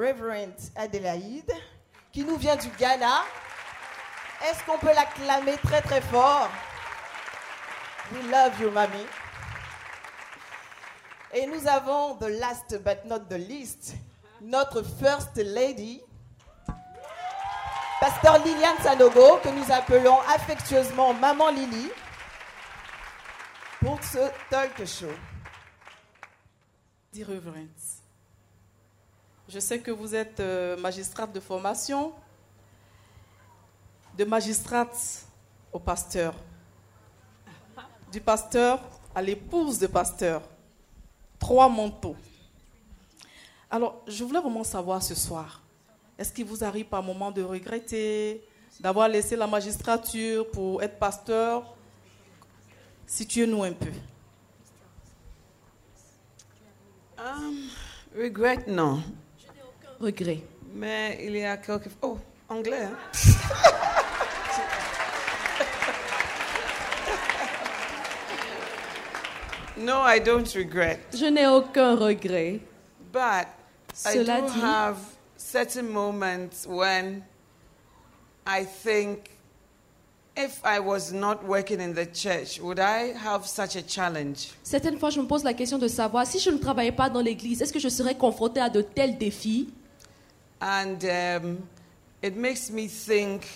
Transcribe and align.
Reverend 0.00 0.56
Adélaïde, 0.76 1.52
qui 2.10 2.24
nous 2.24 2.36
vient 2.36 2.56
du 2.56 2.68
Ghana. 2.78 3.22
Est-ce 4.48 4.64
qu'on 4.64 4.78
peut 4.78 4.94
l'acclamer 4.94 5.58
très 5.58 5.82
très 5.82 6.00
fort? 6.00 6.48
We 8.12 8.24
love 8.30 8.58
you, 8.60 8.70
mamie. 8.70 9.06
Et 11.34 11.46
nous 11.46 11.68
avons, 11.68 12.14
the 12.16 12.30
last 12.40 12.78
but 12.82 13.04
not 13.04 13.28
the 13.28 13.38
least, 13.38 13.94
notre 14.40 14.82
First 14.82 15.36
Lady, 15.36 16.02
Pasteur 18.00 18.42
Liliane 18.42 18.78
Sanogo, 18.82 19.36
que 19.42 19.50
nous 19.50 19.70
appelons 19.70 20.18
affectueusement 20.34 21.12
Maman 21.12 21.50
Lily, 21.50 21.90
pour 23.80 24.02
ce 24.02 24.30
talk 24.48 24.78
show. 24.86 25.12
Dear 27.12 27.28
Reverence, 27.28 27.99
je 29.50 29.58
sais 29.58 29.80
que 29.80 29.90
vous 29.90 30.14
êtes 30.14 30.38
euh, 30.38 30.76
magistrate 30.76 31.32
de 31.32 31.40
formation, 31.40 32.12
de 34.16 34.24
magistrate 34.24 35.26
au 35.72 35.80
pasteur, 35.80 36.34
du 38.12 38.20
pasteur 38.20 38.80
à 39.12 39.20
l'épouse 39.20 39.78
de 39.78 39.88
pasteur. 39.88 40.42
Trois 41.40 41.68
manteaux. 41.68 42.16
Alors, 43.68 44.02
je 44.06 44.22
voulais 44.22 44.40
vraiment 44.40 44.62
savoir 44.62 45.02
ce 45.02 45.14
soir, 45.14 45.60
est-ce 46.16 46.32
qu'il 46.32 46.44
vous 46.44 46.62
arrive 46.62 46.86
par 46.86 47.02
moment 47.02 47.32
de 47.32 47.42
regretter 47.42 48.44
d'avoir 48.78 49.08
laissé 49.08 49.34
la 49.34 49.46
magistrature 49.46 50.48
pour 50.50 50.82
être 50.82 50.98
pasteur? 50.98 51.74
Situez-nous 53.06 53.64
un 53.64 53.72
peu. 53.72 53.90
Um, 57.18 57.68
regret, 58.16 58.64
non. 58.68 59.02
Regret. 60.00 60.40
Mais 60.74 61.18
il 61.22 61.36
y 61.36 61.44
a 61.44 61.56
quelques... 61.58 61.90
Oh, 62.02 62.18
anglais. 62.48 62.84
hein? 62.84 62.96
no, 69.76 70.00
I 70.02 70.18
don't 70.18 70.52
regret. 70.54 71.00
Je 71.14 71.26
n'ai 71.30 71.46
aucun 71.46 71.94
regret. 71.96 72.60
But 73.12 73.46
I 74.04 74.12
Cela 74.12 74.40
do 74.40 74.46
dit- 74.46 74.60
have 74.62 74.96
certain 75.36 75.88
moments 75.90 76.66
when 76.66 77.22
I 78.46 78.64
think 78.64 79.30
if 80.36 80.60
I 80.64 80.78
was 80.80 81.12
not 81.12 81.44
working 81.44 81.80
in 81.80 81.94
the 81.94 82.06
church, 82.06 82.60
would 82.60 82.78
I 82.78 83.12
have 83.16 83.46
such 83.46 83.76
a 83.76 83.82
challenge? 83.82 84.50
Certaines 84.62 84.98
fois, 84.98 85.10
je 85.10 85.20
me 85.20 85.26
pose 85.26 85.44
la 85.44 85.54
question 85.54 85.78
de 85.78 85.88
savoir 85.88 86.26
si 86.26 86.38
je 86.38 86.50
ne 86.50 86.58
travaillais 86.58 86.92
pas 86.92 87.10
dans 87.10 87.20
l'église, 87.20 87.62
est-ce 87.62 87.72
que 87.72 87.80
je 87.80 87.88
serais 87.88 88.14
confrontée 88.14 88.60
à 88.60 88.68
de 88.70 88.80
tels 88.82 89.18
défis? 89.18 89.72
And 90.60 91.04
um, 91.04 91.68
it 92.22 92.36
makes 92.36 92.70
me 92.70 92.86
think 92.86 93.46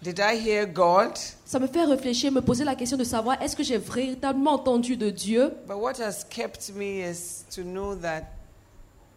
did 0.00 0.20
I 0.20 0.36
hear 0.36 0.64
God? 0.66 1.18
Ça 1.44 1.58
me 1.58 1.66
fait 1.66 1.84
réfléchir, 1.84 2.30
me 2.30 2.40
poser 2.40 2.64
la 2.64 2.76
question 2.76 2.96
de 2.96 3.04
savoir 3.04 3.40
est-ce 3.42 3.56
que 3.56 3.64
j'ai 3.64 3.78
véritablement 3.78 4.52
entendu 4.52 4.96
de 4.96 5.10
Dieu? 5.10 5.52
But 5.66 5.76
what 5.78 6.00
has 6.00 6.24
kept 6.28 6.72
me 6.74 7.02
is 7.02 7.44
to 7.54 7.62
know 7.62 7.96
that 7.96 8.22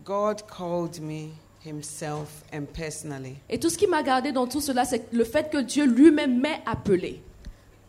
God 0.03 0.43
called 0.47 0.99
me 0.99 1.33
Himself 1.63 2.43
and 2.51 2.65
personally. 2.73 3.35
Et 3.47 3.59
tout 3.59 3.69
ce 3.69 3.77
qui 3.77 3.85
m'a 3.85 4.01
gardé 4.01 4.31
dans 4.31 4.47
tout 4.47 4.61
cela, 4.61 4.83
c'est 4.83 5.13
le 5.13 5.23
fait 5.23 5.51
que 5.51 5.59
Dieu 5.59 5.85
lui-même 5.85 6.39
m'ait 6.41 6.61
appelé. 6.65 7.21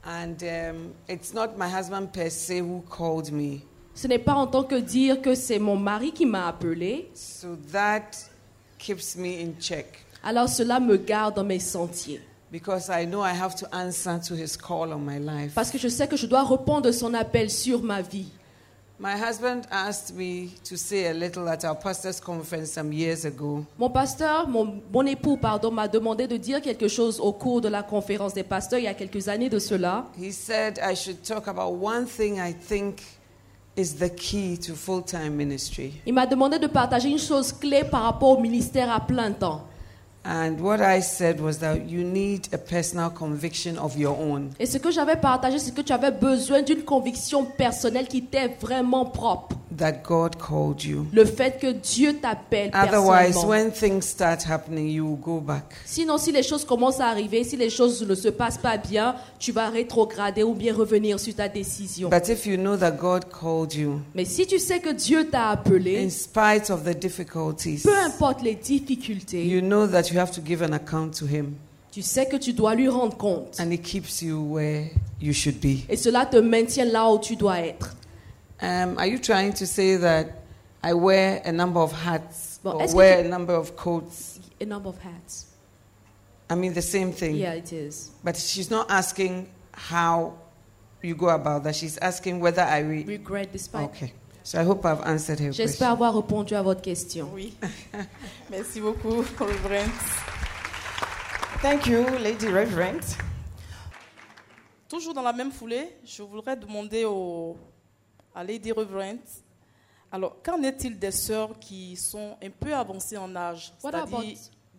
And 0.04 0.36
um, 0.42 0.92
it's 1.08 1.32
not 1.32 1.56
my 1.56 1.68
husband 1.68 2.08
per 2.12 2.28
se 2.28 2.60
who 2.60 2.82
called 2.90 3.32
me. 3.32 3.60
Ce 3.94 4.06
n'est 4.06 4.18
pas 4.18 4.34
en 4.34 4.46
tant 4.46 4.64
que 4.64 4.74
dire 4.74 5.22
que 5.22 5.34
c'est 5.34 5.58
mon 5.58 5.76
mari 5.76 6.12
qui 6.12 6.26
m'a 6.26 6.48
appelé. 6.48 7.10
So 7.14 7.56
that 7.72 8.10
keeps 8.82 9.16
me 9.16 9.40
in 9.42 9.52
check 9.60 9.86
Alors 10.24 10.48
cela 10.48 10.80
me 10.80 10.96
garde 10.96 11.36
dans 11.36 11.44
mes 11.44 11.58
sentiers. 11.60 12.20
because 12.50 12.90
I 12.90 13.06
know 13.06 13.22
I 13.22 13.32
have 13.32 13.54
to 13.56 13.66
answer 13.74 14.18
to 14.28 14.34
His 14.34 14.56
call 14.58 14.92
on 14.92 14.98
my 15.06 15.18
life. 15.18 15.54
Parce 15.54 15.70
que 15.70 15.78
je 15.78 15.88
sais 15.88 16.06
que 16.06 16.16
je 16.16 16.26
dois 16.26 16.42
répondre 16.44 16.82
de 16.82 16.92
son 16.92 17.14
appel 17.14 17.48
sur 17.50 17.82
ma 17.82 18.02
vie. 18.02 18.26
My 19.00 19.14
husband 19.16 19.62
asked 19.70 20.14
me 20.14 20.50
to 20.68 20.76
say 20.76 21.06
a 21.08 21.12
little 21.14 21.48
at 21.48 21.64
our 21.64 21.74
pastor's 21.74 22.20
conference 22.20 22.70
some 22.70 22.92
years 22.92 23.24
ago. 23.24 23.64
Mon 23.78 23.88
pasteur, 23.90 24.46
mon, 24.46 24.80
mon 24.92 25.04
époux, 25.06 25.36
pardon, 25.38 25.72
m'a 25.72 25.88
demandé 25.88 26.28
de 26.28 26.36
dire 26.36 26.60
quelque 26.60 26.86
chose 26.88 27.18
au 27.18 27.32
cours 27.32 27.60
de 27.62 27.68
la 27.68 27.82
conférence 27.82 28.34
des 28.34 28.44
pasteurs 28.44 28.78
il 28.78 28.84
y 28.84 28.88
a 28.88 28.94
quelques 28.94 29.26
années 29.28 29.48
de 29.48 29.58
cela. 29.58 30.04
He 30.16 30.30
said 30.30 30.78
I 30.78 30.94
should 30.94 31.22
talk 31.24 31.48
about 31.48 31.72
one 31.82 32.04
thing 32.06 32.38
I 32.38 32.52
think 32.54 33.00
is 33.76 33.94
the 33.94 34.08
key 34.08 34.56
to 34.58 34.74
full 34.74 35.02
time 35.02 35.36
ministry. 35.36 35.92
Il 36.06 36.12
m'a 36.14 36.26
demandé 36.26 36.58
de 36.58 36.66
partager 36.66 37.08
une 37.08 37.18
chose 37.18 37.52
clé 37.52 37.84
par 37.84 38.02
rapport 38.02 38.38
au 38.38 38.40
ministère 38.40 38.90
à 38.90 39.00
plein 39.00 39.32
temps. 39.32 39.66
And 40.24 40.60
what 40.60 40.80
I 40.80 41.00
said 41.02 41.40
was 41.40 41.58
that 41.58 41.88
you 41.88 42.04
need 42.04 42.48
a 42.52 42.58
personal 42.58 43.10
conviction 43.10 43.76
of 43.78 43.96
your 43.96 44.16
own. 44.18 44.50
Et 44.60 44.66
ce 44.66 44.78
que 44.78 44.90
j'avais 44.90 45.16
partagé, 45.16 45.58
c'est 45.58 45.74
que 45.74 45.82
tu 45.82 45.92
avais 45.92 46.12
besoin 46.12 46.62
d'une 46.62 46.82
conviction 46.82 47.44
personnelle 47.44 48.06
qui 48.06 48.22
t'est 48.22 48.56
vraiment 48.60 49.04
propre. 49.04 49.56
that 49.76 50.02
God 50.02 50.36
called 50.38 50.82
you. 50.84 51.06
Le 51.12 51.24
fait 51.24 51.58
que 51.58 51.72
Dieu 51.72 52.14
t'appelle 52.14 52.70
Otherwise, 52.74 53.44
when 53.44 53.70
things 53.70 54.02
start 54.02 54.42
happening, 54.42 54.88
you 54.88 55.04
will 55.04 55.16
go 55.16 55.40
back. 55.40 55.74
Sinon, 55.84 56.18
si 56.18 56.32
les 56.32 56.42
choses 56.42 56.64
commencent 56.64 57.00
à 57.00 57.06
arriver, 57.06 57.44
si 57.44 57.56
les 57.56 57.70
choses 57.70 58.02
ne 58.02 58.14
se 58.14 58.28
passent 58.28 58.58
pas 58.58 58.76
bien, 58.76 59.16
tu 59.38 59.52
vas 59.52 59.68
rétrograder 59.68 60.42
ou 60.42 60.54
bien 60.54 60.74
revenir 60.74 61.18
sur 61.18 61.34
ta 61.34 61.48
décision. 61.48 62.08
But 62.08 62.28
if 62.28 62.46
you 62.46 62.56
know 62.56 62.76
that 62.76 62.92
God 62.92 63.24
called 63.30 63.74
you, 63.74 64.00
Mais 64.14 64.24
si 64.24 64.46
tu 64.46 64.58
sais 64.58 64.80
que 64.80 64.90
Dieu 64.90 65.28
t'a 65.28 65.50
appelé, 65.50 66.04
in 66.04 66.10
spite 66.10 66.70
of 66.70 66.84
the 66.84 66.96
difficulties, 66.96 67.82
peu 67.82 67.96
importe 67.96 68.42
les 68.42 68.54
difficultés, 68.54 69.46
you 69.46 69.60
know 69.60 69.86
that 69.86 70.11
you 70.12 70.18
have 70.18 70.32
to 70.32 70.40
give 70.40 70.62
an 70.62 70.72
account 70.72 71.14
to 71.18 71.26
Him. 71.26 71.56
tu 71.90 72.02
sais 72.02 72.26
que 72.26 72.36
tu 72.36 72.52
dois 72.52 72.74
lui 72.74 72.88
rendre 72.88 73.16
compte. 73.16 73.60
And 73.60 73.70
He 73.70 73.78
keeps 73.78 74.22
you 74.22 74.42
where 74.42 74.90
you 75.20 75.32
should 75.32 75.60
be. 75.60 75.84
Et 75.88 75.96
cela 75.96 76.26
te 76.26 76.36
maintient 76.38 76.86
là 76.86 77.10
où 77.10 77.18
tu 77.18 77.36
dois 77.36 77.60
être. 77.60 77.94
Um, 78.60 78.96
are 78.96 79.06
you 79.06 79.18
trying 79.18 79.52
to 79.52 79.66
say 79.66 79.96
that 79.96 80.26
I 80.82 80.94
wear 80.94 81.42
a 81.44 81.52
number 81.52 81.80
of 81.80 81.92
hats 81.92 82.60
Bon, 82.62 82.80
or 82.80 82.94
wear 82.94 83.24
a 83.24 83.28
number 83.28 83.54
of 83.54 83.76
coats? 83.76 84.38
A 84.60 84.64
number 84.64 84.88
of 84.88 84.98
hats. 84.98 85.46
I 86.48 86.54
mean, 86.54 86.72
the 86.72 86.82
same 86.82 87.12
thing. 87.12 87.36
Yeah, 87.36 87.54
it 87.54 87.72
is. 87.72 88.10
But 88.22 88.36
she's 88.36 88.70
not 88.70 88.90
asking 88.90 89.48
how 89.72 90.34
you 91.02 91.14
go 91.14 91.28
about 91.30 91.64
that. 91.64 91.74
She's 91.74 91.98
asking 91.98 92.40
whether 92.40 92.62
I 92.62 92.80
read. 92.80 93.08
Regret 93.08 93.52
despite. 93.52 93.90
Okay. 93.90 94.12
So 94.44 94.58
I 94.58 94.64
hope 94.64 94.84
I've 94.84 95.02
answered 95.04 95.38
her 95.40 95.52
J'espère 95.52 95.66
question. 95.66 95.86
avoir 95.86 96.14
répondu 96.16 96.54
à 96.54 96.62
votre 96.62 96.82
question. 96.82 97.30
Oui. 97.32 97.54
Merci 98.50 98.80
beaucoup, 98.80 99.22
Reverend. 99.38 99.90
Thank 101.62 101.86
you, 101.86 102.04
Lady 102.20 102.48
Reverend. 102.48 103.00
Toujours 104.88 105.14
dans 105.14 105.22
la 105.22 105.32
même 105.32 105.52
foulée, 105.52 105.96
je 106.04 106.22
voudrais 106.22 106.56
demander 106.56 107.04
au, 107.04 107.56
à 108.34 108.42
Lady 108.42 108.72
Reverend, 108.72 109.20
alors 110.10 110.42
qu'en 110.42 110.60
est-il 110.62 110.98
des 110.98 111.12
sœurs 111.12 111.58
qui 111.58 111.96
sont 111.96 112.36
un 112.42 112.50
peu 112.50 112.74
avancées 112.74 113.16
en 113.16 113.34
âge? 113.36 113.72
What 113.82 113.94
about 113.94 114.24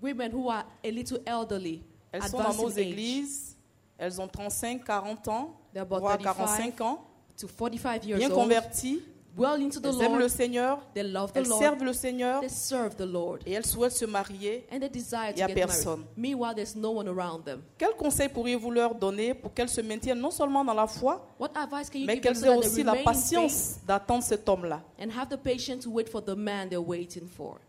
women 0.01 0.31
who 0.33 0.51
are 0.51 0.65
a 0.83 0.91
little 0.91 1.21
elderly, 1.25 1.81
elles 2.11 2.23
sont 2.23 2.37
dans 2.37 2.53
nos 2.53 2.69
églises, 2.69 3.55
elles 3.97 4.19
ont 4.19 4.27
35, 4.27 4.83
40 4.83 5.27
ans, 5.29 5.55
They're 5.73 5.83
about 5.83 5.99
voire 5.99 6.17
35 6.17 6.75
45 6.75 6.81
ans, 6.81 6.99
to 7.37 7.47
45 7.47 8.05
years 8.05 8.19
bien 8.19 8.29
old, 8.29 8.39
converties, 8.39 9.01
well 9.35 9.59
into 9.61 9.79
the 9.79 9.87
elles 9.87 10.01
aiment 10.01 10.13
le 10.13 10.19
Lord, 10.19 10.29
Seigneur, 10.31 10.79
they 10.93 11.03
love 11.03 11.31
the 11.33 11.37
elles 11.39 11.47
Lord, 11.49 11.61
servent 11.61 11.83
le 11.83 11.93
Seigneur 11.93 12.39
they 12.41 12.49
serve 12.49 12.95
the 12.95 13.05
Lord, 13.05 13.39
et 13.45 13.51
elles 13.53 13.65
souhaitent 13.65 13.93
se 13.95 14.05
marier. 14.05 14.65
and 14.71 14.79
they 14.79 14.89
desire 14.89 15.31
Y 15.31 15.39
to 15.39 15.43
a 15.43 15.47
get 15.47 15.55
personne. 15.55 15.99
married. 16.01 16.17
Meanwhile, 16.17 16.55
there's 16.55 16.75
no 16.75 16.91
one 16.91 17.07
around 17.07 17.43
them. 17.45 17.61
Quel 17.77 17.93
conseil 17.95 18.29
pourriez-vous 18.29 18.71
leur 18.71 18.93
donner 18.95 19.33
pour 19.33 19.53
qu'elles 19.53 19.69
se 19.69 19.81
maintiennent 19.81 20.19
non 20.19 20.31
seulement 20.31 20.63
dans 20.63 20.73
la 20.75 20.87
foi, 20.87 21.25
What 21.39 21.49
advice 21.55 21.89
can 21.89 21.99
you 21.99 22.05
mais 22.05 22.15
give 22.15 22.23
them 22.23 22.33
qu'elles 22.33 22.43
so 22.43 22.51
aient 22.51 22.57
aussi 22.57 22.83
la 22.83 22.95
patience 22.95 23.79
d'attendre 23.87 24.23
cet 24.23 24.47
homme-là? 24.47 24.81
and 24.99 25.09
have 25.11 25.29
the 25.29 25.37
patience 25.37 25.83
to 25.85 25.89
wait 25.91 26.09
for 26.09 26.21
the 26.21 26.35
man 26.35 26.69
they're 26.69 26.79
waiting 26.81 27.27
for? 27.27 27.59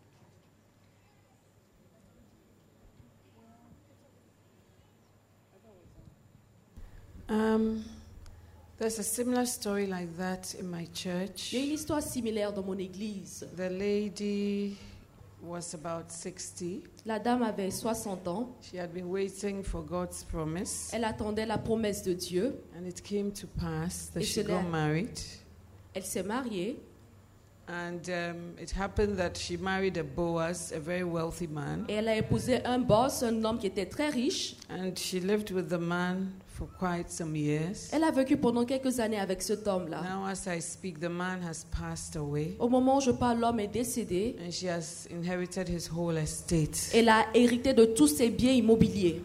Um, 7.29 7.85
there's 8.85 8.99
a 8.99 9.03
similar 9.03 9.47
story 9.47 9.87
like 9.87 10.15
that 10.19 10.55
in 10.61 10.71
my 10.71 10.87
church. 10.93 11.55
Il 11.55 11.59
y 11.59 11.63
a 11.63 11.65
une 11.65 11.73
histoire 11.73 12.03
similaire 12.03 12.53
dans 12.53 12.63
mon 12.63 12.77
église. 12.79 13.47
The 13.57 13.71
lady 13.71 14.77
was 15.43 15.73
about 15.73 16.11
60. 16.11 16.83
La 17.07 17.19
dame 17.19 17.43
avait 17.43 17.71
60 17.71 18.29
ans. 18.29 18.51
She 18.61 18.77
had 18.77 18.93
been 18.93 19.07
waiting 19.09 19.63
for 19.63 19.83
God's 19.83 20.23
promise, 20.25 20.91
Elle 20.93 21.05
attendait 21.05 21.47
la 21.47 21.57
promesse 21.57 22.03
de 22.03 22.13
Dieu. 22.13 22.53
and 22.77 22.87
it 22.87 23.01
came 23.03 23.33
to 23.33 23.47
pass 23.59 24.11
that 24.13 24.21
Et 24.21 24.25
she 24.27 24.43
got 24.43 24.63
married. 24.71 25.19
Elle 25.95 26.05
s'est 26.05 26.23
mariée. 26.23 26.79
And 27.67 28.01
um, 28.11 28.55
it 28.61 28.71
happened 28.73 29.17
that 29.17 29.37
she 29.39 29.57
married 29.57 29.97
a 29.97 30.05
Boaz, 30.05 30.71
a 30.77 30.79
very 30.79 31.03
wealthy 31.03 31.47
man, 31.47 31.87
Et 31.89 31.95
elle 31.95 32.09
a 32.09 32.17
épousé 32.17 32.63
un 32.65 32.79
boss, 32.79 33.23
un 33.23 33.43
homme 33.45 33.59
qui 33.59 33.67
était 33.69 33.87
très 33.87 34.11
riche. 34.11 34.57
and 34.69 34.93
she 34.97 35.19
lived 35.19 35.51
with 35.51 35.69
the 35.71 35.79
man 35.81 36.33
for 36.47 36.69
quite 36.79 37.11
some 37.11 37.35
years. 37.35 37.89
Elle 37.93 38.05
a 38.05 38.11
vécu 38.11 38.37
pendant 38.37 38.65
quelques 38.67 39.01
années 39.01 39.19
avec 39.19 39.41
cet 39.41 39.67
homme-là. 39.67 40.03
Now, 40.03 40.27
as 40.27 40.47
I 40.47 40.61
speak, 40.61 41.01
the 41.01 41.09
man 41.09 41.41
has 41.43 41.65
passed 41.71 42.17
away, 42.17 42.55
Au 42.59 42.69
moment 42.69 42.99
où 42.99 43.01
je 43.01 43.11
parle, 43.13 43.41
l'homme 43.41 43.61
est 43.61 43.67
décédé. 43.73 44.37
and 44.47 44.51
she 44.53 44.67
has 44.67 45.09
inherited 45.11 45.67
his 45.69 45.89
whole 45.91 46.19
estate. 46.19 46.91
Elle 46.93 47.09
a 47.09 47.25
hérité 47.35 47.73
de 47.73 47.87
tous 47.87 48.09
ses 48.09 48.29
biens 48.29 48.53
immobiliers. 48.53 49.23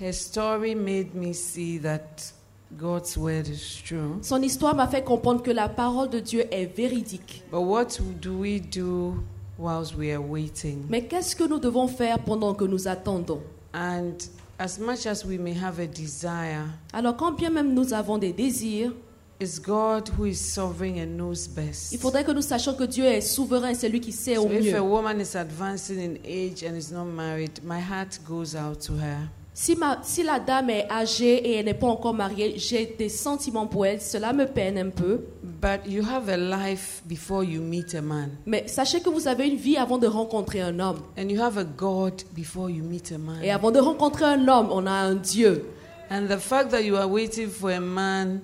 Her 0.00 0.12
story 0.14 0.74
made 0.74 1.14
me 1.14 1.34
see 1.34 1.78
that 1.80 2.32
God's 2.78 3.16
word 3.16 3.48
is 3.48 3.80
true. 3.84 4.18
Son 4.22 4.42
histoire 4.42 4.74
m'a 4.74 4.86
fait 4.88 5.02
comprendre 5.04 5.42
que 5.42 5.50
la 5.50 5.68
parole 5.68 6.08
de 6.10 6.20
Dieu 6.20 6.44
est 6.50 6.66
véridique. 6.66 7.42
But 7.50 7.60
what 7.60 7.86
do 8.20 8.38
we 8.38 8.60
do 8.60 9.22
whilst 9.58 9.94
we 9.96 10.10
are 10.12 10.22
waiting? 10.22 10.84
Mais 10.88 11.02
qu'est-ce 11.06 11.36
que 11.36 11.44
nous 11.44 11.58
devons 11.58 11.86
faire 11.88 12.18
pendant 12.18 12.54
que 12.54 12.64
nous 12.64 12.88
attendons? 12.88 13.40
And 13.74 14.14
as 14.58 14.78
much 14.78 15.06
as 15.06 15.24
we 15.24 15.38
may 15.38 15.54
have 15.54 15.78
a 15.78 15.86
desire, 15.86 16.66
Alors 16.92 17.16
quand 17.16 17.32
bien 17.32 17.50
même 17.50 17.72
nous 17.74 17.92
avons 17.92 18.18
des 18.18 18.32
désirs, 18.32 18.92
it's 19.40 19.58
God 19.60 20.08
who 20.18 20.26
is 20.26 20.34
sovereign 20.36 20.98
and 20.98 21.16
knows 21.16 21.48
best. 21.48 21.92
il 21.92 21.98
faudrait 21.98 22.24
que 22.24 22.32
nous 22.32 22.42
sachions 22.42 22.74
que 22.74 22.84
Dieu 22.84 23.04
est 23.04 23.20
souverain, 23.20 23.74
c'est 23.74 23.88
lui 23.88 24.00
qui 24.00 24.12
sait 24.12 24.36
au 24.38 24.42
So 24.44 24.52
if 24.52 24.64
mieux. 24.64 24.76
a 24.76 24.82
woman 24.82 25.20
is 25.20 25.36
advancing 25.36 25.98
in 25.98 26.16
age 26.24 26.62
and 26.64 26.76
is 26.76 26.92
not 26.92 27.04
married, 27.06 27.60
my 27.64 27.80
heart 27.80 28.20
goes 28.26 28.54
out 28.54 28.80
to 28.86 28.94
her. 28.94 29.28
Si, 29.54 29.76
ma- 29.76 29.98
si 30.02 30.22
la 30.22 30.40
dame 30.40 30.70
est 30.70 30.90
âgée 30.90 31.34
et 31.36 31.56
elle 31.58 31.66
n'est 31.66 31.74
pas 31.74 31.86
encore 31.88 32.14
mariée, 32.14 32.54
j'ai 32.56 32.86
des 32.98 33.10
sentiments 33.10 33.66
pour 33.66 33.84
elle, 33.84 34.00
cela 34.00 34.32
me 34.32 34.46
peine 34.46 34.78
un 34.78 34.88
peu. 34.88 35.20
But 35.42 35.80
you 35.86 36.02
have 36.02 36.28
a 36.30 36.36
life 36.38 37.02
before 37.06 37.44
you 37.44 37.60
meet 37.60 37.94
a 37.94 38.00
man, 38.00 38.30
Mais 38.46 38.66
sachez 38.66 39.00
que 39.00 39.10
vous 39.10 39.28
avez 39.28 39.46
une 39.48 39.56
vie 39.56 39.76
avant 39.76 39.98
de 39.98 40.06
rencontrer 40.06 40.62
un 40.62 40.80
homme. 40.80 41.00
and 41.18 41.28
you 41.28 41.40
have 41.40 41.58
a 41.58 41.64
God 41.64 42.22
before 42.34 42.70
you 42.70 42.82
meet 42.82 43.12
a 43.12 43.18
man. 43.18 43.42
Et 43.42 43.50
avant 43.50 43.70
de 43.70 43.78
rencontrer 43.78 44.24
un 44.24 44.48
homme, 44.48 44.68
on 44.72 44.86
a 44.86 44.90
un 44.92 45.16
Dieu. 45.16 45.66
And 46.10 46.26
the 46.28 46.38
fact 46.38 46.70
that 46.70 46.82
you 46.82 46.96
are 46.96 47.06
waiting 47.08 47.48
for 47.48 47.70
a 47.70 47.80
man 47.80 48.40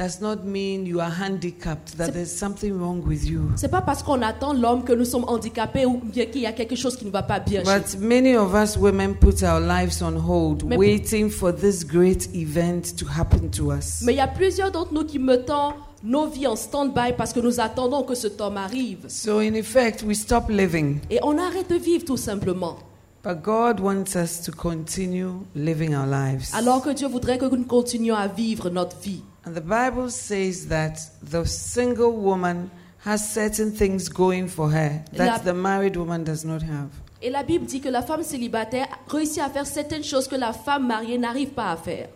does 0.00 0.20
not 0.20 0.44
mean 0.44 0.86
you 0.86 0.98
are 1.00 1.10
handicapped, 1.10 1.96
that 1.98 2.06
C'est- 2.06 2.12
there's 2.12 2.30
something 2.34 2.72
wrong 2.78 3.02
with 3.06 3.24
you. 3.28 3.42
C'est 3.56 3.70
pas 3.70 3.82
parce 3.82 4.02
qu'on 4.02 4.22
attend 4.22 4.54
l'homme 4.54 4.82
que 4.82 4.94
nous 4.94 5.04
sommes 5.04 5.24
handicapés 5.28 5.84
ou 5.84 6.00
bien 6.02 6.24
qu'il 6.26 6.40
y 6.40 6.46
a 6.46 6.52
quelque 6.52 6.74
chose 6.76 6.96
qui 6.96 7.04
ne 7.04 7.10
va 7.10 7.22
pas 7.22 7.38
bien. 7.38 7.62
But 7.62 7.98
many 8.00 8.34
of 8.34 8.54
us 8.54 8.76
women 8.78 9.14
put 9.14 9.42
our 9.42 9.60
lives 9.60 10.02
on 10.02 10.16
hold, 10.16 10.64
Mais- 10.64 10.76
waiting 10.78 11.28
for 11.28 11.54
this 11.54 11.84
great 11.84 12.30
event 12.34 12.96
to 12.96 13.06
happen 13.06 13.50
to 13.50 13.72
us. 13.72 14.00
Mais 14.02 14.14
il 14.14 14.16
y 14.16 14.20
a 14.20 14.28
plusieurs 14.28 14.70
d'entre 14.70 14.94
nous 14.94 15.04
qui 15.04 15.18
mettons 15.18 15.74
nos 16.02 16.26
vies 16.28 16.46
en 16.46 16.56
stand-by 16.56 17.12
parce 17.18 17.34
que 17.34 17.40
nous 17.40 17.60
attendons 17.60 18.02
que 18.02 18.14
ce 18.14 18.26
temps 18.28 18.56
arrive. 18.56 19.00
So, 19.08 19.40
in 19.40 19.52
effect, 19.52 20.02
we 20.02 20.16
stop 20.18 20.44
living. 20.48 21.00
Et 21.10 21.18
on 21.22 21.36
arrête 21.36 21.68
de 21.68 21.76
vivre 21.76 22.06
tout 22.06 22.16
simplement. 22.16 22.78
But 23.22 23.42
God 23.42 23.80
wants 23.80 24.16
us 24.16 24.40
to 24.46 24.52
continue 24.52 25.44
living 25.54 25.94
our 25.94 26.06
lives. 26.06 26.54
Alors 26.54 26.82
que 26.82 26.90
Dieu 26.94 27.06
voudrait 27.06 27.36
que 27.36 27.44
nous 27.44 27.66
continuions 27.66 28.16
à 28.16 28.28
vivre 28.28 28.70
notre 28.70 28.96
vie. 28.98 29.22
And 29.46 29.52
the 29.52 29.60
Bible 29.60 30.10
says 30.10 30.68
that 30.68 30.94
the 31.22 31.44
single 31.44 32.12
woman 32.12 32.70
has 33.04 33.18
certain 33.18 33.70
things 33.70 34.08
going 34.08 34.46
for 34.48 34.70
her 34.70 35.02
that 35.16 35.26
La- 35.26 35.38
the 35.38 35.54
married 35.54 35.96
woman 35.96 36.24
does 36.24 36.44
not 36.44 36.62
have. 36.62 36.88
Et 37.22 37.28
la 37.28 37.42
Bible 37.42 37.66
dit 37.66 37.80
que 37.80 37.90
la 37.90 38.00
femme 38.00 38.22
célibataire 38.22 38.86
réussit 39.06 39.42
à 39.42 39.50
faire 39.50 39.66
certaines 39.66 40.04
choses 40.04 40.26
que 40.26 40.36
la 40.36 40.54
femme 40.54 40.86
mariée 40.86 41.18
n'arrive 41.18 41.50
pas 41.50 41.72
à 41.72 41.76
faire. 41.76 42.08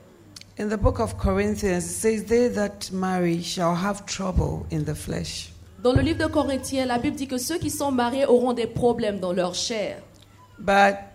In 0.59 0.69
the 0.69 0.79
book 0.81 1.01
of 1.01 1.19
Corinthians, 1.19 1.85
it 1.85 1.91
says, 1.91 2.25
They 2.25 2.49
that 2.55 2.91
marry 2.93 3.43
shall 3.43 3.75
have 3.75 4.07
trouble 4.07 4.65
in 4.73 4.85
the 4.85 4.95
flesh. 4.95 5.53
Dans 5.83 5.93
le 5.93 6.01
livre 6.01 6.27
de 6.27 6.33
Corinthiens, 6.33 6.87
la 6.87 6.97
Bible 6.97 7.17
dit 7.17 7.27
que 7.27 7.37
ceux 7.37 7.59
qui 7.59 7.69
sont 7.69 7.93
mariés 7.93 8.25
auront 8.25 8.55
des 8.55 8.67
problèmes 8.67 9.19
dans 9.21 9.33
leur 9.35 9.55
chair. 9.55 9.99
But 10.65 11.13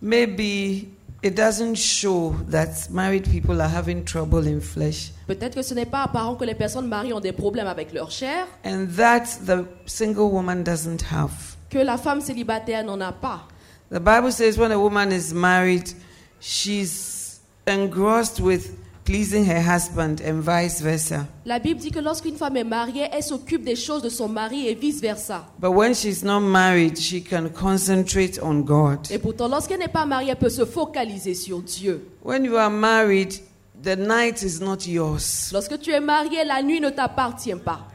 maybe 0.00 0.88
it 1.22 1.36
doesn't 1.36 1.74
show 1.76 2.34
that 2.48 2.88
married 2.90 3.30
people 3.30 3.60
are 3.60 3.68
having 3.68 4.04
trouble 4.04 4.46
in 4.46 4.60
flesh 4.60 5.12
Peut-être 5.26 5.54
que 5.54 5.62
ce 5.62 5.74
n'est 5.74 5.84
pas 5.86 6.04
apparent 6.04 6.34
que 6.34 6.44
les 6.44 6.54
personnes 6.54 6.88
mariées 6.88 7.12
ont 7.12 7.20
des 7.20 7.32
problèmes 7.32 7.66
avec 7.66 7.92
leur 7.92 8.10
chair, 8.10 8.46
and 8.64 8.86
that 8.96 9.26
the 9.44 9.66
single 9.86 10.30
woman 10.32 10.62
doesn't 10.64 11.02
have. 11.12 11.56
que 11.68 11.78
la 11.78 11.98
femme 11.98 12.20
célibataire 12.20 12.84
n'en 12.84 13.00
a 13.00 13.12
pas. 13.12 13.46
The 13.90 14.00
Bible 14.00 14.32
says 14.32 14.56
when 14.56 14.72
a 14.72 14.78
woman 14.78 15.12
is 15.12 15.34
married, 15.34 15.92
she's 16.40 17.40
engrossed 17.66 18.40
with 18.40 18.76
pleasing 19.04 19.44
her 19.44 19.60
husband 19.60 20.20
and 20.26 20.40
vice 20.40 20.80
versa. 20.80 21.26
La 21.44 21.58
Bible 21.58 21.80
dit 21.80 21.90
que 21.90 22.00
lorsqu'une 22.00 22.36
femme 22.36 22.56
est 22.56 22.64
mariée, 22.64 23.06
elle 23.12 23.22
s'occupe 23.22 23.64
des 23.64 23.76
choses 23.76 24.02
de 24.02 24.08
son 24.08 24.28
mari 24.28 24.68
et 24.68 24.74
vice-versa. 24.74 25.46
But 25.58 25.70
when 25.72 25.94
she's 25.94 26.22
not 26.22 26.40
married, 26.40 26.98
she 26.98 27.22
can 27.22 27.48
concentrate 27.48 28.38
on 28.42 28.60
God. 28.60 29.10
Et 29.10 29.18
pourtant, 29.18 29.48
lorsqu'elle 29.48 29.80
n'est 29.80 29.88
pas 29.88 30.06
mariée, 30.06 30.30
elle 30.30 30.36
peut 30.36 30.48
se 30.48 30.64
focaliser 30.64 31.34
sur 31.34 31.60
Dieu. 31.60 32.06
When 32.24 32.44
you 32.44 32.56
are 32.56 32.70
married, 32.70 33.34
the 33.82 33.96
night 33.96 34.42
is 34.42 34.60
not 34.60 34.86
yours. 34.86 35.50
Lorsque 35.52 35.78
tu 35.80 35.90
es 35.90 36.00
marié, 36.00 36.44
la 36.44 36.62
nuit 36.62 36.80
ne 36.80 36.90
t'appartient 36.90 37.56
pas. 37.56 37.86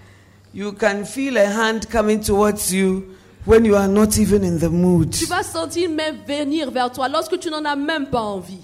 You 0.53 0.71
can 0.71 1.03
feel 1.05 1.37
a 1.37 1.47
hand 1.47 1.85
coming 1.91 2.21
towards 2.21 2.71
you 2.71 3.03
when 3.45 3.65
you 3.65 3.75
are 3.75 3.87
not 3.87 4.17
even 4.17 4.43
in 4.43 4.57
the 4.57 4.71
mood. 4.71 5.11
Tu 5.11 5.25
vas 5.25 5.43
sentir 5.43 5.89
même 5.89 6.17
venir 6.27 6.71
vers 6.71 6.91
toi 6.91 7.07
lorsque 7.09 7.37
tu 7.39 7.49
n'en 7.49 7.63
as 7.65 7.75
même 7.75 8.07
pas 8.07 8.21
envie. 8.21 8.61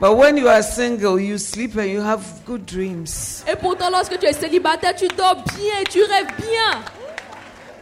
But 0.00 0.16
when 0.16 0.36
you 0.36 0.48
are 0.48 0.62
single, 0.62 1.20
you 1.20 1.38
sleep 1.38 1.76
and 1.76 1.88
you 1.88 2.00
have 2.00 2.20
good 2.44 2.66
dreams. 2.66 3.44
Et 3.46 3.56
pourtant, 3.56 3.90
lorsque 3.90 4.18
tu 4.18 4.26
es 4.26 4.32
célibataire, 4.32 4.94
tu 4.96 5.06
dors 5.08 5.36
bien 5.56 5.84
tu 5.88 6.02
rêves 6.02 6.34
bien. 6.36 6.82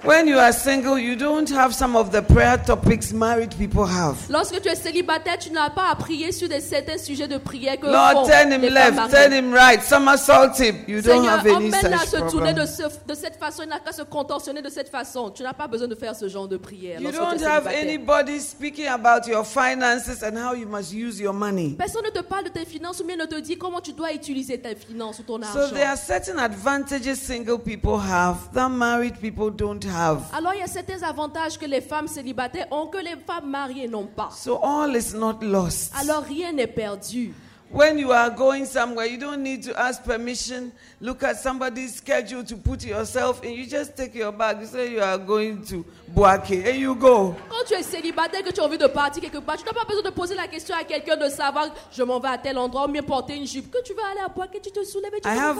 When 0.05 0.27
you 0.27 0.37
are 0.37 0.53
single, 0.53 0.99
you 0.99 1.15
don't 1.15 1.49
have 1.51 1.73
some 1.73 1.95
of 1.95 2.11
the 2.11 2.23
prayer 2.23 2.59
topics 2.59 3.13
married 3.13 3.55
people 3.57 3.87
have. 3.87 4.17
Lorsque 4.29 4.61
tu 4.61 4.69
es 4.69 4.75
célibataire, 4.75 5.39
tu 5.39 5.51
n'as 5.53 5.71
pas 5.71 5.91
à 5.91 5.95
prier 5.95 6.33
sur 6.33 6.49
des, 6.49 6.61
certains 6.61 6.99
sujets 6.99 7.29
de 7.29 7.39
prière 7.39 7.79
que 7.79 7.87
Lord, 7.87 8.13
font 8.13 8.27
turn 8.27 8.51
him 8.53 8.63
les 8.63 8.71
left, 8.71 8.97
mariées. 8.97 9.13
turn 9.15 9.33
him 9.33 9.53
right, 9.55 9.81
somersault 9.81 10.59
him. 10.59 10.75
You 10.89 11.03
don't 11.03 11.23
Seigneur, 11.23 11.39
have 11.39 11.47
any 11.47 11.69
emmène-la 11.69 11.97
à 11.99 12.01
such 12.01 12.09
se 12.19 12.31
tourner 12.33 12.53
de, 12.53 12.67
ce- 12.67 12.83
de 13.07 13.15
cette 13.15 13.37
façon, 13.39 13.63
il 13.63 13.69
n'a 13.69 13.79
qu'à 13.79 13.93
se 13.93 14.03
contorsionner 14.03 14.61
de 14.61 14.69
cette 14.71 14.89
façon. 14.89 15.31
Tu 15.31 15.45
n'as 15.45 15.53
pas 15.53 15.69
besoin 15.69 15.87
de 15.87 15.95
faire 15.95 16.17
ce 16.17 16.27
genre 16.29 16.49
de 16.49 16.57
prière. 16.57 17.01
You 17.01 17.13
don't 17.13 17.41
have 17.41 17.69
anybody 17.69 18.41
speaking 18.41 18.89
about 18.89 19.29
your 19.29 19.47
finances 19.47 20.09
and 20.25 20.37
how 20.37 20.53
you 20.57 20.67
must 20.67 20.93
use 20.93 21.21
your 21.21 21.33
money. 21.33 21.77
Personne 21.79 22.03
ne 22.07 22.11
te 22.11 22.25
parle 22.25 22.43
de 22.47 22.49
tes 22.49 22.65
finances 22.65 22.99
ou 22.99 23.05
bien 23.05 23.17
ne 23.17 23.27
te 23.27 23.39
dit 23.39 23.57
comment 23.57 23.81
tu 23.81 23.93
dois 23.93 24.13
utiliser 24.13 24.59
tes 24.59 24.75
finances 24.75 25.21
ou 25.21 25.23
ton 25.23 25.41
So 25.45 25.61
argent. 25.61 25.75
there 25.77 25.87
are 25.89 25.97
certain 25.97 26.39
advantages 26.41 27.15
single 27.15 27.61
people 27.61 28.01
have 28.01 28.51
that 28.53 28.69
married 28.69 29.15
people 29.21 29.49
don't 29.49 29.85
have. 29.85 29.92
Alors 29.95 30.55
il 30.55 30.61
y 30.61 30.63
a 30.63 30.67
certains 30.67 31.03
avantages 31.03 31.59
que 31.59 31.67
les 31.67 31.81
femmes 31.81 32.09
célibataires 32.09 32.67
ont 32.71 32.87
que 32.87 32.99
les 32.99 33.17
femmes 33.27 33.51
mariées 33.51 33.89
n'ont 33.89 34.07
pas. 34.07 34.31
So 34.33 34.59
all 34.63 34.95
is 34.97 35.15
not 35.15 35.39
lost. 35.43 35.93
Alors 36.01 36.23
rien 36.23 36.53
n'est 36.53 36.67
perdu. 36.67 37.33
When 37.73 37.97
you 37.97 38.13
are 38.13 38.29
going 38.29 38.67
somewhere, 38.67 39.07
you 39.07 39.17
don't 39.17 39.43
need 39.43 39.63
to 39.63 39.81
ask 39.81 40.05
permission, 40.05 40.73
look 41.01 41.23
at 41.23 41.39
somebody's 41.39 41.95
schedule 41.95 42.45
to 42.45 42.57
put 42.57 42.85
yourself 42.85 43.43
in. 43.43 43.53
You 43.53 43.67
just 43.67 43.97
take 43.97 44.15
your 44.15 44.31
bag, 44.31 44.61
you 44.61 44.67
say 44.67 44.93
you 44.93 45.01
are 45.01 45.17
going 45.17 45.65
to 45.67 45.83
Boake, 46.15 46.67
and 46.69 46.79
you 46.79 46.95
go. 46.95 47.35
Quand 47.49 47.65
tu 47.67 47.75
es 47.75 47.83
célibataire, 47.83 48.43
que 48.43 48.53
tu 48.53 48.61
as 48.61 48.65
envie 48.65 48.77
de 48.77 48.87
partir 48.89 49.23
quelque 49.23 49.39
part, 49.39 49.57
tu 49.57 49.65
n'as 49.65 49.73
pas 49.73 49.87
besoin 49.87 50.03
de 50.03 50.11
poser 50.11 50.35
la 50.35 50.47
question 50.47 50.75
à 50.79 50.85
quelqu'un 50.85 51.17
de 51.17 51.31
savoir 51.31 51.69
je 51.91 52.03
m'en 52.03 52.21
vais 52.21 52.29
à 52.29 52.37
tel 52.37 52.59
endroit 52.59 52.87
ou 52.87 52.93
bien 52.93 53.03
porter 53.03 53.37
une 53.37 53.47
jupe. 53.47 53.71
Que 53.71 53.83
tu 53.83 53.95
vas 53.95 54.03
aller 54.11 54.21
à 54.21 54.47
que 54.47 54.59
tu 54.59 54.71
te 54.71 54.85
soulèves 54.85 55.15
et 55.17 55.21
tu 55.23 55.29
I 55.29 55.39
have 55.39 55.57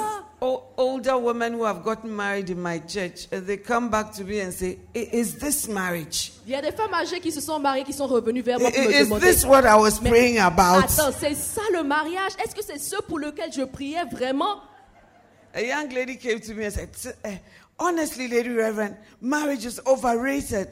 older 0.77 1.17
women 1.17 1.55
who 1.55 1.65
have 1.65 1.83
gotten 1.83 2.15
married 2.15 2.51
in 2.51 2.61
my 2.61 2.79
church, 2.87 3.29
and 3.33 3.47
they 3.47 3.57
come 3.57 3.89
back 3.89 4.13
to 4.13 4.25
me 4.25 4.41
and 4.41 4.53
say, 4.53 4.79
Is 4.95 5.39
this 5.39 5.67
marriage? 5.67 6.33
Il 6.45 6.53
y 6.53 6.55
a 6.55 6.61
des 6.61 6.73
femmes 6.73 6.93
âgées 6.93 7.21
qui 7.21 7.33
se 7.33 7.41
sont 7.41 7.59
mariées, 7.59 7.85
qui 7.85 7.95
sont 7.95 8.07
revenues 8.07 8.43
vers 8.43 8.61
moi 8.61 8.71
pour 8.71 8.85
me 8.85 8.91
Is 8.91 9.21
this 9.21 9.45
what 9.47 9.65
I 9.65 9.77
was 9.77 10.01
praying 10.01 10.39
about? 10.39 10.85
Attends, 10.85 11.13
c'est 11.19 11.35
ça 11.35 11.63
le 11.73 11.83
mariage 11.83 12.02
Est-ce 12.07 12.55
que 12.55 12.63
c'est 12.65 12.79
ce 12.79 12.97
pour 13.03 13.19
lequel 13.19 13.53
je 13.53 13.63
priais 13.63 14.05
vraiment? 14.05 14.61
A 15.55 15.61
young 15.63 15.93
lady 15.93 16.17
came 16.19 16.41
to 16.41 16.55
me 16.55 16.67
and 16.67 16.71
said, 16.71 16.89
"S- 16.95 17.15
eh, 17.25 17.39
Honestly, 17.79 18.29
Lady 18.29 18.51
Reverend, 18.51 18.97
marriage 19.21 19.65
is 19.65 19.81
overrated. 19.87 20.69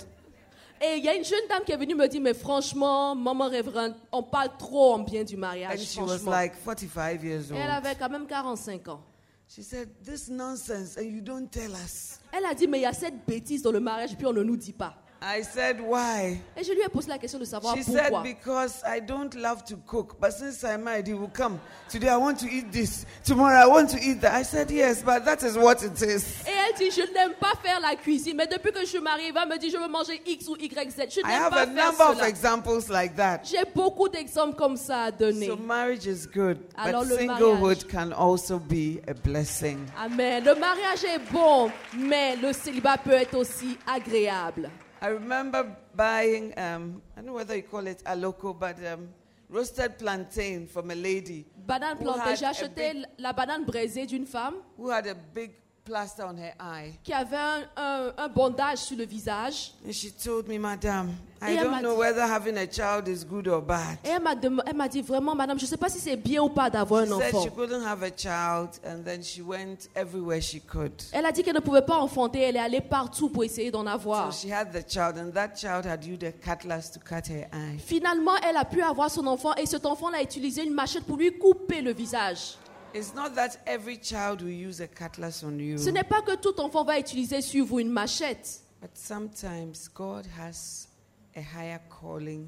Et 0.83 0.97
il 0.97 1.05
y 1.05 1.09
a 1.09 1.15
une 1.15 1.25
jeune 1.25 1.47
dame 1.49 1.63
qui 1.65 1.73
est 1.73 1.77
venue 1.77 1.95
me 1.95 2.07
dire, 2.09 2.21
mais 2.21 2.33
franchement, 2.35 3.15
maman 3.15 3.49
révérende, 3.49 3.95
on 4.13 4.23
parle 4.23 4.51
trop 4.59 4.95
en 4.95 4.99
bien 5.01 5.25
du 5.25 5.35
And 5.35 5.39
mariage. 5.39 5.81
she 5.81 5.99
was 5.99 6.25
like 6.25 6.55
45 6.65 7.23
years 7.23 7.51
Et 7.51 7.55
elle 7.57 7.63
old. 7.69 7.85
avait 7.85 7.95
quand 7.97 8.09
même 8.09 8.27
45 8.27 8.89
ans. 8.89 9.01
She 9.49 9.63
said, 9.63 9.89
This 10.05 10.29
nonsense, 10.29 10.97
and 10.97 11.03
you 11.03 11.21
don't 11.21 11.51
tell 11.51 11.73
us. 11.73 12.19
Elle 12.33 12.45
a 12.47 12.55
dit, 12.55 12.67
mais 12.69 12.79
il 12.79 12.83
y 12.83 12.87
a 12.87 12.93
cette 12.93 13.27
bêtise 13.27 13.63
dans 13.63 13.73
le 13.73 13.81
mariage, 13.81 14.17
puis 14.17 14.25
on 14.27 14.33
ne 14.33 14.43
nous 14.43 14.57
dit 14.57 14.73
pas. 14.73 14.95
I 15.23 15.43
said, 15.43 15.81
Why? 15.83 16.41
Et 16.57 16.65
je 16.65 16.73
lui 16.73 16.81
ai 16.81 16.89
posé 16.89 17.09
la 17.09 17.19
question 17.19 17.39
de 17.39 17.45
savoir 17.45 17.77
She 17.77 17.83
said, 17.85 18.09
pourquoi. 18.09 18.23
Because 18.23 18.83
I 18.87 19.01
don't 19.01 19.35
love 19.35 19.63
to 19.67 19.77
cook, 19.87 20.19
but 20.19 20.33
since 20.33 20.65
I'm 20.65 20.83
married, 20.85 21.09
he 21.09 21.13
will 21.13 21.29
come. 21.29 21.61
Today 21.91 22.09
I 22.09 22.17
want 22.17 22.39
to 22.41 22.47
eat 22.47 22.73
this. 22.73 23.05
Tomorrow 23.23 23.55
I 23.55 23.67
want 23.67 23.91
to 23.91 23.99
eat 24.01 24.23
that. 24.23 24.33
I 24.33 24.43
said, 24.45 24.71
Yes, 24.71 25.03
but 25.03 25.27
that 25.27 25.43
is 25.43 25.59
what 25.59 25.83
it 25.83 26.01
is. 26.01 26.25
Et 26.47 26.51
elle 26.51 26.75
dit, 26.79 26.91
je 26.91 27.03
n'aime 27.13 27.35
pas 27.39 27.53
faire 27.63 27.81
la 27.81 27.97
cuisine, 27.97 28.35
mais 28.37 28.47
depuis 28.47 28.73
que 28.73 28.81
je 28.81 28.87
suis 28.87 29.01
mariée, 29.01 29.27
il 29.29 29.35
va 29.35 29.45
me 29.45 29.59
dire, 29.59 29.71
je 29.71 29.77
veux 29.77 29.89
manger 29.89 30.23
X 30.25 30.49
ou 30.49 30.57
Y, 30.57 30.91
Z. 30.91 31.03
Je 31.11 31.21
I 31.21 31.25
n'aime 31.25 31.43
have 31.43 31.51
pas 31.51 31.61
a 31.63 31.67
faire 31.67 31.91
number 31.91 32.09
of 32.09 32.17
cela. 32.17 32.29
examples 32.29 32.89
like 32.89 33.15
that. 33.17 33.41
J'ai 33.45 33.65
beaucoup 33.75 34.09
d'exemples 34.09 34.57
comme 34.57 34.79
ça 34.79 35.03
à 35.03 35.11
donner. 35.11 35.49
So 35.49 35.57
marriage 35.57 36.07
is 36.07 36.27
good, 36.27 36.57
Alors, 36.79 37.03
but 37.03 37.11
le 37.11 37.17
singlehood 37.19 37.61
mariage. 37.61 37.87
can 37.89 38.13
also 38.13 38.59
be 38.59 39.01
a 39.07 39.13
blessing. 39.13 39.81
Amen. 39.99 40.43
Le 40.45 40.55
mariage 40.55 41.05
est 41.05 41.21
bon, 41.31 41.71
mais 41.95 42.37
le 42.37 42.55
célibat 42.55 42.97
peut 42.97 43.13
être 43.13 43.37
aussi 43.37 43.77
agréable. 43.87 44.71
I 45.03 45.09
remember 45.09 45.65
buying, 45.97 46.53
um, 46.59 47.01
I 47.17 47.21
don't 47.21 47.27
know 47.27 47.33
whether 47.35 47.57
you 47.57 47.63
call 47.63 47.87
it 47.87 48.03
aloko, 48.05 48.53
but 48.59 48.77
um, 48.87 49.09
roasted 49.49 49.99
plantain 49.99 50.67
from 50.67 50.91
a 50.91 50.95
lady 50.95 51.47
Banane 51.67 51.97
had 52.19 52.37
J'ai 52.39 52.45
acheté 52.47 52.93
big- 52.93 53.07
la 53.19 53.33
banane 53.33 53.65
braisée 53.65 54.07
d'une 54.07 54.27
femme. 54.27 54.57
who 54.77 54.91
had 54.91 55.07
a 55.07 55.15
big 55.15 55.53
plaster 55.91 56.23
on 56.25 56.37
her 56.39 56.55
eye. 56.61 56.93
qui 57.03 57.13
avait 57.13 57.37
un, 57.37 57.63
un- 57.77 58.13
un 58.17 58.29
bandage 58.29 58.79
sur 58.79 58.97
le 58.97 59.05
visage. 59.05 59.73
And 59.87 59.93
she 59.93 60.13
told 60.13 60.47
me, 60.49 60.57
Madam, 60.59 61.11
I 61.43 61.53
Et 61.53 61.55
elle 61.57 61.65
don't 61.65 61.71
m'a 61.71 61.81
know 61.81 61.95
dit- 61.95 61.99
whether 62.01 62.23
having 62.23 62.57
a 62.59 62.67
child 62.67 63.09
is 63.09 63.25
good 63.25 63.49
or 63.49 63.61
bad. 63.63 63.99
Et 64.05 64.11
elle 64.11 64.23
m'a 64.23 64.35
dem- 64.35 64.63
elle 64.67 64.77
m'a 64.77 64.89
dit 64.89 65.01
vraiment, 65.03 65.35
madame, 65.35 65.59
je 65.59 65.65
ne 65.65 65.69
sais 65.71 65.77
pas 65.77 65.89
si 65.89 65.99
c'est 65.99 66.17
bien 66.17 66.43
ou 66.43 66.49
pas 66.51 66.71
d'avoir 66.71 67.05
She 67.07 67.11
un 67.11 67.19
said 67.19 67.35
enfant. 67.35 67.45
she 67.45 67.51
couldn't 67.55 67.83
have 67.85 68.03
a 68.05 68.11
child, 68.17 68.69
and 68.87 69.03
then 69.05 69.23
she 69.23 69.41
went 69.43 69.89
everywhere 69.97 70.41
she 70.41 70.61
could. 70.65 70.93
Elle 71.13 71.27
a 71.27 71.33
dit 71.33 71.43
qu'elle 71.43 71.55
ne 71.55 71.61
pouvait 71.61 71.83
pas 71.85 71.99
enfanter, 71.99 72.41
elle 72.43 72.57
est 72.57 72.61
allée 72.61 72.81
partout 72.83 73.29
pour 73.31 73.43
essayer 73.43 73.71
d'en 73.71 73.83
So 73.85 73.89
avoir. 73.89 74.33
she 74.33 74.51
had 74.51 74.71
the 74.73 74.85
child, 74.89 75.17
and 75.19 75.33
that 75.33 75.57
child 75.57 75.87
had 75.87 76.05
used 76.05 76.23
a 76.23 76.31
cutlass 76.33 76.91
to 76.93 77.01
cut 77.01 77.27
her 77.29 77.49
eye. 77.53 77.79
Finalement, 77.79 78.37
elle 78.49 78.57
a 78.59 78.65
pu 78.65 78.81
avoir 78.83 79.11
son 79.11 79.27
enfant 79.27 79.55
et 79.57 79.67
cet 79.67 79.87
enfant 79.87 80.09
a 80.13 80.23
utilisé 80.23 80.63
une 80.65 80.75
machette 80.75 81.05
pour 81.05 81.17
lui 81.17 81.37
couper 81.39 81.81
le 81.81 81.93
visage. 81.93 82.55
It's 82.95 83.15
not 83.15 83.35
that 83.37 83.59
every 83.67 83.97
child 83.99 84.43
will 84.43 84.51
use 84.51 84.81
a 84.81 84.89
cutlass 84.89 85.43
on 85.45 85.59
you, 85.59 85.79
Ce 85.79 85.91
n'est 85.91 86.03
pas 86.09 86.23
que 86.23 86.35
tout 86.37 86.59
enfant 86.61 86.85
va 86.85 86.99
utiliser 86.99 87.41
sur 87.41 87.65
vous 87.65 87.79
une 87.81 87.91
machette. 87.91 88.61
but 88.81 88.91
sometimes 88.95 89.89
God 89.95 90.25
has 90.39 90.89
a 91.37 91.41
higher 91.41 91.79
calling 92.01 92.47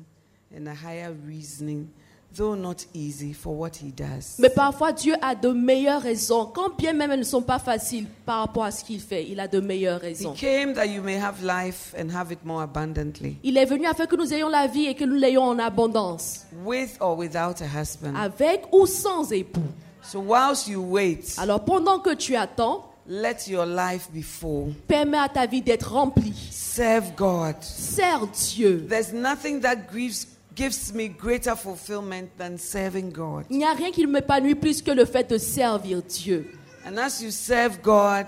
and 0.56 0.66
a 0.66 0.74
higher 0.74 1.12
reasoning, 1.26 1.88
though 2.34 2.54
not 2.56 2.84
easy, 2.94 3.32
for 3.32 3.54
what 3.56 3.76
He 3.80 3.92
does. 3.92 4.36
Mais 4.40 4.50
parfois, 4.50 4.92
Dieu 4.92 5.14
a 5.22 5.34
de 5.36 5.50
meilleures 5.52 6.02
raisons. 6.02 6.46
Quand 6.46 6.76
bien 6.76 6.92
même 6.92 7.10
elles 7.12 7.20
ne 7.20 7.24
sont 7.24 7.42
pas 7.42 7.58
faciles 7.60 8.06
par 8.26 8.40
rapport 8.40 8.64
à 8.64 8.70
ce 8.72 8.82
qu'il 8.82 9.00
fait, 9.00 9.28
il 9.28 9.38
a 9.38 9.46
de 9.46 9.60
meilleures 9.60 10.00
He 10.02 10.06
raisons. 10.08 10.32
came 10.34 10.72
that 10.74 10.86
you 10.86 11.02
may 11.02 11.18
have 11.20 11.40
life 11.44 11.94
and 11.96 12.08
have 12.10 12.32
it 12.32 12.44
more 12.44 12.62
abundantly, 12.62 13.36
Il 13.44 13.56
est 13.58 13.66
venu 13.66 13.86
afin 13.86 14.06
que 14.06 14.16
nous 14.16 14.32
ayons 14.34 14.48
la 14.48 14.66
vie 14.66 14.86
et 14.86 14.94
que 14.96 15.04
nous 15.04 15.14
l'ayons 15.16 15.44
en 15.44 15.58
abondance, 15.60 16.46
with 16.64 16.96
or 17.00 17.16
without 17.16 17.60
a 17.62 17.66
husband. 17.80 18.16
avec 18.16 18.64
ou 18.72 18.86
sans 18.86 19.30
époux. 19.30 19.60
So 20.02 20.20
whilst 20.20 20.68
you 20.68 20.80
wait, 20.82 21.34
Alors 21.38 21.64
pendant 21.64 21.98
que 22.00 22.14
tu 22.14 22.34
attends, 22.36 22.84
let 23.06 23.48
your 23.48 23.64
life 23.66 24.08
be 24.12 24.22
full. 24.22 24.74
permets 24.88 25.18
à 25.18 25.28
ta 25.28 25.46
vie 25.46 25.62
d'être 25.62 25.92
remplie. 25.92 26.34
Serve 26.50 27.12
God. 27.16 27.56
Sers 27.60 28.26
Dieu. 28.54 28.86
There's 28.88 29.12
nothing 29.12 29.60
that 29.60 29.76
gives, 29.92 30.26
gives 30.54 30.92
me 30.92 31.08
greater 31.08 31.54
fulfillment 31.56 32.28
than 32.38 32.56
serving 32.58 33.10
God. 33.12 33.44
Il 33.50 33.58
n'y 33.58 33.64
a 33.64 33.72
rien 33.74 33.90
qui 33.90 34.06
m'épanouit 34.06 34.54
plus 34.54 34.82
que 34.82 34.90
le 34.90 35.04
fait 35.04 35.28
de 35.30 35.38
servir 35.38 36.02
Dieu. 36.02 36.50
And 36.86 36.96
as 36.98 37.22
you 37.22 37.30
serve 37.30 37.80
God 37.82 38.26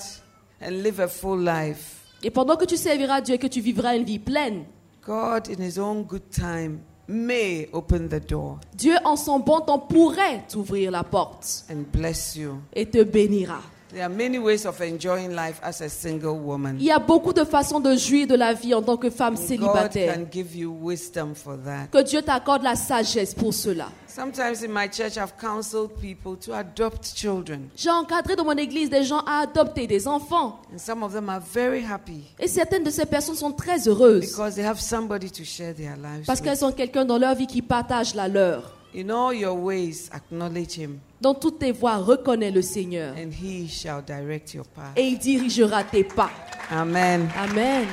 and 0.63 0.83
live 0.83 1.01
a 1.01 1.09
full 1.09 1.45
life, 1.45 2.01
Et 2.23 2.31
pendant 2.31 2.57
que 2.57 2.65
tu 2.65 2.77
serviras 2.77 3.21
Dieu 3.21 3.35
et 3.35 3.39
que 3.39 3.49
tu 3.49 3.61
vivras 3.61 3.97
une 3.97 4.05
vie 4.05 4.19
pleine, 4.21 4.65
God, 5.05 5.49
in 5.51 5.61
His 5.63 5.79
own 5.79 6.05
good 6.05 6.31
time, 6.31 6.79
may 7.09 7.69
open 7.73 8.09
the 8.09 8.21
door 8.29 8.59
Dieu 8.75 8.95
en 9.05 9.17
son 9.17 9.39
bon 9.41 9.61
temps 9.61 9.79
pourrait 9.79 10.45
t'ouvrir 10.49 10.91
la 10.91 11.05
porte 11.05 11.65
and 11.71 11.85
bless 11.93 12.37
you. 12.37 12.61
et 12.73 12.87
te 12.87 13.03
bénira. 13.03 13.61
There 13.93 14.03
are 14.03 14.09
many 14.11 14.39
ways 14.41 14.67
of 14.67 14.81
enjoying 14.81 15.37
life 15.37 15.61
as 15.63 15.81
a 15.81 15.89
single 15.89 16.41
woman. 16.45 16.79
Il 16.81 16.87
y 16.87 16.91
a 16.91 16.99
beaucoup 16.99 17.33
de 17.33 17.45
façons 17.45 17.79
de 17.79 17.95
jouir 17.95 18.27
de 18.27 18.35
la 18.35 18.53
vie 18.53 18.75
en 18.75 18.83
tant 18.83 18.97
que 18.97 19.09
femme 19.09 19.37
God 19.37 19.45
célibataire. 19.45 20.15
can 20.15 20.25
give 20.33 20.57
you 20.57 20.77
wisdom 20.83 21.33
for 21.35 21.57
that. 21.65 21.87
Que 21.93 22.03
Dieu 22.03 22.21
t'accorde 22.21 22.65
la 22.65 22.75
sagesse 22.75 23.35
pour 23.35 23.55
cela. 23.55 23.91
Sometimes 24.15 24.63
in 24.63 24.71
my 24.71 24.87
church, 24.87 25.17
I've 25.19 25.37
counseled 25.37 25.99
people 26.01 26.37
to 26.37 26.55
adopt 26.55 27.15
children, 27.17 27.69
J'ai 27.75 27.91
encadré 27.91 28.37
dans 28.37 28.45
mon 28.45 28.57
église 28.57 28.89
des 28.89 29.03
gens 29.03 29.19
à 29.27 29.41
adopter 29.43 29.89
des 29.89 30.07
enfants. 30.07 30.61
and 30.73 30.79
some 30.79 31.03
of 31.03 31.13
them 31.13 31.29
are 31.29 31.41
very 31.41 31.83
happy 31.85 32.23
Et 32.39 32.47
certaines 32.47 32.85
de 32.85 32.91
ces 32.91 33.07
personnes 33.07 33.35
sont 33.35 33.51
très 33.51 33.89
heureuses 33.89 34.21
because 34.31 34.55
they 34.55 34.65
have 34.65 34.79
somebody 34.79 35.29
to 35.31 35.43
share 35.43 35.75
their 35.75 35.97
lives 35.97 36.27
parce 36.27 36.41
qu'elles 36.41 36.65
ont 36.65 36.71
quelqu'un 36.71 37.05
dans 37.05 37.19
leur 37.19 37.35
vie 37.35 37.49
qui 37.49 37.61
partage 37.61 38.15
la 38.15 38.29
leur. 38.29 38.79
In 38.97 39.11
all 39.11 39.35
your 39.35 39.57
ways, 39.61 40.09
acknowledge 40.13 40.79
Him, 40.79 41.01
Dans 41.21 41.35
toutes 41.35 41.59
tes 41.59 41.73
voies, 41.73 41.97
reconnais 41.97 42.53
le 42.53 42.63
Seigneur 42.63 43.17
and 43.17 43.31
He 43.33 43.67
shall 43.69 44.01
direct 44.07 44.55
your 44.55 44.65
path. 44.67 44.93
et 44.97 45.09
il 45.09 45.19
dirigera 45.19 45.83
tes 45.83 46.05
pas. 46.05 46.31
Amen. 46.71 47.29
Amen. 47.37 47.87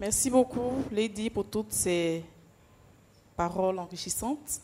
Merci 0.00 0.30
beaucoup, 0.30 0.72
Lady, 0.92 1.28
pour 1.30 1.44
toutes 1.44 1.72
ces 1.72 2.22
paroles 3.36 3.78
enrichissantes. 3.78 4.60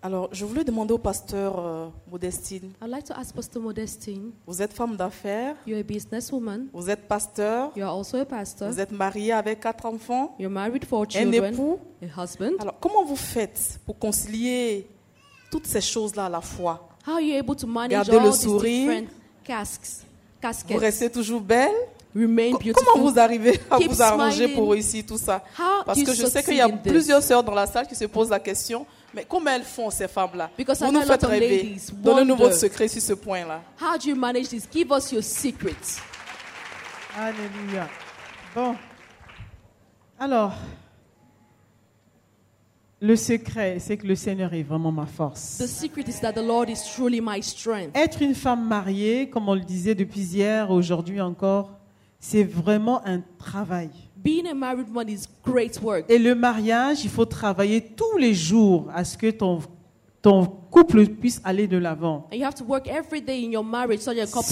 Alors, 0.00 0.28
je 0.32 0.44
voulais 0.44 0.62
demander 0.64 0.94
au 0.94 0.98
pasteur 0.98 1.58
euh, 1.58 1.88
Modestine, 2.10 2.70
I'd 2.80 2.88
like 2.88 3.04
to 3.04 3.14
ask 3.14 3.34
Pastor 3.34 3.60
Modestine, 3.60 4.30
vous 4.46 4.62
êtes 4.62 4.72
femme 4.72 4.96
d'affaires, 4.96 5.56
you're 5.66 5.80
a 5.80 5.82
businesswoman, 5.82 6.68
vous 6.72 6.88
êtes 6.88 7.08
pasteur, 7.08 7.72
you're 7.76 7.90
also 7.90 8.16
a 8.18 8.24
pastor, 8.24 8.70
vous 8.70 8.78
êtes 8.78 8.92
mariée 8.92 9.32
avec 9.32 9.58
quatre 9.58 9.84
enfants, 9.86 10.36
you're 10.38 10.52
married 10.52 10.84
for 10.84 11.02
un 11.02 11.08
children, 11.08 11.52
époux. 11.52 11.80
a 12.00 12.22
husband. 12.22 12.52
Alors, 12.60 12.78
comment 12.78 13.04
vous 13.04 13.16
faites 13.16 13.80
pour 13.84 13.98
concilier 13.98 14.88
toutes 15.50 15.66
ces 15.66 15.80
choses-là 15.80 16.26
à 16.26 16.30
la 16.30 16.40
fois? 16.42 16.88
How 17.04 17.14
are 17.14 17.20
you 17.20 17.34
able 17.36 17.56
to 17.56 17.66
manage 17.66 17.90
Gardez 17.90 18.16
all 18.18 18.24
le 18.26 18.30
these 18.30 18.42
sourire. 18.42 18.88
different 19.02 19.08
casques, 19.44 20.04
Vous 20.68 20.76
restez 20.78 21.10
toujours 21.10 21.40
belle? 21.40 21.74
Remain 22.14 22.52
Co- 22.52 22.58
beautiful? 22.58 22.84
Comment 22.92 23.10
vous 23.10 23.18
arrivez 23.18 23.60
à 23.70 23.78
Keep 23.78 23.90
vous 23.90 24.02
arranger 24.02 24.36
smiling. 24.36 24.54
pour 24.56 24.70
réussir 24.70 25.04
tout 25.06 25.18
ça? 25.18 25.42
How 25.58 25.84
Parce 25.84 25.98
do 25.98 26.04
you 26.04 26.10
que 26.10 26.14
je 26.14 26.26
sais 26.26 26.42
qu'il 26.42 26.56
y 26.56 26.60
a 26.60 26.68
plusieurs 26.68 27.22
sœurs 27.22 27.42
dans 27.44 27.54
la 27.54 27.66
salle 27.66 27.86
qui 27.86 27.94
se 27.94 28.04
posent 28.06 28.30
la 28.30 28.40
question, 28.40 28.86
mais 29.14 29.24
comment 29.28 29.50
elles 29.50 29.62
font 29.62 29.90
ces 29.90 30.08
femmes-là? 30.08 30.50
Vous 30.58 30.64
know 30.64 30.92
nous 30.92 30.98
a 30.98 31.02
lot 31.02 31.06
faites 31.06 31.24
of 31.24 31.30
rêver. 31.30 31.48
ladies 31.62 31.92
Donnez-nous 31.92 32.36
votre 32.36 32.54
secret 32.56 32.88
sur 32.88 33.02
ce 33.02 33.12
point-là. 33.14 33.62
How 33.80 33.98
do 33.98 34.08
you 34.08 34.16
manage 34.16 34.48
this? 34.48 34.68
Give 34.72 34.90
us 34.90 35.12
your 35.12 35.22
secrets. 35.22 36.00
Alléluia. 37.16 37.88
Bon. 38.54 38.74
Alors, 40.20 40.52
le 43.00 43.14
secret, 43.14 43.78
c'est 43.78 43.96
que 43.96 44.06
le 44.06 44.16
Seigneur 44.16 44.52
est 44.54 44.62
vraiment 44.64 44.90
ma 44.90 45.06
force. 45.06 45.58
The 45.58 45.66
secret 45.68 46.02
is 46.08 46.20
that 46.20 46.32
the 46.32 46.42
Lord 46.44 46.68
is 46.68 46.80
truly 46.94 47.20
my 47.20 47.40
strength. 47.42 47.96
Être 47.96 48.22
une 48.22 48.34
femme 48.34 48.66
mariée, 48.66 49.28
comme 49.30 49.48
on 49.48 49.54
le 49.54 49.60
disait 49.60 49.94
depuis 49.94 50.20
hier, 50.20 50.70
aujourd'hui 50.70 51.20
encore, 51.20 51.70
c'est 52.18 52.44
vraiment 52.44 53.00
un 53.06 53.22
travail. 53.38 53.90
Being 54.16 54.48
a 54.48 54.54
married 54.54 54.88
woman 54.88 55.08
is 55.08 55.26
great 55.44 55.80
work. 55.82 56.06
Et 56.08 56.18
le 56.18 56.34
mariage, 56.34 57.04
il 57.04 57.10
faut 57.10 57.24
travailler 57.24 57.80
tous 57.80 58.18
les 58.18 58.34
jours 58.34 58.88
à 58.92 59.04
ce 59.04 59.16
que 59.16 59.30
ton, 59.30 59.60
ton 60.20 60.44
couple 60.44 61.06
puisse 61.06 61.40
aller 61.44 61.68
de 61.68 61.78
l'avant. 61.78 62.28
Ce 62.32 62.38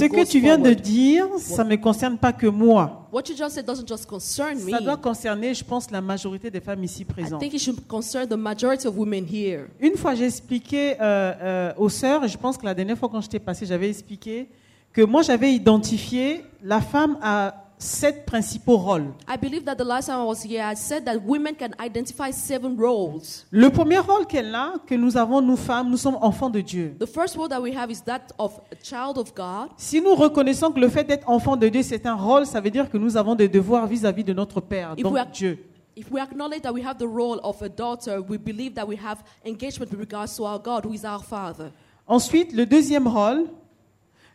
que 0.04 0.24
tu 0.24 0.38
viens 0.38 0.58
de 0.58 0.72
dire, 0.72 1.26
ça 1.38 1.64
ne 1.64 1.70
me 1.70 1.76
concerne 1.76 2.16
pas 2.16 2.32
que 2.32 2.46
moi. 2.46 3.08
What 3.12 3.22
you 3.28 3.36
just 3.36 3.56
said 3.56 3.66
doesn't 3.66 3.88
just 3.88 4.06
concern 4.06 4.62
me. 4.62 4.70
Ça 4.70 4.80
doit 4.80 4.96
concerner, 4.96 5.52
je 5.52 5.64
pense, 5.64 5.90
la 5.90 6.00
majorité 6.00 6.48
des 6.50 6.60
femmes 6.60 6.84
ici 6.84 7.02
I 7.02 7.04
présentes. 7.04 7.40
think 7.40 7.54
it 7.54 7.60
should 7.60 7.84
concern 7.88 8.28
the 8.28 8.36
majority 8.36 8.86
of 8.86 8.96
women 8.96 9.26
here. 9.28 9.66
Une 9.80 9.96
fois, 9.96 10.14
j'ai 10.14 10.26
expliqué 10.26 10.94
euh, 11.00 11.32
euh, 11.42 11.72
aux 11.76 11.88
sœurs, 11.88 12.22
et 12.24 12.28
je 12.28 12.38
pense 12.38 12.56
que 12.56 12.64
la 12.64 12.74
dernière 12.74 12.96
fois 12.96 13.08
quand 13.08 13.20
je 13.20 13.28
t'ai 13.28 13.40
passé, 13.40 13.66
j'avais 13.66 13.88
expliqué 13.88 14.48
que 14.96 15.02
moi, 15.02 15.20
j'avais 15.20 15.52
identifié 15.52 16.42
la 16.62 16.80
femme 16.80 17.18
à 17.20 17.66
sept 17.76 18.24
principaux 18.24 18.78
rôles. 18.78 19.12
I 19.28 19.36
believe 19.36 19.62
that 19.64 19.74
the 19.74 19.84
last 19.84 20.06
time 20.06 20.22
I 20.22 20.24
was 20.24 20.42
here, 20.42 20.62
I 20.62 20.74
said 20.74 21.04
that 21.04 21.18
women 21.18 21.54
can 21.54 21.72
identify 21.78 22.32
seven 22.32 22.78
roles. 22.78 23.44
Le 23.50 23.68
premier 23.68 23.98
rôle 23.98 24.26
qu'elle 24.26 24.54
a, 24.54 24.76
que 24.86 24.94
nous 24.94 25.18
avons, 25.18 25.42
nous 25.42 25.58
femmes, 25.58 25.90
nous 25.90 25.98
sommes 25.98 26.16
enfants 26.22 26.48
de 26.48 26.62
Dieu. 26.62 26.96
The 26.98 27.04
first 27.04 27.36
role 27.36 27.50
that 27.50 27.60
we 27.60 27.76
have 27.76 27.90
is 27.90 28.00
that 28.06 28.32
of 28.38 28.58
a 28.72 28.76
child 28.82 29.18
of 29.18 29.34
God. 29.34 29.68
Si 29.76 30.00
nous 30.00 30.14
reconnaissons 30.14 30.72
que 30.72 30.80
le 30.80 30.88
fait 30.88 31.04
d'être 31.04 31.28
enfant 31.28 31.58
de 31.58 31.68
Dieu, 31.68 31.82
c'est 31.82 32.06
un 32.06 32.14
rôle, 32.14 32.46
ça 32.46 32.62
veut 32.62 32.70
dire 32.70 32.88
que 32.88 32.96
nous 32.96 33.18
avons 33.18 33.34
des 33.34 33.48
devoirs 33.48 33.86
vis-à-vis 33.86 34.24
de 34.24 34.32
notre 34.32 34.62
Père, 34.62 34.94
If 34.96 35.02
donc 35.02 35.18
Dieu. 35.30 35.58
If 35.94 36.10
we 36.10 36.22
acknowledge 36.22 36.62
that 36.62 36.72
we 36.72 36.82
have 36.82 36.96
the 36.96 37.06
role 37.06 37.38
of 37.42 37.60
a 37.60 37.68
daughter, 37.68 38.22
we 38.26 38.38
believe 38.38 38.72
that 38.76 38.86
we 38.86 38.96
have 38.96 39.18
engagement 39.44 39.90
with 39.90 40.00
regards 40.00 40.34
to 40.36 40.44
our 40.44 40.58
God, 40.58 40.86
who 40.86 40.94
is 40.94 41.04
our 41.04 41.22
Father. 41.22 41.70
Ensuite, 42.06 42.54
le 42.54 42.64
deuxième 42.64 43.06
rôle, 43.06 43.50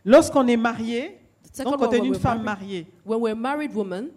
lorsqu'on 0.04 0.46
est 0.46 0.56
marié, 0.56 1.18
donc 1.58 1.78
quand 1.78 1.88
on 1.88 1.90
est 1.92 2.00
when 2.00 2.04
une 2.06 2.14
femme 2.14 2.42
mariée. 2.42 2.86
When 3.04 3.20
we're 3.20 3.36
married 3.36 3.74
woman, 3.74 4.08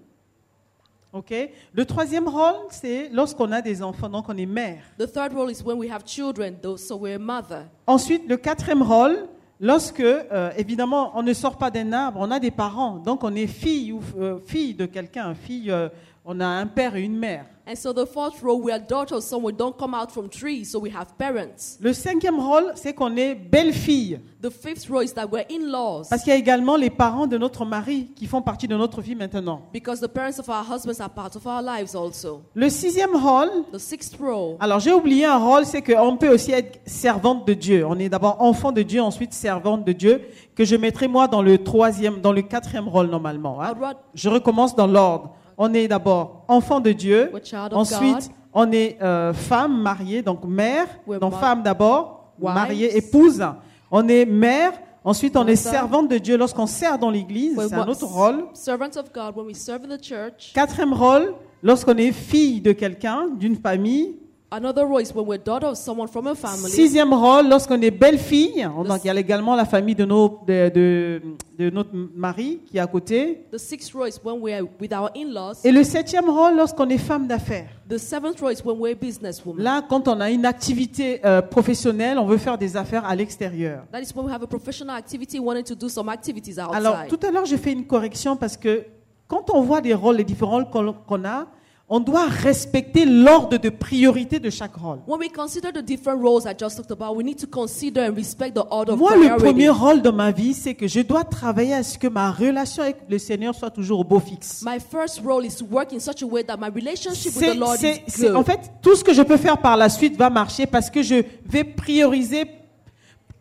Le 1.74 1.86
troisième 1.86 2.28
rôle, 2.28 2.68
c'est 2.72 3.10
lorsqu'on 3.10 3.52
a 3.52 3.62
des 3.62 3.82
enfants, 3.82 4.10
donc 4.10 4.26
on 4.28 4.36
est 4.36 4.46
mère. 4.46 4.80
the 4.98 5.08
third 5.08 5.34
role 5.34 5.50
is 5.50 5.64
when 5.64 5.78
we 5.78 5.90
have 5.90 6.04
children, 6.06 6.56
though, 6.62 6.78
so 6.78 6.98
we're 6.98 7.16
a 7.16 7.20
mother. 7.20 7.66
Ensuite, 7.88 8.28
le 8.28 8.38
quatrième 8.38 8.82
rôle, 8.82 9.28
lorsque, 9.60 10.02
euh, 10.02 10.52
évidemment, 10.58 11.12
on 11.16 11.24
ne 11.24 11.34
sort 11.34 11.58
pas 11.58 11.72
d'un 11.72 11.94
arbre, 11.94 12.20
on 12.22 12.32
a 12.32 12.40
des 12.40 12.52
parents, 12.52 12.98
donc 12.98 13.24
on 13.24 13.34
est 13.36 13.48
fille 13.48 13.94
ou 13.94 14.02
euh, 14.18 14.40
fille 14.46 14.74
de 14.74 14.86
quelqu'un, 14.86 15.34
fille, 15.36 15.72
euh, 15.72 15.90
on 16.26 16.40
a 16.40 16.46
un 16.46 16.68
père 16.68 16.96
et 16.96 17.02
une 17.02 17.18
mère. 17.18 17.46
And 17.68 17.76
so 17.76 17.92
the 17.94 18.06
fourth 18.06 18.44
role, 18.44 18.62
we 18.62 18.72
are 18.72 18.80
daughters 18.80 19.18
of 19.18 19.24
someone. 19.24 19.54
We 19.54 19.58
don't 19.58 19.76
come 19.76 19.96
out 19.96 20.12
from 20.12 20.30
trees, 20.30 20.70
so 20.70 20.80
we 20.80 20.92
have 20.92 21.16
parents. 21.18 21.80
Le 21.82 21.94
cinquième 21.94 22.40
rôle, 22.40 22.72
c'est 22.76 22.94
qu'on 22.94 23.16
est 23.18 23.34
belle-fille, 23.34 24.20
The 24.44 24.52
fifth 24.52 24.88
role 24.88 25.04
is 25.04 25.14
that 25.16 25.26
we're 25.32 25.46
in-laws. 25.50 26.04
parce 26.08 26.22
qu'il 26.22 26.32
y 26.32 26.36
a 26.36 26.38
également 26.40 26.76
les 26.76 26.92
parents 26.92 27.26
de 27.26 27.36
notre 27.40 27.66
mari 27.66 28.12
qui 28.16 28.28
font 28.28 28.44
partie 28.44 28.68
de 28.68 28.76
notre 28.78 29.02
vie 29.02 29.16
maintenant. 29.16 29.62
Because 29.74 30.00
the 30.00 30.08
parents 30.08 30.38
of 30.38 30.48
our 30.48 30.64
husbands 30.64 31.02
are 31.02 31.10
part 31.10 31.36
of 31.36 31.48
our 31.48 31.64
lives 31.64 31.96
also. 31.96 32.44
Le 32.54 32.70
sixième 32.70 33.16
rôle, 33.16 33.50
The 33.74 33.80
sixth 33.80 34.16
role, 34.20 34.58
alors 34.60 34.80
j'ai 34.80 34.94
oublié 34.94 35.26
un 35.26 35.38
rôle, 35.40 35.66
c'est 35.66 35.82
qu'on 35.82 36.18
peut 36.18 36.30
aussi 36.30 36.52
être 36.52 36.80
servante 36.86 37.48
de 37.48 37.56
Dieu. 37.56 37.84
On 37.88 37.98
est 37.98 38.10
d'abord 38.10 38.40
enfant 38.44 38.72
de 38.72 38.84
Dieu, 38.84 39.02
ensuite 39.02 39.34
servante 39.34 39.84
de 39.84 39.92
Dieu, 39.92 40.22
que 40.54 40.64
je 40.66 40.76
mettrai 40.76 41.08
moi 41.08 41.28
dans 41.28 41.42
le 41.42 41.58
troisième, 41.64 42.22
dans 42.22 42.32
le 42.32 42.44
quatrième 42.44 42.88
rôle 42.88 43.08
normalement. 43.08 43.60
hein. 43.64 43.74
Je 44.14 44.30
recommence 44.30 44.76
dans 44.76 44.86
l'ordre. 44.86 45.32
On 45.58 45.74
est 45.74 45.88
d'abord 45.88 46.44
enfant 46.48 46.80
de 46.80 46.92
Dieu, 46.92 47.32
ensuite 47.72 48.14
God. 48.14 48.36
on 48.54 48.72
est 48.72 48.98
euh, 49.02 49.34
femme 49.34 49.82
mariée, 49.82 50.22
donc 50.22 50.44
mère, 50.46 50.88
We're 51.08 51.20
donc 51.20 51.34
femme 51.36 51.64
d'abord, 51.64 52.34
mariée, 52.40 52.98
épouse. 52.98 53.44
On 53.92 54.08
est 54.08 54.26
mère, 54.26 54.74
ensuite 55.04 55.38
on 55.38 55.48
est 55.48 55.56
servante 55.56 56.10
de 56.10 56.18
Dieu 56.18 56.38
lorsqu'on 56.38 56.68
sert 56.68 56.98
dans 56.98 57.10
l'église, 57.10 57.58
c'est 57.58 57.74
un 57.74 57.88
autre 57.88 58.06
rôle. 58.06 58.46
servants 58.54 58.98
of 58.98 59.12
God 59.14 59.36
when 59.36 59.46
we 59.46 59.56
serve 59.56 59.84
in 59.86 59.96
the 59.96 60.04
church. 60.04 60.52
Quatrième 60.54 60.94
rôle, 60.94 61.34
lorsqu'on 61.64 61.98
est 61.98 62.12
fille 62.12 62.62
de 62.62 62.72
quelqu'un, 62.74 63.28
d'une 63.38 63.56
famille. 63.56 64.18
Another 64.52 64.86
role 64.86 65.00
is 65.02 65.12
when 65.14 65.26
we're 65.26 65.40
daughter 65.44 65.66
of 65.68 65.76
someone 65.76 66.08
from 66.08 66.28
a 66.28 66.36
family. 66.36 66.70
Sixième 66.72 67.12
rôle, 67.14 67.50
lorsqu'on 67.50 67.82
est 67.82 67.90
belle-fille, 67.92 68.64
donc 68.88 69.00
il 69.04 69.08
y 69.08 69.10
a 69.10 69.16
également 69.20 69.56
la 69.56 69.66
famille 69.66 69.96
de, 69.96 70.06
nos, 70.06 70.40
de, 70.48 70.70
de- 70.74 71.22
de 71.58 71.70
notre 71.72 71.90
mari 72.16 72.62
qui 72.68 72.78
est 72.78 72.80
à 72.80 72.86
côté. 72.86 73.44
The 73.52 73.58
sixth 73.58 73.92
role 73.94 74.08
is 74.08 74.20
when 74.24 74.40
we're 74.40 74.64
with 74.80 74.94
our 74.94 75.10
in-laws. 75.16 75.62
Et 75.64 75.72
le 75.72 75.84
septième 75.84 76.30
rôle, 76.30 76.56
lorsqu'on 76.56 76.88
est 76.90 77.00
femme 77.00 77.26
d'affaires. 77.28 77.70
The 77.90 77.98
seventh 77.98 78.40
role 78.40 78.54
is 78.54 78.62
when 78.64 78.78
we're 78.80 78.96
businesswomen. 78.96 79.64
Là, 79.64 79.82
quand 79.90 80.08
on 80.08 80.22
a 80.22 80.30
une 80.30 80.46
activité 80.46 81.20
euh, 81.26 81.42
professionnelle, 81.42 82.20
on 82.20 82.26
veut 82.26 82.38
faire 82.38 82.58
des 82.58 82.78
affaires 82.78 83.04
à 83.04 83.16
l'extérieur. 83.16 83.84
That 83.92 84.02
is 84.02 84.14
when 84.16 84.26
we 84.28 84.32
have 84.34 84.44
a 84.44 84.48
professional 84.48 84.96
activity, 84.96 85.40
wanting 85.40 85.64
to 85.66 85.76
do 85.76 85.90
some 85.90 86.08
activities 86.08 86.60
outside. 86.60 86.76
Alors, 86.76 86.98
tout 87.10 87.20
à 87.28 87.32
l'heure, 87.32 87.46
j'ai 87.46 87.58
fait 87.58 87.72
une 87.74 87.86
correction 87.86 88.36
parce 88.38 88.56
que 88.56 88.86
quand 89.28 89.50
on 89.52 89.62
voit 89.64 89.82
les 89.82 89.96
rôles, 89.96 90.18
les 90.18 90.24
différents 90.24 90.52
rôles 90.64 90.70
qu'on 90.70 90.94
qu'on 90.94 91.26
a, 91.26 91.48
on 91.88 92.00
doit 92.00 92.26
respecter 92.26 93.06
l'ordre 93.06 93.58
de 93.60 93.70
priorité 93.70 94.40
de 94.40 94.50
chaque 94.50 94.76
rôle. 94.76 95.00
when 95.08 95.20
we 95.20 95.30
consider 95.30 95.72
the 95.72 95.84
different 95.84 96.20
roles 96.20 96.46
I 96.46 96.54
just 96.58 96.78
talked 96.78 96.92
about, 96.92 97.16
we 97.16 97.24
need 97.24 97.38
to 97.40 97.48
consider 97.48 98.02
and 98.02 98.16
respect 98.16 98.56
the 98.56 98.66
order 98.72 98.94
of 98.94 99.00
Moi, 99.00 99.12
le 99.16 99.22
priority. 99.22 99.44
premier 99.44 99.70
rôle 99.70 100.02
dans 100.02 100.12
ma 100.14 100.32
vie, 100.32 100.54
c'est 100.56 100.74
que 100.74 100.88
je 100.88 101.02
dois 101.02 101.24
travailler 101.24 101.74
à 101.76 101.84
ce 101.84 101.98
que 102.00 102.08
ma 102.08 102.32
relation 102.32 102.82
avec 102.82 102.98
le 103.08 103.20
Seigneur 103.20 103.54
soit 103.54 103.70
toujours 103.70 104.00
au 104.00 104.04
beau 104.04 104.20
fixe. 104.20 104.64
My 104.66 104.80
first 104.80 105.22
role 105.24 105.46
is 105.46 105.56
to 105.58 105.66
work 105.70 105.94
in 105.94 106.00
such 106.00 106.24
a 106.24 106.26
way 106.26 106.44
that 106.44 106.58
my 106.58 106.70
relationship 106.74 107.36
with 107.36 107.54
the 107.54 107.60
Lord 107.60 107.78
is 107.84 108.20
good. 108.20 108.36
en 108.36 108.44
fait, 108.44 108.60
tout 108.82 108.96
ce 108.96 109.04
que 109.04 109.14
je 109.14 109.22
peux 109.22 109.38
faire 109.38 109.60
par 109.60 109.78
la 109.78 109.90
suite 109.90 110.18
va 110.18 110.32
marcher 110.32 110.66
parce 110.66 110.90
que 110.90 111.04
je 111.04 111.24
vais 111.46 111.64
prioriser, 111.64 112.46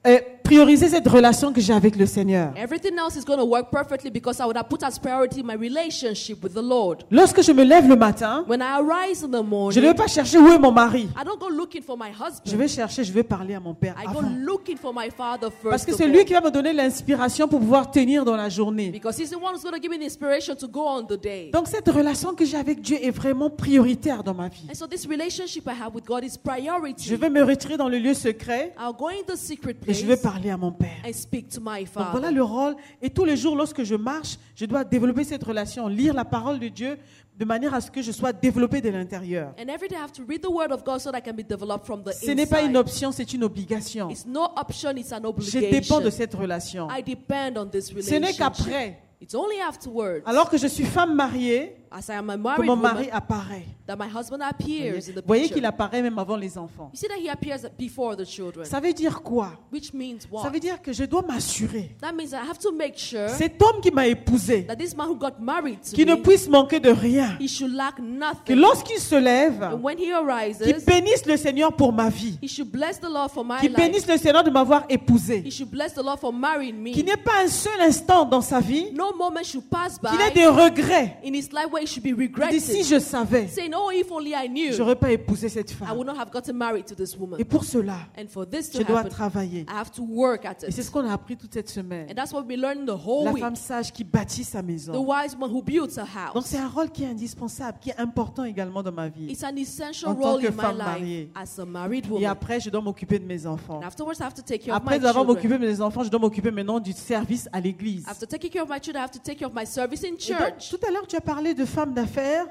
euh, 0.07 0.19
prioriser 0.45 0.91
cette 0.91 1.09
relation 1.09 1.53
que 1.55 1.61
j'ai 1.61 1.73
avec 1.73 1.97
le 1.97 2.05
Seigneur. 2.05 2.53
Everything 2.57 2.97
else 2.99 3.17
is 3.17 3.25
going 3.25 3.39
to 3.39 3.47
work 3.47 3.71
perfectly 3.71 4.11
because 4.11 4.39
I 4.41 4.45
would 4.45 4.57
have 4.59 4.69
put 4.69 4.83
as 4.85 4.99
priority 4.99 5.43
my 5.43 5.55
relationship 5.55 6.43
with 6.45 6.53
the 6.53 6.63
Lord. 6.63 6.99
Lorsque 7.11 7.43
je 7.43 7.51
me 7.51 7.65
lève 7.65 7.89
le 7.89 7.97
matin, 7.97 8.45
When 8.47 8.61
I 8.61 8.79
arise 8.79 9.25
in 9.25 9.29
the 9.31 9.39
je 9.39 9.43
morning, 9.43 9.81
ne 9.83 9.89
vais 9.89 9.95
pas 9.95 10.07
chercher 10.07 10.37
où 10.39 10.47
est 10.49 10.59
mon 10.59 10.71
mari. 10.71 11.09
I 11.19 11.25
don't 11.25 11.41
go 11.41 11.49
looking 11.49 11.81
for 11.83 11.97
my 11.97 12.11
Je 12.13 12.23
husband. 12.23 12.59
vais 12.59 12.69
chercher, 12.69 13.05
je 13.05 13.13
vais 13.13 13.23
parler 13.23 13.55
à 13.55 13.61
mon 13.61 13.73
père 13.73 13.95
I 13.99 14.05
go 14.13 14.21
looking 14.21 14.77
for 14.77 14.93
my 14.95 15.09
father 15.11 15.49
first. 15.51 15.71
Parce 15.71 15.87
que 15.87 15.95
c'est 15.95 16.07
lui 16.07 16.27
qui 16.27 16.35
va 16.35 16.43
me 16.43 16.51
donner 16.51 16.75
l'inspiration 16.75 17.49
pour 17.49 17.61
pouvoir 17.61 17.91
tenir 17.91 18.27
dans 18.27 18.37
la 18.37 18.51
journée. 18.51 18.91
Because 18.91 19.19
he's 19.19 19.31
the 19.31 19.37
one 19.43 19.55
who's 19.55 19.63
going 19.63 19.73
to 19.73 19.81
give 19.81 19.91
me 19.91 19.99
the 19.99 20.05
inspiration 20.05 20.55
to 20.57 20.69
go 20.69 20.87
on 20.87 21.05
the 21.05 21.19
day. 21.19 21.49
Donc 21.55 21.69
cette 21.69 21.89
relation 21.89 22.35
que 22.35 22.45
j'ai 22.45 22.59
avec 22.59 22.83
Dieu 22.83 22.99
est 23.03 23.11
vraiment 23.11 23.49
prioritaire 23.49 24.23
dans 24.23 24.35
ma 24.35 24.49
vie. 24.49 24.67
And 24.71 24.75
so 24.75 24.87
this 24.87 25.07
relationship 25.09 25.65
I 25.67 25.71
have 25.83 25.95
with 25.95 26.05
God 26.05 26.23
is 26.23 26.37
priority. 26.37 27.09
Je 27.09 27.15
vais 27.15 27.31
me 27.31 27.43
retirer 27.43 27.79
dans 27.79 27.89
le 27.89 27.97
lieu 27.99 28.13
secret 28.13 28.75
I'll 28.79 28.93
go 28.95 29.09
in 29.09 29.25
the 29.27 29.37
secret 29.37 29.71
et 29.71 29.75
place 29.75 29.99
je 29.99 30.05
vais 30.07 30.19
parler 30.19 30.34
à 30.35 30.57
mon 30.57 30.73
père. 30.73 30.91
speak 31.13 31.49
to 31.49 31.61
my 31.61 31.85
Donc 31.85 32.07
voilà 32.13 32.31
le 32.31 32.43
rôle. 32.43 32.77
Et 33.01 33.11
tous 33.11 33.25
les 33.25 33.37
jours, 33.37 33.57
lorsque 33.57 33.83
je 33.83 33.95
marche, 33.95 34.37
je 34.55 34.67
dois 34.67 34.85
développer 34.85 35.25
cette 35.25 35.45
relation, 35.45 35.89
lire 35.89 36.15
la 36.15 36.25
parole 36.25 36.59
de 36.59 36.69
Dieu 36.69 36.99
de 37.37 37.45
manière 37.45 37.75
à 37.75 37.81
ce 37.81 37.91
que 37.91 38.01
je 38.01 38.13
sois 38.13 38.33
développé 38.33 38.81
de 38.81 38.91
l'intérieur. 38.91 39.55
And 39.59 39.69
every 39.69 39.89
day 39.89 39.97
I 39.97 40.03
have 40.03 40.13
to 40.13 40.23
read 40.27 40.43
the 40.43 40.51
word 40.51 40.71
of 40.71 40.85
God 40.85 41.01
so 41.01 41.11
that 41.11 41.19
I 41.19 41.23
can 41.23 41.35
be 41.35 41.45
developed 41.47 41.85
from 41.85 42.03
the 42.03 42.13
Ce 42.13 42.31
n'est 42.31 42.47
pas 42.47 42.63
une 42.63 42.77
option, 42.77 43.11
c'est 43.13 43.33
une 43.33 43.45
obligation. 43.45 44.09
It's 44.11 44.27
no 44.27 44.45
option, 44.57 44.93
it's 44.97 45.13
an 45.13 45.21
Je 45.23 45.27
obligation. 45.27 45.71
dépends 45.71 46.01
de 46.01 46.11
cette 46.11 46.35
relation. 46.35 46.89
I 46.91 47.03
depend 47.03 47.57
on 47.57 47.67
this 47.67 47.93
Ce 48.01 48.15
n'est 48.15 48.33
qu'après, 48.35 49.01
It's 49.21 49.35
only 49.35 49.59
afterwards, 49.61 50.21
alors 50.27 50.51
que 50.51 50.59
je 50.59 50.67
suis 50.67 50.85
femme 50.85 51.15
mariée, 51.15 51.77
as 51.97 52.09
I 52.11 52.15
am 52.17 52.29
a 52.31 52.35
que 52.37 52.43
married 52.43 52.67
mon 52.67 52.75
woman, 52.77 52.95
mari 52.95 53.09
apparaît. 53.13 53.65
that 53.87 53.97
my 53.97 54.09
husband 54.09 54.41
appears 54.43 55.09
in 55.09 55.13
the 55.13 55.21
Vous 55.21 55.27
voyez 55.27 55.43
picture. 55.43 55.57
qu'il 55.57 55.65
apparaît 55.67 56.03
même 56.03 56.19
avant 56.19 56.37
les 56.37 56.59
enfants. 56.59 56.91
You 56.93 56.99
see 56.99 57.07
that 57.09 57.19
he 57.19 57.29
appears 57.31 57.69
before 57.79 58.17
the 58.17 58.25
children, 58.25 58.65
Ça 58.67 58.81
veut 58.81 58.93
dire 58.93 59.23
quoi? 59.23 59.53
Which 59.73 59.93
means 59.95 60.21
Ça 60.23 60.29
what? 60.31 60.51
veut 60.51 60.59
dire 60.61 60.83
que 60.83 60.93
je 60.93 61.05
dois 61.05 61.23
m'assurer. 61.23 61.95
That 62.01 62.13
means 62.13 62.33
I 62.33 62.37
have 62.51 62.59
to 62.59 62.73
make 62.73 62.99
sure 62.99 63.29
Cet 63.29 63.63
homme 63.63 63.81
qui 63.81 63.91
m'a 63.91 64.07
épousé, 64.09 64.65
that 64.67 64.77
this 64.77 64.97
man 64.97 65.07
who 65.09 65.17
got 65.17 65.35
married 65.41 65.81
to 65.83 65.95
qui 65.95 66.05
ne 66.05 66.15
me, 66.17 66.23
puisse 66.23 66.49
manquer 66.49 66.81
de 66.81 66.91
rien, 66.91 67.37
he 67.41 67.47
should 67.49 67.73
lack 67.73 67.97
que 67.97 68.03
nothing. 68.03 68.57
lorsqu'il 68.57 68.99
se 68.99 69.15
lève, 69.15 69.63
And 69.63 69.81
when 69.83 69.97
he 69.99 70.05
qu'il 70.05 70.13
arises, 70.15 70.59
bénisse 70.87 71.27
le 71.27 71.37
Seigneur 71.37 71.73
pour 71.75 71.93
ma 71.93 72.09
vie, 72.09 72.39
he 72.43 72.49
should 72.49 72.71
bless 72.71 72.99
the 73.01 73.09
Lord 73.09 73.31
for 73.31 73.45
my 73.45 73.59
qu'il 73.61 73.71
life. 73.71 73.77
bénisse 73.79 74.07
le 74.09 74.17
Seigneur 74.17 74.43
de 74.43 74.51
m'avoir 74.51 74.85
épousé, 74.89 75.43
He 75.47 75.51
should 75.51 75.71
bless 75.71 75.95
the 75.95 76.03
Lord 76.03 76.19
for 76.19 76.33
marrying 76.33 76.77
me. 76.77 76.93
qu'il 76.93 77.05
n'y 77.05 77.11
ait 77.13 77.17
pas 77.17 77.43
un 77.45 77.49
seul 77.49 77.81
instant 77.81 78.25
dans 78.25 78.41
sa 78.41 78.59
vie 78.61 78.87
No 78.93 79.15
moment 79.17 79.43
should 79.45 79.65
pass 79.69 79.99
qu'il 79.99 80.21
ait 80.21 80.29
by 80.31 80.35
des 80.35 80.47
regrets. 80.47 81.19
in 81.25 81.33
his 81.35 81.51
life 81.53 81.71
where 81.71 81.84
he 81.85 81.87
should 81.87 82.03
be 82.03 82.09
Il 82.09 82.17
dit, 82.17 82.23
regretting. 82.25 82.61
si 82.61 82.83
je 82.85 82.99
savais, 82.99 83.49
Saying, 83.49 83.73
oh, 83.77 83.91
if 83.93 84.11
only 84.11 84.33
I 84.33 84.49
knew, 84.49 84.73
j'aurais 84.73 84.97
pas 84.97 85.11
épousé 85.13 85.49
cette 85.49 85.71
I 85.71 85.75
femme. 85.75 85.97
would 85.97 86.07
not 86.07 86.17
have 86.19 86.31
gotten 86.33 86.57
married 86.57 86.87
to 86.87 86.95
this 86.95 87.17
woman. 87.17 87.39
Et 87.39 87.45
pour 87.45 87.65
cela, 87.65 87.99
And 88.19 88.27
for 88.29 88.47
this 88.49 88.71
to 88.71 88.79
je 88.81 88.85
dois 88.87 89.01
happen, 89.01 89.11
travailler. 89.11 89.61
I 89.69 89.73
have 89.77 89.91
to 89.93 90.03
work 90.03 90.45
at 90.45 90.57
Et 90.67 90.71
c'est 90.71 90.81
it. 90.81 90.85
ce 90.85 90.91
qu'on 90.91 91.09
a 91.09 91.13
appris 91.13 91.37
toute 91.37 91.53
cette 91.55 91.69
semaine. 91.69 92.07
And 92.11 92.15
that's 92.15 92.33
what 92.33 92.45
we 92.49 92.57
learned 92.57 92.87
the 92.87 92.97
whole 93.07 93.25
La 93.27 93.33
week. 93.33 93.43
femme 93.43 93.57
sage 93.57 93.93
qui 93.93 94.05
bâtit 94.05 94.45
sa 94.45 94.63
The 94.63 94.67
maison. 94.67 94.93
wise 95.05 95.37
one 95.41 95.51
who 95.51 95.63
builds 95.63 95.99
a 95.99 96.03
Donc 96.35 96.37
house. 96.37 96.47
c'est 96.47 96.59
un 96.59 96.69
rôle 96.69 96.91
qui 96.91 97.05
est 97.05 97.09
indispensable, 97.09 97.79
qui 97.81 97.91
est 97.91 97.99
important 97.99 98.45
également 98.45 98.83
dans 98.83 98.93
ma 98.93 99.09
vie. 99.09 99.31
It's 99.31 99.45
an 99.45 99.57
essential 99.57 100.11
En 100.11 100.15
tant 100.15 100.33
role 100.33 100.43
que 100.43 100.49
in 100.49 100.51
my 100.51 100.57
femme 100.57 100.77
life 100.77 100.85
mariée. 100.87 101.31
as 101.35 101.59
a 101.61 101.65
married 101.65 102.07
Et 102.07 102.09
woman. 102.11 102.27
après, 102.31 102.61
je 102.61 102.71
dois 102.71 102.81
m'occuper 102.81 103.19
de 103.19 103.25
mes 103.27 103.47
enfants. 103.47 103.79
And 103.79 103.87
afterwards, 103.87 104.15
I 104.21 104.23
have 104.25 104.35
to 104.35 104.43
take 104.43 104.61
care 104.65 104.75
of 104.75 104.83
my 104.83 104.87
Après 104.87 104.97
avoir 104.97 105.15
children. 105.15 105.27
m'occupé 105.37 105.59
de 105.59 105.67
mes 105.67 105.81
enfants, 105.81 106.03
je 106.05 106.11
dois 106.11 106.21
m'occuper 106.21 106.51
maintenant 106.51 106.81
du 106.81 106.93
service 106.93 107.49
à 107.53 107.61
l'église. 107.61 108.05
After 108.09 108.27
taking 108.27 108.51
care 108.51 108.63
of 108.63 108.69
my 108.69 108.77
children, 108.81 109.03
I 109.03 109.05
have 109.05 109.11
to 109.13 109.19
take 109.19 109.37
care 109.39 109.49
of 109.49 109.55
my 109.55 109.67
service 109.67 110.03
in 110.05 110.09
Et 110.09 110.11
donc, 110.11 110.21
church. 110.21 110.71
tout 110.71 110.87
à 110.87 110.91
l'heure, 110.91 111.07
tu 111.07 111.17
as 111.17 111.21
parlé 111.21 111.55
de 111.55 111.65
d'affaires. 111.87 112.47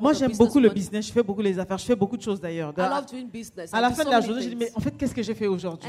Moi, 0.00 0.12
j'aime 0.12 0.36
beaucoup 0.36 0.60
le 0.60 0.70
business. 0.70 1.06
Je 1.06 1.12
fais 1.12 1.22
beaucoup 1.22 1.42
les 1.42 1.58
affaires. 1.58 1.78
Je 1.78 1.84
fais 1.84 1.96
beaucoup 1.96 2.16
de 2.16 2.22
choses 2.22 2.40
d'ailleurs. 2.40 2.72
À 2.78 3.80
la 3.80 3.90
fin 3.90 4.04
de 4.04 4.10
la 4.10 4.20
journée, 4.20 4.42
je 4.42 4.48
dis, 4.48 4.56
mais 4.56 4.70
en 4.74 4.80
fait, 4.80 4.96
qu'est-ce 4.96 5.14
que 5.14 5.22
j'ai 5.22 5.34
fait 5.34 5.46
aujourd'hui? 5.46 5.88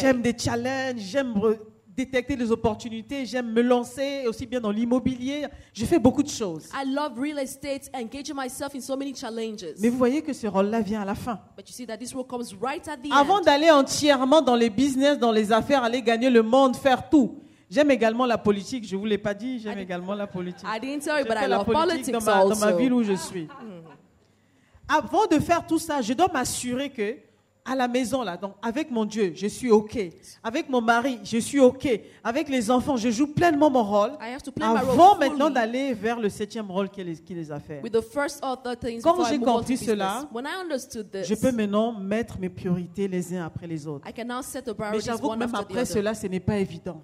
J'aime 0.00 0.22
des 0.22 0.36
challenges, 0.38 1.00
j'aime 1.00 1.34
détecter 1.94 2.36
les 2.36 2.50
opportunités, 2.50 3.26
j'aime 3.26 3.52
me 3.52 3.60
lancer 3.60 4.24
aussi 4.26 4.46
bien 4.46 4.60
dans 4.60 4.70
l'immobilier. 4.70 5.46
Je 5.72 5.84
fais 5.84 5.98
beaucoup 5.98 6.22
de 6.22 6.28
choses. 6.28 6.68
I 6.74 6.90
love 6.90 7.18
real 7.18 7.38
estate, 7.38 7.90
engaging 7.94 8.34
myself 8.34 8.74
in 8.74 8.80
so 8.80 8.96
many 8.96 9.14
challenges. 9.14 9.66
Mais 9.78 9.88
vous 9.88 9.98
voyez 9.98 10.22
que 10.22 10.32
ce 10.32 10.46
rôle-là 10.46 10.80
vient 10.80 11.02
à 11.02 11.04
la 11.04 11.14
fin. 11.14 11.38
But 11.56 11.68
you 11.68 11.74
see 11.74 11.86
that 11.86 11.98
this 11.98 12.14
role 12.14 12.26
comes 12.26 12.54
right 12.60 12.86
at 12.88 12.96
the 12.96 13.12
Avant 13.12 13.40
d'aller 13.40 13.70
entièrement 13.70 14.40
dans 14.40 14.56
les 14.56 14.70
business, 14.70 15.18
dans 15.18 15.32
les 15.32 15.52
affaires, 15.52 15.82
aller 15.84 16.02
gagner 16.02 16.30
le 16.30 16.42
monde, 16.42 16.76
faire 16.76 17.08
tout. 17.10 17.38
J'aime 17.72 17.90
également 17.90 18.26
la 18.26 18.36
politique. 18.36 18.86
Je 18.86 18.94
vous 18.96 19.06
l'ai 19.06 19.16
pas 19.16 19.32
dit, 19.32 19.58
j'aime 19.58 19.78
également 19.78 20.12
la 20.14 20.26
politique. 20.26 20.68
I 20.68 20.78
didn't 20.78 21.00
tell 21.00 21.18
you, 21.18 21.24
Je 21.24 21.28
but 21.28 21.38
I 21.42 21.48
love 21.48 21.64
politique 21.64 22.12
politics 22.12 22.12
dans 22.12 22.20
ma, 22.20 22.42
dans 22.42 22.60
ma 22.60 22.66
also. 22.66 22.76
ville 22.76 22.92
où 22.92 23.02
je 23.02 23.14
suis. 23.14 23.48
Avant 24.88 25.26
de 25.26 25.38
faire 25.38 25.66
tout 25.66 25.78
ça, 25.78 26.02
je 26.02 26.12
dois 26.12 26.28
m'assurer 26.30 26.90
que 26.90 27.16
à 27.64 27.76
la 27.76 27.86
maison 27.86 28.22
là, 28.22 28.36
donc 28.36 28.54
avec 28.60 28.90
mon 28.90 29.04
Dieu, 29.04 29.32
je 29.36 29.46
suis 29.46 29.70
ok. 29.70 29.98
Avec 30.42 30.68
mon 30.68 30.80
mari, 30.80 31.20
je 31.22 31.38
suis 31.38 31.60
ok. 31.60 31.88
Avec 32.24 32.48
les 32.48 32.70
enfants, 32.70 32.96
je 32.96 33.10
joue 33.10 33.28
pleinement 33.28 33.70
mon 33.70 33.84
rôle. 33.84 34.12
I 34.20 34.32
have 34.34 34.42
to 34.42 34.50
play 34.50 34.66
my 34.66 34.78
Avant 34.78 35.16
maintenant 35.16 35.50
d'aller 35.50 35.94
vers 35.94 36.18
le 36.18 36.28
septième 36.28 36.70
rôle 36.70 36.88
qui 36.88 37.04
les, 37.04 37.16
qui 37.16 37.34
les 37.34 37.52
a 37.52 37.60
fait. 37.60 37.82
Quand 39.02 39.24
j'ai 39.28 39.38
compris 39.38 39.76
cela, 39.76 40.28
When 40.32 40.46
I 40.46 40.62
understood 40.64 41.10
this, 41.10 41.26
Je 41.26 41.34
peux 41.34 41.52
maintenant 41.52 41.92
mettre 41.92 42.38
mes 42.38 42.48
priorités 42.48 43.06
les 43.06 43.34
uns 43.34 43.44
après 43.44 43.66
les 43.66 43.86
autres. 43.86 44.08
I 44.08 44.12
can 44.12 44.24
now 44.24 44.42
set 44.42 44.64
the 44.64 44.74
Mais 44.90 45.00
j'avoue 45.00 45.30
que 45.30 45.36
même 45.36 45.54
après 45.54 45.84
cela, 45.84 46.14
ce 46.14 46.26
n'est 46.26 46.40
pas 46.40 46.56
évident. 46.56 47.02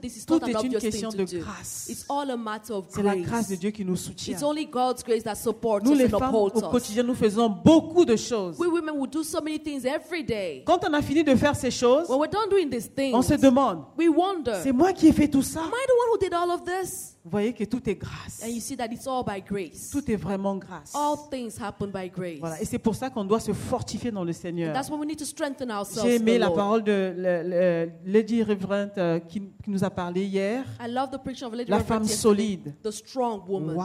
This, 0.00 0.26
Tout 0.26 0.44
est 0.44 0.64
une 0.64 0.78
question 0.78 1.10
de 1.10 1.24
grâce. 1.24 1.88
It's 1.88 2.06
all 2.08 2.30
a 2.30 2.36
matter 2.36 2.72
of 2.72 2.86
C'est 2.88 3.02
la 3.02 3.16
grâce 3.16 3.48
de. 3.48 3.56
Dieu 3.62 3.70
qui 3.70 3.84
nous 3.84 3.96
soutient. 3.96 4.34
It's 4.34 4.42
only 4.42 4.66
God's 4.66 5.04
grace 5.04 5.22
that 5.22 5.36
supports 5.36 5.82
Nous 5.84 5.92
us 5.92 5.98
les 5.98 6.08
femmes, 6.08 6.34
au 6.34 6.50
quotidien, 6.50 7.02
nous 7.02 7.14
faisons 7.14 7.48
beaucoup 7.48 8.04
de 8.04 8.16
choses. 8.16 8.58
We 8.58 8.68
women 8.68 9.06
do 9.06 9.22
so 9.32 9.40
many 9.40 9.58
things 9.58 9.84
every 9.84 10.22
day. 10.22 10.62
Quand 10.64 10.84
on 10.88 10.92
a 10.94 11.02
fini 11.02 11.24
de 11.24 11.34
faire 11.34 11.56
ces 11.56 11.70
choses, 11.70 12.08
When 12.08 12.18
we're 12.18 12.30
done 12.30 12.48
doing 12.50 12.68
these 12.70 12.88
things, 12.94 13.14
on 13.14 13.22
se 13.22 13.34
demande, 13.34 13.84
we 13.98 14.08
wonder, 14.08 14.54
c'est 14.62 14.72
moi 14.72 14.92
qui 14.92 15.08
ai 15.08 15.12
fait 15.12 15.28
tout 15.28 15.42
ça? 15.42 15.60
am 15.60 15.68
I 15.68 15.86
the 15.86 15.92
one 15.98 16.08
who 16.12 16.18
did 16.18 16.34
all 16.34 16.50
of 16.50 16.62
this? 16.64 17.16
Vous 17.24 17.30
voyez 17.30 17.52
que 17.52 17.62
tout 17.64 17.88
est 17.88 17.94
grâce. 17.94 18.42
And 18.42 18.48
you 18.48 18.60
see 18.60 18.76
that 18.76 18.88
it's 18.90 19.06
all 19.06 19.22
by 19.24 19.40
grace. 19.40 19.90
Tout 19.90 20.10
est 20.10 20.16
vraiment 20.16 20.56
grâce. 20.56 20.92
All 20.92 21.16
things 21.30 21.56
happen 21.60 21.86
by 21.86 22.10
grace. 22.10 22.40
Voilà. 22.40 22.60
Et 22.60 22.64
c'est 22.64 22.80
pour 22.80 22.96
ça 22.96 23.10
qu'on 23.10 23.24
doit 23.24 23.38
se 23.38 23.52
fortifier 23.52 24.10
dans 24.10 24.24
le 24.24 24.32
Seigneur. 24.32 24.72
That's 24.74 24.90
why 24.90 24.96
we 24.98 25.06
need 25.06 25.18
to 25.20 25.24
strengthen 25.24 25.70
ourselves. 25.70 26.04
J'ai 26.08 26.16
aimé 26.16 26.36
the 26.36 26.40
la 26.40 26.46
Lord. 26.46 26.56
parole 26.56 26.82
de 26.82 27.14
le- 27.16 27.42
le- 27.48 27.92
Lady 28.04 28.42
Reverend 28.42 28.90
euh, 28.98 29.20
qui, 29.20 29.40
qui 29.62 29.70
nous 29.70 29.84
a 29.84 29.90
parlé 29.90 30.24
hier. 30.24 30.64
I 30.80 30.90
love 30.90 31.10
the 31.10 31.44
of 31.44 31.54
Lady 31.54 31.70
La 31.70 31.78
Reverend 31.78 31.86
femme 31.86 32.08
solide. 32.08 32.74
The 32.82 32.90
strong 32.90 33.42
woman. 33.48 33.76
Wow. 33.76 33.84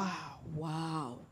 Wow. 0.55 1.26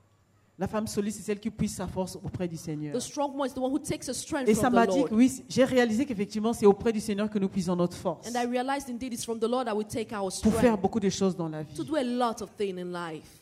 La 0.58 0.68
femme 0.68 0.88
solide, 0.88 1.12
c'est 1.12 1.22
celle 1.22 1.40
qui 1.40 1.50
puise 1.50 1.76
sa 1.76 1.86
force 1.86 2.16
auprès 2.16 2.48
du 2.48 2.56
Seigneur. 2.56 2.96
The 2.96 3.02
strong 3.02 3.32
woman 3.32 3.48
is 3.50 3.54
the 3.54 3.58
one 3.58 3.72
who 3.74 3.80
takes 3.80 4.08
her 4.08 4.14
strength 4.14 4.48
Et 4.48 4.54
ça 4.54 4.70
m'a 4.70 4.88
dit 4.88 5.04
oui, 5.12 5.44
j'ai 5.50 5.66
réalisé 5.66 6.06
qu'effectivement, 6.06 6.54
c'est 6.54 6.66
auprès 6.66 6.94
du 6.94 7.02
Seigneur 7.02 7.30
que 7.30 7.38
nous 7.38 7.50
puisons 7.50 7.76
notre 7.76 7.98
force 7.98 8.26
And 8.30 8.40
I 8.42 8.46
realized 8.46 8.90
indeed 8.90 9.12
it's 9.14 9.26
from 9.26 9.38
the 9.40 9.50
Lord 9.50 9.66
that 9.66 9.76
we 9.76 9.86
take 9.86 10.14
our 10.16 10.32
pour 10.42 10.54
faire 10.54 10.78
beaucoup 10.78 11.02
de 11.02 11.10
choses 11.10 11.36
dans 11.36 11.50
la 11.50 11.66
to 11.66 11.84
vie. 11.84 11.90
do 11.90 11.96
a 11.98 12.04
lot 12.04 12.42
of 12.42 12.50
things 12.56 12.80
in 12.80 12.86
life. 12.86 13.42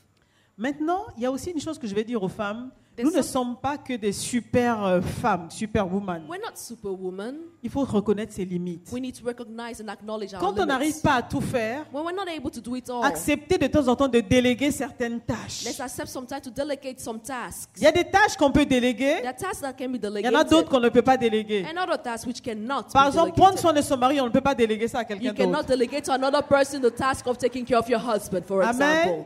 Maintenant, 0.57 1.05
il 1.17 1.23
y 1.23 1.25
a 1.27 1.31
aussi 1.31 1.51
une 1.51 1.59
chose 1.59 1.77
que 1.77 1.85
je 1.87 1.93
vais 1.93 2.03
dire 2.03 2.21
aux 2.21 2.29
femmes. 2.29 2.71
Nous 3.01 3.11
ne 3.11 3.21
sommes 3.23 3.55
pas 3.59 3.77
que 3.77 3.93
des 3.93 4.11
super 4.11 4.83
euh, 4.85 5.01
femmes, 5.01 5.47
super 5.49 5.91
women. 5.91 6.23
We're 6.29 6.39
not 6.39 6.55
superwoman. 6.55 7.35
Il 7.63 7.69
faut 7.71 7.83
reconnaître 7.85 8.33
ses 8.33 8.45
limites. 8.45 8.91
We 8.91 9.01
need 9.01 9.19
to 9.19 9.25
recognize 9.25 9.81
and 9.81 9.87
acknowledge 9.87 10.33
our 10.33 10.39
Quand 10.39 10.59
on 10.59 10.65
n'arrive 10.65 11.01
pas 11.01 11.15
à 11.15 11.21
tout 11.23 11.41
faire, 11.41 11.85
When 11.91 12.03
we're 12.05 12.15
not 12.15 12.27
able 12.29 12.51
to 12.51 12.61
do 12.61 12.75
it 12.75 12.87
all, 12.89 13.03
accepter 13.03 13.57
de 13.57 13.67
temps 13.67 13.87
en 13.87 13.95
temps 13.95 14.07
de 14.07 14.19
déléguer 14.19 14.69
certaines 14.71 15.21
tâches. 15.21 15.63
let's 15.65 15.79
accept 15.79 16.09
sometimes 16.09 16.41
to 16.41 16.51
delegate 16.51 16.99
some 16.99 17.19
tasks. 17.19 17.71
Il 17.77 17.83
y 17.83 17.87
a 17.87 17.91
des 17.91 18.03
tâches 18.03 18.37
qu'on 18.37 18.51
peut 18.51 18.65
déléguer, 18.65 19.15
There 19.21 19.27
are 19.27 19.35
tasks 19.35 19.61
that 19.61 19.73
can 19.73 19.89
be 19.89 19.99
il 20.03 20.25
y 20.25 20.29
en 20.29 20.35
a 20.35 20.43
d'autres 20.43 20.69
qu'on 20.69 20.79
ne 20.79 20.89
peut 20.89 21.01
pas 21.01 21.17
déléguer. 21.17 21.65
and 21.65 21.77
other 21.81 21.97
tasks 22.01 22.27
which 22.27 22.41
cannot 22.43 22.83
Par 22.93 23.05
be 23.05 23.07
exemple, 23.07 23.31
prendre 23.33 23.57
soin 23.57 23.73
de 23.73 23.81
son 23.81 23.97
mari, 23.97 24.21
on 24.21 24.25
ne 24.25 24.29
peut 24.31 24.41
pas 24.41 24.53
déléguer 24.53 24.87
ça 24.87 24.99
à 24.99 25.05
quelqu'un 25.05 25.29
You 25.29 25.33
cannot 25.33 25.53
d'autre. 25.63 25.69
delegate 25.69 26.05
to 26.05 26.11
another 26.11 26.43
person 26.43 26.79
the 26.81 26.93
task 26.93 27.25
of 27.25 27.37
taking 27.39 27.65
care 27.65 27.79
of 27.79 27.89
your 27.89 27.99
husband, 28.01 28.43
for 28.45 28.61
Amen. 28.61 28.69
example. 28.75 29.25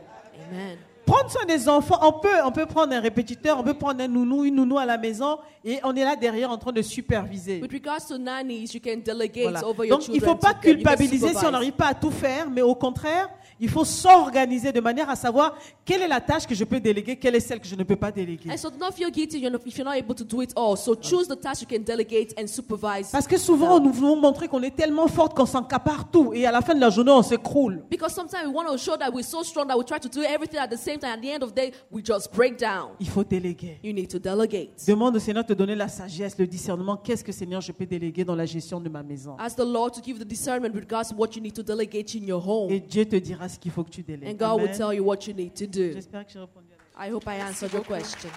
Amen. 0.50 0.78
Prendre 1.08 1.30
soin 1.30 1.46
des 1.46 1.68
enfants, 1.70 1.98
on 2.02 2.12
peut, 2.20 2.28
on 2.44 2.52
peut 2.52 2.66
prendre 2.66 2.92
un 2.92 3.00
répétiteur, 3.00 3.58
on 3.58 3.62
peut 3.62 3.72
prendre 3.72 4.02
un 4.02 4.08
nounou, 4.08 4.44
une 4.44 4.56
nounou 4.56 4.76
à 4.76 4.84
la 4.84 4.98
maison 4.98 5.38
et 5.64 5.78
on 5.82 5.96
est 5.96 6.04
là 6.04 6.16
derrière 6.16 6.50
en 6.50 6.58
train 6.58 6.70
de 6.70 6.82
superviser. 6.82 7.62
With 7.62 7.72
regards 7.72 8.06
to 8.08 8.18
nannies, 8.18 8.74
you 8.74 8.80
can 8.84 8.98
delegate 9.02 9.44
Voilà. 9.44 9.66
over 9.66 9.86
your 9.86 9.96
Donc 9.98 10.08
il 10.08 10.20
ne 10.20 10.26
faut 10.26 10.34
pas 10.34 10.52
culpabiliser 10.52 11.32
si 11.32 11.46
on 11.46 11.50
n'arrive 11.50 11.72
pas 11.72 11.86
à 11.86 11.94
tout 11.94 12.10
faire, 12.10 12.50
mais 12.50 12.60
au 12.60 12.74
contraire, 12.74 13.30
il 13.60 13.68
faut 13.68 13.84
s'organiser 13.84 14.72
de 14.72 14.80
manière 14.80 15.08
à 15.10 15.16
savoir 15.16 15.56
quelle 15.84 16.02
est 16.02 16.08
la 16.08 16.20
tâche 16.20 16.46
que 16.46 16.54
je 16.54 16.64
peux 16.64 16.80
déléguer, 16.80 17.16
quelle 17.16 17.34
est 17.34 17.40
celle 17.40 17.60
que 17.60 17.66
je 17.66 17.74
ne 17.74 17.82
peux 17.82 17.96
pas 17.96 18.10
déléguer. 18.12 18.50
And 18.50 18.56
so 18.56 18.70
do 18.70 18.76
not 18.78 18.92
feel 18.92 19.10
guilty 19.10 19.38
you're 19.38 19.50
not- 19.50 19.60
if 19.66 19.76
you're 19.76 19.84
not 19.88 19.96
able 19.96 20.14
to 20.14 20.24
do 20.24 20.42
it 20.42 20.52
all. 20.56 20.76
So 20.76 20.94
choose 20.94 21.26
the 21.28 21.38
task 21.40 21.62
you 21.62 21.68
can 21.68 21.82
delegate 21.84 22.34
and 22.38 22.46
supervise. 22.46 23.10
Parce 23.10 23.26
que 23.26 23.36
souvent, 23.38 23.80
nous 23.80 23.92
voulons 23.92 24.16
montrer 24.16 24.48
qu'on 24.48 24.62
est 24.62 24.74
tellement 24.74 25.08
forte 25.08 25.36
qu'on 25.36 25.46
s'encapare 25.46 26.10
tout 26.10 26.32
et 26.32 26.46
à 26.46 26.52
la 26.52 26.60
fin 26.60 26.74
de 26.74 26.80
la 26.80 26.90
journée, 26.90 27.10
on 27.12 27.22
s'écroule. 27.22 27.82
Because 27.90 28.12
sometimes 28.14 28.46
we 28.46 28.54
want 28.54 28.66
to 28.70 28.78
show 28.78 28.96
that 28.96 29.10
we're 29.12 29.24
so 29.24 29.42
strong 29.42 29.66
that 29.68 29.76
we 29.76 29.84
try 29.84 29.98
to 29.98 30.08
do 30.08 30.22
everything 30.22 30.58
at 30.58 30.68
the 30.68 30.76
same 30.78 30.98
time. 30.98 31.12
At 31.18 31.20
the 31.22 31.30
end 31.30 31.42
of 31.42 31.50
the 31.52 31.56
day, 31.56 31.72
we 31.90 32.02
just 32.04 32.32
break 32.32 32.58
down. 32.58 32.90
Il 33.00 33.08
faut 33.08 33.24
déléguer. 33.24 33.78
You 33.82 33.92
need 33.92 34.08
to 34.10 34.18
delegate. 34.18 34.70
Demande 34.86 35.16
au 35.16 35.18
Seigneur 35.18 35.44
de 35.44 35.48
te 35.48 35.58
donner 35.58 35.74
la 35.74 35.88
sagesse, 35.88 36.36
le 36.38 36.46
discernement. 36.46 36.96
Qu'est-ce 36.96 37.24
que 37.24 37.32
Seigneur 37.32 37.60
je 37.60 37.72
peux 37.72 37.86
déléguer 37.86 38.24
dans 38.24 38.34
la 38.36 38.46
gestion 38.46 38.80
de 38.80 38.88
ma 38.88 39.02
maison? 39.02 39.36
Ask 39.38 39.56
the 39.56 39.64
Lord 39.64 39.92
to 39.92 40.00
give 40.02 40.16
you 40.18 40.24
the 40.24 40.28
discernment 40.28 40.72
with 40.74 40.82
regards 40.84 41.08
to 41.10 41.14
what 41.16 41.28
you 41.34 41.42
need 41.42 41.54
to 41.54 41.62
delegate 41.62 42.14
in 42.14 42.26
your 42.26 42.42
home. 42.46 42.70
Et 42.70 42.80
Dieu 42.80 43.04
te 43.06 43.16
dira 43.16 43.47
ce 43.48 43.58
qu'il 43.58 43.70
faut 43.70 43.84
que 43.84 43.90
tu 43.90 44.02
délègues. 44.02 44.30
And 44.42 44.54
God 44.54 44.60
will 44.60 44.76
tell 44.76 44.94
you 44.94 45.04
what 45.04 45.26
you 45.26 45.34
need 45.34 45.54
to 45.54 45.66
do. 45.66 45.92
J'espère 45.92 46.26
que 46.26 46.32
j'ai 46.32 46.40
répondu 46.40 46.66
à 46.96 47.08
I 47.08 47.12
hope 47.12 47.24
I 47.26 47.42
answered 47.42 47.72
your 47.72 47.84
question. 47.84 48.30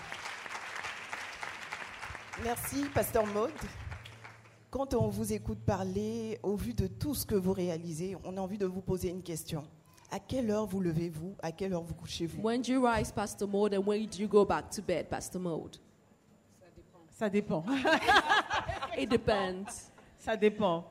Merci, 2.43 2.86
Pasteur 2.93 3.26
Maud. 3.28 3.52
Quand 4.69 4.93
on 4.93 5.10
vous 5.10 5.34
écoute 5.34 5.60
parler, 5.65 6.39
au 6.43 6.56
vu 6.56 6.74
de 6.74 6.88
tout 6.88 7.13
ce 7.13 7.26
que 7.26 7.36
vous 7.36 7.54
réalisez, 7.54 8.15
on 8.24 8.38
a 8.38 8.41
envie 8.41 8.58
de 8.58 8.65
vous 8.65 8.82
poser 8.82 9.10
une 9.10 9.21
question. 9.21 9.63
À 10.10 10.19
quelle 10.19 10.50
heure 10.50 10.65
vous 10.65 10.80
levez-vous? 10.80 11.36
À 11.41 11.52
quelle 11.52 11.74
heure 11.74 11.84
vous 11.84 11.93
couchez-vous? 11.93 12.41
When 12.41 12.62
do 12.62 12.71
you 12.71 12.86
rise, 12.86 13.12
Pastor 13.12 13.47
Mode, 13.47 13.74
and 13.74 13.86
when 13.86 14.06
do 14.06 14.21
you 14.21 14.28
go 14.28 14.45
back 14.45 14.69
to 14.71 14.82
bed, 14.82 15.08
Pastor 15.10 15.41
Mode? 15.41 15.78
Ça 17.10 17.30
dépend. 17.30 17.63
It 18.97 19.10
depends. 19.10 19.65
Ça 20.17 20.36
dépend. 20.36 20.90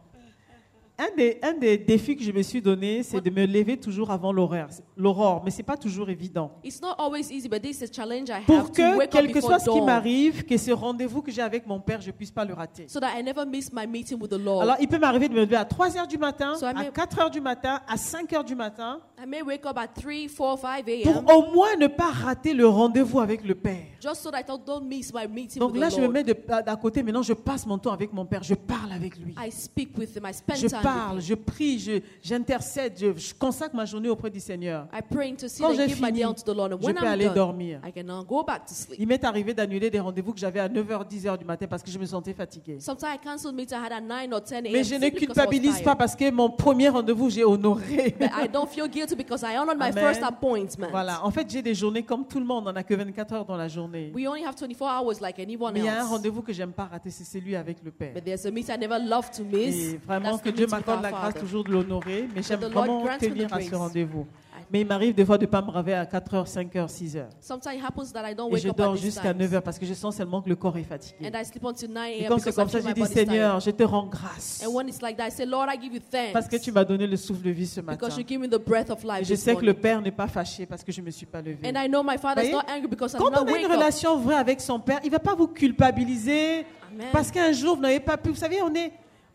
Un 1.00 1.16
des, 1.16 1.38
un 1.42 1.54
des 1.54 1.78
défis 1.78 2.14
que 2.14 2.22
je 2.22 2.30
me 2.30 2.42
suis 2.42 2.60
donné, 2.60 3.02
c'est 3.02 3.22
de 3.22 3.30
me 3.30 3.46
lever 3.46 3.78
toujours 3.78 4.10
avant 4.10 4.34
l'horaire, 4.34 4.68
l'aurore, 4.98 5.40
mais 5.42 5.50
c'est 5.50 5.62
pas 5.62 5.78
toujours 5.78 6.10
évident. 6.10 6.50
It's 6.62 6.82
not 6.82 6.94
always 6.98 7.32
easy, 7.32 7.48
but 7.48 7.62
this 7.62 7.80
is 7.80 7.84
a 7.84 7.86
challenge 7.90 8.28
I 8.28 8.34
have 8.34 8.44
Pour 8.46 8.66
to 8.66 8.72
que, 8.74 8.98
wake 8.98 9.08
quel 9.10 9.32
que 9.32 9.40
soit 9.40 9.58
ce 9.60 9.70
qui 9.70 9.80
m'arrive, 9.80 10.44
que 10.44 10.58
ce 10.58 10.70
rendez-vous 10.72 11.22
que 11.22 11.30
j'ai 11.32 11.40
avec 11.40 11.66
mon 11.66 11.80
père, 11.80 12.02
je 12.02 12.10
puisse 12.10 12.30
pas 12.30 12.44
le 12.44 12.52
rater. 12.52 12.84
so 12.86 13.00
that 13.00 13.18
I 13.18 13.22
never 13.22 13.46
miss 13.46 13.72
my 13.72 13.86
meeting 13.86 14.20
with 14.20 14.30
the 14.30 14.38
Lord. 14.38 14.60
Alors, 14.60 14.76
il 14.78 14.88
peut 14.88 14.98
m'arriver 14.98 15.30
de 15.30 15.34
me 15.34 15.40
lever 15.40 15.56
à 15.56 15.64
3 15.64 15.96
heures 15.96 16.06
du 16.06 16.18
matin, 16.18 16.54
So 16.56 16.66
à 16.66 16.74
may- 16.74 16.90
4 16.92 17.18
heures 17.18 17.30
du 17.30 17.40
matin, 17.40 17.80
à 17.88 17.96
5 17.96 18.30
heures 18.34 18.44
du 18.44 18.54
matin, 18.54 19.00
I 19.18 19.26
may 19.26 19.40
wake 19.40 19.64
up 19.64 19.78
at 19.78 19.88
3, 19.88 20.28
4, 20.28 20.58
5 20.58 21.02
pour 21.02 21.34
au 21.34 21.52
moins 21.54 21.76
ne 21.78 21.86
pas 21.86 22.10
rater 22.10 22.52
le 22.52 22.66
rendez-vous 22.66 23.20
avec 23.20 23.42
le 23.42 23.54
père. 23.54 23.86
just 24.02 24.22
so 24.22 24.30
that 24.30 24.40
I 24.40 24.44
don't, 24.46 24.62
don't 24.66 24.84
miss 24.86 25.12
my 25.14 25.26
meeting 25.26 25.60
Donc 25.60 25.72
with 25.72 25.80
là, 25.80 25.88
the 25.88 25.94
je 25.96 26.00
me 26.02 26.08
mets 26.08 26.24
d'à 26.24 26.76
côté. 26.76 27.02
Maintenant, 27.02 27.22
je 27.22 27.32
passe 27.32 27.66
mon 27.66 27.78
temps 27.78 27.92
avec 27.92 28.12
mon 28.12 28.26
père. 28.26 28.42
Je 28.42 28.54
parle 28.54 28.92
avec 28.92 29.16
lui. 29.18 29.34
I 29.42 29.50
speak 29.50 29.96
with 29.96 30.14
him. 30.14 30.26
I 30.26 30.34
spend 30.34 30.58
Je 30.58 30.68
time 30.68 30.80
parle, 30.92 31.20
je 31.20 31.35
prie, 31.35 32.03
j'intercède, 32.22 32.94
je, 32.98 33.16
je 33.16 33.35
consacre 33.35 33.74
ma 33.74 33.85
journée 33.85 34.09
auprès 34.09 34.31
du 34.31 34.40
Seigneur. 34.40 34.87
Quand 34.90 35.70
and 35.70 35.74
j'ai 35.74 35.88
fini, 35.88 36.22
je 36.22 36.92
peux 36.92 37.07
aller 37.07 37.29
dormir. 37.29 37.81
I 37.87 37.92
can 37.92 38.05
now 38.05 38.24
go 38.24 38.42
back 38.42 38.66
to 38.66 38.74
sleep. 38.74 38.98
Il 38.98 39.07
m'est 39.07 39.24
arrivé 39.24 39.55
d'annuler 39.55 39.90
des 39.90 40.00
rendez-vous 40.00 40.33
que 40.33 40.38
j'avais 40.40 40.61
à 40.61 40.68
9h, 40.68 41.09
10h 41.09 41.38
du 41.38 41.44
matin 41.44 41.66
parce 41.68 41.83
que 41.83 41.90
je 41.90 41.98
me 41.98 42.07
sentais 42.07 42.33
fatiguée. 42.33 42.79
Sometimes 42.81 43.14
I 43.14 43.18
cancel 43.22 43.53
meetings 43.53 43.76
I 43.76 43.87
had 43.87 43.92
at 43.92 44.00
9 44.00 44.33
or 44.33 44.40
10 44.40 44.55
a.m. 44.55 44.72
Mais 44.72 44.85
je 44.85 44.94
ne 44.94 45.09
culpabilise 45.09 45.81
pas 45.83 45.96
parce 45.96 46.14
que 46.16 46.31
mon 46.31 46.50
premier 46.50 46.88
rendez-vous, 46.88 47.31
j'ai 47.31 47.44
honoré. 47.44 48.14
But 48.18 48.31
I 48.37 48.48
don't 48.48 48.68
feel 48.68 48.88
guilty 48.88 49.14
because 49.14 49.42
I 49.42 49.57
honored 49.57 49.79
my 49.79 49.90
Amen. 49.90 50.05
first 50.05 50.22
appointment. 50.22 50.88
Voilà, 50.90 51.24
en 51.24 51.31
fait, 51.31 51.48
j'ai 51.50 51.62
des 51.62 51.74
journées 51.74 52.03
comme 52.03 52.26
tout 52.26 52.38
le 52.40 52.46
monde. 52.46 52.66
On 52.68 52.72
n'a 52.72 52.83
que 52.83 52.94
24 52.94 53.33
heures 53.35 53.44
dans 53.44 53.57
la 53.57 53.68
journée. 53.68 54.12
We 54.14 54.26
only 54.26 54.44
have 54.44 54.57
24 54.59 54.83
hours 54.83 55.20
like 55.20 55.38
anyone 55.38 55.72
Mais 55.72 55.81
il 55.81 55.85
y 55.87 55.88
a 55.88 56.03
un 56.03 56.07
rendez-vous 56.07 56.42
que 56.42 56.53
j'aime 56.53 56.72
pas 56.72 56.85
rater, 56.85 57.11
c'est 57.11 57.24
celui 57.24 57.57
avec 57.57 57.79
le 57.83 57.90
Père. 57.90 58.12
Et 58.16 59.98
vraiment 60.07 60.38
que 60.38 60.50
Dieu 60.50 60.66
meeting 60.66 60.79
our 60.88 61.00
la 61.00 61.10
grâce 61.10 61.34
toujours 61.34 61.64
de 61.64 61.70
l'honorer, 61.70 62.28
mais 62.34 62.42
j'aime 62.42 62.60
vraiment 62.60 63.06
tenir 63.18 63.52
à 63.52 63.60
ce 63.60 63.74
rendez-vous. 63.74 64.26
Mais 64.72 64.82
il 64.82 64.86
m'arrive 64.86 65.14
des 65.14 65.24
fois 65.24 65.36
de 65.36 65.46
ne 65.46 65.50
pas 65.50 65.62
me 65.62 65.70
réveiller 65.70 65.96
à 65.96 66.04
4h, 66.04 66.46
5h, 66.46 66.86
6h. 66.86 67.24
Sometimes 67.40 67.74
it 67.74 67.84
happens 67.84 68.12
that 68.12 68.30
I 68.30 68.36
don't 68.36 68.54
Et 68.54 68.58
je 68.58 68.68
dors 68.68 68.94
jusqu'à 68.96 69.34
time. 69.34 69.42
9h 69.42 69.60
parce 69.62 69.80
que 69.80 69.86
je 69.86 69.94
sens 69.94 70.16
seulement 70.16 70.40
que 70.40 70.48
le 70.48 70.54
corps 70.54 70.76
est 70.76 70.84
fatigué. 70.84 71.26
And 71.26 71.36
I 71.36 71.44
sleep 71.44 71.64
until 71.64 71.88
9 71.88 72.04
Et 72.06 72.24
quand 72.26 72.38
c'est 72.38 72.54
comme 72.54 72.68
ça, 72.68 72.78
je 72.80 72.92
dis. 72.92 73.06
Seigneur, 73.06 73.58
je 73.58 73.70
te 73.70 73.82
rends 73.82 74.06
grâce 74.06 74.62
And 74.64 74.72
when 74.72 74.88
it's 74.88 75.02
like 75.02 75.16
that, 75.16 75.26
I 75.26 75.30
say, 75.32 75.44
Lord, 75.44 75.66
I 75.68 75.80
give 75.80 75.92
you 75.92 76.00
thanks. 76.00 76.32
parce 76.32 76.46
que 76.46 76.56
tu 76.56 76.70
m'as 76.70 76.84
donné 76.84 77.08
le 77.08 77.16
souffle 77.16 77.42
de 77.42 77.50
vie 77.50 77.66
ce 77.66 77.80
matin. 77.80 77.98
because 77.98 78.16
you 78.16 78.24
give 78.26 78.40
me 78.40 78.46
the 78.46 78.64
breath 78.64 78.90
of 78.90 79.04
Et 79.04 79.24
je 79.24 79.34
sais 79.34 79.56
que 79.56 79.64
le. 79.64 79.74
Père 79.74 80.00
n'est 80.02 80.10
pas 80.12 80.28
fâché 80.28 80.66
parce 80.66 80.84
que 80.84 80.92
je 80.92 81.00
ne 81.00 81.06
me 81.06 81.10
suis 81.10 81.26
pas 81.26 81.40
levée. 81.40 81.66
And 81.66 81.74
I 81.74 81.88
know 81.88 82.02
my 82.04 82.18
father 82.18 82.42
is 82.42 82.50
Voyez? 82.50 82.66
not 82.66 82.72
angry 82.72 82.88
because 82.88 83.14
I 83.14 83.16
Quand 83.18 83.30
on 83.30 83.46
a 83.46 83.58
une 83.58 83.66
relation 83.66 84.18
vraie 84.18 84.36
avec 84.36 84.60
son 84.60 84.78
Père, 84.78 85.00
il 85.02 85.06
ne 85.06 85.12
va 85.12 85.18
pas 85.18 85.34
vous 85.34 85.48
culpabiliser 85.48 86.64
parce 87.12 87.30
qu'un 87.30 87.52
jour 87.52 87.76
vous 87.76 87.82
n'avez 87.82 88.00
pas 88.00 88.16
pu. 88.16 88.30
Vous 88.30 88.36
savez, 88.36 88.62
on 88.62 88.74
est, 88.74 88.92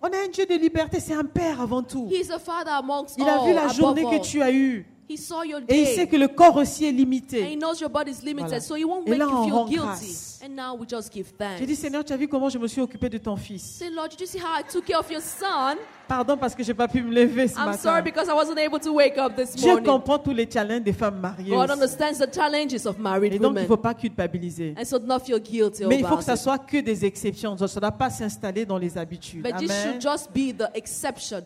on 0.08 0.14
a 0.14 0.26
un 0.26 0.28
Dieu 0.32 0.46
de 0.46 0.56
liberté, 0.56 1.00
c'est 1.00 1.14
un 1.14 1.24
Père 1.26 1.60
avant 1.62 1.82
tout. 1.84 2.08
He's 2.12 2.30
a 2.32 2.40
father 2.40 2.72
amongst 2.72 3.16
Il 3.18 3.28
a 3.28 3.42
all, 3.42 3.48
vu 3.48 3.54
la 3.54 3.68
journée 3.70 4.06
all. 4.06 4.20
que 4.20 4.24
tu 4.26 4.42
as 4.42 4.52
eue 4.52 4.86
He 5.08 5.18
saw 5.18 5.44
your 5.44 5.60
et 5.68 5.80
il 5.80 5.86
day. 5.86 5.96
sait 5.96 6.08
que 6.08 6.16
le 6.16 6.28
corps 6.28 6.56
aussi 6.58 6.86
est 6.86 6.90
And 6.90 6.94
he 6.94 6.96
limité. 6.98 7.56
knows 7.58 7.80
your 7.80 7.90
body 7.92 8.12
is 8.12 8.24
limited, 8.26 8.48
Voilà. 8.48 8.60
so 8.62 8.76
he 8.76 8.84
won't 8.84 9.04
Et 9.06 9.12
make 9.12 9.20
là, 9.20 9.26
you 9.26 9.44
feel 9.44 9.66
guilty. 9.66 9.76
grâce. 9.78 10.35
Now 10.56 10.74
we 10.74 10.88
just 10.88 11.12
give 11.12 11.34
thanks. 11.38 11.60
J'ai 11.60 11.66
dit 11.66 11.76
Seigneur, 11.76 12.04
tu 12.06 12.14
as 12.14 12.18
vu 12.18 12.30
comment 12.30 12.48
je 12.48 12.58
me 12.58 12.68
suis 12.68 12.80
occupée 12.80 13.10
de 13.10 13.18
ton 13.18 13.36
fils. 13.36 13.62
Say, 13.62 13.90
Lord, 13.90 14.08
did 14.10 14.22
you 14.22 14.26
see 14.26 14.40
how 14.40 14.58
I 14.58 14.64
took 14.64 14.86
care 14.86 15.00
of 15.00 15.12
your 15.12 15.22
son? 15.22 15.76
Pardon 16.08 16.38
parce 16.38 16.56
que 16.56 16.64
j'ai 16.64 16.74
pas 16.74 16.88
pu 16.88 17.02
me 17.02 17.14
lever 17.14 17.50
ce 17.50 17.58
I'm 17.58 17.66
matin. 17.66 17.78
sorry 17.78 18.02
because 18.02 18.30
I 18.30 18.34
wasn't 18.34 18.60
able 18.60 18.80
to 18.80 18.94
wake 18.94 19.18
up 19.18 19.36
this 19.36 19.54
Dieu 19.54 19.68
morning. 19.68 19.86
comprend 19.86 20.20
tous 20.20 20.32
les 20.34 20.50
challenges 20.50 20.84
des 20.84 20.94
femmes 20.94 21.20
mariées. 21.20 21.50
God 21.52 21.70
aussi. 21.70 21.74
understands 21.74 22.20
the 22.20 22.34
challenges 22.34 22.86
of 22.86 22.98
married 22.98 23.34
Et 23.34 23.40
donc, 23.40 23.58
il 23.58 23.64
ne 23.64 23.68
faut 23.68 23.76
pas 23.76 23.94
culpabiliser. 23.94 24.76
And 24.80 24.86
so 24.86 24.98
not 24.98 25.20
feel 25.26 25.40
guilty 25.42 25.86
Mais 25.88 25.96
il 25.98 26.02
faut 26.02 26.08
about 26.08 26.18
que 26.20 26.24
ça 26.24 26.36
it. 26.36 26.40
soit 26.40 26.60
que 26.60 26.78
des 26.78 27.04
exceptions. 27.04 27.58
Ça 27.58 27.66
ne 27.66 27.80
doit 27.82 27.92
pas 27.92 28.10
s'installer 28.10 28.66
dans 28.66 28.78
les 28.78 28.98
habitudes. 28.98 29.44
But 29.44 29.58
this 29.58 29.72
Amen. 29.72 29.94
should 29.94 30.02
just 30.02 30.32
be 30.32 30.56
the 30.56 30.70
exception. 30.74 31.44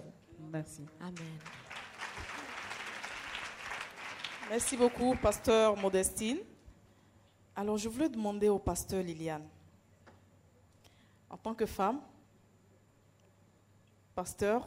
Merci. 0.52 0.82
Amen. 1.02 1.13
Merci 4.52 4.78
beaucoup, 4.78 5.15
pasteur 5.22 5.76
Modestine. 5.78 6.38
Alors, 7.60 7.78
je 7.78 7.89
voulais 7.89 8.08
demander 8.08 8.48
au 8.48 8.58
pasteur 8.58 9.04
Liliane, 9.04 9.45
en 11.30 11.36
tant 11.36 11.54
que 11.54 11.65
femme, 11.65 12.00
pasteur, 14.15 14.65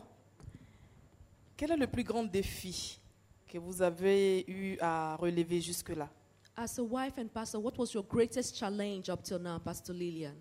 quel 1.57 1.71
est 1.71 1.77
le 1.79 1.87
plus 1.87 2.05
grand 2.05 2.23
défi 2.23 3.01
que 3.49 3.57
vous 3.57 3.81
avez 3.81 4.45
eu 4.47 4.77
à 4.79 5.17
relever 5.17 5.63
jusque-là? 5.63 6.11
As 6.55 6.79
a 6.79 6.83
wife 6.83 7.17
and 7.17 7.29
pastor, 7.33 7.65
what 7.65 7.79
was 7.79 7.95
your 7.95 8.05
greatest 8.05 8.59
challenge 8.59 9.09
up 9.09 9.23
till 9.23 9.39
now, 9.39 9.59
Pastor 9.59 9.95
Lillian? 9.95 10.35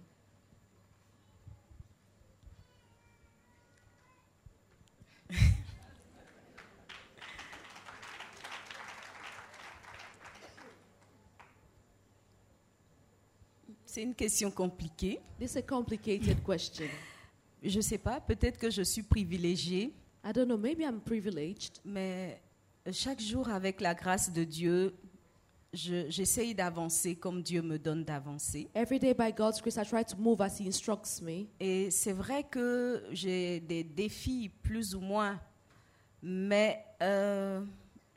C'est 13.93 14.03
une 14.03 14.15
question 14.15 14.49
compliquée. 14.49 15.19
This 15.37 15.55
is 15.55 15.57
a 15.57 15.61
complicated 15.63 16.37
question. 16.45 16.85
Je 17.61 17.75
ne 17.75 17.81
sais 17.81 17.97
pas, 17.97 18.21
peut-être 18.21 18.57
que 18.57 18.69
je 18.69 18.83
suis 18.83 19.03
privilégiée, 19.03 19.93
I 20.23 20.31
don't 20.33 20.45
know, 20.45 20.57
maybe 20.57 20.79
I'm 20.79 21.01
privileged, 21.01 21.73
mais 21.83 22.41
chaque 22.89 23.19
jour, 23.19 23.49
avec 23.49 23.81
la 23.81 23.93
grâce 23.93 24.31
de 24.31 24.45
Dieu, 24.45 24.95
je- 25.73 26.09
j'essaye 26.09 26.55
d'avancer 26.55 27.15
comme 27.15 27.43
Dieu 27.43 27.61
me 27.61 27.77
donne 27.77 28.05
d'avancer. 28.05 28.69
Every 28.73 28.97
day, 28.97 29.13
by 29.13 29.33
God's 29.33 29.61
grace, 29.61 29.75
I 29.75 29.83
try 29.85 30.05
to 30.05 30.15
move 30.17 30.39
as 30.39 30.57
He 30.57 30.67
instructs 30.69 31.21
me. 31.21 31.47
Et 31.59 31.91
c'est 31.91 32.13
vrai 32.13 32.45
que 32.49 33.03
j'ai 33.11 33.59
des 33.59 33.83
défis 33.83 34.49
plus 34.63 34.95
ou 34.95 35.01
moins, 35.01 35.37
mais 36.23 36.81
euh, 37.01 37.61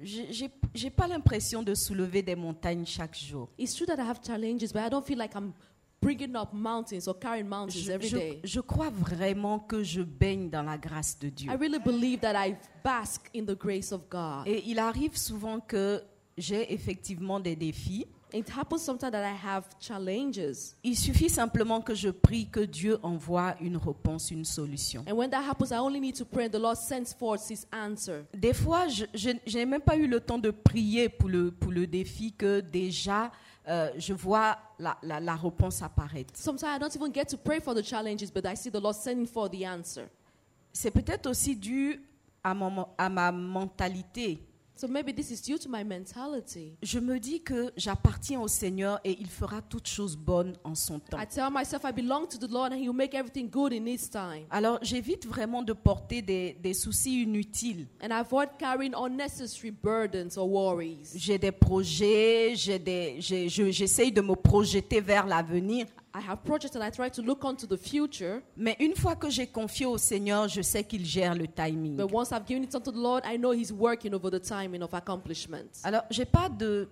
j'ai 0.00 0.90
pas 0.90 1.07
l'impression 1.07 1.62
de 1.62 1.74
soulever 1.74 2.22
des 2.22 2.35
montagnes 2.35 2.85
chaque 2.87 3.16
jour. 3.16 3.48
It's 3.59 3.74
true 3.74 3.87
that 3.87 3.96
I 3.96 4.07
have 4.09 4.20
challenges, 4.24 4.72
but 4.72 4.83
I 4.87 4.90
don't 4.90 5.04
feel 5.04 5.18
like 5.18 5.35
I'm 5.35 5.52
bringing 6.00 6.35
up 6.37 6.52
mountains 6.52 7.07
or 7.09 7.18
carrying 7.18 7.46
mountains 7.48 7.80
Je, 7.85 7.90
every 7.92 8.09
je- 8.09 8.16
day. 8.16 8.40
je 8.44 8.61
crois 8.61 8.90
vraiment 8.90 9.59
que 9.59 9.83
je 9.83 10.02
baigne 10.02 10.50
dans 10.50 10.62
la 10.62 10.76
grâce 10.76 11.18
de 11.18 11.28
Dieu. 11.30 11.50
I 11.50 11.57
really 11.57 11.78
believe 11.78 12.20
that 12.20 12.35
I 12.37 12.57
bask 12.85 13.30
in 13.35 13.44
the 13.46 13.57
grace 13.59 13.92
of 13.92 14.02
God. 14.11 14.46
Et 14.46 14.62
il 14.66 14.78
arrive 14.78 15.16
souvent 15.16 15.61
que 15.61 16.02
j'ai 16.37 16.72
effectivement 16.74 17.40
des 17.40 17.57
défis. 17.57 18.07
It 18.32 18.48
happens 18.50 18.82
sometimes 18.82 19.12
that 19.12 19.22
I 19.24 19.34
have 19.46 19.64
challenges. 19.78 20.74
Il 20.82 20.96
suffit 20.96 21.28
simplement 21.30 21.80
que 21.80 21.94
je 21.94 22.08
prie 22.10 22.48
que 22.48 22.60
Dieu 22.60 22.98
envoie 23.02 23.54
une 23.60 23.76
réponse, 23.76 24.30
une 24.32 24.44
solution. 24.44 25.04
And 25.08 25.12
when 25.16 25.30
that 25.30 25.42
happens, 25.48 25.70
I 25.70 25.78
only 25.78 26.00
need 26.00 26.16
to 26.16 26.24
pray 26.24 26.46
and 26.46 26.50
the 26.50 26.58
Lord 26.60 26.76
sends 26.76 27.14
forth 27.16 27.48
His 27.48 27.64
answer. 27.72 28.24
Des 28.34 28.52
fois, 28.52 28.88
je, 28.88 29.04
je, 29.14 29.30
je 29.46 29.58
n'ai 29.58 29.66
même 29.66 29.82
pas 29.82 29.96
eu 29.96 30.08
le 30.08 30.18
temps 30.20 30.38
de 30.38 30.50
prier 30.50 31.08
pour 31.08 31.28
le, 31.28 31.52
pour 31.52 31.70
le 31.70 31.87
défi 31.87 32.32
que 32.32 32.58
déjà 32.60 33.30
euh, 33.68 33.90
je 33.96 34.12
vois 34.12 34.58
la, 34.80 34.98
la, 35.02 35.20
la 35.20 35.37
réponse 35.37 35.80
apparaître. 35.82 36.32
Sometimes 36.37 36.76
I 36.76 36.78
don't 36.80 36.94
even 36.96 37.12
get 37.14 37.26
to 37.26 37.37
pray 37.37 37.60
for 37.60 37.72
the 37.74 37.82
challenges, 37.84 38.30
but 38.32 38.44
I 38.46 38.56
see 38.56 38.70
the 38.70 38.80
Lord 38.80 38.96
sending 38.96 39.26
for 39.26 39.48
the 39.48 39.64
answer. 39.64 40.06
C'est 40.72 40.90
peut-être 40.90 41.28
aussi 41.30 41.54
dû 41.54 42.00
à, 42.42 42.52
mon- 42.52 42.88
à 42.98 43.08
ma 43.08 43.30
mentalité. 43.30 44.40
So 44.76 44.88
maybe 44.88 45.12
this 45.14 45.30
is 45.30 45.40
due 45.40 45.56
to 45.58 45.68
my 45.68 45.84
mentality. 45.84 46.72
Je 46.82 46.98
me 46.98 47.20
dis 47.20 47.40
que 47.42 47.72
j'appartiens 47.76 48.40
au 48.40 48.48
Seigneur 48.48 48.98
et 49.04 49.16
il 49.20 49.28
fera 49.28 49.62
toutes 49.62 49.87
choses 49.87 50.16
bonnes 50.16 50.54
en 50.64 50.74
son 50.74 50.98
temps. 50.98 51.16
I 51.20 51.26
tell 51.26 51.48
myself 51.52 51.84
I 51.84 51.92
belong 51.92 52.26
to 52.26 52.38
the 52.38 52.50
Lord 52.50 52.72
and 52.72 52.76
He 52.76 52.88
will 52.88 52.96
make 52.96 53.14
everything 53.14 53.48
good 53.48 53.72
in 53.72 53.87
His 53.87 54.10
time. 54.10 54.46
Alors 54.50 54.80
j'évite 54.82 55.26
vraiment 55.26 55.62
de 55.62 55.72
porter 55.72 56.22
des, 56.22 56.54
des 56.60 56.74
soucis 56.74 57.22
inutiles. 57.22 57.87
And 58.02 58.08
I 58.08 58.18
avoid 58.20 58.48
carrying 58.58 58.94
unnecessary 58.96 59.70
burdens 59.70 60.37
or 60.37 60.48
worries. 60.50 61.12
J'ai 61.14 61.38
des 61.38 61.52
projets, 61.52 62.54
j'ai 62.56 62.78
des, 62.80 63.16
j'ai- 63.20 63.48
je- 63.48 63.70
j'essaye 63.70 64.10
de 64.10 64.20
me 64.22 64.34
projeter 64.34 65.00
vers 65.00 65.26
l'avenir. 65.26 65.87
I 66.16 66.20
have 66.20 66.44
projects 66.44 66.77
and 66.77 66.83
I 66.85 66.90
try 66.90 67.09
to 67.11 67.22
look 67.22 67.44
onto 67.44 67.66
the 67.66 67.77
future. 67.77 68.40
Mais 68.57 68.77
une 68.79 68.94
fois 68.94 69.16
que 69.16 69.29
j'ai 69.29 69.48
confié 69.48 69.85
au 69.85 69.98
Seigneur, 69.98 70.46
je 70.48 70.62
sais 70.62 70.85
qu'il 70.85 71.05
gère 71.05 71.35
le 71.35 71.48
timing. 71.48 71.96
But 71.96 72.12
once 72.12 72.31
I've 72.31 72.46
given 72.46 72.62
it 72.62 72.74
unto 72.74 72.92
the 72.92 72.96
Lord, 72.98 73.24
I 73.27 73.37
know 73.37 73.53
He's 73.53 73.72
working 73.72 74.14
over 74.14 74.31
the 74.31 74.40
timing 74.40 74.83
of 74.83 74.94
accomplishments. 74.94 75.83
Alors, 75.83 76.03
j'ai 76.11 76.24
pas 76.24 76.48
de 76.48 76.88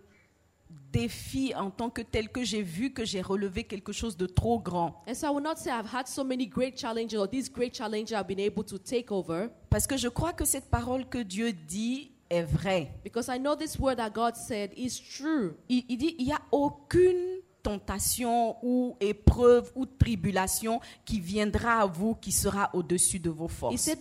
défi 0.92 1.54
en 1.54 1.70
tant 1.70 1.88
que 1.90 2.02
tel 2.02 2.28
que 2.30 2.42
j'ai 2.44 2.62
vu 2.62 2.92
que 2.92 3.04
j'ai 3.04 3.20
relevé 3.22 3.64
quelque 3.64 3.92
chose 3.92 4.16
de 4.16 4.26
trop 4.26 4.58
grand. 4.58 5.00
And 5.06 5.14
so 5.14 5.26
I 5.28 5.30
will 5.30 5.42
not 5.42 5.56
say 5.56 5.70
I've 5.70 5.92
had 5.92 6.06
so 6.08 6.24
many 6.24 6.46
great 6.46 6.76
challenges 6.76 7.14
or 7.18 7.28
these 7.28 7.48
great 7.50 7.72
challenges 7.74 8.12
I've 8.12 8.26
been 8.26 8.40
able 8.40 8.64
to 8.64 8.78
take 8.78 9.12
over 9.12 9.48
Parce 9.70 9.86
que 9.86 9.96
je 9.96 10.08
crois 10.08 10.32
que 10.32 10.44
cette 10.44 10.68
parole 10.70 11.06
que 11.06 11.18
Dieu 11.22 11.52
dit 11.52 12.10
est 12.28 12.42
vraie. 12.42 12.90
because 13.04 13.28
I 13.28 13.38
know 13.38 13.54
this 13.54 13.78
word 13.78 13.96
that 13.98 14.10
God 14.10 14.34
said 14.36 14.70
is 14.76 14.98
true. 15.00 15.54
Il, 15.68 15.84
il 15.88 15.96
dit, 15.98 16.16
il 16.18 16.24
n'y 16.26 16.32
a 16.32 16.40
aucune 16.50 17.41
tentation 17.62 18.56
ou 18.62 18.96
épreuve 19.00 19.70
ou 19.74 19.86
tribulation 19.86 20.80
qui 21.04 21.20
viendra 21.20 21.82
à 21.82 21.86
vous 21.86 22.14
qui 22.14 22.32
sera 22.32 22.70
au-dessus 22.74 23.18
de 23.18 23.30
vos 23.30 23.48
forces. 23.48 23.88
Et 23.88 23.96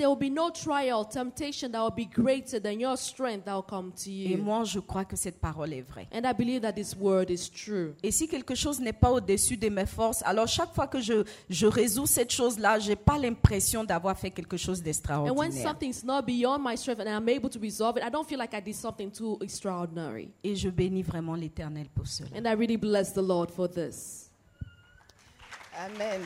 moi, 4.38 4.64
je 4.64 4.80
crois 4.80 5.06
que 5.06 5.16
cette 5.16 5.40
parole 5.40 5.74
est 5.74 5.82
vraie. 5.82 6.08
And 6.14 6.30
I 6.30 6.34
believe 6.34 6.62
that 6.62 6.74
this 6.74 6.96
word 7.00 7.30
is 7.30 7.50
true. 7.50 7.94
Et 8.04 8.12
si 8.12 8.28
quelque 8.28 8.56
chose 8.56 8.80
n'est 8.80 8.94
pas 8.94 9.12
au-dessus 9.12 9.58
de 9.58 9.70
mes 9.70 9.86
forces, 9.86 10.22
alors 10.26 10.48
chaque 10.48 10.74
fois 10.74 10.88
que 10.88 11.00
je, 11.00 11.24
je 11.50 11.68
résous 11.68 12.08
cette 12.08 12.32
chose-là, 12.32 12.80
je 12.80 12.90
n'ai 12.90 12.96
pas 12.96 13.18
l'impression 13.18 13.84
d'avoir 13.84 14.18
fait 14.18 14.32
quelque 14.32 14.58
chose 14.58 14.80
And 14.80 14.82
when 14.82 14.86
d'extraordinaire. 14.86 15.68
something's 15.68 16.04
not 16.04 16.24
beyond 16.24 16.60
my 16.60 16.78
strength 16.78 17.02
and 17.02 17.10
I'm 17.10 17.28
able 17.30 17.50
to 17.50 17.60
resolve 17.60 17.98
it, 17.98 18.04
I 18.04 18.10
don't 18.10 18.28
feel 18.28 18.40
like 18.40 18.54
I 18.54 18.62
did 18.62 18.76
something 18.76 19.12
too 19.12 19.38
extraordinary. 19.42 20.32
Et 20.44 20.56
je 20.56 20.70
bénis 20.70 21.04
vraiment 21.04 21.36
l'Éternel 21.36 21.90
pour 21.90 22.08
cela. 22.08 22.30
And 22.36 22.46
I 22.46 22.56
really 22.56 22.78
bless 22.78 23.14
the 23.14 23.22
Lord 23.22 23.51
for 23.52 23.70
this. 23.70 24.32
Amen. 25.78 26.22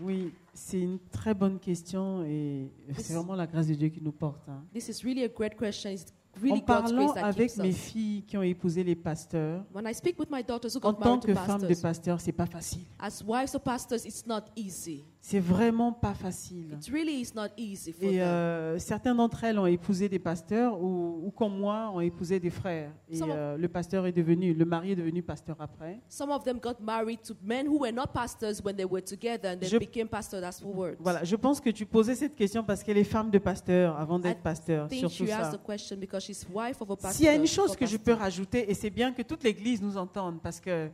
Oui, 0.00 0.32
c'est 0.54 0.78
une 0.80 0.98
très 1.10 1.34
bonne 1.34 1.58
question 1.58 2.22
et 2.24 2.70
c'est 2.98 3.14
vraiment 3.14 3.34
la 3.34 3.46
grâce 3.46 3.66
de 3.66 3.74
Dieu 3.74 3.88
qui 3.88 4.00
nous 4.00 4.12
porte. 4.12 4.48
hein. 4.48 4.62
This 4.72 4.88
is 4.88 5.02
really 5.04 5.24
a 5.24 5.28
great 5.28 5.56
question. 5.56 5.90
It's 5.90 6.06
En 6.36 6.40
really 6.40 6.60
God's 6.60 6.66
parlant 6.66 7.04
grace 7.06 7.14
that 7.14 7.26
avec 7.26 7.56
mes 7.56 7.70
us. 7.70 7.76
filles 7.76 8.22
qui 8.22 8.36
ont 8.36 8.42
épousé 8.42 8.84
les 8.84 8.94
pasteurs, 8.94 9.64
When 9.74 9.88
I 9.88 9.94
speak 9.94 10.16
with 10.20 10.28
my 10.30 10.42
daughters 10.44 10.76
who 10.76 10.78
en 10.86 10.92
got 10.92 10.98
tant 11.00 11.04
married 11.04 11.22
que 11.24 11.32
to 11.32 11.34
femme 11.34 11.60
de 11.62 11.66
pastors, 11.66 11.82
pasteur, 11.82 12.20
c'est 12.20 12.32
pas 12.32 12.46
facile. 12.46 12.82
as 13.00 13.24
wives 13.26 13.54
of 13.56 13.62
pastors, 13.64 14.04
it's 14.04 14.24
not 14.24 14.42
easy. 14.54 15.04
C'est 15.20 15.40
vraiment 15.40 15.92
pas 15.92 16.14
facile. 16.14 16.78
It 16.80 16.88
really 16.92 17.20
is 17.20 17.32
not 17.34 17.48
easy 17.58 17.92
for 17.92 18.04
Et 18.08 18.12
them. 18.12 18.20
euh, 18.20 18.78
certaines 18.78 19.16
d'entre 19.16 19.42
elles 19.44 19.58
ont 19.58 19.66
épousé 19.66 20.08
des 20.08 20.20
pasteurs 20.20 20.80
ou, 20.80 21.22
ou 21.26 21.30
comme 21.32 21.58
moi 21.58 21.90
ont 21.92 22.00
épousé 22.00 22.38
des 22.40 22.48
frères. 22.50 22.92
Et 23.10 23.16
Some 23.16 23.28
of- 23.30 23.36
euh, 23.36 23.56
le 23.58 23.68
pasteur 23.68 24.06
est 24.06 24.12
devenu, 24.12 24.54
le 24.54 24.64
mari 24.64 24.92
est 24.92 24.96
devenu 24.96 25.22
pasteur 25.22 25.56
après. 25.60 26.00
Some 26.08 26.30
of 26.30 26.44
them 26.44 26.58
got 26.60 26.76
married 26.80 27.20
to 27.22 27.34
men 27.42 27.66
who 27.66 27.80
were 27.80 27.92
not 27.92 28.06
pastors 28.14 28.62
when 28.64 28.76
they 28.76 28.86
were 28.86 29.02
together 29.02 29.50
and 29.50 29.58
then 29.58 29.68
Je- 29.68 29.78
became 29.78 30.06
pastors 30.08 30.42
afterwards. 30.42 30.94
Voilà, 31.00 31.24
je 31.24 31.36
pense 31.36 31.60
que 31.60 31.70
tu 31.70 31.84
posais 31.84 32.14
cette 32.14 32.36
question 32.36 32.62
parce 32.62 32.82
qu'elle 32.84 32.96
est 32.98 33.04
femme 33.04 33.30
de 33.30 33.38
pasteur 33.38 33.98
avant 33.98 34.18
d'être 34.20 34.40
pasteur, 34.40 34.86
I 34.86 34.88
think 34.88 35.10
surtout 35.10 35.26
she 35.26 35.34
asked 35.34 35.52
ça. 35.52 35.58
the 35.58 35.66
question 35.66 35.96
because 35.98 36.22
she's 36.24 36.46
wife 36.54 36.80
of 36.80 36.90
a 36.92 36.96
pastor. 36.96 37.12
S'il 37.12 37.26
y 37.26 37.28
a 37.28 37.34
une 37.34 37.46
chose 37.46 37.70
for 37.70 37.76
que 37.76 37.86
je 37.86 37.96
pastor. 37.96 38.16
peux 38.16 38.22
rajouter, 38.22 38.70
et 38.70 38.74
c'est 38.74 38.90
bien 38.90 39.12
que 39.12 39.22
toute 39.22 39.42
l'Église 39.42 39.82
nous 39.82 39.96
entende, 39.96 40.40
parce 40.40 40.60
que, 40.60 40.88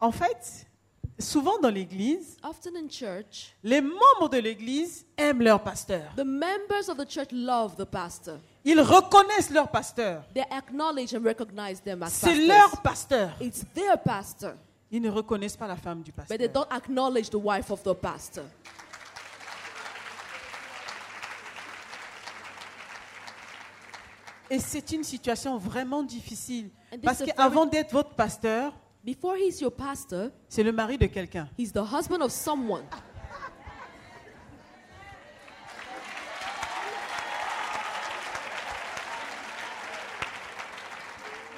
en 0.00 0.12
fait, 0.12 0.66
souvent 1.18 1.58
dans 1.58 1.70
l'Église, 1.70 2.36
les 3.62 3.80
membres 3.80 4.28
de 4.30 4.38
l'Église 4.38 5.06
aiment 5.16 5.42
leur 5.42 5.62
pasteur. 5.62 6.12
the 6.16 6.24
members 6.24 6.88
of 6.88 6.96
the 6.96 7.08
church 7.08 7.28
love 7.32 7.76
the 7.76 7.84
pastor. 7.84 8.38
Ils 8.64 8.80
reconnaissent 8.80 9.50
leur 9.50 9.68
pasteur. 9.70 10.24
They 10.34 10.44
acknowledge 10.50 11.14
and 11.14 11.22
recognize 11.24 11.80
them 11.80 12.02
as 12.02 12.10
C'est 12.10 12.34
leur 12.46 12.82
pasteur. 12.82 13.30
It's 13.40 13.64
their 13.74 13.96
pastor, 14.02 14.54
Ils 14.90 15.00
ne 15.00 15.10
reconnaissent 15.10 15.56
pas 15.56 15.66
la 15.68 15.76
femme 15.76 16.02
du 16.02 16.12
but 16.12 16.26
they 16.28 16.38
pasteur. 16.38 16.52
don't 16.52 16.72
acknowledge 16.76 17.30
the 17.30 17.36
wife 17.36 17.70
of 17.70 17.82
the 17.82 17.94
pastor. 17.94 18.44
Et 24.50 24.58
c'est 24.60 24.92
une 24.92 25.02
situation 25.04 25.58
vraiment 25.58 26.02
difficile. 26.02 26.70
And 26.92 26.98
Parce 27.02 27.22
qu'avant 27.24 27.66
d'être 27.66 27.92
votre 27.92 28.14
pasteur, 28.14 28.72
Before 29.06 29.36
he's 29.36 29.60
your 29.60 29.70
pastor, 29.70 30.32
c'est 30.48 30.64
le 30.64 30.72
mari 30.72 30.98
de 30.98 31.06
quelqu'un. 31.06 31.48
he's 31.56 31.72
the 31.72 31.84
husband 31.92 32.20
of 32.22 32.32
someone. 32.32 32.82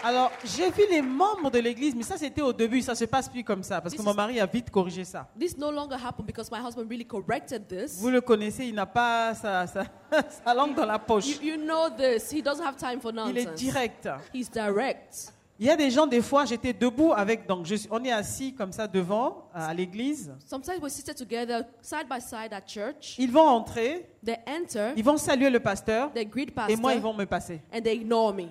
Alors, 0.04 0.30
j'ai 0.44 0.70
vu 0.70 0.82
les 0.88 1.02
membres 1.02 1.50
de 1.50 1.58
l'église, 1.58 1.92
mais 1.96 2.04
ça 2.04 2.16
c'était 2.16 2.40
au 2.40 2.52
début, 2.52 2.80
ça 2.82 2.94
se 2.94 3.04
passe 3.04 3.28
plus 3.28 3.42
comme 3.42 3.64
ça, 3.64 3.80
parce 3.80 3.92
que 3.92 3.98
This 3.98 4.06
mon 4.06 4.12
is- 4.12 4.16
mari 4.16 4.40
a 4.40 4.46
vite 4.46 4.70
corrigé 4.70 5.04
ça. 5.04 5.26
This 5.38 5.58
no 5.58 5.72
longer 5.72 5.96
happened 5.96 6.24
because 6.26 6.48
my 6.52 6.58
husband 6.64 6.86
really 6.88 7.04
corrected 7.04 7.66
this. 7.66 7.98
Vous 7.98 8.08
le 8.10 8.20
connaissez, 8.20 8.66
il 8.66 8.74
n'a 8.76 8.86
pas 8.86 9.34
sa, 9.34 9.66
sa- 9.66 9.84
sa 10.44 10.54
langue 10.54 10.76
dans 10.76 10.86
la 10.86 11.00
poche. 11.00 11.26
You, 11.26 11.42
you 11.42 11.56
know 11.56 11.88
this. 11.90 12.30
He 12.30 12.40
doesn't 12.42 12.64
have 12.64 12.76
time 12.76 13.00
for 13.00 13.10
Il 13.12 13.38
est 13.38 13.44
nonsense. 13.44 13.60
direct. 13.60 14.08
He's 14.32 14.48
direct. 14.48 15.32
Il 15.60 15.66
y 15.66 15.70
a 15.70 15.76
des 15.76 15.90
gens, 15.90 16.06
des 16.06 16.22
fois, 16.22 16.44
j'étais 16.44 16.72
debout 16.72 17.12
avec, 17.12 17.46
donc 17.48 17.66
je 17.66 17.74
on 17.90 18.04
est 18.04 18.12
assis 18.12 18.54
comme 18.54 18.70
ça 18.70 18.86
devant, 18.86 19.48
à 19.52 19.74
l'église. 19.74 20.32
Sometimes 20.46 20.78
we're 20.80 20.88
seated 20.88 21.16
together 21.16 21.64
side 21.82 22.06
by 22.08 22.20
side 22.20 22.52
at 22.52 22.60
church. 22.64 23.16
Ils 23.18 23.30
vont 23.32 23.48
entrer, 23.48 24.08
They 24.24 24.36
enter, 24.46 24.92
ils 24.96 25.02
vont 25.04 25.16
saluer 25.16 25.50
le 25.50 25.58
pasteur, 25.58 26.12
they 26.12 26.24
greet 26.24 26.48
et 26.48 26.52
pastor, 26.52 26.78
moi, 26.80 26.94
ils 26.94 27.00
vont 27.00 27.12
me 27.14 27.24
passer. 27.24 27.60
and 27.74 27.80
they 27.80 27.96
ignore 27.96 28.32
me. 28.32 28.46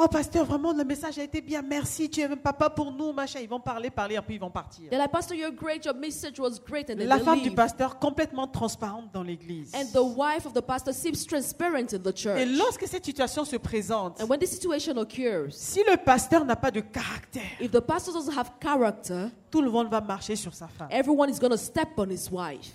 Oh, 0.00 0.06
pasteur, 0.06 0.44
vraiment, 0.44 0.72
le 0.72 0.84
message 0.84 1.18
a 1.18 1.24
été 1.24 1.40
bien, 1.40 1.60
merci, 1.60 2.08
tu 2.08 2.20
es 2.20 2.24
un 2.24 2.36
papa 2.36 2.70
pour 2.70 2.92
nous, 2.92 3.12
machin. 3.12 3.40
Ils 3.40 3.48
vont 3.48 3.58
parler, 3.58 3.90
parler, 3.90 4.16
puis 4.24 4.36
ils 4.36 4.40
vont 4.40 4.48
partir. 4.48 4.88
They're 4.90 5.00
like, 5.00 5.10
Pastor, 5.10 5.36
you're 5.36 5.50
great. 5.50 5.84
Your 5.84 5.94
message 5.96 6.38
was 6.38 6.60
great, 6.64 6.88
and 6.88 6.98
then 6.98 7.08
La 7.08 7.16
they 7.16 7.24
femme 7.24 7.42
du 7.42 7.50
pasteur, 7.50 7.98
complètement 7.98 8.46
transparente 8.46 9.10
dans 9.12 9.24
l'église. 9.24 9.74
And 9.74 9.86
the 9.92 10.16
wife 10.16 10.46
of 10.46 10.52
the 10.52 10.60
pastor 10.60 10.92
seems 10.94 11.26
transparent 11.26 11.92
in 11.92 11.98
the 11.98 12.26
Et 12.36 12.44
lorsque 12.44 12.86
cette 12.86 13.06
situation 13.06 13.44
se 13.44 13.56
présente, 13.56 14.20
And 14.20 14.28
when 14.28 14.38
this 14.38 14.52
situation 14.52 14.96
occurs, 14.98 15.50
si 15.50 15.80
le 15.80 15.96
pasteur 15.96 16.44
n'a 16.44 16.54
pas 16.54 16.70
de 16.70 16.80
caractère, 16.80 17.42
if 17.60 17.72
the 17.72 17.80
pastor 17.80 18.14
doesn't 18.14 18.38
have 18.38 18.52
character, 18.62 19.30
tout 19.50 19.62
le 19.62 19.70
monde 19.70 19.90
va 19.90 20.00
marcher 20.00 20.36
sur 20.36 20.54
sa 20.54 20.68
femme. 20.68 20.88
everyone 20.92 21.28
is 21.28 21.40
going 21.40 21.50
to 21.50 21.56
step 21.56 21.88
on 21.96 22.08
his 22.08 22.30
wife. 22.30 22.70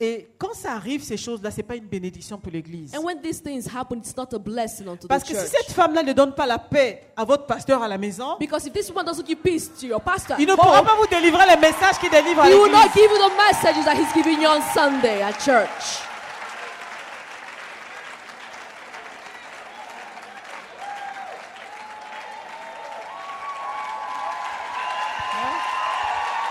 Et 0.00 0.28
quand 0.38 0.54
ça 0.54 0.74
arrive, 0.74 1.02
ces 1.02 1.16
choses-là, 1.16 1.50
c'est 1.50 1.64
pas 1.64 1.74
une 1.74 1.86
bénédiction 1.86 2.38
pour 2.38 2.52
l'Église. 2.52 2.94
And 2.96 3.02
when 3.02 3.20
these 3.20 3.42
things 3.42 3.66
happen, 3.66 3.98
it's 3.98 4.16
not 4.16 4.28
a 4.32 4.38
blessing 4.38 4.86
unto 4.86 5.08
Parce 5.08 5.24
que 5.24 5.34
si 5.34 5.48
cette 5.48 5.72
femme-là 5.72 6.04
ne 6.04 6.12
donne 6.12 6.32
pas 6.36 6.46
la 6.46 6.60
paix 6.60 7.02
à 7.16 7.24
votre 7.24 7.46
pasteur 7.46 7.82
à 7.82 7.88
la 7.88 7.98
maison, 7.98 8.36
Because 8.38 8.64
if 8.66 8.72
this 8.72 8.88
woman 8.90 9.04
doesn't 9.04 9.26
give 9.26 9.38
peace 9.42 9.68
to 9.80 9.86
your 9.86 10.00
pastor, 10.00 10.36
il 10.38 10.46
ne 10.46 10.54
pourra 10.54 10.84
pas 10.84 10.94
vous 10.94 11.08
délivrer 11.08 11.44
les 11.48 11.56
messages 11.56 11.98
qu'il 11.98 12.10
délivre 12.10 12.42
à 12.42 12.48
he 12.48 12.54
will 12.54 12.70
not 12.70 12.84
l'Église. 12.84 12.94
give 12.94 13.10
you 13.10 13.18
the 13.18 13.36
messages 13.36 13.84
that 13.84 13.96
he's 13.96 14.12
giving 14.14 14.40
you 14.40 14.48
on 14.48 14.62
Sunday 14.72 15.20
at 15.20 15.32
church. 15.44 15.98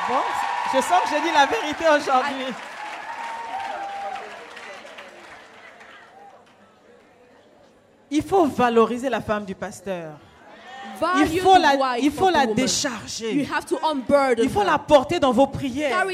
Bon, 0.10 0.22
je 0.74 0.82
sens 0.82 1.02
que 1.04 1.10
j'ai 1.10 1.22
dit 1.22 1.34
la 1.34 1.46
vérité 1.46 1.86
aujourd'hui. 1.90 2.46
Il 8.10 8.24
faut 8.24 8.46
valoriser 8.46 9.10
la 9.10 9.22
femme 9.22 9.46
du 9.46 9.56
pasteur. 9.56 10.12
Il 11.20 11.40
faut 11.40 11.58
la, 11.58 11.98
il 12.00 12.12
faut 12.12 12.30
la 12.30 12.48
décharger. 12.48 13.32
Il 13.32 14.50
faut 14.50 14.62
her. 14.62 14.66
la 14.66 14.80
porter 14.80 15.20
dans 15.20 15.32
vos 15.32 15.48
prières. 15.48 16.06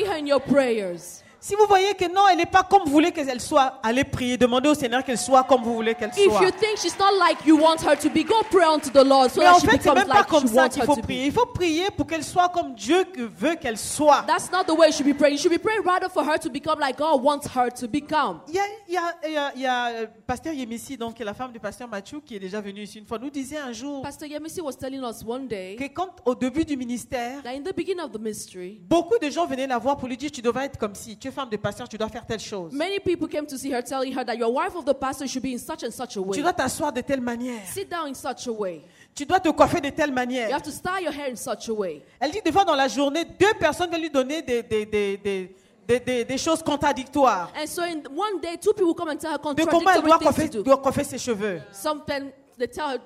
Si 1.45 1.55
vous 1.55 1.65
voyez 1.67 1.93
que 1.93 2.05
non, 2.05 2.25
elle 2.31 2.37
n'est 2.37 2.45
pas 2.45 2.63
comme 2.63 2.83
vous 2.85 2.91
voulez 2.91 3.11
qu'elle 3.11 3.41
soit, 3.41 3.77
allez 3.83 4.05
prier. 4.05 4.37
Demandez 4.37 4.69
au 4.69 4.73
Seigneur 4.73 5.03
qu'elle 5.03 5.17
soit 5.17 5.43
comme 5.43 5.61
vous 5.61 5.73
voulez 5.73 5.93
qu'elle 5.93 6.11
If 6.15 6.23
soit. 6.31 6.41
you 6.41 6.51
think 6.51 6.77
she's 6.77 6.97
not 6.97 7.11
like 7.19 7.45
you 7.45 7.57
want 7.59 7.81
her 7.85 7.97
to 7.97 8.09
be, 8.09 8.23
go 8.25 8.35
pray 8.49 8.63
unto 8.63 8.89
the 8.89 9.03
Lord 9.05 9.29
so 9.29 9.41
Mais 9.41 9.47
that 9.47 9.55
en 9.55 9.59
she 9.59 9.65
fait, 9.65 9.71
c'est 9.71 9.77
becomes 9.79 9.95
même 9.95 10.07
pas 10.07 10.19
like 10.19 10.27
comme 10.27 10.43
you 10.43 10.47
ça 10.53 10.61
want 10.63 10.69
qu'il 10.69 10.81
her 10.81 10.85
faut 10.85 10.95
to 10.95 11.01
prier. 11.01 11.23
be. 11.23 11.25
Il 11.25 11.31
faut 11.33 11.45
prier 11.47 11.85
pour 11.97 12.07
qu'elle 12.07 12.23
soit 12.23 12.47
comme 12.47 12.73
Dieu 12.75 13.03
que- 13.13 13.23
veut 13.23 13.55
qu'elle 13.55 13.77
soit. 13.77 14.23
That's 14.25 14.49
not 14.53 14.63
the 14.73 14.77
way 14.77 14.87
you 14.87 14.93
should 14.93 15.05
be 15.05 15.17
praying. 15.17 15.35
You 15.35 15.41
should 15.41 15.51
be 15.51 15.61
praying 15.61 15.81
rather 15.83 16.07
for 16.09 16.23
her 16.23 16.37
to 16.39 16.49
become 16.49 16.79
like 16.79 16.97
God 16.97 17.21
wants 17.21 17.45
her 17.53 17.69
to 17.77 17.89
become. 17.89 18.39
Il 18.47 18.53
y 18.55 18.59
a, 18.59 18.63
il 18.87 18.93
y 18.93 18.97
a- 18.97 19.15
il 19.27 19.33
y 19.33 19.37
a- 19.37 19.51
il 19.55 19.61
y 19.63 19.65
a, 19.65 19.87
euh, 19.89 20.07
pasteur 20.25 20.53
Yemisi, 20.53 20.95
donc 20.95 21.15
qui 21.15 21.23
est 21.23 21.25
la 21.25 21.33
femme 21.33 21.51
du 21.51 21.59
pasteur 21.59 21.89
Mathieu, 21.89 22.21
qui 22.25 22.37
est 22.37 22.39
déjà 22.39 22.61
venue 22.61 22.83
ici 22.83 22.99
une 22.99 23.05
fois, 23.05 23.19
nous 23.19 23.29
disait 23.29 23.57
un 23.57 23.73
jour 23.73 24.01
Pastor 24.01 24.29
Yemisi 24.29 24.61
was 24.61 24.75
telling 24.75 25.01
us 25.01 25.21
one 25.27 25.45
day 25.49 25.75
que 25.77 25.87
quand 25.93 26.07
au 26.23 26.35
début 26.35 26.63
du 26.63 26.77
ministère, 26.77 27.43
that 27.43 27.49
in 27.51 27.63
the 27.63 27.75
beginning 27.75 28.05
of 28.05 28.13
the 28.13 28.19
mystery, 28.21 28.79
beaucoup 28.87 29.17
de 29.21 29.29
gens 29.29 29.45
venaient 29.45 29.67
la 29.67 29.77
voir 29.77 29.97
pour 29.97 30.07
lui 30.07 30.15
dire 30.15 30.31
tu 30.31 30.41
devrais 30.41 30.67
être 30.67 30.77
comme 30.79 30.95
si, 30.95 31.17
tu 31.17 31.31
femme 31.33 31.49
de 31.49 31.57
pasteur, 31.57 31.89
tu 31.89 31.97
dois 31.97 32.07
faire 32.09 32.25
telle 32.25 32.39
chose. 32.39 32.71
many 32.71 32.99
people 32.99 33.27
came 33.27 33.45
to 33.45 33.57
see 33.57 33.71
her 33.73 33.81
telling 33.83 34.13
her 34.17 34.23
that 34.23 34.35
your 34.37 34.51
wife 34.53 34.75
of 34.75 34.85
the 34.85 34.93
pastor 34.93 35.27
should 35.27 35.43
be 35.43 35.51
in 35.53 35.59
such 35.59 35.83
and 35.83 35.91
such 35.91 36.15
a 36.17 36.21
way. 36.21 36.37
Tu 36.37 36.41
dois 36.41 36.53
t'asseoir 36.53 36.93
de 36.93 37.01
telle 37.01 37.21
manière. 37.21 37.61
Sit 37.65 37.89
down 37.89 38.07
in 38.09 38.13
such 38.13 38.47
a 38.47 38.51
way. 38.51 38.81
Tu 39.15 39.25
dois 39.25 39.39
te 39.39 39.49
coiffer 39.49 39.81
de 39.81 39.89
telle 39.89 40.09
You 40.09 40.15
manière. 40.15 40.51
have 40.53 40.63
to 40.63 40.71
style 40.71 41.03
your 41.03 41.11
hair 41.13 41.29
in 41.31 41.35
such 41.35 41.69
a 41.69 41.73
way. 41.73 42.01
Elle 42.19 42.31
dit 42.31 42.41
des 42.43 42.51
fois 42.51 42.65
dans 42.65 42.75
la 42.75 42.87
journée, 42.87 43.25
deux 43.25 43.53
personnes 43.59 43.91
veulent 43.91 44.01
lui 44.01 44.09
donner 44.09 44.41
des, 44.41 44.63
des, 44.63 44.85
des, 44.85 45.17
des, 45.17 45.55
des- 45.87 45.99
des- 45.99 46.25
des 46.25 46.37
choses 46.37 46.63
contradictoires. 46.63 47.51
And 47.55 47.67
so 47.67 47.81
in 47.83 48.01
one 48.15 48.39
day, 48.41 48.57
two 48.59 48.73
people 48.73 48.93
come 48.95 49.09
and 49.09 49.17
tell 49.17 49.31
her 49.31 49.37
De 49.37 49.65
comment 49.65 49.91
elle 49.95 50.01
doit 50.01 50.17
contradictory 50.17 50.49
coiffer, 50.49 50.63
doit 50.63 50.77
coiffer 50.77 51.03
ses 51.03 51.17
cheveux. 51.17 51.61
Something 51.71 52.31
they 52.57 52.67
tell 52.67 52.87
her, 52.89 52.99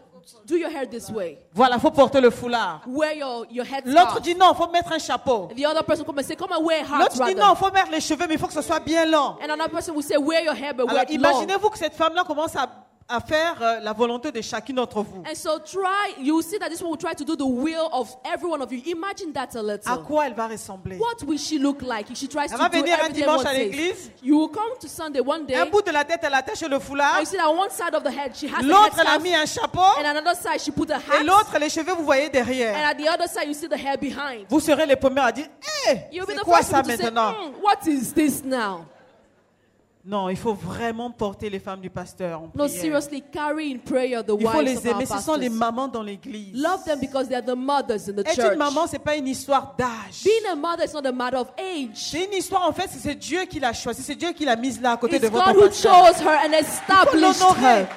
do 0.46 0.58
your 0.58 0.70
hair 0.70 0.86
this 0.86 1.10
way. 1.10 1.38
Voilà, 1.54 1.80
faut 1.80 1.92
porter 1.92 2.20
le 2.20 2.30
foulard. 2.30 2.82
Wear 2.88 3.13
your, 3.13 3.46
your 3.50 3.66
head 3.66 3.86
L'autre 3.86 4.20
dit 4.22 4.36
non, 4.36 4.54
faut 4.54 4.70
mettre 4.70 4.92
un 4.92 5.00
chapeau. 5.00 5.50
The 5.56 5.66
other 5.66 5.84
person 5.84 6.06
come 6.06 6.18
and 6.18 6.24
say, 6.26 6.36
come 6.36 6.52
and 6.52 6.63
wear 6.66 6.82
a 6.84 6.86
hat 6.86 7.00
L'autre 7.00 7.26
dit 7.26 7.36
non, 7.36 7.56
faut 7.56 7.72
mettre 7.72 7.92
les 7.92 8.02
cheveux, 8.02 8.26
mais 8.28 8.36
il 8.36 8.40
faut 8.40 8.48
que 8.48 8.54
ce 8.54 8.62
soit 8.62 8.80
bien 8.80 9.06
long. 9.06 9.38
And 9.42 9.52
another 9.52 9.70
person 9.72 9.96
will 9.96 10.04
say, 10.04 10.18
wear 10.18 10.44
your 10.44 10.54
hair 10.56 10.74
but 10.74 10.88
wear 10.88 11.00
Alors 11.00 11.12
imaginez-vous 11.12 11.70
que 11.70 11.78
cette 11.78 11.94
femme-là 11.94 12.24
commence 12.26 12.56
à, 12.56 12.68
à 13.10 13.22
faire 13.22 13.56
euh, 13.62 13.80
la 13.82 13.93
volonté 13.93 14.32
de 14.32 14.41
chacune 14.41 14.76
d'entre 14.76 15.02
vous. 15.02 15.24
And 15.26 15.34
so 15.36 15.60
try, 15.60 16.13
you 16.22 16.41
see 16.41 16.60
that 16.60 16.70
this 16.70 16.82
one 16.82 16.89
will 16.91 16.98
try 16.98 17.13
to 17.13 17.24
do 17.24 17.36
the 17.38 17.46
will 17.46 17.88
of 17.93 18.10
every 18.26 18.50
one 18.50 18.62
of 18.62 18.72
you. 18.72 18.82
Imagine 18.86 19.32
that 19.34 19.56
a 19.56 19.60
À 19.60 19.63
little. 19.63 20.04
quoi 20.06 20.26
elle 20.28 20.34
va 20.34 20.48
ressembler? 20.48 20.98
What 20.98 21.26
will 21.26 21.38
she 21.38 21.58
look 21.58 21.82
like 21.82 22.12
if 22.12 22.17
she 22.17 22.28
tries 22.28 22.52
Elle 22.52 22.58
to 22.58 22.63
va 22.63 22.70
do 22.70 22.80
venir 22.80 22.96
un 22.96 23.00
everything 23.06 23.22
dimanche 23.24 23.46
everyone 23.46 23.48
à 23.48 23.54
l'église. 23.78 24.12
You 24.22 24.38
will 24.39 24.50
come 24.50 24.78
to 24.82 24.88
Sunday 24.89 25.22
one 25.22 25.46
day, 25.46 25.56
Un 25.56 25.63
and 25.63 25.70
bout 25.72 25.82
de 25.86 25.91
la 25.91 26.04
tête, 26.04 26.20
elle 26.24 26.34
attache 26.34 26.62
le 26.70 26.80
foulard. 26.80 27.20
you 27.22 27.26
see 27.26 27.38
that 27.38 27.48
on 27.48 27.58
one 27.58 27.70
side 27.70 27.96
of 27.96 28.04
the 28.04 28.12
head 28.12 28.36
she 28.36 28.48
has 28.48 28.60
a 28.60 28.67
L'autre, 28.67 28.98
elle 29.00 29.08
a 29.08 29.12
headscarf, 29.12 29.24
mis 29.24 29.36
un 29.36 29.46
chapeau. 29.46 30.00
and 30.00 30.06
another 30.06 30.36
side 30.36 30.60
she 30.60 30.72
put 30.72 30.89
a 30.91 30.98
Et 30.98 31.20
hat, 31.20 31.24
l'autre, 31.24 31.58
les 31.60 31.70
cheveux, 31.70 31.93
vous 31.93 32.04
voyez 32.04 32.26
and 32.28 32.32
derrière. 32.34 32.76
at 32.76 32.96
the 32.96 33.08
other 33.08 33.28
side 33.28 33.48
you 33.48 33.54
see 33.54 33.67
the 33.70 33.78
hair 33.78 33.98
behind. 33.98 34.46
Vous 34.50 34.60
serez 34.60 34.86
les 34.86 34.96
premiers 34.98 35.22
à 35.22 35.32
dire 35.32 35.46
Hé, 35.88 36.00
You'll 36.12 36.26
be 36.26 36.32
c'est 36.34 36.39
the 36.39 36.43
quoi 36.43 36.58
first 36.58 36.72
ça 36.72 36.82
people 36.84 36.98
to 36.98 37.04
say, 37.04 37.12
maintenant? 37.12 37.32
"Hmm, 37.32 37.63
what 37.63 37.88
is 37.88 38.13
this 38.13 38.43
now? 38.43 38.86
Non, 40.10 40.30
il 40.30 40.38
faut 40.38 40.54
vraiment 40.54 41.12
porter 41.12 41.50
les 41.50 41.60
femmes 41.60 41.82
du 41.82 41.89
pasteur 41.89 42.39
en 42.39 42.43
No, 42.56 42.63
prière. 42.65 42.70
seriously, 42.82 43.22
carry 43.30 43.74
in 43.74 43.78
prayer 43.80 44.24
the 44.24 44.32
Il 44.39 44.48
faut 44.48 44.62
les 44.62 44.78
our 44.78 44.86
aimer. 44.96 45.06
Ce 45.06 45.17
sont 45.20 45.36
les 45.36 45.50
pastors. 45.50 45.50
mamans 45.74 45.88
dans 45.89 46.02
l'église. 46.02 46.56
Love 46.56 46.86
them 46.86 46.98
because 47.02 47.28
they 47.28 47.36
are 47.36 47.43
the 47.43 47.58
mothers 47.58 48.08
in 48.08 48.13
the 48.13 48.20
Être 48.26 48.34
church. 48.36 48.54
une 48.54 48.58
maman, 48.58 48.88
c'est 48.88 49.00
pas 49.04 49.17
une 49.17 49.28
histoire 49.28 49.76
d'âge. 49.78 50.24
Being 50.24 50.50
a 50.50 50.56
mother 50.56 50.86
is 50.86 50.93
not 50.93 51.06
a 51.06 51.12
matter 51.12 51.36
of 51.36 51.50
age. 51.58 51.89
C'est 52.10 52.24
une 52.24 52.34
histoire, 52.34 52.65
en 52.65 52.72
fait, 52.72 52.89
c'est 52.89 53.15
Dieu 53.15 53.41
qui 53.50 53.60
l'a 53.60 53.74
choisi. 53.74 54.02
C'est 54.02 54.15
Dieu 54.15 54.32
qui 54.32 54.46
l'a 54.46 54.56
mise 54.56 54.80
là 54.80 54.91
à 54.93 54.98
côté 54.98 55.17
It's 55.17 55.26
de 55.26 55.30
votre 55.30 55.46
God 55.52 55.56
who 55.58 55.67
pasteur. 55.67 55.93
chose 55.93 56.22
her 56.22 56.39
and 56.48 56.54
established 56.54 57.41
l'honorer. 57.41 57.82
her. 57.82 57.88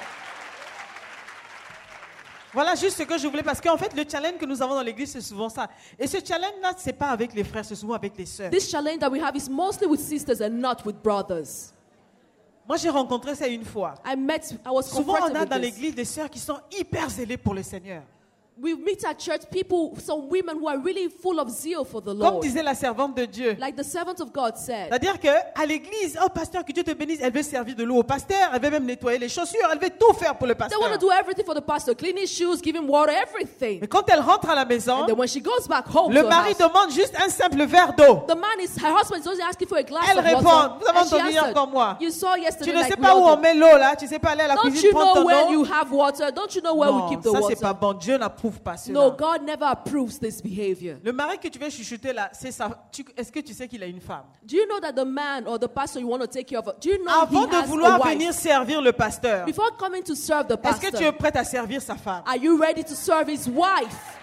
Voilà 2.53 2.75
juste 2.75 2.97
ce 2.97 3.03
que 3.03 3.17
je 3.17 3.25
voulais, 3.27 3.43
parce 3.43 3.61
qu'en 3.61 3.77
fait, 3.77 3.95
le 3.95 4.03
challenge 4.05 4.37
que 4.37 4.45
nous 4.45 4.61
avons 4.61 4.75
dans 4.75 4.81
l'église, 4.81 5.13
c'est 5.13 5.21
souvent 5.21 5.47
ça. 5.47 5.69
Et 5.97 6.07
ce 6.07 6.17
challenge-là, 6.17 6.73
c'est 6.75 6.91
pas 6.91 7.07
avec 7.07 7.33
les 7.33 7.45
frères, 7.45 7.63
c'est 7.63 7.75
souvent 7.75 7.93
avec 7.93 8.17
les 8.17 8.25
sœurs. 8.25 8.49
This 8.51 8.69
challenge 8.69 8.99
that 8.99 9.09
we 9.09 9.21
have 9.23 9.33
is 9.37 9.49
mostly 9.49 9.87
with 9.87 10.01
sisters 10.01 10.41
and 10.41 10.49
not 10.59 10.79
with 10.85 10.97
brothers. 11.01 11.71
Moi, 12.67 12.77
j'ai 12.77 12.89
rencontré 12.89 13.35
ça 13.35 13.47
une 13.47 13.65
fois. 13.65 13.95
I 14.05 14.15
met, 14.15 14.41
I 14.65 14.69
was 14.69 14.83
Souvent, 14.83 15.17
on 15.29 15.35
a 15.35 15.45
dans 15.45 15.61
l'église 15.61 15.95
des 15.95 16.05
sœurs 16.05 16.29
qui 16.29 16.39
sont 16.39 16.59
hyper 16.71 17.09
zélées 17.09 17.37
pour 17.37 17.53
le 17.53 17.63
Seigneur. 17.63 18.03
We 18.61 18.75
meet 18.75 19.03
at 19.05 19.17
church 19.17 19.49
people, 19.49 19.93
some 19.99 20.29
women 20.29 20.57
who 20.59 20.67
are 20.67 20.77
really 20.77 21.09
full 21.09 21.39
of 21.39 21.49
zeal 21.49 21.83
for 21.83 21.99
the 21.99 22.11
Comme 22.13 22.19
Lord. 22.19 22.41
disait 22.43 22.61
la 22.61 22.75
servante 22.75 23.15
de 23.17 23.25
Dieu. 23.25 23.55
Like 23.59 23.75
the 23.75 23.83
servant 23.83 24.19
of 24.21 24.31
God 24.31 24.55
said. 24.55 24.89
C'est-à-dire 24.89 25.19
qu'à 25.19 25.65
l'église, 25.65 26.15
oh 26.23 26.29
pasteur, 26.29 26.63
que 26.63 26.71
Dieu 26.71 26.83
te 26.83 26.91
bénisse, 26.91 27.19
elle 27.23 27.33
veut 27.33 27.41
servir 27.41 27.75
de 27.75 27.83
l'eau 27.83 27.95
au 27.97 28.03
pasteur, 28.03 28.51
elle 28.53 28.61
veut 28.61 28.69
même 28.69 28.85
nettoyer 28.85 29.17
les 29.17 29.29
chaussures, 29.29 29.67
elle 29.71 29.79
veut 29.79 29.89
tout 29.89 30.13
faire 30.13 30.37
pour 30.37 30.45
le 30.47 30.53
They 30.53 30.65
want 30.77 30.89
pasteur. 30.89 30.99
to 30.99 31.05
do 31.07 31.11
everything 31.11 31.43
for 31.43 31.55
the 31.55 31.61
pastor, 31.65 31.95
clean 31.95 32.15
his 32.17 32.27
shoes, 32.29 32.61
give 32.61 32.75
him 32.75 32.87
water, 32.87 33.11
everything. 33.11 33.79
Mais 33.81 33.87
quand 33.87 34.03
elle 34.09 34.19
rentre 34.19 34.47
à 34.49 34.53
la 34.53 34.65
maison, 34.65 35.01
And 35.03 35.07
then 35.07 35.17
when 35.17 35.27
she 35.27 35.41
goes 35.41 35.67
back 35.67 35.87
home 35.87 36.13
le 36.13 36.21
mari 36.21 36.53
demande 36.53 36.91
juste 36.91 37.15
un 37.19 37.29
simple 37.29 37.63
verre 37.65 37.93
d'eau. 37.95 38.25
the 38.27 38.35
man 38.35 38.59
is, 38.59 38.77
her 38.79 38.93
husband 38.95 39.21
is 39.23 39.27
only 39.27 39.41
asking 39.41 39.67
for 39.69 39.79
a 39.79 39.83
glass 39.83 40.05
Elle 40.07 40.19
of 40.19 40.25
répond, 40.25 40.43
water. 40.43 40.73
vous 40.81 40.87
avez 40.87 40.99
entendu 40.99 41.31
hier 41.31 41.53
comme 41.53 41.71
moi. 41.71 41.97
You 41.99 42.11
saw 42.11 42.35
Tu 42.35 42.41
yesterday 42.41 42.73
ne 42.73 42.77
like 42.79 42.91
sais 42.91 42.97
pas 42.97 43.15
où 43.15 43.21
on 43.23 43.37
met 43.37 43.55
l'eau 43.55 43.75
là, 43.77 43.95
tu 43.95 44.05
sais 44.07 44.19
pas 44.19 44.29
aller 44.31 44.43
à 44.43 44.47
la 44.49 44.55
Don't 44.55 44.69
cuisine 44.69 44.89
you 44.89 44.91
prendre 44.91 45.15
know 45.15 45.21
ton 45.21 45.25
where 45.25 45.47
eau. 45.47 45.51
you 45.51 45.63
have 45.65 45.91
water? 45.91 46.29
Don't 46.31 46.53
you 46.53 46.61
know 46.61 46.75
where 46.75 46.91
we 46.91 46.99
Non, 47.01 47.09
keep 47.09 47.21
the 47.21 47.31
ça 47.31 47.39
c'est 47.49 47.55
pas 47.59 47.69
water? 47.69 47.79
bon. 47.81 47.93
Dieu 47.93 48.17
n'approuve 48.19 48.50
pas 48.59 48.77
cela. 48.77 48.93
No, 48.99 49.11
God 49.11 49.43
never 49.45 49.65
approves 49.65 50.19
this 50.19 50.41
behavior. 50.41 50.97
Le 51.03 51.11
mari 51.13 51.37
que 51.39 51.47
tu 51.47 51.57
veux 51.59 51.69
chuchoter 51.69 52.13
là, 52.13 52.29
c'est 52.33 52.51
ça. 52.51 52.69
Est-ce 53.17 53.31
que 53.31 53.39
tu 53.39 53.53
sais 53.53 53.67
qu'il 53.67 53.81
a 53.83 53.85
une 53.85 54.01
femme? 54.01 54.23
Do 54.43 54.55
you 54.57 54.65
know 54.67 54.79
that 54.79 54.93
the 54.93 55.05
man 55.05 55.47
or 55.47 55.57
the 55.59 55.67
pastor 55.67 55.99
you 56.01 56.07
want 56.07 56.19
to 56.19 56.27
take 56.27 56.47
care 56.47 56.59
of, 56.59 56.65
do 56.79 56.89
you 56.89 57.03
know 57.03 57.21
Avant 57.23 57.45
he 57.45 57.47
de 57.47 57.55
has 57.55 57.63
a 57.63 57.67
vouloir 57.67 57.99
wife? 57.99 58.13
venir 58.13 58.33
servir 58.33 58.81
le 58.81 58.91
pasteur, 58.91 59.45
Before 59.45 59.71
coming 59.77 60.03
to 60.03 60.15
serve 60.15 60.47
the 60.47 60.57
est-ce 60.63 60.79
que 60.81 60.87
tu 60.97 61.03
es 61.03 61.11
pastor, 61.11 61.13
prête 61.17 61.35
à 61.35 61.43
servir 61.43 61.81
sa 61.81 61.95
femme? 61.95 62.23
are 62.25 62.37
you 62.37 62.57
ready 62.59 62.83
to 62.83 62.93
serve 62.95 63.27
his 63.29 63.47
wife? 63.47 64.17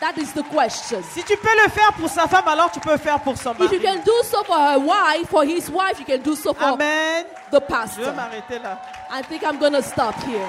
That 0.00 0.16
is 0.16 0.32
the 0.32 0.44
question. 0.44 1.02
Si 1.12 1.24
tu 1.24 1.36
peux 1.36 1.56
le 1.64 1.68
faire 1.70 1.92
pour 1.94 2.08
sa 2.08 2.28
femme, 2.28 2.46
alors 2.46 2.70
tu 2.70 2.78
peux 2.78 2.92
le 2.92 2.98
faire 2.98 3.18
pour 3.20 3.36
son 3.36 3.52
If 3.54 3.72
you 3.72 3.80
mari. 3.80 3.96
can 3.96 3.96
do 4.04 4.12
so 4.22 4.44
for 4.44 4.56
her 4.56 4.78
wife, 4.78 5.28
for 5.28 5.42
his 5.44 5.68
wife, 5.68 5.98
you 5.98 6.04
can 6.06 6.22
do 6.22 6.36
so 6.36 6.54
for 6.54 6.74
Amen. 6.74 7.24
the 7.50 7.56
Je 7.56 7.58
vais 7.58 7.66
pastor. 7.66 8.14
m'arrêter 8.14 8.60
là. 8.62 8.80
I 9.10 9.22
think 9.22 9.42
I'm 9.42 9.58
going 9.58 9.72
to 9.72 9.82
stop 9.82 10.14
here. 10.22 10.46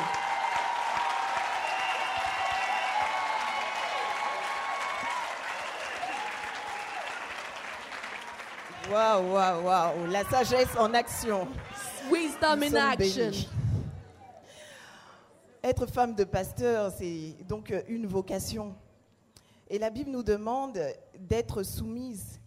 Waouh, 8.92 9.32
waouh, 9.34 9.64
waouh. 9.64 10.08
La 10.08 10.24
sagesse 10.24 10.76
en 10.76 10.94
action. 10.96 11.48
Wisdom 12.12 12.64
in 12.64 12.76
action. 12.76 13.30
bénis. 13.32 13.48
Être 15.64 15.86
femme 15.86 16.16
de 16.16 16.24
pasteur, 16.24 16.92
c'est 16.98 17.36
donc 17.48 17.70
euh, 17.70 17.84
une 17.88 18.08
vocation. 18.08 18.74
Et 19.70 19.78
la 19.78 19.92
Bible 19.92 20.10
nous 20.10 20.24
demande 20.24 20.80
d'être 21.20 21.62
soumise. 21.62 22.40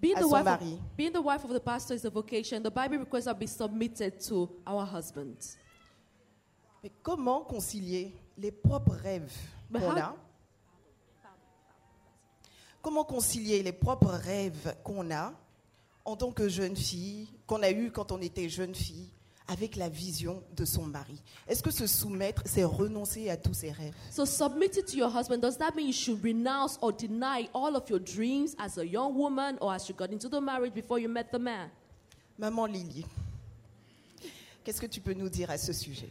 Being 0.00 0.16
à 0.16 0.20
the, 0.20 0.22
son 0.22 0.30
wife 0.30 0.40
of, 0.40 0.44
mari. 0.44 0.80
being 0.96 1.12
the 1.12 1.20
wife 1.20 1.44
of 1.44 1.52
the 1.52 1.60
pastor 1.60 1.94
is 1.94 2.06
a 2.06 2.10
vocation. 2.10 2.62
The 2.62 2.70
Bible 2.70 2.98
requires 3.00 3.24
that 3.24 3.34
we 3.34 3.40
be 3.40 3.46
submitted 3.46 4.20
to 4.28 4.48
our 4.66 4.86
husbands. 4.86 5.58
Mais 6.82 6.92
comment 7.02 7.42
concilier 7.42 8.14
les 8.38 8.52
propres 8.52 8.94
rêves 8.94 9.36
qu'on 9.70 9.96
a? 9.98 10.14
Comment 12.80 13.04
concilier 13.04 13.62
les 13.62 13.72
propres 13.72 14.12
rêves 14.12 14.74
qu'on 14.82 15.10
a 15.10 15.34
en 16.08 16.16
tant 16.16 16.32
que 16.32 16.48
jeune 16.48 16.74
fille, 16.74 17.28
qu'on 17.46 17.62
a 17.62 17.70
eu 17.70 17.90
quand 17.90 18.12
on 18.12 18.20
était 18.22 18.48
jeune 18.48 18.74
fille, 18.74 19.10
avec 19.46 19.76
la 19.76 19.90
vision 19.90 20.42
de 20.56 20.64
son 20.64 20.84
mari. 20.84 21.20
Est-ce 21.46 21.62
que 21.62 21.70
se 21.70 21.86
soumettre, 21.86 22.42
c'est 22.46 22.64
renoncer 22.64 23.28
à 23.28 23.36
tous 23.36 23.52
ses 23.52 23.72
rêves? 23.72 23.94
So, 24.10 24.24
submitted 24.24 24.86
to 24.86 24.96
your 24.96 25.10
husband, 25.14 25.38
does 25.38 25.58
that 25.58 25.74
mean 25.76 25.86
you 25.86 25.92
should 25.92 26.22
renounce 26.24 26.78
or 26.80 26.92
deny 26.92 27.48
all 27.52 27.76
of 27.76 27.88
your 27.90 28.00
dreams 28.00 28.54
as 28.58 28.78
a 28.78 28.84
young 28.84 29.14
woman 29.14 29.58
or 29.60 29.72
as 29.72 29.86
you 29.88 29.94
got 29.94 30.10
into 30.10 30.28
the 30.28 30.40
marriage 30.40 30.72
before 30.72 30.98
you 30.98 31.08
met 31.10 31.30
the 31.30 31.38
man? 31.38 31.68
Maman 32.38 32.68
Lily, 32.68 33.04
qu'est-ce 34.64 34.80
que 34.80 34.86
tu 34.86 35.00
peux 35.00 35.14
nous 35.14 35.28
dire 35.28 35.50
à 35.50 35.58
ce 35.58 35.74
sujet? 35.74 36.08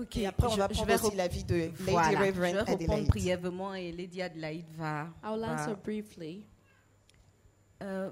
Ok. 0.00 0.16
Et 0.16 0.26
après, 0.26 0.46
on 0.46 0.50
je- 0.50 0.58
va 0.58 0.68
prendre 0.68 0.86
vais 0.86 0.94
aussi 1.06 1.16
l'avis 1.16 1.44
de 1.44 1.54
Lady 1.54 1.74
Voilà, 1.80 2.10
je 2.12 2.16
vais 2.18 2.30
Reverend 2.30 2.64
répondre 2.64 3.06
brièvement 3.08 3.74
et 3.74 3.92
Lady 3.92 4.22
Adelaide 4.22 4.64
va. 4.76 5.08
I 5.24 5.28
will 5.30 5.40
va- 5.40 5.52
answer 5.54 5.74
briefly. 5.82 6.44
Euh, 7.82 8.10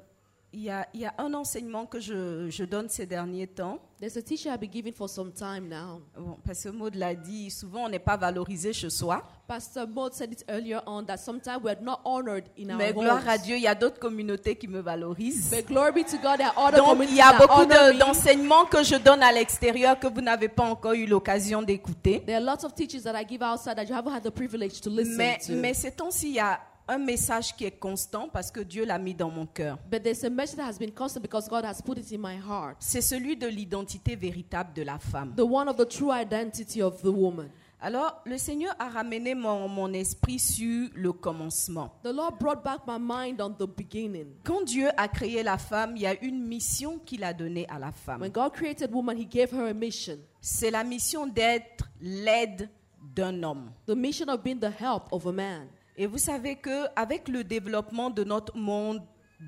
Il 0.57 0.61
y, 0.61 0.71
a, 0.71 0.87
il 0.95 1.01
y 1.01 1.05
a 1.05 1.13
un 1.19 1.35
enseignement 1.35 1.85
que 1.85 1.99
je, 1.99 2.49
je 2.49 2.63
donne 2.65 2.89
ces 2.89 3.07
derniers 3.07 3.49
temps. 3.49 3.81
There's 4.05 4.19
a 4.19 4.23
teaching 4.23 4.53
I've 4.53 4.61
been 4.61 4.69
giving 4.71 4.93
for 4.93 5.09
some 5.09 5.33
time 5.33 5.67
now. 5.67 6.03
Bon, 6.15 6.37
parce 6.45 6.63
que 6.63 6.69
Maud 6.69 6.95
l'a 6.95 7.15
dit, 7.15 7.51
souvent 7.51 7.85
on 7.85 7.89
n'est 7.89 7.99
pas 7.99 8.19
valorisé 8.19 8.75
chez 8.75 8.91
soi. 8.91 9.23
Pastor 9.49 9.87
Maud 9.89 10.13
said 10.13 10.31
it 10.31 10.45
earlier 10.47 10.81
on 10.85 11.05
that 11.07 11.17
sometimes 11.17 11.63
we're 11.65 11.81
not 11.81 12.01
honored 12.05 12.45
in 12.59 12.69
our 12.71 12.77
Mais 12.77 12.91
homes. 12.93 13.01
gloire 13.03 13.27
à 13.27 13.39
Dieu, 13.39 13.57
il 13.57 13.63
y 13.63 13.67
a 13.67 13.75
d'autres 13.75 13.99
communautés 13.99 14.57
qui 14.57 14.69
me 14.69 14.81
valorisent. 14.81 15.49
But 15.51 15.67
glory 15.69 15.93
be 15.93 16.05
to 16.07 16.19
God, 16.19 16.37
there 16.37 16.51
are 16.55 16.67
other 16.69 16.77
Donc 16.85 16.99
il 17.09 17.15
y 17.17 17.21
a 17.23 17.31
that 17.33 17.39
beaucoup 17.39 17.63
honor 17.63 17.87
de- 17.89 17.93
me. 17.95 17.99
d'enseignements 17.99 18.67
que 18.67 18.83
je 18.83 18.97
donne 18.97 19.23
à 19.23 19.33
l'extérieur 19.33 19.99
que 19.99 20.07
vous 20.07 20.21
n'avez 20.21 20.49
pas 20.49 20.65
encore 20.65 20.93
eu 20.93 21.07
l'occasion 21.07 21.63
d'écouter. 21.63 22.23
There 22.27 22.37
are 22.37 22.43
lots 22.45 22.63
of 22.67 22.75
teachings 22.75 23.05
that 23.05 23.19
I 23.19 23.25
give 23.27 23.41
outside 23.43 23.77
that 23.77 23.85
you 23.89 23.95
haven't 23.95 24.13
had 24.13 24.23
the 24.23 24.31
privilege 24.31 24.83
to 24.83 24.91
listen 24.91 25.17
Mais, 25.17 25.39
to. 25.47 25.55
mais 25.55 25.73
ces 25.73 25.93
temps-ci, 25.93 26.29
il 26.29 26.35
y 26.35 26.41
a 26.41 26.61
un 26.89 26.99
message 26.99 27.57
qui 27.57 27.65
est 27.65 27.79
constant 27.79 28.29
parce 28.29 28.51
que 28.51 28.61
Dieu 28.61 28.85
l'a 28.85 28.99
mis 28.99 29.15
dans 29.15 29.31
mon 29.31 29.47
cœur. 29.47 29.79
But 29.91 30.03
there's 30.03 30.25
a 30.25 30.31
message 30.31 30.57
that 30.57 30.69
has 30.69 30.79
been 30.79 30.93
constant 30.93 31.21
because 31.23 31.49
God 31.49 31.65
has 31.65 31.81
put 31.85 31.99
it 31.99 32.13
in 32.13 32.19
my 32.19 32.37
heart. 32.37 32.77
C'est 32.81 33.01
celui 33.01 33.37
de 33.37 33.47
l'identité 33.47 34.17
véritable 34.17 34.73
de 34.75 34.83
la 34.83 34.99
femme. 34.99 35.35
The 35.37 35.41
one 35.41 35.69
of 35.69 35.77
the 35.77 35.89
true 35.89 36.13
identity 36.13 36.83
of 36.83 37.01
the 37.03 37.07
woman. 37.07 37.49
Alors, 37.81 38.23
le 38.25 38.39
Seigneur 38.39 38.75
a 38.79 38.89
ramené 38.89 39.35
mon, 39.35 39.69
mon 39.69 39.93
esprit 39.93 40.39
sur 40.39 40.89
le 40.95 41.13
commencement. 41.13 41.93
The 42.03 42.15
Lord 42.15 42.39
brought 42.41 42.65
back 42.65 42.81
my 42.87 42.99
mind 42.99 43.43
on 43.43 43.51
the 43.51 43.67
beginning. 43.69 44.29
Quand 44.43 44.63
Dieu 44.65 44.89
a 44.97 45.07
créé 45.07 45.43
la 45.43 45.59
femme, 45.59 45.95
il 45.97 46.03
y 46.03 46.07
a 46.07 46.19
une 46.23 46.47
mission 46.47 46.99
qu'il 46.99 47.23
a 47.25 47.35
donnée 47.35 47.67
à 47.69 47.79
la 47.79 47.93
femme. 47.93 48.23
When 48.23 48.33
God 48.33 48.53
created 48.55 48.91
woman, 48.91 49.19
He 49.19 49.27
gave 49.27 49.53
her 49.53 49.69
a 49.69 49.75
mission. 49.75 50.17
C'est 50.41 50.71
la 50.71 50.83
mission 50.83 51.27
d'être 51.27 51.85
l'aide 52.01 52.71
d'un 53.15 53.43
homme. 53.43 53.71
The 53.87 53.95
mission 53.95 54.29
of 54.29 54.43
being 54.43 54.61
the 54.61 54.73
help 54.81 55.13
of 55.13 55.27
a 55.27 55.33
man. 55.33 55.69
Et 55.97 56.07
vous 56.07 56.19
savez 56.19 56.57
que 56.57 56.87
avec 56.97 57.29
le 57.29 57.45
développement 57.45 58.11
de 58.11 58.25
notre 58.25 58.57
monde, 58.57 59.01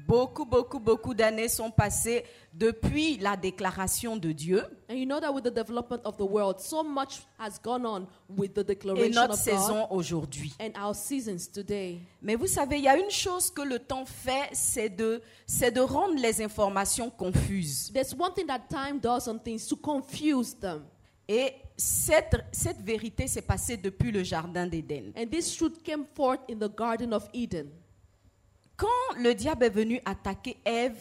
beaucoup, 0.07 0.44
beaucoup, 0.44 0.78
beaucoup 0.78 1.14
d'années 1.14 1.49
sont 1.49 1.70
passées 1.70 2.24
depuis 2.53 3.16
la 3.18 3.36
déclaration 3.36 4.16
de 4.16 4.32
Dieu 4.32 4.62
And 4.90 4.94
you 4.94 5.05
know 5.07 5.18
that 5.20 5.32
with 5.32 5.44
the 5.44 5.51
development 5.53 6.01
of 6.05 6.16
the 6.16 6.22
world, 6.22 6.61
so 6.61 6.82
much 6.82 7.20
has 7.38 7.59
gone 7.62 7.84
on 7.86 8.07
with 8.28 8.55
the 8.55 8.61
et 8.61 8.64
declaration 8.64 9.14
notre 9.14 9.34
of 9.34 9.38
saison 9.38 9.86
aujourd'hui. 9.90 10.53
and 10.61 10.70
our 10.80 10.94
seasons 10.94 11.49
today. 11.53 11.99
Mais 12.22 12.34
vous 12.36 12.47
savez, 12.47 12.76
il 12.78 12.84
y 12.84 12.88
a 12.88 12.97
une 12.99 13.11
chose 13.11 13.51
que 13.51 13.62
le 13.62 13.78
temps 13.78 14.05
fait, 14.07 14.49
c'est 14.53 14.88
de, 14.90 15.20
c'est 15.47 15.70
de 15.70 15.80
rendre 15.80 16.14
les 16.20 16.40
informations 16.42 17.11
confuses. 17.11 17.90
There's 17.92 18.14
one 18.14 18.32
thing 18.34 18.47
that 18.47 18.61
time 18.70 18.99
does 19.01 19.26
on 19.28 19.38
things 19.38 19.66
to 19.66 19.76
confuse 19.76 20.55
them. 20.55 20.84
Et 21.28 21.54
cette, 21.76 22.36
cette 22.52 22.80
vérité 22.80 23.26
s'est 23.26 23.42
passée 23.42 23.76
depuis 23.76 24.12
le 24.12 24.22
Jardin 24.22 24.66
d'Éden. 24.66 25.12
And 25.16 25.26
this 25.26 25.56
truth 25.56 25.82
came 25.82 26.04
forth 26.14 26.40
in 26.50 26.56
the 26.56 26.74
Garden 26.74 27.12
of 27.12 27.28
Eden. 27.34 27.68
Quand 28.76 29.16
le 29.18 29.34
diable 29.34 29.64
est 29.64 29.70
venu 29.70 30.00
attaquer 30.04 30.58
Ève, 30.64 30.98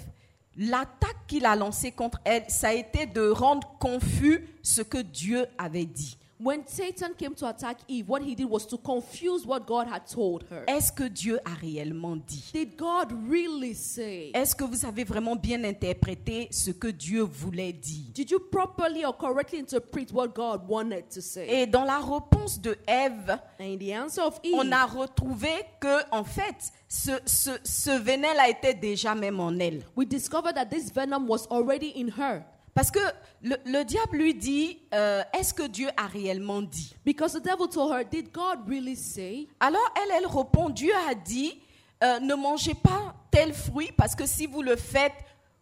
l'attaque 0.58 1.28
qu'il 1.28 1.46
a 1.46 1.56
lancée 1.56 1.92
contre 1.92 2.20
elle, 2.24 2.46
ça 2.48 2.70
a 2.70 2.74
été 2.74 3.06
de 3.06 3.30
rendre 3.30 3.78
confus 3.80 4.48
ce 4.62 4.82
que 4.82 4.98
Dieu 4.98 5.46
avait 5.58 5.86
dit. 5.86 6.18
When 6.38 6.68
Satan 6.68 7.14
came 7.18 7.34
to 7.36 7.48
attack 7.48 7.78
Eve, 7.88 8.10
what 8.10 8.22
he 8.22 8.36
did 8.36 8.50
was 8.50 8.66
to 8.68 8.78
confuse 8.78 9.46
what 9.46 9.66
God 9.66 9.88
had 9.88 10.06
told 10.06 10.44
her. 10.52 10.66
Est-ce 10.68 10.92
que 10.92 11.08
Dieu 11.08 11.40
a 11.46 11.54
réellement 11.54 12.18
dit 12.18 12.52
Did 12.54 12.76
God 12.76 13.14
really 13.30 13.74
say? 13.74 14.32
Est-ce 14.34 14.54
que 14.54 14.66
vous 14.66 14.86
avez 14.86 15.06
vraiment 15.06 15.38
bien 15.38 15.64
interprété 15.64 16.50
ce 16.52 16.72
que 16.72 16.90
Dieu 16.90 17.22
voulait 17.22 17.72
dire 17.72 18.12
Did 18.14 18.32
you 18.32 18.40
properly 18.52 19.06
or 19.06 19.16
correctly 19.18 19.60
interpret 19.60 20.08
what 20.12 20.28
God 20.36 20.68
wanted 20.68 21.08
to 21.10 21.22
say? 21.22 21.48
Et 21.48 21.68
dans 21.68 21.86
la 21.86 22.00
réponse 22.00 22.60
de 22.60 22.76
Ève, 22.86 23.40
And 23.58 23.64
in 23.64 23.78
the 23.78 23.94
answer 23.94 24.22
of 24.22 24.38
Eve, 24.44 24.56
on 24.56 24.72
a 24.74 24.86
retrouvé 24.86 25.52
que, 25.80 26.02
en 26.12 26.26
fait, 26.26 26.74
ce, 26.90 27.12
ce, 27.26 27.52
ce 27.64 27.92
venin-là 27.92 28.50
était 28.50 28.74
déjà 28.74 29.16
même 29.16 29.40
en 29.40 29.58
elle. 29.58 29.84
we 29.96 30.06
discovered 30.06 30.56
that 30.56 30.66
this 30.66 30.92
venom 30.92 31.28
was 31.30 31.48
already 31.50 31.94
in 31.96 32.10
her. 32.22 32.44
Parce 32.76 32.92
que 32.92 33.00
le, 33.42 33.56
le 33.66 33.84
diable 33.86 34.18
lui 34.18 34.36
dit, 34.36 34.80
euh, 34.94 35.24
est-ce 35.34 35.54
que 35.54 35.64
Dieu 35.66 35.88
a 35.96 36.08
réellement 36.08 36.62
dit? 36.62 36.94
Because 37.06 37.32
the 37.32 37.42
devil 37.42 37.70
told 37.70 37.92
her, 37.94 38.04
Did 38.04 38.34
God 38.34 38.68
really 38.68 38.98
say? 38.98 39.48
Alors 39.62 39.82
elle, 39.96 40.18
elle 40.18 40.28
répond, 40.28 40.70
Dieu 40.70 40.92
a 41.10 41.16
dit, 41.16 41.58
euh, 42.04 42.20
ne 42.20 42.36
mangez 42.36 42.74
pas 42.74 43.16
tel 43.32 43.54
fruit 43.54 43.92
parce 43.96 44.14
que 44.14 44.26
si 44.26 44.46
vous 44.46 44.62
le 44.62 44.76
faites, 44.76 45.14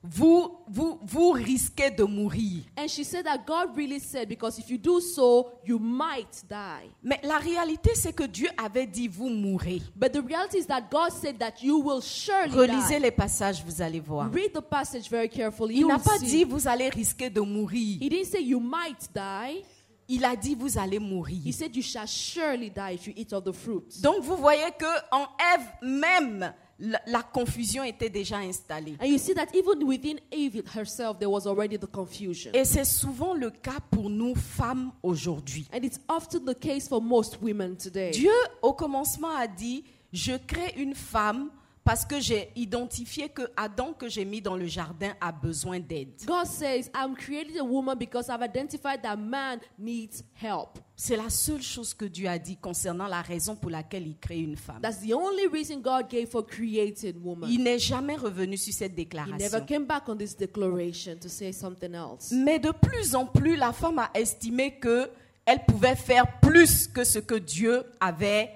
vous, 0.05 0.57
vous, 0.67 0.99
vous 1.01 1.31
risquez 1.31 1.89
de 1.89 2.03
mourir. 2.03 2.63
And 2.77 2.87
she 2.89 3.05
said 3.05 3.25
that 3.25 3.45
God 3.47 3.75
really 3.77 3.99
said, 3.99 4.27
Because 4.27 4.59
if 4.59 4.69
you 4.69 4.77
do 4.77 4.99
so, 4.99 5.51
you 5.65 5.79
might 5.79 6.43
die. 6.49 6.89
Mais 7.01 7.19
la 7.23 7.37
réalité, 7.37 7.95
c'est 7.95 8.11
que 8.11 8.25
Dieu 8.25 8.49
avait 8.57 8.85
dit, 8.85 9.07
vous 9.07 9.29
mourrez. 9.29 9.81
But 9.95 10.11
the 10.11 10.21
reality 10.21 10.57
is 10.57 10.65
that 10.67 10.89
God 10.91 11.11
said 11.11 11.37
that 11.39 11.61
you 11.61 11.79
will 11.79 12.01
surely 12.01 12.53
Relisez 12.53 12.95
die. 12.97 13.03
les 13.03 13.11
passages, 13.11 13.63
vous 13.65 13.81
allez 13.81 14.01
voir. 14.01 14.29
Read 14.29 14.51
the 14.53 14.61
passage 14.61 15.09
very 15.09 15.29
carefully. 15.29 15.77
Il 15.79 15.87
n'a 15.87 15.99
pas 15.99 16.17
see. 16.19 16.25
dit, 16.25 16.43
vous 16.43 16.67
allez 16.67 16.89
risquer 16.89 17.29
de 17.29 17.39
mourir. 17.39 17.97
He 18.01 18.09
didn't 18.09 18.25
say 18.25 18.41
you 18.43 18.59
might 18.59 19.09
die. 19.15 19.63
Il 20.09 20.25
a 20.25 20.35
dit, 20.35 20.53
vous 20.53 20.77
allez 20.77 20.97
He 20.97 20.99
mourir. 20.99 21.53
said 21.53 21.73
you 21.73 21.81
shall 21.81 22.05
surely 22.05 22.69
die 22.69 22.95
if 22.95 23.07
you 23.07 23.13
eat 23.15 23.31
of 23.31 23.45
the 23.45 23.53
fruit. 23.53 24.01
Donc 24.01 24.21
vous 24.21 24.35
voyez 24.35 24.69
que 24.77 24.85
en 25.13 25.27
Ève 25.55 25.65
même, 25.81 26.53
la, 26.79 26.99
la 27.05 27.21
confusion 27.21 27.83
était 27.83 28.09
déjà 28.09 28.37
installée. 28.37 28.95
And 29.01 29.05
you 29.05 29.17
see 29.17 29.33
that 29.33 29.47
even 29.53 29.83
within 29.87 30.19
Eve 30.31 30.63
herself, 30.75 31.19
there 31.19 31.29
was 31.29 31.45
already 31.45 31.77
the 31.77 31.87
confusion. 31.87 32.51
Et 32.53 32.65
c'est 32.65 32.85
souvent 32.85 33.33
le 33.33 33.51
cas 33.51 33.79
pour 33.91 34.09
nous 34.09 34.35
femmes 34.35 34.91
aujourd'hui. 35.03 35.67
And 35.73 35.83
it's 35.83 35.99
often 36.07 36.45
the 36.45 36.55
case 36.55 36.87
for 36.87 37.01
most 37.01 37.39
women 37.41 37.75
today. 37.75 38.11
Dieu, 38.11 38.31
au 38.61 38.73
commencement, 38.73 39.35
a 39.35 39.47
dit, 39.47 39.83
je 40.11 40.33
crée 40.33 40.73
une 40.77 40.95
femme 40.95 41.49
parce 41.83 42.05
que 42.05 42.19
j'ai 42.19 42.49
identifié 42.55 43.27
que 43.29 43.41
Adam 43.57 43.93
que 43.93 44.07
j'ai 44.07 44.23
mis 44.25 44.41
dans 44.41 44.55
le 44.55 44.65
jardin 44.67 45.13
a 45.19 45.31
besoin 45.31 45.79
d'aide. 45.79 46.09
God 46.25 46.45
says, 46.45 46.89
I'm 46.95 47.15
creating 47.15 47.59
a 47.59 47.63
woman 47.63 47.97
because 47.97 48.29
I've 48.29 48.41
identified 48.41 49.01
that 49.03 49.17
man 49.17 49.59
needs 49.77 50.23
help. 50.41 50.79
C'est 50.95 51.17
la 51.17 51.29
seule 51.29 51.61
chose 51.61 51.93
que 51.93 52.05
Dieu 52.05 52.27
a 52.29 52.37
dit 52.39 52.55
concernant 52.55 53.07
la 53.07 53.21
raison 53.21 53.55
pour 53.55 53.69
laquelle 53.71 54.07
il 54.07 54.17
crée 54.17 54.39
une 54.39 54.55
femme. 54.55 54.79
That's 54.81 54.99
the 55.01 55.13
only 55.13 55.47
reason 55.51 55.81
God 55.81 56.07
gave 56.09 56.29
for 56.29 56.45
creating 56.45 57.15
woman. 57.21 57.49
Il 57.51 57.63
n'est 57.63 57.79
jamais 57.79 58.15
revenu 58.15 58.55
sur 58.57 58.73
cette 58.73 58.93
He 58.93 58.95
déclaration. 58.95 59.35
never 59.37 59.65
came 59.65 59.85
back 59.85 60.07
on 60.07 60.15
this 60.15 60.37
declaration 60.37 61.17
to 61.19 61.27
say 61.27 61.51
something 61.51 61.93
else. 61.93 62.31
Mais 62.31 62.59
de 62.59 62.71
plus 62.71 63.13
en 63.15 63.25
plus, 63.25 63.55
la 63.57 63.73
femme 63.73 63.99
a 63.99 64.09
estimé 64.13 64.79
que 64.79 65.09
elle 65.45 65.65
pouvait 65.65 65.97
faire 65.97 66.39
plus 66.39 66.87
que 66.87 67.03
ce 67.03 67.19
que 67.19 67.35
Dieu 67.35 67.83
avait 67.99 68.49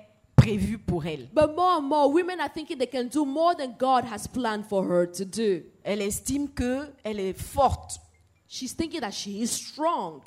prévu 0.48 0.78
pour 0.78 1.06
elle. 1.06 1.28
But 1.34 1.56
more 1.56 1.78
and 1.78 1.82
more, 1.82 2.10
women 2.12 2.40
are 2.40 2.50
thinking 2.50 2.78
they 2.78 2.88
can 2.88 3.08
do 3.08 3.26
more 3.26 3.56
than 3.56 3.76
God 3.78 4.06
has 4.06 4.28
planned 4.28 4.66
for 4.66 4.84
her 4.86 5.06
to 5.06 5.26
do. 5.26 5.64
Elle 5.84 6.02
estime 6.02 6.50
que 6.50 6.94
elle 7.04 7.20
est 7.20 7.34
forte. 7.34 8.00
She's 8.48 8.74
thinking 8.74 9.02
that 9.02 9.12
she 9.12 9.42
is 9.42 9.48
strong. 9.48 10.22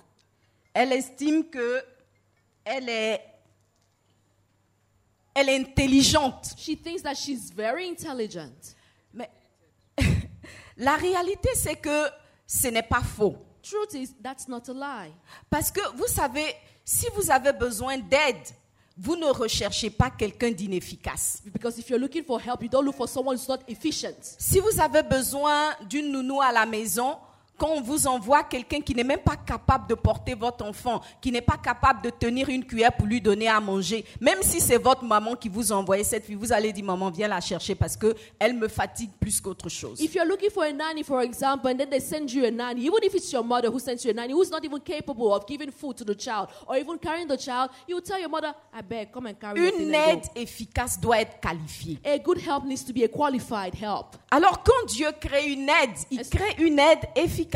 Elle 0.74 0.92
estime 0.92 1.44
que 1.44 1.82
elle 2.64 2.88
est 2.88 3.20
elle 5.34 5.48
est 5.48 5.56
intelligente. 5.56 6.54
She 6.58 6.76
thinks 6.76 7.02
that 7.02 7.14
she's 7.14 7.50
very 7.50 7.88
intelligent. 7.88 8.74
Mais 9.14 9.30
la 10.76 10.96
réalité 10.96 11.48
c'est 11.54 11.76
que 11.76 12.08
ce 12.46 12.68
n'est 12.68 12.86
pas 12.86 13.02
faux. 13.02 13.36
Truth 13.62 13.94
is, 13.94 14.14
that's 14.22 14.48
not 14.48 14.68
a 14.68 14.72
lie. 14.72 15.12
Parce 15.48 15.70
que 15.70 15.80
vous 15.96 16.06
savez, 16.06 16.54
si 16.84 17.06
vous 17.14 17.30
avez 17.30 17.52
besoin 17.52 17.98
d'aide, 17.98 18.48
vous 18.96 19.16
ne 19.16 19.26
recherchez 19.26 19.90
pas 19.90 20.10
quelqu'un 20.10 20.50
d'inefficace. 20.50 21.42
Because 21.52 21.78
if 21.78 21.88
you're 21.88 22.00
looking 22.00 22.24
for 22.24 22.40
help, 22.40 22.62
you 22.62 22.68
don't 22.68 22.84
look 22.84 22.96
for 22.96 23.08
someone 23.08 23.36
who's 23.36 23.48
not 23.48 23.60
efficient. 23.68 24.16
Si 24.38 24.60
vous 24.60 24.80
avez 24.80 25.02
besoin 25.02 25.74
d'une 25.88 26.12
nounou 26.12 26.40
à 26.40 26.52
la 26.52 26.66
maison, 26.66 27.16
quand 27.60 27.72
on 27.76 27.82
vous 27.82 28.06
envoie 28.06 28.42
quelqu'un 28.42 28.80
qui 28.80 28.94
n'est 28.94 29.04
même 29.04 29.20
pas 29.20 29.36
capable 29.36 29.86
de 29.86 29.94
porter 29.94 30.32
votre 30.34 30.64
enfant, 30.64 31.02
qui 31.20 31.30
n'est 31.30 31.42
pas 31.42 31.58
capable 31.58 32.00
de 32.00 32.08
tenir 32.08 32.48
une 32.48 32.64
cuillère 32.64 32.96
pour 32.96 33.06
lui 33.06 33.20
donner 33.20 33.48
à 33.48 33.60
manger, 33.60 34.02
même 34.18 34.38
si 34.40 34.60
c'est 34.60 34.78
votre 34.78 35.04
maman 35.04 35.36
qui 35.36 35.50
vous 35.50 35.70
a 35.70 35.76
envoyé 35.76 36.02
cette 36.02 36.24
fille, 36.24 36.36
vous 36.36 36.54
allez 36.54 36.72
dire 36.72 36.86
maman 36.86 37.10
viens 37.10 37.28
la 37.28 37.38
chercher 37.42 37.74
parce 37.74 37.98
que 37.98 38.14
elle 38.38 38.54
me 38.54 38.66
fatigue 38.66 39.10
plus 39.20 39.42
qu'autre 39.42 39.68
chose. 39.68 40.00
If 40.00 40.14
you're 40.14 40.24
looking 40.24 40.48
for 40.48 40.64
a 40.64 40.72
nanny, 40.72 41.04
for 41.04 41.20
example, 41.22 41.70
and 41.70 41.76
then 41.76 41.90
they 41.90 42.00
send 42.00 42.32
you 42.32 42.46
a 42.46 42.50
nanny, 42.50 42.80
even 42.86 43.00
if 43.02 43.14
it's 43.14 43.30
your 43.30 43.44
mother 43.44 43.68
who 43.68 43.78
sends 43.78 44.02
you 44.06 44.10
a 44.10 44.14
nanny 44.14 44.32
who's 44.32 44.50
not 44.50 44.64
even 44.64 44.80
capable 44.80 45.34
of 45.34 45.46
giving 45.46 45.70
food 45.70 45.98
to 45.98 46.04
the 46.04 46.14
child 46.14 46.48
or 46.66 46.78
even 46.78 46.96
carrying 46.98 47.28
the 47.28 47.36
child, 47.36 47.68
you 47.86 47.94
will 47.96 48.02
tell 48.02 48.18
your 48.18 48.30
mother, 48.30 48.54
I 48.72 48.80
beg, 48.80 49.12
come 49.12 49.26
and 49.26 49.34
carry 49.38 49.60
the 49.60 49.82
Une 49.82 49.94
aide 49.94 50.22
go." 50.34 50.40
efficace 50.40 50.98
doit 50.98 51.20
être 51.20 51.38
qualifiée. 51.42 51.98
A 52.06 52.18
good 52.18 52.38
help 52.38 52.64
needs 52.64 52.86
to 52.86 52.94
be 52.94 53.04
a 53.04 53.08
qualified 53.08 53.74
help. 53.74 54.16
Alors 54.30 54.62
quand 54.62 54.86
Dieu 54.88 55.08
crée 55.20 55.52
une 55.52 55.68
aide, 55.68 55.90
il 56.10 56.26
crée 56.26 56.56
une 56.58 56.78
aide 56.78 57.00
efficace. 57.14 57.49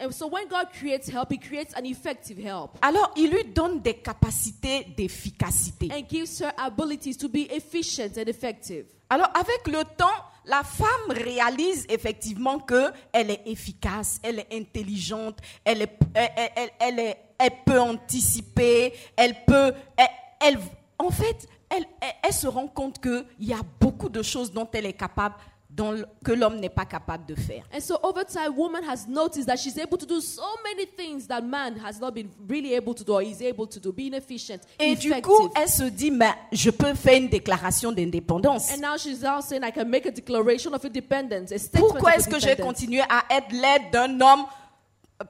And 0.00 0.12
so 0.12 0.28
when 0.28 0.46
God 0.48 0.68
creates 0.78 1.08
help, 1.08 1.32
He 1.32 1.38
creates 1.38 1.74
an 1.76 1.84
effective 1.84 2.38
help 2.38 2.78
Alors 2.82 3.12
il 3.16 3.30
lui 3.30 3.44
donne 3.52 3.80
des 3.80 3.94
capacités 3.94 4.84
d'efficacité. 4.96 5.88
and 5.92 6.04
gives 6.08 6.40
her 6.40 6.52
abilities 6.56 7.16
to 7.16 7.28
be 7.28 7.48
efficient 7.50 8.16
and 8.16 8.28
effective. 8.28 8.86
Alors 9.10 9.28
avec 9.34 9.66
le 9.66 9.82
temps, 9.96 10.06
la 10.44 10.62
femme 10.62 11.10
réalise 11.10 11.84
effectivement 11.88 12.58
que 12.60 12.92
elle 13.12 13.30
est 13.32 13.42
efficace, 13.46 14.20
elle 14.22 14.38
est 14.40 14.48
intelligente, 14.54 15.38
elle, 15.64 15.82
est, 15.82 15.98
elle, 16.14 16.30
elle- 16.36 16.50
elle- 16.56 16.70
elle 16.78 16.98
est- 17.00 17.16
elle 17.38 17.52
peut 17.66 17.80
anticiper, 17.80 18.92
elle 19.16 19.34
peut, 19.46 19.72
elle, 19.96 20.08
elle- 20.40 20.58
en 20.98 21.10
fait, 21.10 21.48
elle, 21.70 21.86
elle- 22.00 22.14
elle 22.22 22.32
se 22.32 22.46
rend 22.46 22.68
compte 22.68 23.00
qu'il 23.00 23.24
y 23.40 23.52
a 23.52 23.60
beaucoup 23.80 24.08
de 24.08 24.22
choses 24.22 24.52
dont 24.52 24.68
elle 24.72 24.86
est 24.86 24.92
capable, 24.92 25.34
dont 25.78 26.02
que 26.24 26.32
l'homme 26.32 26.58
n'est 26.58 26.68
pas 26.68 26.84
capable 26.84 27.24
de 27.24 27.36
faire. 27.36 27.62
And 27.72 27.80
so 27.80 27.96
over 28.02 28.24
time, 28.24 28.52
woman 28.56 28.82
has 28.82 29.06
noticed 29.08 29.46
that 29.46 29.56
she's 29.56 29.78
able 29.78 29.96
to 29.96 30.04
do 30.06 30.20
so 30.20 30.42
many 30.64 30.86
things 30.86 31.26
that 31.28 31.40
man 31.42 31.76
has 31.78 32.00
not 32.00 32.12
been 32.12 32.28
really 32.48 32.74
able 32.74 32.94
to 32.94 33.04
do 33.04 33.12
or 33.12 33.22
is 33.22 33.40
able 33.40 33.66
to 33.68 33.78
do, 33.78 33.92
being 33.92 34.12
efficient, 34.14 34.60
Et 34.80 34.96
du 34.96 35.12
coup, 35.22 35.48
elle 35.54 35.68
se 35.68 35.84
dit, 35.84 36.10
mais 36.10 36.34
je 36.52 36.70
peux 36.70 36.94
faire 36.94 37.16
une 37.16 37.28
déclaration 37.28 37.92
d'indépendance. 37.92 38.72
and 38.74 38.80
now 38.80 38.96
she's 38.98 39.22
now 39.22 39.40
saying, 39.40 39.62
I 39.62 39.70
can 39.70 39.84
make 39.88 40.04
a 40.06 40.10
declaration 40.10 40.74
of 40.74 40.84
independence. 40.84 41.52
A 41.52 41.78
Pourquoi 41.78 42.16
est-ce 42.16 42.28
que 42.28 42.40
j'ai 42.40 42.50
independence. 42.50 42.74
continué 42.80 43.02
à 43.02 43.22
être 43.30 43.52
l'aide 43.52 43.92
d'un 43.92 44.20
homme 44.20 44.46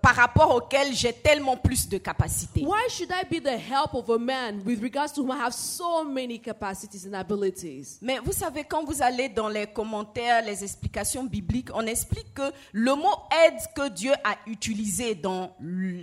par 0.03 0.15
rapport 0.17 0.55
auquel 0.55 0.93
j'ai 0.93 1.15
tellement 1.15 1.57
plus 1.57 1.89
de 1.89 1.97
capacités 1.97 2.63
Why 2.63 2.89
should 2.91 3.11
I 3.11 3.25
be 3.25 3.43
the 3.43 3.57
help 3.59 3.95
of 3.95 4.11
a 4.11 4.19
man 4.19 4.61
with 4.67 4.83
regards 4.83 5.13
to 5.15 5.23
whom 5.23 5.31
I 5.31 5.39
have 5.39 5.55
so 5.55 6.05
many 6.05 6.39
capacities 6.39 7.07
and 7.07 7.15
abilities? 7.15 7.99
Mais 8.03 8.19
vous 8.19 8.33
savez, 8.33 8.65
quand 8.65 8.85
vous 8.85 9.01
allez 9.01 9.31
dans 9.31 9.49
les 9.49 9.67
commentaires, 9.67 10.45
les 10.45 10.63
explications 10.63 11.25
bibliques, 11.25 11.71
on 11.73 11.87
explique 11.87 12.35
que 12.35 12.53
le 12.73 12.95
mot 12.95 13.15
aide 13.47 13.59
que 13.75 13.89
Dieu 13.89 14.13
a 14.25 14.37
utilisé 14.47 15.15
dans, 15.15 15.57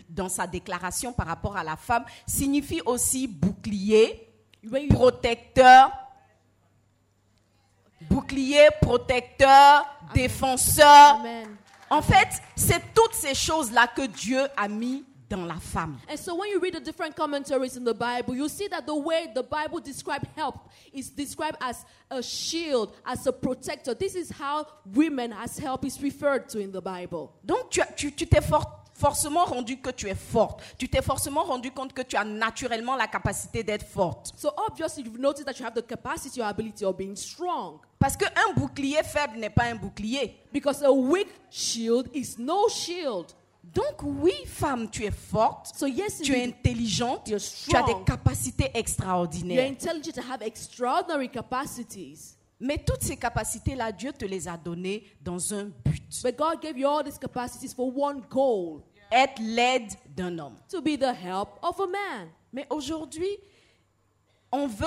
dans 0.09 0.29
sa 0.29 0.47
déclaration 0.47 1.13
par 1.13 1.27
rapport 1.27 1.55
à 1.55 1.63
la 1.63 1.75
femme 1.75 2.05
signifie 2.25 2.81
aussi 2.87 3.27
bouclier, 3.27 4.27
you, 4.63 4.71
protecteur, 4.89 5.91
bouclier, 8.09 8.67
protecteur, 8.81 9.85
défenseur. 10.15 11.17
Amen. 11.19 11.55
En 11.89 12.01
fait, 12.01 12.27
c'est 12.55 12.81
toutes 12.93 13.13
ces 13.13 13.35
choses-là 13.35 13.87
que 13.87 14.07
Dieu 14.07 14.41
a 14.57 14.67
mis 14.67 15.03
dans 15.29 15.45
la 15.45 15.55
femme. 15.55 15.97
And 16.09 16.17
so 16.17 16.35
when 16.35 16.49
you 16.51 16.59
read 16.59 16.73
the 16.73 16.79
different 16.79 17.15
commentaries 17.15 17.77
in 17.77 17.83
the 17.83 17.93
Bible, 17.93 18.35
you 18.35 18.47
see 18.47 18.67
that 18.67 18.85
the 18.85 18.95
way 18.95 19.27
the 19.33 19.43
Bible 19.43 19.79
describes 19.79 20.27
help 20.35 20.69
is 20.93 21.09
described 21.09 21.57
as 21.61 21.85
a 22.09 22.21
shield, 22.21 22.93
as 23.05 23.25
a 23.27 23.31
protector. 23.31 23.93
This 23.93 24.15
is 24.15 24.29
how 24.29 24.67
women 24.93 25.33
as 25.33 25.57
help 25.57 25.85
is 25.85 26.01
referred 26.01 26.47
to 26.49 26.59
in 26.59 26.71
the 26.71 26.81
Bible. 26.81 27.33
Donc, 27.43 27.71
tu 27.71 28.11
tu 28.11 28.25
forcément 28.95 29.45
rendu 29.45 29.77
que 29.77 29.89
tu 29.91 30.07
es 30.09 30.15
forte. 30.15 30.61
Tu 30.77 30.87
t'es 30.89 31.01
forcément 31.01 31.43
rendu 31.43 31.69
compte 31.71 31.93
que 31.93 32.01
tu 32.01 32.15
as 32.15 32.23
naturellement 32.23 32.95
la 32.95 33.07
capacité 33.07 33.63
d'être 33.63 33.85
forte. 33.85 34.31
So 34.37 34.49
obviously 34.67 35.03
you've 35.03 35.19
noticed 35.19 35.45
that 35.45 35.59
you 35.59 35.65
have 35.65 35.75
the 35.75 35.85
capacity 35.85 36.41
or 36.41 36.47
ability 36.47 36.83
of 36.85 36.95
being 36.95 37.15
strong. 37.15 37.79
Parce 37.99 38.15
qu'un 38.15 38.53
bouclier 38.55 39.03
faible 39.03 39.37
n'est 39.37 39.49
pas 39.49 39.65
un 39.65 39.75
bouclier. 39.75 40.37
Because 40.51 40.81
a 40.83 40.91
weak 40.91 41.27
shield 41.49 42.07
is 42.13 42.35
no 42.39 42.67
shield. 42.69 43.33
Donc, 43.73 44.03
oui, 44.03 44.31
femme, 44.45 44.87
tu 44.91 45.03
es 45.03 45.11
forte. 45.11 45.71
So 45.75 45.87
yes, 45.87 46.19
Tu 46.21 46.33
es 46.33 46.43
intelligente. 46.45 47.27
You're 47.27 47.39
Tu 47.39 47.75
as 47.75 47.81
des 47.81 47.91
strong. 47.93 48.05
capacités 48.05 48.65
you're 48.65 48.77
extraordinaires. 48.79 49.67
intelligent 49.67 50.17
and 50.19 50.31
have 50.31 50.43
extraordinary 50.43 51.27
capacities. 51.29 52.34
Mais 52.59 52.77
toutes 52.77 53.03
ces 53.03 53.17
capacités-là, 53.17 53.91
Dieu 53.91 54.13
te 54.13 54.25
les 54.25 54.47
a 54.47 54.55
données 54.57 55.03
dans 55.21 55.53
un 55.53 55.65
but. 55.65 56.03
But 56.23 56.37
God 56.37 56.61
gave 56.61 56.77
you 56.77 56.87
all 56.87 57.03
these 57.03 57.17
capacities 57.19 57.73
for 57.73 57.91
one 57.95 58.21
goal 58.29 58.81
Être 59.11 59.39
l'aide 59.41 59.91
d'un 60.15 60.37
homme. 60.39 60.55
to 60.69 60.81
be 60.81 60.97
the 60.97 61.13
help 61.13 61.49
of 61.61 61.79
a 61.79 61.87
man. 61.87 62.29
Mais 62.53 62.65
aujourd'hui, 62.69 63.37
on 64.51 64.67
veut 64.67 64.85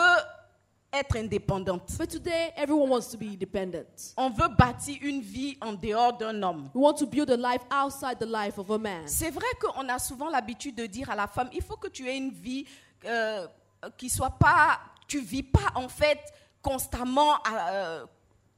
être 0.92 1.16
indépendante. 1.16 1.96
But 1.98 2.08
today, 2.08 2.52
everyone 2.56 2.88
wants 2.88 3.10
to 3.10 3.18
be 3.18 3.24
independent. 3.34 4.14
On 4.16 4.30
veut 4.30 4.48
bâtir 4.48 4.96
une 5.02 5.20
vie 5.20 5.58
en 5.60 5.74
dehors 5.74 6.16
d'un 6.16 6.42
homme. 6.42 6.70
We 6.74 6.82
want 6.82 6.94
to 6.94 7.06
build 7.06 7.30
a 7.30 7.36
life 7.36 7.62
outside 7.70 8.18
the 8.18 8.26
life 8.26 8.56
of 8.58 8.70
a 8.70 8.78
man. 8.78 9.06
C'est 9.06 9.30
vrai 9.30 9.46
qu'on 9.60 9.86
a 9.88 9.98
souvent 9.98 10.30
l'habitude 10.30 10.74
de 10.76 10.86
dire 10.86 11.10
à 11.10 11.14
la 11.16 11.26
femme, 11.26 11.50
il 11.52 11.62
faut 11.62 11.76
que 11.76 11.88
tu 11.88 12.08
aies 12.08 12.16
une 12.16 12.30
vie 12.32 12.64
euh, 13.04 13.46
qui 13.98 14.08
soit 14.08 14.30
pas, 14.38 14.80
tu 15.06 15.20
vis 15.20 15.42
pas 15.42 15.70
en 15.74 15.88
fait 15.88 16.18
constamment 16.62 17.34
euh, 17.70 18.04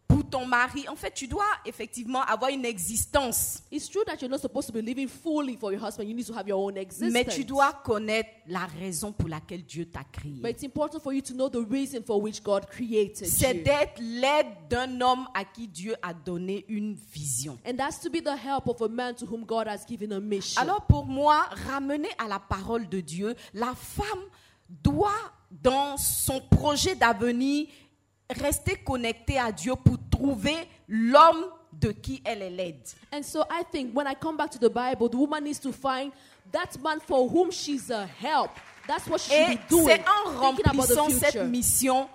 pour 0.08 0.28
ton 0.28 0.44
mari. 0.44 0.88
En 0.88 0.96
fait, 0.96 1.12
tu 1.14 1.28
dois 1.28 1.46
effectivement 1.64 2.22
avoir 2.22 2.50
une 2.50 2.64
existence, 2.64 3.62
It's 3.70 3.88
true 3.88 4.02
that 4.06 4.16
you're 4.20 4.28
not 4.30 4.38
supposed 4.40 4.66
to 4.66 4.72
be 4.72 4.82
living 4.84 5.06
fully 5.06 5.56
for 5.56 5.70
your 5.72 5.80
husband. 5.80 6.08
You 6.08 6.14
need 6.16 6.26
to 6.26 6.34
have 6.34 6.48
your 6.48 6.58
own 6.58 6.76
existence. 6.76 7.12
mais 7.12 7.24
tu 7.24 7.44
dois 7.44 7.72
connaître 7.84 8.28
la 8.48 8.66
raison 8.66 9.12
pour 9.12 9.28
laquelle 9.28 9.62
Dieu 9.62 9.86
t'a 9.86 10.00
But 10.00 10.10
créé. 10.20 10.50
it's 10.50 10.64
important 10.64 10.98
for 11.00 11.12
you 11.12 11.22
to 11.22 11.32
know 11.34 11.48
the 11.48 11.64
reason 11.70 12.02
for 12.02 12.20
which 12.20 12.42
God 12.42 12.66
created 12.66 13.24
C'est 13.28 13.54
you. 13.58 13.62
d'être 13.62 14.00
l'aide 14.00 14.48
d'un 14.68 15.00
homme 15.00 15.28
à 15.32 15.44
qui 15.44 15.68
Dieu 15.68 15.94
a 16.02 16.12
donné 16.12 16.64
une 16.68 16.94
vision. 17.12 17.56
And 17.64 17.76
that's 17.76 18.00
to 18.00 18.10
be 18.10 18.20
the 18.20 18.36
help 18.36 18.66
of 18.66 18.82
a 18.82 18.88
man 18.88 19.14
to 19.14 19.26
whom 19.26 19.44
God 19.44 19.68
has 19.68 19.84
given 19.88 20.12
a 20.12 20.18
mission. 20.18 20.60
Alors 20.60 20.86
pour 20.86 21.06
moi, 21.06 21.46
ramener 21.68 22.08
à 22.18 22.26
la 22.26 22.40
parole 22.40 22.88
de 22.88 23.00
Dieu, 23.00 23.36
la 23.54 23.74
femme 23.76 24.24
doit, 24.82 25.12
dans 25.62 25.96
son 25.96 26.40
projet 26.40 26.96
d'avenir, 26.96 27.68
rester 28.38 28.76
connectée 28.76 29.38
à 29.38 29.50
Dieu 29.52 29.74
pour 29.76 29.96
trouver 30.10 30.66
l'homme 30.88 31.46
de 31.72 31.92
qui 31.92 32.20
elle 32.24 32.42
est 32.42 32.50
l'aide. 32.50 32.80
And 33.12 33.22
so 33.22 33.42
I 33.50 33.62
think 33.70 33.94
when 33.94 34.06
I 34.06 34.14
come 34.14 34.36
back 34.36 34.50
to 34.50 34.58
the 34.58 34.72
Bible, 34.72 35.08
the 35.08 35.16
woman 35.16 35.44
needs 35.44 35.58
to 35.60 35.72
find 35.72 36.12
that 36.52 36.76
man 36.82 37.00
for 37.00 37.28
whom 37.28 37.50
she's 37.50 37.90
a 37.90 38.06
help. 38.06 38.50
That's 38.86 39.06
what 39.08 39.18
she 39.20 39.30
should 39.32 39.50
Et 39.52 39.56
be 39.56 39.68
doing. 39.68 39.86
c'est 39.86 40.04
en 40.08 40.38
remplissant 40.40 41.10
cette 41.10 41.42
mission 41.48 42.08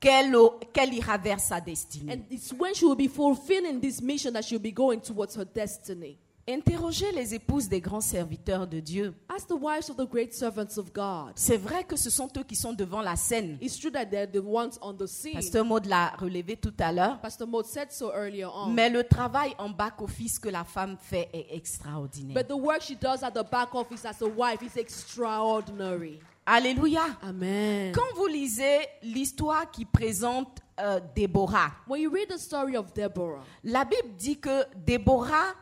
qu'elle 0.00 0.34
qu'elle 0.72 0.92
ira 0.94 1.16
vers 1.18 1.40
sa 1.40 1.60
destinée. 1.60 2.12
And 2.12 2.20
it's 2.30 2.52
when 2.52 2.74
she 2.74 2.84
will 2.84 2.96
be 2.96 3.08
fulfilling 3.08 3.80
this 3.80 4.00
mission 4.02 4.32
that 4.32 4.42
she'll 4.42 4.58
be 4.58 4.72
going 4.72 5.00
towards 5.00 5.36
her 5.36 5.44
destiny. 5.44 6.18
Interrogez 6.48 7.10
les 7.10 7.34
épouses 7.34 7.68
des 7.68 7.80
grands 7.80 8.00
serviteurs 8.00 8.68
de 8.68 8.78
Dieu. 8.78 9.12
As 9.28 9.44
the 9.48 9.58
wives 9.60 9.90
of 9.90 9.96
the 9.96 10.08
great 10.08 10.32
servants 10.32 10.78
of 10.78 10.92
God, 10.92 11.32
C'est 11.34 11.56
vrai 11.56 11.82
que 11.82 11.96
ce 11.96 12.08
sont 12.08 12.28
eux 12.36 12.44
qui 12.44 12.54
sont 12.54 12.72
devant 12.72 13.00
la 13.02 13.16
scène. 13.16 13.58
it's 13.60 13.76
true 13.80 13.90
that 13.90 14.06
they're 14.06 14.30
the 14.30 14.44
ones 14.44 14.78
on 14.80 14.94
the 14.94 15.06
scene. 15.08 15.34
Pasteur 15.34 15.64
Maud 15.64 15.86
l'a 15.86 16.10
relevé 16.18 16.56
tout 16.56 16.72
à 16.78 16.92
l'heure. 16.92 17.18
Pastor 17.20 17.48
Maud 17.48 17.66
said 17.66 17.90
so 17.90 18.12
earlier 18.14 18.44
on. 18.44 18.68
Mais 18.68 18.88
le 18.88 19.02
travail 19.02 19.54
en 19.58 19.70
back-office 19.70 20.38
que 20.38 20.48
la 20.48 20.62
femme 20.62 20.96
fait 21.00 21.28
est 21.32 21.48
extraordinaire. 21.50 22.36
But 22.36 22.46
the 22.46 22.60
work 22.60 22.80
she 22.82 22.96
does 22.96 23.24
at 23.24 23.32
the 23.32 23.42
back 23.50 23.74
office 23.74 24.04
as 24.04 24.22
a 24.22 24.26
wife 24.28 24.62
is 24.62 24.78
extraordinary. 24.78 26.20
Alléluia. 26.46 27.02
Amen. 27.22 27.90
Quand 27.92 28.14
vous 28.14 28.28
lisez 28.28 28.86
l'histoire 29.02 29.68
qui 29.72 29.84
présente 29.84 30.60
euh, 30.78 31.00
Déborah, 31.16 31.72
When 31.88 32.00
you 32.00 32.10
read 32.12 32.28
the 32.28 32.38
story 32.38 32.76
of 32.76 32.92
Deborah, 32.94 33.42
la 33.64 33.84
Bible 33.84 34.14
dit 34.16 34.38
que 34.38 34.62
Déborah, 34.76 35.54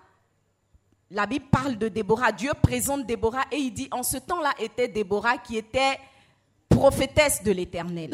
la 1.10 1.26
Bible 1.26 1.46
parle 1.50 1.76
de 1.76 1.88
Déborah, 1.88 2.32
Dieu 2.32 2.50
présente 2.62 3.06
Déborah 3.06 3.44
et 3.52 3.56
il 3.56 3.72
dit 3.72 3.88
en 3.90 4.02
ce 4.02 4.16
temps-là 4.16 4.52
était 4.58 4.88
Déborah 4.88 5.38
qui 5.38 5.56
était 5.56 5.98
prophétesse 6.68 7.42
de 7.42 7.52
l'Éternel, 7.52 8.10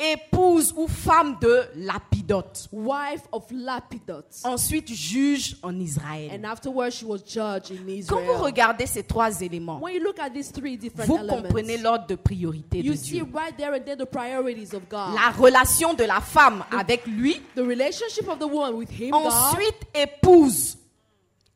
épouse 0.00 0.72
ou 0.76 0.88
femme 0.88 1.36
de 1.40 1.62
Lapidote, 1.76 2.68
wife 2.72 3.22
of 3.32 3.44
Lapidot. 3.50 4.24
ensuite 4.44 4.88
juge 4.92 5.56
en 5.62 5.78
Israël. 5.78 6.30
And 6.32 6.44
afterwards, 6.44 6.90
she 6.92 7.04
was 7.04 7.18
judge 7.26 7.70
in 7.70 7.76
Quand 8.08 8.16
vous 8.20 8.32
Israel. 8.32 8.40
regardez 8.40 8.86
ces 8.86 9.02
trois 9.02 9.40
éléments, 9.40 9.78
When 9.80 9.94
you 9.94 10.02
look 10.02 10.18
at 10.18 10.30
these 10.30 10.50
three 10.50 10.76
different 10.76 11.06
vous 11.06 11.16
elements, 11.18 11.42
comprenez 11.42 11.76
l'ordre 11.78 12.06
de 12.06 12.14
priorité 12.14 12.82
de 12.82 12.86
you 12.88 12.94
see 12.96 13.12
Dieu. 13.20 13.26
right 13.32 13.56
there 13.56 13.74
and 13.74 13.84
then 13.84 13.98
the 13.98 14.06
priorities 14.06 14.72
of 14.74 14.88
God. 14.88 15.14
La 15.14 15.30
relation 15.38 15.94
de 15.94 16.04
la 16.04 16.20
femme 16.20 16.64
avec 16.70 17.06
lui, 17.06 17.40
the 17.54 17.60
relationship 17.62 18.28
of 18.28 18.38
the 18.38 18.46
woman 18.50 18.74
with 18.74 18.90
him, 18.90 19.10
God. 19.10 19.26
Ensuite, 19.26 19.76
épouse. 19.94 20.76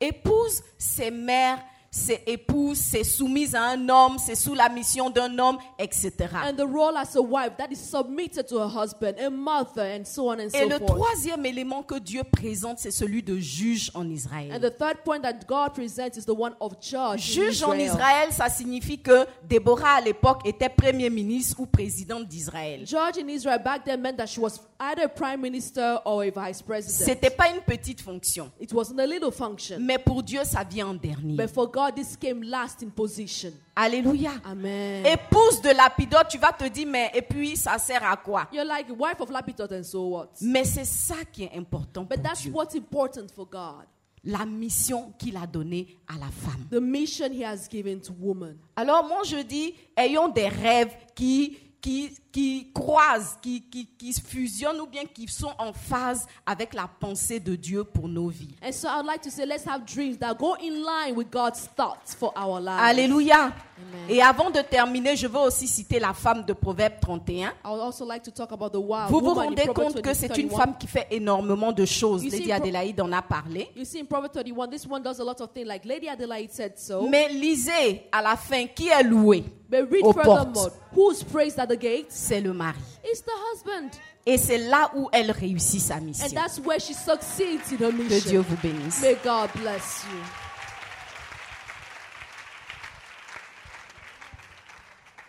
Épouse, 0.01 0.63
c'est 0.77 1.11
mère, 1.11 1.59
c'est 1.97 2.23
épouse, 2.27 2.79
c'est 2.79 3.05
soumise 3.05 3.55
à 3.55 3.63
un 3.63 3.89
homme, 3.89 4.17
c'est 4.19 4.35
sous 4.35 4.53
la 4.55 4.69
mission 4.69 5.11
d'un 5.11 5.39
homme, 5.39 5.59
etc. 5.79 6.13
And 6.45 6.55
the 6.57 6.67
role 6.67 6.97
as 6.97 7.15
a 7.17 7.21
wife 7.21 7.57
that 7.57 7.69
is 7.71 7.77
submitted 7.77 8.49
to 8.49 8.59
her 8.59 8.67
husband, 8.69 9.15
a 9.25 9.31
mother, 9.31 9.83
and 9.85 10.05
so 10.05 10.29
on 10.29 10.41
and 10.41 10.49
Et 10.53 10.63
so 10.65 10.69
le 10.69 10.79
forth. 10.79 10.87
troisième 10.87 11.47
élément 11.47 11.85
que 11.85 11.95
Dieu 12.01 12.23
présente, 12.25 12.79
c'est 12.81 12.91
celui 12.91 13.23
de 13.23 13.37
juge 13.39 13.93
en 13.95 14.01
And 14.05 14.11
Israël. 14.11 14.61
the 14.61 14.77
third 14.77 15.05
point 15.05 15.21
that 15.21 15.47
God 15.47 15.73
presents 15.75 16.17
is 16.19 16.25
the 16.25 16.37
one 16.37 16.55
of 16.61 16.73
judge. 16.81 17.39
in 17.39 17.43
Juge 17.45 17.63
en 17.63 17.73
Israel. 17.75 17.85
Israël, 17.85 18.33
ça 18.33 18.49
signifie 18.49 18.99
que 18.99 19.25
Déborah 19.49 19.99
à 19.99 20.01
l'époque 20.01 20.41
était 20.45 20.69
premier 20.69 21.11
ministre 21.11 21.61
ou 21.61 21.67
présidente 21.67 22.27
d'Israël. 22.27 22.85
Judge 22.87 23.19
in 23.23 23.29
Israel 23.29 23.61
back 23.65 23.85
then 23.85 24.01
meant 24.01 24.17
that 24.17 24.27
she 24.27 24.39
was 24.39 24.59
either 24.81 25.07
prime 25.09 25.41
minister 25.41 25.99
or 26.05 26.23
a 26.23 26.31
vice 26.31 26.61
president. 26.61 27.05
C'était 27.07 27.31
pas 27.31 27.51
une 27.51 27.61
petite 27.61 28.01
fonction, 28.01 28.51
It 28.61 28.73
wasn't 28.73 28.99
a 28.99 29.07
little 29.07 29.31
function. 29.31 29.77
mais 29.79 29.99
pour 29.99 30.25
Dieu, 30.25 30.41
ça 30.43 30.65
vient 30.65 30.89
en 30.89 30.95
dernier. 30.95 31.37
But 31.37 31.51
for 31.51 31.71
God, 31.71 31.84
this 31.93 32.17
came 32.17 32.43
last 32.43 32.83
in 32.83 32.91
position. 32.91 33.53
Alléluia. 33.75 34.33
Amen. 34.45 35.05
Épouse 35.07 35.61
de 35.63 35.71
Lapidote, 35.71 36.29
tu 36.29 36.39
vas 36.39 36.53
te 36.53 36.65
dire, 36.69 36.87
mais 36.89 37.11
et 37.15 37.23
puis 37.23 37.57
ça 37.57 37.79
sert 37.79 38.05
à 38.05 38.17
quoi? 38.17 38.47
You're 38.53 38.65
like 38.65 38.87
wife 38.91 39.21
of 39.21 39.31
Lapidot 39.31 39.73
and 39.73 39.83
so 39.83 40.09
what? 40.11 40.29
Mais 40.41 40.65
c'est 40.65 40.85
ça 40.85 41.17
qui 41.33 41.45
est 41.45 41.57
important 41.57 42.05
pour 42.05 42.17
But 42.17 42.23
that's 42.23 42.43
Dieu. 42.43 42.53
what's 42.53 42.75
important 42.77 43.27
for 43.35 43.47
God. 43.49 43.87
La 44.27 44.47
mission 44.47 45.13
qu'il 45.19 45.37
a 45.37 45.47
donnée 45.47 45.99
à 46.09 46.15
la 46.15 46.31
femme. 46.31 46.67
The 46.71 46.81
mission 46.81 47.31
he 47.31 47.45
has 47.45 47.69
given 47.71 48.01
to 48.01 48.13
woman. 48.19 48.57
Alors 48.77 49.07
moi 49.07 49.23
je 49.25 49.37
dis, 49.43 49.75
ayons 49.97 50.29
des 50.29 50.49
rêves 50.49 50.95
qui, 51.15 51.59
qui 51.81 52.17
qui 52.35 52.67
croisent, 52.75 53.39
qui, 53.41 53.63
qui, 53.71 53.87
qui 53.97 54.13
fusionnent 54.13 54.81
ou 54.81 54.87
bien 54.89 55.05
qui 55.05 55.29
sont 55.29 55.53
en 55.57 55.73
phase 55.73 56.27
avec 56.45 56.75
la 56.75 56.89
pensée 56.89 57.39
de 57.39 57.55
Dieu 57.55 57.85
pour 57.85 58.09
nos 58.09 58.27
vies. 58.27 58.57
And 58.61 58.73
so 58.73 58.89
like 59.05 59.23
to 59.23 59.31
say, 59.31 59.47
let's 59.47 59.65
have 59.65 59.87
dreams 59.87 60.19
that 60.19 60.35
go 60.37 60.57
in 60.61 60.83
line 60.83 61.15
with 61.15 61.31
God's 61.31 61.69
thoughts 61.77 62.13
for 62.13 62.33
our 62.37 62.61
lives. 62.61 62.83
Alléluia. 62.83 63.53
Amen. 63.77 64.09
Et 64.09 64.21
avant 64.21 64.51
de 64.51 64.61
terminer, 64.63 65.15
je 65.15 65.29
veux 65.29 65.39
aussi 65.39 65.69
citer 65.69 66.01
la 66.01 66.13
femme 66.13 66.45
de 66.45 66.53
Proverbe 66.53 66.95
31. 67.01 67.53
I 67.65 67.69
would 67.69 67.81
also 67.81 68.05
like 68.05 68.25
to 68.25 68.33
talk 68.33 68.51
about 68.51 68.71
the 68.71 68.83
wow. 68.83 69.07
Vous 69.09 69.21
vous 69.21 69.35
rendez 69.35 69.67
compte 69.69 70.03
que 70.03 70.13
c'est 70.13 70.37
une 70.37 70.49
31. 70.49 70.59
femme 70.59 70.75
qui 70.77 70.89
fait 70.89 71.07
énormément 71.13 71.71
de 71.71 71.85
choses. 71.85 72.25
You 72.25 72.33
Lady 72.33 72.51
Adélaïde 72.51 73.01
en 73.01 73.13
a 73.13 73.23
parlé. 73.23 73.71
You 73.77 73.85
see, 73.85 74.01
in 74.01 74.07
Proverbs 74.07 74.35
31, 74.35 74.69
this 74.71 74.87
one 74.89 75.03
does 75.05 75.21
a 75.21 75.25
lot 75.25 75.41
of 75.41 75.53
things, 75.53 75.69
like 75.69 75.85
Lady 75.85 76.09
Adelaide 76.09 76.51
said 76.51 76.73
so. 76.79 77.09
Mais 77.09 77.29
lisez 77.29 78.09
à 78.11 78.23
la 78.23 78.37
fin 78.37 78.67
qui 78.67 78.89
est 78.89 79.05
loué. 79.05 79.45
But 79.69 79.91
read 79.91 80.05
aux 80.05 80.13
furthermore. 80.13 80.53
portes? 80.53 80.73
Who's 80.95 81.25
praised 81.25 81.59
at 81.59 81.67
the 81.67 81.77
gates? 81.77 82.15
C'est 82.25 82.41
le 82.41 82.55
mari. 82.55 82.79
It's 83.05 83.21
the 83.23 83.31
husband. 83.53 83.91
Et 84.25 84.39
c'est 84.39 84.57
là 84.57 84.91
où 84.95 85.11
elle 85.13 85.31
réussit 85.31 85.79
sa 85.83 85.97
And 85.97 86.01
mission. 86.07 86.27
that's 86.35 86.59
where 86.59 86.79
she 86.81 86.95
succeeds 86.95 87.71
in 87.71 87.77
her 87.85 87.91
Que 87.91 88.03
mission. 88.03 88.31
Dieu 88.31 88.41
vous 88.41 88.57
bénisse. 88.63 89.03
May 89.03 89.17
God 89.23 89.51
bless 89.57 90.05
you. 90.11 90.19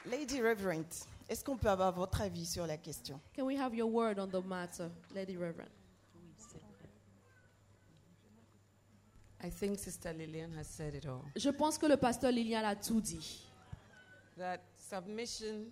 Lady 0.05 0.41
Reverend, 0.41 0.85
est-ce 1.27 1.43
qu'on 1.43 1.57
peut 1.57 1.69
avoir 1.69 1.91
votre 1.91 2.21
avis 2.21 2.45
sur 2.45 2.65
la 2.67 2.77
question? 2.77 3.19
Can 3.35 3.43
we 3.45 3.57
have 3.59 3.73
your 3.73 3.89
word 3.91 4.19
on 4.19 4.27
the 4.27 4.43
matter, 4.45 4.89
Lady 5.13 5.35
Reverend? 5.35 5.69
I 9.43 9.49
think 9.49 9.77
Sister 9.77 10.13
Lillian 10.13 10.51
has 10.57 10.65
said 10.67 10.95
it 10.95 11.05
all. 11.05 11.21
Je 11.35 11.49
pense 11.49 11.77
que 11.77 11.85
le 11.87 11.97
pasteur 11.97 12.31
Lilian 12.31 12.63
a 12.63 12.75
tout 12.75 13.01
dit. 13.01 13.45
That 14.37 14.59
submission 14.77 15.65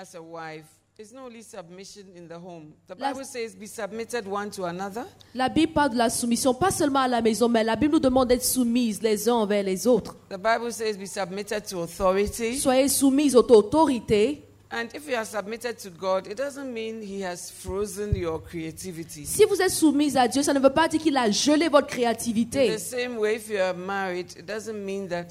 as 0.00 0.14
a 0.14 0.22
wife 0.22 0.64
is 0.96 1.12
not 1.12 1.24
only 1.26 1.42
submission 1.42 2.04
in 2.16 2.28
the 2.28 2.38
home. 2.38 2.72
The 2.88 2.94
Las- 2.94 3.12
Bible 3.14 3.24
says, 3.24 3.54
be 3.56 3.66
submitted 3.66 4.26
one 4.26 4.50
to 4.50 4.64
another. 4.64 5.04
La 5.34 5.48
Bible 5.48 5.72
parle 5.72 5.90
de 5.90 5.96
la 5.96 6.08
soumission, 6.10 6.54
pas 6.54 6.70
seulement 6.70 7.00
à 7.00 7.08
la 7.08 7.20
maison, 7.20 7.48
mais 7.48 7.64
la 7.64 7.74
Bible 7.76 7.94
nous 7.94 8.00
demande 8.00 8.28
d'être 8.28 8.44
soumises 8.44 9.00
les 9.02 9.28
uns 9.28 9.34
envers 9.34 9.62
les 9.64 9.86
autres. 9.86 10.16
The 10.30 10.36
Bible 10.38 10.72
says, 10.72 10.96
be 10.96 11.06
submitted 11.06 11.64
to 11.68 11.80
authority. 11.82 12.58
Soyez 12.58 12.88
soumises 12.88 13.34
aux 13.36 13.42
autorités. 13.50 14.42
And 14.70 14.86
if 14.94 15.08
you 15.08 15.14
are 15.16 15.24
submitted 15.24 15.78
to 15.78 15.90
God, 15.90 16.26
it 16.26 16.36
doesn't 16.36 16.72
mean 16.72 17.00
He 17.02 17.22
has 17.24 17.50
frozen 17.50 18.14
your 18.14 18.38
creativity. 18.40 19.24
Si 19.24 19.44
vous 19.46 19.60
êtes 19.62 19.70
soumise 19.70 20.16
à 20.16 20.28
Dieu, 20.28 20.42
ça 20.42 20.52
ne 20.52 20.60
veut 20.60 20.72
pas 20.74 20.88
dire 20.88 21.00
qu'il 21.00 21.16
a 21.16 21.30
gelé 21.30 21.68
votre 21.68 21.86
In 21.86 21.90
créativité. 21.96 22.74
the 22.76 22.78
same 22.78 23.16
way, 23.18 23.36
if 23.36 23.48
you 23.48 23.58
are 23.58 23.74
married, 23.74 24.26
it 24.36 24.44
doesn't 24.46 24.76
mean 24.84 25.08
that 25.08 25.28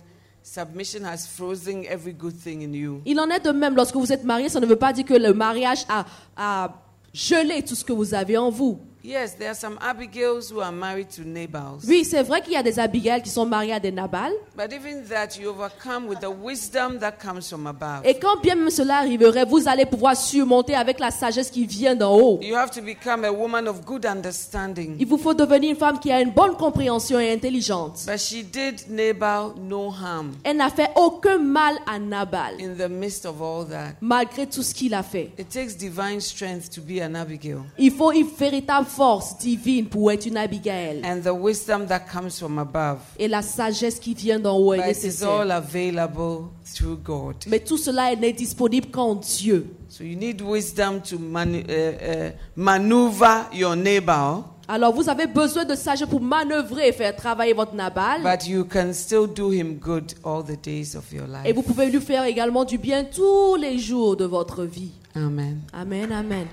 submission 0.48 1.04
has 1.04 1.28
frozen 1.28 1.86
every 1.86 2.14
good 2.14 2.34
thing 2.42 2.64
in 2.64 2.74
you. 2.74 3.02
Il 3.06 3.20
en 3.20 3.30
est 3.30 3.44
de 3.44 3.52
même 3.52 3.76
lorsque 3.76 3.96
vous 3.96 4.12
êtes 4.14 4.24
marié, 4.24 4.48
ça 4.50 4.60
ne 4.60 4.66
veut 4.66 4.78
pas 4.78 4.94
dire 4.94 5.06
que 5.06 5.14
le 5.14 5.34
mariage 5.34 5.86
a, 5.90 6.06
a 6.38 6.74
gelé 7.14 7.64
tout 7.64 7.76
ce 7.76 7.84
que 7.84 7.92
vous 7.94 8.14
avez 8.14 8.38
en 8.38 8.50
vous. 8.50 8.80
Yes, 9.08 9.38
there 9.38 9.52
are 9.52 9.56
some 9.56 9.80
Abigails 9.80 10.52
who 10.52 10.60
are 10.60 10.70
married 10.70 11.08
to 11.12 11.22
Nabals. 11.24 11.86
Oui, 11.88 12.04
c'est 12.04 12.24
vrai 12.24 12.42
qu'il 12.42 12.52
y 12.52 12.58
a 12.58 12.62
des 12.62 12.78
Abigail 12.78 13.22
qui 13.22 13.30
sont 13.30 13.46
mariées 13.46 13.72
à 13.72 13.80
des 13.80 13.90
Nabal. 13.90 14.34
But 14.58 14.74
even 14.74 15.02
that, 15.06 15.40
you 15.40 15.50
overcome 15.50 16.08
with 16.10 16.20
the 16.20 16.30
wisdom 16.30 17.00
that 17.00 17.14
comes 17.14 17.48
from 17.48 17.68
above. 17.68 18.02
Et 18.04 18.20
quand 18.20 18.42
bien 18.42 18.56
même 18.56 18.70
cela 18.70 18.98
arriverait, 18.98 19.46
vous 19.46 19.66
allez 19.66 19.86
pouvoir 19.86 20.18
surmonter 20.18 20.76
avec 20.76 21.00
la 21.00 21.10
sagesse 21.10 21.50
qui 21.50 21.66
vient 21.66 21.96
d'en 21.96 22.18
haut. 22.20 22.40
You 22.42 22.58
have 22.58 22.70
to 22.72 22.82
become 22.82 23.24
a 23.24 23.32
woman 23.32 23.70
of 23.70 23.86
good 23.86 24.06
understanding. 24.06 24.98
Il 25.00 25.08
vous 25.08 25.18
faut 25.18 25.34
devenir 25.34 25.70
une 25.70 25.78
femme 25.78 26.00
qui 26.02 26.12
a 26.12 26.20
une 26.20 26.32
bonne 26.32 26.58
compréhension 26.58 27.18
et 27.18 27.32
intelligente. 27.32 28.02
But 28.06 28.20
she 28.20 28.44
did 28.44 28.90
Nabal 28.90 29.54
no 29.58 29.90
harm 29.90 30.34
Elle 30.44 30.58
n'a 30.58 30.70
fait 30.70 30.90
aucun 30.98 31.38
mal 31.38 31.76
à 31.90 31.98
Nabal, 31.98 32.56
in 32.60 32.74
the 32.76 32.90
midst 32.90 33.26
of 33.26 33.42
all 33.42 33.66
that. 33.70 33.94
malgré 34.02 34.46
tout 34.48 34.64
ce 34.64 34.74
qu'il 34.74 34.94
a 34.94 35.02
fait. 35.02 35.32
It 35.40 35.48
takes 35.48 35.78
divine 35.78 36.20
strength 36.20 36.70
to 36.72 36.82
be 36.82 37.02
an 37.02 37.16
Abigail 37.16 37.60
Il 37.78 37.92
faut 37.92 38.12
une 38.12 38.28
véritable 38.38 38.86
force 38.98 39.38
divine 39.38 39.86
pour 39.86 40.12
être 40.12 40.26
une 40.26 40.38
Abigail. 40.38 41.02
and 41.06 41.22
the 41.22 41.32
wisdom 41.34 41.86
that 41.86 42.00
comes 42.12 42.40
from 42.40 42.58
above. 42.58 42.98
Et 43.20 43.28
la 43.28 43.44
sagesse 43.44 44.00
qui 44.00 44.16
vient 44.16 44.40
d'en 44.40 44.58
haut 44.58 44.74
est 44.74 44.78
is 44.78 44.82
all 45.24 45.46
nécessaire. 45.48 45.52
available 45.52 46.46
through 46.74 46.98
God. 47.04 47.36
Mais 47.48 47.60
tout 47.60 47.78
cela 47.78 48.16
n'est 48.16 48.34
disponible 48.34 48.88
qu'en 48.90 49.16
Dieu. 49.16 49.68
So 49.88 50.04
you 50.04 50.18
need 50.18 50.42
wisdom 50.42 51.00
to 51.02 51.18
manu- 51.20 51.64
uh, 51.70 52.30
uh, 52.30 52.32
maneuver 52.56 53.46
your 53.54 53.76
neighbor, 53.76 54.44
Alors 54.68 54.94
vous 54.94 55.08
avez 55.08 55.28
besoin 55.28 55.64
de 55.64 55.76
sagesse 55.76 56.10
pour 56.10 56.20
manœuvrer 56.20 56.90
et 56.90 56.92
faire 56.92 57.16
travailler 57.16 57.54
votre 57.54 57.74
Nabal. 57.74 58.22
but 58.24 58.46
you 58.48 58.66
can 58.66 58.92
still 58.94 59.26
do 59.28 59.52
him 59.52 59.76
good 59.80 60.14
all 60.26 60.44
the 60.44 60.58
days 60.62 60.96
of 60.96 61.12
your 61.14 61.24
Et 61.46 61.48
life. 61.50 61.56
vous 61.56 61.62
pouvez 61.62 61.86
lui 61.90 62.02
faire 62.02 62.26
également 62.26 62.66
du 62.66 62.78
bien 62.78 63.06
tous 63.06 63.56
les 63.56 63.78
jours 63.80 64.18
de 64.18 64.26
votre 64.26 64.64
vie. 64.66 64.92
Amen. 65.16 65.62
Amen, 65.72 66.12
amen. 66.12 66.48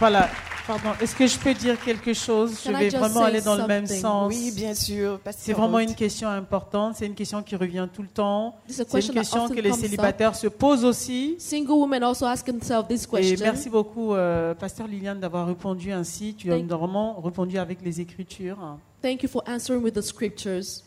Voilà, 0.00 0.28
pardon. 0.78 0.98
Est-ce 1.00 1.14
que 1.16 1.26
je 1.26 1.38
peux 1.38 1.54
dire 1.54 1.82
quelque 1.82 2.12
chose? 2.12 2.60
Je 2.64 2.70
Can 2.70 2.78
vais 2.78 2.88
vraiment 2.88 3.22
aller 3.22 3.40
dans 3.40 3.56
le 3.56 3.66
même 3.66 3.86
sens. 3.86 4.32
Oui, 4.32 4.52
bien 4.54 4.74
sûr. 4.74 5.20
C'est 5.36 5.52
vraiment 5.52 5.78
une 5.78 5.94
question 5.94 6.28
importante, 6.28 6.96
c'est 6.96 7.06
une 7.06 7.14
question 7.14 7.42
qui 7.42 7.56
revient 7.56 7.88
tout 7.92 8.02
le 8.02 8.08
temps. 8.08 8.56
C'est 8.68 8.82
une 8.92 9.14
question 9.14 9.48
que 9.48 9.60
les 9.60 9.70
up. 9.70 9.76
célibataires 9.76 10.36
se 10.36 10.46
posent 10.46 10.84
aussi. 10.84 11.36
Single 11.38 11.72
women 11.72 12.02
also 12.02 12.26
ask 12.26 12.46
themselves 12.46 12.86
this 12.88 13.04
Et 13.04 13.20
question. 13.20 13.46
merci 13.46 13.70
beaucoup, 13.70 14.14
euh, 14.14 14.54
Pasteur 14.54 14.86
Liliane, 14.86 15.20
d'avoir 15.20 15.46
répondu 15.46 15.92
ainsi. 15.92 16.34
Tu 16.34 16.52
as 16.52 16.58
vraiment 16.58 17.20
répondu 17.20 17.58
avec 17.58 17.82
les 17.82 18.00
Écritures. 18.00 18.58
Thank 19.02 19.22
you 19.22 19.28
for 19.28 19.42
answering 19.46 19.82
with 19.82 19.94
the 19.94 20.02
scriptures. 20.02 20.82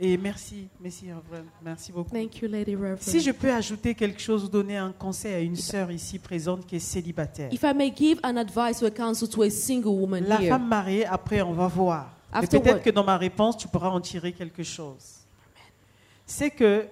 Et 0.00 0.16
merci, 0.16 0.68
merci, 0.80 1.06
Reverend. 1.12 1.46
merci 1.62 1.90
beaucoup. 1.90 2.14
Thank 2.14 2.40
you, 2.40 2.48
Lady 2.48 2.76
Reverend. 2.76 3.00
Si 3.00 3.20
je 3.20 3.32
peux 3.32 3.52
ajouter 3.52 3.94
quelque 3.94 4.20
chose 4.20 4.44
ou 4.44 4.48
donner 4.48 4.76
un 4.76 4.92
conseil 4.92 5.34
à 5.34 5.40
une 5.40 5.56
sœur 5.56 5.90
ici 5.90 6.20
présente 6.20 6.64
qui 6.66 6.76
est 6.76 6.80
célibataire. 6.80 7.52
If 7.52 7.64
I 7.64 7.74
may 7.74 7.92
give 7.94 8.20
an 8.22 8.36
advice 8.36 8.80
or 8.80 8.88
a 8.88 8.90
counsel 8.90 9.28
to 9.28 9.42
a 9.42 9.50
single 9.50 9.92
woman 9.92 10.24
La 10.28 10.40
here, 10.40 10.50
femme 10.50 10.68
mariée, 10.68 11.04
après, 11.04 11.42
on 11.42 11.52
va 11.52 11.66
voir. 11.66 12.12
Peut-être 12.32 12.82
que 12.82 12.90
dans 12.90 13.04
ma 13.04 13.16
réponse, 13.16 13.56
tu 13.56 13.66
pourras 13.66 13.88
en 13.88 14.00
tirer 14.00 14.32
quelque 14.32 14.62
chose. 14.62 15.24
C'est 16.26 16.50
que 16.50 16.84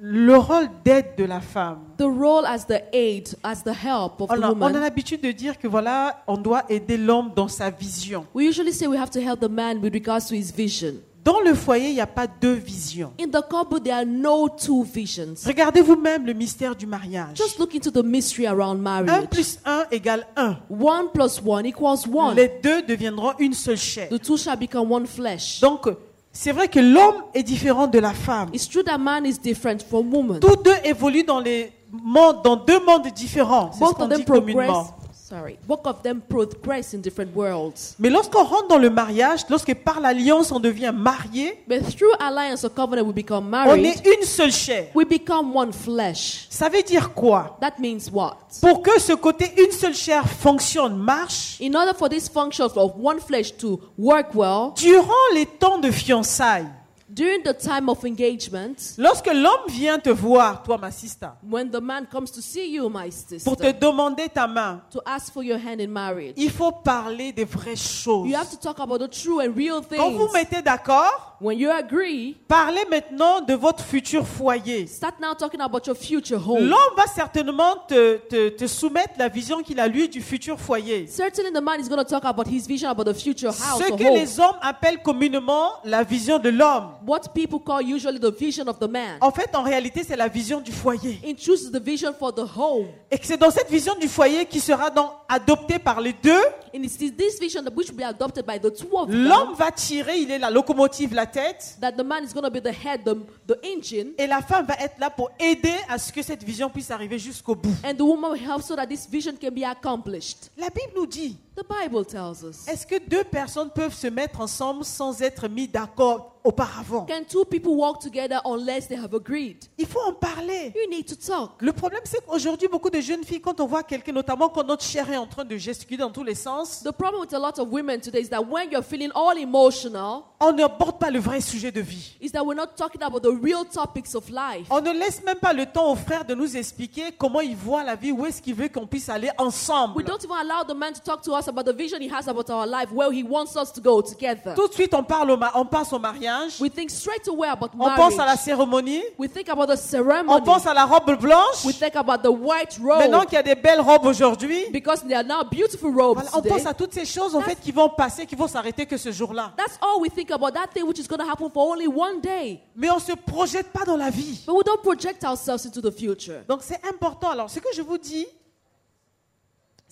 le 0.00 0.36
rôle 0.36 0.68
d'aide 0.84 1.14
de 1.16 1.24
la 1.24 1.40
femme, 1.40 1.78
the 1.98 2.02
role 2.02 2.44
as 2.46 2.66
the 2.66 2.82
aid, 2.92 3.28
as 3.44 3.62
the 3.62 3.68
help 3.68 4.20
of 4.20 4.30
on 4.30 4.36
the 4.36 4.42
a, 4.42 4.46
on 4.46 4.50
a 4.50 4.52
woman, 4.54 4.80
l'habitude 4.80 5.20
de 5.20 5.30
dire 5.30 5.56
que 5.56 5.68
voilà, 5.68 6.24
on 6.26 6.36
doit 6.36 6.64
aider 6.68 6.96
l'homme 6.96 7.30
dans 7.36 7.46
sa 7.46 7.70
vision. 7.70 8.26
we 8.34 8.44
usually 8.44 8.72
say 8.72 8.88
we 8.88 8.98
have 8.98 9.10
to 9.10 9.20
help 9.20 9.38
the 9.38 9.48
man 9.48 9.78
with 9.78 9.94
regards 9.94 10.26
to 10.26 10.34
his 10.34 10.50
vision. 10.50 10.94
Dans 11.24 11.40
le 11.40 11.54
foyer, 11.54 11.88
il 11.88 11.94
n'y 11.94 12.02
a 12.02 12.06
pas 12.06 12.26
deux 12.26 12.52
visions. 12.52 13.12
In 13.18 13.28
the 13.28 13.42
couple, 13.48 13.80
there 13.80 13.94
are 13.94 14.04
no 14.04 14.46
two 14.50 14.82
visions. 14.84 15.34
Regardez 15.46 15.80
vous-même 15.80 16.26
le 16.26 16.34
mystère 16.34 16.76
du 16.76 16.86
mariage. 16.86 17.36
Just 17.36 17.58
look 17.58 17.74
into 17.74 17.90
the 17.90 18.04
mystery 18.04 18.46
around 18.46 18.78
1 18.78 18.82
marriage. 18.82 19.28
plus 19.30 19.58
1 19.64 19.86
égale 19.90 20.26
1. 20.36 20.58
One 20.68 21.06
plus 21.14 21.40
one 21.42 21.64
equals 21.64 22.06
one. 22.06 22.36
Les 22.36 22.60
deux 22.62 22.82
deviendront 22.82 23.32
une 23.38 23.54
seule 23.54 23.78
chair. 23.78 24.10
The 24.10 24.20
two 24.20 24.36
shall 24.36 24.58
become 24.58 24.92
one 24.92 25.06
flesh. 25.06 25.60
Donc, 25.60 25.88
c'est 26.30 26.52
vrai 26.52 26.68
que 26.68 26.80
l'homme 26.80 27.22
est 27.32 27.42
différent 27.42 27.86
de 27.86 27.98
la 28.00 28.12
femme. 28.12 28.50
It's 28.52 28.68
true 28.68 28.82
that 28.82 28.98
man 28.98 29.24
is 29.24 29.38
different 29.38 29.78
from 29.88 30.12
woman. 30.12 30.40
Tous 30.40 30.56
deux 30.56 30.76
évoluent 30.84 31.24
dans, 31.24 31.40
les 31.40 31.72
mondes, 31.90 32.42
dans 32.44 32.56
deux 32.56 32.84
mondes 32.84 33.06
différents. 33.14 33.70
C'est 33.72 33.86
ce 33.86 33.94
qu'on 33.94 34.08
dit 34.08 34.24
communément. 34.26 34.88
Sorry, 35.34 35.58
of 35.68 36.02
them 36.02 36.20
progress 36.20 36.94
in 36.94 36.98
different 36.98 37.34
worlds. 37.34 37.96
Mais 37.98 38.08
lorsqu'on 38.08 38.44
rentre 38.44 38.68
dans 38.68 38.78
le 38.78 38.88
mariage, 38.88 39.40
lorsque 39.50 39.74
par 39.74 39.98
l'alliance 39.98 40.52
on 40.52 40.60
devient 40.60 40.92
marié, 40.94 41.60
But 41.66 41.82
through 41.96 42.12
alliance 42.20 42.64
or 42.64 42.72
covenant, 42.72 43.02
we 43.04 43.12
become 43.12 43.46
on 43.46 43.50
married. 43.50 43.84
est 43.84 44.06
une 44.06 44.22
seule 44.22 44.52
chair. 44.52 44.90
We 44.94 45.04
become 45.04 45.52
one 45.52 45.72
flesh. 45.72 46.46
Ça 46.50 46.68
veut 46.68 46.84
dire 46.84 47.12
quoi? 47.14 47.58
That 47.60 47.80
means 47.80 48.08
what? 48.12 48.36
Pour 48.60 48.80
que 48.80 49.00
ce 49.00 49.12
côté 49.14 49.50
une 49.58 49.72
seule 49.72 49.94
chair 49.94 50.24
fonctionne, 50.24 50.96
marche, 50.96 51.58
In 51.60 51.74
order 51.74 51.94
for 51.98 52.08
this 52.08 52.28
function 52.28 52.66
of 52.66 52.92
one 52.96 53.18
flesh 53.18 53.56
to 53.56 53.80
work 53.98 54.36
well, 54.36 54.72
durant 54.76 55.10
les 55.34 55.46
temps 55.46 55.78
de 55.78 55.90
fiançailles, 55.90 56.68
during 57.14 57.42
the 57.44 57.52
time 57.56 57.88
of 57.88 58.04
engagement, 58.04 58.74
lorsque 58.98 59.26
l'homme 59.32 59.68
vient 59.68 59.98
te 59.98 60.10
voir, 60.10 60.62
toi 60.62 60.76
ma 60.78 60.90
sister, 60.90 61.28
when 61.48 61.70
the 61.70 61.80
man 61.80 62.06
comes 62.10 62.30
to 62.32 62.40
see 62.40 62.74
you, 62.74 62.88
my 62.88 63.10
sister, 63.10 63.38
pour 63.44 63.56
te 63.56 63.70
demander 63.72 64.28
ta 64.28 64.46
main, 64.46 64.80
to 64.90 65.00
ask 65.06 65.32
for 65.32 65.44
your 65.44 65.58
hand 65.58 65.80
in 65.80 65.88
marriage, 65.88 66.34
il 66.36 66.50
faut 66.50 66.72
parler 66.72 67.32
des 67.32 67.44
vraies 67.44 67.76
choses. 67.76 68.28
you 68.28 68.34
have 68.36 68.50
to 68.50 68.56
talk 68.56 68.78
about 68.80 68.98
the 68.98 69.08
true 69.08 69.40
and 69.40 69.54
real 69.56 69.80
Quand 69.96 70.10
vous 70.10 70.26
things. 70.26 70.32
mettez 70.34 70.62
d'accord, 70.62 71.30
When 71.40 71.58
you 71.58 71.68
agree, 71.70 72.36
parlez 72.48 72.84
maintenant 72.88 73.40
de 73.42 73.54
votre 73.54 73.84
futur 73.84 74.26
foyer. 74.26 74.86
start 74.86 75.20
now 75.20 75.34
talking 75.34 75.60
about 75.60 75.86
your 75.86 75.96
future 75.96 76.38
home. 76.38 76.64
L'homme 76.66 76.96
va 76.96 77.06
certainement 77.06 77.76
te, 77.88 78.16
te- 78.28 78.48
te 78.50 78.66
soumettre 78.66 79.14
la 79.18 79.28
vision 79.28 79.60
qu'il 79.62 79.78
a 79.80 79.86
lui 79.88 80.08
du 80.08 80.22
futur 80.22 80.58
foyer. 80.58 81.06
Certainly, 81.06 81.52
the 81.52 81.60
man 81.60 81.80
is 81.80 81.88
going 81.88 81.98
to 82.02 82.04
talk 82.08 82.24
about 82.24 82.46
his 82.46 82.66
vision 82.66 82.88
about 82.88 83.04
the 83.04 83.12
future 83.14 83.48
house 83.48 83.78
Ce 83.78 83.92
que 83.92 84.04
home. 84.04 84.14
les 84.14 84.40
hommes 84.40 84.56
appellent 84.62 85.02
communément 85.02 85.72
la 85.84 86.02
vision 86.02 86.38
de 86.38 86.48
l'homme. 86.48 86.92
What 87.06 87.32
people 87.34 87.58
call 87.60 87.80
usually 87.82 88.18
the 88.18 88.30
vision 88.30 88.66
of 88.68 88.78
the 88.78 88.88
man. 88.88 89.18
En 89.20 89.30
fait, 89.30 89.54
en 89.54 89.62
réalité, 89.62 90.02
c'est 90.06 90.16
la 90.16 90.28
vision 90.28 90.60
du 90.60 90.72
foyer. 90.72 91.18
Truth, 91.36 91.62
it's 91.62 91.70
the 91.70 91.80
vision 91.82 92.12
for 92.18 92.32
the 92.34 92.44
home. 92.56 92.86
Et 93.10 93.18
c'est 93.22 93.36
dans 93.36 93.50
cette 93.50 93.70
vision 93.70 93.94
du 94.00 94.08
foyer 94.08 94.46
qui 94.46 94.60
sera 94.60 94.90
donc 94.90 95.10
adoptée 95.28 95.78
par 95.78 96.00
les 96.00 96.12
deux. 96.12 96.40
And 96.74 96.82
it's 96.82 96.96
this- 96.96 97.38
vision 97.40 97.62
that 97.62 97.72
which 97.74 97.88
will 97.90 97.96
be 97.98 98.02
adopted 98.04 98.44
by 98.46 98.58
the 98.58 98.70
two 98.74 98.96
of 98.96 99.08
them. 99.10 99.24
L'homme 99.28 99.54
va 99.54 99.70
tirer, 99.70 100.18
il 100.18 100.30
est 100.30 100.38
la 100.38 100.50
locomotive, 100.50 101.14
la 101.14 101.26
tête. 101.26 101.76
That 101.80 101.92
the 101.92 102.04
man 102.04 102.24
is 102.24 102.32
going 102.32 102.42
to 102.44 102.50
be 102.50 102.60
the 102.62 102.72
head, 102.72 103.02
the, 103.04 103.14
the 103.46 103.56
engine, 103.64 104.12
Et 104.18 104.26
la 104.26 104.40
femme 104.42 104.66
va 104.66 104.74
être 104.80 104.98
là 104.98 105.10
pour 105.10 105.30
aider 105.38 105.74
à 105.88 105.98
ce 105.98 106.12
que 106.12 106.22
cette 106.22 106.42
vision 106.42 106.70
puisse 106.70 106.90
arriver 106.90 107.18
jusqu'au 107.18 107.54
bout. 107.54 107.70
and 107.84 107.94
the 107.94 108.00
woman 108.02 108.32
will 108.32 108.40
help 108.40 108.62
so 108.62 108.74
that 108.74 108.86
this 108.86 109.06
vision 109.08 109.34
can 109.40 109.50
be 109.50 109.64
accomplished. 109.64 110.50
La 110.56 110.68
Bible 110.68 110.92
nous 110.96 111.06
dit, 111.06 111.36
The 111.56 111.64
Bible 111.68 112.04
tells 112.04 112.42
us. 112.44 112.66
est-ce 112.66 112.84
que 112.86 112.98
deux 113.08 113.22
personnes 113.22 113.70
peuvent 113.70 113.94
se 113.94 114.08
mettre 114.08 114.40
ensemble 114.40 114.84
sans 114.84 115.22
être 115.22 115.46
mis 115.48 115.68
d'accord 115.68 116.32
auparavant? 116.42 117.06
Can 117.06 117.22
two 117.26 117.44
people 117.44 117.74
walk 117.76 118.00
together 118.00 118.40
unless 118.44 118.88
they 118.88 118.98
have 118.98 119.14
agreed? 119.14 119.64
Il 119.78 119.86
faut 119.86 120.00
en 120.00 120.12
parler. 120.12 120.72
You 120.74 120.90
need 120.90 121.06
to 121.06 121.14
talk. 121.14 121.52
Le 121.60 121.72
problème, 121.72 122.00
c'est 122.04 122.18
qu'aujourd'hui, 122.26 122.66
beaucoup 122.68 122.90
de 122.90 123.00
jeunes 123.00 123.22
filles, 123.24 123.40
quand 123.40 123.60
on 123.60 123.66
voit 123.66 123.84
quelqu'un, 123.84 124.12
notamment 124.12 124.48
quand 124.48 124.64
notre 124.64 124.82
chair 124.84 125.08
est 125.10 125.16
en 125.16 125.26
train 125.28 125.44
de 125.44 125.56
gesticuler 125.56 125.98
dans 125.98 126.10
tous 126.10 126.24
les 126.24 126.34
sens, 126.34 126.82
The 126.82 126.90
problem 126.90 127.20
with 127.22 127.32
a 127.32 127.38
lot 127.38 127.58
of 127.58 127.68
women 127.70 128.00
today 128.00 128.20
is 128.22 128.28
that 128.30 128.42
when 128.42 128.70
you're 128.72 128.82
feeling 128.84 129.10
all 129.14 129.38
emotional, 129.38 130.24
on 130.40 130.52
n'aborde 130.52 130.98
pas 130.98 131.10
le 131.10 131.20
vrai 131.20 131.40
sujet 131.40 131.70
de 131.70 131.80
vie. 131.80 132.16
is 132.20 132.30
that 132.32 132.44
we're 132.44 132.56
not 132.56 132.74
talking 132.76 133.02
about 133.02 133.20
the 133.22 133.32
real 133.42 133.64
topics 133.64 134.14
of 134.16 134.28
life. 134.28 134.66
On 134.70 134.80
ne 134.82 134.90
laisse 134.92 135.22
même 135.24 135.38
pas 135.38 135.52
le 135.52 135.64
temps 135.66 135.92
aux 135.92 135.96
frères 135.96 136.24
de 136.24 136.34
nous 136.34 136.56
expliquer 136.56 137.12
comment 137.16 137.40
ils 137.40 137.56
voient 137.56 137.84
la 137.84 137.94
vie, 137.94 138.10
où 138.12 138.26
est-ce 138.26 138.42
qu'ils 138.42 138.54
veulent 138.56 138.72
qu'on 138.72 138.86
puisse 138.88 139.08
aller 139.08 139.30
ensemble. 139.38 139.96
We 139.96 140.04
don't 140.04 140.22
even 140.22 140.36
allow 140.36 140.64
the 140.66 140.76
man 140.76 140.92
to 140.92 141.00
talk 141.00 141.22
to 141.22 141.32
us 141.34 141.43
about 141.48 141.64
the 141.64 141.72
vision 141.72 142.00
he 142.00 142.08
has 142.08 142.26
about 142.28 142.48
our 142.50 142.66
life, 142.66 142.90
where 142.92 143.10
he 143.12 143.22
wants 143.22 143.56
us 143.56 143.70
to 143.72 143.80
go 143.80 144.00
together. 144.02 144.54
Tout 144.54 144.68
de 144.68 144.74
suite, 144.74 144.94
on, 144.94 145.02
parle 145.02 145.30
au 145.32 145.36
ma- 145.36 145.52
on 145.54 145.64
passe 145.64 145.92
au 145.92 145.98
mariage, 145.98 146.60
We 146.60 146.70
think 146.70 146.90
straight 146.90 147.26
away 147.28 147.48
about 147.48 147.70
on 147.78 147.90
pense 147.94 148.14
à 148.14 148.18
la 148.18 148.24
marriage. 148.26 148.40
cérémonie, 148.40 149.02
We 149.18 149.30
think 149.30 149.48
about 149.48 149.66
the 149.66 149.72
on 149.72 149.76
ceremony. 149.76 150.44
pense 150.44 150.66
à 150.66 150.74
la 150.74 150.84
robe 150.84 151.18
blanche. 151.20 151.64
We 151.64 151.74
think 151.78 151.96
about 151.96 152.18
the 152.22 152.30
white 152.32 152.78
Maintenant 152.80 153.18
robe 153.20 153.26
qu'il 153.28 153.36
y 153.36 153.40
a 153.40 153.42
des 153.42 153.54
belles 153.54 153.80
robes 153.80 154.06
aujourd'hui, 154.06 154.70
because 154.70 155.02
there 155.06 155.18
are 155.18 155.24
now 155.24 155.42
beautiful 155.50 155.90
robes 155.94 156.14
voilà, 156.22 156.30
on 156.34 156.40
today. 156.40 156.48
pense 156.50 156.66
à 156.66 156.74
toutes 156.74 156.92
ces 156.94 157.04
choses 157.04 157.34
en 157.34 157.40
fait 157.40 157.58
qui 157.60 157.72
vont 157.72 157.88
passer, 157.88 158.26
qui 158.26 158.34
vont 158.36 158.48
s'arrêter 158.48 158.86
que 158.86 158.96
ce 158.96 159.10
jour-là. 159.12 159.52
That's 159.56 159.78
all 159.80 160.00
we 160.00 160.10
think 160.10 160.30
about. 160.30 160.52
That 160.52 160.68
thing 160.72 160.84
which 160.86 160.98
is 160.98 161.06
going 161.08 161.18
to 161.18 161.26
happen 161.30 161.50
for 161.50 161.70
only 161.70 161.86
one 161.86 162.20
day. 162.20 162.60
Mais 162.76 162.90
on 162.90 162.96
ne 162.96 163.00
se 163.00 163.12
projette 163.12 163.72
pas 163.72 163.84
dans 163.84 163.96
la 163.96 164.10
vie. 164.10 164.42
But 164.46 164.54
we 164.54 164.62
don't 164.64 164.82
project 164.82 165.24
ourselves 165.24 165.64
into 165.66 165.80
the 165.80 165.90
future. 165.92 166.42
Donc 166.48 166.60
c'est 166.62 166.80
important. 166.88 167.30
Alors 167.30 167.50
ce 167.50 167.58
que 167.60 167.68
je 167.74 167.82
vous 167.82 167.98
dis, 167.98 168.26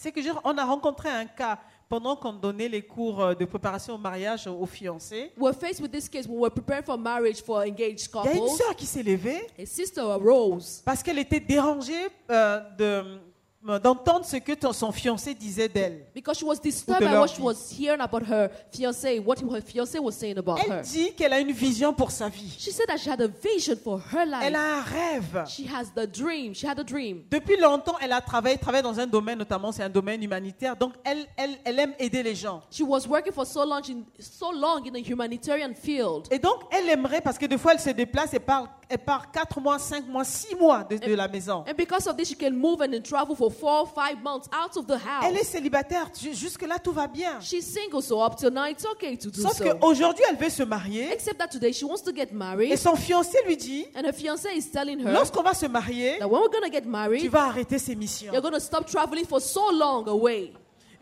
c'est 0.03 0.11
que 0.13 0.21
on 0.45 0.59
a 0.59 0.65
rencontré 0.65 1.09
un 1.09 1.27
cas 1.27 1.59
pendant 1.89 2.17
qu'on 2.17 2.33
donnait 2.33 2.69
les 2.69 2.83
cours 2.83 3.21
euh, 3.21 3.35
de 3.35 3.45
préparation 3.45 3.95
au 3.95 3.99
mariage 3.99 4.47
aux 4.47 4.67
fiancés. 4.67 5.31
We're 5.39 5.55
faced 5.55 5.81
with 5.81 5.91
this 5.93 6.09
case 6.09 6.27
when 6.27 6.39
we're 6.39 6.51
preparing 6.51 6.83
for 6.85 6.99
marriage 6.99 7.43
for 7.43 7.61
engaged 7.63 8.09
Il 8.13 8.25
y 8.25 8.29
a 8.29 8.33
une 8.33 8.39
couples. 8.41 8.57
sœur 8.57 8.75
qui 8.77 8.87
s'est 8.87 9.03
levée 9.03 9.47
A 9.59 9.67
sister 9.67 10.01
arose 10.01 10.83
parce 10.85 11.03
qu'elle 11.03 11.19
était 11.19 11.41
dérangée 11.41 12.09
euh, 12.31 12.61
de- 12.79 13.21
d'entendre 13.65 14.25
ce 14.25 14.37
que 14.39 14.53
ton- 14.53 14.73
son 14.73 14.91
fiancé 14.91 15.35
disait 15.35 15.69
d'elle. 15.69 16.07
because 16.15 16.37
she 16.39 16.43
was 16.45 16.57
disturbed 16.61 17.01
by 17.01 17.15
what 17.17 17.29
she 17.29 17.41
was 17.41 17.55
hearing 17.79 18.01
about 18.01 18.23
her 18.29 18.51
fiancé, 18.73 19.21
what 19.21 19.37
her 19.41 19.61
fiancé 19.61 19.99
was 20.01 20.13
saying 20.13 20.37
about 20.39 20.59
Elle 20.65 20.73
her. 20.79 20.83
dit 20.83 21.13
qu'elle 21.15 21.33
a 21.33 21.39
une 21.41 21.53
vision 21.53 21.93
pour 21.93 22.11
sa 22.11 22.29
vie. 22.29 22.53
She 22.59 22.73
said 22.73 22.87
that 22.89 22.99
she 22.99 23.09
had 23.09 23.21
a 23.21 23.29
vision 23.29 23.77
for 23.77 23.99
her 24.13 24.23
Elle 24.23 24.31
life. 24.31 24.55
a 24.57 24.79
un 24.79 24.83
rêve. 24.83 25.45
She 25.49 25.67
has 25.73 25.93
the 25.95 26.07
dream. 26.07 26.55
She 26.55 26.67
had 26.67 26.81
a 26.81 26.85
dream. 26.85 27.23
Depuis 27.31 27.57
longtemps, 27.57 27.97
elle 28.01 28.13
a 28.13 28.21
travaillé, 28.21 28.59
travaillé 28.59 28.83
dans 28.83 28.99
un 28.99 29.07
domaine, 29.07 29.39
notamment 29.39 29.71
c'est 29.71 29.83
un 29.85 29.89
domaine 29.91 30.23
humanitaire. 30.23 30.75
Donc 30.77 30.95
elle, 31.05 31.27
elle, 31.37 31.57
elle 31.65 31.79
aime 31.79 31.95
aider 32.01 32.23
les 32.23 32.35
gens. 32.35 32.63
She 32.71 32.81
was 32.83 33.07
working 33.09 33.33
for 33.33 33.47
so 33.47 33.65
long 33.65 33.81
in 33.89 34.03
so 34.19 34.51
long 34.53 34.81
in 34.85 34.91
the 34.93 35.07
humanitarian 35.09 35.73
field. 35.75 36.27
Et 36.33 36.39
donc 36.41 36.63
elle 36.71 36.89
aimerait, 36.89 37.21
parce 37.21 37.39
que 37.39 37.47
des 37.47 37.59
fois 37.59 37.75
elle 37.75 37.81
se 37.81 37.91
déplace 37.91 38.35
et 38.35 38.41
part, 38.41 38.67
elle 38.89 38.99
part 38.99 39.31
4 39.31 39.61
mois, 39.61 39.79
5 39.79 40.07
mois, 40.09 40.25
6 40.25 40.55
mois 40.57 40.85
de, 40.85 40.97
de 40.99 41.15
la 41.15 41.29
maison. 41.29 41.65
And 41.69 41.75
because 41.77 42.07
of 42.09 42.17
this, 42.17 42.29
she 42.29 42.37
can 42.37 42.51
move 42.53 42.83
and 42.83 43.01
travel 43.03 43.37
for 43.37 43.51
four, 43.53 43.87
five 43.87 44.23
months 44.23 44.49
out 44.53 44.77
of 44.77 44.87
the 44.87 44.95
Elle 45.25 45.37
est 45.37 45.39
house. 45.41 45.47
célibataire, 45.49 46.11
Ju- 46.21 46.35
jusque-là 46.35 46.79
tout 46.79 46.93
va 46.93 47.07
bien. 47.07 47.39
She's 47.41 47.63
single, 47.65 48.03
so 48.03 48.21
up 48.23 48.37
till 48.37 48.51
now 48.51 48.65
it's 48.67 48.85
okay 48.85 49.17
to 49.17 49.31
do 49.31 49.41
Sauf 49.43 49.57
so. 49.59 49.65
qu'aujourd'hui 49.65 50.25
elle 50.29 50.37
veut 50.37 50.51
se 50.51 50.63
marier 50.63 51.13
Except 51.13 51.39
that 51.39 51.49
today 51.49 51.73
she 51.73 51.85
wants 51.85 52.03
to 52.03 52.13
get 52.13 52.29
et 52.31 52.35
married, 52.35 52.77
son 52.79 52.97
fiancé 52.97 53.39
lui 53.47 53.57
dit, 53.57 53.87
and 53.95 54.05
her 54.07 54.13
fiance 54.13 54.47
is 54.55 54.71
telling 54.71 54.99
her 55.01 55.13
lorsqu'on 55.13 55.43
va 55.43 55.55
se 55.55 55.67
marier, 55.67 56.19
that 56.19 56.29
when 56.29 56.41
we're 56.43 56.51
gonna 56.51 56.71
get 56.71 56.83
tu 56.83 56.89
married, 56.89 57.31
vas 57.31 57.49
arrêter 57.49 57.79
ces 57.79 57.95
missions. 57.95 58.33
you're 58.33 58.43
gonna 58.43 58.61
stop 58.61 58.87
traveling 58.87 59.25
for 59.27 59.41
so 59.41 59.71
long 59.73 60.09
away. 60.09 60.53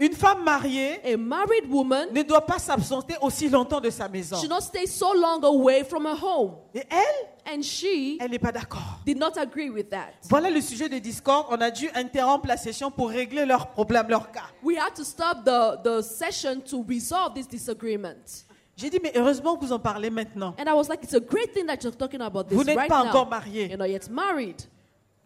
Une 0.00 0.14
femme 0.14 0.42
mariée 0.42 0.98
A 1.04 1.16
married 1.18 1.66
woman 1.68 2.08
ne 2.12 2.22
doit 2.22 2.44
pas 2.46 2.58
s'absenter 2.58 3.16
aussi 3.20 3.48
longtemps 3.50 3.80
de 3.80 3.90
sa 3.90 4.08
maison. 4.08 4.36
should 4.36 4.48
not 4.50 4.62
stay 4.62 4.86
so 4.86 5.12
long 5.14 5.44
away 5.44 5.84
from 5.84 6.06
her 6.06 6.16
home. 6.20 6.52
Et 6.74 6.82
elle, 6.88 7.54
And 7.54 7.62
she 7.62 8.16
elle 8.20 8.30
n'est 8.30 8.38
pas 8.38 8.52
d'accord. 8.52 9.00
did 9.04 9.18
not 9.18 9.32
agree 9.36 9.68
with 9.70 9.90
that. 9.90 10.12
Voilà 10.28 10.48
le 10.50 10.60
sujet 10.60 10.88
de 10.88 10.98
Discord. 10.98 11.46
On 11.50 11.60
a 11.60 11.70
dû 11.70 11.90
interrompre 11.94 12.46
la 12.46 12.56
session 12.56 12.90
pour 12.90 13.10
régler 13.10 13.44
leurs 13.44 13.68
problèmes, 13.68 14.08
leurs 14.08 14.30
cas. 14.32 14.44
We 14.62 14.78
had 14.78 14.94
to 14.94 15.04
stop 15.04 15.44
the, 15.44 15.82
the 15.82 16.00
session 16.02 16.60
to 16.70 16.82
resolve 16.88 17.34
this 17.34 17.46
disagreement. 17.48 18.44
J'ai 18.76 18.88
dit, 18.88 18.98
mais 19.02 19.12
heureusement 19.14 19.56
que 19.56 19.64
vous 19.66 19.72
en 19.72 19.78
parlez 19.78 20.08
maintenant. 20.08 20.54
And 20.58 20.64
I 20.66 20.72
was 20.72 20.88
like, 20.88 21.02
it's 21.04 21.12
a 21.14 21.20
great 21.20 21.52
thing 21.52 21.66
that 21.66 21.82
you're 21.82 21.94
talking 21.94 22.22
about 22.22 22.44
this 22.44 22.56
Vous 22.56 22.64
n'êtes 22.64 22.78
right 22.78 22.88
pas 22.88 23.02
now. 23.04 23.10
encore 23.10 23.28
marié. 23.28 23.66
You're 23.68 23.76
not 23.76 23.88
yet 23.90 24.08
married. 24.08 24.56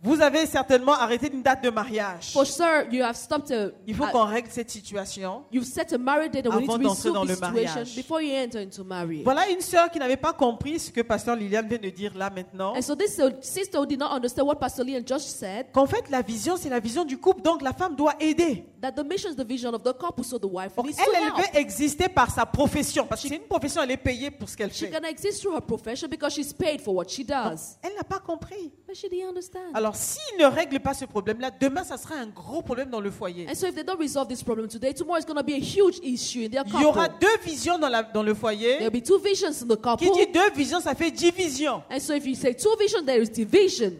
Vous 0.04 0.20
avez 0.20 0.44
certainement 0.44 0.92
arrêté 0.92 1.30
une 1.32 1.40
date 1.42 1.64
de 1.64 1.70
mariage. 1.70 2.32
For 2.34 2.44
sure, 2.44 2.84
you 2.92 3.02
have 3.02 3.16
stopped 3.16 3.50
a. 3.50 3.70
Il 3.86 3.94
faut 3.94 4.04
qu'on 4.08 4.24
règle 4.26 4.48
cette 4.50 4.70
situation. 4.70 5.44
you've 5.50 5.64
set 5.64 5.94
a 5.94 5.98
marriage 5.98 6.30
date 6.32 6.46
and 6.46 6.50
we 6.50 6.60
need 6.60 6.68
Avant 6.68 6.78
to 6.78 6.82
d'entrer 6.84 7.10
dans 7.10 7.24
le 7.24 7.36
mariage. 7.36 7.96
before 7.96 8.20
you 8.20 8.34
enter 8.34 8.60
into 8.60 8.84
marriage. 8.84 9.24
Voilà 9.24 9.48
une 9.48 9.62
sœur 9.62 9.90
qui 9.90 9.98
n'avait 9.98 10.18
pas 10.18 10.34
compris 10.34 10.78
ce 10.78 10.90
que 10.90 11.00
Pasteur 11.00 11.36
Liliane 11.36 11.66
vient 11.66 11.78
de 11.78 11.88
dire 11.88 12.12
là 12.18 12.28
maintenant. 12.28 12.74
And 12.76 12.82
so 12.82 12.94
this 12.94 13.18
sister 13.40 13.78
who 13.78 13.86
did 13.86 13.98
not 13.98 14.10
understand 14.14 14.46
what 14.46 14.56
Pastor 14.56 14.84
Lee 14.84 14.96
and 14.98 15.06
Josh 15.06 15.22
said, 15.22 15.72
Qu'en 15.72 15.86
fait, 15.86 16.10
la 16.10 16.20
vision, 16.20 16.56
c'est 16.58 16.68
la 16.68 16.80
vision 16.80 17.06
du 17.06 17.16
couple. 17.16 17.40
Donc, 17.40 17.62
la 17.62 17.72
femme 17.72 17.96
doit 17.96 18.12
aider. 18.20 18.66
that 18.82 18.92
the 18.92 19.02
mission 19.04 19.30
is 19.30 19.36
the 19.36 19.46
vision 19.46 19.72
of 19.72 19.82
the 19.82 19.94
couple, 19.94 20.22
so 20.22 20.38
the 20.38 20.44
wife 20.44 20.76
Donc, 20.76 20.84
needs 20.86 20.98
elle, 20.98 21.06
to 21.06 21.12
elle 21.16 21.24
help. 21.28 21.36
veut 21.38 21.58
exister 21.58 22.06
par 22.10 22.30
sa 22.30 22.44
profession. 22.44 23.06
Parce 23.06 23.22
que 23.22 23.28
c'est 23.28 23.36
une 23.36 23.42
profession, 23.48 23.80
elle 23.82 23.92
est 23.92 23.96
payée 23.96 24.30
pour 24.30 24.46
ce 24.46 24.54
qu'elle 24.58 24.70
She 24.70 24.80
fait. 24.80 24.90
can 24.90 25.04
exist 25.08 25.40
through 25.40 25.54
her 25.56 25.62
profession 25.62 26.06
because 26.08 26.34
she's 26.34 26.52
paid 26.52 26.82
for 26.82 26.94
what 26.94 27.06
she 27.08 27.24
does. 27.24 27.78
Elle 27.82 27.94
n'a 27.96 28.04
pas 28.04 28.18
compris. 28.18 28.70
But 28.86 28.94
she 28.96 29.08
didn't 29.08 29.28
understand. 29.30 29.72
Alors, 29.72 29.93
s'il 29.94 30.38
ne 30.38 30.44
règle 30.46 30.80
pas 30.80 30.94
ce 30.94 31.04
problème-là, 31.04 31.50
demain, 31.50 31.84
ça 31.84 31.96
sera 31.96 32.16
un 32.16 32.26
gros 32.26 32.62
problème 32.62 32.90
dans 32.90 33.00
le 33.00 33.10
foyer. 33.10 33.46
And 33.48 33.54
so 33.54 33.66
if 33.66 33.74
they 33.74 33.84
don't 33.84 33.98
resolve 33.98 34.28
this 34.28 34.42
problem 34.42 34.68
today, 34.68 34.92
tomorrow 34.92 35.18
is 35.20 35.24
going 35.24 35.36
to 35.36 35.42
be 35.42 35.54
a 35.54 35.58
huge 35.60 35.98
issue 36.02 36.44
in 36.44 36.48
their 36.50 36.64
Il 36.66 36.80
y 36.80 36.84
aura 36.84 37.08
deux 37.08 37.38
visions 37.44 37.78
dans, 37.78 37.88
la- 37.88 38.02
dans 38.02 38.22
le 38.22 38.34
foyer. 38.34 38.78
There'll 38.78 38.90
be 38.90 39.02
two 39.02 39.18
visions 39.18 39.52
in 39.62 39.66
the 39.68 39.80
Qui 39.98 40.10
dit 40.10 40.26
deux 40.32 40.50
visions, 40.54 40.80
ça 40.80 40.94
fait 40.94 41.10
division. 41.10 41.82
And 41.90 42.00
so 42.00 42.14
if 42.14 42.26
you 42.26 42.34
say 42.34 42.54
two 42.54 42.74
visions, 42.78 43.04
there 43.04 43.22
is 43.22 43.28
division. 43.30 43.92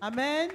Amen. 0.00 0.48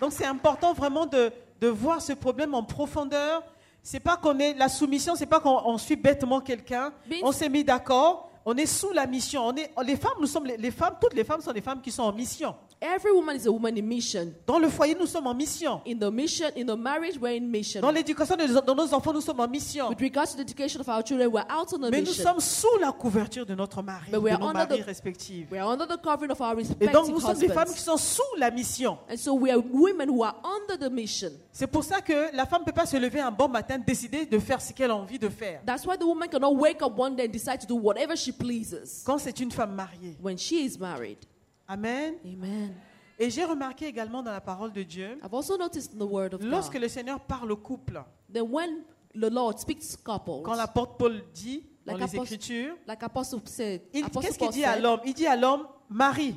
Donc 0.00 0.12
c'est 0.12 0.24
important 0.26 0.72
vraiment 0.72 1.06
de, 1.06 1.30
de 1.60 1.68
voir 1.68 2.00
ce 2.00 2.12
problème 2.14 2.54
en 2.54 2.62
profondeur. 2.62 3.42
C'est 3.82 4.00
pas 4.00 4.16
qu'on 4.16 4.38
est 4.38 4.54
la 4.54 4.68
soumission, 4.68 5.14
c'est 5.14 5.26
pas 5.26 5.40
qu'on 5.40 5.60
on 5.64 5.78
suit 5.78 5.96
bêtement 5.96 6.40
quelqu'un. 6.40 6.92
On 7.22 7.32
s'est 7.32 7.48
mis 7.48 7.64
d'accord. 7.64 8.29
On 8.44 8.56
est 8.56 8.66
sous 8.66 8.92
la 8.92 9.06
mission. 9.06 9.46
On 9.46 9.56
est, 9.56 9.70
les 9.84 9.96
femmes, 9.96 10.12
nous 10.20 10.26
sommes 10.26 10.46
les, 10.46 10.70
femmes. 10.70 10.96
Toutes 11.00 11.14
les 11.14 11.24
femmes 11.24 11.40
sont 11.40 11.52
des 11.52 11.60
femmes 11.60 11.80
qui 11.80 11.90
sont 11.90 12.02
en 12.02 12.12
mission. 12.12 12.54
Every 12.82 13.12
woman 13.12 13.36
is 13.36 13.46
a 13.46 13.52
woman 13.52 13.76
in 13.76 13.82
mission. 13.86 14.32
Dans 14.46 14.58
le 14.58 14.70
foyer, 14.70 14.94
nous 14.98 15.04
sommes 15.06 15.26
en 15.26 15.34
mission. 15.34 15.82
In 15.86 15.98
the 15.98 16.10
mission, 16.10 16.46
in 16.56 16.64
the 16.64 16.74
marriage, 16.76 17.18
we're 17.20 17.36
in 17.36 17.46
mission. 17.50 17.82
Dans 17.82 17.90
l'éducation 17.90 18.36
de, 18.36 18.46
nos- 18.46 18.62
de 18.62 18.72
nos 18.74 18.94
enfants, 18.94 19.12
nous 19.12 19.20
sommes 19.20 19.38
en 19.40 19.48
mission. 19.48 19.90
With 19.90 20.00
regards 20.00 20.30
to 20.30 20.36
the 20.38 20.40
education 20.40 20.80
of 20.80 20.88
our 20.88 21.02
children, 21.04 21.28
we're 21.30 21.44
out 21.50 21.70
on 21.74 21.82
a 21.84 21.90
Mais 21.90 22.00
nous 22.00 22.06
mission. 22.08 22.22
sommes 22.24 22.40
sous 22.40 22.78
la 22.80 22.90
couverture 22.92 23.44
de 23.44 23.54
notre 23.54 23.82
mari, 23.82 24.10
But 24.10 24.22
we 24.22 24.30
de 24.30 24.34
are 24.36 24.40
nos 24.40 24.52
maris 24.54 24.78
the- 24.80 24.86
respectifs. 24.86 25.46
We 25.50 25.58
are 25.58 25.68
under 25.70 25.84
the 25.86 25.98
covering 26.02 26.30
of 26.30 26.40
our 26.40 26.52
Et 26.54 26.62
respective 26.62 26.90
donc, 26.92 27.08
nous 27.08 27.20
sommes 27.20 27.38
des 27.38 27.48
femmes 27.48 27.64
husbands. 27.68 27.74
qui 27.74 27.80
sont 27.82 27.96
sous 27.98 28.36
la 28.38 28.50
mission. 28.50 28.96
And 29.10 29.18
so 29.18 29.34
we 29.34 29.50
are 29.50 29.58
women 29.60 30.08
who 30.08 30.22
are 30.24 30.36
under 30.42 30.78
the 30.78 30.90
mission. 30.90 31.32
C'est 31.52 31.66
pour 31.66 31.84
ça 31.84 32.00
que 32.00 32.34
la 32.34 32.46
femme 32.46 32.62
ne 32.62 32.64
peut 32.64 32.72
pas 32.72 32.86
se 32.86 32.96
lever 32.96 33.20
un 33.20 33.30
bon 33.30 33.48
matin, 33.48 33.76
décider 33.78 34.24
de 34.24 34.38
faire 34.38 34.62
ce 34.62 34.72
qu'elle 34.72 34.90
a 34.90 34.96
envie 34.96 35.18
de 35.18 35.28
faire. 35.28 35.60
That's 35.66 35.84
why 35.84 35.98
the 35.98 36.04
woman 36.06 36.30
cannot 36.30 36.54
wake 36.54 36.80
up 36.80 36.94
one 36.96 37.14
day 37.14 37.26
and 37.26 37.30
decide 37.30 37.60
to 37.60 37.66
do 37.66 37.76
whatever 37.76 38.16
she 38.16 38.32
pleases 38.32 39.02
Quand 39.04 39.18
c'est 39.18 39.38
une 39.38 39.50
femme 39.50 39.74
mariée. 39.74 40.16
when 40.22 40.38
she 40.38 40.64
is 40.64 40.78
married. 40.78 41.18
Amen. 41.70 42.14
Amen. 42.24 42.74
Et 43.18 43.30
j'ai 43.30 43.44
remarqué 43.44 43.86
également 43.86 44.22
dans 44.22 44.32
la 44.32 44.40
parole 44.40 44.72
de 44.72 44.82
Dieu, 44.82 45.18
I've 45.22 45.34
also 45.34 45.56
noticed 45.56 45.92
in 45.94 45.98
the 45.98 46.08
word 46.10 46.34
of 46.34 46.42
lorsque 46.42 46.72
God 46.72 46.82
le 46.82 46.88
Seigneur 46.88 47.20
parle 47.20 47.52
au 47.52 47.56
couple, 47.56 48.02
that 48.32 48.42
when 48.42 48.82
the 49.14 49.30
Lord 49.30 49.58
speaks 49.58 49.88
to 49.90 49.98
couples, 50.02 50.42
quand 50.42 50.54
l'apôtre 50.54 50.96
Paul 50.96 51.22
dit 51.34 51.62
dans 51.86 51.92
Like 51.96 52.10
les 52.12 52.16
apostle- 52.16 52.34
Écritures, 52.34 52.74
like 52.88 53.02
Apostle 53.02 53.40
said, 53.44 53.82
il- 53.92 54.08
qu'est-ce 54.10 54.38
qu'il 54.38 54.48
dit 54.50 54.64
à 54.64 54.78
l'homme? 54.80 55.00
Il 55.04 55.14
dit 55.14 55.26
à 55.26 55.36
l'homme, 55.36 55.66
Marie, 55.88 56.34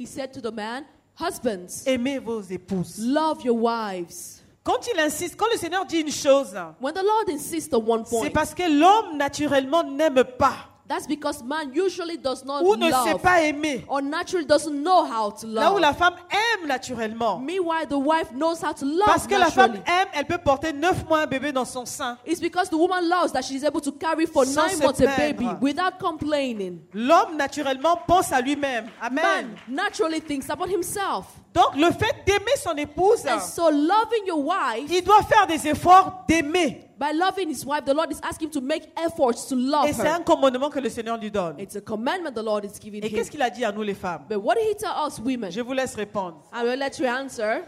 he 0.00 0.06
said 0.06 0.32
to 0.32 0.40
the 0.40 0.52
man, 0.52 0.84
Husbands, 1.20 1.84
aimez 1.86 2.18
vos 2.18 2.40
épouses. 2.40 2.98
love 2.98 3.44
your 3.44 3.56
wives. 3.62 4.42
Quand 4.64 4.78
il 4.94 4.98
insiste, 5.00 5.36
quand 5.36 5.46
le 5.52 5.58
Seigneur 5.58 5.84
dit 5.84 5.98
une 6.00 6.10
chose, 6.10 6.54
When 6.80 6.94
the 6.94 7.02
Lord 7.02 7.28
insists 7.28 7.74
on 7.74 7.84
one 7.86 8.04
c'est 8.06 8.16
point, 8.16 8.30
parce 8.30 8.54
que 8.54 8.62
l'homme 8.62 9.16
naturellement 9.18 9.84
n'aime 9.84 10.24
pas. 10.38 10.68
That's 10.92 11.06
because 11.06 11.42
man 11.42 11.72
usually 11.72 12.18
does 12.18 12.44
not 12.44 12.62
ou 12.62 12.76
ne 12.76 12.84
sait 12.90 13.12
love 13.12 13.22
pas 13.22 13.40
aimer. 13.40 13.82
or 13.88 14.02
naturally 14.02 14.44
doesn't 14.44 14.74
know 14.82 15.04
how 15.06 15.30
to 15.30 15.46
Là 15.46 15.70
où 15.70 15.76
love. 15.76 15.80
la 15.80 15.94
femme 15.94 16.16
aime 16.30 16.68
naturellement. 16.68 17.38
Meanwhile, 17.40 17.86
the 17.88 17.96
wife 17.98 18.30
knows 18.34 18.60
how 18.62 18.74
to 18.74 18.84
love 18.84 19.06
Parce 19.06 19.26
que 19.26 19.34
la 19.38 19.50
femme 19.50 19.72
naturally. 19.72 20.00
aime, 20.02 20.08
elle 20.12 20.26
peut 20.26 20.36
porter 20.36 20.70
neuf 20.74 21.02
mois 21.08 21.20
un 21.20 21.26
bébé 21.26 21.50
dans 21.50 21.64
son 21.64 21.86
sein. 21.86 22.18
It's 22.26 22.40
because 22.42 22.68
the 22.68 22.74
woman 22.76 23.08
loves 23.08 23.32
that 23.32 23.40
she's 23.42 23.64
able 23.64 23.80
to 23.80 23.92
carry 23.92 24.26
for 24.26 24.44
Sans 24.44 24.66
nine 24.66 24.78
months 24.80 25.00
a 25.00 25.04
plaindre. 25.06 25.16
baby 25.38 25.48
without 25.62 25.98
complaining. 25.98 26.80
L'homme, 26.92 27.38
naturellement, 27.38 27.96
pense 28.06 28.30
à 28.30 28.42
lui-même. 28.42 28.88
Amen. 29.00 29.22
Man 29.24 29.56
naturally 29.66 30.20
thinks 30.20 30.50
about 30.50 30.68
himself. 30.68 31.24
Donc, 31.54 31.74
le 31.76 31.90
fait 31.90 32.14
d'aimer 32.26 32.56
son 32.62 32.74
épouse, 32.76 33.26
And 33.26 33.40
so 33.40 33.70
loving 33.70 34.26
your 34.26 34.42
wife, 34.44 34.90
il 34.90 35.02
doit 35.04 35.22
faire 35.22 35.46
des 35.46 35.66
efforts 35.68 36.24
d'aimer. 36.28 36.88
By 37.02 37.10
loving 37.10 37.48
his 37.48 37.66
wife, 37.66 37.84
the 37.84 37.92
Lord 37.92 38.12
is 38.12 38.20
asking 38.22 38.46
him 38.46 38.52
to 38.52 38.60
make 38.60 38.84
efforts 38.96 39.46
to 39.48 39.56
Et 39.56 39.58
love 39.58 39.92
c'est 39.92 40.06
un 40.06 40.22
commandement 40.22 40.70
que 40.70 40.78
le 40.78 40.88
Seigneur 40.88 41.16
lui 41.18 41.32
donne. 41.32 41.58
It's 41.58 41.74
a 41.74 41.80
commandment 41.80 42.32
the 42.32 42.44
Lord 42.44 42.64
is 42.64 42.78
giving 42.80 43.02
Et 43.02 43.08
him. 43.08 43.16
qu'est-ce 43.16 43.28
qu'il 43.28 43.42
a 43.42 43.50
dit 43.50 43.64
à 43.64 43.72
nous 43.72 43.82
les 43.82 43.94
femmes? 43.94 44.22
But 44.28 44.38
what 44.38 44.54
did 44.54 44.68
he 44.70 44.76
tell 44.76 44.92
us 45.04 45.18
women? 45.18 45.50
Je 45.50 45.60
vous 45.62 45.72
laisse 45.72 45.96
répondre. 45.96 46.36
I 46.52 46.62
will 46.62 46.78
let 46.78 47.00
you 47.00 47.06
answer. 47.08 47.64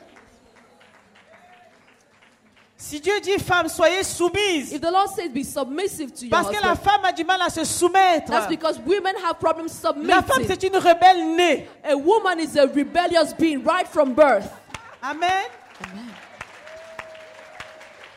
Si 2.77 3.01
Dieu 3.01 3.19
dit 3.21 3.39
femme, 3.39 3.69
soyez 3.69 4.05
soumise. 4.05 4.73
If 4.73 4.81
the 4.81 4.91
Lord 4.93 5.09
says 5.09 5.31
be 5.31 5.43
submissive 5.43 6.13
to 6.15 6.27
your 6.27 6.31
Parce 6.31 6.49
que 6.51 6.61
la 6.63 6.73
husband, 6.73 6.85
femme 6.85 7.05
a 7.05 7.13
du 7.13 7.25
mal 7.25 7.41
à 7.43 7.51
se 7.51 7.65
soumettre. 7.65 8.31
that's 8.31 8.47
because 8.49 8.79
women 8.87 9.17
have 9.25 9.41
problems 9.41 9.73
La 9.83 10.23
femme, 10.23 10.43
submitting. 10.45 10.47
c'est 10.47 10.63
une 10.69 10.77
rebelle 10.77 11.35
née. 11.35 11.67
A 11.83 11.97
woman 11.97 12.39
is 12.39 12.57
a 12.57 12.67
rebellious 12.67 13.33
being 13.37 13.65
right 13.65 13.89
from 13.89 14.15
birth. 14.15 14.49
Amen. 15.03 15.45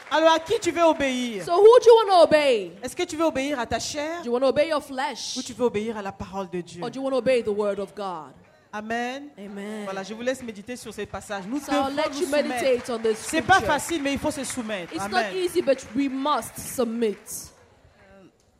Alors 0.09 0.31
à 0.33 0.39
qui 0.39 0.59
tu 0.59 0.71
veux 0.71 0.83
obéir? 0.83 1.43
So 1.43 1.51
who 1.53 1.79
do 1.79 1.85
you 1.85 1.95
want 1.97 2.15
to 2.17 2.23
obey? 2.23 2.71
Est-ce 2.81 2.95
que 2.95 3.03
tu 3.03 3.15
veux 3.17 3.25
obéir 3.25 3.59
à 3.59 3.65
ta 3.65 3.79
chair? 3.79 4.21
Do 4.21 4.27
you 4.27 4.31
want 4.33 4.39
to 4.41 4.47
obey 4.47 4.69
your 4.69 4.81
flesh? 4.83 5.35
ou 5.37 5.41
tu 5.41 5.53
veux 5.53 5.65
obéir 5.65 5.97
à 5.97 6.01
la 6.01 6.11
parole 6.11 6.49
de 6.49 6.61
Dieu? 6.61 6.81
Or 6.83 6.89
do 6.89 6.99
you 6.99 7.03
want 7.05 7.11
to 7.11 7.17
obey 7.17 7.43
the 7.43 7.49
word 7.49 7.79
of 7.79 7.93
God? 7.93 8.31
Amen. 8.71 9.29
Amen. 9.37 9.83
Voilà, 9.85 10.03
je 10.03 10.13
vous 10.13 10.21
laisse 10.21 10.41
méditer 10.43 10.75
sur 10.75 10.93
ces 10.93 11.05
passages. 11.05 11.45
Nous 11.47 11.59
So 11.59 11.71
I'll 11.71 11.85
devons 11.85 11.95
let 11.95 12.09
nous 12.11 12.19
you 12.19 12.25
soumettre. 12.25 12.47
meditate 12.49 12.89
on 12.89 12.99
this 12.99 13.17
C'est 13.17 13.41
pas 13.41 13.61
facile, 13.61 14.01
mais 14.03 14.13
il 14.13 14.19
faut 14.19 14.31
se 14.31 14.43
soumettre. 14.43 14.93
It's 14.93 15.09
not 15.09 15.17
Amen. 15.17 15.35
easy, 15.37 15.61
but 15.61 15.77
we 15.95 16.09
must 16.09 16.57
submit. 16.57 17.17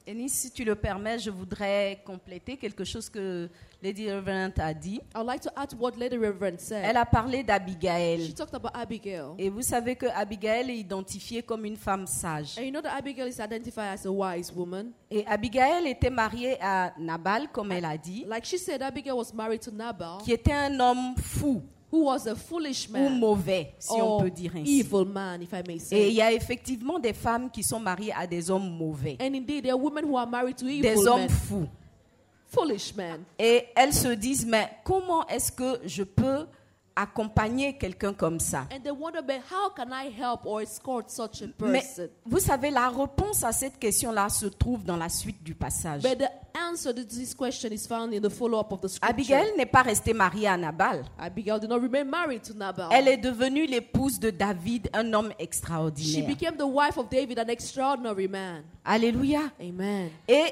Ennis, 0.05 0.29
si 0.29 0.51
tu 0.51 0.63
le 0.63 0.75
permets, 0.75 1.19
je 1.19 1.29
voudrais 1.29 2.01
compléter 2.05 2.55
quelque 2.57 2.85
chose 2.85 3.09
que 3.09 3.49
Lady 3.82 4.09
Reverend 4.09 4.53
a 4.59 4.73
dit. 4.73 4.99
I'd 5.15 5.25
like 5.25 5.41
to 5.41 5.51
add 5.55 5.71
what 5.80 5.91
Lady 5.97 6.17
Reverend 6.17 6.55
Elle 6.55 6.59
said. 6.59 6.95
a 6.97 7.05
parlé 7.05 7.39
She 7.39 7.43
d'Abigail. 7.43 8.34
talked 8.34 8.55
about 8.55 8.71
Abigail. 8.73 9.36
Et 9.38 9.49
vous 9.49 9.61
savez 9.61 9.95
que 9.95 10.07
Abigail 10.15 10.69
est 10.71 10.78
identifiée 10.80 11.43
comme 11.43 11.63
une 11.65 11.75
femme 11.78 12.07
sage. 12.07 12.57
And 12.57 12.63
you 12.63 12.71
know 12.71 12.82
that 12.82 12.95
Abigail 12.97 13.28
is 13.28 13.39
identified 13.39 13.93
as 13.93 14.05
a 14.05 14.11
wise 14.11 14.51
woman. 14.51 14.91
Et 15.11 15.23
Abigail 15.28 15.86
était 15.88 16.09
mariée 16.09 16.57
à 16.59 16.91
Nabal, 16.97 17.49
comme 17.51 17.71
elle 17.71 17.86
a 17.86 17.97
dit, 17.97 18.25
Like 18.28 18.45
she 18.45 18.57
said, 18.57 18.82
Abigail 18.82 19.15
was 19.15 19.32
married 19.34 19.61
to 19.61 19.71
Nabal, 19.71 20.17
qui 20.23 20.32
était 20.34 20.53
un 20.53 20.80
homme 20.80 21.15
fou 21.17 21.61
who 21.91 22.03
was 22.05 22.28
a 22.28 22.36
foolish 22.36 22.89
ou 22.89 22.93
man. 22.93 23.17
mauvais, 23.19 23.73
si 23.80 23.93
on 23.93 24.19
peut 24.21 24.30
dire 24.32 24.51
ainsi. 24.55 24.80
evil 24.80 25.05
man, 25.05 25.41
if 25.41 25.53
I 25.53 25.61
may 25.65 25.75
Et 25.75 25.75
il 25.75 25.80
say. 25.82 26.11
y 26.13 26.21
a 26.21 26.34
effectivement 26.34 26.99
des 26.99 27.13
femmes 27.13 27.49
qui 27.51 27.63
sont 27.63 27.80
mariées 27.80 28.11
à 28.13 28.25
des 28.28 28.49
hommes 28.51 28.69
mauvais, 28.69 29.17
And 29.21 29.34
indeed, 29.36 29.63
there 29.63 29.73
are 29.73 29.80
women 29.80 30.03
who 30.03 30.17
are 30.17 30.28
married 30.28 30.57
to 30.57 30.65
des 30.65 30.80
evil 30.80 31.07
hommes 31.07 31.19
men, 31.21 31.30
fous. 31.30 31.67
Foolish. 32.49 32.93
Et 33.39 33.65
elles 33.75 33.93
se 33.93 34.09
disent, 34.09 34.45
mais 34.45 34.69
comment 34.83 35.25
est-ce 35.27 35.51
que 35.51 35.79
je 35.85 36.03
peux 36.03 36.47
accompagner 36.95 37.77
quelqu'un 37.77 38.11
comme 38.13 38.39
ça? 38.39 38.65
And 38.73 38.79
they 38.81 38.91
wonder, 38.91 39.21
but 39.21 39.41
how 39.51 39.69
can 39.69 39.91
I 39.91 40.09
help 40.09 40.41
or 40.45 40.61
escort 40.61 41.03
such 41.09 41.43
a 41.43 41.47
Mais 41.59 41.79
person? 41.81 42.07
vous 42.25 42.39
savez, 42.39 42.71
la 42.71 42.89
réponse 42.89 43.43
à 43.43 43.51
cette 43.51 43.77
question-là 43.77 44.29
se 44.29 44.47
trouve 44.47 44.83
dans 44.83 44.97
la 44.97 45.07
suite 45.09 45.43
du 45.43 45.53
passage. 45.53 46.01
But 46.01 46.17
the 46.17 46.29
answer 46.57 46.93
to 46.95 47.03
this 47.03 47.35
question 47.35 47.71
is 47.71 47.85
found 47.87 48.13
in 48.15 48.21
the 48.21 48.29
follow-up 48.31 48.71
of 48.71 48.81
the 48.81 48.87
scripture. 48.87 49.09
Abigail 49.11 49.55
n'est 49.55 49.67
pas 49.67 49.83
restée 49.83 50.13
mariée 50.13 50.47
à 50.47 50.57
Nabal. 50.57 51.03
Abigail 51.19 51.59
did 51.59 51.69
not 51.69 51.79
remain 51.79 52.03
married 52.03 52.41
to 52.41 52.55
Nabal. 52.55 52.89
Elle 52.91 53.09
est 53.09 53.17
devenue 53.17 53.67
l'épouse 53.67 54.19
de 54.19 54.31
David, 54.31 54.89
un 54.93 55.13
homme 55.13 55.29
She 55.37 55.43
extraordinaire. 55.43 56.27
became 56.27 56.57
the 56.57 56.65
wife 56.65 56.97
of 56.97 57.09
David, 57.09 57.37
an 57.37 57.47
extraordinary 57.49 58.27
man. 58.27 58.63
Alléluia. 58.83 59.41
Amen. 59.61 60.09
Et 60.27 60.51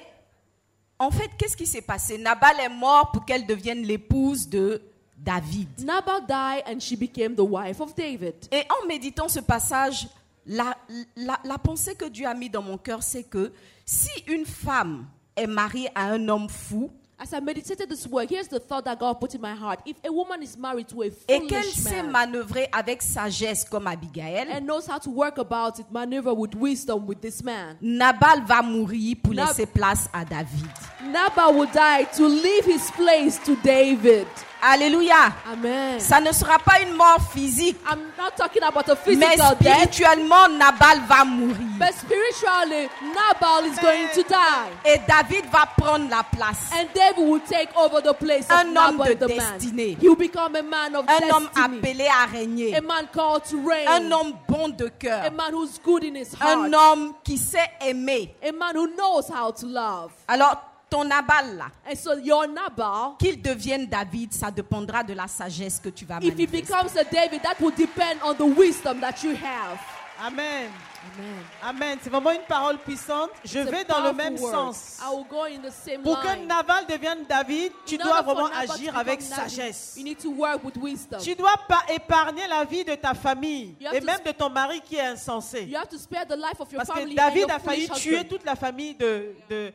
en 1.00 1.12
fait, 1.12 1.30
qu'est-ce 1.38 1.58
qui 1.58 1.66
s'est 1.66 1.82
passé? 1.82 2.18
Nabal 2.18 2.60
est 2.60 2.70
mort 2.70 3.12
pour 3.12 3.26
qu'elle 3.26 3.46
devienne 3.46 3.82
l'épouse 3.84 4.48
de 4.48 4.82
David. 5.18 5.68
Nabal 5.84 6.26
died 6.28 6.64
and 6.68 6.80
she 6.80 6.98
became 6.98 7.36
the 7.36 7.42
wife 7.42 7.80
of 7.82 7.94
David. 7.96 8.36
Et 8.52 8.64
en 8.70 8.88
méditant 8.88 9.28
ce 9.28 9.40
passage, 9.40 10.08
la, 10.46 10.78
la, 11.16 11.40
la 11.44 11.58
pensée 11.58 11.96
que 11.96 12.06
Dieu 12.06 12.28
a 12.28 12.34
mis 12.34 12.50
dans 12.50 12.62
mon 12.62 12.78
cœur, 12.78 13.04
c'est 13.04 13.24
que 13.24 13.52
si 13.86 14.10
une 14.28 14.46
femme 14.46 15.06
est 15.36 15.48
mariée 15.48 15.90
à 15.96 16.06
un 16.12 16.30
homme 16.30 16.50
fou 16.50 16.92
As 17.18 17.32
I 17.34 17.40
meditated 17.40 17.88
this 17.88 18.06
word, 18.06 18.30
here's 18.30 18.50
the 18.50 18.60
thought 18.60 18.84
that 18.84 19.00
God 19.00 19.14
put 19.22 19.34
in 19.34 19.40
my 19.40 19.56
heart. 19.56 19.80
If 19.86 19.96
a 20.04 20.12
woman 20.12 20.44
is 20.44 20.58
married 20.58 20.90
to 20.90 21.02
a 21.02 21.06
et 21.06 21.40
qu'elle 21.48 21.64
foolish 21.64 21.74
sait 21.76 22.04
man 22.04 22.12
manœuvrer 22.12 22.68
avec 22.74 23.02
sagesse 23.02 23.64
comme 23.64 23.88
Abigail, 23.88 24.48
and 24.52 24.66
knows 24.68 24.86
how 24.86 24.98
to 25.00 25.10
work 25.10 25.38
about 25.38 25.80
it, 25.80 25.86
maneuver 25.90 26.34
with 26.34 26.54
wisdom 26.56 27.08
with 27.08 27.22
this 27.22 27.42
man, 27.42 27.78
Nabal 27.82 28.42
va 28.46 28.62
mourir 28.62 29.16
pour 29.24 29.34
Nab- 29.34 29.48
laisser 29.48 29.66
place 29.66 30.10
à 30.12 30.26
David. 30.26 30.70
Nabal 31.06 31.54
will 31.56 31.72
die 31.72 32.04
to 32.18 32.28
leave 32.28 32.66
his 32.66 32.92
place 32.92 33.40
to 33.46 33.56
David. 33.64 34.28
Alléluia. 34.68 35.32
Amen. 35.52 36.00
Ça 36.00 36.20
ne 36.20 36.32
sera 36.32 36.58
pas 36.58 36.80
une 36.82 36.94
mort 36.96 37.20
physique, 37.32 37.78
I'm 37.90 38.00
not 38.18 38.32
talking 38.36 38.64
about 38.64 38.90
a 38.90 38.96
mais 38.96 39.16
physical 39.16 39.56
death, 39.62 39.94
spirituellement, 39.94 40.48
Nabal 40.50 41.02
va 41.08 41.24
mourir. 41.24 41.56
but 41.78 41.94
spiritually, 41.94 42.90
Nabal 43.14 43.66
is 43.66 43.78
going 43.80 44.08
to 44.16 44.24
die. 44.24 44.72
Et 44.86 45.00
David 45.08 45.46
va 45.52 45.68
prendre 45.78 46.10
la 46.10 46.24
place. 46.24 46.72
And 46.74 46.88
David 46.94 47.28
will 47.30 47.42
take 47.42 47.70
over 47.78 48.02
the 48.02 48.14
place 48.14 48.46
of 48.50 48.58
Un 48.58 48.76
homme 48.76 48.98
Nabal 48.98 49.16
de 49.16 49.28
destinée. 49.28 49.98
He 50.02 50.08
will 50.10 50.16
become 50.16 50.56
a 50.56 50.64
man 50.64 50.96
of 50.96 51.06
Un 51.08 51.30
homme 51.30 51.50
destiny. 51.54 51.78
appelé 51.80 52.08
à 52.08 52.26
régner. 52.26 52.76
A 52.76 52.82
man 52.82 53.08
called 53.14 53.44
to 53.46 53.58
reign. 53.68 53.88
Un 53.88 54.12
homme 54.12 54.34
bon 54.48 54.70
de 54.70 54.88
A 54.88 54.90
cœur. 54.90 55.32
man 55.32 55.54
who's 55.54 55.80
good 55.84 56.04
in 56.04 56.16
his 56.16 56.34
heart. 56.34 56.58
Un 56.58 56.74
homme 56.74 57.14
qui 57.24 57.38
sait 57.38 57.70
aimer. 57.82 58.36
A 58.42 58.52
man 58.52 58.76
who 58.76 58.88
knows 58.96 59.30
how 59.30 59.52
to 59.52 59.68
love. 59.68 60.12
Alors, 60.28 60.56
ton 60.90 61.04
Nabal 61.06 61.58
là, 61.58 61.68
And 61.90 61.96
so 61.96 62.18
your 62.18 62.48
Nabal, 62.48 63.16
qu'il 63.20 63.42
devienne 63.42 63.88
David, 63.88 64.34
ça 64.34 64.52
dépendra 64.52 65.04
de 65.04 65.14
la 65.14 65.28
sagesse 65.28 65.80
que 65.80 65.90
tu 65.90 66.06
vas 66.06 66.18
if 66.18 66.24
he 66.24 66.28
manifester. 66.46 66.62
becomes 66.62 66.96
a 66.98 67.04
David, 67.04 67.42
that 67.44 67.56
will 67.60 67.72
depend 67.76 68.20
on 68.24 68.34
the 68.36 68.58
wisdom 68.58 69.00
that 69.02 69.24
you 69.24 69.32
have. 69.36 69.80
Amen. 70.18 70.72
Amen. 71.18 71.44
Amen. 71.62 71.98
C'est 72.02 72.10
vraiment 72.10 72.32
une 72.32 72.46
parole 72.48 72.78
puissante. 72.78 73.30
Je 73.44 73.60
It's 73.60 73.68
a 73.68 73.72
vais 73.72 73.84
dans 73.84 73.98
le 73.98 74.14
powerful 74.14 74.16
même 74.32 74.40
word. 74.40 74.52
sens. 74.54 75.00
I 75.04 75.14
will 75.14 75.26
go 75.30 75.44
in 75.44 75.60
the 75.62 75.72
same 75.72 76.02
Pour 76.04 76.20
que 76.22 76.28
line. 76.28 76.48
Naval 76.48 76.86
devienne 76.88 77.26
David, 77.28 77.74
tu 77.86 77.96
In 77.96 77.98
dois 78.00 78.20
order 78.20 78.24
for 78.24 78.34
vraiment 78.36 78.50
Nabal 78.50 78.66
to 78.68 78.74
agir 78.74 78.86
become 78.94 79.00
avec 79.02 79.20
David, 79.20 79.36
sagesse. 79.36 79.94
You 79.98 80.04
need 80.06 80.18
to 80.20 80.32
work 80.32 80.64
with 80.64 80.78
wisdom. 80.78 81.20
Tu 81.22 81.36
dois 81.36 81.56
pas 81.68 81.82
épargner 81.94 82.48
la 82.48 82.64
vie 82.64 82.86
de 82.86 82.96
ta 82.96 83.14
famille 83.14 83.76
You 83.80 83.88
have 83.88 83.96
et 83.98 84.00
to 84.00 84.06
même 84.06 84.22
de 84.26 84.32
ton 84.32 84.50
mari 84.50 84.80
qui 84.82 84.96
est 84.96 85.06
insensé. 85.06 85.64
You 85.66 85.78
have 85.78 85.90
to 85.90 85.98
spare 85.98 86.26
the 86.26 86.38
life 86.38 86.60
of 86.62 86.72
your 86.72 86.82
Parce 86.84 86.98
que 86.98 87.04
and 87.06 87.14
David 87.14 87.42
your 87.42 87.52
a 87.52 87.60
failli 87.60 87.88
foolish 87.88 88.02
tuer 88.02 88.16
husband. 88.20 88.30
toute 88.30 88.46
la 88.46 88.56
famille 88.56 88.96
de, 88.96 89.36
de, 89.50 89.74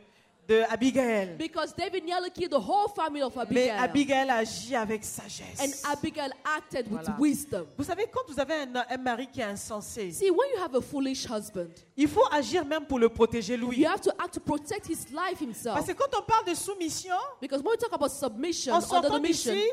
de 0.48 0.62
Abigail. 0.68 1.36
Because 1.38 1.74
David 1.76 2.04
nearly 2.04 2.30
killed 2.30 2.50
the 2.50 2.58
whole 2.60 2.88
family 2.88 3.22
of 3.22 3.34
Mais 3.36 3.70
Abigail. 3.70 3.78
Abigail 3.78 4.30
agit 4.30 4.74
avec 4.74 5.02
And 5.02 5.04
sagesse. 5.04 5.82
Abigail 5.84 6.30
acted 6.44 6.90
with 6.90 7.02
Voilà. 7.04 7.16
wisdom. 7.20 7.66
Vous 7.78 7.84
savez, 7.84 8.06
quand 8.10 8.22
vous 8.28 8.40
avez 8.40 8.54
un, 8.54 8.74
un 8.88 8.96
mari 8.96 9.28
qui 9.28 9.40
est 9.40 9.44
insensé, 9.44 10.10
See, 10.12 10.30
when 10.30 10.48
you 10.54 10.60
have 10.62 10.74
a 10.74 10.80
foolish 10.80 11.24
husband, 11.26 11.68
il 11.96 12.08
faut 12.08 12.24
agir 12.32 12.64
même 12.64 12.86
pour 12.86 12.98
le 12.98 13.08
protéger 13.08 13.54
you 13.54 13.70
lui. 13.70 13.84
have 13.86 14.00
to 14.00 14.10
act 14.18 14.34
to 14.34 14.40
protect 14.40 14.86
his 14.88 15.06
life 15.12 15.40
himself. 15.40 15.74
Parce 15.76 15.86
que 15.86 15.92
quand 15.92 16.18
on 16.18 16.22
parle 16.22 16.44
de 16.46 16.54
soumission, 16.54 17.14
Because 17.40 17.62
when 17.62 17.72
we 17.72 17.78
talk 17.78 17.92
about 17.92 18.10
submission, 18.10 18.72
the 18.80 19.20
mission, 19.20 19.52
d'ici, 19.52 19.64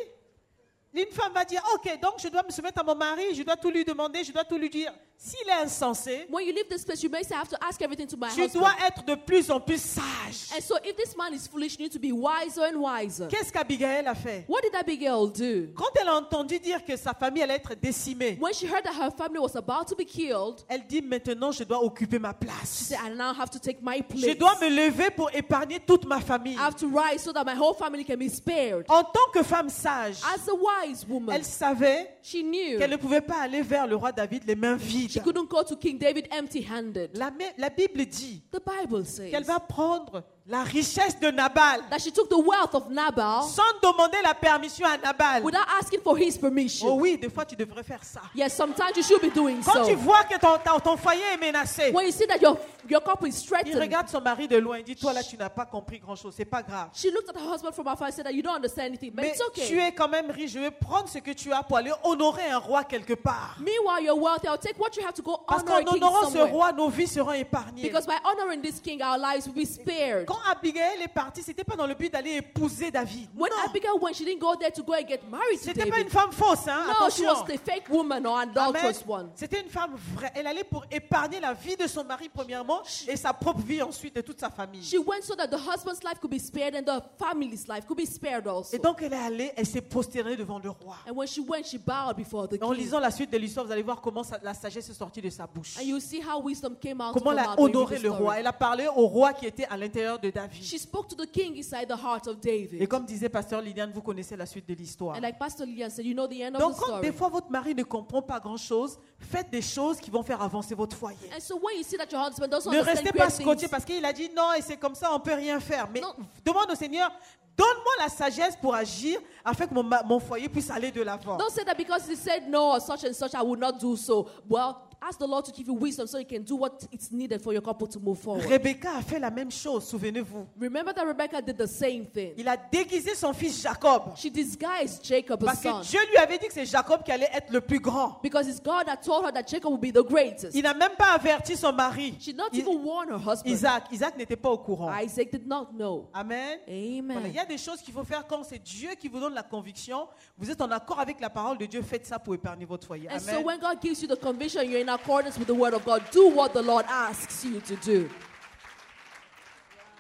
une 0.94 1.12
femme 1.12 1.34
va 1.34 1.44
dire, 1.46 1.62
ok, 1.76 2.00
donc 2.02 2.14
je 2.20 2.28
dois 2.28 2.44
me 2.44 2.52
soumettre 2.52 2.80
à 2.82 2.84
mon 2.84 2.96
mari, 2.96 3.34
je 3.36 3.44
dois 3.44 3.56
tout 3.56 3.70
lui 3.70 3.84
demander, 3.84 4.24
je 4.24 4.32
dois 4.32 4.44
tout 4.44 4.58
lui 4.58 4.70
dire. 4.70 4.92
S'il 5.20 5.50
est 5.50 5.64
insensé, 5.64 6.28
when 6.30 6.46
you 6.46 6.54
leave 6.54 6.70
this 6.70 6.86
place, 6.86 7.02
you 7.02 7.10
may 7.10 7.24
say, 7.24 7.34
I 7.34 7.40
have 7.40 7.50
to 7.50 7.58
ask 7.62 7.82
everything 7.82 8.06
to 8.08 8.16
my 8.18 8.30
tu 8.30 8.42
husband. 8.44 8.60
dois 8.62 8.72
être 8.86 9.04
de 9.04 9.16
plus 9.16 9.50
en 9.50 9.60
plus 9.60 9.82
sage. 9.82 10.52
And 10.56 10.62
so 10.62 10.76
if 10.86 10.96
this 10.96 11.18
man 11.18 11.34
is 11.34 11.48
foolish, 11.48 11.76
you 11.80 11.86
need 11.86 11.92
to 11.94 12.00
be 12.00 12.12
wiser 12.12 12.62
and 12.66 12.80
wiser. 12.80 13.28
Qu'est-ce 13.28 13.52
qu'Abigail 13.52 14.06
a 14.08 14.14
fait? 14.14 14.46
What 14.48 14.62
did 14.62 14.76
Abigail 14.76 15.28
do? 15.28 15.70
Quand 15.76 15.90
elle 16.00 16.08
a 16.10 16.16
entendu 16.18 16.60
dire 16.60 16.86
que 16.86 16.96
sa 16.96 17.16
famille 17.16 17.42
allait 17.42 17.56
être 17.56 17.74
décimée, 17.74 18.38
When 18.40 18.54
she 18.54 18.68
heard 18.68 18.84
that 18.84 18.94
her 18.94 19.10
family 19.10 19.40
was 19.40 19.56
about 19.56 19.88
to 19.88 19.96
be 19.96 20.06
killed, 20.06 20.64
elle 20.70 20.86
dit 20.88 21.02
maintenant 21.02 21.52
je 21.52 21.64
dois 21.64 21.84
occuper 21.84 22.20
ma 22.20 22.34
she 22.34 22.46
place. 22.46 22.70
said, 22.70 23.00
I 23.04 23.10
now 23.10 23.34
have 23.34 23.50
to 23.50 23.60
take 23.60 23.82
my 23.82 23.98
Je 23.98 24.04
place. 24.22 24.38
dois 24.38 24.56
me 24.62 24.70
lever 24.70 25.10
pour 25.10 25.32
épargner 25.34 25.80
toute 25.80 26.06
ma 26.06 26.22
famille. 26.22 26.54
I 26.56 26.62
have 26.62 26.76
to 26.78 26.88
rise 26.88 27.24
so 27.24 27.34
that 27.34 27.44
my 27.44 27.56
whole 27.56 27.74
family 27.74 28.04
can 28.06 28.18
be 28.18 28.30
spared. 28.30 28.86
En 28.88 29.04
tant 29.04 29.32
que 29.34 29.42
femme 29.42 29.70
sage, 29.70 30.18
As 30.24 30.48
a 30.48 30.54
wise 30.56 31.06
woman, 31.10 31.36
elle 31.36 31.44
savait 31.44 32.08
she 32.22 32.44
knew 32.44 32.78
qu'elle 32.78 32.92
ne 32.92 32.98
pouvait 32.98 33.22
pas 33.22 33.40
aller 33.42 33.64
vers 33.64 33.88
le 33.88 33.96
roi 33.96 34.12
David 34.12 34.44
les 34.46 34.56
mains 34.56 34.78
she 35.08 35.20
vides. 35.20 35.26
couldn't 35.26 35.50
go 35.50 35.64
to 35.64 35.76
King 35.76 35.98
David 35.98 36.28
empty 36.32 36.62
handed. 36.62 37.18
La, 37.18 37.32
la 37.58 37.70
Bible 37.70 38.06
dit 38.06 38.42
The 38.52 38.60
Bible 38.60 39.06
says 39.06 39.32
qu'elle 39.32 39.44
va 39.46 39.60
prendre 39.60 40.24
la 40.50 40.64
richesse 40.64 41.20
de 41.20 41.30
Nabal 41.30 41.82
that 41.90 42.00
she 42.00 42.10
took 42.12 42.30
the 42.30 42.38
wealth 42.38 42.74
of 42.74 42.90
Nabal 42.90 43.44
sans 43.44 43.64
demander 43.84 44.18
la 44.24 44.34
permission 44.34 44.86
à 44.86 44.98
Nabal. 44.98 45.44
without 45.44 45.66
asking 45.82 46.00
for 46.02 46.18
his 46.18 46.38
permission. 46.38 46.88
Oh 46.88 46.98
oui, 47.02 47.18
des 47.18 47.30
fois 47.30 47.44
tu 47.46 47.56
devrais 47.56 47.84
faire 47.84 48.02
ça. 48.04 48.22
Yes, 48.34 48.56
sometimes 48.56 48.96
you 48.96 49.04
should 49.04 49.22
be 49.22 49.34
doing 49.34 49.60
Quand 49.62 49.84
tu 49.86 49.92
so. 49.94 49.98
vois 49.98 50.24
que 50.24 50.38
ton, 50.40 50.58
ton 50.80 50.96
foyer 50.96 51.22
est 51.34 51.38
menacé, 51.38 51.92
When 51.92 52.06
you 52.06 52.12
see 52.14 52.26
that 52.28 52.40
your, 52.42 52.58
your 52.90 53.02
couple 53.04 53.28
is 53.28 53.42
il 53.42 53.46
threatened, 53.48 53.76
regarde 53.82 54.08
son 54.08 54.22
mari 54.22 54.48
de 54.48 54.56
loin, 54.58 54.78
il 54.78 54.86
dit 54.86 54.96
Toi 54.96 55.12
là, 55.12 55.22
tu 55.22 55.36
n'as 55.36 55.50
pas 55.50 55.66
compris 55.66 56.00
grand-chose, 56.00 56.34
c'est 56.38 56.46
pas 56.46 56.64
grave. 56.64 56.88
she 56.94 57.12
looked 57.12 57.30
at 57.30 57.38
her 57.38 57.54
husband 57.54 57.74
from 57.74 57.88
afar 57.88 58.08
and 58.08 58.14
said 58.14 58.26
that 58.26 58.34
you 58.34 58.42
don't 58.42 58.56
understand 58.56 58.86
anything, 58.88 59.12
but 59.12 59.24
Mais 59.24 59.30
it's 59.32 59.40
tu 59.54 59.62
okay. 59.64 59.88
es 59.88 59.92
quand 59.92 60.08
même 60.08 60.32
riche, 60.32 60.52
je 60.54 60.60
vais 60.60 60.72
prendre 60.72 61.10
ce 61.10 61.18
que 61.20 61.32
tu 61.32 61.52
as 61.52 61.62
pour 61.62 61.76
aller 61.76 61.92
honorer 62.04 62.46
un 62.50 62.60
roi 62.60 62.86
quelque 62.86 63.16
part. 63.16 63.58
Meanwhile, 63.60 64.02
you're 64.06 64.16
wealthy. 64.18 64.48
I'll 64.48 64.58
take 64.58 64.80
what 64.80 64.96
you 64.96 65.04
have 65.06 65.14
to 65.16 65.22
go 65.22 65.38
Parce 65.46 65.64
honor 65.64 65.76
a 65.76 65.84
qu'en 65.84 65.92
king 65.94 66.04
honorant 66.04 66.26
ce 66.28 66.32
somewhere. 66.38 66.52
roi, 66.54 66.72
nos 66.72 66.88
vies 66.88 67.08
seront 67.08 67.34
épargnées. 67.34 67.82
Because 67.82 68.06
by 68.08 68.16
honoring 68.24 68.62
this 68.62 68.80
king, 68.80 69.02
our 69.02 69.18
lives 69.18 69.46
will 69.46 69.54
be 69.56 69.66
spared. 69.66 70.26
Quand 70.26 70.37
Abigail 70.50 71.02
est 71.02 71.08
partie, 71.08 71.42
c'était 71.42 71.64
pas 71.64 71.76
dans 71.76 71.88
le 71.88 71.94
but 71.96 72.12
d'aller 72.12 72.36
épouser 72.38 72.92
David. 72.92 73.30
When 73.38 73.50
non, 73.52 73.70
Abigail 73.70 73.92
went, 74.02 74.14
she 74.14 74.24
didn't 74.26 74.40
go 74.40 74.56
there 74.56 74.72
to 74.72 74.84
go 74.84 74.94
and 74.94 75.08
get 75.08 75.20
married 75.30 75.60
to 75.60 75.66
c'était 75.66 75.86
pas 75.86 75.98
une 75.98 76.04
David. 76.08 76.10
femme 76.12 76.32
fausse, 76.32 76.68
hein. 76.68 76.86
No, 76.88 77.10
she 77.10 77.24
attention. 77.26 77.26
was 77.28 77.46
the 77.46 77.60
fake 77.60 77.90
woman 77.90 78.26
or 78.26 78.38
Amen. 78.40 78.50
adulterous 78.58 79.04
one. 79.08 79.30
C'était 79.36 79.62
une 79.62 79.70
femme 79.70 79.96
vraie. 80.16 80.32
Elle 80.36 80.48
allait 80.48 80.64
pour 80.64 80.86
épargner 80.92 81.40
la 81.40 81.54
vie 81.54 81.76
de 81.76 81.88
son 81.88 82.04
mari 82.04 82.30
premièrement 82.30 82.82
et 83.08 83.16
sa 83.16 83.34
propre 83.34 83.62
vie 83.62 83.82
ensuite 83.82 84.16
de 84.16 84.22
toute 84.22 84.40
sa 84.40 84.50
famille. 84.50 84.84
She 84.84 84.98
went 84.98 85.22
so 85.24 85.36
that 85.36 85.48
the 85.48 85.58
husband's 85.60 86.04
life 86.04 86.20
could 86.20 86.32
be 86.32 86.40
spared 86.40 86.76
and 86.76 86.84
the 86.84 87.02
family's 87.18 87.68
life 87.68 87.86
could 87.86 87.98
be 87.98 88.06
spared 88.06 88.48
also. 88.48 88.76
Et 88.76 88.80
donc 88.80 89.02
elle 89.02 89.14
est 89.14 89.18
allée, 89.18 89.52
elle 89.56 89.66
s'est 89.66 89.82
prosternée 89.82 90.36
devant 90.36 90.60
le 90.60 90.70
roi. 90.70 90.98
And 91.10 91.14
when 91.16 91.28
she 91.28 91.40
went, 91.40 91.64
she 91.66 91.78
bowed 91.78 92.16
before 92.18 92.48
the 92.48 92.62
en 92.62 92.70
king. 92.72 92.78
lisant 92.78 93.00
la 93.00 93.12
suite 93.12 93.32
de 93.32 93.38
l'histoire, 93.38 93.66
vous 93.66 93.72
allez 93.72 93.82
voir 93.84 94.02
comment 94.02 94.24
ça- 94.24 94.40
la 94.44 94.54
sagesse 94.54 94.90
est 94.90 94.94
sortie 94.94 95.22
de 95.22 95.30
sa 95.30 95.48
bouche. 95.48 95.78
And 95.78 95.84
you 95.84 96.00
see 96.00 96.22
how 96.22 96.42
wisdom 96.42 96.76
came 96.82 97.02
out 97.02 97.14
Comment 97.14 97.32
of 97.32 97.38
elle 97.38 97.46
a 97.46 97.60
honoré 97.60 97.96
le 98.00 98.10
story. 98.10 98.24
roi. 98.24 98.40
Elle 98.40 98.48
a 98.48 98.54
parlé 98.54 98.88
au 98.88 99.08
roi 99.08 99.34
qui 99.34 99.46
était 99.46 99.66
à 99.66 99.78
l'intérieur 99.78 100.20
de 100.20 100.27
David. 100.32 100.64
She 100.64 100.78
spoke 100.78 101.08
to 101.10 101.16
the 101.16 101.26
king 101.28 101.56
inside 101.58 101.88
the 101.88 101.96
heart 101.96 102.28
of 102.28 102.40
David. 102.40 102.82
Et 102.82 102.88
comme 102.88 103.06
disait 103.06 103.30
pasteur 103.30 103.62
Liliane, 103.62 103.92
vous 103.94 104.02
connaissez 104.02 104.36
la 104.36 104.46
suite 104.46 104.68
de 104.68 104.74
l'histoire. 104.74 105.16
And 105.16 105.22
like 105.22 105.38
Pastor 105.40 105.66
Lillian 105.66 105.90
said, 105.90 106.06
you 106.06 106.14
know 106.14 106.28
the 106.28 106.42
end 106.42 106.56
of 106.56 106.60
Donc 106.62 106.76
the 106.76 106.80
quand 106.80 106.86
story. 106.88 107.02
des 107.02 107.12
fois 107.12 107.30
votre 107.30 107.50
mari 107.52 107.74
ne 107.76 107.84
comprend 107.84 108.22
pas 108.22 108.40
grand-chose, 108.40 108.98
faites 109.20 109.50
des 109.50 109.62
choses 109.62 110.00
qui 110.00 110.10
vont 110.12 110.24
faire 110.24 110.42
avancer 110.42 110.76
votre 110.76 110.96
foyer. 110.96 111.18
And 111.36 111.40
so 111.40 111.56
when 111.58 111.78
you 111.78 111.84
see 111.84 111.98
that 111.98 112.12
your 112.12 112.22
husband 112.22 112.48
doesn't 112.50 112.72
Ne 112.72 112.82
restez 112.82 113.12
pas 113.12 113.30
scotché 113.30 113.68
parce 113.68 113.86
qu'il 113.86 114.04
a 114.06 114.14
dit 114.14 114.30
non 114.36 114.54
et 114.58 114.62
c'est 114.62 114.78
comme 114.78 114.96
ça, 114.96 115.14
on 115.14 115.20
peut 115.20 115.34
rien 115.34 115.60
faire. 115.60 115.88
Mais 115.94 116.02
Non. 116.02 116.14
demande 116.46 116.72
au 116.72 116.76
Seigneur, 116.76 117.12
donne-moi 117.58 117.94
la 118.04 118.10
sagesse 118.10 118.56
pour 118.56 118.76
agir 118.76 119.20
afin 119.44 119.66
que 119.66 119.74
mon, 119.74 120.20
foyer 120.20 120.48
puisse 120.48 120.70
aller 120.70 120.92
de 120.92 121.02
l'avant. 121.02 121.38
don't 121.38 121.50
say 121.52 121.64
that 121.64 121.76
because 121.76 122.08
he 122.08 122.16
said 122.16 122.48
no 122.48 122.74
or 122.74 122.80
such 122.82 123.04
and 123.04 123.14
such, 123.14 123.34
I 123.34 123.42
will 123.42 123.58
not 123.58 123.74
do 123.80 123.96
so. 123.96 124.28
Well, 124.48 124.76
ask 125.02 125.20
the 125.20 125.28
Lord 125.28 125.46
to 125.46 125.52
give 125.52 125.68
you 125.68 125.74
wisdom 125.74 126.08
so 126.08 126.18
you 126.18 126.26
can 126.26 126.44
do 126.44 126.56
what 126.56 126.88
is 126.92 127.12
needed 127.12 127.42
for 127.42 127.54
your 127.54 127.62
couple 127.62 127.88
to 127.88 128.00
move 128.00 128.20
forward. 128.20 128.46
Rebecca 128.50 128.90
a 128.98 129.02
fait 129.02 129.20
la 129.20 129.30
même 129.30 129.52
chose, 129.52 129.86
souvenez-vous. 129.88 130.48
Remember 130.60 130.94
that 130.94 131.06
Rebecca 131.06 131.42
did 131.42 131.58
the 131.58 131.68
same 131.68 132.06
thing. 132.06 132.34
Il 132.38 132.48
a 132.48 132.58
déguisé 132.58 133.16
son 133.16 133.34
fils 133.34 133.62
Jacob. 133.62 134.16
She 134.16 134.30
disguised 134.32 135.04
Jacob, 135.04 135.44
Parce 135.44 135.60
que 135.62 135.70
son, 135.70 135.82
Dieu 135.82 136.00
lui 136.10 136.18
avait 136.18 136.38
dit 136.38 136.48
que 136.48 136.54
c'est 136.54 136.66
Jacob 136.66 137.04
qui 137.04 137.12
allait 137.12 137.30
être 137.34 137.52
le 137.52 137.62
plus 137.62 137.80
grand. 137.80 138.20
because 138.24 138.48
it's 138.48 138.60
God 138.62 138.86
that 138.88 138.98
told 138.98 139.26
her 139.26 139.32
that 139.32 139.44
Jacob 139.48 139.72
would 139.72 139.82
be 139.82 139.92
the 139.94 140.04
greatest. 140.04 140.56
Il 140.56 140.64
n'a 140.64 140.74
même 140.74 140.96
pas 140.98 141.12
averti 141.14 141.56
son 141.56 141.72
mari. 141.74 142.16
She 142.20 142.28
did 142.28 142.38
not 142.38 142.50
I- 142.54 142.60
even 142.60 142.84
warn 142.84 143.10
her 143.10 143.18
husband. 143.20 143.52
Isaac. 143.52 143.84
Isaac 143.92 144.18
n'était 144.18 144.36
pas 144.36 144.50
au 144.50 144.58
courant. 144.58 144.92
Isaac 145.02 145.32
did 145.32 145.48
not 145.48 145.68
know. 145.74 146.08
Amen. 146.14 146.58
Voilà, 146.68 146.78
il 146.78 147.00
Amen. 147.00 147.34
y 147.34 147.40
a 147.40 147.46
des 147.46 147.58
choses 147.58 147.82
qu'il 147.82 147.94
faut 147.94 148.04
faire 148.04 148.26
quand 148.28 148.44
c'est 148.44 148.60
Dieu 148.62 148.90
qui 149.00 149.08
vous 149.08 149.20
donne 149.20 149.34
la 149.34 149.44
conviction. 149.44 150.08
Vous 150.38 150.50
êtes 150.50 150.62
en 150.62 150.72
accord 150.72 151.00
avec 151.00 151.20
la 151.20 151.30
parole 151.30 151.58
de 151.58 151.66
Dieu, 151.66 151.82
faites 151.82 152.06
ça 152.06 152.20
pour 152.20 152.34
épargner 152.34 152.66
votre 152.66 152.88
foyer. 152.88 153.08
And 153.12 153.20
so 153.20 153.30
Amen. 153.32 153.46
when 153.46 153.60
God 153.60 153.82
gives 153.82 154.02
you 154.02 154.08
the 154.08 154.20
conviction, 154.20 154.62
you're 154.64 154.80
in 154.88 154.94
accordance 154.94 155.38
with 155.38 155.48
the 155.48 155.54
word 155.54 155.74
of 155.74 155.84
God. 155.86 156.02
Do 156.12 156.30
what 156.30 156.54
the 156.54 156.62
Lord 156.62 156.86
asks 156.88 157.44
you 157.44 157.60
to 157.62 157.76
do. 157.76 158.10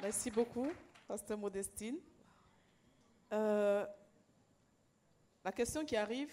Merci 0.01 0.31
beaucoup, 0.31 0.67
Pasteur 1.07 1.37
Modestine. 1.37 1.95
Euh, 3.33 3.85
la 5.43 5.51
question 5.51 5.83
qui 5.83 5.97
arrive, 5.97 6.29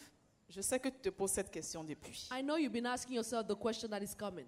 je 0.49 0.61
sais 0.61 0.79
que 0.79 0.89
tu 0.89 0.99
te 1.01 1.09
poses 1.09 1.33
cette 1.33 1.51
question 1.51 1.83
depuis. 1.83 2.29
I 2.31 2.43
know 2.43 2.57
you've 2.57 2.73
been 2.73 2.87
asking 2.87 3.17
yourself 3.17 3.47
the 3.49 3.57
question 3.57 3.89
that 3.89 4.01
is 4.03 4.15
coming. 4.17 4.47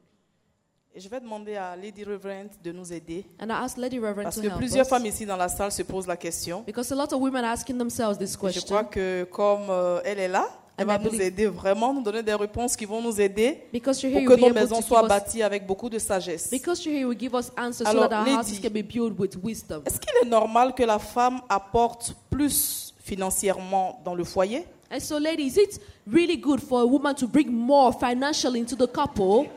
Et 0.95 1.01
je 1.01 1.09
vais 1.09 1.21
demander 1.21 1.57
à 1.57 1.75
Lady 1.77 2.05
Reverend 2.05 2.49
de 2.63 2.73
nous 2.73 2.91
aider. 2.93 3.27
And 3.41 3.49
I 3.49 3.65
asked 3.65 3.77
Lady 3.77 3.99
Reverend 3.99 4.25
Parce 4.25 4.37
to 4.37 4.43
que 4.43 4.47
help 4.47 4.59
plusieurs 4.59 4.87
us. 4.87 4.91
femmes 4.91 5.07
ici 5.07 5.27
dans 5.27 5.37
la 5.37 5.49
salle 5.49 5.73
se 5.73 5.83
posent 5.83 6.07
la 6.07 6.17
question. 6.17 6.63
Because 6.63 6.93
a 6.93 6.95
lot 6.95 7.13
of 7.13 7.21
women 7.21 7.45
are 7.45 7.53
asking 7.53 7.77
themselves 7.77 8.17
this 8.19 8.31
Et 8.31 8.33
je 8.33 8.37
crois 8.39 8.53
question. 8.53 8.85
que 8.85 9.25
comme 9.25 9.69
euh, 9.69 10.01
elle 10.05 10.21
est 10.21 10.29
là, 10.29 10.49
elle 10.79 10.85
And 10.85 10.89
va 10.89 10.99
nous 10.99 11.21
aider 11.21 11.47
vraiment, 11.47 11.95
nous 11.95 12.03
donner 12.03 12.23
des 12.23 12.35
réponses 12.35 12.77
qui 12.77 12.85
vont 12.85 13.01
nous 13.01 13.19
aider 13.21 13.63
Because 13.73 14.03
you're 14.03 14.13
pour 14.13 14.37
que 14.37 14.41
nos 14.41 14.53
maisons 14.53 14.83
soient 14.83 15.07
bâties 15.09 15.43
avec 15.43 15.67
beaucoup 15.67 15.89
de 15.89 15.99
sagesse. 15.99 16.51
because 16.51 16.85
you're 16.85 16.93
here, 16.95 17.01
you 17.03 17.09
will 17.09 17.19
give 17.19 17.35
us 17.35 17.51
answers 17.57 17.87
Alors, 17.87 18.05
so 18.05 18.09
that 18.11 18.19
our 18.21 18.25
Lady- 18.27 18.37
houses 18.37 18.61
can 18.61 18.71
be 18.71 18.83
built 18.83 19.19
with 19.19 19.37
wisdom. 19.43 19.83
Est-ce 19.87 19.99
qu'il 19.99 20.13
est 20.23 20.29
normal 20.29 20.75
que 20.75 20.83
la 20.83 20.99
femme 20.99 21.41
apporte 21.49 22.15
plus 22.31 22.95
financièrement 23.03 24.01
dans 24.05 24.15
le 24.15 24.25
foyer? 24.25 24.67
And 24.93 25.01
so, 25.01 25.19
ladies, 25.19 25.57
is 25.57 25.57
it 25.57 25.81
really 26.07 26.37
good 26.37 26.61
for 26.61 26.83
a 26.83 26.87
woman 26.87 27.15
to 27.15 27.27
bring 27.27 27.51
more 27.51 27.93
financially 27.93 28.61
into 28.61 28.77
the 28.77 28.87
couple? 28.87 29.49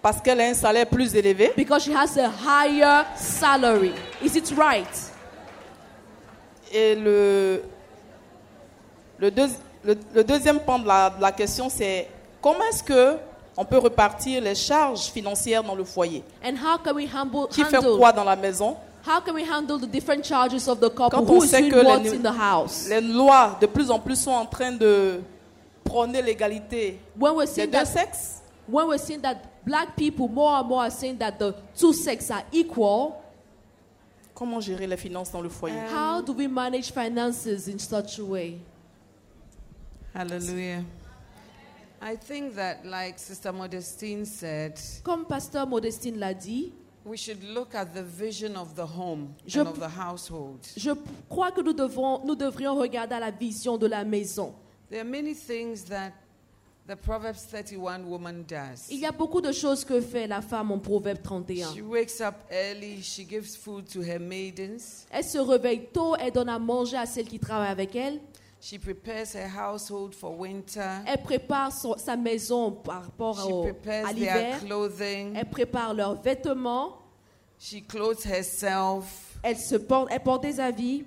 Parce 0.00 0.20
qu'elle 0.20 0.40
a 0.40 0.48
un 0.48 0.54
salaire 0.54 0.86
plus 0.88 1.14
élevé 1.14 1.52
because 1.56 1.84
she 1.84 1.90
has 1.94 2.16
a 2.18 2.28
higher 2.28 3.04
salary? 3.14 3.92
Is 4.24 4.34
it 4.36 4.52
right? 4.56 4.88
Et 6.72 6.94
le, 6.96 7.62
le, 9.18 9.30
deuxi- 9.30 9.58
le- 9.84 9.96
le 10.14 10.24
deuxième 10.24 10.60
pan 10.60 10.78
de 10.78 10.86
la, 10.86 11.10
de 11.10 11.20
la 11.20 11.32
question, 11.32 11.68
c'est 11.68 12.08
comment 12.40 12.64
est-ce 12.70 12.82
que 12.82 13.16
on 13.56 13.64
peut 13.64 13.78
repartir 13.78 14.40
les 14.42 14.54
charges 14.54 15.06
financières 15.10 15.62
dans 15.62 15.74
le 15.74 15.84
foyer? 15.84 16.22
And 16.44 16.54
how 16.56 16.78
can 16.78 16.94
we 16.94 17.06
humble, 17.12 17.48
Qui 17.50 17.64
fait 17.64 17.76
handle 17.76 17.98
quoi 17.98 18.12
dans 18.12 18.24
la 18.24 18.36
maison? 18.36 18.76
How 19.06 19.20
can 19.20 19.34
we 19.34 19.44
handle 19.48 19.78
the 19.80 19.90
different 19.90 20.24
charges 20.24 20.68
of 20.68 20.78
the 20.78 20.88
couple? 20.88 21.10
Quand 21.10 21.28
on 21.28 21.40
sait 21.40 21.68
que 21.68 21.76
les, 21.76 22.14
in 22.14 22.22
the 22.22 22.34
house? 22.38 22.86
les 22.88 23.00
lois 23.00 23.56
de 23.60 23.66
plus 23.66 23.90
en 23.90 23.98
plus 23.98 24.16
sont 24.16 24.30
en 24.30 24.46
train 24.46 24.72
de 24.72 25.20
prôner 25.84 26.22
l'égalité 26.22 26.98
des 27.16 27.66
deux 27.66 27.72
that, 27.72 27.84
sexes, 27.84 28.40
when 28.68 28.86
we're 28.86 28.98
seeing 28.98 29.20
that 29.20 29.36
black 29.66 29.96
people 29.96 30.28
more 30.28 30.56
and 30.56 30.64
more 30.68 30.82
are 30.84 30.90
saying 30.90 31.18
that 31.18 31.32
the 31.32 31.52
two 31.76 31.92
sexes 31.92 32.30
are 32.30 32.44
equal, 32.52 33.16
comment 34.34 34.60
gérer 34.60 34.86
les 34.86 34.96
finances 34.96 35.30
dans 35.32 35.40
le 35.42 35.48
foyer? 35.48 35.74
how 35.92 36.22
do 36.22 36.32
we 36.32 36.46
manage 36.46 36.92
finances 36.92 37.66
in 37.68 37.78
such 37.78 38.18
a 38.20 38.24
way? 38.24 38.58
Hallelujah. 40.14 40.84
I 42.00 42.16
think 42.16 42.54
that, 42.56 42.84
like 42.84 43.18
Sister 43.18 43.52
Modestine 43.52 44.24
said, 44.26 44.78
Comme 45.04 45.24
Pasteur 45.24 45.66
Modestine 45.66 46.18
l'a 46.18 46.34
dit, 46.34 46.72
we 47.04 47.16
should 47.16 47.42
look 47.44 47.74
at 47.74 47.94
the 47.94 48.02
vision 48.02 48.56
of 48.56 48.74
the 48.74 48.84
home 48.86 49.34
Je- 49.46 49.60
and 49.60 49.68
of 49.68 49.78
the 49.78 49.88
household. 49.88 50.58
je 50.76 50.90
crois 51.28 51.50
que 51.52 51.60
nous, 51.62 51.72
devons, 51.72 52.24
nous 52.24 52.34
devrions 52.34 52.74
regarder 52.76 53.14
à 53.14 53.20
la 53.20 53.30
vision 53.30 53.78
de 53.78 53.86
la 53.86 54.04
maison. 54.04 54.52
There 54.90 55.00
are 55.00 55.04
many 55.08 55.34
things 55.34 55.84
that 55.84 56.12
the 56.88 56.96
Proverbs 56.96 57.46
31 57.46 58.04
woman 58.04 58.44
does. 58.46 58.88
Il 58.90 58.98
y 58.98 59.06
a 59.06 59.12
beaucoup 59.12 59.40
de 59.40 59.52
choses 59.52 59.84
que 59.84 60.00
fait 60.00 60.26
la 60.26 60.42
femme 60.42 60.72
en 60.72 60.78
Proverbe 60.80 61.18
She 61.18 61.22
31. 61.22 61.82
wakes 61.88 62.20
up 62.20 62.34
early, 62.50 63.00
she 63.00 63.24
gives 63.24 63.56
food 63.56 63.86
to 63.92 64.00
her 64.02 64.18
maidens, 64.18 65.06
Elle 65.10 65.24
se 65.24 65.38
réveille 65.38 65.86
tôt, 65.92 66.16
elle 66.16 66.32
donne 66.32 66.48
à 66.48 66.58
manger 66.58 66.96
à 66.96 67.06
celles 67.06 67.26
qui 67.28 67.38
travaillent 67.38 67.70
avec 67.70 67.94
elle, 67.94 68.20
she 68.64 68.78
prepares 68.78 69.34
her 69.34 69.48
household 69.48 70.14
for 70.14 70.38
winter, 70.38 71.02
elle 71.04 71.20
prépare 71.22 71.72
son- 71.72 71.98
sa 71.98 72.16
maison 72.16 72.70
par 72.70 73.02
rapport 73.02 73.36
she 73.40 73.50
au- 73.52 73.62
prepares 73.64 74.06
à 74.06 74.14
their 74.14 74.36
l'hiver, 74.36 74.60
clothing, 74.64 75.34
elle 75.36 75.50
prépare 75.50 75.92
leurs 75.94 76.14
vêtements, 76.22 76.96
she 77.58 77.82
clothes 77.86 78.24
herself. 78.24 79.36
elle, 79.42 79.56
se 79.58 79.74
porte, 79.76 80.08
elle 80.12 80.22
porte 80.22 80.42
des 80.42 80.60
habits, 80.60 81.04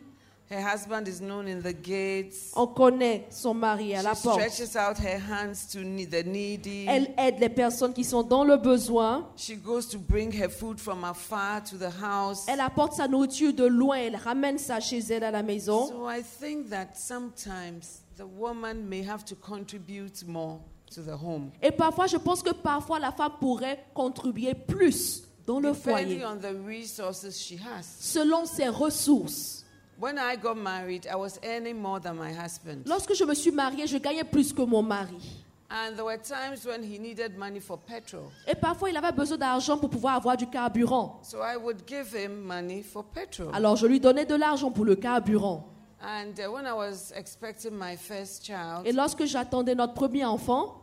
Her 0.52 0.62
husband 0.62 1.08
is 1.08 1.22
known 1.22 1.48
in 1.48 1.62
the 1.62 1.74
gates. 1.74 2.52
on 2.56 2.68
connaît 2.68 3.26
son 3.32 3.56
mari 3.56 3.96
à 3.96 4.04
la 4.04 4.14
She 4.14 4.22
porte. 4.22 4.41
stretches 4.41 4.76
out 4.76 4.98
her 5.00 5.18
hands 5.20 5.66
to 5.72 5.80
the 5.80 6.24
needy. 6.24 6.86
Elle 6.88 7.12
aide 7.18 7.39
les 7.39 7.50
personnes 7.50 7.93
qui 7.93 8.04
sont 8.04 8.22
dans 8.22 8.43
le 8.43 8.56
besoin. 8.58 9.28
She 9.38 9.56
goes 9.56 9.88
to 9.89 9.98
bring 9.98 10.32
her 10.34 10.48
food 10.50 10.80
from 10.80 11.04
afar 11.04 11.64
to 11.64 11.78
the 11.78 11.89
house. 12.00 12.46
Elle 12.48 12.62
apporte 12.62 12.93
sa 12.93 13.08
nourriture 13.08 13.54
de 13.54 13.66
loin, 13.66 13.98
elle 13.98 14.16
ramène 14.18 14.60
ça 14.60 14.80
chez 14.80 15.00
elle 15.00 15.24
à 15.24 15.32
la 15.32 15.41
maison. 15.41 15.88
So 15.88 16.08
I 16.08 16.22
think 16.22 16.70
that 16.70 16.89
sometimes 16.96 18.02
the 18.16 18.26
woman 18.38 18.88
may 18.88 19.02
have 19.04 19.26
to 19.26 19.36
contribute 19.36 20.24
more 20.28 20.60
to 20.93 21.02
the 21.02 21.18
home. 21.20 21.50
Et 21.64 21.72
parfois, 21.72 22.06
je 22.06 22.18
pense 22.18 22.43
que 22.43 22.52
parfois 22.54 23.00
la 23.00 23.12
femme 23.12 23.34
pourrait 23.39 23.84
contribuer 23.96 24.54
plus 24.54 25.24
dans 25.48 25.60
le 25.60 25.72
Depending 25.72 26.20
foyer, 26.20 26.26
on 26.26 26.36
the 26.38 26.56
resources 26.68 27.36
she 27.36 27.54
has. 27.60 27.84
selon 28.00 28.46
ses 28.46 28.68
ressources. 28.68 29.64
When 29.98 30.18
I 30.18 30.36
got 30.36 30.58
married, 30.58 31.08
I 31.08 31.16
was 31.16 31.39
earning 31.43 31.82
more 31.82 32.00
than 32.00 32.16
my 32.16 32.34
husband. 32.34 32.84
Lorsque 32.86 33.14
je 33.14 33.24
me 33.24 33.34
suis 33.34 33.52
mariée, 33.52 33.88
je 33.88 33.98
gagnais 33.98 34.26
plus 34.26 34.52
que 34.52 34.62
mon 34.66 34.82
mari. 34.84 35.18
And 35.70 35.96
there 35.96 36.06
were 36.06 36.18
times 36.18 36.66
when 36.66 36.84
he 36.84 37.00
needed 37.00 37.38
money 37.38 37.60
for 37.60 37.78
petrol. 37.78 38.30
Et 38.48 38.56
parfois, 38.56 38.89
il 38.89 38.98
avait 38.98 39.12
besoin 39.14 39.38
d'argent 39.38 39.78
pour 39.78 39.89
pouvoir 39.89 40.16
avoir 40.16 40.38
du 40.38 40.48
carburant. 40.48 41.20
So 41.24 41.39
I 41.41 41.56
would 41.58 41.88
give 41.88 42.14
him 42.14 42.46
money 42.46 42.84
for 42.84 43.04
petrol. 43.04 43.50
Alors, 43.54 43.76
je 43.76 43.88
lui 43.88 44.00
donnais 44.00 44.26
de 44.26 44.36
l'argent 44.36 44.70
pour 44.70 44.86
le 44.86 44.96
carburant. 44.96 45.66
And 46.02 46.34
uh, 46.38 46.52
when 46.52 46.66
I 46.68 46.74
was 46.74 47.12
expecting 47.16 47.74
my 47.74 47.96
first 47.98 48.46
child, 48.46 48.86
Et 48.86 48.91
lorsque 48.91 49.26
j'attendais 49.26 49.74
notre 49.76 49.93
premier 49.93 50.26
enfant, 50.26 50.76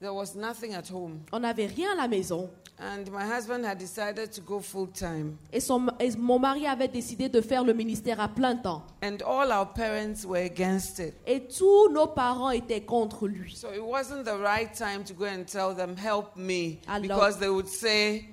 there 0.00 0.14
was 0.14 0.34
nothing 0.34 0.72
at 0.74 0.88
home. 0.90 1.20
On 1.32 1.40
n'avait 1.40 1.66
rien 1.66 1.92
à 1.92 1.96
la 1.96 2.08
maison. 2.08 2.48
And 2.78 3.10
my 3.10 3.24
husband 3.24 3.64
had 3.64 3.78
decided 3.78 4.30
to 4.32 4.42
go 4.42 4.60
full 4.60 4.86
time. 4.88 5.38
Et, 5.50 5.60
son- 5.60 5.88
et 5.98 6.14
mon 6.18 6.38
mari 6.38 6.66
avait 6.66 6.88
décidé 6.88 7.28
de 7.30 7.40
faire 7.40 7.64
le 7.64 7.72
ministère 7.72 8.20
à 8.20 8.28
plein 8.28 8.54
temps. 8.56 8.82
And 9.02 9.16
all 9.26 9.50
our 9.50 9.72
parents 9.72 10.26
were 10.26 10.44
against 10.44 10.98
it. 10.98 11.14
Et 11.26 11.40
tous 11.48 11.88
nos 11.90 12.06
parents 12.06 12.50
étaient 12.50 12.82
contre 12.82 13.28
lui. 13.28 13.54
So 13.56 13.68
it 13.72 13.80
wasn't 13.82 14.24
the 14.24 14.36
right 14.38 14.70
time 14.76 15.04
to 15.04 15.14
go 15.14 15.24
and 15.24 15.44
tell 15.46 15.74
them, 15.74 15.96
help 15.96 16.36
me. 16.36 16.78
Alors- 16.86 17.00
Because 17.16 17.38
they 17.38 17.48
would 17.48 17.68
say, 17.68 18.28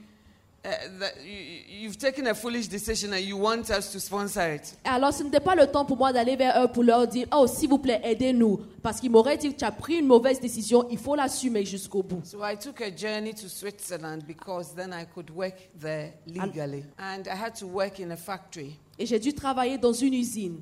Alors, 4.85 5.13
ce 5.13 5.23
n'était 5.23 5.39
pas 5.39 5.55
le 5.55 5.67
temps 5.67 5.83
pour 5.83 5.97
moi 5.97 6.13
d'aller 6.13 6.35
vers 6.37 6.63
eux 6.63 6.67
pour 6.69 6.83
leur 6.83 7.05
dire 7.07 7.27
Oh, 7.33 7.47
s'il 7.47 7.69
vous 7.69 7.79
plaît, 7.79 7.99
aidez-nous. 8.03 8.61
Parce 8.81 9.01
qu'ils 9.01 9.11
m'auraient 9.11 9.37
dit 9.37 9.53
Tu 9.53 9.65
as 9.65 9.71
pris 9.71 9.95
une 9.95 10.07
mauvaise 10.07 10.39
décision, 10.39 10.87
il 10.89 10.97
faut 10.97 11.15
l'assumer 11.15 11.65
jusqu'au 11.65 12.01
bout. 12.01 12.21
So 12.23 12.39
I 12.45 12.57
took 12.57 12.81
a 12.81 12.95
journey 12.95 13.33
to 13.33 13.49
Switzerland 13.49 14.23
because 14.25 14.73
then 14.73 14.93
I 14.93 15.05
could 15.05 15.29
work 15.31 15.55
there 15.77 16.13
legally. 16.25 16.85
And 16.97 17.23
I 17.27 17.35
had 17.35 17.55
to 17.59 17.67
work 17.67 17.99
in 17.99 18.11
a 18.11 18.17
factory. 18.17 18.79
Et 18.97 19.05
j'ai 19.05 19.19
dû 19.19 19.33
travailler 19.33 19.77
dans 19.77 19.93
une 19.93 20.13
usine. 20.13 20.61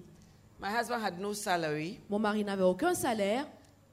My 0.59 0.69
husband 0.69 1.03
had 1.03 1.19
no 1.19 1.33
salary. 1.33 1.99
Mon 2.09 2.19
mari 2.19 2.43
n'avait 2.43 2.63
aucun 2.63 2.93
salaire. 2.95 3.45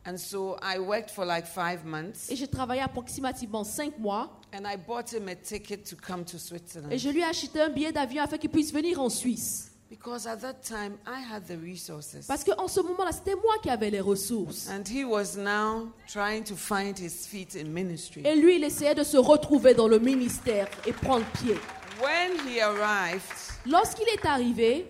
And 0.08 0.16
so 0.16 0.56
I 0.62 0.78
worked 0.78 1.10
for 1.10 1.26
like 1.26 1.44
five 1.46 1.84
months. 1.84 2.30
Et 2.30 2.36
j'ai 2.36 2.48
travaillé 2.48 2.80
approximativement 2.80 3.62
cinq 3.62 3.98
mois. 3.98 4.30
And 4.54 4.64
I 4.64 4.76
bought 4.78 5.12
him 5.12 5.28
a 5.28 5.34
ticket 5.34 5.84
to 5.90 5.96
come 5.96 6.24
to 6.24 6.36
Et 6.36 6.40
Switzerland. 6.40 6.96
je 6.96 7.10
lui 7.10 7.20
ai 7.20 7.24
acheté 7.24 7.60
un 7.60 7.68
billet 7.68 7.92
d'avion 7.92 8.22
afin 8.22 8.38
qu'il 8.38 8.48
puisse 8.48 8.72
venir 8.72 8.98
en 9.02 9.10
Suisse. 9.10 9.70
Because 9.90 10.26
at 10.26 10.36
that 10.38 10.62
time 10.62 10.96
I 11.06 11.20
had 11.30 11.44
the 11.46 11.58
resources. 11.62 12.26
Parce 12.26 12.42
qu'en 12.42 12.68
ce 12.68 12.80
moment-là, 12.80 13.12
c'était 13.12 13.34
moi 13.34 13.54
qui 13.62 13.68
avais 13.68 13.90
les 13.90 14.00
ressources. 14.00 14.68
And 14.70 14.84
he 14.88 15.04
was 15.04 15.36
now 15.36 15.92
trying 16.10 16.44
to 16.44 16.56
find 16.56 16.98
his 16.98 17.26
feet 17.26 17.54
in 17.54 17.68
ministry. 17.68 18.22
Et 18.24 18.34
lui, 18.36 18.56
il 18.56 18.64
essayait 18.64 18.94
de 18.94 19.04
se 19.04 19.18
retrouver 19.18 19.74
dans 19.74 19.88
le 19.88 19.98
ministère 19.98 20.68
et 20.86 20.92
prendre 20.92 21.26
pied. 21.42 21.56
When 22.00 22.32
he 22.46 22.60
arrived, 22.62 23.22
Lorsqu'il 23.66 24.08
est 24.08 24.24
arrivé, 24.24 24.86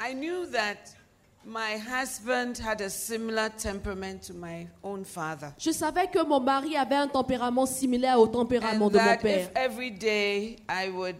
I 0.00 0.14
knew 0.14 0.46
that 0.52 0.76
my 1.44 1.76
husband 1.76 2.56
had 2.58 2.80
a 2.80 2.88
similar 2.90 3.48
temperament 3.58 4.22
to 4.22 4.32
my 4.34 4.66
own 4.82 5.04
father. 5.04 5.52
je 5.58 5.72
savais 5.72 6.06
que 6.08 6.22
mon 6.24 6.40
mari 6.40 6.76
avait 6.76 6.94
un 6.96 7.08
tempérament 7.08 7.66
similaire 7.66 8.18
au 8.20 8.26
tempérament 8.26 8.86
And 8.86 8.90
de 8.90 8.98
mon 8.98 9.04
that 9.04 9.18
père. 9.22 9.38
if 9.40 9.50
every 9.56 9.90
day 9.90 10.56
I 10.68 10.88
would 10.90 11.16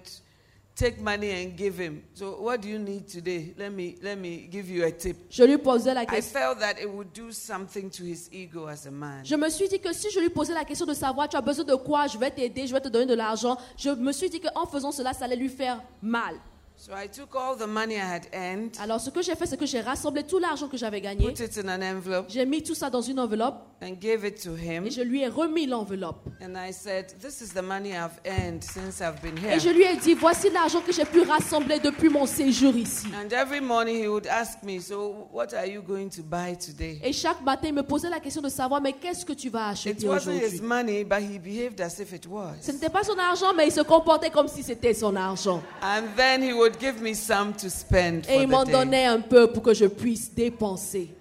take 0.75 1.01
money 1.03 1.31
and 1.31 1.55
give 1.57 1.77
him. 1.79 2.03
So 2.15 2.41
what 2.41 2.59
do 2.63 2.69
you 2.69 2.79
need 2.79 3.07
today? 3.07 3.53
Let 3.59 3.73
me 3.73 3.97
let 4.03 4.17
me 4.19 4.49
give 4.51 4.71
you 4.71 4.85
a 4.85 4.91
tip. 4.91 5.17
Je 5.31 5.45
lui 5.45 5.59
posais 5.59 5.93
la 5.93 6.03
I 6.03 6.07
question. 6.07 6.33
felt 6.41 6.61
that 6.61 6.81
it 6.81 6.89
would 6.91 7.13
do 7.13 7.31
something 7.31 7.91
to 7.91 8.03
his 8.05 8.29
ego 8.33 8.67
as 8.69 8.87
a 8.87 8.91
man. 8.91 9.23
Je 9.25 9.35
me 9.37 9.51
suis 9.51 9.69
dit 9.69 9.79
que 9.81 9.93
si 9.93 10.11
je 10.11 10.19
lui 10.21 10.31
posais 10.31 10.55
la 10.55 10.65
question 10.65 10.87
de 10.87 10.95
savoir 10.95 11.29
tu 11.29 11.37
as 11.37 11.43
besoin 11.43 11.65
de 11.65 11.75
quoi, 11.75 12.07
je 12.07 12.17
vais 12.17 12.31
t'aider, 12.31 12.67
je 12.67 12.73
vais 12.73 12.81
te 12.81 12.89
donner 12.89 13.07
de 13.07 13.15
l'argent, 13.15 13.59
je 13.77 13.91
me 13.91 14.13
suis 14.13 14.31
dit 14.31 14.41
qu'en 14.41 14.65
faisant 14.67 14.93
cela, 14.93 15.13
ça 15.13 15.27
allait 15.27 15.37
lui 15.37 15.51
faire 15.51 15.83
mal. 16.01 16.37
So 16.85 16.93
I 16.93 17.07
took 17.07 17.37
all 17.37 17.55
the 17.55 17.69
money 17.69 17.95
I 17.95 18.01
had 18.01 18.27
earned, 18.35 18.77
Alors 18.83 19.01
ce 19.01 19.09
que 19.11 19.23
j'ai 19.23 19.37
fait, 19.37 19.47
c'est 19.47 19.57
que 19.57 19.67
j'ai 19.67 19.81
rassemblé 19.81 20.25
tout 20.25 20.41
l'argent 20.41 20.67
que 20.67 20.77
j'avais 20.77 21.01
gagné, 21.01 21.29
put 21.33 21.41
it 21.41 21.57
in 21.57 21.69
an 21.69 21.81
envelope, 21.81 22.27
j'ai 22.29 22.45
mis 22.45 22.61
tout 22.61 22.75
ça 22.75 22.91
dans 22.91 23.01
une 23.01 23.21
enveloppe 23.21 23.55
and 23.81 23.93
gave 24.01 24.25
it 24.25 24.43
to 24.43 24.57
him. 24.57 24.85
et 24.87 24.91
je 24.91 25.01
lui 25.01 25.21
ai 25.23 25.29
remis 25.29 25.67
l'enveloppe. 25.69 26.27
And 26.43 26.57
I 26.57 26.73
said, 26.73 27.15
This 27.21 27.41
is 27.41 27.51
the 27.55 27.63
money 27.63 27.93
I've 27.93 28.19
earned 28.27 28.65
since 28.65 29.01
I've 29.01 29.23
been 29.23 29.39
Et 29.49 29.61
je 29.61 29.69
here. 29.69 29.75
lui 29.77 29.85
ai 29.85 29.97
dit, 29.97 30.15
voici 30.15 30.51
l'argent 30.51 30.81
que 30.81 30.93
j'ai 30.93 31.05
pu 31.05 31.21
rassembler 31.23 31.79
depuis 31.79 32.09
mon 32.09 32.27
séjour 32.27 32.75
ici. 32.77 33.07
And 33.15 33.33
every 33.33 33.61
morning 33.61 34.03
he 34.03 34.09
would 34.09 34.27
ask 34.27 34.61
me, 34.65 34.81
So 34.81 35.29
what 35.33 35.55
are 35.55 35.67
you 35.69 35.83
going 35.83 36.09
to 36.17 36.23
buy 36.25 36.57
today? 36.57 37.01
Et 37.05 37.13
chaque 37.13 37.43
matin, 37.43 37.69
il 37.69 37.75
me 37.75 37.85
posait 37.85 38.11
la 38.11 38.19
question 38.19 38.43
de 38.43 38.49
savoir, 38.49 38.81
mais 38.81 38.93
qu'est-ce 38.95 39.25
que 39.25 39.35
tu 39.35 39.51
vas 39.51 39.71
It 39.71 39.73
acheter 39.87 40.09
wasn't 40.09 40.33
his 40.35 40.55
aujourd'hui? 40.55 40.61
money, 40.67 41.05
but 41.05 41.21
he 41.21 41.39
behaved 41.39 41.81
as 41.81 42.01
if 42.01 42.13
it 42.13 42.25
Ce 42.25 42.29
was. 42.29 42.73
n'était 42.73 42.91
pas 42.91 43.05
son 43.05 43.17
argent, 43.21 43.55
mais 43.57 43.69
il 43.69 43.73
se 43.73 43.83
comportait 43.83 44.31
comme 44.31 44.49
si 44.49 44.65
c'était 44.65 44.95
son 44.95 45.15
argent. 45.15 45.63
And 45.81 46.03
then 46.17 46.43
he 46.43 46.53
would 46.53 46.72
give 46.81 47.01
me 47.01 47.15
some 47.15 47.53
to 47.53 47.69
spend 47.69 48.23
Et 48.29 48.43
il 48.43 48.49
m'en 48.49 48.65
donnait 48.65 49.07
un 49.07 49.21
peu 49.21 49.51
pour 49.53 49.63
que 49.63 49.75
je 49.75 49.87
puisse 49.87 50.33
dépenser. 50.35 51.15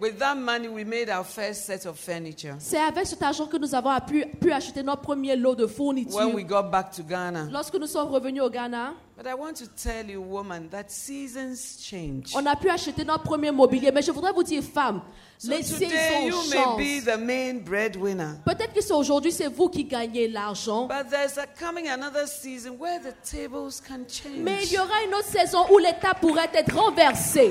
With 0.00 0.18
that 0.18 0.36
money, 0.36 0.66
we 0.66 0.82
made 0.84 1.08
our 1.08 1.22
first 1.22 1.66
set 1.66 1.86
of 1.86 1.96
furniture. 1.98 2.56
C'est 2.58 2.78
avec 2.80 3.06
cet 3.06 3.22
argent 3.22 3.46
que 3.46 3.56
nous 3.56 3.74
avons 3.76 3.90
pu, 4.00 4.24
pu 4.40 4.50
acheter 4.52 4.82
notre 4.82 5.02
premier 5.02 5.36
lot 5.36 5.54
de 5.54 5.66
fournitures. 5.68 6.16
When 6.16 6.34
we 6.34 6.44
got 6.44 6.64
back 6.64 6.90
to 6.96 7.04
Ghana. 7.04 7.48
Lorsque 7.52 7.76
nous 7.76 7.86
sommes 7.86 8.08
revenus 8.08 8.42
au 8.42 8.50
Ghana, 8.50 8.94
But 9.16 9.28
I 9.28 9.34
want 9.34 9.54
to 9.58 9.66
tell 9.80 10.10
you, 10.10 10.20
woman, 10.20 10.68
that 10.70 10.86
seasons 10.90 11.78
change. 11.80 12.32
on 12.34 12.44
a 12.46 12.56
pu 12.56 12.68
acheter 12.68 13.04
notre 13.04 13.22
premier 13.22 13.52
mobilier. 13.52 13.92
Mais 13.92 14.02
je 14.02 14.10
voudrais 14.10 14.32
vous 14.32 14.42
dire, 14.42 14.64
femmes, 14.64 15.00
So 15.38 15.50
les 15.50 15.62
today 15.62 16.26
you 16.26 16.32
saisons 16.32 16.50
may 16.50 16.76
be 16.76 17.00
changent. 17.00 17.04
the 17.04 17.18
main 17.20 17.54
breadwinner. 17.64 18.40
Peut-être 18.44 18.72
que 18.74 18.80
c'est 18.80 18.92
aujourd'hui, 18.92 19.30
c'est 19.30 19.46
vous 19.46 19.68
qui 19.68 19.84
gagnez 19.84 20.26
l'argent. 20.26 20.88
But 20.88 21.08
there's 21.10 21.38
a 21.38 21.46
coming 21.46 21.88
another 21.88 22.26
season 22.26 22.72
where 22.80 22.98
the 22.98 23.14
tables 23.22 23.80
can 23.80 24.00
change. 24.08 24.38
Mais 24.42 24.64
il 24.64 24.72
y 24.72 24.78
aura 24.78 25.04
une 25.06 25.14
autre 25.14 25.28
saison 25.28 25.64
où 25.72 25.78
l'État 25.78 26.14
pourrait 26.20 26.50
être 26.52 26.74
renversé. 26.76 27.50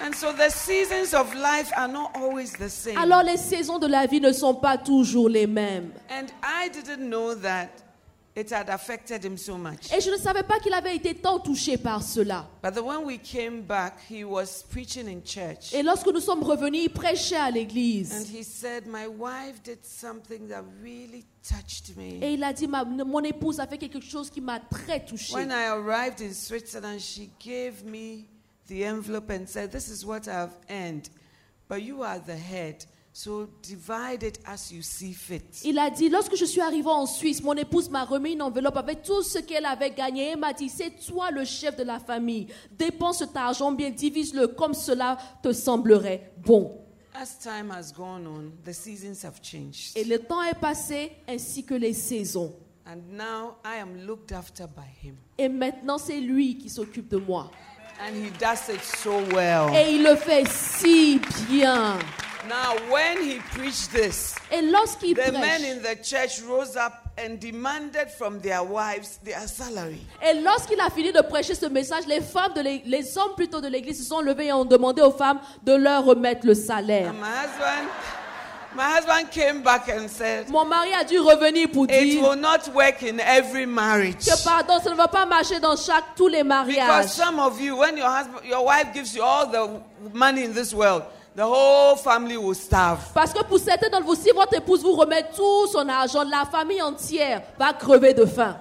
And 0.00 0.14
so 0.14 0.32
the 0.32 0.50
seasons 0.50 1.14
of 1.14 1.34
life 1.34 1.70
are 1.76 1.88
not 1.88 2.10
always 2.16 2.52
the 2.52 2.68
same. 2.68 2.98
Alors 2.98 3.22
les 3.22 3.36
saisons 3.38 3.78
de 3.78 3.86
la 3.86 4.06
vie 4.06 4.20
ne 4.20 4.32
sont 4.32 4.54
pas 4.54 4.76
toujours 4.76 5.28
les 5.28 5.46
mêmes. 5.46 5.90
And 6.10 6.26
I 6.42 6.68
didn't 6.68 7.08
know 7.08 7.34
that 7.36 7.68
it 8.36 8.52
had 8.52 8.68
affected 8.68 9.24
him 9.24 9.38
so 9.38 9.56
much. 9.56 9.90
Et 9.96 10.00
je 10.02 10.10
ne 10.10 10.18
savais 10.18 10.42
pas 10.42 10.58
qu'il 10.60 10.74
avait 10.74 10.94
été 10.94 11.14
tant 11.14 11.38
touché 11.38 11.78
par 11.78 12.02
cela. 12.02 12.46
But 12.62 12.74
then 12.74 12.84
when 12.84 13.04
we 13.06 13.18
came 13.18 13.62
back, 13.62 13.94
he 14.10 14.22
was 14.24 14.62
preaching 14.70 15.08
in 15.08 15.22
church. 15.24 15.72
Et 15.72 15.82
lorsque 15.82 16.08
nous 16.08 16.20
sommes 16.20 16.42
revenus, 16.42 16.82
il 16.84 16.90
prêchait 16.90 17.36
à 17.36 17.46
And 17.46 17.52
l'église. 17.54 18.30
he 18.30 18.44
said, 18.44 18.86
My 18.86 19.06
wife 19.06 19.62
did 19.64 19.78
something 19.82 20.48
that 20.48 20.62
really 20.82 21.24
touched 21.42 21.96
me. 21.96 22.22
Et 22.22 22.34
il 22.34 22.44
a 22.44 22.52
dit, 22.52 22.66
Ma- 22.68 22.84
mon 22.84 23.22
épouse 23.24 23.58
a 23.60 23.66
fait 23.66 23.78
quelque 23.78 24.00
chose 24.02 24.28
qui 24.28 24.42
m'a 24.42 24.60
très 24.60 25.02
touché. 25.02 25.32
When 25.34 25.50
I 25.50 25.68
arrived 25.70 26.20
in 26.20 26.34
Switzerland, 26.34 27.00
she 27.00 27.30
gave 27.42 27.82
me 27.86 28.26
the 28.68 28.84
envelope 28.84 29.30
and 29.30 29.46
said, 29.46 29.70
This 29.72 29.88
is 29.88 30.04
what 30.04 30.28
I've 30.28 30.56
earned, 30.70 31.08
but 31.68 31.82
you 31.82 32.02
are 32.02 32.18
the 32.18 32.36
head, 32.36 32.84
so 33.12 33.48
divide 33.62 34.22
it 34.22 34.38
as 34.46 34.70
you 34.72 34.82
see 34.82 35.12
fit. 35.12 35.62
Il 35.64 35.78
a 35.78 35.90
dit, 35.90 36.08
lorsque 36.08 36.36
je 36.36 36.44
suis 36.44 36.60
arrivé 36.60 36.88
en 36.88 37.06
Suisse, 37.06 37.42
mon 37.42 37.54
épouse 37.54 37.88
m'a 37.88 38.04
remis 38.04 38.32
une 38.32 38.42
enveloppe 38.42 38.76
avec 38.76 39.02
tout 39.02 39.22
ce 39.22 39.38
qu'elle 39.38 39.64
avait 39.64 39.90
gagné 39.90 40.32
et 40.32 40.36
m'a 40.36 40.52
dit, 40.52 40.68
c'est 40.68 40.92
toi 41.06 41.30
le 41.30 41.44
chef 41.44 41.76
de 41.76 41.82
la 41.82 41.98
famille. 41.98 42.46
Dépense 42.70 43.18
cet 43.18 43.36
argent 43.36 43.72
bien, 43.72 43.90
divise-le 43.90 44.48
comme 44.48 44.74
cela 44.74 45.16
te 45.42 45.52
semblerait 45.52 46.32
bon. 46.38 46.80
As 47.14 47.38
time 47.38 47.70
has 47.70 47.92
gone 47.92 48.26
on, 48.26 48.52
the 48.62 48.74
seasons 48.74 49.24
have 49.24 49.40
changed. 49.42 49.96
Et 49.96 50.04
le 50.04 50.18
temps 50.18 50.42
est 50.42 50.60
passé 50.60 51.12
ainsi 51.26 51.64
que 51.64 51.74
les 51.74 51.94
saisons. 51.94 52.54
And 52.86 53.16
now 53.16 53.56
I 53.64 53.80
am 53.80 54.06
looked 54.06 54.32
after 54.32 54.66
by 54.66 54.86
him. 55.02 55.16
Et 55.38 55.48
maintenant, 55.48 55.98
c'est 55.98 56.20
lui 56.20 56.58
qui 56.58 56.68
s'occupe 56.68 57.08
de 57.08 57.16
moi. 57.16 57.50
And 58.00 58.14
he 58.14 58.30
does 58.38 58.68
it 58.68 58.82
so 58.82 59.22
well. 59.34 59.74
Et 59.74 59.92
il 59.94 60.02
le 60.02 60.16
fait 60.16 60.46
si 60.48 61.20
bien. 61.48 61.96
Now, 62.48 62.76
when 62.92 63.18
he 63.24 63.38
preached 63.56 63.90
this, 63.90 64.34
Et 64.52 64.62
lorsqu'il 64.62 65.14
the 65.16 65.32
men 65.32 65.64
in 65.64 65.78
the 65.82 65.96
church 66.00 66.40
rose 66.48 66.76
up 66.76 66.92
and 67.18 67.38
demanded 67.40 68.08
from 68.16 68.38
their 68.40 68.62
wives 68.62 69.18
their 69.24 69.48
salary. 69.48 69.98
et 70.22 70.34
lorsqu'il 70.42 70.80
a 70.80 70.88
fini 70.90 71.10
de 71.10 71.22
prêcher 71.22 71.54
ce 71.56 71.66
message, 71.66 72.04
les 72.06 72.20
femmes 72.20 72.52
de 72.54 72.60
l'é- 72.60 72.82
les 72.84 73.18
hommes 73.18 73.34
plutôt 73.34 73.60
de 73.60 73.66
l'église 73.68 73.98
se 73.98 74.04
sont 74.04 74.20
levés 74.20 74.46
et 74.48 74.52
ont 74.52 74.64
demandé 74.64 75.02
aux 75.02 75.10
femmes 75.10 75.40
de 75.64 75.74
leur 75.74 76.04
remettre 76.04 76.46
le 76.46 76.54
salaire. 76.54 77.08
And 77.10 77.14
my 77.14 77.26
husband, 77.26 77.88
my 78.76 78.84
husband 78.96 79.30
came 79.30 79.62
back 79.62 79.88
and 79.88 80.08
said, 80.08 80.48
Mon 80.50 80.64
mari 80.68 80.92
a 80.92 81.04
dû 81.04 81.18
revenir 81.20 81.68
pour 81.72 81.84
It 81.84 81.88
dire 81.90 82.20
will 82.22 82.36
not 82.36 82.68
work 82.74 83.02
in 83.02 83.18
every 83.20 83.66
marriage. 83.66 84.24
que 84.24 84.44
pardon, 84.44 84.78
ça 84.80 84.90
ne 84.90 84.94
va 84.96 85.08
pas 85.08 85.24
marcher 85.26 85.58
dans 85.60 85.76
chaque 85.76 86.14
tous 86.16 86.28
les 86.28 86.42
Because 86.44 86.66
mariages. 86.68 87.08
some 87.10 87.40
of 87.40 87.60
you, 87.60 87.76
when 87.76 87.96
your 87.96 88.08
husband, 88.08 88.44
your 88.44 88.64
wife 88.64 88.92
gives 88.92 89.14
you 89.14 89.22
all 89.22 89.46
the 89.46 89.80
money 90.14 90.44
in 90.44 90.52
this 90.52 90.72
world, 90.74 91.02
the 91.34 91.44
whole 91.44 91.96
family 91.96 92.36
will 92.36 92.54
starve. 92.54 93.00
Parce 93.14 93.32
que 93.32 93.42
pour 93.44 93.58
certains 93.58 93.88
d'entre 93.90 94.04
vous, 94.06 94.14
si 94.14 94.30
votre 94.34 94.54
épouse 94.54 94.82
vous 94.82 94.92
remet 94.94 95.24
tout 95.34 95.66
son 95.72 95.88
argent, 95.88 96.24
la 96.24 96.44
famille 96.50 96.80
entière 96.82 97.42
va 97.58 97.72
crever 97.72 98.14
de 98.14 98.24
faim. 98.24 98.56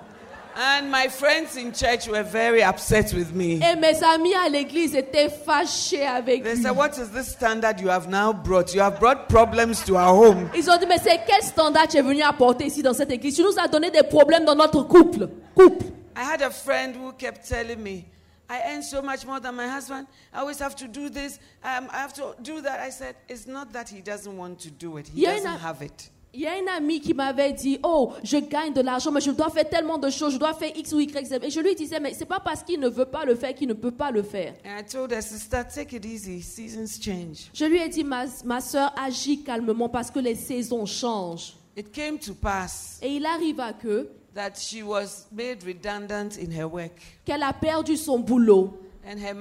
And 0.58 0.90
my 0.90 1.10
friends 1.10 1.58
in 1.58 1.74
church 1.74 2.08
were 2.08 2.24
very 2.24 2.64
upset 2.64 3.14
with 3.14 3.34
me. 3.34 3.60
Et 3.62 3.76
mes 3.76 4.02
amis 4.04 4.34
à 4.34 4.48
l'église 4.48 4.96
étaient 4.96 5.30
fâchés 5.30 6.06
avec 6.08 6.44
They 6.44 6.56
lui. 6.56 6.62
said, 6.64 6.76
What 6.78 6.98
is 6.98 7.10
this 7.12 7.28
standard 7.34 7.82
you 7.82 7.90
have 7.90 8.08
now 8.08 8.32
brought? 8.32 8.74
You 8.74 8.82
have 8.82 8.98
brought 9.00 9.28
problems 9.28 9.84
to 9.86 9.98
our 9.98 10.16
home. 10.16 10.50
Ils 10.56 10.70
ont 10.70 10.78
dit, 10.78 10.86
mais 10.86 10.98
c'est 10.98 11.20
quel 11.28 11.42
standard 11.44 11.90
tu 11.90 11.98
es 11.98 12.02
venu 12.02 12.22
apporter 12.22 12.68
ici 12.68 12.82
dans 12.82 12.94
cette 12.94 13.12
église 13.12 13.36
Tu 13.36 13.44
nous 13.44 13.60
as 13.60 13.68
donné 13.68 13.92
des 13.92 14.04
problèmes 14.04 14.46
dans 14.46 14.56
notre 14.56 14.84
couple. 14.84 15.28
Couple. 15.56 15.88
I 16.16 16.22
had 16.24 16.42
a 16.42 16.50
friend 16.50 16.96
who 16.96 17.12
kept 17.12 17.46
telling 17.46 17.84
me, 17.84 18.06
I 18.50 18.62
earn 18.72 18.82
so 18.82 19.02
much 19.02 19.26
more 19.26 19.42
than 19.42 19.56
my 19.56 19.68
husband. 19.68 20.08
I 20.34 20.40
always 20.40 20.60
have 20.60 20.76
to 20.78 20.88
do 20.88 21.10
this. 21.10 21.38
Um, 21.66 21.90
I 21.92 21.98
have 21.98 22.14
to 22.14 22.34
do 22.42 22.62
that. 22.62 22.80
I 22.80 22.92
said, 22.92 23.16
It's 23.28 23.46
not 23.46 23.74
that 23.74 23.90
he 23.90 24.00
doesn't 24.00 24.38
want 24.38 24.60
to 24.62 24.72
do 24.72 24.96
it, 24.96 25.10
he 25.10 25.26
doesn't 25.26 25.60
have 25.60 25.82
it. 25.82 26.10
Il 26.36 26.42
y 26.42 26.48
a 26.48 26.58
une 26.60 26.68
amie 26.68 27.00
qui 27.00 27.14
m'avait 27.14 27.54
dit, 27.54 27.80
oh, 27.82 28.12
je 28.22 28.36
gagne 28.38 28.74
de 28.74 28.82
l'argent, 28.82 29.10
mais 29.10 29.22
je 29.22 29.32
dois 29.32 29.50
faire 29.50 29.70
tellement 29.70 29.98
de 29.98 30.10
choses, 30.10 30.34
je 30.34 30.38
dois 30.38 30.54
faire 30.54 30.70
X 30.76 30.92
ou 30.92 31.00
Y, 31.00 31.26
Z. 31.26 31.40
Et 31.42 31.50
je 31.50 31.62
lui 31.62 31.76
disais, 31.76 31.98
mais 32.02 32.14
c'est 32.14 32.26
pas 32.26 32.42
parce 32.42 32.62
qu'il 32.62 32.78
ne 32.80 32.90
veut 32.90 33.06
pas 33.06 33.24
le 33.24 33.36
faire 33.36 33.56
qu'il 33.56 33.70
ne 33.70 33.74
peut 33.74 33.92
pas 33.92 34.12
le 34.12 34.22
faire. 34.22 34.54
And 34.66 34.80
I 34.80 34.84
told 34.84 35.14
her, 35.14 35.22
sister, 35.22 35.64
take 35.74 35.96
it 35.96 36.04
easy. 36.06 36.42
Seasons 36.42 37.00
change. 37.02 37.50
Je 37.54 37.64
lui 37.64 37.78
ai 37.80 37.88
dit, 37.88 38.04
ma, 38.04 38.26
ma 38.44 38.60
soeur, 38.60 38.94
agis 39.02 39.44
calmement 39.44 39.88
parce 39.88 40.12
que 40.12 40.20
les 40.20 40.36
saisons 40.36 40.86
changent. 40.86 41.54
It 41.78 41.92
came 41.94 42.18
to 42.20 42.34
pass 42.34 43.00
Et 43.02 43.16
il 43.16 43.26
arriva 43.26 43.72
que, 43.74 44.10
that 44.34 44.56
she 44.58 44.84
was 44.84 45.28
made 45.32 45.64
redundant 45.66 46.38
in 46.38 46.52
her 46.52 46.66
work. 46.70 47.02
qu'elle 47.24 47.44
a 47.44 47.54
perdu 47.54 47.96
son 47.96 48.20
boulot. 48.20 48.78
And 49.08 49.20
her, 49.20 49.34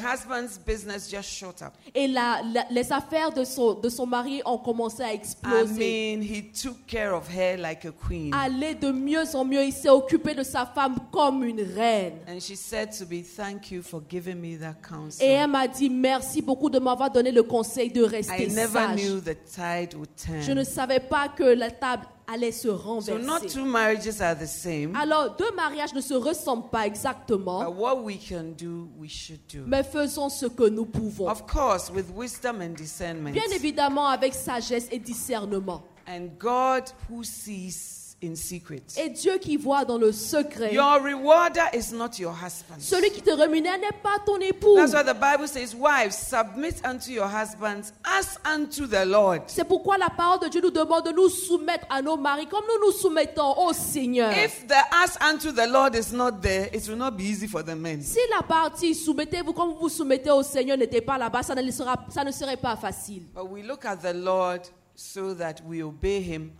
husband's 0.00 0.58
business 0.58 1.08
just 1.10 1.28
shot 1.28 1.60
up. 1.62 1.72
Et 1.94 2.06
la- 2.06 2.40
la- 2.54 2.66
les 2.70 2.92
affaires 2.92 3.32
de 3.32 3.44
son, 3.44 3.74
de 3.74 3.88
son 3.88 4.06
mari 4.06 4.40
ont 4.44 4.58
commencé 4.58 5.02
à 5.02 5.12
I 5.12 5.16
exploser. 5.16 6.16
mean, 6.16 6.22
he 6.22 6.42
took 6.52 6.86
care 6.86 7.12
of 7.14 7.28
her 7.28 7.56
like 7.56 7.84
a 7.84 7.90
queen. 7.92 8.32
Aller 8.32 8.74
de 8.74 8.92
mieux 8.92 9.24
en 9.34 9.44
mieux, 9.44 9.64
il 9.64 9.72
s'est 9.72 9.88
occupé 9.90 10.34
de 10.34 10.42
sa 10.42 10.64
femme 10.66 10.96
comme 11.10 11.42
une 11.44 11.62
reine. 11.62 12.14
And 12.28 12.38
she 12.40 12.54
said 12.56 12.90
to 12.98 13.04
me, 13.10 13.22
Thank 13.22 13.70
you 13.72 13.82
for 13.82 14.00
giving 14.08 14.36
me 14.40 14.56
that 14.58 14.76
Et 14.84 14.88
counsel. 14.88 15.28
elle 15.28 15.48
m'a 15.50 15.66
dit 15.66 15.90
merci 15.90 16.40
beaucoup 16.40 16.70
de 16.70 16.78
m'avoir 16.78 17.10
donné 17.10 17.32
le 17.32 17.42
conseil 17.42 17.90
de 17.90 18.04
I 18.04 18.06
rester 18.08 18.46
never 18.48 18.72
sage. 18.72 18.96
knew 19.00 19.20
the 19.20 19.36
tide 19.44 19.94
would 19.94 20.08
Je 20.42 20.52
ne 20.52 20.62
turn. 20.62 20.64
savais 20.64 21.00
pas 21.00 21.28
que 21.28 21.42
la 21.42 21.70
table 21.70 22.04
allait 22.28 22.52
se 22.52 22.68
So, 22.68 22.76
renverser. 22.76 23.18
not 23.26 23.40
two 23.48 23.64
marriages 23.64 24.20
are 24.20 24.36
the 24.38 24.46
same. 24.46 24.94
Alors, 24.94 25.34
deux 25.36 25.50
mariages 25.56 25.94
ne 25.94 26.00
se 26.00 26.14
ressemblent 26.14 26.68
pas 26.70 26.82
But 26.84 26.88
exactement, 26.88 27.68
what 27.70 28.02
we 28.04 28.18
can 28.18 28.52
do, 28.56 28.88
we 28.98 29.08
should 29.08 29.40
do. 29.52 29.64
mais 29.66 29.82
faisons 29.82 30.28
ce 30.28 30.46
que 30.46 30.68
nous 30.68 30.84
pouvons. 30.86 31.28
Of 31.28 31.46
course, 31.46 31.90
with 31.90 32.06
wisdom 32.14 32.60
and 32.60 32.74
discernment. 32.76 33.32
Bien 33.32 33.50
évidemment, 33.54 34.06
avec 34.08 34.34
sagesse 34.34 34.86
et 34.92 34.98
discernement. 34.98 35.82
And 36.06 36.28
God 36.38 36.84
who 37.10 37.22
sees 37.24 37.97
in 38.22 38.34
secret. 38.34 38.82
Et 38.96 39.10
Dieu 39.10 39.38
qui 39.38 39.56
voit 39.56 39.84
dans 39.84 39.98
le 39.98 40.10
secret, 40.10 40.74
Your 40.74 41.00
rewarder 41.02 41.64
is 41.72 41.92
not 41.92 42.18
your 42.18 42.32
husband. 42.32 42.80
celui 42.80 43.10
qui 43.10 43.22
te 43.22 43.30
rémunère 43.30 43.78
n'est 43.78 43.96
pas 44.02 44.18
ton 44.26 44.38
époux. 44.40 44.74
That's 44.76 44.92
why 44.92 45.04
the 45.04 45.14
Bible 45.14 45.46
says, 45.46 45.74
Wives, 45.74 46.16
submit 46.16 46.74
unto 46.84 47.10
your 47.12 47.28
husbands 47.28 47.92
as 48.04 48.38
unto 48.44 48.86
the 48.86 49.04
Lord. 49.06 49.42
C'est 49.46 49.64
pourquoi 49.64 49.98
la 49.98 50.10
parole 50.10 50.40
de 50.40 50.48
Dieu 50.48 50.60
nous 50.60 50.70
demande 50.70 51.04
de 51.06 51.12
nous 51.12 51.28
soumettre 51.28 51.86
à 51.88 52.02
nos 52.02 52.16
maris 52.16 52.46
comme 52.46 52.64
nous 52.66 52.86
nous 52.86 52.92
soumettons 52.92 53.56
au 53.56 53.72
Seigneur. 53.72 54.32
If 54.32 54.66
the 54.66 54.74
as 54.92 55.16
unto 55.20 55.52
the 55.52 55.68
Lord 55.68 55.94
is 55.94 56.12
not 56.12 56.40
there, 56.42 56.68
it 56.74 56.88
will 56.88 56.96
not 56.96 57.12
be 57.12 57.22
easy 57.24 57.46
for 57.46 57.62
the 57.62 57.76
men. 57.76 58.02
Si 58.02 58.18
la 58.34 58.42
partie 58.42 58.94
soumettez-vous 58.94 59.52
comme 59.52 59.70
vous 59.74 59.78
vous 59.80 59.88
soumettez 59.88 60.30
au 60.30 60.42
Seigneur 60.42 60.76
n'était 60.76 61.00
pas 61.00 61.18
là-bas, 61.18 61.42
ça 61.44 61.54
ne, 61.54 61.70
sera, 61.70 61.96
ça 62.08 62.24
ne 62.24 62.32
serait 62.32 62.56
pas 62.56 62.76
facile. 62.76 63.22
But 63.32 63.48
we 63.48 63.62
look 63.62 63.84
at 63.84 63.96
the 63.96 64.12
Lord 64.14 64.62
so 64.96 65.34
that 65.34 65.62
we 65.64 65.82
obey 65.84 66.20
him 66.20 66.50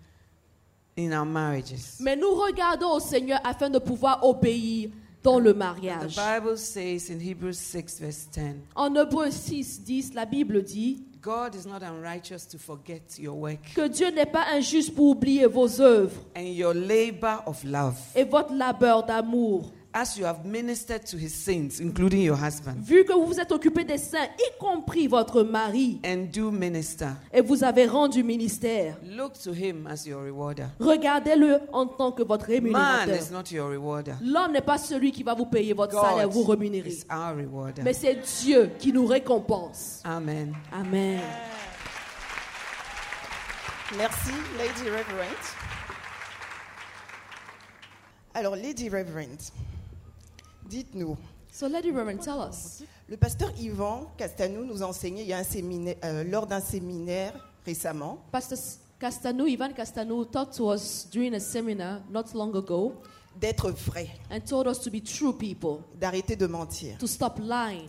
in 0.99 1.13
our 1.13 1.25
marriages. 1.25 1.99
Mais 2.01 2.17
nous 2.17 2.35
regardons 2.35 2.93
au 2.93 3.01
Seigneur 3.01 3.41
afin 3.45 3.71
de 3.71 3.79
pouvoir 3.79 4.25
obéir 4.25 4.91
dans 5.23 5.39
le 5.39 5.53
The 5.53 5.57
mariage. 5.57 6.17
Bible 6.17 6.59
says 6.59 7.11
in 7.11 7.21
Hebrews 7.21 7.55
6, 7.55 8.01
verse 8.01 8.27
10, 8.33 8.57
En 8.75 8.95
Hébreu 8.95 9.31
6, 9.31 9.83
10, 9.83 10.15
la 10.15 10.25
Bible 10.27 10.63
dit 10.63 11.05
God 11.21 11.55
is 11.55 11.67
not 11.67 11.83
unrighteous 11.83 12.47
to 12.47 12.59
forget 12.59 13.19
your 13.19 13.37
work 13.37 13.59
que 13.75 13.89
Dieu 13.89 14.11
n'est 14.11 14.31
pas 14.31 14.47
injuste 14.53 14.95
pour 14.95 15.11
oublier 15.11 15.47
vos 15.47 15.81
œuvres 15.81 16.25
and 16.37 16.43
your 16.43 16.73
labor 16.73 17.43
of 17.47 17.63
love 17.65 17.97
et 18.15 18.25
votre 18.25 18.55
labeur 18.55 19.05
d'amour. 19.05 19.73
As 19.95 20.17
you 20.19 20.25
have 20.27 20.45
ministered 20.45 21.05
to 21.07 21.17
his 21.17 21.33
saints, 21.35 21.81
including 21.81 22.21
your 22.23 22.37
husband, 22.37 22.77
Vu 22.83 23.05
que 23.05 23.13
vous 23.15 23.27
vous 23.27 23.41
êtes 23.41 23.51
occupé 23.53 23.85
des 23.85 23.97
saints, 23.99 24.29
y 24.39 24.59
compris 24.59 25.09
votre 25.09 25.43
mari, 25.43 25.99
and 26.05 26.27
do 26.33 26.51
minister. 26.51 27.09
et 27.33 27.41
vous 27.41 27.65
avez 27.65 27.87
rendu 27.87 28.23
ministère, 28.23 28.97
Look 29.03 29.33
to 29.43 29.53
him 29.53 29.87
as 29.87 30.07
your 30.07 30.23
rewarder. 30.23 30.67
regardez-le 30.79 31.61
en 31.73 31.87
tant 31.87 32.13
que 32.13 32.23
votre 32.23 32.47
Man 32.49 32.55
rémunérateur. 32.57 33.17
is 33.17 33.33
not 33.33 33.51
your 33.51 33.71
rewarder. 33.71 34.13
L'homme 34.23 34.53
n'est 34.53 34.61
pas 34.61 34.79
celui 34.79 35.11
qui 35.11 35.23
va 35.23 35.35
vous 35.35 35.47
payer 35.47 35.73
votre 35.73 35.99
salaire, 36.01 36.29
vous 36.29 36.45
God 36.45 36.59
rémunérer. 36.61 36.89
is 36.91 37.05
our 37.11 37.35
rewarder. 37.35 37.83
Mais 37.83 37.95
c'est 37.95 38.17
Dieu 38.43 38.71
qui 38.79 38.93
nous 38.93 39.07
récompense. 39.07 40.03
Amen. 40.05 40.55
Amen. 40.73 41.21
Merci, 43.97 44.33
Lady 44.59 44.91
Reverend. 44.91 45.35
Alors, 48.35 48.55
Lady 48.55 48.89
Reverend, 48.89 49.51
dites-nous, 50.69 51.17
So, 51.51 51.67
Lady 51.67 51.91
Reverend, 51.91 52.19
tell 52.21 52.37
us. 52.51 52.83
le 53.09 53.17
pasteur 53.17 53.51
Yvan 53.59 54.07
Castanou 54.17 54.65
nous 54.65 54.83
a 54.83 54.87
enseigné 54.87 55.23
il 55.23 55.29
y 55.29 55.33
a 55.33 55.39
un 55.39 55.43
séminaire, 55.45 55.97
euh, 56.05 56.23
lors 56.25 56.47
d'un 56.47 56.61
séminaire 56.61 57.33
récemment 57.65 58.19
Pastor 58.31 58.59
Castanou, 59.01 59.47
Ivan 59.47 59.73
Castanou, 59.73 60.25
taught 60.27 60.53
to 60.57 60.71
us 60.73 61.09
during 61.11 61.35
a 61.35 61.41
seminar 61.41 62.01
not 62.11 62.25
long 62.35 62.55
ago 62.55 62.93
d'être 63.41 63.71
vrai, 63.71 64.09
and 64.31 64.41
told 64.41 64.67
us 64.67 64.79
to 64.81 64.91
be 64.91 65.01
true 65.03 65.33
people, 65.33 65.79
d'arrêter 65.99 66.37
de 66.37 66.47
mentir. 66.47 66.99
to 66.99 67.07
stop 67.07 67.39
lying. 67.41 67.89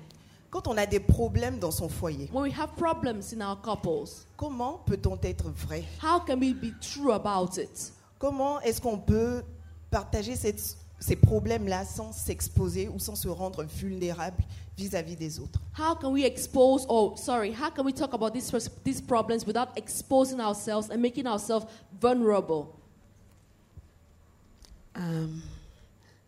Quand 0.52 0.68
on 0.68 0.78
a 0.78 0.86
des 0.86 1.00
problèmes 1.00 1.60
dans 1.60 1.72
son 1.72 1.90
foyer, 1.90 2.30
When 2.32 2.44
we 2.44 2.54
have 2.58 2.70
problems 2.78 3.34
in 3.36 3.42
our 3.42 3.62
couples, 3.62 4.26
comment 4.38 4.80
peut-on 4.86 5.18
être 5.22 5.50
vrai? 5.50 5.84
how 6.02 6.20
can 6.26 6.40
we 6.40 6.54
be 6.54 6.72
true 6.80 7.12
about 7.12 7.58
it? 7.58 7.92
Comment 8.18 8.60
est-ce 8.62 8.80
qu'on 8.82 8.98
peut 9.00 9.44
partager 9.92 10.36
cette- 10.36 10.78
ces 11.00 11.16
problèmes-là 11.16 11.86
sans 11.86 12.12
s'exposer 12.12 12.90
ou 12.90 13.00
sans 13.00 13.16
se 13.16 13.28
rendre 13.28 13.64
vulnérable 13.64 14.44
vis-à-vis 14.78 15.16
des 15.16 15.40
autres 15.40 15.60
How 15.78 15.96
can 15.96 16.12
we 16.12 16.26
expose, 16.26 16.86
or 16.90 17.18
sorry, 17.18 17.52
how 17.52 17.70
can 17.70 17.84
we 17.86 17.94
talk 17.94 18.14
about 18.14 18.32
these, 18.34 18.52
these 18.84 19.02
problems 19.02 19.46
without 19.46 19.70
exposing 19.78 20.40
ourselves 20.40 20.90
and 20.90 20.98
making 20.98 21.26
ourselves 21.26 21.66
vulnerable? 22.02 22.76
Um, 24.96 25.42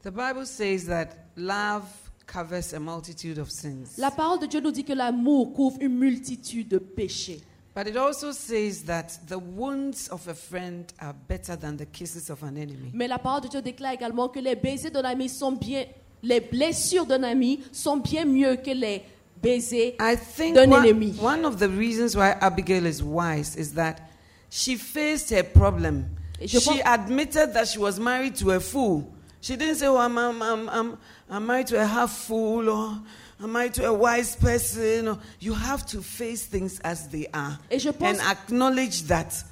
the 0.04 0.12
Bible 0.12 0.46
says 0.46 0.86
that 0.86 1.28
love 1.36 1.84
covers 2.26 2.74
a 2.74 2.80
multitude 2.80 3.38
of 3.38 3.52
sins. 3.52 3.98
La 3.98 4.12
parole 4.12 4.40
de 4.40 4.48
Dieu 4.48 4.62
nous 4.62 4.72
dit 4.72 4.86
que 4.86 4.94
l'amour 4.94 5.54
couvre 5.54 5.78
une 5.82 5.98
multitude 5.98 6.70
de 6.70 6.78
péchés. 6.78 7.42
But 7.74 7.88
it 7.88 7.96
also 7.96 8.34
says 8.34 8.84
that 8.84 9.18
the 9.28 9.40
wounds 9.40 10.10
of 10.10 10.28
a 10.28 10.34
friend 10.34 10.92
are 11.00 11.14
better 11.14 11.56
than 11.56 11.78
the 11.78 11.86
kisses 11.86 12.30
of 12.30 12.44
an 12.44 12.58
enemy. 12.58 12.92
Mais 12.94 13.08
la 13.08 13.18
parole 13.18 13.42
de 13.42 13.48
Dieu 13.48 13.62
déclare 13.62 13.94
également 13.94 14.28
que 14.30 14.40
les 14.42 14.56
baisers 14.56 14.92
d'un 14.92 15.06
ami 15.06 15.30
sont 15.30 15.54
bien, 15.54 15.86
les 16.22 16.42
blessures 16.42 17.06
d'un 17.06 17.24
ami 17.24 17.62
sont 17.72 17.98
bien 17.98 18.26
mieux 18.26 18.58
que 18.58 18.72
les 18.72 19.04
baisers 19.42 19.96
I 20.02 20.16
think 20.18 20.56
d'un 20.56 20.70
one, 20.70 20.86
ennemi. 20.86 21.16
one 21.22 21.46
of 21.46 21.60
the 21.60 21.70
reasons 21.70 22.16
why 22.18 22.36
Abigail 22.42 22.86
is 22.86 23.02
wise 23.02 23.56
is 23.56 23.74
that 23.76 24.02
she 24.50 24.76
faced 24.76 25.30
her 25.30 25.44
problem. 25.44 26.06
She 26.46 26.60
pense- 26.60 26.82
admitted 26.86 27.54
that 27.54 27.68
she 27.70 27.80
was 27.80 28.00
married 28.02 28.36
to 28.36 28.52
a 28.52 28.60
fool. 28.60 29.08
She 29.40 29.56
didn't 29.56 29.76
say, 29.78 29.88
Oh, 29.88 29.98
I'm, 29.98 30.18
I'm, 30.18 30.42
I'm, 30.42 30.70
I'm, 30.70 30.98
I'm 31.30 31.46
married 31.48 31.68
to 31.68 31.82
a 31.82 31.86
half 31.86 32.12
fool 32.12 32.70
or 32.70 33.00
I'm 33.42 33.52
married 33.52 33.74
to 33.76 33.86
a 33.86 33.94
wise 33.94 34.36
person. 34.36 35.18
You 35.40 35.54
have 35.54 35.86
to 35.88 36.02
face 36.02 36.44
things 36.46 36.80
as 36.84 37.08
they 37.10 37.28
are? 37.34 37.58
Et 37.72 37.80
je 37.80 37.90
pense- 37.90 38.20
and 38.20 38.32
acknowledge 38.32 39.04
that 39.08 39.44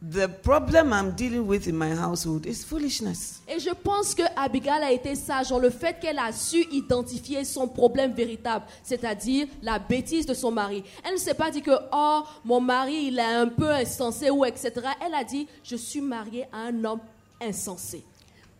the 0.00 0.28
problem 0.28 0.92
I'm 0.92 1.10
dealing 1.16 1.44
with 1.48 1.66
in 1.66 1.76
my 1.76 1.90
household 1.92 2.46
is 2.46 2.62
foolishness. 2.64 3.40
Et 3.48 3.58
je 3.58 3.70
pense 3.70 4.14
que 4.14 4.22
Abigail 4.36 4.84
a 4.84 4.92
été 4.92 5.16
sage 5.16 5.48
dans 5.48 5.58
le 5.58 5.70
fait 5.70 5.98
qu'elle 5.98 6.20
a 6.20 6.30
su 6.30 6.64
identifier 6.70 7.44
son 7.44 7.66
problème 7.66 8.12
véritable, 8.12 8.64
c'est-à-dire 8.84 9.48
la 9.62 9.80
bêtise 9.80 10.24
de 10.24 10.34
son 10.34 10.52
mari. 10.52 10.84
Elle 11.04 11.14
ne 11.14 11.18
s'est 11.18 11.34
pas 11.34 11.50
dit 11.50 11.62
que 11.62 11.72
oh 11.92 12.22
mon 12.44 12.60
mari 12.60 13.06
il 13.08 13.18
est 13.18 13.22
un 13.22 13.48
peu 13.48 13.70
insensé 13.70 14.30
ou 14.30 14.44
etc. 14.44 14.70
Elle 15.04 15.14
a 15.14 15.24
dit 15.24 15.48
je 15.64 15.74
suis 15.74 16.00
mariée 16.00 16.44
à 16.52 16.58
un 16.68 16.84
homme 16.84 17.00
insensé. 17.42 18.04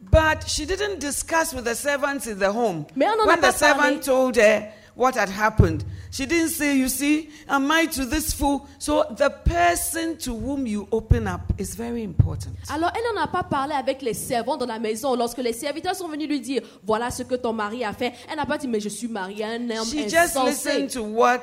But 0.00 0.48
she 0.48 0.64
didn't 0.64 1.00
discuss 1.00 1.52
with 1.52 1.64
the 1.64 1.74
servants 1.74 2.26
in 2.26 2.38
the 2.38 2.52
home. 2.52 2.86
When 2.94 3.40
the 3.40 3.52
servant 3.52 4.04
told 4.04 4.36
her 4.36 4.72
what 4.94 5.14
had 5.16 5.28
happened, 5.28 5.84
she 6.10 6.24
didn't 6.26 6.50
say, 6.50 6.76
You 6.76 6.88
see, 6.88 7.30
I'm 7.48 7.66
married 7.66 7.92
to 7.92 8.04
this 8.04 8.32
fool. 8.32 8.68
So 8.78 9.04
the 9.10 9.30
person 9.30 10.16
to 10.18 10.36
whom 10.36 10.66
you 10.66 10.88
open 10.92 11.26
up 11.26 11.52
is 11.58 11.74
very 11.74 12.02
important. 12.02 12.54
Alors 12.70 12.92
elle 12.94 13.14
n'en 13.14 13.22
a 13.22 13.26
pas 13.26 13.42
parlé 13.42 13.74
avec 13.74 14.02
les 14.02 14.14
servants 14.14 14.56
dans 14.56 14.66
la 14.66 14.78
maison 14.78 15.14
lorsque 15.16 15.38
les 15.38 15.52
serviteurs 15.52 15.96
sont 15.96 16.08
venus 16.08 16.28
lui 16.28 16.40
dire 16.40 16.62
voilà 16.84 17.10
ce 17.10 17.22
que 17.24 17.34
ton 17.34 17.52
mari 17.52 17.84
a 17.84 17.92
fait. 17.92 18.12
Elle 18.30 18.36
n'a 18.36 18.46
pas 18.46 18.58
dit 18.58 18.68
mais 18.68 18.80
je 18.80 18.88
suis 18.88 19.08
mariée 19.08 19.44
à 19.44 19.48
un 19.48 19.70
homme 19.70 19.86
She 19.86 20.08
just 20.08 20.36
listened 20.44 20.90
to 20.90 21.02
what 21.02 21.42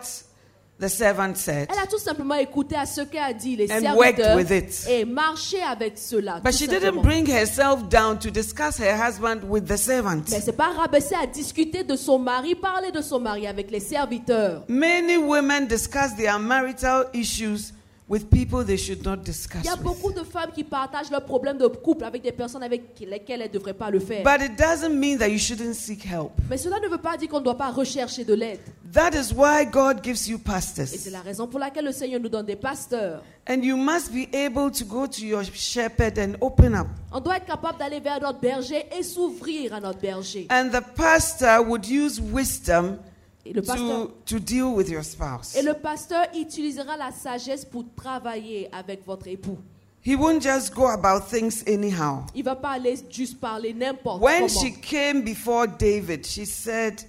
the 0.80 0.90
servant 0.90 1.36
said. 1.36 1.68
Elle 1.72 1.80
a 1.84 1.88
tout 1.88 1.98
simplement 2.00 2.36
écouté 2.36 2.76
à 2.76 2.86
ce 2.86 3.02
qu'a 3.02 3.32
dit 3.34 3.56
les 3.56 3.72
And 3.72 3.96
worked 3.96 4.18
serviteurs 4.18 4.36
with 4.36 4.52
it. 4.52 4.88
et 4.90 5.06
marché 5.06 5.62
avec 5.62 5.98
cela. 5.98 6.42
But 6.44 6.54
she 6.54 6.68
didn't 6.68 7.02
bring 7.02 7.30
herself 7.30 7.88
down 7.90 8.20
to 8.20 8.30
discuss 8.30 8.78
her 8.80 8.96
husband 8.96 9.42
with 9.48 9.66
the 9.68 9.78
servant. 9.78 10.24
Mais 10.32 10.42
c'est 10.42 10.52
pas 10.58 10.72
rabaisser 10.76 11.16
à 11.16 11.26
discuter 11.28 11.84
de 11.84 11.96
son 11.96 12.20
mari, 12.20 12.56
parler 12.56 12.92
de 12.92 13.02
son 13.02 13.20
mari 13.20 13.48
avec 13.48 13.72
les 13.72 13.80
serviteurs. 13.80 14.64
Many 14.68 15.18
women 15.18 15.68
discuss 15.68 16.16
their 16.18 16.40
marital 16.40 17.06
issues 17.14 17.72
with 18.08 18.30
people 18.30 18.64
they 18.64 18.78
should 18.78 19.04
not 19.04 19.18
discuss 19.18 19.62
Il 19.64 19.68
y 19.68 19.70
a 19.70 19.76
beaucoup 19.76 20.12
de 20.12 20.24
femmes 20.24 20.52
qui 20.54 20.64
partagent 20.64 21.10
leurs 21.10 21.26
problèmes 21.26 21.58
de 21.58 21.68
couple 21.68 22.04
avec 22.04 22.22
des 22.22 22.32
personnes 22.32 22.64
avec 22.64 23.00
lesquelles 23.00 23.42
elles 23.42 23.48
ne 23.50 23.54
devraient 23.54 23.74
pas 23.74 23.90
le 23.90 24.00
faire. 24.00 24.24
But 24.24 24.46
it 24.46 24.58
doesn't 24.58 24.94
mean 24.94 25.18
that 25.18 25.30
you 25.30 25.40
shouldn't 25.40 25.74
seek 25.74 26.06
help. 26.06 26.32
Mais 26.50 26.58
cela 26.58 26.80
ne 26.80 26.88
veut 26.88 27.00
pas 27.00 27.18
dire 27.18 27.30
qu'on 27.30 27.40
ne 27.40 27.46
doit 27.46 27.58
pas 27.58 27.72
rechercher 27.72 28.24
de 28.24 28.34
l'aide. 28.34 28.60
That 28.94 29.12
is 29.12 29.34
why 29.34 29.66
God 29.66 30.04
gives 30.04 30.28
you 30.28 30.38
Et 30.38 30.40
c'est 30.40 30.52
pastors. 30.52 31.12
la 31.12 31.22
raison 31.22 31.48
pour 31.48 31.60
laquelle 31.60 31.86
le 31.86 31.92
Seigneur 31.92 32.20
nous 32.20 32.30
donne 32.30 32.46
des 32.46 32.56
pasteurs. 32.56 33.24
And 33.48 33.62
you 33.62 33.76
must 33.76 34.12
be 34.12 34.28
able 34.34 34.72
to 34.72 34.86
go 34.86 35.06
to 35.08 35.22
your 35.22 35.44
shepherd 35.44 36.18
and 36.18 36.36
open 36.42 36.76
up. 36.76 36.88
On 37.12 37.20
doit 37.20 37.38
être 37.38 37.46
capable 37.46 37.78
d'aller 37.80 38.00
vers 38.00 38.22
notre 38.22 38.40
berger 38.40 38.86
et 38.98 39.04
s'ouvrir 39.04 39.74
à 39.74 39.80
notre 39.80 40.00
berger. 40.00 40.48
And 40.50 40.70
the 40.70 40.82
pastor 40.96 41.62
would 41.68 41.86
use 41.88 42.22
wisdom 42.22 42.98
Et 43.46 43.54
le 43.54 43.62
pasteur, 43.62 44.08
to, 44.26 44.38
to 44.38 44.40
deal 44.40 44.74
with 44.76 44.90
your 44.90 45.04
spouse. 45.04 45.56
et 45.56 45.62
le 45.62 45.76
pasteur 45.76 46.26
utilisera 46.36 46.98
la 46.98 47.12
sagesse 47.12 47.64
pour 47.66 47.86
travailler 47.96 48.68
avec 48.72 49.06
votre 49.06 49.28
époux. 49.28 49.58
He 50.04 50.16
won't 50.16 50.42
just 50.42 50.74
go 50.74 50.88
about 50.88 51.28
things 51.30 51.64
anyhow. 51.68 52.24
Il 52.36 52.44
va 52.44 52.56
pas 52.56 52.72
aller 52.72 52.96
juste 53.10 53.40
parler 53.40 53.74
n'importe 53.74 54.22
When 54.22 54.48
comment. 54.48 54.62
she 54.62 54.72
came 54.82 55.24
before 55.24 55.68
David, 55.68 56.26
she 56.26 56.46
said, 56.46 57.04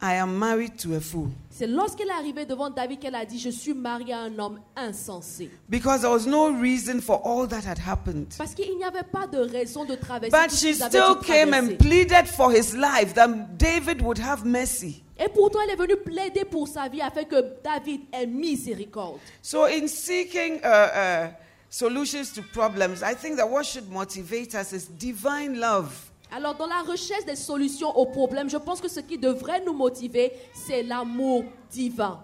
I 0.00 0.14
am 0.14 0.38
married 0.38 0.76
to 0.82 0.94
a 0.94 1.00
fool. 1.00 1.30
C'est 1.50 1.66
lorsqu'elle 1.66 2.08
est 2.08 2.12
arrivée 2.12 2.44
devant 2.44 2.68
David 2.68 2.98
qu'elle 2.98 3.14
a 3.14 3.24
dit 3.24 3.38
Je 3.38 3.48
suis 3.48 3.72
mariée 3.72 4.12
à 4.12 4.20
un 4.20 4.38
homme 4.38 4.60
insensé. 4.76 5.50
Because 5.70 6.02
there 6.02 6.10
was 6.10 6.26
no 6.26 6.50
reason 6.50 7.00
for 7.00 7.20
all 7.24 7.46
that 7.48 7.64
had 7.66 7.78
happened. 7.78 8.34
Parce 8.36 8.54
qu'il 8.54 8.76
n'y 8.76 8.84
avait 8.84 9.02
pas 9.10 9.26
de 9.26 9.38
raison 9.38 9.86
de 9.86 9.94
traverser. 9.94 10.30
But 10.30 10.50
she 10.50 10.74
still 10.74 11.16
came 11.16 11.54
and 11.54 11.78
pleaded 11.78 12.26
for 12.26 12.52
his 12.52 12.74
life 12.74 13.14
that 13.14 13.28
David 13.56 14.02
would 14.02 14.18
have 14.18 14.44
mercy. 14.44 15.02
Et 15.18 15.28
pourtant, 15.30 15.60
elle 15.64 15.70
est 15.70 15.76
venue 15.76 15.96
plaider 15.96 16.44
pour 16.44 16.68
sa 16.68 16.88
vie 16.88 17.00
afin 17.00 17.24
que 17.24 17.42
David 17.64 18.02
ait 18.12 18.26
miséricorde. 18.26 19.18
So, 19.40 19.64
in 19.66 19.88
seeking 19.88 20.60
uh, 20.62 20.66
uh, 20.66 21.28
solutions 21.70 22.32
to 22.34 22.42
problems, 22.42 23.02
I 23.02 23.14
think 23.14 23.36
that 23.38 23.48
what 23.48 23.64
should 23.64 23.90
motivate 23.90 24.54
us 24.54 24.74
is 24.74 24.88
divine 24.98 25.58
love. 25.58 26.05
Alors, 26.30 26.54
dans 26.54 26.66
la 26.66 26.82
recherche 26.82 27.24
des 27.24 27.36
solutions 27.36 27.96
aux 27.96 28.06
problèmes, 28.06 28.50
je 28.50 28.56
pense 28.56 28.80
que 28.80 28.88
ce 28.88 29.00
qui 29.00 29.18
devrait 29.18 29.62
nous 29.64 29.72
motiver, 29.72 30.32
c'est 30.52 30.82
l'amour 30.82 31.44
divin. 31.70 32.20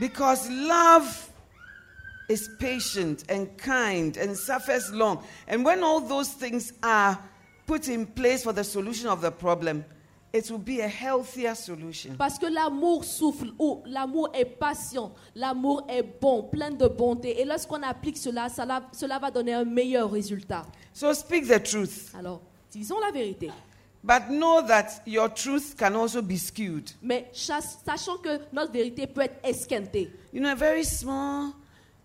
Because 0.00 0.48
love 0.50 1.30
is 2.28 2.48
patient 2.58 3.24
and 3.30 3.46
kind 3.56 4.16
and 4.18 4.34
suffers 4.34 4.90
long. 4.92 5.18
And 5.48 5.64
when 5.64 5.82
all 5.82 6.00
those 6.00 6.30
things 6.30 6.72
are 6.82 7.18
put 7.66 7.88
in 7.88 8.06
place 8.06 8.42
for 8.42 8.52
the 8.52 8.64
solution 8.64 9.08
of 9.08 9.20
the 9.20 9.30
problem, 9.30 9.84
it 10.32 10.50
will 10.50 10.58
be 10.58 10.80
a 10.80 10.88
healthier 10.88 11.54
solution. 11.54 12.16
Parce 12.18 12.38
que 12.38 12.46
l'amour 12.46 13.04
souffle, 13.04 13.52
ou 13.58 13.82
l'amour 13.86 14.30
est 14.34 14.44
patient, 14.44 15.12
l'amour 15.34 15.86
est 15.88 16.02
bon, 16.20 16.42
plein 16.42 16.70
de 16.70 16.86
bonté. 16.88 17.40
Et 17.40 17.44
lorsqu'on 17.44 17.82
applique 17.82 18.16
cela, 18.16 18.48
cela, 18.48 18.82
cela 18.92 19.18
va 19.18 19.30
donner 19.30 19.54
un 19.54 19.64
meilleur 19.64 20.10
résultat. 20.10 20.66
So 20.92 21.12
speak 21.14 21.46
the 21.46 21.62
truth. 21.62 22.12
Alors, 22.18 22.42
disons 22.70 22.98
la 23.00 23.10
vérité. 23.10 23.50
But 24.02 24.30
know 24.30 24.62
that 24.62 25.02
your 25.04 25.28
truth 25.28 25.74
can 25.76 25.96
also 25.96 26.22
be 26.22 26.36
skewed. 26.36 26.92
Mais 27.02 27.28
sachant 27.32 28.18
que 28.18 28.38
notre 28.52 28.72
vérité 28.72 29.06
peut 29.06 29.22
être 29.22 29.40
esquintée. 29.44 30.10
You 30.32 30.40
know, 30.40 30.52
a 30.52 30.54
very 30.54 30.84
small 30.84 31.52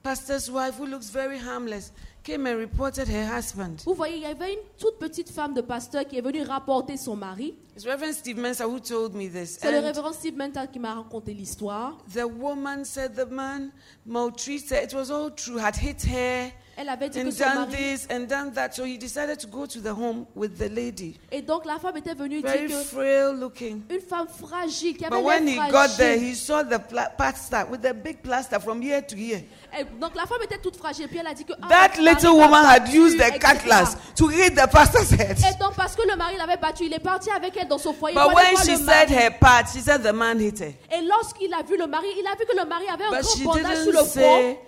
pastor's 0.02 0.50
wife 0.50 0.80
who 0.80 0.88
looks 0.88 1.12
very 1.12 1.38
harmless 1.38 1.92
came 2.24 2.48
and 2.48 2.58
reported 2.58 3.08
her 3.08 3.26
husband. 3.26 3.84
Vous 3.86 3.94
voyez, 3.94 4.18
il 4.18 4.24
y 4.24 4.26
avait 4.26 4.54
une 4.54 4.60
toute 4.80 4.98
petite 5.00 5.30
femme 5.30 5.54
de 5.54 5.62
pasteur 5.62 6.06
qui 6.06 6.18
est 6.18 6.22
venue 6.22 6.42
rapporter 6.44 6.98
son 6.98 7.16
mari. 7.16 7.56
It's 7.76 7.86
Reverend 7.86 8.14
Steve 8.14 8.38
Mensah 8.38 8.66
who 8.66 8.80
told 8.80 9.14
me 9.14 9.30
this. 9.30 9.58
C'est 9.60 9.72
le 9.72 9.80
révérend 9.80 10.14
Steve 10.14 10.36
Mental 10.36 10.70
qui 10.72 10.80
m'a 10.80 10.96
raconté 10.96 11.34
l'histoire. 11.34 11.98
the 12.14 12.26
woman 12.26 12.84
said 12.84 13.16
the 13.16 13.30
man 13.30 13.72
maltreated 14.08 14.72
her. 14.72 14.84
It 14.84 14.94
was 14.94 15.12
all 15.12 15.30
true, 15.32 15.58
had 15.58 15.76
hit 15.76 16.04
her 16.04 16.52
Elle 16.82 16.90
avait 16.90 17.10
dit 17.10 17.22
que 17.22 17.28
and 17.28 17.32
son 17.32 17.44
done 17.46 17.56
mari... 17.70 17.72
this 17.78 18.08
and 18.10 18.20
done 18.28 18.52
that. 18.54 18.72
So 18.74 18.86
he 18.86 18.98
decided 18.98 19.38
to 19.40 19.48
go 19.48 19.68
to 19.68 19.80
the 19.80 19.94
home 19.94 20.26
with 20.36 20.58
the 20.58 20.68
lady. 20.70 21.20
Et 21.32 21.42
donc 21.44 21.66
la 21.66 21.78
femme 21.78 21.96
était 21.98 22.16
venue 22.16 22.42
Very 22.42 22.68
dire 22.68 22.78
que 22.80 22.84
frail 22.84 23.36
looking. 23.40 23.84
une 23.90 24.00
femme 24.02 24.26
fragile, 24.28 24.98
qui 24.98 25.06
avait 25.06 25.16
But 25.16 25.24
when 25.24 25.48
he 25.48 25.56
l'air 25.58 25.70
got 25.72 25.90
there, 25.98 26.14
fragile. 26.18 26.30
he 26.30 26.34
saw 26.34 26.64
the 26.64 26.80
pla- 26.80 27.10
plaster 27.16 27.66
with 27.70 27.82
the 27.82 27.94
big 27.94 28.24
plaster 28.24 28.60
from 28.60 28.82
here 28.82 29.02
to 29.04 29.16
here. 29.16 29.44
Et 29.78 29.84
donc 30.00 30.16
la 30.16 30.26
femme 30.26 30.42
était 30.44 30.58
toute 30.58 30.76
fragile. 30.76 31.08
Puis 31.08 31.20
elle 31.20 31.28
a 31.28 31.34
dit 31.36 31.46
que... 31.46 31.54
ah, 31.62 31.68
That 31.70 31.92
mon 31.98 32.04
mari 32.04 32.16
little 32.16 32.36
m'a 32.38 32.46
woman 32.46 32.66
had 32.66 32.84
battu, 32.86 32.98
used 32.98 33.20
the 33.20 33.26
etc. 33.28 33.54
cutlass 33.60 33.98
to 34.16 34.28
hit 34.30 34.56
the 34.56 34.68
pastor's 34.72 35.12
head. 35.12 35.38
Et 35.38 35.58
donc 35.60 35.76
parce 35.76 35.96
que 35.96 36.02
le 36.10 36.16
mari 36.18 36.36
l'avait 36.38 36.58
battue, 36.58 36.86
il 36.86 36.94
est 36.94 37.00
parti 37.00 37.30
avec 37.30 37.56
elle 37.58 37.68
dans 37.68 37.78
son 37.78 37.94
foyer. 37.94 38.16
But 38.16 38.24
pour 38.24 38.32
aller 38.40 38.48
when 38.48 38.56
voir 38.56 38.66
she 38.66 38.72
le 38.72 38.78
said 38.78 39.10
mari? 39.12 39.14
her 39.26 39.32
part, 39.40 39.68
she 39.72 39.82
said 39.82 40.02
the 40.04 40.14
man 40.14 40.40
hit 40.40 40.60
her. 40.60 40.74
Et 40.92 41.02
lorsqu'il 41.04 41.54
a 41.54 41.62
vu 41.62 41.78
le 41.78 41.86
mari, 41.86 42.08
il 42.20 42.26
a 42.26 42.32
vu 42.36 42.46
que 42.50 42.58
le 42.58 42.66
mari 42.68 42.86
avait 42.92 43.06
un 43.06 43.12
But 43.12 43.22
grand 43.22 43.36
she 43.38 43.44
bandage 43.44 43.84
sur 43.84 43.92
didn't 43.92 44.00
le 44.02 44.04
front. 44.06 44.10
say 44.10 44.60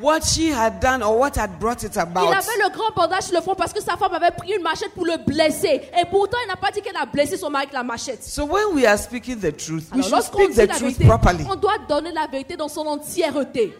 what 0.00 0.20
she 0.24 0.50
had 0.50 0.78
done 0.80 1.02
or 1.02 1.18
what 1.18 1.36
had 1.36 1.58
brought 1.58 1.82
it 1.82 1.92
Il 1.94 2.00
about. 2.00 2.28
avait 2.32 2.56
le 2.62 2.70
grand 2.72 2.90
bandage 2.94 3.24
sur 3.24 3.34
le 3.34 3.40
front 3.42 3.54
parce 3.54 3.72
que 3.72 3.82
sa 3.82 3.96
femme 3.96 4.14
avait 4.14 4.30
pris 4.30 4.52
une 4.52 4.62
machette 4.62 4.92
pour 4.94 5.04
le 5.04 5.16
blesser. 5.26 5.82
Et 5.98 6.04
pourtant, 6.10 6.36
il 6.44 6.48
n'a 6.48 6.56
pas 6.56 6.70
dit 6.70 6.80
qu'elle 6.80 6.96
a 6.96 7.06
blessé 7.06 7.36
son 7.36 7.50
mari 7.50 7.64
avec 7.64 7.74
la 7.74 7.82
machette. 7.82 8.22
So 8.22 8.44
when 8.46 8.74
we 8.74 8.86
are 8.86 8.96
speaking 8.98 9.38
the 9.40 9.52
truth, 9.56 9.88
we 9.94 10.04
Alors 10.06 10.22
should 10.22 10.34
speak 10.34 10.54
the 10.54 10.66
truth 10.68 10.96
vérité, 10.98 11.06
properly. 11.06 11.44
on 11.50 11.56
doit 11.56 11.78
donner 11.88 12.12
la 12.12 12.26
vérité 12.26 12.56
dans 12.56 12.68
son 12.68 12.86
entièreté. 12.86 13.74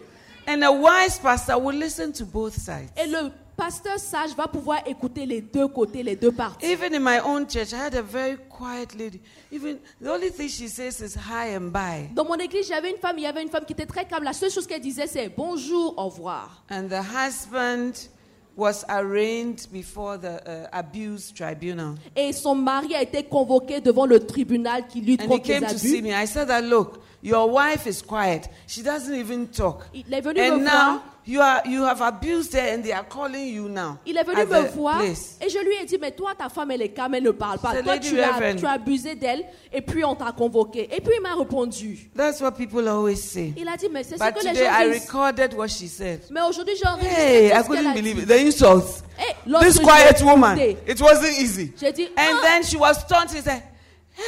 And 0.47 0.61
a 0.63 0.71
wise 0.71 1.19
pastor 1.19 1.59
will 1.61 1.77
listen 1.77 2.11
to 2.13 2.25
both 2.25 2.53
sides. 2.53 2.89
Et 2.97 3.07
le 3.07 3.31
pasteur 3.61 3.99
sage 3.99 4.35
va 4.35 4.47
pouvoir 4.47 4.79
écouter 4.87 5.27
les 5.27 5.39
deux 5.39 5.67
côtés, 5.67 6.01
les 6.01 6.15
deux 6.15 6.31
parties. 6.31 6.65
Even 6.65 6.95
in 6.95 6.99
my 6.99 7.19
own 7.23 7.47
church, 7.47 7.73
I 7.73 7.77
had 7.77 7.93
a 7.93 8.01
very 8.01 8.37
quiet 8.49 8.95
lady. 8.97 9.21
Even 9.51 9.77
the 10.01 10.09
only 10.09 10.31
thing 10.31 10.49
she 10.49 10.67
says 10.67 10.99
is 10.99 11.15
hi 11.15 11.55
and 11.55 11.71
bye. 11.71 12.09
Dans 12.15 12.25
mon 12.25 12.37
église, 12.37 12.67
j'avais 12.67 12.89
une 12.89 12.97
femme, 12.97 13.19
il 13.19 13.23
y 13.23 13.27
avait 13.27 13.43
une 13.43 13.49
femme 13.49 13.63
qui 13.65 13.73
était 13.73 13.85
très 13.85 14.05
calme. 14.05 14.23
La 14.23 14.33
seule 14.33 14.49
chose 14.49 14.65
qu'elle 14.65 14.81
disait, 14.81 15.05
c'est 15.05 15.29
bonjour, 15.29 15.93
au 15.95 16.05
revoir. 16.05 16.63
And 16.71 16.87
the 16.89 17.03
husband 17.03 18.09
was 18.57 18.83
arraigned 18.89 19.67
before 19.71 20.17
the 20.17 20.41
uh, 20.47 20.67
abuse 20.71 21.31
tribunal. 21.31 21.93
Et 22.15 22.33
son 22.33 22.55
mari 22.55 22.95
a 22.95 23.03
été 23.03 23.23
convoqué 23.23 23.79
devant 23.79 24.07
le 24.07 24.25
tribunal 24.25 24.87
qui 24.87 25.01
lutte 25.01 25.21
And 25.21 25.25
he 25.25 25.27
contre 25.27 25.47
les 25.47 25.59
came 25.59 25.67
to 25.69 25.77
see 25.77 25.99
abus. 25.99 26.01
me. 26.01 26.13
I 26.15 26.25
said 26.25 26.47
that 26.47 26.61
look, 26.63 26.99
your 27.21 27.47
wife 27.47 27.85
is 27.85 28.01
quiet. 28.01 28.49
She 28.65 28.81
doesn't 28.81 29.13
even 29.13 29.49
talk. 29.49 29.83
Il 29.93 30.11
est 30.11 30.21
venu 30.21 30.41
And 30.41 30.57
me 30.57 30.63
now 30.63 30.71
voir. 30.71 31.01
You 31.25 31.39
are 31.41 31.61
you 31.65 31.83
have 31.83 32.01
abused 32.01 32.53
her 32.53 32.73
and 32.73 32.83
they 32.83 32.91
are 32.91 33.03
calling 33.07 33.47
you 33.53 33.69
now. 33.69 33.97
Il 34.05 34.17
est 34.17 34.23
venu 34.23 34.45
me 34.45 34.67
voir 34.75 34.99
place. 34.99 35.37
et 35.41 35.49
je 35.49 35.59
lui 35.59 35.75
ai 35.81 35.85
dit, 35.85 35.97
mais 35.99 36.11
toi, 36.11 36.33
ta 36.37 36.49
femme, 36.49 36.71
elle 36.71 36.81
est 36.81 36.89
calme, 36.89 37.15
elle 37.15 37.23
ne 37.23 37.31
parle 37.31 37.59
pas. 37.59 37.73
C'est 37.73 37.83
Toi, 37.83 37.97
tu 37.99 38.19
as, 38.19 38.53
tu 38.55 38.65
as 38.65 38.71
abusé 38.71 39.15
d'elle 39.15 39.45
et 39.71 39.81
puis 39.81 40.03
on 40.03 40.15
t'a 40.15 40.31
convoqué. 40.31 40.89
Et 40.95 41.01
puis 41.01 41.13
il 41.17 41.21
m'a 41.21 41.35
répondu. 41.35 42.09
That's 42.15 42.41
what 42.41 42.51
people 42.51 42.87
always 42.87 43.17
say. 43.17 43.53
Il 43.57 43.67
a 43.67 43.77
dit, 43.77 43.87
mais 43.91 44.03
c'est 44.03 44.17
ce 44.17 44.23
que 44.23 44.43
les 44.43 44.53
today 44.53 44.65
I 44.67 44.83
gens 44.85 44.91
disent. 44.91 45.05
recorded 45.05 45.53
what 45.53 45.67
she 45.67 45.87
said. 45.87 46.21
Mais 46.29 46.41
aujourd'hui, 46.41 46.75
j'ai 46.81 46.87
enregistré 46.87 47.21
Hey, 47.21 47.47
I 47.51 47.63
couldn't 47.63 47.93
believe 47.93 48.15
dit. 48.15 48.21
it. 48.23 48.27
The 48.27 48.45
insults. 48.47 49.03
Lorsque 49.45 49.67
This 49.67 49.79
quiet 49.79 50.21
woman. 50.23 50.57
It 50.87 50.99
wasn't 50.99 51.37
easy. 51.39 51.73
J'ai 51.79 51.91
dit, 51.91 52.07
And 52.17 52.37
ah, 52.37 52.41
then 52.41 52.63
she 52.63 52.75
was 52.77 52.95
stunned. 52.95 53.29
She 53.29 53.41
said, 53.41 53.61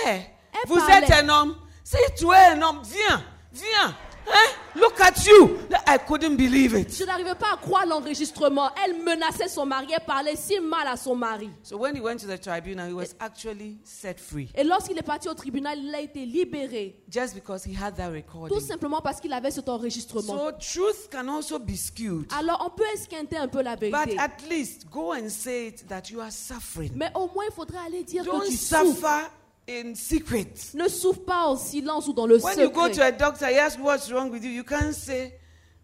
Hey, 0.06 0.28
vous 0.68 0.76
parlait. 0.78 1.06
êtes 1.06 1.12
un 1.12 1.30
homme. 1.30 1.56
Say 1.84 2.00
to 2.20 2.32
her, 2.32 2.54
un 2.56 2.62
homme, 2.62 2.82
viens, 2.84 3.22
viens. 3.52 3.96
Hein? 4.28 4.50
Look 4.76 5.00
at 5.02 5.26
you. 5.28 5.60
I 5.88 5.98
couldn't 6.00 6.36
believe 6.36 6.74
it. 6.74 6.98
je 6.98 7.04
n'arrivais 7.04 7.36
pas 7.36 7.54
à 7.54 7.58
croire 7.58 7.86
l'enregistrement. 7.86 8.70
Elle 8.84 8.96
menaçait 9.04 9.48
son 9.48 9.66
mari, 9.68 9.88
elle 9.94 10.04
parlait 10.04 10.36
si 10.36 10.60
mal 10.60 10.88
à 10.88 10.98
son 10.98 11.16
mari. 11.16 11.52
So 11.62 11.78
when 11.78 11.96
he 11.96 12.02
went 12.02 12.18
to 12.18 12.28
the 12.28 12.40
tribunal, 12.42 12.90
he 12.90 12.94
was 12.94 13.14
actually 13.20 13.78
set 13.84 14.20
free 14.20 14.50
Et 14.56 14.64
lorsqu'il 14.64 14.98
est 14.98 15.04
parti 15.04 15.30
au 15.30 15.34
tribunal, 15.36 15.78
il 15.78 15.94
a 15.94 16.02
été 16.02 16.26
libéré. 16.26 16.96
just 17.08 17.36
because 17.36 17.64
he 17.64 17.76
had 17.76 17.96
that 17.98 18.08
Tout 18.10 18.16
recording. 18.16 18.60
simplement 18.62 19.02
parce 19.02 19.20
qu'il 19.22 19.32
avait 19.34 19.52
cet 19.52 19.70
enregistrement. 19.70 20.38
So 20.38 20.52
truth 20.54 21.10
can 21.12 21.28
also 21.28 21.60
be 21.60 21.76
skewed. 21.76 22.26
Alors 22.36 22.66
on 22.66 22.76
peut 22.76 22.88
esquinter 22.96 23.38
un 23.38 23.48
peu 23.48 23.62
la 23.62 23.76
But 23.76 23.92
vérité. 23.92 24.18
at 24.18 24.50
least 24.50 24.90
go 24.90 25.14
and 25.14 25.30
say 25.30 25.68
it 25.68 25.88
that 25.88 26.10
you 26.10 26.20
are 26.20 26.32
suffering. 26.32 26.92
Mais 26.96 27.12
au 27.14 27.28
moins, 27.34 27.46
il 27.48 27.54
faudrait 27.54 27.86
aller 27.86 28.04
dire 28.04 28.24
Don't 28.24 28.40
que 28.42 28.48
tu 28.48 28.58
souffres. 28.58 29.30
In 29.70 29.96
secret. 29.96 30.54
Ne 30.74 30.88
souffre 30.88 31.24
pas 31.26 31.46
en 31.48 31.56
silence 31.58 32.08
ou 32.08 32.14
dans 32.14 32.28
le 32.28 32.38
When 32.38 32.60
you 32.60 32.70
go 32.70 32.88
to 32.88 32.94
secret. 32.96 33.08
a 33.08 33.12
doctor, 33.12 33.48
he 33.48 33.58
asks 33.58 33.80
what's 33.80 34.12
wrong 34.12 34.30
with 34.32 34.44
you? 34.44 34.52
You 34.52 34.64
can't 34.64 34.94
say, 34.94 35.34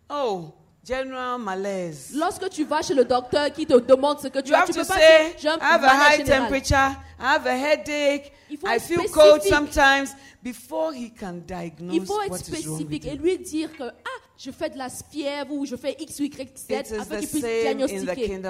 oh, 0.10 0.54
general 0.86 1.38
malaise. 1.40 2.12
Lorsque 2.16 2.50
tu 2.50 2.64
vas 2.66 2.82
chez 2.82 2.94
le 2.94 3.06
docteur 3.06 3.52
qui 3.54 3.66
te 3.66 3.78
demande 3.80 4.20
ce 4.20 4.28
que 4.28 4.40
tu 4.40 4.50
You 4.50 4.56
as, 4.56 4.60
have 4.62 4.68
tu 4.68 4.74
to 4.74 4.80
peux 4.82 4.88
pas 4.88 4.94
say, 4.96 5.24
dire 5.30 5.36
j'ai 5.40 5.48
un 5.50 5.58
I 5.58 5.62
have 5.62 5.84
a 5.84 5.88
malaise 5.88 6.02
high 6.20 6.26
général. 6.26 6.42
temperature, 6.42 6.96
I 7.20 7.24
have 7.36 7.46
a 7.48 7.54
headache, 7.58 8.32
Il 8.50 8.58
faut 8.58 8.68
I 8.68 8.76
être 8.76 8.82
feel 8.84 9.10
cold 9.12 9.42
spécifique. 9.42 9.54
sometimes, 9.74 10.16
before 10.44 10.94
he 10.94 11.12
can 11.14 11.42
diagnose 11.46 11.96
Il 11.96 12.06
faut 12.06 12.22
être 12.22 12.32
what 12.32 12.38
is 12.40 12.66
wrong 12.66 12.78
with 12.80 12.88
spécifique 12.88 13.06
et 13.06 13.16
you. 13.16 13.22
lui 13.22 13.38
dire 13.40 13.72
que 13.78 13.84
ah, 13.84 14.22
je 14.42 14.52
fais 14.52 14.70
de 14.70 14.78
la 14.78 14.88
fièvre 14.90 15.52
ou 15.52 15.66
je 15.66 15.76
fais 15.76 15.98
X, 16.00 16.20
Y, 16.20 16.58
Z 16.58 16.72
afin 16.72 17.18
the 17.18 17.20
qu'il 17.20 17.28
puisse 17.28 17.42
same 17.42 17.50
in 17.50 17.74
the 17.74 17.88
diagnostiquer. 17.90 18.42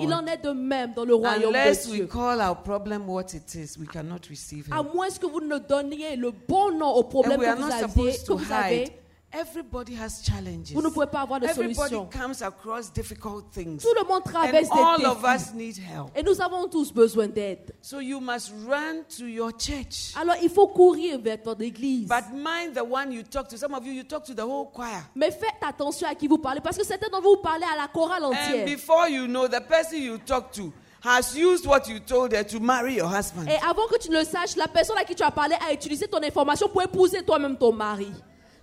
Il 0.00 0.12
en 0.12 0.26
est 0.26 0.42
de 0.42 0.50
même 0.50 0.92
dans 0.92 1.04
le 1.04 1.14
royaume 1.14 1.54
Unless 1.54 1.86
de 1.86 1.90
we 1.92 1.96
Dieu. 1.98 2.06
call 2.08 2.40
our 2.40 2.60
problem 2.64 3.08
what 3.08 3.32
it 3.32 3.54
is, 3.54 3.78
we 3.78 3.86
cannot 3.86 4.26
receive 4.28 4.66
À 4.72 4.82
moins 4.82 5.08
que 5.08 5.26
vous 5.26 5.40
ne 5.40 5.58
donniez 5.58 6.16
le 6.16 6.32
bon 6.32 6.76
nom 6.76 6.90
au 6.94 7.04
problème 7.04 7.38
que 7.40 7.56
vous, 7.56 7.70
supposed 7.88 8.26
que 8.26 8.32
vous 8.32 8.52
avez. 8.52 8.90
Everybody 9.32 9.94
has 9.94 10.22
challenges. 10.22 10.72
Vous 10.72 10.80
ne 10.80 10.88
pouvez 10.88 11.06
pas 11.06 11.20
avoir 11.22 11.40
de 11.40 11.46
Everybody 11.46 11.74
solution. 11.74 12.08
comes 12.10 12.42
across 12.42 12.90
difficult 12.92 13.50
things. 13.52 13.82
Tout 13.82 13.92
le 14.00 14.06
monde 14.08 14.22
traverse 14.24 14.68
And 14.70 14.78
all 14.78 14.98
des 14.98 15.04
of 15.04 15.24
us 15.24 15.52
need 15.52 15.76
help. 15.76 16.10
Et 16.16 16.22
nous 16.22 16.40
avons 16.40 16.68
tous 16.68 16.92
besoin 16.92 17.26
d'aide. 17.26 17.74
So 17.82 18.00
you 18.00 18.20
must 18.20 18.52
run 18.66 19.02
to 19.18 19.26
your 19.26 19.50
church. 19.58 20.14
Alors 20.18 20.36
il 20.42 20.48
faut 20.48 20.68
courir 20.68 21.18
vers 21.20 21.42
ton 21.42 21.54
église. 21.56 22.08
But 22.08 22.32
mind 22.32 22.74
the 22.74 22.84
one 22.88 23.12
you 23.12 23.24
talk 23.24 23.48
to. 23.48 23.56
Some 23.58 23.74
of 23.74 23.84
you, 23.84 23.92
you 23.92 24.04
talk 24.04 24.24
to 24.24 24.32
the 24.34 24.40
whole 24.44 24.70
choir. 24.72 25.02
Mais 25.14 25.30
faites 25.30 25.60
attention 25.60 26.06
à 26.08 26.14
qui 26.14 26.28
vous 26.28 26.38
parlez 26.38 26.60
parce 26.60 26.78
que 26.78 26.84
certains 26.84 27.08
d'entre 27.10 27.24
vous 27.24 27.42
parlez 27.42 27.64
à 27.64 27.76
la 27.76 27.88
chorale 27.88 28.24
And 28.24 28.28
entière. 28.32 28.64
before 28.64 29.08
you 29.08 29.26
know, 29.26 29.48
the 29.48 29.60
person 29.68 29.98
you 29.98 30.16
talk 30.18 30.52
to 30.52 30.72
has 31.02 31.36
used 31.36 31.66
what 31.66 31.88
you 31.88 31.98
told 32.00 32.32
her 32.32 32.44
to 32.44 32.58
marry 32.60 32.94
your 32.94 33.08
husband. 33.12 33.46
Et 33.48 33.58
avant 33.68 33.86
que 33.88 33.98
tu 33.98 34.08
ne 34.08 34.18
le 34.20 34.24
saches, 34.24 34.56
la 34.56 34.68
personne 34.68 34.96
à 34.96 35.04
qui 35.04 35.14
tu 35.14 35.22
as 35.24 35.30
parlé 35.30 35.56
a 35.68 35.72
utilisé 35.74 36.06
ton 36.08 36.22
information 36.22 36.68
pour 36.68 36.80
épouser 36.82 37.22
toi-même 37.22 37.58
ton 37.58 37.72
mari. 37.72 38.10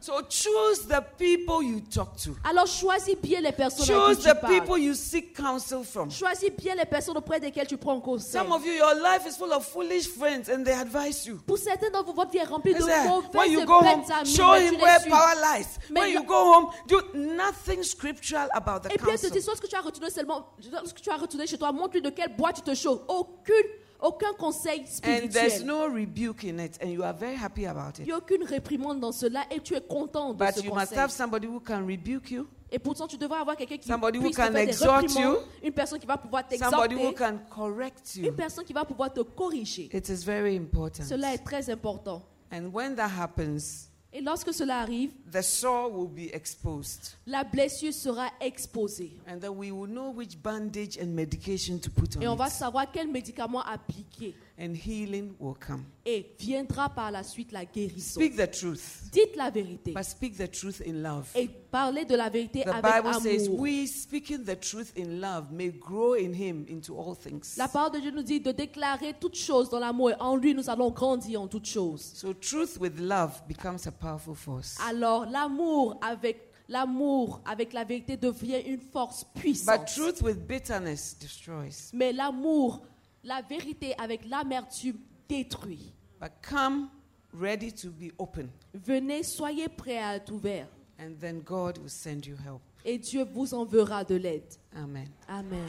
So 0.03 0.21
choose 0.27 0.85
the 0.85 1.01
people 1.17 1.63
you 1.63 1.79
talk 1.79 2.17
to. 2.25 2.35
Alors 2.43 2.67
choisis 2.67 3.15
bien 3.15 3.39
les 3.39 3.53
personnes 3.53 3.89
à 3.89 4.07
Choose 4.07 4.17
qui 4.17 4.23
the 4.23 4.33
tu 4.33 4.41
parles. 4.41 4.59
people 4.59 4.77
you 4.77 4.93
seek 4.93 5.33
counsel 5.33 5.85
from. 5.85 6.11
Choisis 6.11 6.49
bien 6.49 6.75
les 6.75 6.83
personnes 6.83 7.15
auprès 7.15 7.39
desquelles 7.39 7.67
tu 7.67 7.77
prends 7.77 8.01
conseil. 8.01 8.41
Some 8.41 8.51
of 8.51 8.65
you, 8.65 8.73
your 8.73 8.95
life 8.95 9.25
is 9.25 9.37
full 9.37 9.53
of 9.53 9.65
foolish 9.65 10.09
friends 10.09 10.49
and 10.49 10.65
they 10.65 10.73
advise 10.73 11.25
you. 11.25 11.37
Pour 11.47 11.57
certains 11.57 11.89
d'entre 11.89 12.07
vous, 12.07 12.15
votre 12.15 12.31
vie 12.31 12.39
est 12.39 12.43
remplie 12.43 12.73
de 12.73 12.79
et 12.81 13.49
you 13.49 13.63
go 13.63 13.79
home, 13.79 14.03
show 14.25 14.55
him 14.55 14.75
where 14.81 14.99
power 15.09 15.35
lies. 15.35 15.79
When 15.89 16.11
you 16.11 16.25
go 16.25 16.53
home, 16.53 16.71
do 16.85 16.99
nothing 17.13 17.81
scriptural 17.81 18.49
about 18.53 18.81
the 18.81 18.91
Et 18.91 18.97
te 18.97 19.05
counsel. 19.05 19.31
dit, 19.31 19.41
soit 19.41 19.55
ce 19.55 19.61
que 19.61 19.67
tu 19.67 19.75
as 19.77 19.81
retenu 19.81 20.09
seulement, 20.09 20.49
ce 20.59 20.93
que 20.93 20.99
tu 20.99 21.11
as 21.11 21.15
retenu 21.15 21.47
chez 21.47 21.57
toi, 21.57 21.71
montre-lui 21.71 22.01
de 22.01 22.09
quel 22.09 22.35
bois 22.35 22.51
tu 22.51 22.61
te 22.61 22.73
chauffes. 22.75 23.03
Aucune, 23.07 23.55
aucun 24.03 24.33
conseil 24.37 24.81
And 25.03 25.29
there's 25.31 25.53
spirituel. 25.53 25.65
no 25.65 25.87
rebuke 25.87 26.43
in 26.43 26.59
it, 26.59 26.77
and 26.81 26.89
you 26.91 27.03
are 27.03 27.13
very 27.17 27.35
happy 27.35 27.65
about 27.65 27.97
Il 27.97 28.01
it. 28.03 28.05
n'y 28.07 28.11
a 28.11 28.17
aucune 28.17 28.43
réprimande 28.43 28.99
dans 28.99 29.11
cela 29.11 29.45
et 29.49 29.59
tu 29.61 29.73
es 29.75 29.81
content 29.81 30.33
de 30.33 30.37
But 30.45 30.55
ce 30.55 30.59
you 30.63 30.73
must 30.73 30.89
conseil. 30.89 30.97
have 30.99 31.09
somebody 31.11 31.47
who 31.47 31.59
can 31.59 31.85
rebuke 31.87 32.29
you, 32.31 32.47
Et 32.71 32.79
pourtant, 32.79 33.05
tu 33.07 33.17
devrais 33.17 33.39
avoir 33.39 33.55
quelqu'un 33.55 33.77
qui 33.77 33.87
Somebody 33.87 34.17
who 34.17 34.23
puisse 34.23 34.35
te 34.35 34.41
can 34.41 34.51
faire 34.51 34.65
des 34.65 34.71
exhort 34.71 34.97
réprimandes, 34.97 35.33
you. 35.35 35.37
une 35.67 35.73
personne 35.73 35.99
qui 35.99 36.07
va 36.07 36.17
pouvoir 36.17 36.43
somebody 36.51 36.95
who 36.95 37.11
t'exhorter, 37.11 37.15
can 37.15 37.39
correct 37.49 38.15
une 38.17 38.25
you. 38.25 38.33
personne 38.33 38.65
qui 38.65 38.73
va 38.73 38.83
pouvoir 38.83 39.13
te 39.13 39.21
corriger. 39.21 39.89
It 39.93 40.09
is 40.09 40.23
very 40.25 40.55
important. 40.57 41.03
Cela 41.03 41.33
est 41.33 41.43
très 41.43 41.69
important. 41.69 42.23
And 42.51 42.71
when 42.73 42.95
that 42.95 43.09
happens, 43.09 43.89
Et 44.15 44.21
lorsque 44.21 44.53
cela 44.53 44.83
arrive, 44.83 45.09
the 45.31 45.41
sore 45.41 45.89
will 45.91 46.07
be 46.07 46.29
exposed. 46.33 47.15
la 47.25 47.43
blessure 47.43 47.91
sera 47.91 48.29
exposée. 48.39 49.13
And 49.27 49.39
then 49.39 49.57
we 49.57 49.71
will 49.71 49.87
know 49.87 50.11
which 50.11 50.37
bandage 50.41 50.97
and 50.97 51.07
medication 51.15 51.79
to 51.79 51.89
put 51.89 52.15
Et 52.21 52.27
on 52.27 52.33
on 52.33 52.35
va 52.35 52.45
it. 52.47 52.51
savoir 52.51 52.91
quel 52.91 53.07
médicament 53.07 53.61
appliquer. 53.65 54.35
And 54.55 54.75
healing 54.75 55.33
will 55.39 55.55
come. 55.55 55.83
Et 56.05 56.35
viendra 56.39 56.87
par 56.87 57.09
la 57.09 57.23
suite 57.23 57.51
la 57.51 57.65
guérison. 57.65 58.19
Speak 58.19 58.35
the 58.35 58.51
truth, 58.51 59.09
Dites 59.11 59.35
la 59.35 59.49
vérité. 59.49 59.93
but 59.93 60.03
speak 60.03 60.37
the 60.37 60.47
truth 60.49 60.79
in 60.85 61.01
love. 61.01 61.27
Et 61.35 61.47
parlez 61.47 62.05
de 62.05 62.15
la 62.15 62.29
vérité 62.29 62.63
The 62.63 62.67
avec 62.67 62.83
Bible 63.03 63.13
says. 63.19 63.49
We 63.49 63.87
speaking 63.87 64.43
the 64.43 64.59
truth 64.59 64.93
in 64.95 65.19
love 65.19 65.51
may 65.51 65.71
grow 65.71 66.13
in 66.13 66.33
him 66.33 66.65
into 66.69 66.95
all 66.95 67.15
things. 67.15 67.57
La 67.57 67.67
parole 67.67 67.93
de 67.93 67.99
Dieu 67.99 68.11
nous 68.11 68.21
dit 68.21 68.39
de 68.39 68.51
déclarer 68.51 69.15
toutes 69.19 69.37
choses 69.37 69.71
dans 69.71 69.79
l'amour. 69.79 70.11
Et 70.11 70.15
en 70.19 70.35
lui, 70.35 70.53
nous 70.53 70.69
allons 70.69 70.91
grandir 70.91 71.41
en 71.41 71.47
toutes 71.47 71.65
choses. 71.67 72.11
So, 72.13 72.33
truth 72.33 72.77
with 72.79 72.99
love 72.99 73.41
becomes 73.47 73.87
a 73.87 73.91
powerful 73.91 74.35
force. 74.35 74.77
Alors, 74.87 75.25
l'amour 75.25 75.97
avec 76.03 76.51
l'amour 76.69 77.41
avec 77.45 77.73
la 77.73 77.83
vérité 77.83 78.17
devient 78.17 78.61
une 78.67 78.79
force 78.81 79.25
puissante. 79.33 79.79
But 79.79 79.87
truth 79.87 80.21
with 80.21 80.45
bitterness 80.47 81.17
destroys. 81.19 81.89
Mais 81.91 82.13
l'amour, 82.13 82.83
la 83.23 83.41
vérité 83.41 83.93
avec 83.99 84.25
l'amertume 84.25 84.97
détruit. 85.29 85.93
But 86.19 86.31
come 86.41 86.89
ready 87.33 87.71
to 87.73 87.89
be 87.91 88.11
open, 88.17 88.49
Venez, 88.73 89.23
soyez 89.23 89.67
prêts 89.69 89.97
à 89.97 90.15
être 90.15 90.31
ouverts. 90.31 90.67
and 90.99 91.15
then 91.19 91.41
God 91.41 91.77
will 91.79 91.89
send 91.89 92.25
you 92.25 92.35
help. 92.37 92.61
Et 92.85 92.97
Dieu 92.97 93.23
vous 93.33 93.53
enverra 93.53 94.03
de 94.03 94.15
l'aide. 94.15 94.53
Amen. 94.75 95.07
Amen. 95.27 95.67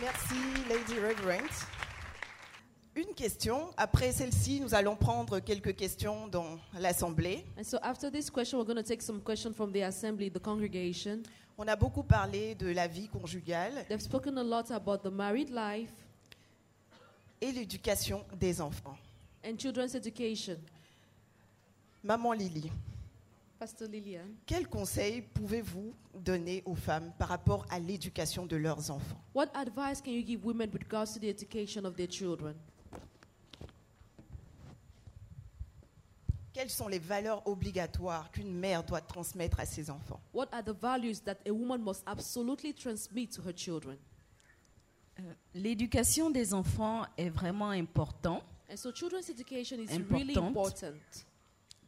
Merci, 0.00 0.34
Lady 0.68 0.98
Reverend. 0.98 1.48
Une 3.00 3.14
question. 3.14 3.70
Après 3.78 4.12
celle-ci, 4.12 4.60
nous 4.60 4.74
allons 4.74 4.94
prendre 4.94 5.40
quelques 5.40 5.74
questions 5.74 6.28
dans 6.28 6.58
l'Assemblée. 6.78 7.46
And 7.58 7.64
so 7.64 7.78
after 7.82 8.10
this 8.10 8.28
question, 8.28 8.58
we're 8.58 8.66
going 8.66 8.76
to 8.76 8.82
take 8.86 9.00
some 9.00 9.20
questions 9.22 9.54
from 9.54 9.72
the 9.72 9.82
assembly, 9.82 10.30
the 10.30 10.38
congregation. 10.38 11.22
On 11.56 11.66
a 11.66 11.76
beaucoup 11.76 12.02
parlé 12.02 12.54
de 12.56 12.66
la 12.66 12.86
vie 12.86 13.08
conjugale 13.08 13.86
They've 13.88 14.02
spoken 14.02 14.36
a 14.36 14.42
lot 14.42 14.70
about 14.70 14.98
the 15.02 15.10
married 15.10 15.48
life 15.48 15.90
et 17.40 17.52
l'éducation 17.52 18.22
des 18.38 18.60
enfants. 18.60 18.98
and 19.44 19.56
children's 19.56 19.94
education. 19.94 20.58
Maman 22.04 22.32
Lily, 22.32 22.70
Pastor 23.58 23.88
Lillian, 23.88 24.26
quels 24.44 24.68
conseils 24.68 25.22
pouvez-vous 25.22 25.94
donner 26.14 26.62
aux 26.66 26.74
femmes 26.74 27.12
par 27.18 27.28
rapport 27.28 27.64
à 27.70 27.78
l'éducation 27.78 28.44
de 28.44 28.56
leurs 28.56 28.90
enfants? 28.90 29.20
What 29.34 29.48
advice 29.54 30.02
can 30.02 30.10
you 30.10 30.22
give 30.22 30.44
women 30.44 30.68
with 30.70 30.82
regards 30.82 31.14
to 31.14 31.18
the 31.18 31.28
education 31.30 31.86
of 31.86 31.94
their 31.96 32.08
children? 32.08 32.54
Quelles 36.60 36.68
sont 36.68 36.88
les 36.88 36.98
valeurs 36.98 37.40
obligatoires 37.46 38.30
qu'une 38.30 38.52
mère 38.52 38.84
doit 38.84 39.00
transmettre 39.00 39.60
à 39.60 39.64
ses 39.64 39.88
enfants? 39.88 40.20
What 40.34 40.48
are 40.52 40.62
the 40.62 40.74
values 40.78 41.22
that 41.24 41.36
a 41.48 41.50
woman 41.50 41.80
must 41.80 42.02
absolutely 42.06 42.74
transmit 42.74 43.28
to 43.28 43.40
her 43.40 43.54
children? 43.56 43.96
L'éducation 45.54 46.28
des 46.28 46.52
enfants 46.52 47.06
est 47.16 47.30
vraiment 47.30 47.70
important 47.70 48.42
And 48.70 48.76
so 48.76 48.92
children's 48.92 49.30
education 49.30 49.78
is 49.80 49.88
really 50.10 50.36
Importante. 50.36 50.50
important 50.50 50.98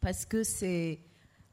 parce 0.01 0.25
que 0.25 0.43
c'est 0.43 0.97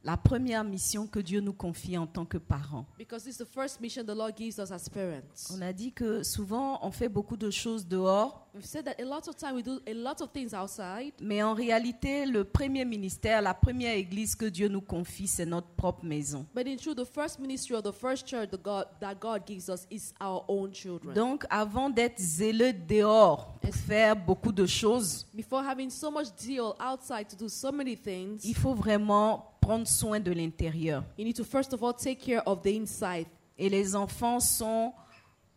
la 0.03 0.17
première 0.17 0.65
mission 0.65 1.07
que 1.07 1.21
Dieu 1.21 1.41
nous 1.41 1.53
confie 1.53 1.99
en 1.99 2.07
tant 2.07 2.25
que 2.25 2.39
parents. 2.39 2.87
because 2.99 3.27
it's 3.27 3.37
the 3.39 3.45
first 3.45 3.81
mission 3.81 4.03
the 4.05 4.15
Lord 4.15 4.33
gives 4.37 4.59
us 4.59 4.71
as 4.71 4.89
parents. 4.89 5.53
On 5.55 5.61
a 5.61 5.73
dit 5.73 5.93
que 5.93 6.23
souvent 6.23 6.79
on 6.83 6.91
fait 6.91 7.09
beaucoup 7.09 7.37
de 7.37 7.51
choses 7.51 7.87
dehors, 7.87 8.47
We've 8.53 8.65
said 8.67 8.85
that 8.87 9.01
a 9.01 9.05
lot 9.05 9.29
of 9.29 9.37
time 9.37 9.55
we 9.55 9.63
do 9.63 9.79
a 9.87 9.93
lot 9.95 10.21
of 10.21 10.33
things 10.33 10.53
outside, 10.55 11.13
mais 11.21 11.41
en 11.43 11.55
réalité 11.55 12.27
le 12.27 12.43
premier 12.45 12.85
ministère, 12.85 13.43
la 13.43 13.55
première 13.55 13.95
église 13.95 14.35
que 14.35 14.47
Dieu 14.47 14.67
nous 14.69 14.81
confie, 14.81 15.29
c'est 15.29 15.47
notre 15.47 15.69
propre 15.69 16.05
maison. 16.05 16.47
but 16.55 16.67
in 16.67 16.77
truth, 16.77 16.97
the 16.97 17.05
first 17.05 17.39
ministry 17.39 17.77
or 17.77 17.83
the 17.83 17.93
first 17.93 18.27
church 18.27 18.51
the 18.51 18.61
God, 18.61 18.87
that 19.01 19.15
God 19.21 19.43
gives 19.47 19.69
us 19.69 19.87
is 19.91 20.13
our 20.21 20.45
own 20.49 20.73
children. 20.73 21.15
Donc 21.15 21.45
avant 21.51 21.91
d'être 21.91 22.19
zéleux 22.19 22.73
dehors 22.73 23.55
pour 23.61 23.75
faire 23.75 24.17
beaucoup 24.17 24.53
de 24.53 24.67
choses, 24.67 25.27
Before 25.35 25.63
having 25.63 25.91
so 25.91 26.11
much 26.11 26.29
deal 26.37 26.73
outside 26.81 27.29
to 27.29 27.37
do 27.37 27.49
so 27.49 27.71
many 27.71 27.97
things, 27.97 28.41
il 28.45 28.55
faut 28.57 28.75
vraiment 28.75 29.47
prendre 29.71 29.87
soin 29.87 30.19
de 30.19 30.33
l'intérieur. 30.33 31.05
you 31.17 31.25
need 31.25 31.37
to 31.37 31.45
first 31.45 31.73
of 31.73 31.81
all 31.83 31.95
take 31.95 32.19
care 32.19 32.43
of 32.45 32.61
the 32.63 32.75
inside. 32.75 33.27
Et 33.57 33.69
les 33.69 33.95
enfants 33.95 34.41
sont, 34.41 34.93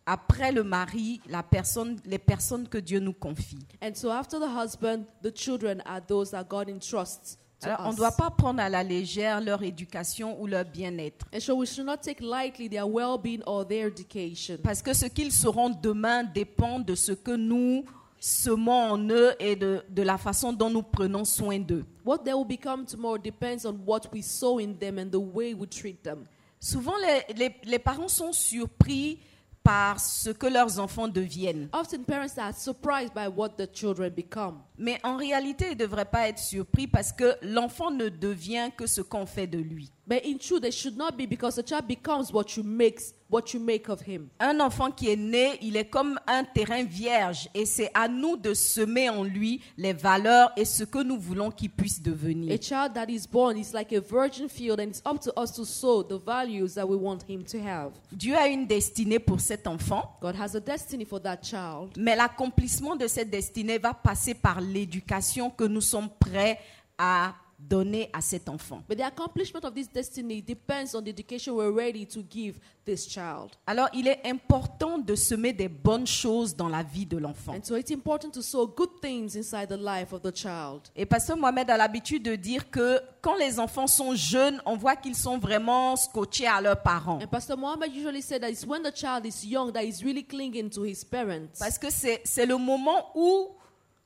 après 0.06 0.52
le 0.52 0.62
mari, 0.62 1.20
la 1.28 1.42
personne, 1.42 1.98
les 2.04 2.18
personnes 2.18 2.68
que 2.68 2.78
Dieu 2.78 3.00
nous 3.00 3.12
confie. 3.12 3.66
And 3.82 3.94
so 3.94 4.10
after 4.10 4.38
the 4.38 4.46
husband, 4.46 5.06
the 5.22 5.32
children 5.34 5.82
are 5.84 6.00
those 6.00 6.30
that 6.30 6.44
God 6.44 6.68
entrusts 6.68 7.38
to 7.60 7.68
Alors, 7.68 7.80
on 7.86 7.90
ne 7.90 7.96
doit 7.96 8.12
pas 8.12 8.30
prendre 8.30 8.60
à 8.60 8.68
la 8.68 8.84
légère 8.84 9.40
leur 9.40 9.64
éducation 9.64 10.40
ou 10.40 10.46
leur 10.46 10.64
bien-être. 10.64 11.26
And 11.34 11.40
so 11.40 11.56
we 11.56 11.68
should 11.68 11.86
not 11.86 11.96
take 11.96 12.20
lightly 12.20 12.68
their 12.68 12.86
well-being 12.86 13.42
or 13.46 13.66
their 13.66 13.88
education. 13.88 14.58
Parce 14.62 14.80
que 14.80 14.92
ce 14.92 15.06
qu'ils 15.06 15.32
seront 15.32 15.70
demain 15.70 16.22
dépend 16.22 16.78
de 16.78 16.94
ce 16.94 17.10
que 17.10 17.34
nous 17.34 17.84
semons 18.24 18.92
en 18.92 19.08
eux 19.10 19.34
et 19.38 19.54
de, 19.54 19.82
de 19.90 20.02
la 20.02 20.16
façon 20.16 20.52
dont 20.52 20.70
nous 20.70 20.82
prenons 20.82 21.24
soin 21.26 21.58
d'eux. 21.58 21.84
What 22.06 22.18
they 22.24 22.32
will 22.32 22.46
become 22.46 22.86
tomorrow 22.86 23.18
depends 23.18 23.66
on 23.66 23.76
what 23.86 24.02
we 24.14 24.22
sow 24.24 24.58
in 24.58 24.72
them 24.78 24.98
and 24.98 25.10
the 25.10 25.20
way 25.20 25.52
we 25.52 25.68
treat 25.68 26.02
them. 26.02 26.24
Souvent, 26.58 26.94
les, 26.96 27.34
les- 27.36 27.56
les 27.64 27.78
parents 27.78 28.08
sont 28.08 28.32
surpris 28.32 29.18
par 29.62 29.98
ce 30.00 30.30
que 30.30 30.46
leurs 30.46 30.78
enfants 30.78 31.08
deviennent. 31.08 31.68
Often 31.74 32.04
parents 32.04 32.38
are 32.38 32.54
surprised 32.54 33.12
by 33.14 33.26
what 33.28 33.50
the 33.58 33.66
children 33.70 34.10
become. 34.10 34.60
Mais 34.78 34.98
en 35.02 35.16
réalité, 35.16 35.66
ils 35.72 35.74
ne 35.78 35.84
devraient 35.84 36.04
pas 36.06 36.28
être 36.28 36.38
surpris 36.38 36.86
parce 36.86 37.12
que 37.12 37.34
l'enfant 37.42 37.90
ne 37.90 38.08
devient 38.08 38.70
que 38.76 38.86
ce 38.86 39.00
qu'on 39.02 39.24
fait 39.26 39.46
de 39.46 39.58
lui. 39.58 39.90
But 40.06 40.20
in 40.26 40.36
truth, 40.38 40.62
they 40.62 40.72
should 40.72 40.96
not 40.96 41.12
be 41.16 41.26
because 41.26 41.56
the 41.56 41.66
child 41.66 41.86
becomes 41.86 42.30
what 42.32 42.56
you 42.56 42.62
makes 42.62 43.14
what 43.30 43.52
you 43.52 43.60
make 43.60 43.88
of 43.88 44.00
him. 44.06 44.28
Un 44.38 44.60
enfant 44.60 44.90
qui 44.90 45.08
est 45.08 45.16
né, 45.16 45.58
il 45.62 45.76
est 45.76 45.86
comme 45.86 46.18
un 46.26 46.44
terrain 46.44 46.84
vierge 46.84 47.48
et 47.54 47.66
c'est 47.66 47.90
à 47.94 48.08
nous 48.08 48.36
de 48.36 48.54
semer 48.54 49.10
en 49.10 49.24
lui 49.24 49.60
les 49.76 49.92
valeurs 49.92 50.52
et 50.56 50.64
ce 50.64 50.84
que 50.84 51.02
nous 51.02 51.18
voulons 51.18 51.50
qu'il 51.50 51.70
puisse 51.70 52.00
devenir. 52.02 52.52
A 52.52 52.60
child 52.60 52.94
that 52.94 53.06
is 53.08 53.26
born 53.30 53.56
is 53.56 53.72
like 53.72 53.92
a 53.92 54.00
virgin 54.00 54.48
field, 54.48 54.80
and 54.80 54.88
it's 54.88 55.02
up 55.04 55.20
to 55.20 55.32
us 55.40 55.52
to 55.52 55.64
sow 55.64 56.02
the 56.02 56.18
values 56.18 56.74
that 56.74 56.86
we 56.86 56.96
want 56.96 57.22
him 57.28 57.44
to 57.44 57.58
have. 57.58 57.92
Dieu 58.12 58.34
a 58.36 58.48
une 58.48 58.66
destinée 58.66 59.18
pour 59.18 59.40
cet 59.40 59.66
enfant, 59.66 60.16
God 60.20 60.36
has 60.36 60.56
a 60.56 60.60
destiny 60.60 61.04
for 61.04 61.20
that 61.20 61.38
child, 61.42 61.90
mais 61.96 62.16
l'accomplissement 62.16 62.96
de 62.96 63.06
cette 63.06 63.30
destinée 63.30 63.78
va 63.78 63.94
passer 63.94 64.34
par 64.34 64.60
l'éducation 64.60 65.50
que 65.50 65.64
nous 65.64 65.80
sommes 65.80 66.08
prêts 66.20 66.58
à 66.98 67.34
donner 67.68 68.10
à 68.12 68.20
cet 68.20 68.48
enfant. 68.48 68.82
But 68.88 68.98
the 68.98 69.02
accomplishment 69.02 69.64
of 69.64 69.74
this 69.74 69.88
destiny 69.90 70.42
depends 70.42 70.94
on 70.94 71.02
the 71.02 71.08
education 71.08 71.54
we're 71.54 71.74
ready 71.74 72.06
to 72.06 72.20
give 72.30 72.58
this 72.84 73.08
child. 73.08 73.50
Alors, 73.66 73.88
il 73.94 74.08
est 74.08 74.20
important 74.26 74.98
de 74.98 75.14
semer 75.14 75.52
des 75.52 75.68
bonnes 75.68 76.06
choses 76.06 76.54
dans 76.54 76.68
la 76.68 76.82
vie 76.82 77.06
de 77.06 77.16
l'enfant. 77.16 77.54
And 77.54 77.62
so 77.62 77.76
it's 77.76 77.90
important 77.90 78.30
to 78.32 78.42
sow 78.42 78.66
good 78.66 79.00
things 79.00 79.36
inside 79.36 79.68
the 79.68 79.78
life 79.78 80.12
of 80.12 80.22
the 80.22 80.34
child. 80.34 80.90
Et 80.94 81.06
Pasteur 81.06 81.36
Mohamed 81.36 81.70
a 81.70 81.76
l'habitude 81.76 82.22
de 82.22 82.36
dire 82.36 82.70
que 82.70 83.00
quand 83.20 83.36
les 83.36 83.58
enfants 83.58 83.86
sont 83.86 84.14
jeunes, 84.14 84.60
on 84.66 84.76
voit 84.76 84.96
qu'ils 84.96 85.16
sont 85.16 85.38
vraiment 85.38 85.96
scotchés 85.96 86.46
à 86.46 86.60
leurs 86.60 86.82
parents. 86.82 87.18
And 87.22 87.28
Pastor 87.28 87.56
Mohammed 87.56 87.94
usually 87.94 88.22
said 88.22 88.42
that 88.42 88.50
it's 88.50 88.66
when 88.66 88.82
the 88.82 88.94
child 88.94 89.24
is 89.24 89.44
young 89.44 89.72
that 89.72 89.82
he's 89.82 90.02
really 90.02 90.24
clinging 90.24 90.68
to 90.70 90.84
his 90.84 91.04
parents. 91.04 91.58
Parce 91.58 91.78
que 91.78 91.88
c'est 91.90 92.46
le 92.46 92.56
moment 92.56 93.10
où 93.14 93.48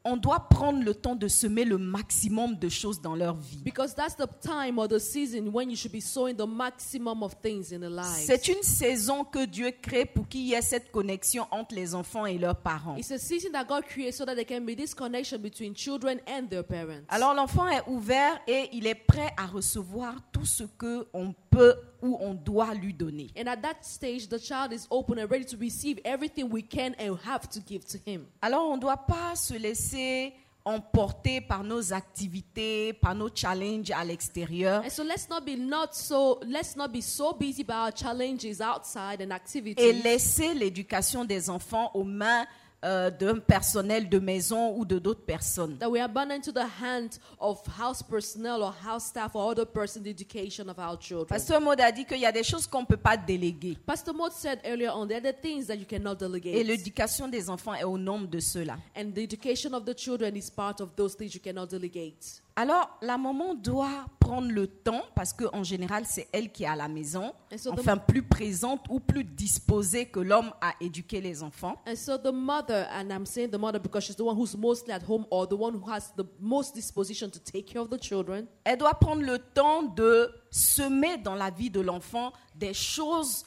on 0.08 0.16
doit 0.16 0.48
prendre 0.48 0.82
le 0.82 0.94
temps 0.94 1.14
de 1.14 1.28
semer 1.28 1.64
le 1.64 1.78
maximum 1.78 2.56
de 2.56 2.68
choses 2.68 3.00
dans 3.00 3.14
leur 3.14 3.36
vie. 3.36 3.62
Because 3.62 3.94
that's 3.94 4.16
the 4.16 4.28
time 4.40 4.78
or 4.78 4.88
the 4.88 4.98
season 4.98 5.50
when 5.52 5.70
you 5.70 5.76
should 5.76 5.92
be 5.92 6.00
sowing 6.00 6.34
the 6.34 6.46
maximum 6.46 7.22
of 7.22 7.34
things 7.42 7.72
in 7.72 7.80
the 7.80 7.90
lives. 7.90 8.24
C'est 8.26 8.48
une 8.48 8.62
saison 8.62 9.24
que 9.24 9.44
Dieu 9.44 9.70
crée 9.82 10.06
pour 10.06 10.26
qu'il 10.28 10.42
y 10.42 10.54
ait 10.54 10.62
cette 10.62 10.90
connexion 10.90 11.46
entre 11.50 11.74
les 11.74 11.94
enfants 11.94 12.26
et 12.26 12.38
leurs 12.38 12.56
parents. 12.56 12.96
It's 12.96 13.10
a 13.10 13.18
season 13.18 13.52
that 13.52 13.64
God 13.64 13.84
created 13.84 14.14
so 14.14 14.24
that 14.24 14.34
there 14.34 14.46
can 14.46 14.64
be 14.64 14.74
this 14.74 14.94
connection 14.94 15.38
between 15.38 15.74
children 15.74 16.20
and 16.26 16.48
their 16.48 16.64
parents. 16.64 17.04
Alors 17.08 17.34
l'enfant 17.34 17.68
est 17.68 17.82
ouvert 17.86 18.38
et 18.46 18.68
il 18.72 18.86
est 18.86 18.94
prêt 18.94 19.30
à 19.36 19.46
recevoir 19.46 20.14
tout 20.32 20.46
ce 20.46 20.64
que 20.64 21.06
on 21.12 21.34
peut 21.50 21.76
ou 22.02 22.16
on 22.20 22.34
doit 22.34 22.74
lui 22.74 22.92
donner. 22.92 23.28
And 23.36 23.48
at 23.48 23.62
that 23.62 23.82
stage, 23.82 24.28
the 24.28 24.38
child 24.38 24.72
is 24.72 24.86
open 24.90 25.18
and 25.18 25.30
ready 25.30 25.44
to 25.46 25.56
receive 25.56 25.98
everything 26.04 26.50
we 26.50 26.62
can 26.62 26.94
and 26.98 27.16
have 27.24 27.48
to 27.50 27.60
give 27.60 27.84
to 27.86 27.98
him. 28.06 28.26
Alors 28.42 28.70
on 28.70 28.76
ne 28.76 28.80
doit 28.80 29.06
pas 29.06 29.34
se 29.36 29.54
laisser 29.54 30.34
emporter 30.64 31.40
par 31.40 31.64
nos 31.64 31.92
activités, 31.92 32.92
par 32.92 33.14
nos 33.14 33.30
challenges 33.34 33.90
à 33.90 34.04
l'extérieur 34.04 34.82
And 34.84 34.90
so 34.90 35.02
let's 35.02 35.28
not 35.28 35.40
be 35.40 35.56
not 35.56 35.88
so 35.92 36.40
let's 36.46 36.76
not 36.76 36.88
be 36.88 37.00
so 37.00 37.32
busy 37.32 37.62
by 37.64 37.74
our 37.74 37.92
challenges 37.92 38.60
outside 38.60 39.22
and 39.22 39.30
et 39.76 39.92
laisser 39.92 40.52
l'éducation 40.54 41.24
des 41.24 41.48
enfants 41.48 41.90
aux 41.94 42.04
mains 42.04 42.44
euh, 42.84 43.10
d'un 43.10 43.38
personnel 43.40 44.08
de 44.08 44.18
maison 44.20 44.76
ou 44.76 44.84
de 44.84 44.98
d'autres 45.00 45.24
personnes. 45.24 45.76
that 45.78 45.90
we 45.90 46.00
abandon 46.00 46.40
to 46.40 46.52
the 46.52 46.66
hand 46.80 47.18
of 47.40 47.60
house 47.78 48.02
personnel 48.02 48.62
or 48.62 48.72
house 48.86 49.06
staff 49.06 49.34
or 49.34 49.50
other 49.50 49.64
person 49.66 50.02
the 50.02 50.10
education 50.10 50.68
of 50.68 50.78
our 50.78 50.96
children. 50.98 51.26
Pasteur 51.26 51.60
Maud 51.60 51.80
a 51.80 51.90
dit 51.90 52.04
qu'il 52.04 52.18
y 52.20 52.26
a 52.26 52.30
des 52.32 52.44
choses 52.44 52.66
qu'on 52.68 52.82
ne 52.82 52.86
peut 52.86 52.96
pas 52.96 53.16
déléguer. 53.16 53.76
Pastor 53.84 54.14
Maud 54.14 54.30
said 54.32 54.60
earlier 54.64 54.88
on 54.90 55.06
there 55.06 55.20
are 55.26 55.32
things 55.32 55.66
that 55.66 55.74
you 55.76 55.86
cannot 55.86 56.14
Et 56.14 56.16
delegate. 56.28 56.66
l'éducation 56.66 57.26
des 57.26 57.50
enfants 57.50 57.74
est 57.74 57.84
au 57.84 57.98
nombre 57.98 58.28
de 58.28 58.38
ceux-là. 58.38 58.76
And 58.96 59.10
the 59.12 59.18
education 59.22 59.72
of 59.74 59.84
the 59.84 59.96
children 59.96 60.36
is 60.36 60.50
part 60.50 60.80
of 60.80 60.90
those 60.96 61.16
things 61.16 61.34
you 61.34 61.40
cannot 61.40 61.66
delegate. 61.66 62.42
Alors, 62.60 62.90
la 63.02 63.16
maman 63.16 63.54
doit 63.54 64.06
prendre 64.18 64.50
le 64.50 64.66
temps, 64.66 65.04
parce 65.14 65.32
qu'en 65.32 65.62
général, 65.62 66.02
c'est 66.04 66.26
elle 66.32 66.50
qui 66.50 66.64
est 66.64 66.66
à 66.66 66.74
la 66.74 66.88
maison, 66.88 67.32
so 67.56 67.70
enfin 67.70 67.96
plus 67.96 68.24
présente 68.24 68.80
ou 68.90 68.98
plus 68.98 69.22
disposée 69.22 70.06
que 70.06 70.18
l'homme 70.18 70.50
à 70.60 70.72
éduquer 70.80 71.20
les 71.20 71.44
enfants. 71.44 71.76
And 71.86 71.94
so 71.94 72.18
the 72.18 72.32
mother, 72.32 72.88
and 72.92 73.10
I'm 73.12 73.26
saying 73.26 73.50
the 73.50 73.60
mother 73.60 73.78
because 73.78 74.06
she's 74.06 74.16
the 74.16 74.22
one 74.22 74.36
who's 74.36 74.56
mostly 74.56 74.92
at 74.92 75.04
home 75.08 75.24
or 75.30 75.46
the 75.46 75.54
one 75.54 75.72
who 75.72 75.88
has 75.88 76.12
the 76.16 76.24
most 76.40 76.74
disposition 76.74 77.30
to 77.30 77.38
take 77.38 77.66
care 77.66 77.80
of 77.80 77.90
the 77.90 78.02
children. 78.02 78.48
Elle 78.64 78.78
doit 78.78 78.94
prendre 78.94 79.22
le 79.22 79.38
temps 79.38 79.84
de 79.84 80.28
semer 80.50 81.16
dans 81.18 81.36
la 81.36 81.50
vie 81.50 81.70
de 81.70 81.80
l'enfant 81.80 82.32
des 82.56 82.74
choses 82.74 83.44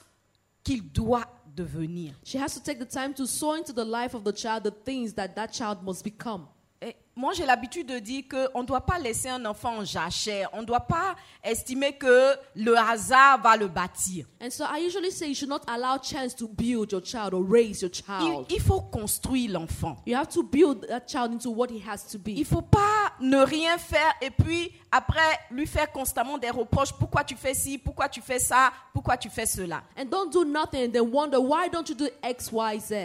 qu'il 0.64 0.90
doit 0.90 1.26
devenir. 1.54 2.14
She 2.24 2.38
has 2.38 2.54
to 2.54 2.62
take 2.62 2.80
the 2.80 2.90
time 2.90 3.14
to 3.16 3.26
sow 3.26 3.56
into 3.56 3.74
the 3.74 3.84
life 3.84 4.14
of 4.14 4.24
the 4.24 4.34
child 4.34 4.64
the 4.64 4.72
things 4.86 5.14
that 5.16 5.36
that 5.36 5.50
child 5.50 5.80
must 5.84 6.02
become. 6.02 6.48
Moi, 7.16 7.34
j'ai 7.34 7.46
l'habitude 7.46 7.88
de 7.88 8.00
dire 8.00 8.24
qu'on 8.30 8.62
ne 8.62 8.66
doit 8.68 8.86
pas 8.86 8.98
laisser 8.98 9.28
un 9.28 9.44
enfant 9.46 9.80
en 9.80 9.84
jachère. 9.84 10.50
On 10.54 10.62
ne 10.62 10.66
doit 10.66 10.80
pas 10.88 11.16
estimer 11.44 11.94
que 11.94 12.36
le 12.56 12.78
hasard 12.78 13.42
va 13.42 13.58
le 13.58 13.68
bâtir. 13.68 14.26
And 14.42 14.50
so 14.50 14.64
I 14.64 14.80
usually 14.86 15.12
say 15.12 15.28
you 15.28 15.36
should 15.36 15.50
not 15.50 15.62
allow 15.68 15.98
chance 16.02 16.34
to 16.38 16.48
build 16.48 16.92
your 16.94 17.02
child 17.04 17.34
or 17.34 17.44
raise 17.44 17.82
your 17.82 17.92
Il, 17.92 18.04
child. 18.06 18.46
il 18.50 18.62
faut 18.62 18.80
construire 18.82 19.52
l'enfant. 19.52 19.98
You 20.08 20.16
have 20.16 20.30
to 20.30 20.42
build 20.42 20.88
that 20.88 21.02
child 21.08 21.34
into 21.34 21.52
what 21.52 21.68
he 21.70 21.82
has 21.86 22.08
to 22.12 22.18
Il 22.26 22.44
be. 22.44 22.48
faut 22.48 22.62
pas 22.62 23.12
ne 23.20 23.40
rien 23.40 23.78
faire 23.78 24.14
et 24.22 24.30
puis 24.32 24.72
après 24.92 25.20
lui 25.52 25.68
faire 25.68 25.92
constamment 25.92 26.38
des 26.38 26.50
reproches. 26.50 26.94
Pourquoi 26.94 27.26
tu 27.26 27.36
fais 27.36 27.54
ci? 27.54 27.78
Pourquoi 27.78 28.08
tu 28.08 28.22
fais 28.22 28.40
ça? 28.40 28.72
Pourquoi 28.94 29.18
tu 29.18 29.30
fais 29.30 29.46
cela? 29.46 29.84
And 29.98 30.06
don't 30.06 30.30
do 30.32 30.46
nothing 30.46 30.88
and 30.88 30.92
then 30.92 31.12
wonder 31.12 31.40
why 31.42 31.68
don't 31.70 31.88
you 31.90 31.96
do 31.96 32.08
X, 32.24 32.50
Y, 32.52 32.80
Z? 32.80 32.96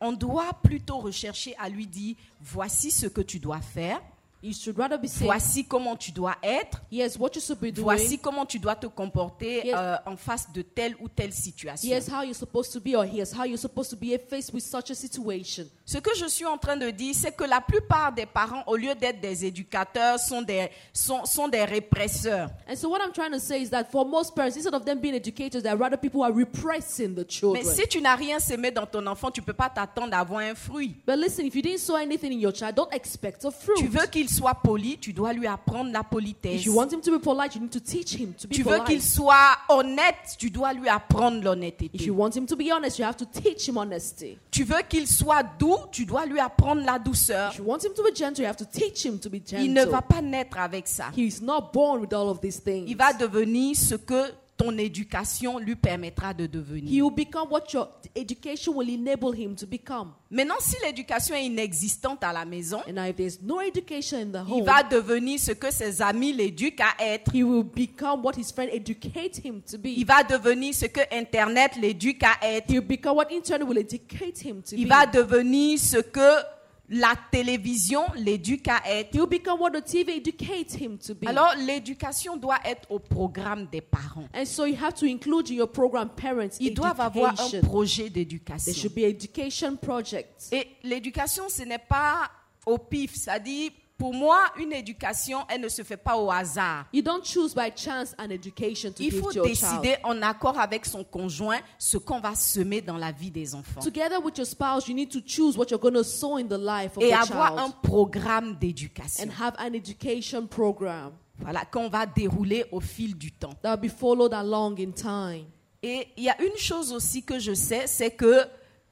On 0.00 0.12
doit 0.12 0.52
plutôt 0.62 0.98
rechercher 0.98 1.54
à 1.58 1.68
lui 1.68 1.86
dire 1.86 2.16
voici 2.40 2.90
ce 2.90 3.06
que 3.06 3.20
tu 3.22 3.38
dois 3.38 3.60
faire, 3.60 4.00
You 4.42 4.52
should 4.52 4.76
rather 4.78 4.98
be 4.98 5.06
saying, 5.08 5.24
voici 5.26 5.64
comment 5.64 5.96
tu 5.96 6.12
dois 6.12 6.36
être, 6.42 6.82
here's 6.92 7.18
what 7.18 7.30
you 7.34 7.40
should 7.40 7.58
be 7.58 7.72
doing. 7.72 7.82
voici 7.84 8.18
comment 8.18 8.44
tu 8.44 8.58
dois 8.58 8.76
te 8.76 8.86
comporter 8.86 9.66
Yes. 9.66 9.74
euh, 9.76 9.96
en 10.04 10.16
face 10.16 10.52
de 10.52 10.60
telle 10.62 10.94
ou 11.00 11.08
telle 11.08 11.32
situation. 11.32 11.88
Here's 11.88 12.06
how 12.08 12.22
you're 12.22 12.34
supposed 12.36 12.70
to 12.72 12.78
be, 12.78 12.94
or 12.94 13.04
here's 13.04 13.32
how 13.32 13.44
you're 13.44 13.56
supposed 13.58 13.90
to 13.90 13.96
be 13.96 14.16
faced 14.18 14.52
with 14.52 14.62
such 14.62 14.90
a 14.90 14.94
situation. 14.94 15.66
Ce 15.88 15.98
que 15.98 16.10
je 16.16 16.26
suis 16.26 16.44
en 16.44 16.58
train 16.58 16.76
de 16.76 16.90
dire, 16.90 17.14
c'est 17.16 17.30
que 17.30 17.44
la 17.44 17.60
plupart 17.60 18.12
des 18.12 18.26
parents, 18.26 18.64
au 18.66 18.74
lieu 18.74 18.92
d'être 18.96 19.20
des 19.20 19.44
éducateurs, 19.46 20.18
sont 20.18 20.42
des, 20.42 20.68
sont, 20.92 21.24
sont 21.24 21.46
des 21.46 21.62
répresseurs. 21.64 22.50
And 22.68 22.74
so 22.74 22.88
what 22.88 22.98
I'm 23.04 23.12
trying 23.12 23.30
to 23.30 23.38
say 23.38 23.62
is 23.62 23.70
that 23.70 23.84
for 23.92 24.04
most 24.04 24.34
parents, 24.34 24.56
instead 24.56 24.74
of 24.74 24.84
them 24.84 24.98
being 24.98 25.14
educators, 25.14 25.62
they're 25.62 25.76
rather 25.76 25.96
people 25.96 26.22
who 26.22 26.24
are 26.24 26.32
repressing 26.32 27.14
the 27.14 27.18
Mais 27.20 27.28
children. 27.28 27.64
si 27.64 27.86
tu 27.86 28.00
n'as 28.00 28.16
rien 28.16 28.40
semé 28.40 28.72
dans 28.72 28.84
ton 28.84 29.06
enfant, 29.06 29.30
tu 29.30 29.40
ne 29.40 29.46
peux 29.46 29.52
pas 29.52 29.70
t'attendre 29.70 30.12
à 30.16 30.18
avoir 30.18 30.40
un 30.40 30.56
fruit. 30.56 30.96
But 31.06 31.18
listen, 31.18 31.46
if 31.46 31.54
you 31.54 31.62
didn't 31.62 31.78
sow 31.78 31.94
anything 31.94 32.32
in 32.32 32.40
your 32.40 32.52
child, 32.52 32.74
don't 32.74 32.92
expect 32.92 33.44
a 33.44 33.52
fruit. 33.52 33.76
Tu 33.78 33.86
veux 33.86 34.06
qu'il 34.08 34.28
soit 34.28 34.54
poli, 34.54 34.98
tu 34.98 35.12
dois 35.12 35.32
lui 35.32 35.46
apprendre 35.46 35.92
la 35.92 36.02
politesse. 36.02 36.62
If 36.62 36.66
you 36.66 36.74
want 36.74 36.88
him 36.92 37.00
to 37.00 37.16
be 37.16 37.22
polite, 37.22 37.54
you 37.54 37.60
need 37.60 37.70
to 37.70 37.78
teach 37.78 38.12
him 38.16 38.32
to 38.34 38.48
be 38.48 38.54
Tu 38.54 38.64
veux 38.64 38.78
qu'il 38.78 38.98
polite. 38.98 39.02
soit 39.02 39.56
honnête, 39.68 40.34
tu 40.36 40.50
dois 40.50 40.72
lui 40.72 40.88
apprendre 40.88 41.36
If 41.38 41.44
l'honnêteté. 41.44 41.90
you 42.04 42.12
want 42.16 42.30
him 42.34 42.44
to 42.46 42.56
be 42.56 42.72
honest, 42.72 42.98
you 42.98 43.04
have 43.04 43.16
to 43.16 43.24
teach 43.24 43.68
him 43.68 43.76
honesty. 43.76 44.36
Tu 44.50 44.64
veux 44.64 44.82
qu'il 44.88 45.06
soit 45.06 45.44
doux, 45.60 45.75
tu 45.90 46.04
dois 46.06 46.26
lui 46.26 46.40
apprendre 46.40 46.82
la 46.84 46.98
douceur. 46.98 47.52
If 47.52 47.58
you 47.58 47.64
want 47.64 47.78
him 47.84 47.92
to 47.94 48.02
be 48.02 48.14
gentle, 48.14 48.40
you 48.42 48.46
have 48.48 48.56
to 48.56 48.64
teach 48.64 49.04
him 49.04 49.18
to 49.18 49.28
be 49.30 49.42
Il 49.52 49.72
ne 49.72 49.84
va 49.84 49.98
gentle. 49.98 50.06
pas 50.08 50.22
naître 50.22 50.58
avec 50.58 50.86
ça. 50.88 51.10
He 51.16 51.22
is 51.26 51.40
not 51.42 51.70
born 51.72 52.00
with 52.00 52.12
all 52.12 52.28
of 52.28 52.40
these 52.40 52.60
things. 52.62 52.84
Il 52.88 52.96
va 52.96 53.12
devenir 53.12 53.76
ce 53.76 53.94
que 53.94 54.32
ton 54.56 54.76
éducation 54.78 55.58
lui 55.58 55.76
permettra 55.76 56.32
de 56.32 56.44
He 56.44 56.48
devenir. 56.48 57.04
will 57.04 57.14
become 57.14 57.48
what 57.50 57.64
your 57.72 57.88
education 58.14 58.74
will 58.74 58.88
enable 58.88 59.32
him 59.34 59.54
to 59.54 59.66
become. 59.66 60.12
Maintenant, 60.30 60.56
si 60.60 60.76
l'éducation 60.84 61.34
est 61.34 61.44
inexistante 61.46 62.24
à 62.24 62.32
la 62.32 62.44
maison, 62.44 62.80
And 62.88 62.94
now, 62.94 63.04
if 63.04 63.16
there's 63.16 63.38
no 63.42 63.60
education 63.60 64.18
in 64.18 64.32
the 64.32 64.42
il 64.48 64.54
home, 64.54 64.64
va 64.64 64.82
devenir 64.82 65.38
ce 65.38 65.52
que 65.52 65.70
ses 65.70 66.00
amis 66.00 66.32
l'éduquent 66.32 66.80
à 66.80 66.94
être. 67.04 67.30
he 67.34 67.42
will 67.44 67.62
become 67.64 68.22
what 68.24 68.32
his 68.36 68.50
friend 68.52 68.70
educate 68.72 69.36
him 69.44 69.60
to 69.70 69.76
be. 69.78 69.88
Il 69.98 70.06
va 70.06 70.22
devenir 70.24 70.74
ce 70.74 70.86
que 70.86 71.00
Internet 71.12 71.76
l'éduque 71.80 72.22
à 72.24 72.38
être. 72.42 72.70
He'll 72.70 72.80
become 72.80 73.16
what 73.16 73.26
internet 73.30 73.68
will 73.68 73.78
educate 73.78 74.38
him 74.44 74.62
to 74.62 74.74
Il 74.74 74.86
be. 74.86 74.88
va 74.88 75.06
devenir 75.06 75.78
ce 75.78 75.98
que 75.98 76.55
la 76.88 77.14
télévision 77.32 78.02
l'éduque 78.16 78.68
à 78.68 78.80
être. 78.88 79.14
He'll 79.14 79.26
become 79.26 79.60
what 79.60 79.70
the 79.72 79.84
TV 79.84 80.16
educates 80.18 80.74
him 80.80 80.98
to 80.98 81.14
be. 81.14 81.26
Alors, 81.26 81.52
l'éducation 81.66 82.36
doit 82.36 82.58
être 82.64 82.90
au 82.90 82.98
programme 82.98 83.66
des 83.72 83.80
parents. 83.80 84.28
and 84.34 84.44
so 84.44 84.64
you 84.66 84.76
have 84.80 84.94
to 84.94 85.04
include 85.06 85.50
in 85.50 85.54
your 85.54 85.70
program 85.70 86.08
parents 86.10 86.56
Ils 86.60 86.74
doivent 86.74 87.00
avoir 87.00 87.30
un 87.30 87.44
education. 87.44 87.60
projet 87.62 88.02
There 88.04 88.10
d'éducation. 88.24 88.72
should 88.72 88.94
be 88.94 88.98
education 89.04 89.76
projects. 89.76 90.48
Et 90.52 90.66
l'éducation, 90.84 91.48
ce 91.48 91.62
n'est 91.62 91.78
pas 91.78 92.30
au 92.64 92.78
pif. 92.78 93.14
C'est-à-dire, 93.14 93.70
pour 93.98 94.12
moi, 94.12 94.38
une 94.58 94.72
éducation, 94.72 95.38
elle 95.48 95.62
ne 95.62 95.68
se 95.68 95.82
fait 95.82 95.96
pas 95.96 96.16
au 96.18 96.30
hasard. 96.30 96.84
You 96.92 97.02
don't 97.02 97.24
choose 97.24 97.54
by 97.54 97.70
chance 97.74 98.14
an 98.18 98.30
education 98.30 98.90
to 98.92 99.02
Il 99.02 99.10
give 99.10 99.20
faut 99.20 99.30
to 99.30 99.36
your 99.36 99.46
décider 99.46 99.94
child. 99.94 100.00
en 100.04 100.22
accord 100.22 100.58
avec 100.60 100.84
son 100.84 101.02
conjoint 101.04 101.58
ce 101.78 101.96
qu'on 101.96 102.20
va 102.20 102.34
semer 102.34 102.80
dans 102.82 102.98
la 102.98 103.10
vie 103.12 103.30
des 103.30 103.54
enfants. 103.54 103.80
Together 103.80 104.18
with 104.22 104.36
your 104.36 104.46
spouse, 104.46 104.86
you 104.88 104.94
need 104.94 105.10
to 105.10 105.20
choose 105.26 105.56
what 105.56 105.66
you're 105.70 105.80
going 105.80 105.94
to 105.94 106.04
sow 106.04 106.36
in 106.38 106.46
the 106.46 106.58
life 106.58 106.96
of 106.96 107.02
Et 107.02 107.10
the 107.10 107.14
avoir 107.14 107.56
un 107.58 107.66
child 107.68 107.74
programme 107.82 108.56
d'éducation. 108.60 109.24
and 109.24 109.30
have 109.42 109.54
an 109.58 109.72
education 109.74 110.46
program 110.46 111.12
Voilà, 111.38 111.64
qu'on 111.64 111.88
va 111.88 112.06
dérouler 112.06 112.64
au 112.72 112.80
fil 112.80 113.16
du 113.16 113.32
temps. 113.32 113.54
that 113.62 113.76
will 113.76 113.88
be 113.88 113.92
followed 113.92 114.32
along 114.34 114.76
in 114.78 114.90
time. 114.92 115.46
Et 115.82 116.08
il 116.16 116.24
y 116.24 116.28
a 116.30 116.36
une 116.42 116.56
chose 116.56 116.92
aussi 116.92 117.22
que 117.22 117.38
je 117.38 117.54
sais, 117.54 117.86
c'est 117.86 118.10
que 118.10 118.42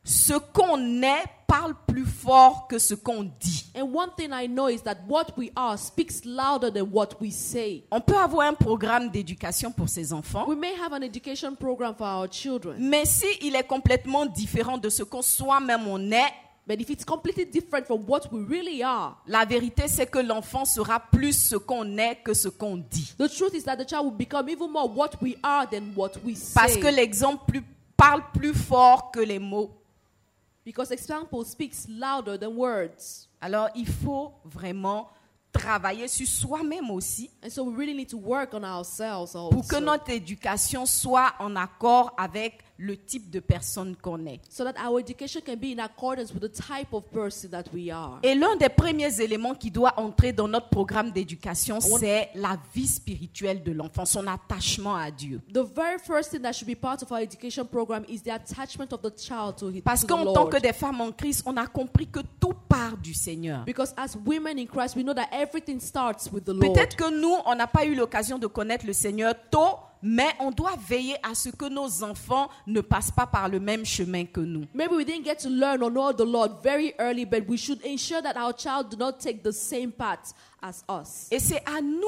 ce 0.04 0.34
qu'on 0.34 1.02
est 1.02 1.24
parle 1.46 1.74
plus 1.86 2.04
fort 2.04 2.66
que 2.68 2.78
ce 2.78 2.94
qu'on 2.94 3.24
dit. 3.40 3.70
And 3.74 3.84
one 3.94 4.10
thing 4.16 4.30
I 4.32 4.46
know 4.46 4.68
is 4.68 4.82
that 4.82 4.96
what 5.08 5.36
we 5.36 5.50
are 5.56 5.78
speaks 5.78 6.24
louder 6.24 6.70
than 6.70 6.90
what 6.92 7.20
we 7.20 7.30
say. 7.32 7.84
On 7.90 8.00
peut 8.00 8.16
avoir 8.16 8.48
un 8.48 8.54
programme 8.54 9.10
d'éducation 9.10 9.70
pour 9.70 9.88
ses 9.88 10.12
enfants, 10.12 10.46
We 10.46 10.58
may 10.58 10.74
have 10.74 10.92
an 10.92 11.02
education 11.02 11.54
program 11.54 11.94
for 11.96 12.06
our 12.06 12.28
children, 12.30 12.76
mais 12.78 13.04
si 13.06 13.26
il 13.42 13.56
est 13.56 13.66
complètement 13.66 14.26
différent 14.26 14.78
de 14.78 14.88
ce 14.88 15.02
qu'on 15.02 15.22
soi-même 15.22 15.86
on 15.86 16.10
est, 16.10 16.32
but 16.66 16.80
if 16.80 16.90
it's 16.90 17.04
completely 17.04 17.46
different 17.46 17.86
from 17.86 18.04
what 18.06 18.22
we 18.32 18.44
really 18.46 18.82
are, 18.82 19.22
la 19.26 19.44
vérité 19.44 19.88
c'est 19.88 20.06
que 20.06 20.18
l'enfant 20.18 20.64
sera 20.64 21.00
plus 21.00 21.32
ce 21.48 21.56
qu'on 21.56 21.96
est 21.96 22.16
que 22.24 22.34
ce 22.34 22.48
qu'on 22.48 22.76
dit. 22.76 23.14
the 23.18 23.28
truth 23.28 23.54
is 23.54 23.62
that 23.62 23.76
the 23.76 23.88
child 23.88 24.04
will 24.06 24.16
become 24.16 24.48
even 24.48 24.70
more 24.70 24.88
what 24.88 25.10
we 25.22 25.36
are 25.42 25.66
than 25.70 25.92
what 25.96 26.12
we 26.24 26.36
say. 26.36 26.54
Parce 26.54 26.76
que 26.76 26.88
l'exemple 26.88 27.60
parle 27.96 28.22
plus 28.34 28.54
fort 28.54 29.10
que 29.10 29.20
les 29.20 29.38
mots. 29.38 29.70
Because 30.64 30.90
example 30.90 31.44
speaks 31.44 31.86
louder 31.88 32.38
than 32.38 32.54
words. 32.56 33.28
Alors 33.40 33.68
il 33.74 33.86
faut 33.86 34.32
vraiment 34.44 35.08
travailler 35.52 36.08
sur 36.08 36.26
soi-même 36.26 36.90
aussi 36.90 37.30
And 37.42 37.48
so 37.48 37.62
we 37.64 37.76
really 37.76 37.94
need 37.94 38.08
to 38.08 38.18
work 38.18 38.54
on 38.54 38.64
ourselves 38.64 39.32
pour 39.32 39.66
que 39.66 39.76
also. 39.76 39.80
notre 39.80 40.10
éducation 40.10 40.84
soit 40.86 41.34
en 41.38 41.54
accord 41.56 42.12
avec 42.16 42.58
le 42.76 42.96
type 42.96 43.30
de 43.30 43.40
personne 43.40 43.94
qu'on 43.96 44.26
est. 44.26 44.40
So 44.50 44.64
that 44.64 44.74
our 44.84 44.98
education 44.98 45.40
can 45.44 45.56
be 45.56 45.72
in 45.76 45.78
accordance 45.78 46.32
with 46.32 46.42
the 46.42 46.48
type 46.48 46.92
of 46.92 47.04
person 47.12 47.50
that 47.50 47.64
we 47.72 47.90
are. 47.90 48.18
Et 48.22 48.34
l'un 48.34 48.56
des 48.56 48.68
premiers 48.68 49.20
éléments 49.20 49.54
qui 49.54 49.70
doit 49.70 49.94
entrer 49.98 50.32
dans 50.32 50.48
notre 50.48 50.68
programme 50.68 51.12
d'éducation, 51.12 51.80
c'est 51.80 52.30
la 52.34 52.56
vie 52.74 52.86
spirituelle 52.86 53.62
de 53.62 53.72
l'enfant, 53.72 54.04
son 54.04 54.26
attachement 54.26 54.96
à 54.96 55.10
Dieu. 55.10 55.40
The 55.52 55.64
very 55.74 55.98
first 56.04 56.30
thing 56.30 56.42
that 56.42 56.52
should 56.52 56.68
be 56.68 56.76
part 56.76 57.02
of 57.02 57.12
our 57.12 57.20
education 57.20 57.64
program 57.64 58.04
is 58.08 58.22
the 58.22 58.30
attachment 58.30 58.92
of 58.92 59.02
the 59.02 59.12
child 59.16 59.56
to, 59.58 59.70
Parce 59.84 60.04
qu'en 60.04 60.32
tant 60.32 60.46
que 60.46 60.58
des 60.60 60.72
femmes 60.72 61.00
en 61.00 61.12
Christ, 61.12 61.42
on 61.46 61.56
a 61.56 61.66
compris 61.66 62.06
que 62.08 62.20
tout 62.40 62.54
part 62.68 62.96
du 62.96 63.14
Seigneur. 63.14 63.64
Because 63.64 63.94
as 63.96 64.16
women 64.26 64.58
in 64.58 64.66
Christ, 64.66 64.96
we 64.96 65.04
know 65.04 65.14
that 65.14 65.28
everything 65.32 65.78
starts 65.78 66.30
with 66.32 66.44
the 66.44 66.52
Lord. 66.52 66.72
Peut-être 66.72 66.96
que 66.96 67.10
nous, 67.10 67.34
on 67.46 67.54
n'a 67.54 67.66
pas 67.66 67.84
eu 67.84 67.94
l'occasion 67.94 68.38
de 68.38 68.46
connaître 68.46 68.86
le 68.86 68.92
Seigneur 68.92 69.34
tôt, 69.50 69.78
mais 70.04 70.34
on 70.38 70.50
doit 70.50 70.76
veiller 70.88 71.16
à 71.22 71.34
ce 71.34 71.48
que 71.48 71.64
nos 71.68 72.04
enfants 72.04 72.50
ne 72.66 72.82
passent 72.82 73.10
pas 73.10 73.26
par 73.26 73.48
le 73.48 73.58
même 73.58 73.84
chemin 73.86 74.26
que 74.26 74.40
nous. 74.40 74.66
Maybe 74.74 74.92
we 74.92 75.04
didn't 75.04 75.24
get 75.24 75.36
to 75.36 75.48
learn 75.48 75.82
or 75.82 75.90
know 75.90 76.12
the 76.12 76.26
Lord 76.26 76.62
very 76.62 76.92
early, 76.98 77.24
but 77.24 77.48
we 77.48 77.56
should 77.56 77.84
ensure 77.84 78.20
that 78.20 78.36
our 78.36 78.52
child 78.52 78.90
do 78.90 78.98
not 78.98 79.18
take 79.18 79.42
the 79.42 79.52
same 79.52 79.90
path 79.90 80.34
as 80.62 80.84
us. 80.88 81.28
Et 81.30 81.38
c'est 81.38 81.62
à 81.66 81.80
nous 81.80 82.04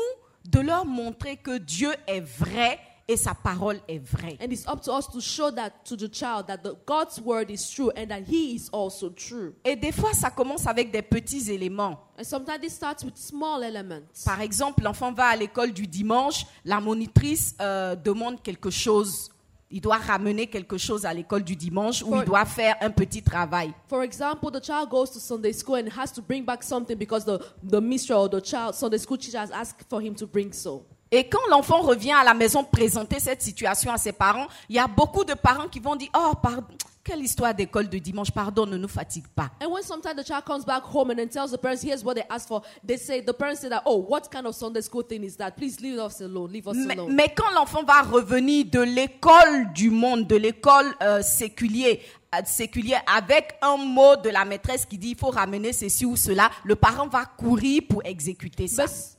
de 0.51 0.60
leur 0.60 0.85
montrer 0.85 1.36
que 1.39 1.59
Dieu 1.59 1.93
est 2.06 2.20
vrai 2.20 2.78
et 3.08 3.16
sa 3.16 3.34
parole 3.34 3.80
est 3.88 3.98
vraie. 3.98 4.36
And 4.40 4.50
it's 4.50 4.66
up 4.66 4.82
to 4.82 4.92
us 4.92 5.08
to 5.08 5.20
show 5.20 5.50
that 5.52 5.70
to 5.84 5.96
the 5.96 6.08
child 6.08 6.46
that 6.48 6.58
the, 6.58 6.74
God's 6.86 7.20
word 7.20 7.50
is 7.50 7.70
true 7.70 7.90
and 7.96 8.08
that 8.08 8.22
He 8.28 8.54
is 8.54 8.68
also 8.72 9.10
true. 9.10 9.54
Et 9.64 9.76
des 9.76 9.92
fois, 9.92 10.12
ça 10.12 10.30
commence 10.30 10.66
avec 10.66 10.90
des 10.90 11.02
petits 11.02 11.50
éléments. 11.50 11.98
And 12.18 12.24
sometimes 12.24 12.64
it 12.64 12.70
starts 12.70 13.04
with 13.04 13.16
small 13.16 13.62
elements. 13.62 14.24
Par 14.24 14.40
exemple, 14.40 14.82
l'enfant 14.82 15.12
va 15.12 15.26
à 15.26 15.36
l'école 15.36 15.72
du 15.72 15.86
dimanche, 15.86 16.46
la 16.64 16.80
monitrice 16.80 17.54
euh, 17.60 17.94
demande 17.94 18.42
quelque 18.42 18.70
chose. 18.70 19.30
Il 19.68 19.80
doit 19.80 19.96
ramener 19.96 20.46
quelque 20.46 20.78
chose 20.78 21.04
à 21.04 21.12
l'école 21.12 21.42
du 21.42 21.56
dimanche 21.56 22.00
ou 22.02 22.16
il 22.16 22.24
doit 22.24 22.44
faire 22.44 22.76
un 22.80 22.90
petit 22.90 23.20
travail. 23.20 23.72
For 23.88 24.04
example, 24.04 24.50
the 24.52 24.64
child 24.64 24.88
goes 24.88 25.10
to 25.10 25.18
Sunday 25.18 25.52
school 25.52 25.76
and 25.76 25.88
has 25.96 26.12
to 26.12 26.22
bring 26.22 26.44
back 26.44 26.62
something 26.62 26.96
because 26.96 27.24
the, 27.24 27.38
the 27.68 27.80
mistress 27.80 28.16
or 28.16 28.28
the 28.28 28.40
child 28.40 28.74
Sunday 28.76 28.98
school 28.98 29.18
teacher 29.18 29.38
has 29.38 29.50
asked 29.50 29.84
for 29.88 30.00
him 30.00 30.14
to 30.14 30.26
bring 30.26 30.52
so. 30.52 30.84
Et 31.12 31.28
quand 31.28 31.46
l'enfant 31.50 31.80
revient 31.82 32.12
à 32.12 32.24
la 32.24 32.34
maison 32.34 32.64
présenter 32.64 33.20
cette 33.20 33.42
situation 33.42 33.92
à 33.92 33.96
ses 33.96 34.12
parents, 34.12 34.46
il 34.68 34.76
y 34.76 34.78
a 34.78 34.88
beaucoup 34.88 35.24
de 35.24 35.34
parents 35.34 35.68
qui 35.68 35.78
vont 35.78 35.94
dire 35.94 36.08
Oh, 36.16 36.32
pardon, 36.42 36.66
quelle 37.04 37.20
histoire 37.20 37.54
d'école 37.54 37.88
de 37.88 37.98
dimanche, 37.98 38.32
pardon, 38.32 38.66
ne 38.66 38.76
nous 38.76 38.88
fatigue 38.88 39.26
pas. 39.28 39.50
And 39.62 39.70
when 39.70 39.84
sometimes 39.84 40.16
the 40.16 40.26
child 40.26 40.44
comes 40.44 40.64
back 40.64 40.82
home 40.82 41.12
and 41.12 41.16
then 41.16 41.28
tells 41.28 41.52
the 41.52 41.58
parents, 41.58 41.80
here's 41.84 42.02
what 42.02 42.14
they 42.14 42.24
asked 42.28 42.48
for, 42.48 42.62
they 42.84 42.96
say, 42.96 43.20
the 43.20 43.32
parents 43.32 43.60
say 43.60 43.68
that, 43.68 43.82
oh, 43.86 43.98
what 44.08 44.22
kind 44.32 44.44
of 44.46 44.56
Sunday 44.56 44.80
school 44.80 45.02
thing 45.04 45.22
is 45.22 45.36
that? 45.36 45.56
Please 45.56 45.80
leave 45.80 46.00
us 46.00 46.20
alone, 46.20 46.50
leave 46.50 46.66
us 46.66 46.76
Mais, 46.76 46.94
alone. 46.94 47.14
mais 47.14 47.32
quand 47.36 47.48
l'enfant 47.54 47.84
va 47.84 48.02
revenir 48.02 48.64
de 48.66 48.80
l'école 48.80 49.72
du 49.72 49.90
monde, 49.90 50.26
de 50.26 50.34
l'école 50.34 50.92
euh, 51.00 51.22
séculier, 51.22 52.00
euh, 52.34 52.38
séculière, 52.44 53.02
avec 53.16 53.54
un 53.62 53.76
mot 53.76 54.16
de 54.16 54.30
la 54.30 54.44
maîtresse 54.44 54.84
qui 54.84 54.98
dit 54.98 55.10
il 55.10 55.16
faut 55.16 55.30
ramener 55.30 55.72
ceci 55.72 56.04
ou 56.04 56.16
cela, 56.16 56.50
le 56.64 56.74
parent 56.74 57.06
va 57.06 57.24
courir 57.24 57.82
pour 57.88 58.04
exécuter 58.04 58.66
ça. 58.66 58.86
But 58.86 59.15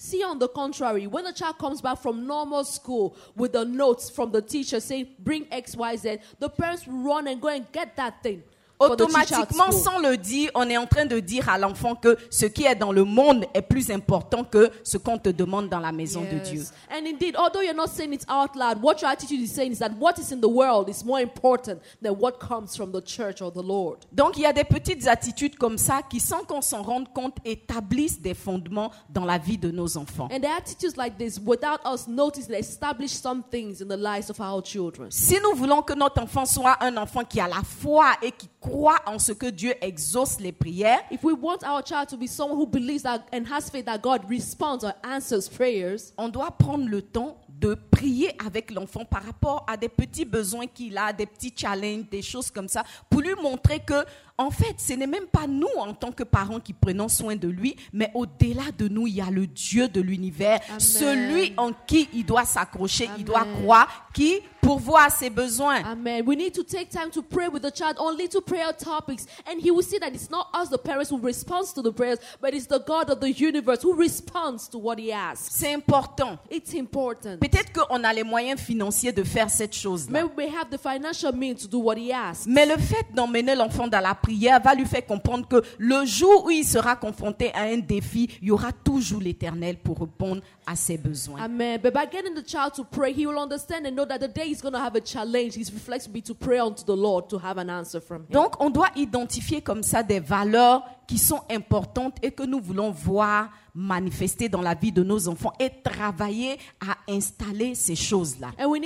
see, 0.00 0.22
on 0.22 0.38
the 0.38 0.48
contrary, 0.48 1.06
when 1.06 1.24
the 1.24 1.32
child 1.32 1.58
comes 1.58 1.82
back 1.82 1.98
from 1.98 2.26
normal 2.26 2.64
school 2.64 3.14
with 3.36 3.52
the 3.52 3.64
notes 3.66 4.08
from 4.08 4.32
the 4.32 4.40
teacher 4.40 4.80
saying, 4.80 5.08
bring 5.18 5.46
X, 5.52 5.76
Y, 5.76 5.96
Z, 5.96 6.18
the 6.38 6.48
parents 6.48 6.88
run 6.88 7.28
and 7.28 7.38
go 7.40 7.48
and 7.48 7.70
get 7.70 7.96
that 7.96 8.22
thing. 8.22 8.42
Automatiquement, 8.80 9.70
sans 9.70 9.98
le 9.98 10.16
dire, 10.16 10.50
on 10.54 10.68
est 10.70 10.78
en 10.78 10.86
train 10.86 11.04
de 11.04 11.20
dire 11.20 11.50
à 11.50 11.58
l'enfant 11.58 11.94
que 11.94 12.16
ce 12.30 12.46
qui 12.46 12.64
est 12.64 12.74
dans 12.74 12.92
le 12.92 13.04
monde 13.04 13.44
est 13.52 13.60
plus 13.60 13.90
important 13.90 14.42
que 14.42 14.70
ce 14.82 14.96
qu'on 14.96 15.18
te 15.18 15.28
demande 15.28 15.68
dans 15.68 15.80
la 15.80 15.92
maison 15.92 16.22
de 16.22 16.38
Dieu. 16.38 16.60
Yes. 16.60 16.72
And 16.90 17.06
indeed, 17.06 17.36
although 17.36 17.60
you're 17.60 17.76
not 17.76 17.88
saying 17.88 18.14
it 18.14 18.24
out 18.26 18.56
loud, 18.56 18.80
what 18.82 19.02
your 19.02 19.10
attitude 19.10 19.40
is 19.40 19.52
saying 19.52 19.72
is 19.72 19.78
that 19.80 19.92
what 19.98 20.18
is 20.18 20.32
in 20.32 20.40
the 20.40 20.48
world 20.48 20.88
is 20.88 21.04
more 21.04 21.20
important 21.20 21.80
than 22.02 22.14
what 22.18 22.40
comes 22.40 22.74
from 22.74 22.90
the 22.90 23.02
church 23.02 23.42
or 23.42 23.52
the 23.52 23.62
Lord. 23.62 23.98
Donc 24.12 24.38
il 24.38 24.44
y 24.44 24.46
a 24.46 24.52
des 24.54 24.64
petites 24.64 25.06
attitudes 25.06 25.56
comme 25.56 25.76
ça 25.76 26.00
qui, 26.08 26.18
sans 26.18 26.44
qu'on 26.44 26.62
s'en 26.62 26.82
rende 26.82 27.12
compte, 27.12 27.36
établissent 27.44 28.22
des 28.22 28.34
fondements 28.34 28.90
dans 29.10 29.26
la 29.26 29.36
vie 29.36 29.58
de 29.58 29.70
nos 29.70 29.98
enfants. 29.98 30.28
And 30.32 30.40
the 30.40 30.48
attitudes 30.56 30.96
like 30.96 31.18
this, 31.18 31.38
without 31.38 31.80
us 31.84 32.08
noticing, 32.08 32.54
establish 32.54 33.10
some 33.10 33.42
things 33.50 33.82
in 33.82 33.88
the 33.88 33.98
lives 33.98 34.30
of 34.30 34.40
our 34.40 34.62
children. 34.64 35.10
Si 35.10 35.36
nous 35.42 35.54
voulons 35.54 35.82
que 35.82 35.92
notre 35.92 36.22
enfant 36.22 36.46
soit 36.46 36.78
un 36.80 36.96
enfant 36.96 37.24
qui 37.24 37.40
a 37.40 37.46
la 37.46 37.62
foi 37.62 38.06
et 38.22 38.32
qui 38.32 38.48
croit 38.58 38.69
en 39.06 39.18
ce 39.18 39.32
que 39.32 39.46
Dieu 39.46 39.74
exauce 39.80 40.40
les 40.40 40.52
prières, 40.52 41.00
If 41.10 41.22
we 41.24 41.34
want 41.34 41.64
our 41.64 41.82
child 41.84 42.08
to 42.08 42.16
be 42.16 42.26
someone 42.26 42.58
who 42.58 42.66
believes 42.66 43.02
that 43.02 43.22
and 43.32 43.44
has 43.50 43.70
faith 43.70 43.86
that 43.86 43.98
God 43.98 44.28
responds 44.28 44.84
or 44.84 44.92
answers 45.02 45.48
prayers, 45.48 46.12
on 46.16 46.28
doit 46.28 46.50
prendre 46.52 46.88
le 46.88 47.02
temps 47.02 47.36
de 47.48 47.74
prier 47.74 48.32
avec 48.44 48.70
l'enfant 48.70 49.04
par 49.04 49.22
rapport 49.22 49.66
à 49.68 49.76
des 49.76 49.88
petits 49.88 50.24
besoins 50.24 50.66
qu'il 50.66 50.96
a, 50.96 51.12
des 51.12 51.26
petits 51.26 51.52
challenges, 51.54 52.08
des 52.10 52.22
choses 52.22 52.50
comme 52.50 52.68
ça, 52.68 52.84
pour 53.08 53.20
lui 53.20 53.34
montrer 53.42 53.80
que, 53.80 54.04
en 54.40 54.50
fait, 54.50 54.76
ce 54.78 54.94
n'est 54.94 55.06
même 55.06 55.26
pas 55.26 55.46
nous 55.46 55.68
en 55.78 55.92
tant 55.92 56.12
que 56.12 56.22
parents 56.22 56.60
qui 56.60 56.72
prenons 56.72 57.08
soin 57.08 57.36
de 57.36 57.46
lui, 57.46 57.76
mais 57.92 58.10
au-delà 58.14 58.72
de 58.76 58.88
nous, 58.88 59.06
il 59.06 59.16
y 59.16 59.20
a 59.20 59.30
le 59.30 59.46
Dieu 59.46 59.86
de 59.86 60.00
l'univers, 60.00 60.60
celui 60.78 61.52
en 61.58 61.72
qui 61.86 62.08
il 62.14 62.24
doit 62.24 62.46
s'accrocher, 62.46 63.10
il 63.18 63.24
doit 63.24 63.44
croire, 63.60 64.08
qui 64.14 64.40
pourvoit 64.62 65.04
à 65.04 65.10
ses 65.10 65.28
besoins. 65.28 65.84
Amen. 65.84 66.24
We 66.26 66.38
need 66.38 66.54
to 66.54 66.62
take 66.62 66.88
time 66.88 67.10
to 67.10 67.22
pray 67.22 67.48
with 67.48 67.62
the 67.62 67.70
child 67.70 67.96
on 67.98 68.16
little 68.16 68.40
prayer 68.40 68.72
topics, 68.72 69.26
and 69.46 69.60
he 69.60 69.70
will 69.70 69.84
see 69.84 69.98
that 69.98 70.08
it's 70.08 70.30
not 70.30 70.48
us, 70.54 70.70
the 70.70 70.78
parents, 70.78 71.10
who 71.10 71.18
responds 71.18 71.74
to 71.74 71.82
the 71.82 71.92
prayers, 71.92 72.18
but 72.40 72.54
it's 72.54 72.66
the 72.66 72.78
God 72.78 73.10
of 73.10 73.20
the 73.20 73.30
universe 73.30 73.82
who 73.82 73.94
responds 73.94 74.68
to 74.70 74.78
what 74.78 74.98
he 74.98 75.12
asks. 75.12 75.50
C'est 75.50 75.74
important. 75.74 76.38
It's 76.50 76.74
important. 76.74 77.36
Peut-être 77.38 77.72
qu'on 77.74 78.02
a 78.04 78.12
les 78.14 78.24
moyens 78.24 78.58
financiers 78.58 79.12
de 79.12 79.22
faire 79.22 79.50
cette 79.50 79.74
chose-là. 79.74 80.22
Maybe 80.22 80.32
we 80.34 80.46
have 80.46 80.70
the 80.70 80.78
financial 80.80 81.34
means 81.34 81.56
to 81.56 81.68
do 81.68 81.78
what 81.78 81.96
he 81.98 82.10
asks. 82.10 82.46
Mais 82.46 82.64
le 82.64 82.78
fait 82.78 83.04
d'emmener 83.14 83.54
l'enfant 83.54 83.86
dans 83.86 84.00
la 84.00 84.14
prière 84.14 84.29
va 84.62 84.74
lui 84.74 84.86
faire 84.86 85.04
comprendre 85.06 85.46
que 85.48 85.62
le 85.78 86.04
jour 86.04 86.46
où 86.46 86.50
il 86.50 86.64
sera 86.64 86.96
confronté 86.96 87.52
à 87.54 87.62
un 87.62 87.78
défi, 87.78 88.28
il 88.42 88.48
y 88.48 88.50
aura 88.50 88.72
toujours 88.72 89.20
l'éternel 89.20 89.76
pour 89.76 90.00
répondre 90.00 90.42
à 90.70 90.76
ses 90.76 90.96
besoins. 90.96 91.40
Amen. 91.42 91.80
But 91.82 91.92
by 91.92 92.06
getting 92.10 92.34
the 92.34 92.44
child 92.46 92.74
to 92.74 92.84
pray, 92.84 93.12
he 93.12 93.26
will 93.26 93.38
understand 93.38 93.86
and 93.86 93.96
know 93.96 94.06
that 94.06 94.20
the 94.20 94.28
day 94.28 94.46
he's 94.46 94.62
going 94.62 94.74
to 94.74 94.78
have 94.78 94.94
a 94.94 95.00
challenge, 95.00 95.54
his 95.54 95.72
reflex 95.72 96.06
will 96.06 96.14
be 96.14 96.22
to 96.22 96.34
pray 96.34 96.60
unto 96.60 96.84
the 96.84 96.96
Lord 96.96 97.28
to 97.30 97.38
have 97.38 97.58
an 97.58 97.68
answer 97.68 98.00
from 98.00 98.22
him. 98.22 98.32
Donc, 98.32 98.60
on 98.60 98.70
doit 98.70 98.90
identifier 98.94 99.62
comme 99.62 99.82
ça 99.82 100.04
des 100.04 100.20
valeurs 100.20 100.84
qui 101.08 101.18
sont 101.18 101.40
importantes 101.50 102.18
et 102.22 102.30
que 102.30 102.44
nous 102.44 102.60
voulons 102.60 102.92
voir 102.92 103.50
manifester 103.74 104.48
dans 104.48 104.62
la 104.62 104.74
vie 104.74 104.92
de 104.92 105.02
nos 105.02 105.26
enfants 105.26 105.52
et 105.58 105.70
travailler 105.82 106.56
à 106.80 106.96
installer 107.12 107.74
ces 107.74 107.96
choses-là. 107.96 108.52
On 108.58 108.70
ne 108.70 108.78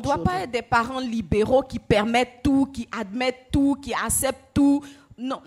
doit 0.00 0.14
children. 0.14 0.24
pas 0.24 0.40
être 0.40 0.50
des 0.50 0.62
parents 0.62 0.98
libéraux 1.00 1.62
qui 1.62 1.78
permettent 1.78 2.42
tout, 2.42 2.66
qui 2.72 2.88
admettent 2.90 3.46
tout, 3.52 3.76
qui 3.80 3.94
acceptent 3.94 4.54
tout. 4.54 4.82
Non, 5.18 5.40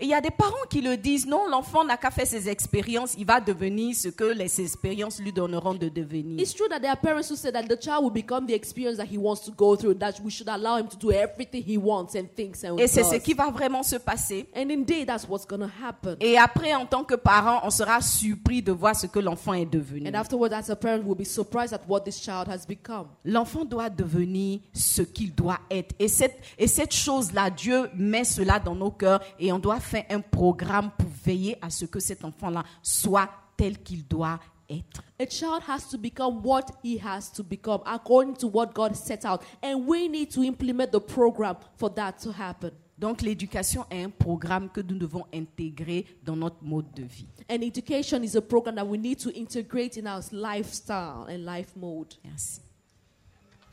il 0.00 0.08
y 0.08 0.14
a 0.14 0.20
des 0.20 0.30
parents 0.30 0.54
qui 0.70 0.80
le 0.80 0.96
disent, 0.96 1.26
non, 1.26 1.48
l'enfant 1.48 1.84
n'a 1.84 1.96
qu'à 1.96 2.12
faire 2.12 2.26
ses 2.26 2.48
expériences, 2.48 3.14
il 3.18 3.26
va 3.26 3.40
devenir 3.40 3.94
ce 3.96 4.08
que 4.08 4.24
les 4.24 4.60
expériences 4.60 5.18
lui 5.18 5.32
donneront 5.32 5.74
de 5.74 5.88
devenir. 5.88 6.40
It's 6.40 6.54
true 6.54 6.68
that 6.68 6.78
there 6.78 6.90
are 6.90 7.00
parents 7.00 7.28
who 7.28 7.34
say 7.34 7.50
that 7.50 7.64
the 7.64 7.76
child 7.76 8.04
will 8.04 8.12
become 8.12 8.46
the 8.46 8.54
experience 8.54 8.98
that 8.98 9.06
he 9.10 9.18
wants 9.18 9.40
to 9.44 9.50
go 9.50 9.74
through, 9.74 9.94
that 9.98 10.14
we 10.24 10.30
should 10.30 10.48
allow 10.48 10.78
him 10.78 10.86
to 10.86 10.96
do 10.96 11.10
everything 11.10 11.64
he 11.66 11.76
wants 11.76 12.14
and 12.14 12.26
thinks 12.36 12.62
and 12.64 12.78
Et 12.78 12.86
c'est 12.86 13.02
ce 13.02 13.16
qui 13.16 13.34
va 13.34 13.50
vraiment 13.50 13.82
se 13.82 13.96
passer. 13.96 14.46
And 14.54 14.70
indeed, 14.70 15.08
that's 15.08 15.26
what's 15.28 15.44
going 15.44 15.60
to 15.60 15.70
happen. 15.84 16.16
Et 16.20 16.38
après, 16.38 16.74
en 16.74 16.86
tant 16.86 17.02
que 17.02 17.16
parent, 17.16 17.60
on 17.64 17.70
sera 17.70 18.00
surpris 18.00 18.62
de 18.62 18.70
voir 18.70 18.94
ce 18.94 19.08
que 19.08 19.18
l'enfant 19.18 19.54
est 19.54 19.66
devenu. 19.66 20.08
And 20.08 20.14
afterwards, 20.14 20.52
as 20.52 20.70
a 20.70 20.76
parent, 20.76 21.02
we'll 21.04 21.16
be 21.16 21.26
surprised 21.26 21.74
at 21.74 21.80
what 21.88 22.02
this 22.02 22.20
child 22.20 22.46
has 22.48 22.64
become. 22.66 23.06
L'enfant 23.24 23.64
doit 23.64 23.90
devenir 23.90 24.60
ce 24.72 25.02
qu'il 25.02 25.34
doit 25.34 25.58
être. 25.68 25.94
Et 25.98 26.06
cette, 26.06 26.38
et 26.58 26.68
cette 26.68 26.94
chose-là, 26.94 27.50
Dieu 27.50 27.88
met 27.96 28.22
cela 28.22 28.60
dans 28.60 28.76
nos 28.76 28.92
cœurs 28.92 29.15
et 29.38 29.52
on 29.52 29.58
doit 29.58 29.80
faire 29.80 30.04
un 30.10 30.20
programme 30.20 30.90
pour 30.96 31.08
veiller 31.24 31.58
à 31.62 31.70
ce 31.70 31.84
que 31.84 32.00
cet 32.00 32.24
enfant-là 32.24 32.64
soit 32.82 33.30
tel 33.56 33.78
qu'il 33.82 34.06
doit 34.06 34.38
être. 34.68 35.02
A 35.18 35.26
child 35.26 35.62
has 35.66 35.88
to 35.90 35.98
become 35.98 36.42
what 36.44 36.66
he 36.82 36.98
has 36.98 37.30
to 37.32 37.42
become 37.42 37.80
according 37.86 38.34
to 38.36 38.48
what 38.48 38.74
God 38.74 38.94
set 38.94 39.24
out. 39.24 39.42
And 39.62 39.86
we 39.86 40.08
need 40.08 40.30
to 40.32 40.42
implement 40.42 40.92
the 40.92 41.00
program 41.00 41.56
for 41.76 41.88
that 41.94 42.12
to 42.22 42.32
happen. 42.32 42.72
Donc 42.98 43.20
l'éducation 43.20 43.84
est 43.90 44.02
un 44.04 44.10
programme 44.10 44.70
que 44.70 44.80
nous 44.80 44.96
devons 44.96 45.26
intégrer 45.32 46.06
dans 46.22 46.36
notre 46.36 46.62
mode 46.62 46.90
de 46.94 47.02
vie. 47.02 47.28
And 47.50 47.62
education 47.62 48.22
is 48.22 48.36
a 48.36 48.40
program 48.40 48.76
that 48.76 48.86
we 48.86 48.98
need 48.98 49.18
to 49.18 49.30
integrate 49.30 49.98
in 49.98 50.06
our 50.06 50.22
lifestyle 50.32 51.26
and 51.28 51.44
life 51.44 51.76
mode. 51.76 52.14
Merci. 52.24 52.62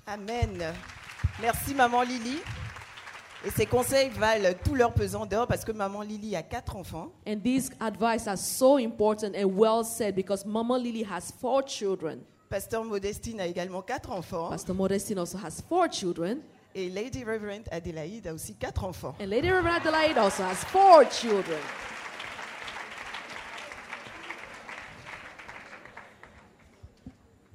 Amen. 0.07 0.61
Merci, 1.41 1.73
maman 1.73 2.03
Lily. 2.03 2.41
Et 3.45 3.49
ces 3.49 3.65
conseils 3.65 4.09
valent 4.09 4.53
tout 4.63 4.73
leur 4.73 4.93
pesant 4.93 5.25
d'or 5.25 5.47
parce 5.47 5.65
que 5.65 5.73
maman 5.73 6.01
Lily 6.01 6.35
a 6.35 6.41
quatre 6.43 6.77
enfants. 6.77 7.11
And 7.27 7.41
these 7.43 7.71
advice 7.81 8.25
are 8.25 8.37
so 8.37 8.77
important 8.77 9.35
and 9.35 9.57
well 9.57 9.83
said 9.83 10.15
because 10.15 10.45
Mama 10.45 10.77
Lily 10.77 11.03
has 11.03 11.31
four 11.41 11.61
children. 11.63 12.21
Pasteur 12.49 12.85
Modestine 12.85 13.41
a 13.41 13.47
également 13.47 13.81
quatre 13.81 14.11
enfants. 14.11 14.49
Pastor 14.49 14.73
Modestine 14.73 15.19
also 15.19 15.37
has 15.37 15.61
four 15.67 15.89
children. 15.89 16.39
Et 16.73 16.89
Lady 16.89 17.23
Reverend 17.25 17.63
Adélaïde 17.69 18.27
a 18.27 18.33
aussi 18.33 18.55
quatre 18.55 18.85
enfants. 18.85 19.13
And 19.19 19.25
Lady 19.25 19.51
Reverend 19.51 19.85
Adelaide 19.85 20.17
also 20.17 20.43
has 20.43 20.63
four 20.71 21.03
children. 21.11 21.59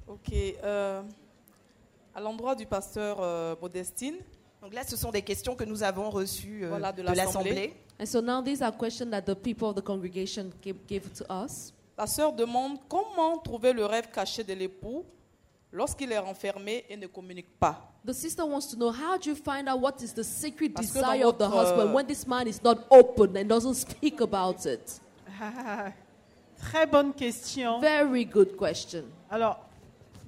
Ok. 0.07 0.33
euh, 0.63 1.01
à 2.13 2.21
l'endroit 2.21 2.53
du 2.53 2.65
pasteur 2.65 3.17
euh, 3.21 3.55
Modestine, 3.61 4.17
Donc 4.61 4.73
là, 4.73 4.83
ce 4.85 4.97
sont 4.97 5.11
des 5.11 5.21
questions 5.21 5.55
que 5.55 5.63
nous 5.63 5.83
avons 5.83 6.09
reçues 6.09 6.65
euh, 6.65 6.69
Voilà, 6.69 6.91
de 6.91 7.01
l'Assemblée. 7.01 7.73
And 7.99 8.05
so 8.05 8.21
now 8.21 8.41
these 8.41 8.61
are 8.61 8.71
questions 8.75 9.09
that 9.11 9.21
the 9.21 9.35
people 9.35 9.69
of 9.69 9.75
the 9.75 9.81
congregation 9.83 10.51
gave, 10.61 10.75
gave 10.87 11.11
to 11.13 11.25
us. 11.29 11.73
la 11.97 12.07
sœur 12.07 12.31
demande 12.31 12.77
comment 12.87 13.37
trouver 13.37 13.73
le 13.73 13.85
rêve 13.85 14.09
caché 14.09 14.43
de 14.43 14.53
l'époux 14.53 15.03
lorsqu'il 15.71 16.11
est 16.13 16.17
renfermé 16.17 16.85
et 16.89 16.95
ne 16.95 17.07
communique 17.07 17.59
pas. 17.59 17.91
The 18.05 18.13
sister 18.13 18.43
wants 18.43 18.67
to 18.71 18.77
know 18.77 18.89
how 18.89 19.17
do 19.17 19.29
you 19.31 19.35
find 19.35 19.67
out 19.67 19.81
what 19.81 19.95
is 20.01 20.13
the 20.13 20.23
secret 20.23 20.69
Parce 20.69 20.87
desire 20.87 21.19
dans 21.19 21.29
of 21.29 21.37
the 21.37 21.43
votre, 21.43 21.57
husband 21.57 21.89
euh, 21.89 21.93
when 21.93 22.05
this 22.07 22.25
man 22.25 22.47
is 22.47 22.61
not 22.63 22.77
open 22.89 23.35
and 23.35 23.45
doesn't 23.45 23.73
speak 23.73 24.21
about 24.21 24.65
it? 24.65 25.01
Très 26.61 26.85
bonne 26.85 27.13
question. 27.13 27.79
Very 27.81 28.25
good 28.25 28.55
question. 28.55 29.03
Alors, 29.29 29.59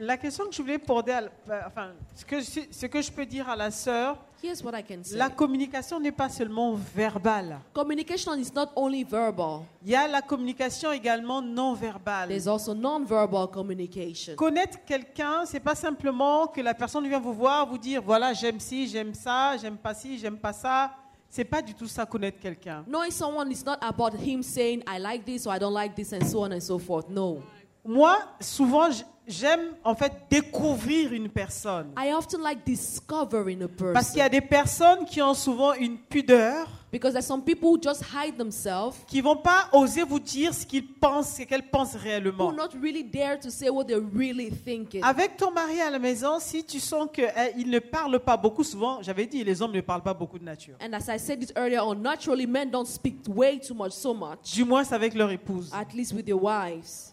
la 0.01 0.17
question 0.17 0.45
que 0.45 0.53
je 0.55 0.61
voulais 0.61 0.79
poser, 0.79 1.11
la- 1.47 1.67
enfin, 1.67 1.91
ce 2.15 2.25
que, 2.25 2.39
je- 2.39 2.67
ce 2.71 2.85
que 2.87 3.01
je 3.01 3.11
peux 3.11 3.25
dire 3.25 3.47
à 3.49 3.55
la 3.55 3.69
sœur, 3.71 4.17
Here's 4.43 4.63
what 4.63 4.71
I 4.77 4.83
can 4.83 5.03
say. 5.03 5.15
la 5.15 5.29
communication 5.29 5.99
n'est 5.99 6.11
pas 6.11 6.27
seulement 6.29 6.73
verbale. 6.95 7.59
Communication 7.73 8.35
is 8.35 8.51
not 8.53 8.69
only 8.75 9.03
verbal. 9.03 9.61
Il 9.83 9.91
y 9.91 9.95
a 9.95 10.07
la 10.07 10.21
communication 10.21 10.91
également 10.91 11.41
non 11.41 11.73
verbale. 11.75 12.29
There's 12.29 12.47
also 12.47 12.73
non-verbal 12.73 13.47
communication. 13.51 14.35
Connaître 14.35 14.79
quelqu'un, 14.85 15.45
c'est 15.45 15.59
pas 15.59 15.75
simplement 15.75 16.47
que 16.47 16.61
la 16.61 16.73
personne 16.73 17.07
vient 17.07 17.19
vous 17.19 17.33
voir, 17.33 17.67
vous 17.67 17.77
dire 17.77 18.01
voilà 18.01 18.33
j'aime 18.33 18.59
ci, 18.59 18.87
j'aime 18.87 19.13
ça, 19.13 19.55
j'aime 19.57 19.77
pas 19.77 19.93
ci, 19.93 20.17
j'aime 20.17 20.37
pas 20.37 20.53
ça. 20.53 20.91
C'est 21.29 21.45
pas 21.45 21.61
du 21.61 21.73
tout 21.73 21.87
ça 21.87 22.05
connaître 22.05 22.39
quelqu'un. 22.41 22.83
Knowing 22.87 23.11
someone 23.11 23.49
is 23.51 23.63
not 23.65 23.77
about 23.81 24.13
him 24.17 24.41
saying, 24.43 24.81
I 24.85 24.99
like 24.99 25.23
this 25.23 25.45
or 25.47 25.53
I 25.55 25.59
don't 25.59 25.73
like 25.73 25.95
this 25.95 26.11
and 26.11 26.25
so 26.25 26.43
on 26.43 26.51
and 26.51 26.59
so 26.59 26.77
forth. 26.77 27.07
No. 27.09 27.41
Moi, 27.83 28.17
souvent, 28.39 28.89
j'aime 29.27 29.61
en 29.83 29.95
fait 29.95 30.11
découvrir 30.29 31.13
une 31.13 31.29
personne. 31.29 31.91
I 31.97 32.13
often 32.13 32.41
like 32.41 32.63
discovering 32.65 33.63
a 33.63 33.67
Parce 33.93 34.09
qu'il 34.09 34.19
y 34.19 34.21
a 34.21 34.29
person. 34.29 34.39
des 34.39 34.41
personnes 34.47 35.05
qui 35.05 35.21
ont 35.21 35.33
souvent 35.33 35.73
une 35.73 35.97
pudeur, 35.97 36.67
Because 36.91 37.13
there's 37.13 37.25
some 37.25 37.41
people 37.41 37.69
who 37.69 37.79
just 37.81 38.03
hide 38.13 38.35
themselves, 38.37 38.97
qui 39.07 39.21
vont 39.21 39.37
pas 39.37 39.69
oser 39.71 40.03
vous 40.03 40.19
dire 40.19 40.53
ce 40.53 40.65
qu'ils 40.65 40.85
pensent, 40.85 41.37
ce 41.37 41.43
qu'elles 41.43 41.69
pensent 41.69 41.95
who 41.95 41.99
réellement. 42.03 42.51
not 42.51 42.67
really 42.81 43.01
dare 43.01 43.39
to 43.39 43.49
say 43.49 43.69
what 43.69 43.85
they're 43.85 44.03
really 44.13 44.51
thinking. 44.51 45.01
Avec 45.01 45.37
ton 45.37 45.51
mari 45.51 45.79
à 45.79 45.89
la 45.89 45.99
maison, 45.99 46.37
si 46.39 46.65
tu 46.65 46.81
sens 46.81 47.07
qu'il 47.13 47.69
ne 47.69 47.79
parle 47.79 48.19
pas 48.19 48.35
beaucoup, 48.35 48.65
souvent, 48.65 49.01
j'avais 49.01 49.25
dit, 49.25 49.41
les 49.45 49.61
hommes 49.61 49.71
ne 49.71 49.79
parlent 49.79 50.03
pas 50.03 50.13
beaucoup 50.13 50.37
de 50.37 50.43
nature. 50.43 50.75
And 50.81 50.91
as 50.91 51.07
I 51.07 51.17
said 51.17 51.41
it 51.41 51.53
earlier 51.55 51.79
on, 51.79 51.95
naturally 51.95 52.45
men 52.45 52.69
don't 52.69 52.85
speak 52.87 53.19
way 53.29 53.57
too 53.59 53.73
much, 53.73 53.93
so 53.93 54.13
much, 54.13 54.51
Du 54.53 54.65
moins, 54.65 54.83
c'est 54.83 54.93
avec 54.95 55.13
leur 55.15 55.31
épouse. 55.31 55.71
at 55.73 55.93
least 55.95 56.11
with 56.13 56.25
their 56.25 56.43
wives. 56.43 57.10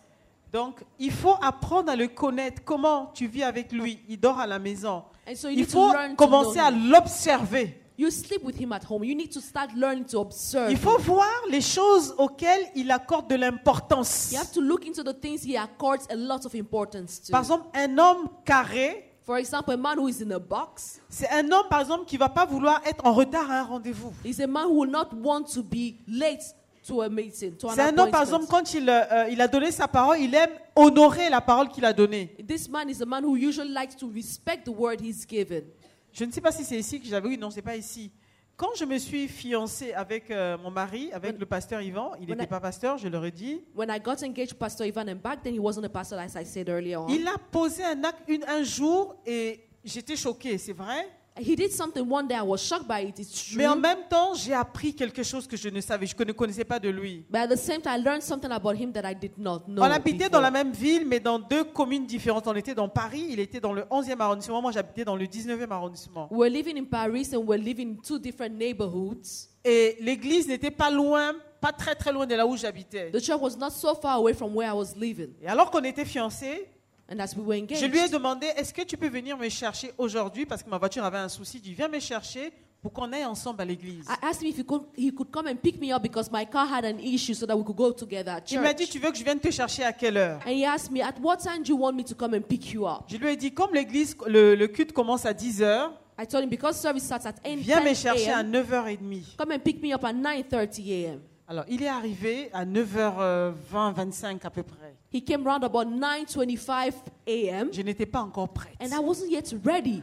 Donc, 0.53 0.83
il 0.99 1.11
faut 1.11 1.35
apprendre 1.43 1.91
à 1.91 1.97
le 1.97 2.09
connaître. 2.09 2.62
Comment 2.65 3.11
tu 3.15 3.27
vis 3.27 3.43
avec 3.43 3.73
lui 3.73 4.01
Il 4.09 4.19
dort 4.19 4.39
à 4.39 4.47
la 4.47 4.59
maison. 4.59 5.05
And 5.29 5.35
so 5.35 5.49
you 5.49 5.59
Il 5.59 5.66
faut 5.66 5.93
commencer 6.16 6.59
à 6.59 6.70
l'observer. 6.70 7.83
You 7.99 8.11
sleep 8.11 8.45
with 8.45 8.61
him 8.61 8.73
at 8.73 8.83
home. 8.89 9.03
You 9.03 9.16
need 9.16 9.33
to 9.33 9.41
start 9.41 9.70
learning 9.75 10.05
to 10.07 10.20
observe. 10.20 10.70
Il 10.70 10.79
faut 10.79 10.99
voir 10.99 11.27
les 11.51 11.61
choses 11.61 12.15
auxquelles 12.16 12.65
il 12.77 12.91
accorde 12.93 13.29
de 13.29 13.35
l'importance. 13.35 14.31
You 14.31 14.39
have 14.39 14.53
to 14.53 14.61
look 14.61 14.87
into 14.87 15.03
the 15.03 15.12
things 15.20 15.43
he 15.45 15.57
accords 15.57 16.07
a 16.09 16.15
lot 16.15 16.47
of 16.47 16.55
importance 16.55 17.20
to. 17.23 17.33
Par 17.33 17.41
exemple, 17.41 17.66
un 17.75 17.99
homme 17.99 18.29
carré, 18.45 19.05
For 19.25 19.37
example, 19.37 19.75
a 19.75 19.77
man 19.77 19.99
who 19.99 20.09
is 20.09 20.23
in 20.23 20.31
a 20.31 20.39
box 20.39 21.01
c'est 21.11 21.29
un 21.29 21.53
homme, 21.53 21.66
par 21.69 21.81
exemple, 21.81 22.07
qui 22.07 22.16
va 22.16 22.31
pas 22.31 22.47
vouloir 22.47 22.81
être 22.87 23.05
en 23.05 23.12
retard 23.12 23.51
à 23.51 23.59
un 23.61 23.65
rendez-vous. 23.65 24.11
is 24.25 24.41
a 24.41 24.47
man 24.47 24.65
who 24.69 24.81
will 24.81 24.91
not 24.91 25.11
want 25.12 25.43
to 25.53 25.62
be 25.62 25.97
late 26.07 26.41
to 26.89 27.02
a 27.02 27.09
meeting, 27.09 27.56
to 27.56 27.69
an 27.69 27.73
C'est 27.74 27.82
un 27.82 27.97
homme, 27.98 28.10
par 28.10 28.23
exemple, 28.23 28.47
quand 28.48 28.74
il, 28.74 28.89
euh, 28.89 29.28
il 29.31 29.40
a 29.40 29.47
donné 29.48 29.70
sa 29.70 29.86
parole, 29.86 30.19
il 30.19 30.35
aime 30.35 30.51
honorer 30.74 31.28
la 31.31 31.40
parole 31.40 31.69
qu'il 31.69 31.85
a 31.85 31.93
donnée. 31.93 32.35
This 32.47 32.69
man 32.69 32.89
is 32.89 33.02
a 33.02 33.06
man 33.06 33.24
who 33.24 33.36
usually 33.36 33.73
likes 33.73 33.97
to 33.97 34.10
respect 34.12 34.65
the 34.65 34.69
word 34.77 35.01
he's 35.01 35.27
given. 35.28 35.65
Je 36.12 36.24
ne 36.24 36.32
sais 36.32 36.40
pas 36.40 36.51
si 36.52 36.65
c'est 36.65 36.78
ici 36.78 37.01
que 37.01 37.06
j'avais. 37.06 37.28
Oui, 37.28 37.39
non, 37.39 37.51
c'est 37.51 37.62
pas 37.62 37.77
ici. 37.77 38.10
Quand 38.56 38.70
je 38.74 38.85
me 38.85 38.98
suis 38.98 39.28
fiancée 39.28 39.93
avec 39.93 40.32
euh, 40.32 40.56
mon 40.59 40.70
mari, 40.73 41.10
avec 41.12 41.31
When- 41.32 41.39
le 41.40 41.47
pasteur 41.47 41.81
Yvan, 41.81 42.12
il 42.20 42.27
n'était 42.28 42.43
I- 42.43 42.47
pas 42.48 42.59
pasteur, 42.59 42.98
je 42.98 43.06
leur 43.06 43.24
ai 43.24 43.31
dit, 43.31 43.60
When 43.77 43.89
I 43.89 44.01
got 44.01 44.24
engaged 44.24 44.48
to 44.51 44.56
Pastor 44.56 44.85
Ivan, 44.85 45.09
and 45.09 45.16
back 45.23 45.43
then 45.44 45.55
he 45.55 45.60
wasn't 45.60 45.85
a 45.85 45.89
pastor, 45.89 46.19
as 46.19 46.35
I 46.35 46.44
said 46.44 46.69
earlier 46.69 46.97
on. 46.97 47.06
il 47.09 47.24
a 47.28 47.36
posé 47.52 47.85
un 47.85 48.02
acte 48.02 48.23
une- 48.27 48.43
un 48.48 48.65
jour 48.65 49.15
et 49.24 49.60
j'étais 49.85 50.16
choquée, 50.16 50.59
c'est 50.59 50.73
vrai? 50.73 51.06
He 51.39 51.55
did 51.55 51.70
something 51.73 52.09
one 52.09 52.27
day. 52.27 52.35
I 52.35 52.43
was 52.43 52.60
shocked 52.62 52.89
by 52.89 53.01
it. 53.01 53.19
It's 53.19 53.51
true. 53.51 53.56
Mais 53.56 53.66
en 53.66 53.77
même 53.77 54.09
temps, 54.09 54.35
j'ai 54.35 54.55
appris 54.55 54.94
quelque 54.94 55.23
chose 55.23 55.47
que 55.47 55.56
je 55.56 55.69
ne 55.69 55.81
savais, 55.81 56.06
je 56.06 56.15
ne 56.24 56.32
connaissais 56.32 56.65
pas 56.65 56.78
de 56.78 56.89
lui. 56.89 57.24
But 57.31 57.40
at 57.40 57.48
the 57.48 57.56
same 57.56 57.81
time, 57.81 57.93
I 58.01 58.02
learned 58.02 58.23
something 58.23 58.51
about 58.51 58.74
him 58.74 58.93
that 58.93 59.09
I 59.09 59.15
did 59.15 59.39
not 59.39 59.60
know. 59.66 59.82
On 59.82 59.90
habitait 59.90 60.28
before. 60.28 60.31
dans 60.31 60.40
la 60.40 60.51
même 60.51 60.73
ville, 60.73 61.06
mais 61.06 61.20
dans 61.20 61.39
deux 61.39 61.65
communes 61.65 62.06
différentes. 62.06 62.47
On 62.47 62.55
était 62.55 62.74
dans 62.74 62.89
Paris, 62.89 63.27
il 63.31 63.40
était 63.40 63.60
dans 63.60 63.73
le 63.73 63.82
11e 63.82 64.20
arrondissement, 64.20 64.62
moi 64.62 64.73
j'habitais 64.73 65.05
dans 65.05 65.16
le 65.16 65.27
19e 65.27 65.70
arrondissement. 65.70 66.28
We 66.31 66.39
were 66.39 66.51
living 66.51 66.78
in 66.78 66.85
Paris 66.85 67.28
and 67.32 67.39
we 67.39 67.48
were 67.48 67.59
living 67.59 67.93
in 67.93 68.02
two 68.02 68.19
different 68.19 68.56
neighborhoods. 68.56 69.48
Et 69.65 69.97
l'église 70.01 70.48
n'était 70.48 70.70
pas 70.70 70.90
loin, 70.90 71.35
pas 71.60 71.73
très 71.73 71.94
très 71.94 72.12
loin 72.12 72.27
de 72.27 72.35
là 72.35 72.47
où 72.47 72.56
j'habitais. 72.56 73.10
The 73.10 73.20
church 73.20 73.40
was 73.40 73.56
not 73.59 73.70
so 73.70 73.94
far 73.94 74.16
away 74.16 74.35
from 74.35 74.55
where 74.55 74.69
I 74.69 74.77
was 74.77 74.94
living. 74.97 75.35
Et 75.43 75.47
alors 75.48 75.70
qu'on 75.70 75.85
était 75.85 76.05
fiancés, 76.05 76.69
And 77.11 77.21
as 77.21 77.35
we 77.37 77.43
were 77.45 77.57
engaged, 77.57 77.81
je 77.81 77.87
lui 77.87 77.99
ai 78.01 78.09
demandé 78.09 78.47
est-ce 78.57 78.73
que 78.75 78.83
tu 78.83 78.97
peux 78.97 79.09
venir 79.09 79.37
me 79.39 79.49
chercher 79.49 79.93
aujourd'hui? 79.97 80.45
Parce 80.47 80.63
que 80.63 80.69
ma 80.69 80.79
voiture 80.79 81.05
avait 81.05 81.19
un 81.19 81.29
souci. 81.29 81.61
Tu 81.61 81.73
viens 81.73 81.89
me 81.89 81.99
chercher 82.01 82.53
pour 82.83 82.93
qu'on 82.93 83.11
aille 83.13 83.25
ensemble 83.25 83.63
à 83.63 83.65
l'église. 83.65 84.05
I 84.09 84.27
asked 84.27 84.43
him 84.43 84.49
if 84.51 84.59
he 84.59 84.65
could, 84.65 84.83
he 84.97 85.11
could 85.13 85.31
come 85.33 85.47
and 85.49 85.57
pick 85.57 85.81
me 85.81 85.93
up 85.93 86.03
because 86.03 86.31
my 86.31 86.45
car 86.45 86.67
had 86.71 86.85
an 86.85 86.99
issue 87.01 87.35
so 87.35 87.47
that 87.47 87.57
we 87.57 87.65
could 87.65 87.77
go 87.77 87.93
together 87.93 88.33
at 88.33 88.43
Il 88.51 88.61
m'a 88.61 88.73
dit 88.75 88.85
church. 88.85 88.93
tu 88.93 88.99
veux 88.99 89.11
que 89.11 89.17
je 89.19 89.25
vienne 89.25 89.41
te 89.41 89.51
chercher 89.51 89.83
à 89.85 89.93
quelle 89.93 90.17
heure? 90.19 90.39
And 90.47 90.51
he 90.51 90.65
asked 90.65 90.91
me, 90.93 91.01
At 91.01 91.15
what 91.21 91.39
time 91.39 91.63
do 91.65 91.73
you 91.73 91.79
want 91.81 91.95
me 91.95 92.05
to 92.05 92.15
come 92.15 92.35
and 92.35 92.43
pick 92.43 92.73
you 92.73 92.87
up? 92.87 93.05
Je 93.09 93.17
lui 93.17 93.29
ai 93.33 93.37
dit 93.37 93.53
comme 93.53 93.73
l'église, 93.75 94.15
le, 94.27 94.55
le 94.55 94.69
culte 94.69 94.93
commence 94.93 95.25
à 95.27 95.33
10 95.33 95.63
heures, 95.63 95.93
I 96.21 96.27
told 96.27 96.45
him, 96.45 96.51
Because 96.51 96.77
service 96.79 97.05
starts 97.05 97.25
at 97.27 97.35
8 97.45 97.57
viens 97.63 97.81
me 97.81 97.89
10 97.89 97.95
chercher 98.03 98.31
à 98.33 98.39
a.m., 98.39 98.53
9h30. 98.53 99.37
come 99.39 99.53
and 99.53 99.59
pick 99.61 99.83
me 99.83 99.93
up 99.95 100.05
at 100.05 100.13
9.30 100.13 100.91
a.m. 101.05 101.21
Alors 101.49 101.65
il 101.69 101.83
est 101.83 101.89
arrivé 101.89 102.51
à 102.53 102.67
9h20, 102.67 103.95
25 103.95 104.45
à 104.45 104.51
peu 104.51 104.63
près. 104.63 104.95
He 105.13 105.23
came 105.23 105.43
round 105.45 105.65
about 105.65 105.87
9.25 105.87 106.93
a.m. 107.27 107.69
Je 107.73 107.83
n'étais 107.83 108.07
pas 108.07 108.21
encore 108.21 108.49
prête. 108.53 108.75
and 108.81 108.89
I 108.89 108.99
wasn't 109.03 109.31
yet 109.31 109.55
ready. 109.65 110.03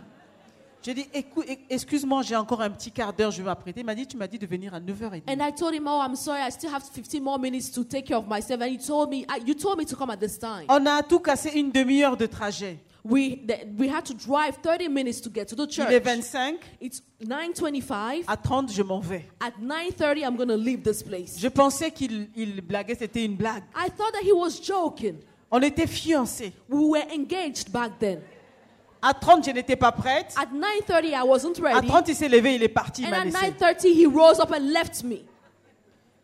J'ai 0.81 0.93
dit, 0.93 1.07
excuse-moi, 1.67 2.21
j'ai 2.21 2.35
encore 2.35 2.61
un 2.61 2.69
petit 2.69 2.91
quart 2.91 3.11
d'heure, 3.11 3.31
je 3.31 3.37
vais 3.39 3.45
m'apprêter. 3.45 3.79
Il 3.79 3.85
m'a 3.87 3.95
dit, 3.95 4.05
tu 4.05 4.17
m'as 4.17 4.27
dit 4.27 4.37
de 4.37 4.45
venir 4.45 4.71
à 4.71 4.79
9h30. 4.79 5.23
And 5.27 5.39
I 5.43 5.51
told 5.51 5.73
him, 5.73 5.87
oh, 5.87 5.99
I'm 5.99 6.15
sorry, 6.15 6.41
I 6.47 6.51
still 6.51 6.69
have 6.71 6.83
15 6.83 7.23
more 7.23 7.39
minutes 7.39 7.71
to 7.71 7.83
take 7.83 8.05
care 8.05 8.17
of 8.17 8.27
myself. 8.27 8.61
And 8.61 8.69
he 8.69 8.77
told 8.77 9.09
me, 9.09 9.25
you 9.47 9.55
told 9.55 9.79
me 9.79 9.85
to 9.85 9.95
come 9.95 10.11
at 10.11 10.17
this 10.17 10.37
time. 10.37 10.65
On 10.69 10.85
a 10.85 11.01
tout 11.01 11.19
cassé 11.19 11.57
une 11.59 11.71
demi-heure 11.71 12.15
de 12.17 12.27
trajet. 12.27 12.77
We, 13.07 13.35
the, 13.45 13.67
we 13.77 13.87
had 13.87 14.03
to 14.05 14.15
drive 14.15 14.57
30 14.63 14.87
minutes 14.87 15.21
to 15.21 15.29
get 15.29 15.45
to 15.49 15.55
the 15.55 15.61
Il 15.65 15.67
church. 15.69 15.91
est 15.91 15.99
25, 15.99 16.55
It's 16.81 17.03
9.25. 17.23 18.23
à 18.27 18.35
30, 18.35 18.71
je 18.71 18.81
m'en 18.81 18.99
vais. 18.99 19.25
At 19.39 19.51
9.30, 19.61 20.23
I'm 20.23 20.35
going 20.35 20.47
to 20.47 20.57
leave 20.57 20.81
this 20.81 21.03
place. 21.03 21.37
Je 21.39 21.47
pensais 21.47 21.91
qu'il 21.91 22.29
il 22.35 22.61
blaguait, 22.61 22.95
c'était 22.95 23.23
une 23.23 23.35
blague. 23.35 23.63
I 23.75 23.89
thought 23.95 24.11
that 24.13 24.23
he 24.23 24.31
was 24.33 24.59
joking. 24.59 25.17
On 25.51 25.61
était 25.61 25.85
fiancés. 25.85 26.51
We 26.67 26.83
were 26.83 27.05
engaged 27.13 27.71
back 27.71 27.99
then. 27.99 28.21
À 29.03 29.13
30, 29.13 29.45
je 29.45 29.51
n'étais 29.51 29.75
pas 29.75 29.91
prête. 29.91 30.33
At 30.35 30.47
9.30, 30.47 31.05
I 31.11 31.21
wasn't 31.23 31.59
À 31.63 31.75
ready. 31.75 31.87
30, 31.87 32.07
il 32.07 32.15
s'est 32.15 32.27
levé, 32.27 32.55
il 32.55 32.63
est 32.63 32.67
parti, 32.69 33.03
il 33.03 33.07
And 33.07 33.11
m'a 33.11 33.17
at 33.19 33.25
laissé. 33.25 33.51
9.30, 33.51 33.85
he 33.85 34.07
rose 34.07 34.39
up 34.39 34.51
and 34.51 34.71
left 34.73 35.03
me. 35.03 35.17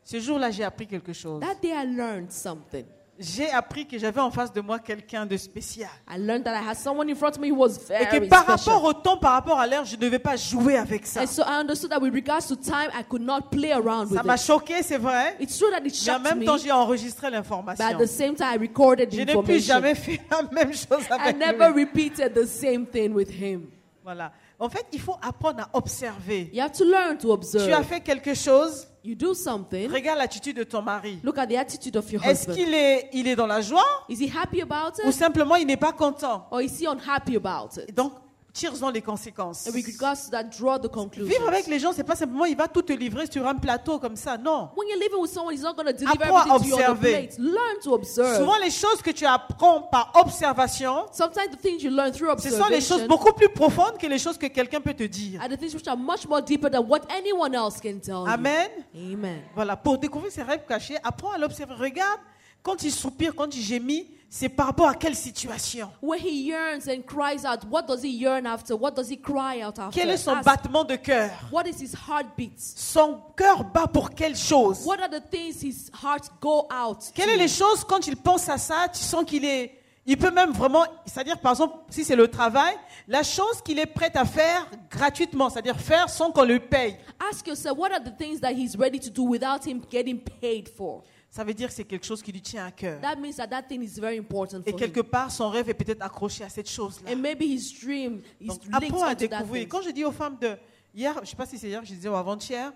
Ce 0.03 0.20
jour-là, 0.20 0.49
j'ai 0.49 0.64
appris 0.64 0.88
quelque 0.88 1.14
chose. 1.14 1.41
That 1.41 1.62
day, 1.62 1.70
I 1.70 1.86
learned 1.86 2.32
something. 2.32 2.86
J'ai 3.23 3.52
appris 3.52 3.85
que 3.85 3.99
j'avais 3.99 4.19
en 4.19 4.31
face 4.31 4.52
de 4.52 4.61
moi 4.61 4.80
quelqu'un 4.80 5.27
de 5.27 5.38
spécial. 5.38 5.89
I 6.10 6.18
learned 6.18 6.43
that 6.43 6.56
I 6.60 6.68
had 6.68 6.76
someone 6.76 7.07
in 7.07 7.14
front 7.15 7.34
of 7.35 7.39
me 7.39 7.52
who 7.52 7.56
was 7.56 7.77
Et 7.91 8.06
que 8.06 8.11
very 8.18 8.27
par 8.27 8.43
special. 8.43 8.73
rapport 8.73 8.84
au 8.84 8.93
temps, 8.93 9.18
par 9.18 9.34
rapport 9.34 9.60
à 9.60 9.68
l'heure, 9.68 9.85
je 9.85 9.95
ne 9.95 10.02
devais 10.02 10.18
pas 10.18 10.35
jouer 10.35 10.76
avec 10.76 11.06
ça. 11.06 11.22
And 11.22 11.27
so 11.27 11.43
I 11.43 11.60
understood 11.61 11.91
that 11.91 11.99
with 12.02 12.15
regards 12.15 12.48
to 12.48 12.56
time, 12.56 12.89
I 12.99 13.03
could 13.07 13.22
not 13.22 13.52
play 13.52 13.72
around 13.73 14.07
Ça 14.07 14.15
with 14.15 14.23
m'a 14.26 14.38
choqué, 14.38 14.81
c'est 14.81 14.98
vrai. 14.98 15.35
It's 15.39 15.56
true 15.57 15.69
that 15.69 15.85
it 15.85 15.93
Mais 16.07 16.14
en 16.14 16.19
même 16.19 16.39
me, 16.39 16.45
temps, 16.45 16.57
j'ai 16.57 16.72
enregistré 16.72 17.27
but 17.27 17.34
at 17.35 17.38
l'information. 17.38 17.98
the 17.99 18.07
same 18.07 18.34
time, 18.35 18.48
I 18.56 18.57
recorded 18.57 19.10
the 19.11 19.14
Je 19.14 19.19
n'ai 19.19 19.26
plus 19.26 19.38
information. 19.38 19.73
jamais 19.76 19.93
fait 19.95 20.19
la 20.31 20.41
même 20.52 20.73
chose 20.73 21.06
I 21.10 21.14
avec 21.14 21.38
never 21.38 21.69
lui. 21.72 21.84
repeated 21.85 22.34
the 22.34 22.45
same 22.48 22.88
thing 22.88 23.14
with 23.14 23.30
him. 23.30 23.68
Voilà. 24.03 24.31
En 24.61 24.69
fait, 24.69 24.85
il 24.93 24.99
faut 25.01 25.15
apprendre 25.21 25.61
à 25.61 25.69
observer. 25.77 26.49
You 26.53 26.61
have 26.61 26.71
to 26.71 26.85
learn 26.85 27.17
to 27.17 27.21
Tu 27.23 27.29
as 27.29 27.33
observe. 27.33 27.83
fait 27.83 27.99
quelque 28.01 28.33
chose, 28.35 28.88
You 29.03 29.15
do 29.15 29.33
something. 29.33 29.89
regarde 29.91 30.19
l'attitude 30.19 30.55
de 30.57 30.63
ton 30.63 30.83
mari. 30.83 31.19
Look 31.23 31.38
at 31.39 31.47
the 31.47 31.55
attitude 31.55 31.97
of 31.97 32.11
your 32.11 32.23
Est-ce 32.23 32.41
husband. 32.49 32.53
qu'il 32.53 32.73
est, 32.75 33.09
il 33.13 33.27
est 33.27 33.35
dans 33.35 33.47
la 33.47 33.61
joie 33.61 33.83
Is 34.07 34.23
he 34.23 34.29
happy 34.35 34.61
about 34.61 35.01
ou 35.03 35.09
it? 35.09 35.13
simplement 35.15 35.55
il 35.55 35.65
n'est 35.65 35.77
pas 35.77 35.91
content? 35.93 36.45
Or 36.51 36.61
is 36.61 36.77
he 36.79 36.85
unhappy 36.88 37.35
about 37.38 37.79
it? 37.81 37.95
Donc, 37.95 38.13
tire-en 38.53 38.90
les 38.90 39.02
conséquences. 39.02 39.68
And 39.68 39.73
with 39.73 39.86
regards 39.88 40.26
to 40.26 40.32
that, 40.32 40.44
draw 40.45 40.78
the 40.80 40.88
conclusions. 40.90 41.30
Vivre 41.30 41.48
avec 41.48 41.68
les 41.68 41.80
gens, 41.80 41.94
c'est 41.94 42.03
pas 42.03 42.15
simplement 42.15 42.45
il 42.45 42.56
va 42.56 42.68
tout 42.68 42.82
te 42.82 42.94
livrer 42.94 43.26
sur 43.32 43.48
un 43.48 43.56
plateau 43.56 43.99
comme 43.99 44.15
ça. 44.15 44.38
Non. 44.38 44.69
When 44.76 44.88
you're 44.90 44.99
living 44.99 45.19
with 45.22 45.32
someone, 45.32 45.53
he's 45.53 45.64
not 45.64 45.73
going 45.73 45.88
to 45.88 45.94
deliver 45.94 46.23
Apprends 46.23 46.38
à 46.38 46.56
everything 46.56 46.61
to 46.61 46.68
you 46.68 46.73
on 46.76 46.78
the 46.78 46.90
observer. 46.91 47.10
plate. 47.28 47.38
Learn 47.40 47.80
to 47.84 47.94
observe. 47.94 48.38
Souvent, 48.38 48.57
les 48.64 48.72
choses 48.72 49.02
que 49.02 49.11
tu 49.11 49.26
apprends 49.26 49.82
par 49.84 50.11
observation, 50.15 51.06
Sometimes 51.11 51.49
the 51.52 51.61
things 51.61 51.82
you 51.84 51.90
learn 51.91 52.11
through 52.11 52.30
ce 52.40 52.49
sont 52.49 52.68
les 52.69 52.82
choses 52.82 53.07
beaucoup 53.07 53.34
plus 53.34 53.49
profondes 53.49 53.98
que 53.98 54.07
les 54.07 54.19
choses 54.19 54.38
que 54.38 54.48
quelqu'un 54.48 54.82
peut 54.82 54.94
te 54.94 55.03
dire. 55.03 55.41
are 55.41 55.49
the 55.49 55.57
things 55.57 55.73
which 55.73 55.88
are 55.88 55.98
much 55.98 56.28
more 56.28 56.41
deeper 56.41 56.69
than 56.69 56.82
what 56.88 57.02
anyone 57.10 57.53
else 57.56 57.80
can 57.82 57.99
tell 57.99 58.28
Amen. 58.28 58.69
you. 58.94 59.14
Amen. 59.14 59.41
Voilà, 59.56 59.76
pour 59.76 59.98
découvrir 59.98 60.32
ses 60.32 60.44
rêves 60.44 60.65
cachés, 60.68 60.98
apprends 61.03 61.32
à 61.32 61.38
l'observer. 61.38 61.73
Regarde, 61.76 62.19
quand 62.64 62.84
il 62.84 62.91
soupire, 62.91 63.34
quand 63.36 63.56
il 63.56 63.61
gémit, 63.61 64.07
c'est 64.34 64.48
par 64.48 64.68
rapport 64.68 64.88
à 64.88 64.95
quelle 64.95 65.14
situation? 65.14 65.91
When 66.02 66.18
he 66.18 66.48
yearns 66.48 66.88
and 66.88 67.02
cries 67.06 67.45
out, 67.45 67.66
what 67.70 67.84
does 67.86 68.02
he 68.02 68.18
yearn 68.18 68.45
after? 68.48 68.76
What 68.76 68.91
does 68.91 69.10
he 69.12 69.18
cry 69.18 69.62
out 69.62 69.78
after? 69.78 69.99
Quel 69.99 70.10
est 70.10 70.18
son 70.18 70.36
Ask, 70.36 70.45
battement 70.45 70.86
de 70.86 70.95
cœur? 70.95 71.30
what 71.52 71.64
is 71.68 71.82
his 71.82 71.94
heartbeat? 72.08 72.53
Son 72.58 73.20
cœur 73.36 73.66
bat 73.66 73.88
pour 73.88 74.12
quelle 74.12 74.38
chose? 74.38 74.86
What 74.86 75.02
are 75.02 75.10
the 75.10 75.22
things 75.30 75.62
his 75.62 75.91
heart 76.02 76.32
go 76.40 76.66
out? 76.72 77.12
Quelles 77.14 77.32
sont 77.32 77.38
les 77.38 77.48
choses, 77.49 77.84
quand 77.84 78.08
il 78.08 78.16
pense 78.16 78.48
à 78.48 78.58
ça, 78.58 78.88
tu 78.88 79.02
sens 79.02 79.26
qu'il 79.26 79.44
est... 79.44 79.78
Il 80.06 80.18
peut 80.18 80.32
même 80.32 80.52
vraiment, 80.52 80.86
c'est-à-dire 81.06 81.38
par 81.38 81.52
exemple, 81.52 81.76
si 81.90 82.06
c'est 82.06 82.16
le 82.16 82.30
travail, 82.30 82.74
la 83.10 83.24
chose 83.24 83.62
qu'il 83.64 83.80
est 83.80 83.86
prêt 83.86 84.12
à 84.16 84.24
faire 84.24 84.66
gratuitement, 84.90 85.49
c'est-à-dire 85.49 85.78
faire 85.78 86.10
sans 86.10 86.32
qu'on 86.32 86.45
le 86.45 86.60
paye. 86.60 86.95
Ask 87.30 87.45
yourself, 87.48 87.78
what 87.78 87.91
are 87.91 88.02
the 88.02 88.18
things 88.18 88.40
that 88.40 88.53
he's 88.53 88.78
ready 88.78 88.99
to 88.99 89.10
do 89.10 89.24
without 89.24 89.68
him 89.68 89.82
getting 89.91 90.20
paid 90.20 90.70
for? 90.70 91.03
Ça 91.34 91.45
veut 91.45 91.53
dire 91.53 91.70
que 91.70 91.74
c'est 91.74 91.86
quelque 91.86 92.06
chose 92.06 92.22
qui 92.22 92.32
lui 92.34 92.41
tient 92.41 92.66
à 92.66 92.72
cœur. 92.72 92.99
That 92.99 93.16
means 93.16 93.32
that 93.38 93.48
that 93.48 93.64
thing 93.64 93.82
is 93.82 93.99
very 94.02 94.18
important 94.18 94.60
Et 94.66 94.72
for 94.72 94.78
quelque 94.80 94.99
him. 94.99 95.03
part, 95.06 95.32
son 95.32 95.49
rêve 95.49 95.70
est 95.70 95.74
peut-être 95.74 96.02
accroché 96.03 96.44
à 96.44 96.49
cette 96.49 96.70
chose-là. 96.70 97.10
And 97.14 97.16
maybe 97.16 97.44
his 97.44 97.74
dream 97.82 98.22
is 98.41 98.48
Donc, 98.48 98.64
linked 98.66 98.84
apprends 98.84 99.03
à 99.06 99.12
onto 99.14 99.28
that 99.28 99.38
découvrir. 99.38 99.62
thing. 99.62 99.70
Quand 99.70 99.82
je 99.82 99.91
dis 99.91 100.03
aux 100.03 100.12
femmes 100.12 100.38
de 100.41 100.58
hier, 100.94 101.14
je 101.16 101.22
ne 101.22 101.26
sais 101.26 101.36
pas 101.38 101.45
si 101.45 101.58
c'est 101.58 101.70
hier, 101.70 101.86
je 101.86 101.94
disais 101.94 102.10
ou 102.10 102.16
avant-hier, 102.16 102.74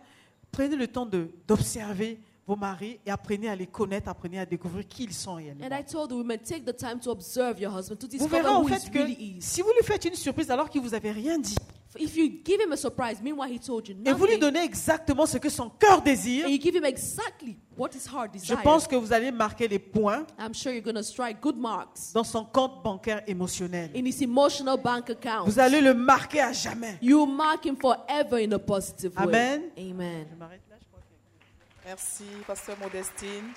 prenez 0.53 0.77
le 0.77 0.87
temps 0.87 1.05
de- 1.05 1.29
d'observer 1.45 2.17
vos 2.47 2.55
maris 2.55 2.97
et 3.05 3.11
apprenez 3.11 3.49
à 3.49 3.55
les 3.57 3.67
connaître, 3.67 4.07
apprenez 4.07 4.39
à 4.39 4.45
découvrir 4.45 4.87
qui 4.87 5.03
ils 5.03 5.13
sont 5.13 5.33
réellement. 5.33 5.65
And 5.65 5.77
I 5.77 5.83
told 5.83 6.11
the 6.11 6.13
women, 6.13 6.37
take 6.39 6.61
the 6.63 6.77
time 6.77 6.99
to 7.01 7.09
observe 7.11 7.59
your 7.59 7.75
husband, 7.77 7.97
to 7.97 8.05
Vous 8.05 8.11
discover 8.11 8.41
verrez 8.41 8.47
en 8.55 8.61
who 8.63 8.69
he 8.69 8.73
fait 8.79 8.89
que 8.89 8.97
really 8.99 9.37
is. 9.37 9.41
si 9.41 9.61
vous 9.61 9.71
lui 9.77 9.83
faites 9.85 10.05
une 10.05 10.15
surprise 10.15 10.49
alors 10.49 10.69
qu'il 10.69 10.79
vous 10.81 10.93
avait 10.93 11.11
rien 11.11 11.37
dit 11.39 11.55
If 11.97 12.17
you 12.17 12.29
give 12.43 12.59
him 12.61 12.71
a 12.71 12.77
surprise, 12.77 13.21
meanwhile 13.21 13.49
he 13.49 13.59
told 13.59 13.87
you 13.87 13.95
et 14.05 14.11
vous 14.13 14.25
lui 14.25 14.37
donnez 14.37 14.63
exactement 14.63 15.25
ce 15.25 15.37
que 15.37 15.49
son 15.49 15.69
cœur 15.69 16.01
désire, 16.01 16.45
and 16.45 16.49
you 16.49 16.59
give 16.61 16.75
him 16.75 16.83
exactly 16.85 17.57
what 17.77 17.89
his 17.93 18.07
heart 18.07 18.31
je 18.33 18.39
desires, 18.39 18.61
pense 18.63 18.87
que 18.87 18.95
vous 18.95 19.13
allez 19.13 19.31
marquer 19.31 19.67
les 19.67 19.79
points 19.79 20.25
I'm 20.39 20.53
sure 20.53 20.71
you're 20.73 20.83
going 20.83 20.95
to 20.95 21.03
strike 21.03 21.41
good 21.41 21.57
marks 21.57 22.11
dans 22.13 22.23
son 22.23 22.43
compte 22.45 22.83
bancaire 22.83 23.21
émotionnel. 23.27 23.91
in 23.95 24.05
his 24.05 24.21
emotional 24.21 24.77
bank 24.77 25.09
account. 25.09 25.45
Vous 25.45 25.59
allez 25.59 25.81
le 25.81 25.93
marquer 25.93 26.41
à 26.41 26.51
jamais. 26.53 26.97
You 27.01 27.25
mark 27.25 27.65
him 27.65 27.75
forever 27.77 28.37
in 28.45 28.51
a 28.51 28.59
positive 28.59 29.11
Amen. 29.15 29.61
way. 29.77 29.89
Amen. 29.91 30.27
Je 30.31 30.35
m'arrête 30.35 30.61
là, 30.69 30.75
je 30.79 30.85
crois 30.87 30.99
que- 31.01 31.85
Merci, 31.87 32.23
Pasteur 32.45 32.77
Modestine. 32.79 33.51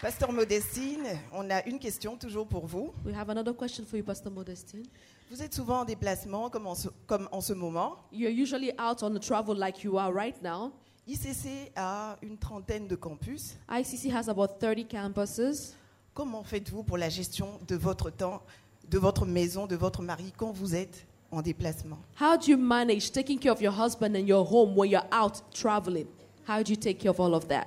Pasteur 0.00 0.32
Modestine, 0.32 1.04
on 1.32 1.50
a 1.50 1.62
une 1.66 1.78
question 1.78 2.16
toujours 2.16 2.46
pour 2.46 2.66
vous. 2.66 2.92
We 3.04 3.14
have 3.14 3.28
another 3.28 3.54
question 3.54 3.84
for 3.84 3.98
you, 3.98 4.02
Pastor 4.04 4.32
Modestine. 4.32 4.86
Vous 5.30 5.42
êtes 5.42 5.54
souvent 5.54 5.80
en 5.80 5.84
déplacement 5.84 6.50
comme 6.50 6.66
en 6.66 6.74
ce, 6.74 6.88
comme 7.06 7.28
en 7.30 7.40
ce 7.40 7.52
moment. 7.52 7.96
You're 8.12 8.32
usually 8.32 8.72
out 8.80 9.02
on 9.02 9.10
the 9.14 9.20
travel 9.20 9.56
like 9.56 9.84
you 9.84 9.96
are 9.96 10.12
right 10.12 10.34
now. 10.42 10.72
ICC 11.06 11.70
a 11.76 12.16
une 12.22 12.36
trentaine 12.36 12.88
de 12.88 12.96
campus. 12.96 13.56
ICC 13.70 14.12
has 14.12 14.28
about 14.28 14.58
30 14.58 14.88
campuses. 14.88 15.74
Comment 16.14 16.42
faites-vous 16.42 16.82
pour 16.82 16.98
la 16.98 17.08
gestion 17.08 17.60
de 17.68 17.76
votre 17.76 18.10
temps, 18.10 18.42
de 18.90 18.98
votre 18.98 19.24
maison, 19.24 19.66
de 19.66 19.76
votre 19.76 20.02
mari 20.02 20.32
quand 20.36 20.50
vous 20.50 20.74
êtes 20.74 21.06
en 21.30 21.42
déplacement? 21.42 21.98
How 22.20 22.36
do 22.36 22.50
you 22.50 22.56
manage 22.58 23.12
taking 23.12 23.38
care 23.38 23.52
of 23.52 23.60
your 23.62 23.72
husband 23.72 24.16
and 24.16 24.26
your 24.26 24.44
home 24.44 24.76
when 24.76 24.90
you're 24.90 25.06
out 25.12 25.42
traveling? 25.54 26.06
How 26.48 26.62
do 26.64 26.70
you 26.72 26.76
take 26.76 26.98
care 26.98 27.10
of 27.12 27.20
all 27.20 27.34
of 27.34 27.46
that? 27.46 27.66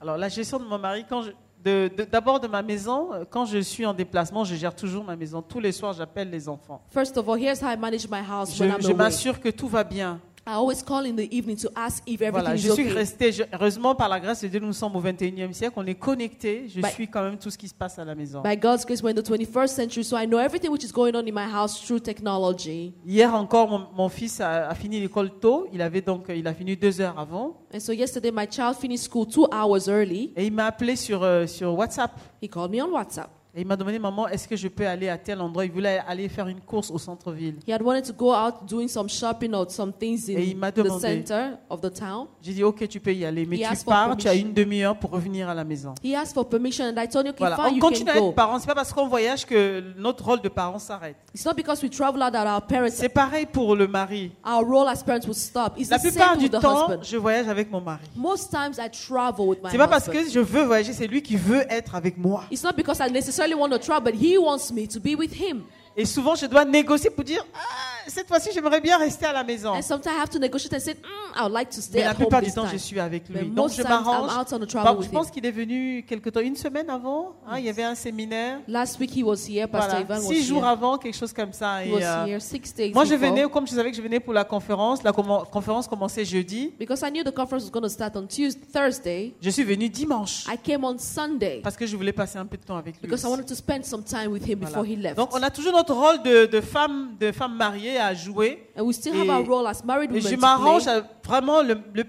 Alors, 0.00 0.16
la 0.16 0.28
gestion 0.30 0.58
de 0.58 0.64
mon 0.64 0.78
mari, 0.78 1.04
quand 1.06 1.22
je- 1.22 1.32
de- 1.66 1.90
de- 1.96 2.04
d'abord 2.04 2.38
de, 2.38 2.46
ma 2.46 2.62
maison, 2.62 3.12
euh, 3.12 3.24
quand 3.28 3.44
je 3.44 3.58
suis 3.58 3.84
en 3.84 3.92
déplacement, 3.92 4.44
je 4.44 4.54
gère 4.54 4.74
toujours 4.74 5.02
ma 5.04 5.16
maison. 5.16 5.42
Tous 5.42 5.58
les 5.60 5.72
soirs, 5.72 5.92
j'appelle 5.92 6.30
les 6.30 6.48
enfants. 6.48 6.80
First 6.90 7.16
of 7.18 7.28
all, 7.28 7.36
here's 7.42 7.60
how 7.60 7.70
I 7.72 7.76
manage 7.76 8.08
my 8.08 8.20
house 8.26 8.54
Je, 8.56 8.62
when 8.62 8.70
I'm 8.72 8.80
je 8.80 8.86
away. 8.88 8.94
m'assure 8.94 9.40
que 9.40 9.48
tout 9.48 9.66
va 9.68 9.82
bien. 9.82 10.20
I 10.48 10.52
always 10.54 10.80
call 10.80 11.04
in 11.04 11.16
the 11.16 11.26
evening 11.32 11.56
to 11.56 11.68
ask 11.74 12.04
if 12.06 12.20
everything 12.22 12.30
Voilà, 12.44 12.54
is 12.54 12.58
je 12.62 12.70
suis 12.72 12.84
okay. 12.84 12.92
restée, 12.92 13.32
je- 13.32 13.42
heureusement 13.52 13.96
par 13.96 14.08
la 14.08 14.20
grâce 14.20 14.42
de 14.42 14.48
Dieu, 14.48 14.60
nous 14.60 14.72
sommes 14.72 14.94
au 14.94 15.00
21e 15.00 15.52
siècle, 15.52 15.72
on 15.76 15.84
est 15.86 15.96
connectés, 15.96 16.68
je 16.68 16.80
By- 16.80 16.90
suis 16.92 17.08
quand 17.08 17.22
même 17.24 17.36
tout 17.36 17.50
ce 17.50 17.58
qui 17.58 17.66
se 17.66 17.74
passe 17.74 17.98
à 17.98 18.04
la 18.04 18.14
maison. 18.14 18.42
By 18.42 18.56
God's 18.56 18.84
grace, 18.86 19.02
we're 19.02 19.10
in 19.10 19.20
the 19.20 19.26
21st 19.26 19.74
century, 19.74 20.04
so 20.04 20.16
I 20.16 20.24
know 20.24 20.38
everything 20.38 20.70
which 20.70 20.84
is 20.84 20.92
going 20.92 21.16
on 21.16 21.26
in 21.26 21.32
my 21.34 21.46
house 21.52 21.84
through 21.84 22.00
technology. 22.00 22.94
Hier 23.04 23.34
encore, 23.34 23.68
mon, 23.68 23.86
mon 23.96 24.08
fils 24.08 24.40
a, 24.40 24.68
a 24.68 24.74
fini 24.76 25.00
l'école 25.00 25.30
tôt, 25.40 25.66
il 25.72 25.82
avait 25.82 26.00
donc, 26.02 26.26
il 26.28 26.46
a 26.46 26.54
fini 26.54 26.76
deux 26.76 27.00
heures 27.00 27.18
avant, 27.18 27.56
And 27.74 27.80
so 27.80 27.92
yesterday, 27.92 28.30
my 28.32 28.46
child 28.48 28.76
finished 28.76 29.04
school 29.04 29.26
two 29.26 29.48
hours 29.52 29.88
early. 29.88 30.32
et 30.36 30.46
il 30.46 30.52
m'a 30.52 30.66
appelé 30.66 30.94
sur, 30.94 31.24
euh, 31.24 31.48
sur 31.48 31.74
WhatsApp. 31.76 32.12
He 32.40 32.48
called 32.48 32.70
me 32.70 32.80
on 32.80 32.92
WhatsApp. 32.92 33.30
Et 33.58 33.62
il 33.62 33.66
m'a 33.66 33.74
demandé, 33.74 33.98
maman, 33.98 34.28
est-ce 34.28 34.46
que 34.46 34.54
je 34.54 34.68
peux 34.68 34.86
aller 34.86 35.08
à 35.08 35.16
tel 35.16 35.40
endroit? 35.40 35.64
Il 35.64 35.72
voulait 35.72 36.02
aller 36.06 36.28
faire 36.28 36.46
une 36.46 36.60
course 36.60 36.90
au 36.90 36.98
centre-ville. 36.98 37.54
He 37.66 37.72
had 37.72 37.80
wanted 37.80 38.04
to 38.04 38.12
go 38.12 38.30
out 38.34 38.66
doing 38.68 38.86
some 38.86 39.08
shopping 39.08 39.54
or 39.54 39.70
some 39.70 39.94
things 39.94 40.28
Et 40.28 40.34
il 40.50 40.56
in 40.56 40.58
m'a 40.58 40.70
the 40.70 40.76
demandé. 40.82 41.00
center 41.24 41.56
of 41.70 41.80
the 41.80 41.90
town. 41.90 42.26
J'ai 42.42 42.52
dit, 42.52 42.62
ok, 42.62 42.86
tu 42.86 43.00
peux 43.00 43.14
y 43.14 43.24
aller, 43.24 43.46
mais 43.46 43.56
He 43.56 43.60
tu 43.60 43.64
asked 43.64 43.84
for 43.84 43.94
pars, 43.94 44.14
tu 44.18 44.26
as 44.28 44.32
permission. 44.32 44.48
une 44.48 44.52
demi-heure 44.52 44.98
pour 44.98 45.10
revenir 45.10 45.48
à 45.48 45.54
la 45.54 45.64
maison. 45.64 45.94
He 46.04 46.14
asked 46.14 46.34
for 46.34 46.46
permission, 46.46 46.84
and 46.84 47.02
I 47.02 47.08
told 47.08 47.24
him, 47.24 47.30
okay, 47.30 47.38
Voilà, 47.38 47.56
fine, 47.56 47.64
on 47.70 47.74
you 47.76 47.80
continue 47.80 48.10
à 48.10 48.12
can 48.12 48.18
être 48.18 48.24
go. 48.26 48.32
parents. 48.32 48.58
C'est 48.58 48.66
pas 48.66 48.74
parce 48.74 48.92
qu'on 48.92 49.08
voyage 49.08 49.46
que 49.46 49.82
notre 49.96 50.22
rôle 50.26 50.42
de 50.42 50.50
parent 50.50 50.78
s'arrête. 50.78 51.16
It's 51.34 51.46
not 51.46 51.54
because 51.54 51.82
we 51.82 51.88
travel 51.90 52.22
out 52.22 52.32
that 52.32 52.44
our 52.46 52.60
parents, 52.60 52.90
C'est 52.92 53.08
pareil 53.08 53.46
pour 53.46 53.74
le 53.74 53.88
mari. 53.88 54.32
our 54.44 54.66
role 54.66 54.86
as 54.86 55.02
parents 55.02 55.26
will 55.26 55.34
stop. 55.34 55.78
It's 55.78 55.88
La 55.88 55.96
the 55.96 56.02
plupart 56.02 56.28
same 56.32 56.38
du 56.40 56.44
with 56.44 56.52
the 56.52 56.60
temps, 56.60 56.88
husband. 56.90 57.02
je 57.04 57.16
voyage 57.16 57.48
avec 57.48 57.70
mon 57.70 57.80
mari. 57.80 58.04
Most 58.14 58.50
times 58.50 58.76
I 58.78 58.90
travel 58.90 59.46
with 59.48 59.62
my 59.62 59.70
C'est 59.70 59.78
pas 59.78 59.88
parce 59.88 60.08
husband. 60.08 60.20
que 60.24 60.30
je 60.30 60.40
veux 60.40 60.64
voyager, 60.64 60.92
c'est 60.92 61.06
lui 61.06 61.22
qui 61.22 61.36
veut 61.36 61.64
être 61.72 61.94
avec 61.94 62.18
moi. 62.18 62.44
It's 62.50 62.62
not 62.62 62.72
because 62.76 62.98
I 63.00 63.10
necessarily 63.10 63.45
want 63.54 63.72
to 63.72 63.78
travel, 63.78 64.10
but 64.10 64.14
he 64.14 64.38
wants 64.38 64.72
me 64.72 64.86
to 64.86 65.00
be 65.00 65.14
with 65.14 65.32
him. 65.32 65.64
Et 65.96 66.04
souvent, 66.04 66.34
je 66.34 66.46
dois 66.46 66.64
négocier 66.64 67.10
pour 67.10 67.24
dire, 67.24 67.44
ah, 67.54 67.95
cette 68.08 68.28
fois-ci, 68.28 68.50
j'aimerais 68.54 68.80
bien 68.80 68.98
rester 68.98 69.26
à 69.26 69.32
la 69.32 69.44
maison. 69.44 69.70
And 69.74 69.82
sometimes 69.82 70.12
I 70.12 70.20
have 70.20 70.30
to 70.30 70.38
negotiate 70.38 70.74
and 70.74 70.80
say, 70.80 70.94
mm, 70.94 71.38
I 71.38 71.42
would 71.42 71.52
like 71.52 71.70
to 71.70 71.80
stay 71.80 71.98
Mais 71.98 72.04
la 72.04 72.10
at 72.10 72.12
home 72.14 72.18
plupart 72.18 72.40
du 72.40 72.46
this 72.46 72.54
temps, 72.54 72.62
time. 72.62 72.72
je 72.72 72.76
suis 72.78 73.00
avec 73.00 73.28
lui. 73.28 73.38
But 73.40 73.54
Donc, 73.54 73.54
most 73.66 73.76
je 73.76 73.82
times, 73.82 73.90
I'm 73.92 74.04
m'arrange. 74.04 74.30
out 74.40 74.52
on 74.52 74.58
the 74.60 74.66
travel 74.68 74.92
Bah, 74.92 74.98
with 74.98 75.06
je 75.06 75.10
pense 75.12 75.26
him. 75.28 75.32
qu'il 75.32 75.46
est 75.46 75.50
venu 75.50 76.04
quelque 76.08 76.30
temps, 76.30 76.40
une 76.40 76.56
semaine 76.56 76.88
avant. 76.90 77.34
hein, 77.46 77.58
il 77.58 77.64
y 77.64 77.68
avait 77.68 77.82
un 77.84 77.94
séminaire. 77.94 78.60
Last 78.68 78.98
week 79.00 79.10
he 79.16 79.22
was 79.22 79.46
here, 79.48 79.66
Pastor 79.68 80.00
Voilà, 80.00 80.00
Ivan 80.00 80.16
was 80.28 80.32
six 80.34 80.44
jours 80.46 80.62
here. 80.62 80.68
avant, 80.70 80.98
quelque 80.98 81.16
chose 81.16 81.32
comme 81.32 81.52
ça. 81.52 81.84
He 81.84 81.88
Et, 81.88 81.92
was 81.92 82.00
euh, 82.02 82.24
here 82.26 82.40
six 82.40 82.74
days 82.74 82.92
moi, 82.92 83.04
je 83.04 83.14
before. 83.14 83.28
venais, 83.34 83.48
comme 83.50 83.66
je 83.66 83.74
savais 83.74 83.90
que 83.90 83.96
je 83.96 84.02
venais 84.02 84.20
pour 84.20 84.32
la 84.32 84.44
conférence, 84.44 85.02
la 85.02 85.12
commen- 85.12 85.44
conférence 85.50 85.86
commençait 85.88 86.24
jeudi. 86.24 86.72
Because 86.78 87.00
I 87.02 87.10
knew 87.10 87.22
the 87.24 87.34
conference 87.34 87.64
was 87.64 87.70
going 87.70 87.82
to 87.82 87.88
start 87.88 88.16
on 88.16 88.26
Tuesday, 88.26 88.60
Thursday. 88.72 89.34
Je 89.40 89.50
suis 89.50 89.64
venu 89.64 89.88
dimanche 89.88 90.44
I 90.48 90.56
came 90.62 90.84
on 90.84 90.96
Sunday 90.98 91.60
parce 91.62 91.76
que 91.76 91.86
je 91.86 91.96
voulais 91.96 92.12
passer 92.12 92.38
un 92.38 92.46
peu 92.46 92.56
de 92.56 92.62
temps 92.64 92.76
avec 92.76 92.94
lui. 92.94 93.02
because 93.02 93.22
I 93.22 93.26
wanted 93.26 93.46
to 93.46 93.54
spend 93.54 93.84
some 93.84 94.02
time 94.02 94.28
with 94.32 94.46
him 94.48 94.58
Voilà. 94.60 94.70
before 94.76 94.86
he 94.86 94.96
left. 94.96 95.16
Donc, 95.16 95.34
on 95.34 95.42
a 95.42 95.50
toujours 95.50 95.72
notre 95.72 95.94
rôle 95.94 96.22
de, 96.22 96.46
de 96.46 96.60
femme, 96.60 97.16
de 97.20 97.32
femme 97.32 97.54
mariée 97.56 97.95
à 97.98 98.14
jouer. 98.14 98.68
and 98.76 98.82
we 98.84 98.94
still 98.94 99.14
Et- 99.14 99.18
have 99.20 99.28
our 99.40 99.46
role 99.46 99.66
as 99.66 99.82
married 99.84 100.10
Et 100.10 100.14
women 100.14 100.30
je 100.32 100.36
m'arrange 100.36 100.86
à 100.86 101.02
vraiment 101.24 101.62
le, 101.62 101.78
le 101.94 102.04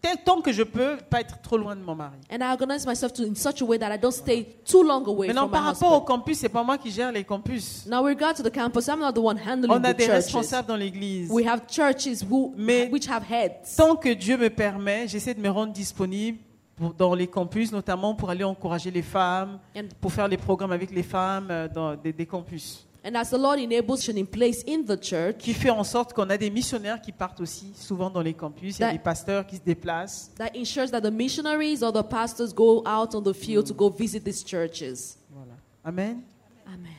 tel 0.00 0.16
temps 0.24 0.40
que 0.40 0.50
je 0.52 0.64
peux, 0.64 0.96
pas 1.08 1.20
être 1.20 1.40
trop 1.42 1.56
loin 1.56 1.76
de 1.76 1.80
mon 1.80 1.94
mari. 1.94 2.16
And 2.28 2.38
I 2.40 2.50
organize 2.50 2.84
myself 2.84 3.12
to, 3.12 3.22
in 3.22 3.36
such 3.36 3.62
a 3.62 3.64
way 3.64 3.78
that 3.78 3.94
I 3.94 3.98
don't 3.98 4.10
stay 4.12 4.44
too 4.64 4.82
long 4.82 5.06
away 5.06 5.28
Maintenant, 5.28 5.42
from 5.48 5.50
my 5.50 5.56
par 5.58 5.64
rapport 5.64 5.92
au 5.92 6.00
campus, 6.00 6.38
c'est 6.40 6.48
pas 6.48 6.64
moi 6.64 6.76
qui 6.76 6.90
gère 6.90 7.12
les 7.12 7.22
campus. 7.22 7.86
Now, 7.86 8.02
with 8.02 8.16
regard 8.16 8.34
to 8.34 8.42
the 8.42 8.50
campus, 8.52 8.88
I'm 8.88 8.98
not 8.98 9.12
the 9.12 9.18
one 9.18 9.38
handling 9.38 9.70
On 9.70 9.84
a 9.84 9.92
the 9.92 9.96
des 9.96 10.06
churches. 10.06 10.24
responsables 10.24 10.66
dans 10.66 10.74
l'église. 10.76 11.30
We 11.30 11.46
have 11.46 11.62
churches 11.68 12.24
who, 12.28 12.52
Mais- 12.56 12.88
which 12.90 13.06
have 13.08 13.22
heads. 13.30 13.76
Tant 13.76 13.94
que 13.94 14.08
Dieu 14.12 14.36
me 14.36 14.48
permet, 14.50 15.06
j'essaie 15.06 15.34
de 15.34 15.40
me 15.40 15.50
rendre 15.50 15.72
disponible 15.72 16.38
pour- 16.74 16.94
dans 16.94 17.14
les 17.14 17.28
campus, 17.28 17.70
notamment 17.70 18.16
pour 18.16 18.28
aller 18.28 18.42
encourager 18.42 18.90
les 18.90 19.02
femmes, 19.02 19.60
And, 19.76 19.82
pour 20.00 20.12
faire 20.12 20.26
les 20.26 20.36
programmes 20.36 20.72
avec 20.72 20.90
les 20.90 21.04
femmes 21.04 21.46
euh, 21.48 21.68
dans 21.72 21.94
des, 21.94 22.12
des 22.12 22.26
campus. 22.26 22.84
And 23.04 23.16
as 23.16 23.30
the 23.30 23.36
Lord 23.38 23.58
enables 23.58 24.08
in 24.08 24.24
place 24.26 24.62
in 24.66 24.84
the 24.84 24.96
church, 25.00 25.38
Qui 25.38 25.54
fait 25.54 25.70
en 25.70 25.82
sorte 25.84 26.12
qu'on 26.12 26.30
a 26.30 26.36
des 26.38 26.50
missionnaires 26.50 27.00
qui 27.02 27.10
partent 27.12 27.40
aussi 27.40 27.72
souvent 27.74 28.10
dans 28.10 28.20
les 28.22 28.34
campus. 28.34 28.78
Il 28.78 28.80
y 28.80 28.84
a 28.84 28.88
That- 28.88 28.92
des 28.92 28.98
pasteurs 29.00 29.46
qui 29.46 29.56
se 29.56 29.62
déplacent. 29.62 30.30
that 30.36 30.50
ensures 30.56 30.90
that 30.90 31.00
the 31.00 31.10
missionaries 31.12 31.82
or 31.82 31.92
the 31.92 32.02
pastors 32.08 32.54
go 32.54 32.82
out 32.86 33.14
on 33.14 33.22
the 33.22 33.32
field 33.34 33.66
to 33.66 33.74
go 33.74 33.90
visit 33.90 34.20
these 34.24 34.44
churches. 34.44 35.16
Voilà. 35.30 35.54
Amen. 35.84 36.22
Amen. 36.66 36.92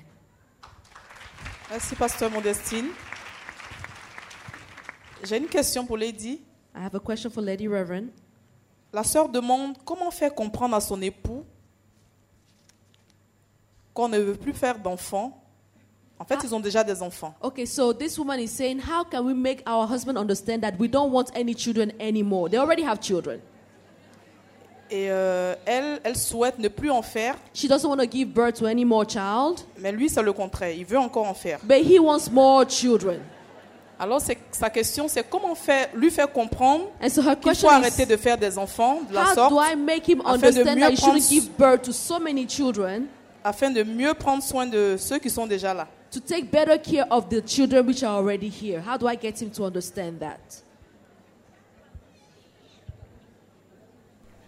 Merci, 1.70 1.96
Pasteur 1.96 2.30
Modestine. 2.30 2.90
J'ai 5.24 5.38
une 5.38 5.48
question 5.48 5.86
pour 5.86 5.98
Lady. 5.98 6.42
I 6.76 6.80
have 6.84 6.94
a 6.96 7.00
question 7.00 7.30
for 7.30 7.42
Lady 7.42 7.68
Reverend. 7.68 8.08
La 8.92 9.04
sœur 9.04 9.30
demande 9.30 9.78
comment 9.86 10.12
faire 10.12 10.36
comprendre 10.36 10.76
à 10.76 10.82
son 10.82 11.02
époux 11.02 11.46
qu'on 13.94 14.08
ne 14.10 14.18
veut 14.20 14.36
plus 14.36 14.54
faire 14.54 14.78
d'enfants. 14.80 15.43
En 16.24 16.26
fait, 16.26 16.40
ils 16.46 16.56
ont 16.56 16.62
déjà 16.62 16.86
des 16.86 17.02
enfants. 17.02 17.34
Okay, 17.42 17.66
so 17.66 17.92
this 17.94 18.18
woman 18.18 18.40
is 18.40 18.48
saying, 18.48 18.80
How 18.80 19.04
can 19.04 19.26
we 19.26 19.34
make 19.34 19.62
our 19.68 19.86
husband 19.86 20.18
understand 20.18 20.62
that 20.62 20.74
we 20.80 20.88
don't 20.88 21.12
want 21.12 21.26
any 21.36 21.54
children 21.54 21.92
anymore? 22.00 22.50
They 22.50 22.58
already 22.58 22.84
have 22.84 23.00
children. 23.02 23.40
Et 24.90 25.10
euh, 25.10 25.56
elle, 25.66 26.00
elle 26.04 26.16
souhaite 26.16 26.60
ne 26.60 26.70
plus 26.70 26.92
en 26.92 27.02
faire, 27.02 27.36
She 27.54 27.68
doesn't 27.68 27.90
want 27.90 27.98
to 27.98 28.10
give 28.10 28.28
birth 28.28 28.60
to 28.60 28.66
any 28.68 28.86
more 28.86 29.06
child, 29.06 29.60
mais 29.80 29.92
lui, 29.92 30.08
c'est 30.08 30.22
le 30.22 30.32
contraire. 30.32 30.72
Il 30.72 30.86
veut 30.86 31.00
encore 31.00 31.28
en 31.28 31.34
faire. 31.34 31.60
but 31.64 31.84
he 31.84 32.00
wants 32.00 32.32
more 32.32 32.64
children. 32.70 33.20
Alors, 34.00 34.22
sa 34.52 34.70
question, 34.70 35.08
c'est 35.08 35.28
comment 35.30 35.56
faire, 35.56 35.88
lui 35.94 36.10
faire 36.10 36.32
comprendre 36.32 36.86
And 37.02 37.10
so 37.10 37.22
qu'il 37.36 37.56
faut 37.56 37.70
arrêter 37.70 38.04
is, 38.04 38.08
de 38.08 38.18
faire 38.18 38.38
des 38.38 38.58
enfants 38.58 39.02
de 39.10 39.14
la 39.14 39.34
sorte 39.34 39.52
do 39.52 39.60
I 39.60 39.76
make 39.76 40.08
him 40.08 40.22
afin 40.26 40.38
de 40.38 40.46
understand 40.48 40.76
mieux 40.76 40.96
prendre- 40.96 41.20
give 41.20 41.50
birth 41.58 41.82
to 41.84 41.92
so 41.92 42.20
many 42.20 42.48
children, 42.48 43.06
afin 43.44 43.72
de 43.72 43.84
mieux 43.84 44.14
prendre 44.14 44.42
soin 44.44 44.66
de 44.66 44.96
ceux 44.98 45.20
qui 45.20 45.30
sont 45.30 45.48
déjà 45.48 45.74
là. 45.74 45.88
To 46.14 46.22
take 46.22 46.52
better 46.52 46.78
care 46.78 47.06
of 47.12 47.30
the 47.30 47.42
children 47.42 47.86
which 47.88 48.04
are 48.04 48.16
already 48.16 48.48
here? 48.48 48.80
How 48.82 48.98
do 48.98 49.08
I 49.08 49.16
get 49.16 49.42
him 49.42 49.50
to 49.52 49.66
understand 49.66 50.20
that? 50.20 50.62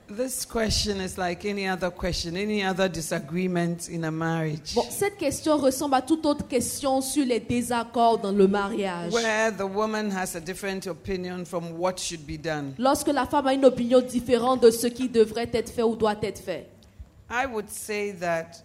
This 0.07 0.45
question 0.45 1.01
is 1.01 1.17
like 1.17 1.45
any 1.45 1.67
other 1.67 1.89
question, 1.89 2.37
any 2.37 2.61
other 2.61 2.87
disagreement 2.87 3.89
in 3.89 4.03
a 4.03 4.11
marriage. 4.11 4.75
Bon, 4.75 4.85
cette 4.91 5.17
question 5.17 5.57
ressemble 5.57 5.95
à 5.95 6.01
toute 6.03 6.23
autre 6.27 6.47
question 6.47 7.01
sur 7.01 7.25
les 7.25 7.39
désaccords 7.39 8.19
dans 8.19 8.31
le 8.31 8.47
mariage. 8.47 9.11
Where 9.11 9.51
the 9.51 9.65
woman 9.65 10.11
has 10.11 10.35
a 10.35 10.39
different 10.39 10.85
opinion 10.85 11.43
from 11.43 11.79
what 11.79 11.97
should 11.97 12.27
be 12.27 12.37
done. 12.37 12.75
Lorsque 12.77 13.07
la 13.07 13.25
femme 13.25 13.47
a 13.47 13.53
une 13.55 13.65
opinion 13.65 13.99
différente 13.99 14.61
de 14.61 14.69
ce 14.69 14.85
qui 14.85 15.09
devrait 15.09 15.49
être 15.51 15.71
fait 15.71 15.81
ou 15.81 15.95
doit 15.95 16.17
être 16.21 16.39
fait. 16.39 16.69
I 17.27 17.47
would 17.47 17.71
say 17.71 18.11
that 18.11 18.61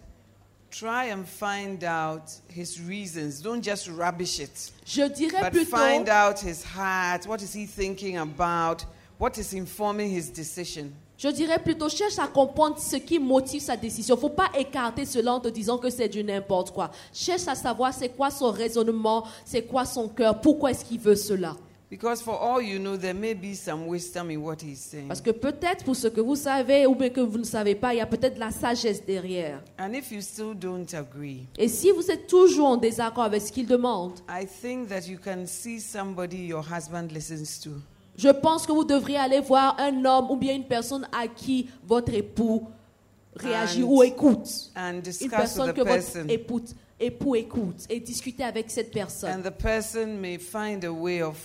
try 0.71 1.11
and 1.11 1.25
find 1.25 1.83
out 1.83 2.31
his 2.49 2.79
reasons. 2.81 3.41
Don't 3.41 3.63
just 3.63 3.87
rubbish 3.87 4.39
it. 4.39 4.71
Je 4.85 5.07
dirais 5.09 5.41
But 5.41 5.51
plutôt, 5.51 5.77
find 5.77 6.09
out 6.09 6.39
his 6.39 6.63
heart. 6.63 7.27
What 7.27 7.41
is 7.41 7.53
he 7.53 7.67
thinking 7.67 8.17
about? 8.17 8.85
What 9.19 9.37
is 9.37 9.53
informing 9.53 10.09
his 10.09 10.31
decision? 10.31 10.93
je 11.21 11.27
dirais 11.29 11.59
plutôt, 11.59 11.87
cherche 11.87 12.17
à 12.17 12.27
comprendre 12.27 12.79
ce 12.79 12.95
qui 12.95 13.19
motive 13.19 13.61
sa 13.61 13.77
décision. 13.77 14.17
Faut 14.17 14.29
pas 14.29 14.49
écarter 14.57 15.05
cela 15.05 15.35
en 15.35 15.39
te 15.39 15.49
disant 15.49 15.77
que 15.77 15.91
c'est 15.91 16.09
du 16.09 16.23
n'importe 16.23 16.71
quoi. 16.71 16.89
Cherche 17.13 17.47
à 17.47 17.53
savoir 17.53 17.93
c'est 17.93 18.09
quoi 18.09 18.31
son 18.31 18.49
raisonnement, 18.49 19.27
c'est 19.45 19.61
quoi 19.61 19.85
son 19.85 20.07
cœur, 20.07 20.41
pourquoi 20.41 20.71
est-ce 20.71 20.83
qu'il 20.83 20.99
veut 20.99 21.15
cela. 21.15 21.55
Because 21.91 22.21
for 22.21 22.39
all 22.39 22.61
you 22.61 22.79
know, 22.79 22.95
there 22.95 23.13
may 23.13 23.33
be 23.33 23.53
some 23.53 23.85
wisdom 23.85 24.31
in 24.31 24.37
what 24.41 24.61
he's 24.63 24.79
saying. 24.79 25.09
Parce 25.09 25.19
que 25.19 25.31
peut-être 25.31 25.83
pour 25.83 25.93
ce 25.97 26.07
que 26.07 26.21
vous 26.21 26.37
savez 26.37 26.85
ou 26.87 26.95
bien 26.95 27.09
que 27.09 27.19
vous 27.19 27.37
ne 27.37 27.43
savez 27.43 27.75
pas, 27.75 27.93
il 27.93 27.97
y 27.97 28.01
a 28.01 28.05
peut-être 28.05 28.35
de 28.35 28.39
la 28.39 28.49
sagesse 28.51 29.05
derrière. 29.05 29.61
And 29.77 29.91
if 29.93 30.09
you 30.09 30.21
still 30.21 30.55
don't 30.55 30.87
agree, 30.93 31.47
Et 31.57 31.67
si 31.67 31.91
vous 31.91 32.09
êtes 32.09 32.27
toujours 32.27 32.67
en 32.67 32.77
désaccord 32.77 33.25
avec 33.25 33.41
ce 33.41 33.51
qu'il 33.51 33.67
demande, 33.67 34.13
I 34.29 34.45
think 34.45 34.87
that 34.87 35.01
you 35.09 35.17
can 35.21 35.45
see 35.45 35.81
somebody 35.81 36.45
your 36.45 36.63
husband 36.65 37.09
listens 37.11 37.59
to. 37.61 37.71
je 38.15 38.29
pense 38.29 38.65
que 38.65 38.71
vous 38.71 38.85
devriez 38.85 39.17
aller 39.17 39.41
voir 39.41 39.75
un 39.77 40.05
homme 40.05 40.31
ou 40.31 40.37
bien 40.37 40.55
une 40.55 40.67
personne 40.67 41.05
à 41.11 41.27
qui 41.27 41.69
votre 41.85 42.13
époux 42.13 42.67
réagit 43.35 43.83
And- 43.83 43.87
ou 43.89 44.03
écoute. 44.03 44.71
and 44.77 45.01
Une 45.21 45.29
personne 45.29 45.71
the 45.71 45.75
que 45.75 45.81
person. 45.83 46.21
votre 46.21 46.31
époux, 46.33 46.61
époux 47.01 47.35
écoute 47.35 47.85
et 47.89 47.99
discuter 47.99 48.43
avec 48.45 48.71
cette 48.71 48.91
personne. 48.91 49.39
And 49.39 49.41
the 49.43 49.51
person 49.51 50.05
may 50.21 50.37
find 50.37 50.85
a 50.85 50.91
way 50.93 51.21
of 51.21 51.35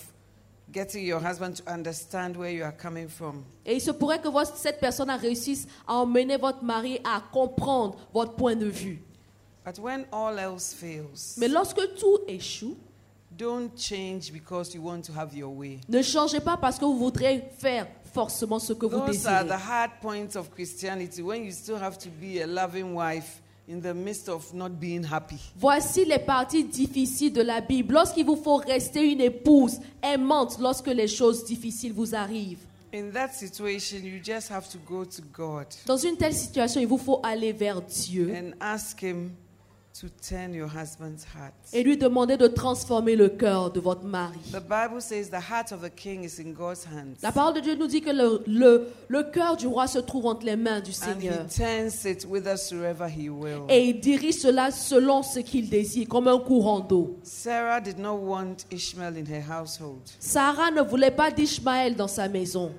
getting 0.73 1.05
your 1.07 1.21
husband 1.21 1.55
to 1.55 1.63
understand 1.73 2.37
where 2.37 2.51
you 2.53 2.65
are 2.65 2.77
coming 2.77 3.09
from. 3.09 3.45
Et 3.65 3.75
il 3.77 3.81
se 3.81 3.91
pourrait 3.93 4.21
que 4.21 4.29
votre- 4.29 4.57
cette 4.57 4.81
personne 4.81 5.11
réussisse 5.11 5.67
à 5.87 5.95
emmener 5.95 6.37
votre 6.37 6.63
mari 6.65 6.99
à 7.05 7.23
comprendre 7.33 7.97
votre 8.13 8.35
point 8.35 8.57
de 8.57 8.67
vue. 8.67 9.03
But 9.65 9.79
when 9.79 10.07
all 10.13 10.39
else 10.39 10.73
fails, 10.75 11.35
Mais 11.39 11.49
lorsque 11.49 11.81
tout 11.99 12.19
échoue, 12.29 12.77
don't 13.37 13.71
change 13.77 14.31
because 14.33 14.73
you 14.75 14.81
want 14.83 15.03
to 15.03 15.13
have 15.13 15.35
your 15.37 15.53
way. 15.55 15.81
ne 15.89 16.03
changez 16.03 16.41
pas 16.41 16.57
parce 16.57 16.79
que 16.79 16.85
vous 16.85 16.97
voudrez 16.99 17.45
faire 17.59 17.87
forcément 18.15 18.59
ce 18.59 18.73
que 18.73 18.87
vous 18.87 18.99
Those 19.07 19.27
are 19.27 19.45
désirez. 19.45 19.49
the 19.49 19.69
hard 19.71 19.91
points 20.01 20.37
of 20.37 20.51
Christianity 20.51 21.21
when 21.23 21.45
you 21.45 21.51
still 21.53 21.77
have 21.77 21.99
to 21.99 22.09
be 22.09 22.41
a 22.43 22.47
loving 22.47 22.95
wife 22.95 23.43
in 23.69 23.81
the 23.81 23.93
midst 23.95 24.29
of 24.29 24.53
not 24.55 24.79
being 24.79 25.05
happy. 25.05 25.39
Voici 25.57 26.05
les 26.05 26.19
parties 26.19 26.65
difficiles 26.65 27.33
de 27.33 27.43
la 27.43 27.61
Bible. 27.61 27.95
Lorsqu'il 27.95 28.25
vous 28.25 28.37
faut 28.37 28.57
rester 28.57 29.11
une 29.11 29.21
épouse 29.21 29.79
aimante 30.03 30.59
lorsque 30.61 30.89
les 30.89 31.09
choses 31.09 31.45
difficiles 31.45 31.93
vous 31.93 32.15
arrivent. 32.15 32.65
In 32.95 33.11
that 33.13 33.33
situation, 33.33 33.99
you 33.99 34.21
just 34.23 34.51
have 34.51 34.69
to 34.71 34.79
go 34.79 35.05
to 35.05 35.21
God 35.33 35.67
Dans 35.87 35.97
une 35.97 36.17
telle 36.17 36.33
situation, 36.33 36.81
il 36.81 36.87
vous 36.87 36.99
faut 36.99 37.21
aller 37.23 37.53
vers 37.53 37.83
Dieu 37.83 38.33
and 38.35 38.53
ask 38.61 39.03
Him 39.03 39.33
to 40.01 40.09
turn 40.29 40.53
your 40.55 40.69
husband's 40.69 41.25
heart. 41.35 41.55
et 41.73 41.83
lui 41.83 41.97
demander 41.97 42.37
de 42.37 42.47
transformer 42.47 43.17
le 43.17 43.29
cœur 43.29 43.71
de 43.71 43.81
votre 43.81 44.05
mari. 44.05 44.39
The 44.53 44.61
Bible 44.61 45.01
says 45.01 45.31
the 45.31 45.35
heart 45.51 45.73
of 45.73 45.81
the 45.83 45.91
king 45.95 46.25
is 46.25 46.41
in 46.41 46.53
God's 46.53 46.85
hands. 46.85 47.17
La 47.23 47.33
parole 47.33 47.55
de 47.55 47.61
Dieu 47.61 47.75
nous 47.77 47.87
dit 47.87 48.01
que 48.01 48.11
le, 48.11 48.43
le, 48.47 48.89
le 49.09 49.23
cœur 49.23 49.57
du 49.57 49.67
roi 49.67 49.87
se 49.87 49.99
trouve 49.99 50.27
entre 50.27 50.45
les 50.45 50.57
mains 50.57 50.81
du 50.81 50.91
And 50.91 50.93
he 50.93 51.23
Seigneur. 51.23 51.47
turns 51.49 52.05
it 52.05 52.27
whithersoever 52.29 53.09
he 53.09 53.29
will. 53.31 53.63
Et 53.69 53.89
il 53.89 54.01
dirige 54.01 54.37
cela 54.37 54.71
selon 54.71 55.23
ce 55.23 55.41
qu'il 55.41 55.69
désire, 55.69 56.09
comme 56.09 56.29
un 56.29 56.39
courant 56.39 56.81
d'eau. 56.81 57.19
Sarah 57.23 57.81
did 57.81 57.99
not 57.99 58.17
want 58.19 58.57
Ishmael 58.71 59.15
in 59.17 59.25
her 59.27 59.43
household. 59.49 60.01
Sarah 60.21 60.71
ne 60.71 60.83
voulait 60.83 61.11
pas 61.11 61.31
d'Ishmaël 61.31 61.97
dans 61.97 62.09
sa 62.09 62.29
maison. 62.29 62.73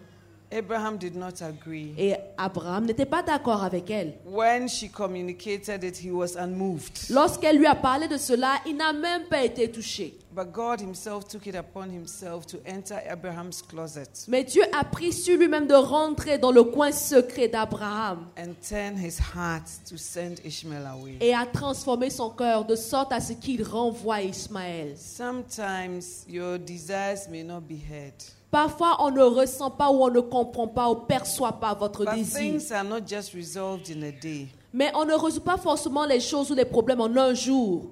Abraham 0.52 0.98
did 0.98 1.16
not 1.16 1.42
agree. 1.42 1.94
Et 1.98 2.16
Abraham 2.38 2.86
n'était 2.86 3.06
pas 3.06 3.22
d'accord 3.22 3.64
avec 3.64 3.90
elle. 3.90 4.14
When 4.26 4.70
she 4.70 4.90
communicated 4.90 5.84
it, 5.84 5.98
he 5.98 6.10
was 6.10 6.38
unmoved. 6.38 7.10
Lorsqu'elle 7.10 7.58
lui 7.58 7.66
a 7.66 7.76
parlé 7.76 8.08
de 8.08 8.18
cela, 8.18 8.56
il 8.66 8.78
n'a 8.78 8.94
même 8.94 9.26
pas 9.26 9.44
été 9.44 9.70
touché. 9.70 10.18
But 10.34 10.52
God 10.54 10.80
himself 10.82 11.28
took 11.28 11.48
it 11.48 11.56
upon 11.56 11.90
himself 11.90 12.46
to 12.48 12.58
enter 12.68 12.96
Abraham's 13.10 13.62
closet 13.62 14.08
Mais 14.28 14.44
Dieu 14.44 14.62
a 14.72 14.84
pris 14.84 15.12
sur 15.12 15.36
lui-même 15.36 15.66
de 15.66 15.74
rentrer 15.74 16.38
dans 16.38 16.52
le 16.52 16.64
coin 16.64 16.92
secret 16.92 17.48
d'Abraham 17.48 18.28
and 18.38 18.54
turn 18.62 18.96
his 18.98 19.18
heart 19.36 19.64
to 19.90 19.98
send 19.98 20.36
Ishmael 20.46 20.86
away. 20.86 21.18
et 21.22 21.34
a 21.34 21.46
transformé 21.48 22.12
son 22.12 22.30
cœur 22.30 22.66
de 22.66 22.76
sorte 22.76 23.12
à 23.12 23.20
ce 23.20 23.34
qu'il 23.34 23.64
renvoie 23.64 24.22
Ismaël. 24.22 24.96
Sometimes 24.96 26.24
your 26.28 26.60
desires 26.60 27.28
may 27.32 27.44
not 27.44 27.62
be 27.62 27.74
heard, 27.90 28.14
Parfois, 28.50 28.98
on 29.04 29.12
ne 29.12 29.22
ressent 29.22 29.70
pas 29.72 29.90
ou 29.92 30.04
on 30.04 30.10
ne 30.10 30.22
comprend 30.22 30.68
pas 30.68 30.90
ou 30.90 30.96
perçoit 30.96 31.60
pas 31.60 31.74
votre 31.74 32.06
but 32.06 32.16
désir. 32.16 32.40
things 32.40 32.72
are 32.72 32.84
not 32.84 33.02
just 33.06 33.34
resolved 33.34 33.90
in 33.90 34.02
a 34.04 34.12
day. 34.12 34.48
Mais 34.74 34.92
on 34.96 35.06
ne 35.06 35.14
résout 35.14 35.42
pas 35.42 35.58
forcément 35.58 36.06
les 36.06 36.20
choses 36.22 36.50
ou 36.52 36.56
les 36.56 36.66
problèmes 36.66 37.02
en 37.02 37.16
un 37.18 37.34
jour. 37.34 37.88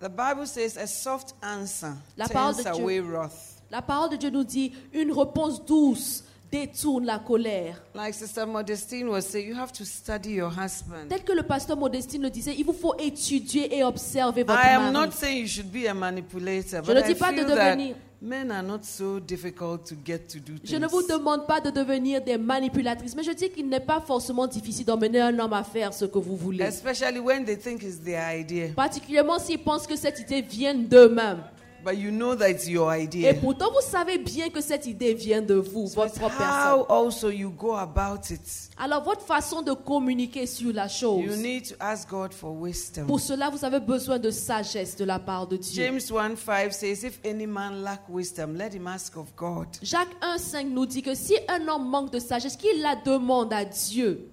The 0.00 0.08
Bible 0.08 0.46
says 0.46 0.76
a 0.78 0.86
soft 0.86 1.34
answer 1.42 1.92
La 2.16 2.28
parole 2.28 2.54
turns 2.54 2.64
de 2.64 2.72
Dieu. 2.74 2.82
away 2.84 3.00
wrath. 3.00 3.62
La 3.70 3.82
parole 3.82 4.10
de 4.10 4.16
Dieu 4.16 4.30
nous 4.30 4.44
dit 4.44 4.72
une 4.92 5.10
réponse 5.12 5.64
douce 5.64 6.22
détourne 6.52 7.04
la 7.04 7.18
colère. 7.18 7.82
Like 7.94 8.14
Sister 8.14 8.46
Modestine 8.46 9.08
was 9.08 9.22
saying, 9.22 9.48
you 9.48 9.54
have 9.56 9.72
to 9.72 9.84
study 9.84 10.34
your 10.34 10.50
husband. 10.50 11.08
Tel 11.08 11.22
que 11.24 11.32
le 11.32 11.42
pasteur 11.42 11.76
Modestine 11.76 12.22
le 12.22 12.30
disait, 12.30 12.54
il 12.56 12.64
vous 12.64 12.72
faut 12.72 12.94
étudier 12.98 13.76
et 13.76 13.82
observer 13.84 14.44
votre 14.44 14.58
I 14.58 14.68
am 14.74 14.92
mari. 14.92 15.06
not 15.08 15.12
saying 15.12 15.42
you 15.42 15.46
should 15.48 15.70
be 15.72 15.86
a 15.88 15.94
manipulator, 15.94 16.82
Je 16.84 16.92
but 16.92 16.94
ne 16.94 17.00
I 17.00 17.12
dis 17.12 17.14
pas 17.18 17.32
de 17.32 17.42
devenir- 17.44 17.96
men 18.20 18.50
are 18.50 18.62
not 18.62 18.80
so 18.82 19.20
difficult 19.20 19.84
to 19.84 19.94
get 20.04 20.26
to 20.28 20.38
do 20.38 20.54
Je 20.64 20.76
ne 20.76 20.86
things. 20.86 20.90
vous 20.90 21.06
demande 21.06 21.46
pas 21.46 21.60
de 21.60 21.70
devenir 21.70 22.20
des 22.22 22.36
manipulatrices, 22.36 23.14
mais 23.14 23.22
je 23.22 23.32
dis 23.32 23.48
qu'il 23.50 23.68
n'est 23.68 23.78
pas 23.80 24.00
forcément 24.00 24.46
difficile 24.46 24.84
d'emmener 24.86 25.20
un 25.20 25.38
homme 25.38 25.52
à 25.52 25.62
faire 25.62 25.94
ce 25.94 26.04
que 26.04 26.18
vous 26.18 26.36
voulez. 26.36 26.64
Especially 26.64 27.20
when 27.20 27.44
they 27.44 27.56
think 27.56 27.82
it's 27.82 27.98
their 28.02 28.20
idea, 28.36 28.68
Particulièrement 28.74 29.38
s'ils 29.38 29.58
pensent 29.62 29.86
que 29.86 29.96
cette 29.96 30.18
idée 30.20 30.42
vient 30.42 30.74
d'eux-mêmes. 30.74 31.42
But 31.88 31.96
you 31.98 32.10
know 32.10 32.34
that 32.34 32.50
it's 32.50 32.66
your 32.68 32.92
Et 32.94 33.02
idea. 33.04 33.34
pourtant, 33.34 33.70
vous 33.70 33.80
savez 33.90 34.18
bien 34.18 34.50
que 34.50 34.60
cette 34.60 34.86
idée 34.86 35.14
vient 35.14 35.40
de 35.42 35.54
vous, 35.54 35.86
So 35.88 35.94
votre 36.02 36.14
propre 36.14 36.34
how 36.36 36.84
personne. 36.84 36.84
also 36.88 37.30
you 37.30 37.50
go 37.50 37.74
about 37.74 38.30
it. 38.30 38.40
Alors, 38.76 39.02
votre 39.02 39.22
façon 39.22 39.62
de 39.62 39.72
communiquer 39.72 40.46
sur 40.46 40.72
la 40.72 40.84
You 40.84 40.90
chose, 40.90 41.38
need 41.38 41.68
to 41.68 41.74
ask 41.80 42.08
God 42.08 42.32
for 42.34 42.52
wisdom. 42.52 43.06
pour 43.06 43.20
cela, 43.20 43.50
vous 43.50 43.64
avez 43.64 43.80
besoin 43.80 44.18
de 44.18 44.30
sagesse 44.30 44.96
de 44.96 45.04
la 45.04 45.18
part 45.18 45.46
de 45.46 45.56
Dieu. 45.56 45.82
James 45.84 46.00
1 46.10 46.36
5 46.36 46.72
says, 46.72 47.02
If 47.04 47.18
any 47.24 47.46
man 47.46 47.82
lack 47.82 48.02
wisdom, 48.08 48.56
let 48.56 48.72
him 48.74 48.86
ask 48.86 49.16
of 49.16 49.34
God. 49.36 49.66
Jacques 49.82 50.14
1,5 50.22 50.68
nous 50.68 50.86
dit 50.86 51.02
que 51.02 51.14
si 51.14 51.34
un 51.48 51.66
homme 51.68 51.88
manque 51.88 52.12
de 52.12 52.18
sagesse, 52.18 52.56
qu'il 52.56 52.80
la 52.82 52.96
demande 52.96 53.52
à 53.52 53.64
Dieu. 53.64 54.28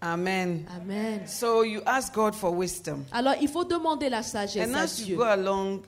Amen. 0.00 0.66
Amen. 0.76 1.22
So 1.26 1.62
you 1.64 1.80
ask 1.86 2.12
God 2.14 2.34
for 2.34 2.52
wisdom. 2.52 3.04
Alors, 3.10 3.34
il 3.40 3.48
faut 3.48 3.64
demander 3.64 4.10
la 4.10 4.22
sagesse 4.22 4.68
And 4.68 4.74
à 4.74 4.82
as 4.82 4.98
you 5.00 5.06
Dieu. 5.06 5.16
go 5.16 5.22
along, 5.22 5.80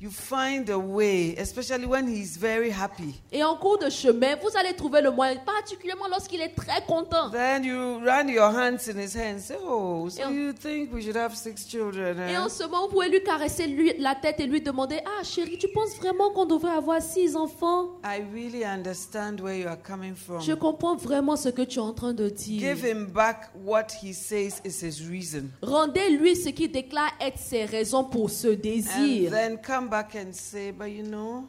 you 0.00 0.10
find 0.10 0.70
a 0.70 0.78
way, 0.78 1.34
especially 1.36 1.84
when 1.84 2.08
he's 2.08 2.38
very 2.38 2.70
happy. 2.70 3.20
Et 3.30 3.44
en 3.44 3.54
cours 3.56 3.78
de 3.78 3.90
chemin, 3.90 4.34
vous 4.42 4.48
allez 4.58 4.74
trouver 4.74 5.02
le 5.02 5.10
moyen, 5.10 5.36
particulièrement 5.44 6.08
lorsqu'il 6.08 6.40
est 6.40 6.54
très 6.54 6.80
content. 6.86 7.30
Then 7.30 7.64
you 7.64 7.98
run 8.02 8.28
your 8.28 8.48
hands 8.48 8.88
in 8.88 8.98
his 8.98 9.14
hands. 9.14 9.40
Say, 9.40 9.56
oh, 9.62 10.08
so 10.08 10.20
Yeah. 10.20 10.30
you 10.30 10.52
think 10.54 10.92
we 10.92 11.02
should 11.02 11.16
have 11.16 11.34
six 11.36 11.66
children? 11.68 12.18
Et 12.18 12.32
eh?" 12.32 12.38
en 12.38 12.48
ce 12.48 12.62
moment, 12.62 12.86
vous 12.86 12.94
pouvez 12.94 13.10
lui 13.10 13.22
caresser 13.22 13.66
lui, 13.66 13.92
la 13.98 14.14
tête 14.14 14.40
et 14.40 14.46
lui 14.46 14.62
demander 14.62 15.00
Ah, 15.04 15.22
chérie, 15.22 15.58
tu 15.58 15.68
penses 15.68 15.94
vraiment 15.98 16.30
qu'on 16.30 16.46
devrait 16.46 16.72
avoir 16.76 17.02
six 17.02 17.36
enfants? 17.36 17.90
I 18.02 18.22
really 18.32 18.64
understand 18.64 19.40
where 19.42 19.54
you 19.58 19.68
are 19.68 19.80
coming 19.82 20.14
from. 20.14 20.40
Je 20.40 20.54
comprends 20.54 20.96
vraiment 20.96 21.36
ce 21.36 21.50
que 21.50 21.62
tu 21.62 21.78
es 21.78 21.82
en 21.82 21.92
train 21.92 22.14
de 22.14 22.30
dire. 22.30 22.60
Give 22.60 22.84
him 22.86 23.06
back 23.06 23.50
what 23.66 23.88
he 24.02 24.14
says 24.14 24.62
is 24.64 24.82
his 24.82 25.06
reason. 25.06 25.50
Rendez-lui 25.60 26.36
ce 26.36 26.48
qu'il 26.48 26.72
déclare 26.72 27.12
être 27.20 27.38
ses 27.38 27.66
raisons 27.66 28.04
pour 28.04 28.30
ce 28.30 28.48
And 28.48 28.60
désir. 28.62 29.30
then 29.30 29.58
come 29.60 29.89
back 29.90 30.14
and 30.14 30.32
say, 30.32 30.70
but 30.70 30.90
you 30.90 31.02
know, 31.02 31.48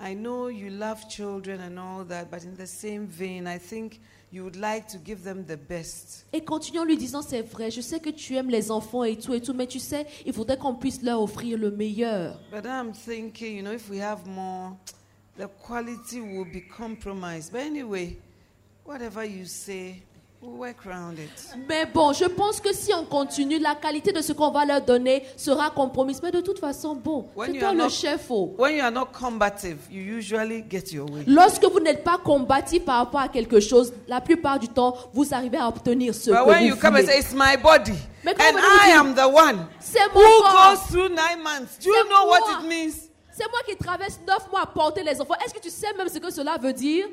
I 0.00 0.14
know 0.14 0.48
you 0.48 0.70
love 0.70 1.08
children 1.08 1.60
and 1.60 1.78
all 1.78 2.04
that, 2.04 2.30
but 2.30 2.44
in 2.44 2.54
the 2.56 2.66
same 2.66 3.06
vein, 3.06 3.46
I 3.46 3.58
think 3.58 4.00
you 4.30 4.44
would 4.44 4.56
like 4.56 4.86
to 4.88 4.98
give 4.98 5.24
them 5.24 5.44
the 5.44 5.56
best. 5.56 6.26
Et 6.32 6.44
continue 6.44 6.80
en 6.80 6.84
lui 6.84 6.96
disant, 6.96 7.22
c'est 7.22 7.42
vrai, 7.42 7.70
je 7.70 7.80
sais 7.80 7.98
que 7.98 8.10
tu 8.10 8.36
aimes 8.36 8.50
les 8.50 8.70
enfants 8.70 9.04
et 9.04 9.16
tout 9.16 9.34
et 9.34 9.40
tout, 9.40 9.54
mais 9.54 9.66
tu 9.66 9.78
sais, 9.78 10.06
il 10.26 10.32
faudrait 10.32 10.58
qu'on 10.58 10.74
puisse 10.74 11.02
leur 11.02 11.22
offrir 11.22 11.56
le 11.58 11.70
meilleur. 11.70 12.38
But 12.50 12.64
I'm 12.66 12.92
thinking, 12.92 13.56
you 13.56 13.62
know, 13.62 13.72
if 13.72 13.88
we 13.88 14.00
have 14.00 14.26
more, 14.26 14.76
the 15.36 15.48
quality 15.64 16.20
will 16.20 16.44
be 16.44 16.60
compromised. 16.60 17.52
But 17.52 17.62
anyway, 17.62 18.18
whatever 18.84 19.24
you 19.24 19.46
say, 19.46 20.02
work 20.40 20.86
around 20.86 21.18
it. 21.18 21.30
Mais 21.68 21.84
bon, 21.86 22.12
je 22.12 22.24
pense 22.24 22.60
que 22.60 22.72
si 22.72 22.92
on 22.94 23.04
continue, 23.04 23.58
la 23.58 23.74
qualité 23.74 24.12
de 24.12 24.20
ce 24.22 24.32
qu'on 24.32 24.50
va 24.50 24.64
leur 24.64 24.80
donner 24.82 25.24
sera 25.36 25.70
compromise. 25.70 26.20
Mais 26.22 26.30
de 26.30 26.40
toute 26.40 26.58
façon, 26.60 26.94
bon, 26.94 27.26
When 27.34 27.48
c'est 27.50 27.54
you 27.56 27.60
toi 27.60 27.72
le 27.72 27.78
not- 27.78 27.88
chef. 27.90 28.26
oh. 28.30 28.54
When 28.58 28.76
you 28.76 28.82
are 28.84 28.90
not 28.92 29.06
combative, 29.12 29.78
you 29.90 30.00
usually 30.00 30.64
get 30.70 30.92
your 30.92 31.10
way. 31.10 31.24
Lorsque 31.26 31.64
vous 31.64 31.80
n'êtes 31.80 32.04
pas 32.04 32.18
combatif 32.18 32.84
par 32.84 32.98
rapport 32.98 33.20
à 33.20 33.28
quelque 33.28 33.58
chose, 33.60 33.92
la 34.06 34.20
plupart 34.20 34.58
du 34.58 34.68
temps, 34.68 34.96
vous 35.12 35.34
arrivez 35.34 35.58
à 35.58 35.68
obtenir 35.68 36.14
ce 36.14 36.30
But 36.30 36.38
que 36.38 36.48
when 36.48 36.58
vous 36.60 36.66
you 36.68 36.76
come 36.76 36.94
and 36.96 37.00
voulez. 37.00 37.06
say, 37.12 37.18
It's 37.20 37.34
my 37.34 37.56
body, 37.60 37.98
Mais 38.24 38.32
and 38.34 38.56
I 38.86 38.90
am 38.92 39.14
the 39.14 39.26
one 39.26 39.66
C'est 39.80 39.98
mon 40.14 40.20
who 40.20 40.42
corps. 40.42 40.70
goes 40.70 40.80
through 40.90 41.08
nine 41.08 41.42
months, 41.42 41.78
do 41.82 41.90
you 41.90 42.04
know 42.08 42.28
what 42.28 42.40
moi. 42.40 42.60
it 42.60 42.68
means? 42.68 42.94
C'est 43.32 43.48
moi 43.50 43.60
qui 43.68 43.76
traverse 43.76 44.18
neuf 44.26 44.48
mois 44.50 44.62
à 44.62 44.66
porter 44.66 45.02
les 45.02 45.20
enfants. 45.20 45.34
Est-ce 45.44 45.54
que 45.54 45.60
tu 45.60 45.70
sais 45.70 45.92
même 45.96 46.08
ce 46.08 46.18
que 46.18 46.30
cela 46.32 46.56
veut 46.60 46.72
dire? 46.72 47.06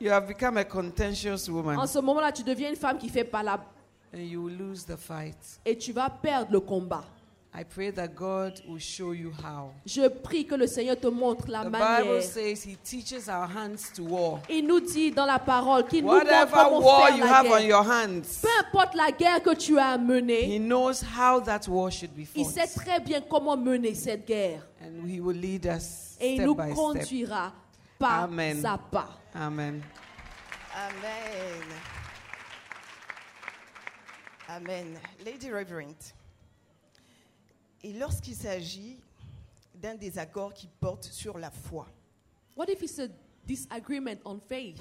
You 0.00 0.10
have 0.12 0.26
become 0.26 0.56
a 0.56 0.64
contentious 0.64 1.48
woman 1.48 1.76
En 1.78 1.86
ce 1.86 1.98
moment-là, 1.98 2.30
tu 2.32 2.42
deviens 2.42 2.70
une 2.70 2.76
femme 2.76 2.98
qui 2.98 3.08
fait 3.08 3.24
pas 3.24 3.42
la... 3.42 3.58
and 4.14 4.18
you 4.20 4.42
will 4.44 4.56
lose 4.56 4.84
the 4.84 4.96
fight. 4.96 5.36
Et 5.66 5.76
tu 5.76 5.92
vas 5.92 6.08
perdre 6.08 6.52
le 6.52 6.60
combat. 6.60 7.04
I 7.54 7.64
pray 7.64 7.90
that 7.92 8.08
God 8.14 8.60
will 8.68 8.78
show 8.78 9.12
you 9.12 9.32
how. 9.42 9.72
Je 9.84 10.06
prie 10.08 10.46
que 10.46 10.54
le 10.54 10.66
Seigneur 10.66 11.00
te 11.00 11.08
montre 11.08 11.48
la 11.48 11.64
The 11.64 11.70
manière. 11.70 12.02
Bible 12.04 12.22
says 12.22 12.62
He 12.64 12.76
teaches 12.84 13.26
our 13.28 13.48
hands 13.48 13.90
to 13.96 14.04
war. 14.04 14.40
Il 14.48 14.66
nous 14.66 14.80
dit 14.80 15.10
dans 15.10 15.24
la 15.26 15.38
parole 15.38 15.86
qu'il 15.86 16.04
nous 16.04 16.12
montre 16.12 16.26
Whatever 16.26 16.52
comment 16.52 16.80
war 16.80 17.06
faire 17.06 17.16
you 17.16 17.24
la 17.24 17.32
have 17.32 17.46
on 17.46 17.58
guerre. 17.58 17.68
your 17.68 17.90
hands, 17.90 18.40
Peu 18.42 18.48
importe 18.60 18.94
la 18.94 19.10
guerre 19.10 19.42
que 19.42 19.54
tu 19.54 19.78
as 19.78 19.98
menée, 19.98 20.44
He 20.56 20.60
knows 20.60 21.02
how 21.02 21.40
that 21.40 21.62
war 21.68 21.90
should 21.90 22.12
be 22.14 22.20
il 22.36 22.44
fought. 22.44 22.54
sait 22.54 22.66
très 22.80 23.00
bien 23.00 23.20
comment 23.22 23.56
mener 23.56 23.94
cette 23.94 24.26
guerre. 24.26 24.62
And 24.80 25.08
He 25.08 25.18
will 25.18 25.40
lead 25.40 25.66
us 25.66 26.16
Et 26.20 26.36
il 26.36 26.44
nous 26.44 26.54
by 26.54 26.70
step. 26.72 27.52
Pas 27.98 28.22
Amen. 28.24 28.64
à 28.64 28.78
pas. 28.78 29.18
Amen. 29.34 29.82
Amen. 30.74 31.62
Amen. 34.48 34.98
Lady 35.24 35.50
Reverend. 35.50 35.96
Et 37.82 37.92
lorsqu'il 37.92 38.34
s'agit 38.34 38.98
d'un 39.74 39.94
désaccord 39.94 40.52
qui 40.54 40.68
porte 40.80 41.04
sur 41.04 41.38
la 41.38 41.50
foi, 41.50 41.86
What 42.56 42.66
if 42.68 42.82
it's 42.82 42.98
a 42.98 43.06
disagreement 43.46 44.16
on 44.24 44.40
faith? 44.40 44.80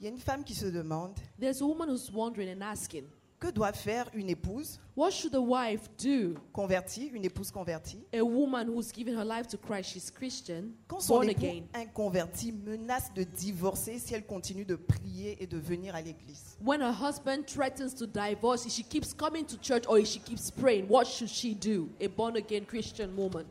il 0.00 0.04
y 0.04 0.06
a 0.06 0.10
une 0.10 0.18
femme 0.18 0.42
qui 0.42 0.54
se 0.54 0.66
demande 0.66 1.18
There's 1.38 1.60
a 1.60 1.64
woman 1.66 1.88
who's 1.90 2.10
wondering 2.10 2.48
and 2.50 2.62
asking, 2.62 3.04
que 3.40 3.48
doit 3.50 3.72
faire 3.72 4.04
une 4.14 4.28
épouse 4.28 4.78
what 4.96 5.10
should 5.10 5.34
a 5.34 5.40
wife 5.40 5.88
do? 5.98 6.34
convertie, 6.52 7.06
une 7.14 7.24
épouse 7.24 7.50
convertie, 7.50 8.04
A 8.12 8.20
woman 8.22 8.68
who's 8.68 8.92
given 8.92 9.14
her 9.16 9.24
life 9.24 9.48
to 9.48 9.56
Christ, 9.56 9.90
she's 9.92 10.10
Christian, 10.10 10.72
quand 10.86 11.00
son 11.00 11.14
born 11.14 11.28
époux 11.30 11.38
again? 11.46 11.62
inconverti 11.74 12.52
menace 12.52 13.10
de 13.14 13.24
divorcer 13.24 13.98
si 13.98 14.14
elle 14.14 14.26
continue 14.26 14.64
de 14.66 14.76
prier 14.76 15.36
et 15.42 15.46
de 15.46 15.56
venir 15.58 15.94
à 15.94 16.02
l'église. 16.02 16.56
When 16.62 16.82
her 16.82 16.92
husband 16.92 17.44
threatens 17.46 17.94
to 17.94 18.06
divorce, 18.06 18.66
if 18.66 18.72
she 18.72 18.82
keeps 18.82 19.14
coming 19.14 19.46
to 19.46 19.56
church 19.56 19.84
or 19.88 19.98
if 19.98 20.06
she 20.06 20.18
keeps 20.20 20.50
praying, 20.50 20.86
what 20.88 21.06
should 21.06 21.30
she 21.30 21.54
do? 21.54 21.88
A 22.00 22.08
born 22.08 22.36
again 22.36 22.66
Christian 22.66 23.16
woman. 23.16 23.46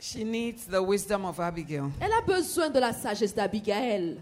She 0.00 0.24
needs 0.24 0.66
the 0.66 0.82
wisdom 0.82 1.24
of 1.24 1.38
Abigail. 1.40 1.90
Elle 2.00 2.12
a 2.12 2.22
besoin 2.22 2.70
de 2.70 2.78
la 2.80 2.92
sagesse 2.92 3.34
d'Abigail. 3.34 4.18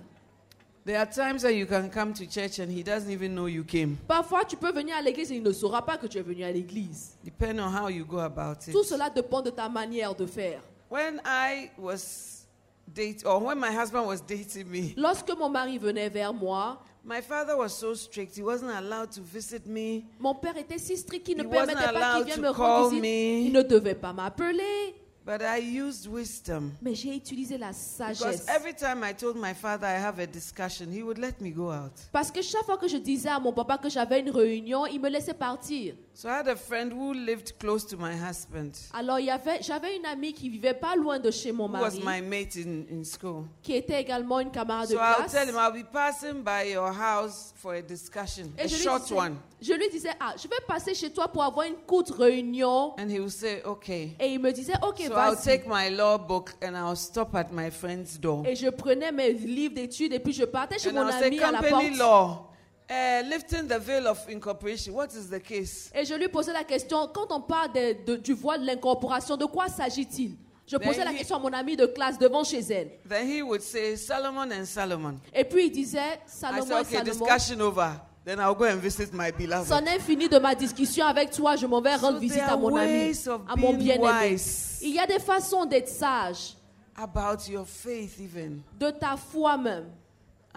There 0.87 0.99
are 1.01 1.07
times 1.07 1.43
that 1.43 1.53
you 1.53 1.67
can 1.67 1.91
come 1.91 2.13
to 2.15 2.25
church 2.27 2.61
and 2.61 2.71
he 2.71 2.85
doesn't 2.85 3.11
even 3.11 3.35
know 3.35 3.47
you 3.47 3.65
came, 3.65 3.97
Parfois, 4.07 4.45
tu 4.45 4.57
peux 4.57 4.71
venir 4.73 4.95
à 4.95 5.03
l'église 5.03 5.33
et 5.33 5.35
il 5.35 5.43
ne 5.43 5.53
saura 5.53 5.85
pas 5.85 5.97
que 5.99 6.07
tu 6.07 6.17
es 6.17 6.23
venu 6.23 6.45
à 6.45 6.53
l'église. 6.53 7.17
depending 7.25 7.59
on 7.59 7.73
how 7.73 7.89
you 7.89 8.05
go 8.05 8.19
about 8.21 8.59
it. 8.69 8.73
Tout 8.73 8.85
cela 8.85 9.11
dépend 9.11 9.43
de 9.43 9.51
ta 9.51 9.69
manière 9.69 10.15
de 10.15 10.27
faire. 10.27 10.61
When 10.89 11.21
I 11.25 11.71
was 11.77 12.47
date 12.87 13.25
or 13.27 13.43
when 13.43 13.59
my 13.59 13.73
husband 13.73 14.07
was 14.07 14.21
dating 14.21 14.71
me, 14.71 14.95
Lorsque 14.97 15.37
mon 15.37 15.49
mari 15.49 15.77
venait 15.77 16.09
vers 16.09 16.33
moi, 16.33 16.79
my 17.05 17.21
father 17.21 17.57
was 17.57 17.71
so 17.71 17.93
strict. 17.95 18.37
He 18.37 18.43
wasn't 18.43 18.71
allowed 18.71 19.11
to 19.11 19.23
visit 19.23 19.67
me. 19.67 20.05
mon 20.21 20.37
père 20.37 20.57
était 20.57 20.79
si 20.79 20.97
strict 20.97 21.27
qu'il 21.27 21.37
ne 21.37 21.43
He 21.43 21.49
permettait 21.49 21.93
pas 21.93 22.15
qu'il 22.19 22.27
vienne 22.27 22.41
me 22.43 22.51
rendre 22.51 22.91
visite. 22.91 23.03
me. 23.03 23.47
Il 23.49 23.53
ne 23.53 23.63
devait 23.63 23.97
pas 23.97 24.13
m'appeler. 24.13 24.95
But 25.27 25.43
I 25.43 25.59
used 25.59 26.07
wisdom. 26.07 26.71
Mais 26.81 26.95
j'ai 26.95 27.17
utilisé 27.17 27.59
la 27.59 27.71
Because 27.73 28.17
sagesse. 28.17 28.47
every 28.49 28.73
time 28.73 29.03
I 29.03 29.13
told 29.13 29.37
my 29.37 29.53
father 29.55 29.85
I 29.85 29.99
have 29.99 30.21
a 30.21 30.27
discussion, 30.27 30.87
he 30.93 31.03
would 31.03 31.19
let 31.19 31.41
me 31.41 31.51
go 31.51 31.69
out. 31.73 31.91
Parce 32.13 32.31
que 32.31 32.41
chaque 32.43 32.65
fois 32.65 32.79
que 32.79 32.87
je 32.87 32.97
disais 32.97 33.29
à 33.29 33.41
mon 33.41 33.53
papa 33.53 33.77
que 33.77 33.89
j'avais 33.89 34.21
une 34.21 34.31
réunion, 34.31 34.87
il 34.87 35.01
me 35.01 35.09
laissait 35.09 35.35
partir. 35.35 35.97
So 36.19 36.31
I 36.31 36.39
had 36.39 36.49
a 36.49 36.57
friend 36.57 36.93
who 36.95 37.13
lived 37.13 37.59
close 37.61 37.85
to 37.89 37.99
my 37.99 38.15
husband, 38.17 38.73
Alors 38.95 39.19
j'avais 39.61 39.97
une 39.99 40.07
amie 40.07 40.33
qui 40.33 40.49
vivait 40.49 40.73
pas 40.73 40.97
loin 40.97 41.19
de 41.19 41.31
chez 41.31 41.53
mon 41.53 41.67
who 41.69 41.75
was 41.75 42.01
mari, 42.03 42.23
my 42.23 42.27
mate 42.27 42.57
in, 42.57 42.87
in 42.91 43.05
school. 43.05 43.45
qui 43.63 43.75
était 43.75 44.01
également 44.01 44.41
une 44.41 44.51
camarade 44.51 44.89
de 44.89 44.95
So 44.95 44.99
I'll 44.99 45.17
classe. 45.17 45.33
tell 45.33 45.47
him 45.47 45.57
I'll 45.59 45.73
be 45.75 45.85
passing 45.85 46.43
by 46.43 46.73
your 46.73 46.91
house 46.91 47.53
for 47.57 47.75
a 47.75 47.83
discussion, 47.83 48.51
Et 48.57 48.63
a 48.63 48.67
je 48.67 48.77
lui, 48.77 48.83
short 48.83 49.03
disais, 49.03 49.15
one. 49.15 49.37
je 49.61 49.75
lui 49.75 49.91
disais, 49.91 50.09
ah, 50.19 50.33
je 50.43 50.49
vais 50.49 50.57
passer 50.67 50.95
chez 50.95 51.11
toi 51.13 51.29
pour 51.29 51.43
avoir 51.45 51.67
une 51.67 51.77
courte 51.87 52.13
réunion. 52.13 52.95
And 52.99 53.11
he 53.11 53.21
will 53.21 53.31
say, 53.31 53.61
okay. 53.67 54.17
Et 54.19 54.29
il 54.33 54.41
me 54.41 54.53
disait, 54.53 54.73
ok, 54.81 54.97
So 55.01 55.13
I'll 55.13 55.35
vas-y. 55.35 55.45
take 55.45 55.69
my 55.69 55.91
law 55.95 56.17
book 56.17 56.55
and 56.63 56.75
I'll 56.75 56.97
stop 56.97 57.35
at 57.35 57.49
my 57.53 57.71
friend's 57.71 58.19
door. 58.19 58.43
Et 58.47 58.57
je 58.57 58.71
prenais 58.71 59.13
mes 59.13 59.33
livres 59.35 59.75
d'études 59.75 60.15
et 60.15 60.19
puis 60.21 60.33
je 60.33 60.45
partais 60.47 60.79
chez 60.79 60.89
And 60.89 60.95
mon 60.95 61.09
I'll 61.09 61.13
say, 61.13 61.27
ami 61.27 61.41
à 61.41 61.53
la 61.53 61.63
porte. 61.63 61.85
law, 61.99 62.49
uh, 62.91 63.23
lifting 63.29 63.67
the 63.69 63.79
veil 63.79 64.07
of 64.07 64.19
incorporation. 64.29 64.95
What 64.95 65.09
is 65.15 65.29
the 65.29 65.41
case? 65.43 65.91
Et 65.95 66.05
je 66.05 66.15
lui 66.15 66.29
posais 66.29 66.53
la 66.53 66.65
question, 66.65 67.09
quand 67.13 67.31
on 67.31 67.41
parle 67.41 67.73
de- 67.73 68.05
de- 68.05 68.17
du 68.17 68.33
voile 68.35 68.61
de 68.63 68.67
l'incorporation, 68.67 69.37
de 69.37 69.45
quoi 69.47 69.69
s'agit-il? 69.69 70.37
Je 70.67 70.77
posais 70.79 71.05
la 71.05 71.13
he- 71.13 71.19
question 71.19 71.37
à 71.37 71.39
mon 71.39 71.53
ami 71.53 71.77
de 71.77 71.87
classe 71.87 72.19
devant 72.19 72.43
chez 72.45 72.61
elle. 72.73 72.91
Then 73.09 73.29
he 73.29 73.41
would 73.43 73.63
say, 73.63 73.97
Solomon 73.97 74.51
and 74.51 74.65
Solomon. 74.65 75.19
Et 75.33 75.45
puis 75.45 75.67
il 75.67 75.71
disait, 75.71 75.99
I 75.99 76.19
Salomon, 76.27 76.63
said, 76.67 76.73
okay, 76.81 76.97
Salomon, 76.97 77.27
discussion 77.27 77.61
over. 77.61 77.91
Then 78.25 78.41
I'll 78.41 78.57
go 78.57 78.65
and 78.65 78.79
visit 78.81 79.13
my 79.13 79.31
beloved. 79.31 79.69
c'en 79.69 79.85
est 79.87 80.01
fini 80.01 80.29
de 80.29 80.41
ma 80.41 80.57
discussion 80.57 81.07
avec 81.07 81.31
toi, 81.31 81.55
je 81.55 81.65
m'en 81.67 81.81
vais 81.81 81.97
So 81.97 82.07
rendre 82.07 82.19
visite 82.19 82.41
à 82.43 82.57
mon 82.57 82.75
ami, 82.75 83.13
à 83.49 83.55
mon 83.57 83.75
bien-aimé. 83.75 84.37
Il 84.83 84.91
y 84.93 84.99
a 84.99 85.07
des 85.07 85.21
façons 85.21 85.65
d'être 85.65 85.89
sage, 85.89 86.57
About 86.97 87.49
your 87.49 87.65
faith, 87.69 88.19
even. 88.19 88.63
de 88.81 88.91
ta 88.91 89.17
foi 89.17 89.57
même. 89.57 89.85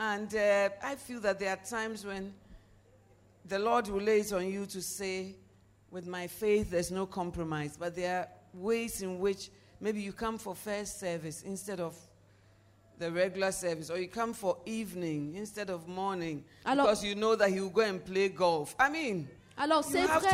And 0.01 0.33
uh, 0.33 0.69
I 0.81 0.95
feel 0.95 1.19
that 1.19 1.39
there 1.39 1.49
are 1.49 1.57
times 1.57 2.05
when 2.05 2.33
the 3.45 3.59
Lord 3.59 3.89
will 3.89 4.01
lay 4.01 4.21
it 4.21 4.31
on 4.31 4.49
you 4.49 4.65
to 4.67 4.81
say, 4.81 5.35
with 5.91 6.07
my 6.07 6.25
faith, 6.25 6.71
there's 6.71 6.89
no 6.89 7.05
compromise. 7.05 7.75
But 7.77 7.97
there 7.97 8.19
are 8.19 8.27
ways 8.53 9.01
in 9.01 9.19
which 9.19 9.49
maybe 9.81 9.99
you 9.99 10.13
come 10.13 10.37
for 10.37 10.55
first 10.55 11.01
service 11.01 11.41
instead 11.41 11.81
of 11.81 11.97
the 12.97 13.11
regular 13.11 13.51
service, 13.51 13.89
or 13.89 13.97
you 13.97 14.07
come 14.07 14.33
for 14.33 14.57
evening 14.65 15.35
instead 15.35 15.69
of 15.69 15.85
morning 15.87 16.45
Alors- 16.65 16.85
because 16.85 17.03
you 17.03 17.15
know 17.15 17.35
that 17.35 17.49
he 17.49 17.59
will 17.59 17.69
go 17.69 17.81
and 17.81 18.03
play 18.05 18.29
golf. 18.29 18.75
I 18.79 18.89
mean, 18.89 19.27
Alors 19.61 19.83
c'est 19.83 20.01
vrai. 20.19 20.29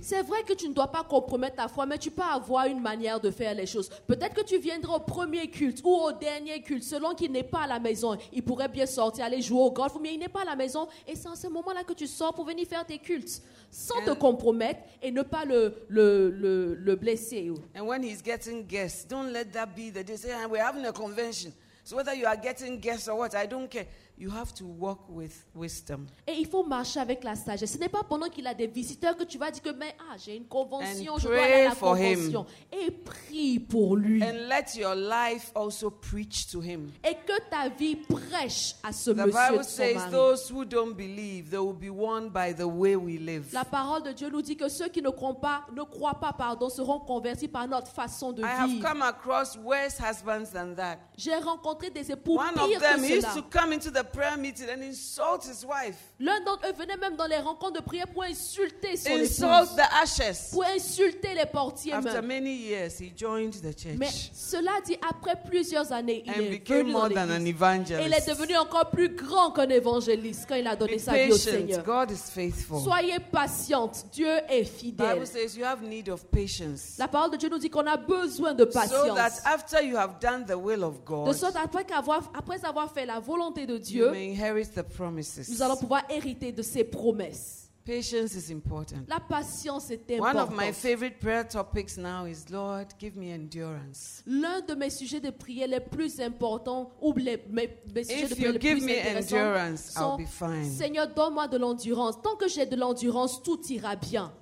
C'est 0.00 0.22
vrai 0.22 0.42
que 0.42 0.54
tu 0.54 0.68
ne 0.70 0.72
dois 0.74 0.88
pas 0.90 1.04
compromettre 1.04 1.56
ta 1.56 1.68
foi, 1.68 1.84
mais 1.84 1.98
tu 1.98 2.10
peux 2.10 2.22
avoir 2.22 2.64
une 2.66 2.80
manière 2.80 3.20
de 3.20 3.30
faire 3.30 3.54
les 3.54 3.66
choses. 3.66 3.90
Peut-être 4.06 4.34
que 4.34 4.40
tu 4.42 4.58
viendras 4.58 4.96
au 4.96 5.00
premier 5.00 5.48
culte 5.50 5.82
ou 5.84 5.90
au 5.94 6.12
dernier 6.12 6.62
culte, 6.62 6.82
selon 6.82 7.14
qu'il 7.14 7.30
n'est 7.30 7.42
pas 7.42 7.64
à 7.64 7.66
la 7.66 7.78
maison. 7.78 8.16
Il 8.32 8.42
pourrait 8.42 8.68
bien 8.68 8.86
sortir, 8.86 9.26
aller 9.26 9.42
jouer 9.42 9.60
au 9.60 9.70
golf, 9.70 9.92
mais 10.00 10.14
il 10.14 10.18
n'est 10.18 10.28
pas 10.30 10.42
à 10.42 10.46
la 10.46 10.56
maison. 10.56 10.88
Et 11.06 11.14
c'est 11.14 11.28
en 11.28 11.36
ce 11.36 11.46
moment-là 11.48 11.84
que 11.84 11.92
tu 11.92 12.06
sors 12.06 12.32
pour 12.32 12.46
venir 12.46 12.66
faire 12.66 12.86
tes 12.86 12.98
cultes, 12.98 13.42
sans 13.70 14.02
te 14.02 14.12
compromettre 14.12 14.80
et 15.02 15.10
ne 15.10 15.20
pas 15.22 15.44
le, 15.44 15.74
le, 15.88 16.30
le, 16.30 16.74
le 16.74 16.96
blesser. 16.96 17.52
And 17.76 17.82
when 17.86 18.02
he's 18.02 18.22
getting 18.24 18.66
guests, 18.66 19.06
don't 19.06 19.30
let 19.30 19.52
that 19.52 19.66
be 19.76 19.90
the 19.92 20.02
day. 20.02 20.16
Say, 20.16 20.30
"Ah, 20.32 20.46
we're 20.48 20.64
having 20.64 20.86
a 20.86 20.92
convention. 20.92 21.52
So 21.84 21.96
whether 21.96 22.14
you 22.14 22.26
are 22.26 22.36
getting 22.36 22.78
guests 22.80 23.08
or 23.08 23.18
what, 23.18 23.34
I 23.34 23.46
don't 23.46 23.68
care. 23.70 23.86
You 24.20 24.32
have 24.32 24.52
to 24.54 24.64
walk 24.64 25.08
with 25.08 25.30
wisdom. 25.54 26.06
Et 26.26 26.32
il 26.32 26.46
faut 26.48 26.64
marcher 26.64 26.98
avec 26.98 27.22
la 27.22 27.36
sagesse. 27.36 27.74
Ce 27.74 27.78
n'est 27.78 27.88
pas 27.88 28.02
pendant 28.02 28.28
qu'il 28.28 28.44
a 28.48 28.52
des 28.54 28.66
visiteurs 28.66 29.16
que 29.16 29.22
tu 29.22 29.38
vas 29.38 29.52
dire 29.52 29.62
que 29.62 29.70
mais, 29.70 29.94
ah, 30.10 30.16
j'ai 30.18 30.34
une 30.36 30.46
convention, 30.46 31.14
And 31.14 31.18
je 31.18 31.28
dois 31.28 31.40
aller 31.40 31.52
à 31.66 31.68
la 31.68 31.74
for 31.76 31.96
him. 31.96 32.16
convention. 32.16 32.46
Et 32.72 32.90
prie 32.90 33.60
pour 33.60 33.96
lui. 33.96 34.20
And 34.20 34.48
let 34.48 34.76
your 34.76 34.96
life 34.96 35.52
also 35.54 35.88
preach 35.90 36.48
to 36.50 36.60
him. 36.60 36.90
Et 37.04 37.14
que 37.14 37.40
ta 37.48 37.68
vie 37.68 37.94
prêche 37.94 38.74
à 38.82 38.92
ce 38.92 39.12
The 39.12 39.18
monsieur 39.18 39.32
Bible 39.50 39.58
de 39.58 39.62
son 39.62 39.68
says 39.68 39.94
mari. 39.94 40.10
those 40.10 40.50
who 40.50 40.64
don't 40.64 40.94
believe, 40.96 41.50
they 41.50 41.58
will 41.60 41.72
be 41.72 41.88
won 41.88 42.28
by 42.30 42.52
the 42.52 42.66
way 42.66 42.96
we 42.96 43.18
live. 43.20 43.46
La 43.52 43.64
parole 43.64 44.02
de 44.02 44.10
Dieu 44.10 44.30
nous 44.30 44.42
dit 44.42 44.56
que 44.56 44.68
ceux 44.68 44.88
qui 44.88 45.00
ne 45.00 45.10
croient 45.10 45.40
pas, 45.40 45.64
ne 45.72 45.82
croient 45.84 46.18
pas 46.18 46.32
pardon, 46.32 46.68
seront 46.68 46.98
convertis 46.98 47.46
par 47.46 47.68
notre 47.68 47.92
façon 47.92 48.32
de 48.32 48.42
I 48.42 48.46
have 48.46 48.68
vivre. 48.68 48.88
come 48.88 49.02
across 49.02 49.56
worse 49.58 49.96
husbands 50.00 50.50
than 50.52 50.74
that. 50.74 50.98
J'ai 51.16 51.36
rencontré 51.36 51.90
des 51.90 52.10
époux 52.10 52.36
One 52.36 52.54
pires 52.54 52.64
of 52.78 52.80
them 52.82 53.00
que 53.00 53.06
used 53.06 53.22
cela. 53.22 53.34
to 53.34 53.42
come 53.48 53.72
into 53.72 53.90
the 53.92 54.07
prayer 54.12 54.36
meeting 54.38 54.66
and 54.68 54.82
insult 54.82 55.44
his 55.44 55.64
wife, 55.64 55.96
L'un 56.20 56.40
d'entre 56.44 56.66
eux 56.68 56.72
venait 56.72 56.96
même 56.96 57.16
dans 57.16 57.26
les 57.26 57.38
rencontres 57.38 57.80
de 57.80 57.84
prière 57.84 58.06
pour 58.08 58.24
insulter 58.24 58.96
son 58.96 59.10
insult 59.12 59.44
épouse, 59.46 59.76
the 59.76 60.02
ashes. 60.02 60.50
pour 60.52 60.64
insulter 60.64 61.34
les 61.34 61.46
portiers 61.46 61.92
After 61.92 62.14
même. 62.20 62.26
many 62.26 62.54
years, 62.54 62.98
he 63.00 63.12
joined 63.16 63.52
the 63.54 63.74
Mais 63.96 64.06
church 64.06 64.30
cela 64.34 64.72
dit, 64.84 64.96
après 65.08 65.36
plusieurs 65.48 65.92
années, 65.92 66.22
il 66.26 66.30
and 66.32 66.34
est 66.46 66.50
became 66.50 66.78
venu 66.78 66.92
more 66.92 67.08
dans 67.08 67.14
than 67.26 67.34
an 67.34 67.38
l'église. 67.38 67.90
Et 67.92 68.04
il 68.06 68.12
est 68.14 68.26
devenu 68.28 68.56
encore 68.56 68.90
plus 68.90 69.08
grand 69.10 69.50
qu'un 69.52 69.68
évangéliste 69.68 70.46
quand 70.48 70.54
il 70.56 70.66
a 70.66 70.74
Be 70.74 70.78
donné 70.80 70.98
sa 70.98 71.12
vie 71.12 71.32
au. 71.32 71.36
Seigneur. 71.36 71.82
God 71.84 72.10
is 72.10 72.30
faithful. 72.32 72.80
Soyez 72.82 73.18
patiente, 73.20 74.06
Dieu 74.12 74.28
est 74.48 74.64
fidèle. 74.64 75.14
Bible 75.14 75.26
says 75.26 75.56
you 75.56 75.64
have 75.64 75.82
need 75.82 76.08
of 76.08 76.24
patience. 76.26 76.96
La 76.98 77.08
parole 77.08 77.30
de 77.30 77.36
Dieu 77.36 77.48
nous 77.48 77.58
dit 77.58 77.70
qu'on 77.70 77.86
a 77.86 77.96
besoin 77.96 78.54
de 78.54 78.64
So 78.64 78.70
that 78.70 78.80
patience. 78.88 79.40
after 79.44 79.82
you 79.82 79.96
have 79.96 80.18
done 80.20 80.44
the 80.46 80.56
will 80.56 80.82
of 80.84 80.94
De 81.00 81.04
God, 81.06 81.32
sorte 81.34 81.56
après, 81.56 81.84
qu'avoir- 81.84 82.30
après 82.36 82.64
avoir 82.64 82.92
fait 82.92 83.06
la 83.06 83.20
volonté 83.20 83.66
de 83.66 83.74
you 83.90 83.97
Dieu, 84.02 84.10
may 84.10 84.26
inherit 84.32 84.72
the 84.74 84.82
promises. 84.82 85.48
nous 85.48 85.62
allons 85.62 85.76
pouvoir 85.76 86.02
hériter 86.10 86.52
de 86.52 86.62
ses 86.62 86.84
promesses. 86.84 87.64
Patience 87.84 88.34
is 88.34 88.52
important. 88.52 88.96
La 89.08 89.18
patience 89.18 89.90
est 89.90 90.10
One 90.20 90.36
of 90.36 90.50
my 90.50 90.66
importante. 90.68 90.74
favorite 90.74 91.18
prayer 91.20 91.48
topics 91.48 91.96
now 91.96 92.26
is 92.26 92.44
Lord, 92.50 92.88
give 93.00 93.16
me 93.16 93.32
endurance. 93.32 94.22
L'un 94.26 94.60
de 94.60 94.74
mes 94.74 94.90
sujets 94.90 95.20
de 95.20 95.30
prière 95.30 95.68
les 95.68 95.80
plus 95.80 96.20
importants, 96.20 96.92
ou 97.00 97.14
les, 97.16 97.42
mes, 97.48 97.78
mes 97.94 98.04
sujets 98.04 98.28
de 98.28 98.34
prière 98.34 98.48
you 98.48 98.52
les 98.52 98.60
give 98.60 98.76
plus 98.76 98.84
me 98.84 98.92
intéressants, 98.92 99.36
endurance, 99.36 99.94
I'll 99.96 100.02
sont 100.02 100.16
be 100.18 100.26
fine. 100.26 100.70
Seigneur, 100.70 101.08
donne-moi 101.14 101.48
de 101.48 101.56
l'endurance. 101.56 102.20
Tant 102.20 102.36
que 102.36 102.46
j'ai 102.46 102.66
de 102.66 102.76
l'endurance, 102.76 103.42
tout 103.42 103.58
ira 103.70 103.96
bien. 103.96 104.34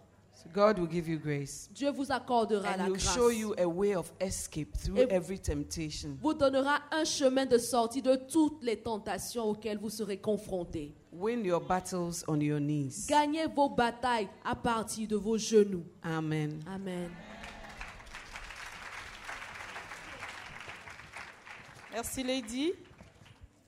So 0.47 0.53
God 0.55 0.79
will 0.79 0.87
give 0.89 1.09
you 1.09 1.19
grace. 1.19 1.69
Dieu 1.73 1.91
vous 1.91 2.11
accordera 2.13 2.77
la 2.77 2.85
And 2.85 2.89
grâce. 2.93 3.15
show 3.15 3.31
you 3.31 3.55
a 3.59 3.67
way 3.67 3.95
of 3.95 4.13
escape 4.21 4.77
through 4.77 4.99
Et- 4.99 5.11
every 5.13 5.39
temptation. 5.39 6.17
Vous 6.21 6.35
donnera 6.35 6.81
un 6.93 7.05
chemin 7.05 7.47
de 7.47 7.59
sortie 7.59 8.03
de 8.03 8.17
toutes 8.17 8.63
les 8.63 8.77
tentations 8.77 9.45
auxquelles 9.45 9.79
vous 9.79 9.91
serez 9.91 10.19
confrontés. 10.19 10.95
Win 11.13 11.45
your 11.45 11.61
battles 11.61 12.23
on 12.29 12.41
your 12.41 12.61
knees. 12.61 13.07
Gagnez 13.09 13.47
vos 13.47 13.69
batailles 13.71 14.29
à 14.45 14.55
partir 14.55 15.09
de 15.09 15.17
vos 15.17 15.39
genoux. 15.39 15.85
Amen. 16.03 16.63
Amen. 16.67 17.11
Merci 21.93 22.23
Lady. 22.23 22.73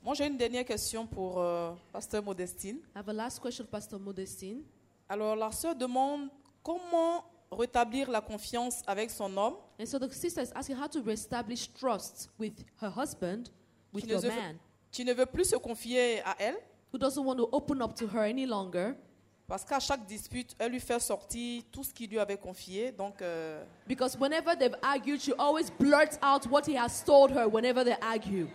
Moi 0.02 0.14
j'ai 0.14 0.26
une 0.26 0.36
dernière 0.36 0.64
question 0.64 1.06
pour 1.06 1.40
euh, 1.40 1.72
Pasteur 1.92 2.22
Modestine. 2.22 2.76
I 2.94 2.98
have 2.98 3.08
a 3.08 3.12
last 3.12 3.40
question, 3.42 3.64
Pastor 3.70 3.98
Modestine. 3.98 4.62
Alors 5.08 5.34
la 5.34 5.50
sœur 5.52 5.74
demande 5.74 6.28
comment 6.68 7.24
rétablir 7.50 8.10
la 8.10 8.20
confiance 8.20 8.82
avec 8.86 9.10
son 9.10 9.34
homme 9.36 9.54
And 9.80 9.86
so 9.86 9.98
the 9.98 10.12
sister 10.12 10.42
is 10.42 10.52
asking 10.54 10.76
how 10.76 10.86
to 10.88 11.00
reestablish 11.00 11.72
trust 11.72 12.28
with 12.38 12.52
her 12.82 12.90
husband, 12.94 13.50
with 13.92 14.04
qui 14.04 14.08
ne, 14.08 14.12
your 14.12 14.20
se- 14.20 14.26
man, 14.28 14.58
qui 14.90 15.04
ne 15.04 15.14
veut 15.14 15.26
plus 15.26 15.46
se 15.46 15.56
confier 15.56 16.20
à 16.24 16.36
elle 16.38 16.56
who 16.92 16.98
doesn't 16.98 17.24
want 17.24 17.36
to 17.36 17.48
open 17.52 17.80
up 17.80 17.94
to 17.94 18.06
her 18.06 18.20
any 18.24 18.44
longer. 18.44 18.94
parce 19.46 19.64
qu'à 19.64 19.80
chaque 19.80 20.04
dispute, 20.04 20.54
elle 20.58 20.72
lui 20.72 20.80
fait 20.80 21.00
sortir 21.00 21.62
tout 21.72 21.82
ce 21.82 21.94
qu'il 21.94 22.10
lui 22.10 22.18
avait 22.18 22.36
confié. 22.36 22.92
Donc 22.92 23.22
euh, 23.22 23.64
Because 23.86 24.14
whenever 24.18 24.54
they've 24.54 24.76
argued, 24.82 25.20
she 25.22 25.32
always 25.38 25.70
blurts 25.70 26.18
out 26.22 26.46
what 26.50 26.66
he 26.68 26.76
has 26.76 27.02
told 27.02 27.30
her 27.30 27.48
whenever 27.48 27.82
they 27.82 27.96
argue. 28.02 28.46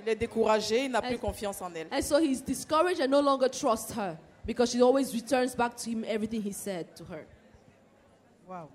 il 0.00 0.08
est 0.08 0.16
découragé, 0.16 0.86
il 0.86 0.90
n'a 0.90 1.02
plus 1.02 1.18
confiance 1.18 1.60
en 1.60 1.74
elle. 1.74 1.88
And 1.92 2.00
so 2.00 2.18
he's 2.18 2.42
discouraged 2.42 3.02
and 3.02 3.08
no 3.08 3.20
longer 3.20 3.50
trusts 3.50 3.92
her 3.94 4.16
because 4.44 4.70
she 4.70 4.82
always 4.82 5.12
returns 5.14 5.54
back 5.54 5.76
to 5.76 5.90
him 5.90 6.04
everything 6.06 6.42
he 6.42 6.52
said 6.52 6.94
to 6.96 7.04
her. 7.04 7.26
Waouh. 8.48 8.68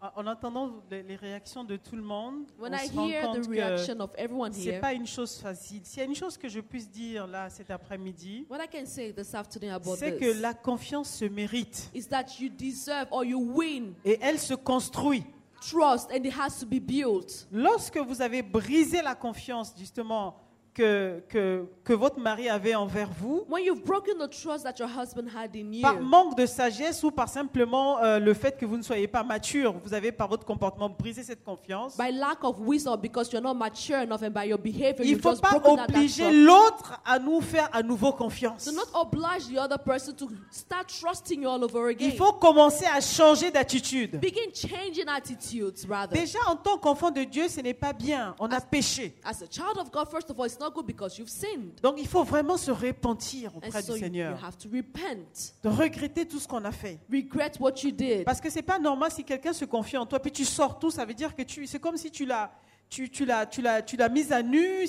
En 0.00 0.10
en 0.16 0.26
entendant 0.26 0.82
les, 0.90 1.14
réactions 1.14 1.62
de 1.62 1.76
tout 1.76 1.94
le 1.94 2.02
monde, 2.02 2.46
When 2.58 2.74
on 2.74 2.76
I 2.76 2.88
se 2.88 2.92
rend 2.92 3.06
hear 3.08 3.20
the 3.22 3.26
compte 3.26 3.46
que 3.46 3.52
reaction 3.52 4.00
of 4.00 4.10
everyone 4.16 4.52
c'est 4.52 4.72
here, 4.72 4.80
pas 4.80 4.94
une 4.94 5.06
chose 5.06 5.36
facile. 5.36 5.80
S'il 5.84 6.00
y 6.00 6.02
a 6.02 6.08
une 6.08 6.16
chose 6.16 6.36
que 6.36 6.48
je 6.48 6.58
puisse 6.58 6.90
dire 6.90 7.28
là 7.28 7.48
cet 7.50 7.70
après-midi, 7.70 8.44
what 8.50 8.58
I 8.58 8.66
can 8.66 8.84
say 8.84 9.12
this 9.12 9.32
afternoon 9.32 9.74
about 9.74 9.94
c'est 9.96 10.18
que 10.18 10.32
this 10.32 10.40
la 10.40 10.54
confiance 10.54 11.08
se 11.08 11.24
mérite 11.26 11.88
is 11.94 12.08
that 12.08 12.40
you 12.40 12.48
deserve 12.48 13.06
or 13.12 13.24
you 13.24 13.38
win 13.38 13.94
et 14.04 14.18
elle 14.20 14.40
se 14.40 14.54
construit. 14.54 15.24
trust 15.60 16.10
and 16.10 16.24
it 16.24 16.32
has 16.36 16.58
to 16.58 16.66
be 16.66 16.80
built. 16.80 17.46
Lorsque 17.52 17.98
vous 17.98 18.20
avez 18.20 18.42
brisé 18.42 19.02
la 19.02 19.14
confiance 19.14 19.72
justement 19.78 20.36
que, 20.74 21.22
que, 21.28 21.66
que 21.84 21.92
votre 21.92 22.18
mari 22.18 22.48
avait 22.48 22.74
envers 22.74 23.10
vous, 23.20 23.44
When 23.48 23.62
you've 23.64 23.84
broken 23.84 24.14
the 24.18 24.28
trust 24.30 24.64
that 24.64 24.74
your 24.78 24.88
husband 24.88 25.28
had 25.34 25.54
in 25.54 25.70
you, 25.72 25.82
par 25.82 26.00
manque 26.00 26.36
de 26.36 26.46
sagesse 26.46 27.02
ou 27.04 27.10
par 27.10 27.28
simplement 27.28 27.98
euh, 28.02 28.18
le 28.18 28.32
fait 28.32 28.56
que 28.58 28.64
vous 28.64 28.78
ne 28.78 28.82
soyez 28.82 29.06
pas 29.06 29.22
mature, 29.22 29.74
vous 29.84 29.92
avez 29.92 30.12
par 30.12 30.28
votre 30.28 30.46
comportement 30.46 30.88
brisé 30.88 31.22
cette 31.22 31.44
confiance. 31.44 31.96
by 31.98 32.10
lack 32.10 32.42
of 32.42 32.58
wisdom 32.60 32.98
because 33.00 33.30
you're 33.32 33.42
not 33.42 33.54
mature 33.54 33.98
enough 34.02 34.22
and 34.22 34.30
by 34.30 34.46
your 34.48 34.58
behavior 34.58 35.00
Il 35.04 35.04
ne 35.04 35.10
you've 35.10 35.20
faut 35.20 35.30
just 35.32 35.42
pas 35.42 35.50
broken 35.50 35.76
that, 35.76 35.86
that 35.88 35.92
obliger 35.94 36.22
trust. 36.24 36.36
l'autre 36.38 37.00
à 37.04 37.18
nous 37.18 37.40
faire 37.42 37.68
à 37.72 37.82
nouveau 37.82 38.12
confiance. 38.12 38.64
Do 38.64 38.72
not 38.72 38.88
oblige 38.94 39.48
the 39.52 39.58
other 39.58 39.78
person 39.78 40.14
to 40.16 40.30
start 40.50 40.88
trusting 40.88 41.42
you 41.42 41.48
all 41.50 41.62
over 41.62 41.88
again. 41.90 42.08
Il 42.08 42.16
faut 42.16 42.32
commencer 42.32 42.86
à 42.86 43.00
changer 43.02 43.50
d'attitude. 43.50 44.18
Begin 44.20 44.50
changing 44.54 45.06
attitudes 45.08 45.84
rather. 45.88 46.14
Déjà, 46.18 46.38
en 46.48 46.56
tant 46.56 46.78
qu'enfant 46.78 47.10
de 47.10 47.24
Dieu, 47.24 47.48
ce 47.48 47.60
n'est 47.60 47.74
pas 47.74 47.92
bien. 47.92 48.34
On 48.38 48.50
a 48.50 48.60
péché. 48.60 49.14
As 49.22 49.42
a 49.42 49.46
child 49.50 49.76
of 49.78 49.90
God, 49.90 50.08
first 50.10 50.30
of 50.30 50.38
all, 50.38 50.46
it's 50.46 50.58
not 50.62 50.72
good 50.72 50.86
because 50.86 51.18
you've 51.18 51.28
sinned. 51.28 51.80
Donc, 51.82 51.96
il 51.98 52.06
faut 52.06 52.24
vraiment 52.24 52.56
se 52.56 52.70
repentir 52.70 53.52
And 53.54 53.58
auprès 53.58 53.82
so 53.82 53.92
du 53.94 53.98
you, 54.00 54.06
you 54.06 54.12
Seigneur. 54.12 54.44
have 54.44 54.56
to 54.58 54.68
repent. 54.68 55.54
De 55.62 55.68
regretter 55.68 56.26
tout 56.26 56.38
ce 56.38 56.46
qu'on 56.48 56.64
a 56.64 56.72
fait. 56.72 56.98
Regret 57.12 57.52
what 57.60 57.74
you 57.82 57.90
did. 57.90 58.24
Parce 58.24 58.40
que 58.40 58.50
c'est 58.50 58.62
pas 58.62 58.78
normal 58.78 59.10
si 59.10 59.24
quelqu'un 59.24 59.52
se 59.52 59.64
confie 59.64 59.96
en 59.96 60.06
toi, 60.06 60.20
puis 60.20 60.32
tu 60.32 60.44
sors 60.44 60.78
tout, 60.78 60.90
ça 60.90 61.04
veut 61.04 61.14
dire 61.14 61.34
que 61.34 61.42
tu, 61.42 61.66
c'est 61.66 61.78
comme 61.80 61.96
si 61.96 62.10
tu 62.10 62.24
l'as, 62.24 62.52
tu, 62.88 63.10
tu 63.10 63.24
l'as, 63.24 63.46
tu 63.46 63.60
l'as, 63.62 63.82
tu 63.82 63.96
l'as 63.96 64.08
mise 64.08 64.32
à 64.32 64.42
nu. 64.42 64.86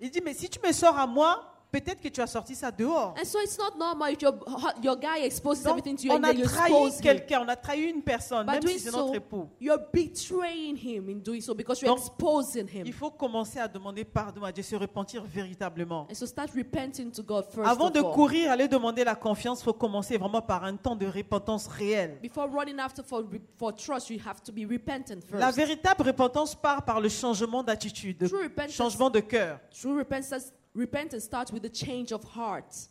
Il 0.00 0.10
dit, 0.10 0.20
mais 0.24 0.34
si 0.34 0.48
tu 0.48 0.60
me 0.64 0.72
sors 0.72 0.96
à 0.96 1.06
moi, 1.06 1.57
peut-être 1.70 2.00
que 2.00 2.08
tu 2.08 2.20
as 2.20 2.26
sorti 2.26 2.54
ça 2.54 2.70
dehors. 2.70 3.14
And 3.20 3.24
so 3.24 3.38
it's 3.40 3.58
not 3.58 3.76
normal 3.78 4.12
if 4.12 4.22
your, 4.22 4.34
your 4.82 4.96
guy 4.96 5.24
exposes 5.24 5.62
Donc, 5.62 5.78
everything 5.78 5.96
to 5.96 6.04
you 6.06 6.12
on 6.12 6.16
and 6.16 6.24
a 6.24 6.28
then 6.28 6.38
you 6.38 6.44
trahi 6.46 6.66
expose 6.72 6.94
him. 6.96 7.00
quelqu'un, 7.02 7.40
on 7.44 7.48
a 7.48 7.56
trahi 7.56 7.80
une 7.90 8.02
personne, 8.02 8.46
By 8.46 8.52
même 8.52 8.60
doing 8.60 8.72
si 8.78 8.84
c'est 8.84 8.90
notre 8.90 9.08
so, 9.08 9.14
époux. 9.14 9.48
you're 9.60 9.78
betraying 9.92 10.76
him 10.76 11.08
in 11.10 11.18
doing 11.22 11.40
so 11.40 11.54
because 11.54 11.80
you're 11.80 11.94
Donc, 11.94 11.98
exposing 12.06 12.66
him. 12.68 12.84
Il 12.86 12.92
faut 12.92 13.10
commencer 13.10 13.58
à 13.58 13.68
demander 13.68 14.04
pardon 14.04 14.42
à 14.44 14.52
Dieu, 14.52 14.62
se 14.62 14.76
repentir 14.76 15.22
véritablement. 15.24 16.06
And 16.10 16.14
so 16.14 16.26
start 16.26 16.50
repenting 16.54 17.10
to 17.12 17.22
God 17.22 17.44
first 17.50 17.68
Avant 17.68 17.86
of 17.88 17.92
de 17.92 18.00
all. 18.00 18.12
courir, 18.14 18.50
aller 18.50 18.68
demander 18.68 19.04
la 19.04 19.14
confiance, 19.14 19.60
il 19.60 19.64
faut 19.64 19.72
commencer 19.74 20.16
vraiment 20.18 20.42
par 20.42 20.64
un 20.64 20.76
temps 20.76 20.96
de 20.96 21.06
repentance 21.06 21.66
réelle. 21.66 22.18
Before 22.22 22.48
running 22.50 22.78
after 22.78 23.02
for, 23.02 23.24
for 23.58 23.74
trust, 23.74 24.10
you 24.10 24.18
have 24.26 24.42
to 24.42 24.52
be 24.52 24.66
repentant 24.70 25.20
first. 25.20 25.40
La 25.40 25.50
véritable 25.50 26.02
repentance 26.02 26.54
part 26.54 26.84
par 26.84 27.00
le 27.00 27.08
changement 27.08 27.62
d'attitude, 27.62 28.26
True 28.28 28.38
le 28.38 28.44
repentance- 28.44 28.72
changement 28.74 29.10
de 29.10 29.20
cœur. 29.20 29.60
True 29.78 29.98
repentance, 29.98 30.52
repentance 30.78 31.24
starts 31.24 31.52
with 31.52 31.64
a 31.64 31.72
change 31.72 32.12
of 32.12 32.22
heart. 32.36 32.88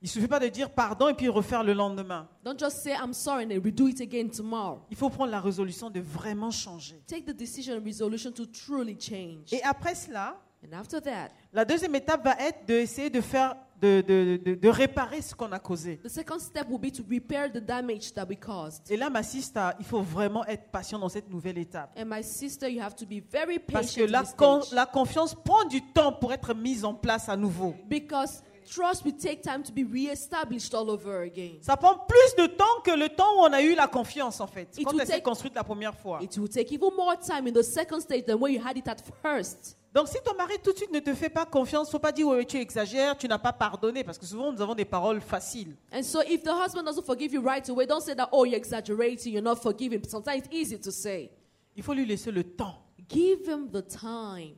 Il 0.00 0.06
ne 0.06 0.10
suffit 0.10 0.28
pas 0.28 0.38
de 0.38 0.48
dire 0.48 0.70
pardon 0.70 1.08
et 1.08 1.14
puis 1.14 1.28
refaire 1.28 1.64
le 1.64 1.72
lendemain. 1.72 2.28
Don't 2.44 2.58
just 2.58 2.82
say, 2.82 2.92
I'm 2.92 3.14
sorry, 3.14 3.44
and 3.44 3.48
then 3.48 3.60
redo 3.60 3.88
it 3.88 4.00
again 4.00 4.28
tomorrow. 4.28 4.82
Il 4.90 4.96
faut 4.96 5.08
prendre 5.08 5.30
la 5.30 5.40
résolution 5.40 5.88
de 5.88 6.00
vraiment 6.00 6.50
changer. 6.50 7.02
Take 7.06 7.24
the 7.24 7.36
decision 7.36 7.78
and 7.78 7.84
resolution 7.84 8.30
to 8.32 8.44
truly 8.46 8.98
change. 9.00 9.52
Et 9.52 9.62
après 9.62 9.94
cela, 9.94 10.38
And 10.64 10.72
after 10.72 11.00
that, 11.02 11.30
la 11.52 11.64
deuxième 11.64 11.94
étape 11.94 12.24
va 12.24 12.36
être 12.38 12.64
d'essayer 12.64 13.10
de 13.10 13.20
faire, 13.20 13.54
de, 13.84 14.00
de- 14.00 14.36
de- 14.42 14.54
de 14.54 14.68
réparer 14.68 15.20
ce 15.22 15.34
qu'on 15.34 15.52
a 15.52 15.58
causé. 15.58 15.98
the 16.02 16.08
second 16.08 16.38
step 16.38 16.66
will 16.68 16.78
be 16.78 16.90
to 16.92 17.02
repair 17.10 17.50
the 17.52 17.58
damage 17.58 18.12
that 18.14 18.26
we 18.28 18.36
caused. 18.38 18.90
Et 18.90 18.96
là, 18.96 19.10
ma 19.10 19.22
sister, 19.22 19.70
il 19.78 19.84
faut 19.84 20.00
vraiment 20.02 20.44
être 20.46 20.70
patient 20.70 20.98
dans 20.98 21.08
cette 21.08 21.28
nouvelle 21.30 21.58
étape. 21.58 21.90
And 21.98 22.06
my 22.06 22.22
sister, 22.22 22.68
you 22.70 22.82
have 22.82 22.94
to 22.96 23.04
be 23.06 23.20
very 23.30 23.58
Parce 23.58 23.92
que 23.94 24.00
patient 24.02 24.06
la, 24.10 24.22
this 24.22 24.34
con- 24.36 24.62
stage. 24.62 24.74
la 24.74 24.86
confiance 24.86 25.34
prend 25.34 25.64
du 25.64 25.80
temps 25.92 26.12
pour 26.12 26.32
être 26.32 26.54
mise 26.54 26.84
en 26.84 26.94
place 26.94 27.28
à 27.28 27.36
nouveau. 27.36 27.74
Because 27.88 28.42
trust 28.66 29.04
will 29.04 29.14
take 29.16 29.42
time 29.42 29.62
to 29.62 29.72
be 29.72 29.84
reestablished 29.92 30.72
all 30.74 30.88
over 30.88 31.22
again. 31.22 31.58
Ça 31.60 31.76
prend 31.76 31.98
plus 31.98 32.34
de 32.42 32.46
temps 32.46 32.80
que 32.82 32.92
le 32.92 33.08
temps 33.10 33.36
où 33.36 33.40
on 33.40 33.52
a 33.52 33.60
eu 33.60 33.74
la 33.74 33.86
confiance, 33.86 34.40
en 34.40 34.46
fait. 34.46 34.68
It 34.78 34.84
Quand 34.86 34.98
elle 34.98 35.06
s'est 35.06 35.20
construite 35.20 35.54
la 35.54 35.64
première 35.64 35.94
fois. 35.94 36.18
It 36.22 36.36
will 36.38 36.48
take 36.48 36.72
even 36.72 36.90
more 36.96 37.16
time 37.18 37.46
in 37.46 37.52
the 37.52 37.62
second 37.62 38.00
stage 38.00 38.24
than 38.26 38.36
when 38.36 38.54
you 38.54 38.60
had 38.64 38.76
it 38.78 38.88
at 38.88 38.96
first. 39.22 39.76
Donc, 39.94 40.08
si 40.08 40.16
ton 40.24 40.34
mari 40.34 40.54
tout 40.60 40.72
de 40.72 40.76
suite 40.76 40.90
ne 40.90 40.98
te 40.98 41.14
fait 41.14 41.30
pas 41.30 41.46
confiance, 41.46 41.88
faut 41.88 42.00
pas 42.00 42.10
dire 42.10 42.26
ouais, 42.26 42.44
tu 42.44 42.58
exagères, 42.58 43.16
tu 43.16 43.28
n'as 43.28 43.38
pas 43.38 43.52
pardonné, 43.52 44.02
parce 44.02 44.18
que 44.18 44.26
souvent 44.26 44.52
nous 44.52 44.60
avons 44.60 44.74
des 44.74 44.84
paroles 44.84 45.20
faciles. 45.20 45.76
And 45.92 46.02
so 46.02 46.20
if 46.26 46.42
the 46.42 46.50
husband 46.50 46.82
doesn't 46.84 47.04
forgive 47.04 47.32
you 47.32 47.40
right 47.40 47.68
away, 47.68 47.86
don't 47.86 48.02
say 48.02 48.16
that, 48.16 48.28
oh, 48.32 48.44
you're 48.44 48.56
exaggerating, 48.56 49.32
you're 49.32 49.40
not 49.40 49.56
forgiving. 49.62 50.02
Sometimes 50.08 50.38
it's 50.38 50.48
easy 50.50 50.80
to 50.80 50.90
say. 50.90 51.30
Il 51.76 51.84
faut 51.84 51.94
lui 51.94 52.06
laisser 52.06 52.32
le 52.32 52.42
temps. 52.42 52.74
Give 53.08 53.46
him 53.46 53.70
the 53.70 53.82
time. 53.86 54.56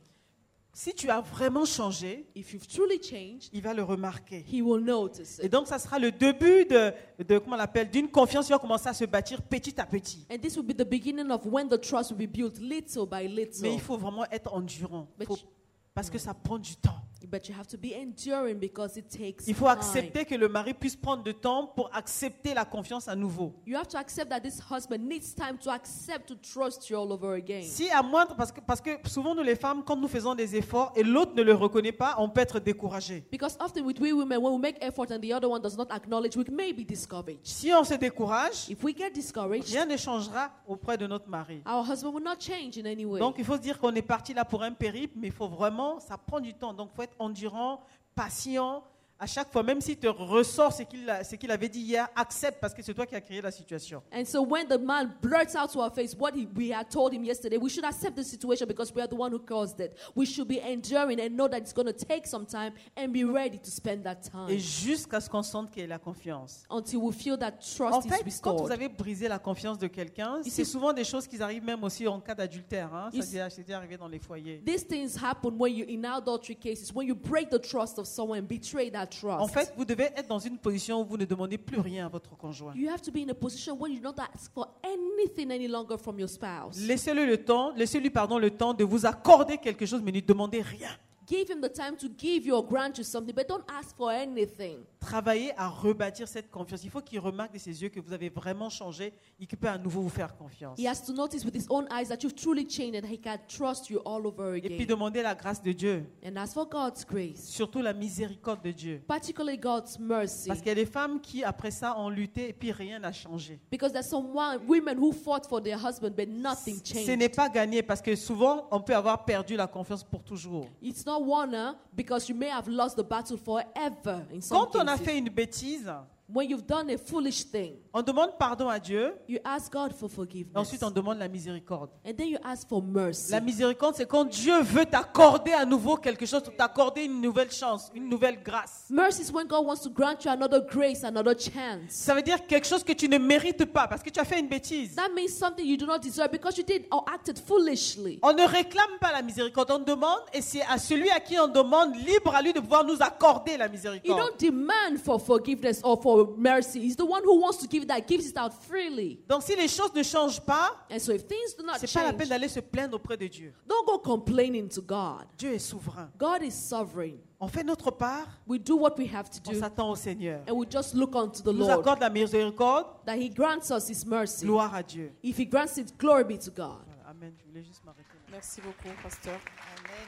Si 0.79 0.93
tu 0.93 1.09
as 1.09 1.21
vraiment 1.21 1.65
changé, 1.65 2.27
If 2.35 2.53
you've 2.53 2.67
truly 2.67 3.01
changed, 3.01 3.49
il 3.51 3.63
va 3.63 3.73
le 3.73 3.81
remarquer. 3.81 4.45
he 4.47 4.61
will 4.61 4.83
notice 4.83 5.39
Et 5.41 5.49
donc, 5.49 5.65
ça 5.65 5.79
sera 5.79 5.97
le 5.97 6.11
début 6.11 6.65
de, 6.65 6.93
de 7.23 7.39
comment 7.39 7.55
on 7.55 7.57
l'appelle, 7.57 7.89
d'une 7.89 8.07
confiance 8.09 8.45
qui 8.45 8.51
va 8.51 8.59
commencer 8.59 8.87
à 8.87 8.93
se 8.93 9.05
bâtir 9.05 9.41
petit 9.41 9.81
à 9.81 9.87
petit. 9.87 10.27
And 10.31 10.37
this 10.37 10.55
will 10.55 10.67
be 10.67 10.75
the 10.77 10.87
beginning 10.87 11.31
of 11.31 11.41
when 11.47 11.67
the 11.67 11.81
trust 11.81 12.11
will 12.11 12.27
be 12.27 12.31
built 12.31 12.59
little 12.59 13.07
by 13.07 13.23
Mais 13.23 13.27
little. 13.27 13.73
il 13.73 13.79
faut 13.79 13.97
vraiment 13.97 14.25
être 14.29 14.53
endurant. 14.53 15.07
But 15.17 15.27
Faut- 15.27 15.37
you- 15.37 15.47
parce 15.95 16.11
que 16.11 16.19
ça 16.19 16.35
prend 16.35 16.59
du 16.59 16.75
temps. 16.75 17.01
But 17.25 17.49
you 17.49 17.55
have 17.57 17.67
to 17.67 17.77
be 17.77 17.93
enduring 17.93 18.59
because 18.59 18.95
it 18.97 19.09
takes 19.09 19.47
Il 19.47 19.55
faut 19.55 19.65
time. 19.65 19.77
accepter 19.79 20.25
que 20.25 20.35
le 20.35 20.47
mari 20.47 20.73
puisse 20.73 20.95
prendre 20.95 21.23
du 21.23 21.33
temps 21.33 21.67
pour 21.75 21.89
accepter 21.93 22.53
la 22.53 22.63
confiance 22.63 23.07
à 23.07 23.15
nouveau. 23.15 23.53
You 23.65 23.75
have 23.77 23.87
to 23.87 23.97
accept 23.97 24.29
that 24.29 24.41
this 24.41 24.59
husband 24.69 24.99
needs 24.99 25.33
time 25.33 25.57
to 25.63 25.69
accept 25.71 26.27
to 26.27 26.35
trust 26.35 26.89
you 26.89 26.97
all 26.97 27.11
over 27.11 27.33
again. 27.33 27.63
Si 27.63 27.89
à 27.89 28.01
moindre, 28.03 28.35
parce 28.35 28.51
que, 28.51 28.61
parce 28.61 28.81
que 28.81 28.91
souvent 29.05 29.33
nous 29.33 29.41
les 29.43 29.55
femmes, 29.55 29.83
quand 29.83 29.95
nous 29.95 30.07
faisons 30.07 30.35
des 30.35 30.55
efforts 30.55 30.93
et 30.95 31.03
l'autre 31.03 31.33
ne 31.35 31.41
le 31.41 31.53
reconnaît 31.53 31.91
pas, 31.91 32.15
on 32.19 32.29
peut 32.29 32.41
être 32.41 32.59
découragé. 32.59 33.23
Because 33.31 33.57
often 33.59 33.83
with 33.85 33.99
we 33.99 34.13
women, 34.13 34.37
when 34.39 34.53
we 34.53 34.59
make 34.61 34.77
effort 34.81 35.11
and 35.11 35.19
the 35.19 35.33
other 35.33 35.49
one 35.49 35.61
does 35.61 35.75
not 35.77 35.87
acknowledge, 35.91 36.37
we 36.37 36.45
may 36.51 36.71
be 36.71 36.85
discouraged. 36.85 37.39
Si 37.45 37.73
on 37.73 37.83
se 37.83 37.95
décourage, 37.95 38.69
If 38.69 38.83
we 38.83 38.95
get 38.95 39.11
discouraged, 39.11 39.69
rien 39.69 39.85
ne 39.85 39.97
changera 39.97 40.51
auprès 40.67 40.97
de 40.97 41.07
notre 41.07 41.27
mari. 41.27 41.61
our 41.65 41.83
husband 41.83 42.13
will 42.13 42.23
not 42.23 42.37
change 42.39 42.77
in 42.77 42.85
any 42.85 43.05
way. 43.05 43.19
Donc 43.19 43.35
il 43.39 43.43
faut 43.45 43.55
se 43.55 43.61
dire 43.61 43.79
qu'on 43.79 43.93
est 43.95 44.01
parti 44.01 44.33
là 44.33 44.45
pour 44.45 44.61
un 44.63 44.71
périple, 44.71 45.13
mais 45.17 45.27
il 45.27 45.33
faut 45.33 45.47
vraiment, 45.47 45.99
ça 45.99 46.17
prend 46.17 46.39
du 46.39 46.53
temps. 46.53 46.73
Donc 46.73 46.91
faut 46.93 47.01
être 47.01 47.15
endurant, 47.19 47.83
patient. 48.15 48.83
À 49.19 49.25
chaque 49.25 49.51
fois, 49.51 49.63
même 49.63 49.81
s'il 49.81 49.97
te 49.97 50.05
ressort 50.07 50.71
ce 50.71 50.83
qu'il 50.83 51.09
a- 51.09 51.23
ce 51.23 51.35
qu'il 51.35 51.49
avait 51.49 51.69
dit 51.69 51.79
hier, 51.81 52.07
accepte 52.15 52.59
parce 52.61 52.73
que 52.73 52.83
c'est 52.83 52.93
toi 52.93 53.05
qui 53.07 53.15
as 53.15 53.21
créé 53.21 53.41
la 53.41 53.49
situation. 53.49 54.03
And 54.13 54.25
so 54.25 54.43
when 54.43 54.67
the 54.67 54.79
man 54.79 55.11
blurts 55.23 55.55
out 55.55 55.71
to 55.73 55.79
our 55.79 55.91
face 55.91 56.15
what 56.19 56.33
he, 56.35 56.47
we 56.55 56.71
had 56.71 56.87
told 56.89 57.13
him 57.13 57.23
yesterday, 57.23 57.57
we 57.57 57.69
should 57.69 57.83
accept 57.83 58.15
the 58.15 58.23
situation 58.23 58.67
because 58.67 58.93
we 58.93 59.01
are 59.01 59.07
the 59.07 59.15
one 59.17 59.31
who 59.33 59.39
caused 59.39 59.79
it. 59.79 59.95
We 60.15 60.25
should 60.27 60.47
be 60.47 60.59
enduring 60.59 61.19
and 61.19 61.29
know 61.35 61.47
that 61.47 61.57
it's 61.61 61.73
going 61.73 61.87
to 61.87 61.93
take 61.93 62.27
some 62.27 62.45
time 62.45 62.73
and 62.95 63.07
be 63.11 63.23
ready 63.23 63.57
to 63.57 63.71
spend 63.71 64.03
that 64.03 64.17
time 64.31 64.49
Et 64.49 64.59
jusqu'à 64.59 65.19
ce 65.19 65.27
qu'on 65.29 65.41
sente 65.41 65.71
qu'il 65.71 65.81
y 65.81 65.85
ait 65.85 65.87
la 65.87 65.97
confiance. 65.97 66.63
until 66.69 66.97
we 66.97 67.15
feel 67.15 67.37
that 67.39 67.53
En 67.53 67.75
trust 68.01 68.05
is 68.05 68.09
fait, 68.09 68.17
quand 68.41 68.51
restored. 68.51 68.61
vous 68.67 68.71
avez 68.71 68.87
brisé 68.87 69.27
la 69.27 69.39
confiance 69.39 69.79
de 69.79 69.87
quelqu'un, 69.87 70.41
c'est 70.47 70.63
souvent 70.63 70.93
des 70.93 71.03
choses 71.03 71.25
qui 71.25 71.41
arrivent 71.41 71.63
même 71.65 71.83
aussi 71.83 72.07
en 72.07 72.19
cas 72.19 72.35
d'adultère. 72.35 72.93
hein. 72.93 73.09
Ça 73.11 73.49
déjà 73.57 73.77
arrivé 73.77 73.97
dans 73.97 74.07
les 74.07 74.19
foyers. 74.19 74.61
These 74.63 74.85
things 74.87 75.17
happen 75.19 75.57
when 75.57 75.73
you, 75.75 75.85
in 75.89 76.03
adultery 76.03 76.55
cases, 76.55 76.93
when 76.93 77.07
you 77.07 77.15
break 77.15 77.49
the 77.49 77.59
trust 77.59 77.97
of 77.97 78.05
someone 78.05 78.37
and 78.39 78.47
betray 78.47 78.91
that 78.91 79.06
trust. 79.07 79.41
En 79.41 79.47
fait, 79.47 79.73
vous 79.75 79.85
devez 79.85 80.05
être 80.15 80.27
dans 80.27 80.39
une 80.39 80.57
position 80.57 81.01
où 81.01 81.05
vous 81.05 81.17
ne 81.17 81.25
demandez 81.25 81.57
plus 81.57 81.79
rien 81.79 82.05
à 82.05 82.09
votre 82.09 82.35
conjoint. 82.37 82.73
you 82.75 82.89
have 82.89 83.01
to 83.01 83.11
be 83.11 83.17
in 83.17 83.29
a 83.29 83.33
position 83.33 83.75
where 83.77 83.91
you 83.91 83.99
don't 83.99 84.19
ask 84.19 84.51
for 84.53 84.67
anything 84.83 85.51
any 85.51 85.67
longer 85.67 85.97
from 85.97 86.19
your 86.19 86.29
spouse. 86.29 86.77
Laissez-le 86.79 87.25
le 87.25 87.37
temps, 87.43 87.73
laissez-lui 87.75 88.09
pardon 88.09 88.37
le 88.37 88.51
temps 88.51 88.73
de 88.73 88.83
vous 88.83 89.05
accorder 89.05 89.57
quelque 89.57 89.85
chose, 89.85 90.01
mais 90.03 90.11
ne 90.11 90.19
demandez 90.19 90.61
rien. 90.61 90.89
Give 91.27 91.49
him 91.49 91.59
the 91.61 91.67
time 91.69 91.97
to 91.97 92.07
give 92.07 92.45
you 92.45 92.55
or 92.55 92.63
grant 92.63 92.97
you 92.97 93.03
something, 93.03 93.35
but 93.35 93.49
don't 93.49 93.65
ask 93.69 93.93
for 93.97 94.09
anything. 94.11 94.77
Travaillez 95.01 95.51
à 95.57 95.67
rebâtir 95.67 96.25
cette 96.27 96.49
confiance. 96.49 96.83
Il 96.85 96.89
faut 96.89 97.01
qu'il 97.01 97.19
remarque 97.19 97.53
de 97.53 97.57
ses 97.57 97.81
yeux 97.81 97.89
que 97.89 97.99
vous 97.99 98.13
avez 98.13 98.29
vraiment 98.29 98.69
changé 98.69 99.13
et 99.39 99.45
qu'il 99.45 99.57
peut 99.57 99.67
à 99.67 99.77
nouveau 99.77 100.01
vous 100.01 100.09
faire 100.09 100.35
confiance. 100.37 100.79
He 100.79 100.87
has 100.87 101.01
to 101.05 101.11
notice 101.13 101.43
with 101.43 101.53
his 101.53 101.65
own 101.69 101.85
eyes 101.91 102.07
that 102.07 102.19
you've 102.23 102.33
truly 102.35 102.65
changed 102.65 102.95
and 102.95 103.05
he 103.09 103.17
can 103.19 103.37
trust 103.49 103.89
you 103.89 103.99
all 104.05 104.25
over 104.25 104.55
Et 104.55 104.61
puis 104.61 104.73
again. 104.75 104.85
demandez 104.87 105.21
la 105.21 105.35
grâce 105.35 105.61
de 105.61 105.73
Dieu, 105.73 106.05
And 106.25 106.37
as 106.37 106.53
for 106.53 106.67
God's 106.69 107.05
grace, 107.05 107.45
surtout 107.49 107.81
la 107.81 107.91
miséricorde 107.93 108.61
de 108.63 108.71
Dieu. 108.71 109.01
particularly 109.05 109.57
God's 109.57 109.99
mercy, 109.99 110.47
Parce 110.47 110.59
qu'il 110.59 110.69
y 110.69 110.71
a 110.71 110.75
des 110.75 110.85
femmes 110.85 111.19
qui, 111.19 111.43
après 111.43 111.71
ça, 111.71 111.97
ont 111.99 112.09
lutté 112.09 112.49
et 112.49 112.53
puis 112.53 112.71
rien 112.71 112.99
n'a 112.99 113.11
changé. 113.11 113.59
because 113.69 113.91
there's 113.91 114.07
some 114.07 114.27
women 114.65 114.97
who 114.97 115.11
fought 115.11 115.45
for 115.45 115.61
their 115.61 115.77
husband 115.77 116.11
but 116.15 116.29
nothing 116.29 116.79
Ce 116.83 117.01
n'est 117.11 117.17
changed. 117.17 117.35
pas 117.35 117.49
gagné 117.49 117.83
parce 117.83 118.01
que 118.01 118.15
souvent, 118.15 118.67
on 118.71 118.79
peut 118.79 118.95
avoir 118.95 119.25
perdu 119.25 119.55
la 119.57 119.67
confiance 119.67 120.03
pour 120.05 120.23
toujours. 120.23 120.67
It's 120.81 121.05
not 121.05 121.16
won 121.19 121.53
uh, 121.53 121.73
because 121.95 122.29
you 122.29 122.35
may 122.35 122.49
have 122.49 122.67
lost 122.67 122.95
the 122.95 123.03
battle 123.03 123.37
forever 123.37 124.25
in 124.31 124.41
some 124.41 124.57
Quand 124.57 124.75
on 124.75 124.87
a 124.87 124.91
cases. 124.97 125.05
fait 125.05 125.17
une 125.17 125.29
bêtise, 125.29 125.91
When 126.29 126.49
you've 126.49 126.65
done 126.65 126.89
a 126.89 126.97
foolish 126.97 127.45
thing, 127.45 127.75
on 127.93 128.01
demande 128.01 128.31
pardon 128.37 128.67
à 128.67 128.79
Dieu 128.79 129.13
you 129.29 129.39
ask 129.45 129.71
God 129.71 129.93
for 129.93 130.09
et 130.11 130.13
forgiveness. 130.13 130.57
ensuite 130.57 130.83
on 130.83 130.91
demande 130.91 131.19
la 131.19 131.29
miséricorde. 131.29 131.89
And 132.05 132.13
then 132.17 132.27
you 132.27 132.37
ask 132.43 132.67
for 132.67 132.83
mercy. 132.83 133.31
La 133.31 133.39
miséricorde, 133.39 133.95
c'est 133.95 134.05
quand 134.05 134.25
Dieu 134.25 134.61
veut 134.61 134.85
t'accorder 134.85 135.53
à 135.53 135.63
nouveau 135.65 135.95
quelque 135.95 136.25
chose, 136.25 136.43
t'accorder 136.57 137.03
une 137.05 137.21
nouvelle 137.21 137.49
chance, 137.49 137.89
une 137.95 138.09
nouvelle 138.09 138.43
grâce. 138.43 138.87
Mercy 138.89 139.21
is 139.21 139.31
when 139.31 139.47
God 139.47 139.65
wants 139.65 139.83
to 139.83 139.89
grant 139.89 140.25
you 140.25 140.29
another 140.31 140.59
grace, 140.69 141.05
another 141.05 141.33
chance. 141.39 141.91
Ça 141.91 142.13
veut 142.13 142.21
dire 142.21 142.45
quelque 142.45 142.67
chose 142.67 142.83
que 142.83 142.91
tu 142.91 143.07
ne 143.07 143.17
mérites 143.17 143.63
pas 143.63 143.87
parce 143.87 144.03
que 144.03 144.09
tu 144.09 144.19
as 144.19 144.25
fait 144.25 144.41
une 144.41 144.49
bêtise. 144.49 144.95
That 144.95 145.07
means 145.15 145.29
something 145.29 145.65
you 145.65 145.77
do 145.77 145.85
not 145.85 145.99
deserve 145.99 146.31
because 146.31 146.57
you 146.57 146.65
did 146.65 146.87
or 146.91 147.05
acted 147.09 147.39
foolishly. 147.39 148.19
On 148.21 148.33
ne 148.33 148.45
réclame 148.45 148.97
pas 148.99 149.13
la 149.13 149.21
miséricorde, 149.21 149.71
on 149.71 149.79
demande 149.79 150.19
et 150.33 150.41
c'est 150.41 150.61
à 150.63 150.77
celui 150.77 151.09
à 151.09 151.21
qui 151.21 151.39
on 151.39 151.47
demande, 151.47 151.95
libre 151.95 152.35
à 152.35 152.41
lui 152.41 152.51
de 152.51 152.59
pouvoir 152.59 152.83
nous 152.83 153.01
accorder 153.01 153.55
la 153.55 153.67
You 153.67 153.71
miséricorde. 153.71 154.19
don't 154.19 154.37
demand 154.37 154.97
for 155.01 155.21
forgiveness 155.21 155.79
or 155.85 156.01
for 156.01 156.16
mercy. 156.37 156.79
He's 156.79 156.95
the 156.95 157.05
one 157.05 157.23
who 157.23 157.39
wants 157.39 157.57
to 157.59 157.67
give 157.67 157.83
it 157.83 157.87
that 157.89 158.07
gives 158.07 158.27
it 158.27 158.37
out 158.37 158.53
freely. 158.53 159.19
Donc 159.27 159.43
si 159.43 159.55
les 159.55 159.67
choses 159.67 159.93
ne 159.93 160.03
changent 160.03 160.39
pas, 160.41 160.71
And 160.89 160.99
so 160.99 161.11
if 161.13 161.27
things 161.27 161.53
do 161.57 161.63
not 161.63 161.77
c'est 161.79 161.91
pas 161.93 162.03
la 162.03 162.11
peine 162.13 162.19
change, 162.21 162.29
d'aller 162.29 162.47
se 162.47 162.59
plaindre 162.59 162.95
auprès 162.95 163.17
de 163.17 163.27
Dieu. 163.27 163.53
don't 163.67 163.85
go 163.85 163.97
complaining 163.99 164.67
to 164.69 164.81
God. 164.81 165.25
Dieu 165.37 165.53
est 165.53 165.59
souverain. 165.59 166.09
God 166.17 166.41
is 166.43 166.51
sovereign. 166.51 167.17
On 167.39 167.47
fait 167.47 167.63
notre 167.63 167.91
part, 167.91 168.27
We 168.47 168.57
do 168.59 168.75
what 168.75 168.95
we 168.97 169.05
have 169.13 169.29
to 169.29 169.39
on 169.47 169.51
do 169.53 169.59
s'attend 169.59 169.91
au 169.91 169.95
Seigneur. 169.95 170.41
and 170.47 170.53
we 170.53 170.65
just 170.67 170.95
look 170.95 171.15
unto 171.15 171.43
the 171.43 171.51
Il 171.51 171.57
nous 171.57 171.67
Lord 171.67 171.79
accorde 171.81 171.99
la 171.99 172.09
miséricorde, 172.09 172.87
that 173.05 173.15
He 173.17 173.29
grants 173.29 173.69
us 173.71 173.87
His 173.89 174.05
mercy. 174.07 174.45
gloire 174.45 174.73
à 174.73 174.81
Dieu. 174.81 175.11
If 175.23 175.37
He 175.37 175.45
grants 175.45 175.77
it, 175.77 175.95
glory 175.99 176.23
be 176.23 176.37
to 176.39 176.49
God. 176.49 176.81
Voilà, 176.87 177.09
Amen. 177.11 177.33
Je 177.39 177.45
voulais 177.47 177.63
juste 177.63 177.83
m'arrêter 177.85 178.03
là. 178.15 178.31
Merci 178.31 178.59
beaucoup, 178.61 178.89
pasteur. 179.03 179.39
Amen. 179.77 180.07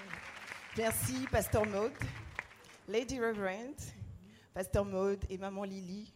Merci, 0.78 1.14
Pasteur 1.32 1.66
Maud. 1.68 1.92
Lady 2.88 3.20
Reverend, 3.20 3.76
Pasteur 4.54 4.84
Maud 4.84 5.20
et 5.30 5.38
Maman 5.38 5.64
Lily, 5.64 6.12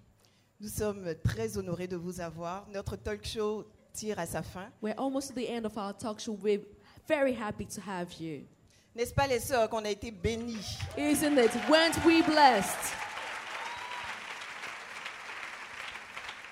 nous 0.60 0.68
sommes 0.68 1.14
très 1.24 1.58
honorés 1.58 1.88
de 1.88 1.96
vous 1.96 2.20
avoir. 2.20 2.68
Notre 2.70 2.96
talk 2.96 3.24
show 3.26 3.66
tire 3.94 4.18
à 4.20 4.26
sa 4.26 4.42
fin. 4.42 4.70
We're 4.82 4.98
almost 4.98 5.30
to 5.30 5.34
the 5.36 5.48
end 5.48 5.66
of 5.66 5.78
our 5.78 5.94
talk 5.94 6.20
show. 6.20 6.38
We're 6.42 6.62
very 7.08 7.34
happy 7.34 7.66
to 7.66 7.82
have 7.82 8.12
you. 8.20 8.46
N'est-ce 8.96 9.14
pas 9.14 9.28
les 9.28 9.40
sœurs 9.40 9.70
qu'on 9.70 9.86
a 9.86 9.90
été 9.90 10.12
bénis 10.12 10.78
Isn't 10.98 11.38
it? 11.38 11.52
Weren't 11.70 12.04
we 12.06 12.24
blessed? 12.24 12.94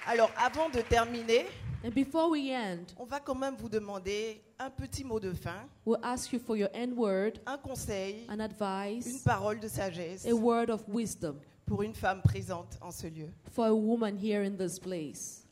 Alors, 0.07 0.31
avant 0.37 0.69
de 0.69 0.81
terminer, 0.81 1.47
And 1.83 1.95
before 1.95 2.29
we 2.29 2.51
end, 2.51 2.93
on 2.95 3.05
va 3.05 3.19
quand 3.19 3.33
même 3.33 3.55
vous 3.55 3.69
demander 3.69 4.39
un 4.59 4.69
petit 4.69 5.03
mot 5.03 5.19
de 5.19 5.33
fin, 5.33 5.67
we'll 5.83 5.97
ask 6.03 6.31
you 6.31 6.37
for 6.37 6.55
your 6.55 6.69
end 6.75 6.93
word, 6.95 7.39
un 7.47 7.57
conseil, 7.57 8.27
an 8.29 8.35
une 8.35 8.41
advice, 8.41 9.23
parole 9.23 9.59
de 9.59 9.67
sagesse 9.67 10.27
a 10.27 10.35
word 10.35 10.69
of 10.69 10.87
wisdom 10.87 11.39
pour 11.71 11.83
une 11.83 11.95
femme 11.95 12.21
présente 12.21 12.77
en 12.81 12.91
ce 12.91 13.07
lieu. 13.07 13.29
for 13.49 13.65
a 13.65 13.73
woman 13.73 14.17
here 14.21 14.43
in 14.45 14.57
this 14.57 14.77
place. 14.77 15.47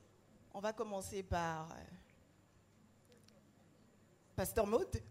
On 0.54 0.60
va 0.60 0.74
commencer 0.74 1.24
par 1.24 1.72
euh, 1.72 1.76
Pasteur 4.36 4.68
Maud. 4.68 4.86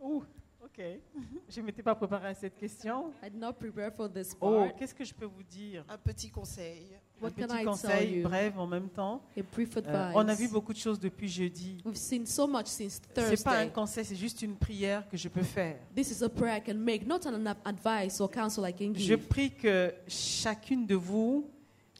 Ouh, 0.00 0.22
ok. 0.62 0.80
Je 1.48 1.60
ne 1.60 1.66
m'étais 1.66 1.82
pas 1.82 1.96
préparé 1.96 2.28
à 2.28 2.34
cette 2.34 2.56
question. 2.56 3.12
I 3.20 3.30
did 3.30 3.40
not 3.40 3.54
prepare 3.54 3.92
for 3.92 4.08
this 4.08 4.36
Oh, 4.40 4.60
part. 4.60 4.76
qu'est-ce 4.76 4.94
que 4.94 5.04
je 5.04 5.12
peux 5.12 5.26
vous 5.26 5.42
dire? 5.42 5.84
Un 5.88 5.98
petit 5.98 6.30
conseil. 6.30 6.96
Un 7.20 7.24
What 7.26 7.30
petit 7.30 7.64
conseil 7.64 8.22
bref 8.22 8.54
en 8.58 8.66
même 8.66 8.88
temps. 8.88 9.22
A 9.38 9.40
brief 9.42 9.76
Euh, 9.76 10.10
on 10.14 10.28
a 10.28 10.34
vu 10.34 10.48
beaucoup 10.48 10.72
de 10.72 10.78
choses 10.78 10.98
depuis 11.00 11.28
jeudi. 11.28 11.78
We've 11.84 11.96
seen 11.96 12.26
so 12.26 12.46
much 12.46 12.66
since 12.66 13.00
C'est 13.14 13.42
pas 13.44 13.52
un 13.52 13.54
Thursday. 13.62 13.70
conseil, 13.72 14.04
c'est 14.04 14.16
juste 14.16 14.42
une 14.42 14.56
prière 14.56 15.08
que 15.08 15.16
je 15.16 15.28
peux 15.28 15.42
faire. 15.42 15.76
This 15.94 16.10
is 16.10 16.22
a 16.22 16.28
prayer 16.28 16.58
I 16.58 16.60
can 16.60 16.74
make, 16.78 17.06
not 17.06 17.20
an 17.26 17.46
ad- 17.46 17.56
advice 17.64 18.20
or 18.20 18.30
counsel 18.30 18.64
I 18.68 18.72
can 18.74 18.92
Je 18.94 19.14
prie 19.14 19.50
que 19.52 19.92
chacune 20.08 20.86
de 20.86 20.94
vous 20.96 21.48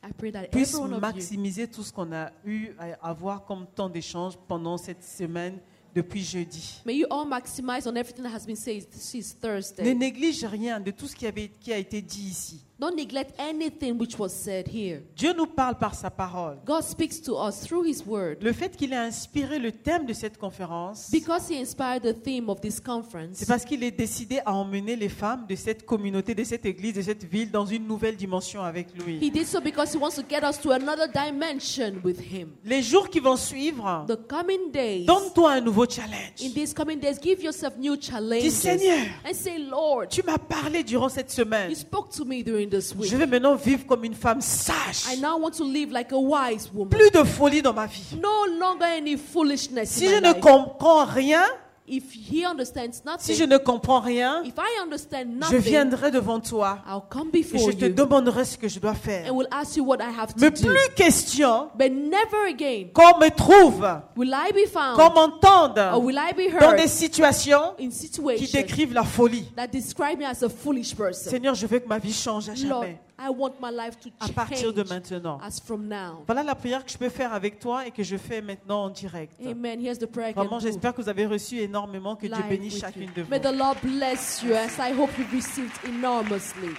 I 0.06 0.12
pray 0.12 0.30
that 0.32 0.48
puisse 0.48 0.74
maximiser 1.00 1.66
tout 1.68 1.82
ce 1.82 1.90
qu'on 1.92 2.12
a 2.12 2.30
eu 2.44 2.72
à 2.78 3.08
avoir 3.08 3.44
comme 3.46 3.66
temps 3.66 3.88
d'échange 3.88 4.34
pendant 4.46 4.76
cette 4.76 5.02
semaine 5.02 5.58
depuis 5.94 6.22
jeudi. 6.22 6.82
May 6.84 6.96
you 6.96 7.06
all 7.08 7.26
maximize 7.26 7.86
on 7.86 7.94
everything 7.94 8.24
that 8.24 8.34
has 8.34 8.44
been 8.44 8.56
said 8.56 8.84
since 8.90 9.34
Ne 9.36 9.40
Thursday. 9.40 9.94
néglige 9.94 10.44
rien 10.44 10.80
de 10.80 10.90
tout 10.90 11.06
ce 11.06 11.14
qui, 11.16 11.24
avait, 11.26 11.48
qui 11.60 11.72
a 11.72 11.78
été 11.78 12.02
dit 12.02 12.24
ici. 12.28 12.60
Don't 12.84 12.96
neglect 12.96 13.32
anything 13.38 13.96
which 13.98 14.18
was 14.18 14.28
said 14.28 14.68
here. 14.68 15.00
Dieu 15.16 15.32
nous 15.32 15.46
parle 15.46 15.76
par 15.78 15.94
sa 15.94 16.10
parole. 16.10 16.58
God 16.66 16.82
speaks 16.82 17.18
to 17.22 17.34
us 17.38 17.60
through 17.62 17.86
His 17.86 18.02
Word. 18.06 18.42
Le 18.42 18.52
fait 18.52 18.76
qu'il 18.76 18.92
ait 18.92 18.96
inspiré 18.96 19.58
le 19.58 19.72
thème 19.72 20.04
de 20.04 20.12
cette 20.12 20.36
conférence, 20.36 21.08
Because 21.10 21.48
He 21.48 21.58
inspired 21.58 22.02
the 22.02 22.12
theme 22.12 22.50
of 22.50 22.60
this 22.60 22.80
conference, 22.80 23.38
c'est 23.38 23.48
parce 23.48 23.64
qu'il 23.64 23.82
est 23.82 23.90
décidé 23.90 24.40
à 24.44 24.52
emmener 24.52 24.96
les 24.96 25.08
femmes 25.08 25.46
de 25.48 25.54
cette 25.54 25.86
communauté, 25.86 26.34
de 26.34 26.44
cette 26.44 26.66
église, 26.66 26.92
de 26.92 27.00
cette 27.00 27.24
ville 27.24 27.50
dans 27.50 27.64
une 27.64 27.86
nouvelle 27.86 28.16
dimension 28.16 28.62
avec 28.62 28.88
lui. 29.02 29.16
He 29.16 29.30
did 29.30 29.46
so 29.46 29.62
because 29.62 29.94
He 29.94 29.96
wants 29.98 30.16
to 30.16 30.22
get 30.28 30.42
us 30.46 30.60
to 30.60 30.72
another 30.72 31.08
dimension 31.08 32.02
with 32.04 32.20
Him. 32.20 32.48
Les 32.66 32.82
jours 32.82 33.08
qui 33.08 33.18
vont 33.20 33.36
suivre, 33.38 34.04
The 34.08 34.28
coming 34.28 34.70
days, 34.70 35.06
donne-toi 35.06 35.52
un 35.52 35.60
nouveau 35.62 35.86
challenge. 35.88 36.42
in 36.42 36.50
these 36.52 36.74
coming 36.74 36.98
days, 36.98 37.18
give 37.18 37.42
yourself 37.42 37.78
new 37.78 37.96
challenges. 37.96 38.52
Seigneur, 38.52 39.06
and 39.24 39.32
say, 39.32 39.56
Lord, 39.58 40.08
Tu 40.10 40.22
m'as 40.22 40.36
parlé 40.36 40.84
durant 40.84 41.08
cette 41.08 41.30
semaine. 41.30 41.70
you 41.70 41.76
spoke 41.76 42.10
to 42.10 42.26
me 42.26 42.42
during 42.44 42.73
this 42.74 42.94
week. 42.94 43.10
Je 43.10 43.16
vais 43.16 43.26
maintenant 43.26 43.54
vivre 43.54 43.86
comme 43.86 44.04
une 44.04 44.14
femme 44.14 44.40
sage. 44.40 45.04
I 45.12 45.20
now 45.20 45.38
want 45.38 45.52
to 45.52 45.64
live 45.64 45.90
like 45.92 46.12
a 46.12 46.18
wise 46.18 46.70
woman. 46.72 46.88
Plus 46.90 47.10
de 47.10 47.22
folie 47.24 47.62
dans 47.62 47.72
ma 47.72 47.86
vie. 47.86 48.16
No 48.20 48.46
longer 48.58 48.84
any 48.98 49.16
foolishness 49.16 49.90
Si 49.90 50.06
in 50.06 50.10
je 50.10 50.14
my 50.16 50.20
ne 50.20 50.32
life. 50.34 50.40
comprends 50.40 51.04
rien, 51.04 51.42
If 51.86 52.14
he 52.14 52.46
understands 52.46 52.92
Si 52.94 53.02
nothing, 53.04 53.36
je 53.36 53.44
ne 53.44 53.58
comprends 53.58 54.00
rien, 54.00 54.42
if 54.42 54.54
I 54.56 54.82
understand 54.82 55.26
je 55.50 55.56
viendrai 55.58 56.10
devant 56.10 56.40
toi 56.40 56.78
I'll 56.88 57.02
come 57.10 57.28
et 57.34 57.42
je 57.42 57.72
te 57.72 57.84
you 57.84 57.92
demanderai 57.92 58.46
ce 58.46 58.56
que 58.56 58.68
je 58.68 58.80
dois 58.80 58.94
faire. 58.94 59.30
and 59.30 59.36
will 59.36 59.46
ask 59.50 59.76
you 59.76 59.84
what 59.84 59.98
I 60.00 60.08
have 60.18 60.28
to 60.32 60.40
Mais 60.40 60.50
do. 60.50 60.62
plus 60.66 60.88
question 60.96 61.68
But 61.78 61.90
never 61.92 62.46
again 62.48 62.86
qu'on 62.94 63.18
me 63.18 63.28
trouve, 63.28 63.86
will 64.16 64.32
I 64.32 64.50
be 64.52 64.66
found 64.66 64.96
qu'on 64.96 65.12
m'entende 65.12 65.78
or 65.92 66.02
will 66.02 66.16
I 66.16 66.32
be 66.32 66.50
dans 66.58 66.72
des 66.72 66.88
situations 66.88 67.74
in 67.78 67.88
qui 67.88 67.92
situations 67.92 68.58
décrivent 68.58 68.94
la 68.94 69.04
folie. 69.04 69.44
that 69.54 69.66
describe 69.68 70.18
me 70.18 70.24
as 70.24 70.42
a 70.42 70.48
foolish 70.48 70.94
person. 70.96 71.28
Seigneur, 71.30 71.54
je 71.54 71.66
veux 71.66 71.80
que 71.80 71.88
ma 71.88 71.98
vie 71.98 72.14
change 72.14 72.48
à 72.48 72.54
Lord, 72.54 72.82
jamais, 72.84 72.98
I 73.18 73.28
want 73.30 73.54
my 73.60 73.70
life 73.70 73.98
to 74.00 74.10
à 74.20 74.28
partir 74.28 74.72
de 74.72 74.82
change 74.82 74.90
maintenant. 74.90 75.38
as 75.40 75.60
from 75.60 75.86
now. 75.86 76.24
Voilà 76.26 76.42
la 76.42 76.54
prière 76.54 76.84
que 76.84 76.90
je 76.90 76.98
peux 76.98 77.08
faire 77.08 77.32
avec 77.32 77.58
toi 77.60 77.86
et 77.86 77.90
que 77.90 78.02
je 78.02 78.16
fais 78.16 78.42
maintenant 78.42 78.84
en 78.84 78.90
direct. 78.90 79.34
Amen. 79.44 79.80
Here's 79.80 79.98
the 79.98 80.06
prayer 80.06 80.30
I 80.30 80.34
can 80.34 80.40
Vraiment, 80.42 80.58
j'espère 80.58 80.92
que 80.94 81.00
vous 81.00 81.08
avez 81.08 81.26
reçu 81.26 81.58
énormément, 81.58 82.16
que 82.16 82.26
Dieu 82.26 82.42
bénisse 82.48 82.80
chacune 82.80 83.04
you. 83.04 83.14
de 83.14 83.22
vous. 83.22 83.30
May 83.30 83.40
the 83.40 83.52
Lord 83.54 83.76
bless 83.82 84.42
you 84.42 84.52
as 84.54 84.76
I 84.78 84.92
hope 84.92 85.10
you've 85.16 85.32
received 85.32 85.72
enormously. 85.86 86.70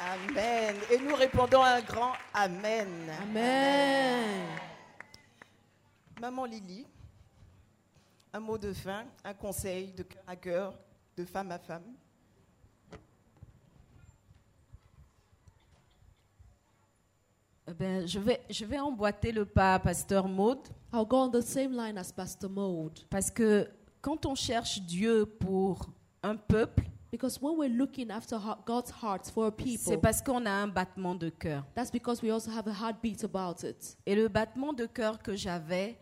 Amen. 0.00 0.76
Et 0.90 0.98
nous 0.98 1.14
répondons 1.14 1.62
un 1.62 1.80
grand 1.80 2.12
Amen. 2.34 2.88
Amen. 3.22 4.46
Maman 6.20 6.44
Lily, 6.44 6.86
un 8.32 8.40
mot 8.40 8.58
de 8.58 8.72
fin, 8.72 9.04
un 9.24 9.34
conseil 9.34 9.92
de 9.92 10.02
cœur 10.02 10.22
à 10.26 10.36
cœur, 10.36 10.74
de 11.16 11.24
femme 11.24 11.50
à 11.52 11.58
femme. 11.58 11.84
Eh 17.66 17.72
ben, 17.72 18.06
je, 18.06 18.18
vais, 18.18 18.40
je 18.50 18.64
vais 18.64 18.78
emboîter 18.78 19.32
le 19.32 19.44
pas 19.46 19.74
à 19.74 19.78
Pasteur 19.78 20.28
Maud 20.28 20.58
I'll 20.92 21.06
go 21.06 21.16
on 21.16 21.30
the 21.30 21.40
same 21.40 21.72
line 21.72 21.96
as 21.98 22.12
Pastor 22.12 22.50
Mode. 22.50 23.00
parce 23.08 23.30
que 23.30 23.68
quand 24.02 24.26
on 24.26 24.34
cherche 24.34 24.80
Dieu 24.82 25.24
pour 25.26 25.86
un 26.22 26.36
peuple, 26.36 26.84
Because 27.10 27.40
when 27.40 27.56
we're 27.56 27.68
looking 27.72 28.10
after 28.10 28.36
God's 28.66 28.90
heart 29.00 29.30
for 29.30 29.46
a 29.46 29.50
c'est 29.56 29.64
people, 29.64 30.00
parce 30.00 30.20
qu'on 30.20 30.44
a 30.46 30.50
un 30.50 30.66
battement 30.66 31.14
de 31.14 31.28
cœur. 31.30 31.64
that's 31.74 31.90
because 31.90 32.20
we 32.22 32.30
also 32.32 32.50
have 32.50 32.66
a 32.66 32.72
heartbeat 32.72 33.22
about 33.24 33.62
it. 33.64 33.96
Et 34.04 34.14
le 34.16 34.26
battement 34.28 34.72
de 34.72 34.84
cœur 34.86 35.22
que 35.22 35.34
j'avais, 35.36 35.96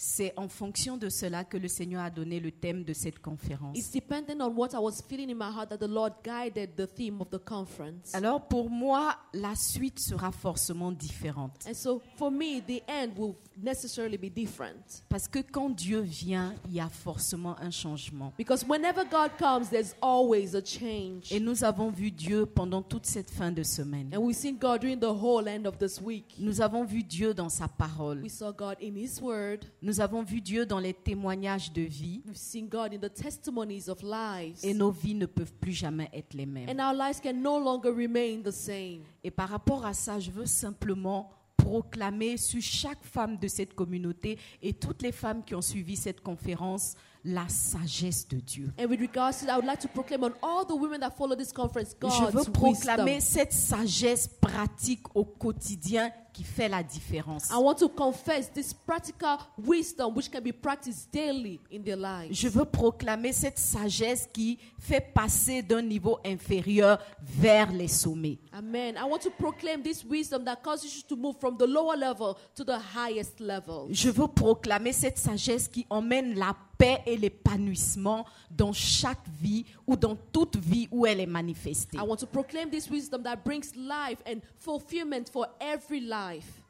c'est 0.00 0.32
en 0.36 0.46
fonction 0.46 0.96
de 0.96 1.08
cela 1.08 1.42
que 1.42 1.56
le 1.56 1.66
Seigneur 1.66 2.00
a 2.04 2.08
donné 2.08 2.38
le 2.38 2.52
thème 2.52 2.84
de 2.84 2.92
cette 2.92 3.18
conférence. 3.18 3.76
It's 3.76 3.90
dependent 3.90 4.40
on 4.40 4.54
what 4.54 4.68
I 4.72 4.78
was 4.78 5.02
feeling 5.08 5.28
in 5.28 5.34
my 5.34 5.50
heart 5.52 5.70
that 5.70 5.78
the 5.78 5.90
Lord 5.90 6.12
guided 6.22 6.76
the 6.76 6.86
theme 6.86 7.20
of 7.20 7.30
the 7.30 7.44
conference. 7.44 8.14
Alors 8.14 8.46
pour 8.46 8.70
moi, 8.70 9.16
la 9.34 9.56
suite 9.56 9.98
sera 9.98 10.30
forcément 10.30 10.92
différente. 10.92 11.66
And 11.68 11.74
so 11.74 12.00
for 12.16 12.30
me, 12.30 12.62
the 12.64 12.80
end 12.86 13.18
will 13.18 13.34
necessarily 13.60 14.16
be 14.16 14.30
different. 14.30 15.02
Parce 15.08 15.26
que 15.26 15.40
quand 15.40 15.70
Dieu 15.70 16.00
vient, 16.00 16.54
il 16.68 16.74
y 16.74 16.80
a 16.80 16.88
forcément 16.88 17.58
un 17.60 17.72
changement. 17.72 18.32
Because 18.38 18.64
whenever 18.64 19.02
God 19.04 19.32
comes, 19.36 19.68
there's 19.68 19.96
always 20.00 20.54
a 20.54 20.64
change. 20.64 21.32
Et 21.32 21.40
nous 21.40 21.64
avons 21.64 21.90
vu 21.90 22.12
Dieu 22.12 22.46
pendant 22.46 22.82
toute 22.82 23.06
cette 23.06 23.30
fin 23.30 23.50
de 23.50 23.64
semaine. 23.64 24.14
And 24.14 24.18
we've 24.18 24.36
seen 24.36 24.58
God 24.58 24.80
during 24.80 25.00
the 25.00 25.10
whole 25.10 25.48
end 25.48 25.66
of 25.66 25.76
this 25.78 26.00
week. 26.00 26.36
Nous 26.38 26.60
avons 26.60 26.84
vu 26.84 27.02
Dieu 27.02 27.34
dans 27.34 27.48
sa 27.48 27.66
parole. 27.66 28.22
We 28.22 28.30
saw 28.30 28.52
God 28.52 28.76
in 28.80 28.96
His 28.96 29.20
Word. 29.20 29.64
Nous 29.88 30.02
avons 30.02 30.22
vu 30.22 30.42
Dieu 30.42 30.66
dans 30.66 30.80
les 30.80 30.92
témoignages 30.92 31.72
de 31.72 31.80
vie. 31.80 32.20
We've 32.26 32.36
seen 32.36 32.68
God 32.68 32.92
in 32.92 32.98
the 32.98 33.10
testimonies 33.10 33.88
of 33.88 34.02
lives. 34.02 34.62
Et 34.62 34.74
nos 34.74 34.90
vies 34.90 35.14
ne 35.14 35.24
peuvent 35.24 35.54
plus 35.54 35.72
jamais 35.72 36.10
être 36.12 36.34
les 36.34 36.44
mêmes. 36.44 36.68
And 36.68 36.78
our 36.78 36.92
lives 36.92 37.22
can 37.22 37.32
no 37.32 37.58
longer 37.58 37.88
remain 37.88 38.42
the 38.44 38.50
same. 38.50 39.00
Et 39.24 39.30
par 39.30 39.48
rapport 39.48 39.86
à 39.86 39.94
ça, 39.94 40.20
je 40.20 40.30
veux 40.30 40.44
simplement 40.44 41.30
proclamer 41.56 42.36
sur 42.36 42.60
chaque 42.60 43.02
femme 43.02 43.38
de 43.38 43.48
cette 43.48 43.72
communauté 43.72 44.38
et 44.60 44.74
toutes 44.74 45.00
les 45.00 45.10
femmes 45.10 45.42
qui 45.42 45.54
ont 45.54 45.62
suivi 45.62 45.96
cette 45.96 46.20
conférence 46.20 46.94
la 47.24 47.48
sagesse 47.48 48.28
de 48.28 48.40
Dieu. 48.40 48.70
And 48.78 48.88
with 48.90 49.00
regards 49.00 49.40
to 49.40 49.46
that, 49.46 49.54
I 49.54 49.56
would 49.56 49.66
like 49.66 49.80
to 49.80 49.88
proclaim 49.88 50.22
on 50.22 50.32
all 50.42 50.66
the 50.66 50.78
women 50.78 51.00
that 51.00 51.12
follow 51.16 51.34
this 51.34 51.52
conference 51.52 51.96
Je 52.00 52.30
veux 52.30 52.44
proclamer 52.52 53.16
wisdom. 53.16 53.20
cette 53.20 53.52
sagesse 53.54 54.28
pratique 54.28 55.04
au 55.14 55.24
quotidien 55.24 56.10
qui 56.38 56.44
fait 56.44 56.68
la 56.68 56.84
différence. 56.84 57.50
I 57.50 57.56
want 57.60 57.74
to 57.80 57.88
confess 57.88 58.48
this 58.52 58.72
practical 58.72 59.38
wisdom 59.58 60.14
which 60.14 60.30
can 60.30 60.40
be 60.40 60.52
practiced 60.52 61.10
daily 61.12 61.58
in 61.68 61.82
their 61.82 61.96
lives. 61.96 62.32
Je 62.32 62.46
veux 62.46 62.64
proclamer 62.64 63.32
cette 63.32 63.58
sagesse 63.58 64.28
qui 64.32 64.56
fait 64.78 65.00
passer 65.00 65.62
d'un 65.62 65.82
niveau 65.82 66.20
inférieur 66.24 67.00
vers 67.20 67.72
les 67.72 67.88
sommets. 67.88 68.38
Amen. 68.52 68.94
I 68.96 69.02
want 69.02 69.18
to 69.22 69.30
proclaim 69.30 69.82
this 69.82 70.04
wisdom 70.04 70.44
that 70.44 70.62
causes 70.62 70.94
you 70.94 71.02
to 71.08 71.16
move 71.16 71.40
from 71.40 71.56
the 71.56 71.66
lower 71.66 71.96
level 71.96 72.36
to 72.54 72.62
the 72.62 72.78
highest 72.94 73.40
level. 73.40 73.88
Je 73.90 74.08
veux 74.08 74.28
proclamer 74.28 74.92
cette 74.92 75.18
sagesse 75.18 75.66
qui 75.66 75.86
emmène 75.90 76.38
la 76.38 76.54
paix 76.78 77.02
et 77.04 77.16
l'épanouissement 77.16 78.24
dans 78.50 78.72
chaque 78.72 79.26
vie 79.40 79.64
ou 79.86 79.96
dans 79.96 80.16
toute 80.32 80.56
vie 80.56 80.86
où 80.92 81.04
elle 81.04 81.18
est 81.18 81.26
manifestée. 81.26 81.98
I 81.98 82.02
want 82.02 82.18
to 82.18 82.26
proclaim 82.26 82.70
this 82.70 82.88
wisdom 82.88 83.24
that 83.24 83.38
brings 83.44 83.74
life 83.74 84.22
and 84.24 84.40
fulfillment 84.58 85.28
for 85.28 85.46
every 85.60 86.00
life. 86.00 86.27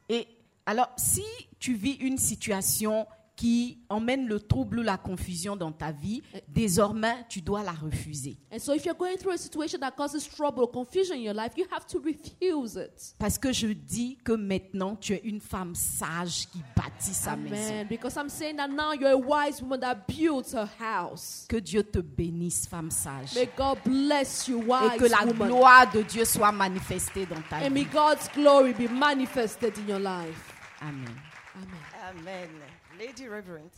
Et 0.09 0.27
alors, 0.65 0.89
si 0.97 1.25
tu 1.59 1.73
vis 1.73 1.93
une 1.93 2.17
situation 2.17 3.07
qui 3.39 3.77
emmène 3.87 4.27
le 4.27 4.37
trouble 4.41 4.79
ou 4.79 4.81
la 4.81 4.97
confusion 4.97 5.55
dans 5.55 5.71
ta 5.71 5.93
vie, 5.93 6.21
désormais, 6.49 7.15
tu 7.29 7.39
dois 7.39 7.63
la 7.63 7.71
refuser. 7.71 8.35
And 8.51 8.59
so, 8.59 8.73
if 8.73 8.83
you're 8.83 8.97
going 8.97 9.15
through 9.15 9.31
a 9.31 9.37
situation 9.37 9.79
that 9.79 9.91
causes 9.95 10.27
trouble 10.27 10.63
or 10.63 10.69
confusion 10.69 11.15
in 11.15 11.21
your 11.21 11.33
life, 11.33 11.53
you 11.55 11.65
have 11.71 11.87
to 11.87 11.99
refuse 11.99 12.75
it. 12.75 13.15
Parce 13.17 13.37
que 13.37 13.53
je 13.53 13.67
dis 13.67 14.17
que 14.25 14.33
maintenant, 14.33 14.97
tu 14.97 15.13
es 15.13 15.21
une 15.23 15.39
femme 15.39 15.73
sage 15.73 16.47
qui 16.51 16.61
bâtit 16.75 17.13
sa 17.13 17.37
maison. 17.37 17.55
Amen. 17.55 17.87
Because 17.87 18.17
I'm 18.17 18.27
saying 18.27 18.57
that 18.57 18.67
now 18.67 18.91
you're 18.91 19.13
a 19.13 19.17
wise 19.17 19.61
woman 19.61 19.79
that 19.79 20.05
builds 20.05 20.53
her 20.53 20.67
house. 20.77 21.45
Que 21.47 21.61
Dieu 21.61 21.83
te 21.83 21.99
bénisse, 21.99 22.67
femme 22.67 22.91
sage. 22.91 23.35
May 23.35 23.47
God 23.57 23.77
bless 23.85 24.49
you, 24.49 24.59
Et 24.59 24.97
que 24.97 25.05
la 25.05 25.23
woman. 25.25 25.47
gloire 25.47 25.89
de 25.93 26.01
Dieu 26.01 26.25
soit 26.25 26.51
manifestée 26.51 27.25
dans 27.25 27.41
ta 27.49 27.65
And 27.65 27.69
may 27.69 27.85
vie. 27.85 27.89
God's 27.93 28.27
glory 28.35 28.73
be 28.73 28.89
manifested 28.91 29.77
in 29.77 29.87
your 29.87 29.99
life. 29.99 30.53
Amen. 30.81 31.15
Amen. 31.55 32.19
Amen. 32.19 32.49
Lady 32.97 33.27
Reverend. 33.27 33.71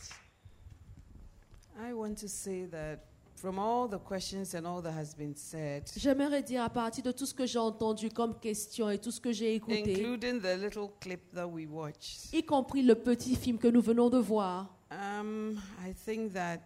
I 1.80 1.92
want 1.92 2.18
to 2.18 2.28
say 2.28 2.66
that 2.66 3.00
from 3.36 3.58
all 3.58 3.88
the 3.88 3.98
questions 3.98 4.54
and 4.54 4.66
all 4.66 4.80
that 4.82 4.92
has 4.92 5.14
been 5.14 5.34
said, 5.34 5.84
J'aimerais 5.96 6.42
dire 6.42 6.62
à 6.62 6.70
partir 6.70 7.02
de 7.02 7.12
tout 7.12 7.26
ce 7.26 7.34
que 7.34 7.46
j'ai 7.46 7.58
entendu 7.58 8.10
comme 8.10 8.38
question 8.38 8.88
et 8.88 8.98
tout 8.98 9.10
ce 9.10 9.20
que 9.20 9.32
j'ai 9.32 9.54
écouté, 9.54 9.92
including 9.92 10.40
the 10.40 10.56
little 10.56 10.90
clip 11.00 11.20
that 11.34 11.46
we 11.46 11.66
watched, 11.66 12.32
y 12.32 12.44
compris 12.44 12.82
le 12.82 12.94
petit 12.94 13.34
film 13.34 13.58
que 13.58 13.68
nous 13.68 13.82
venons 13.82 14.10
de 14.10 14.18
voir, 14.18 14.72
um, 14.90 15.58
I 15.84 15.92
think 15.92 16.32
that 16.34 16.60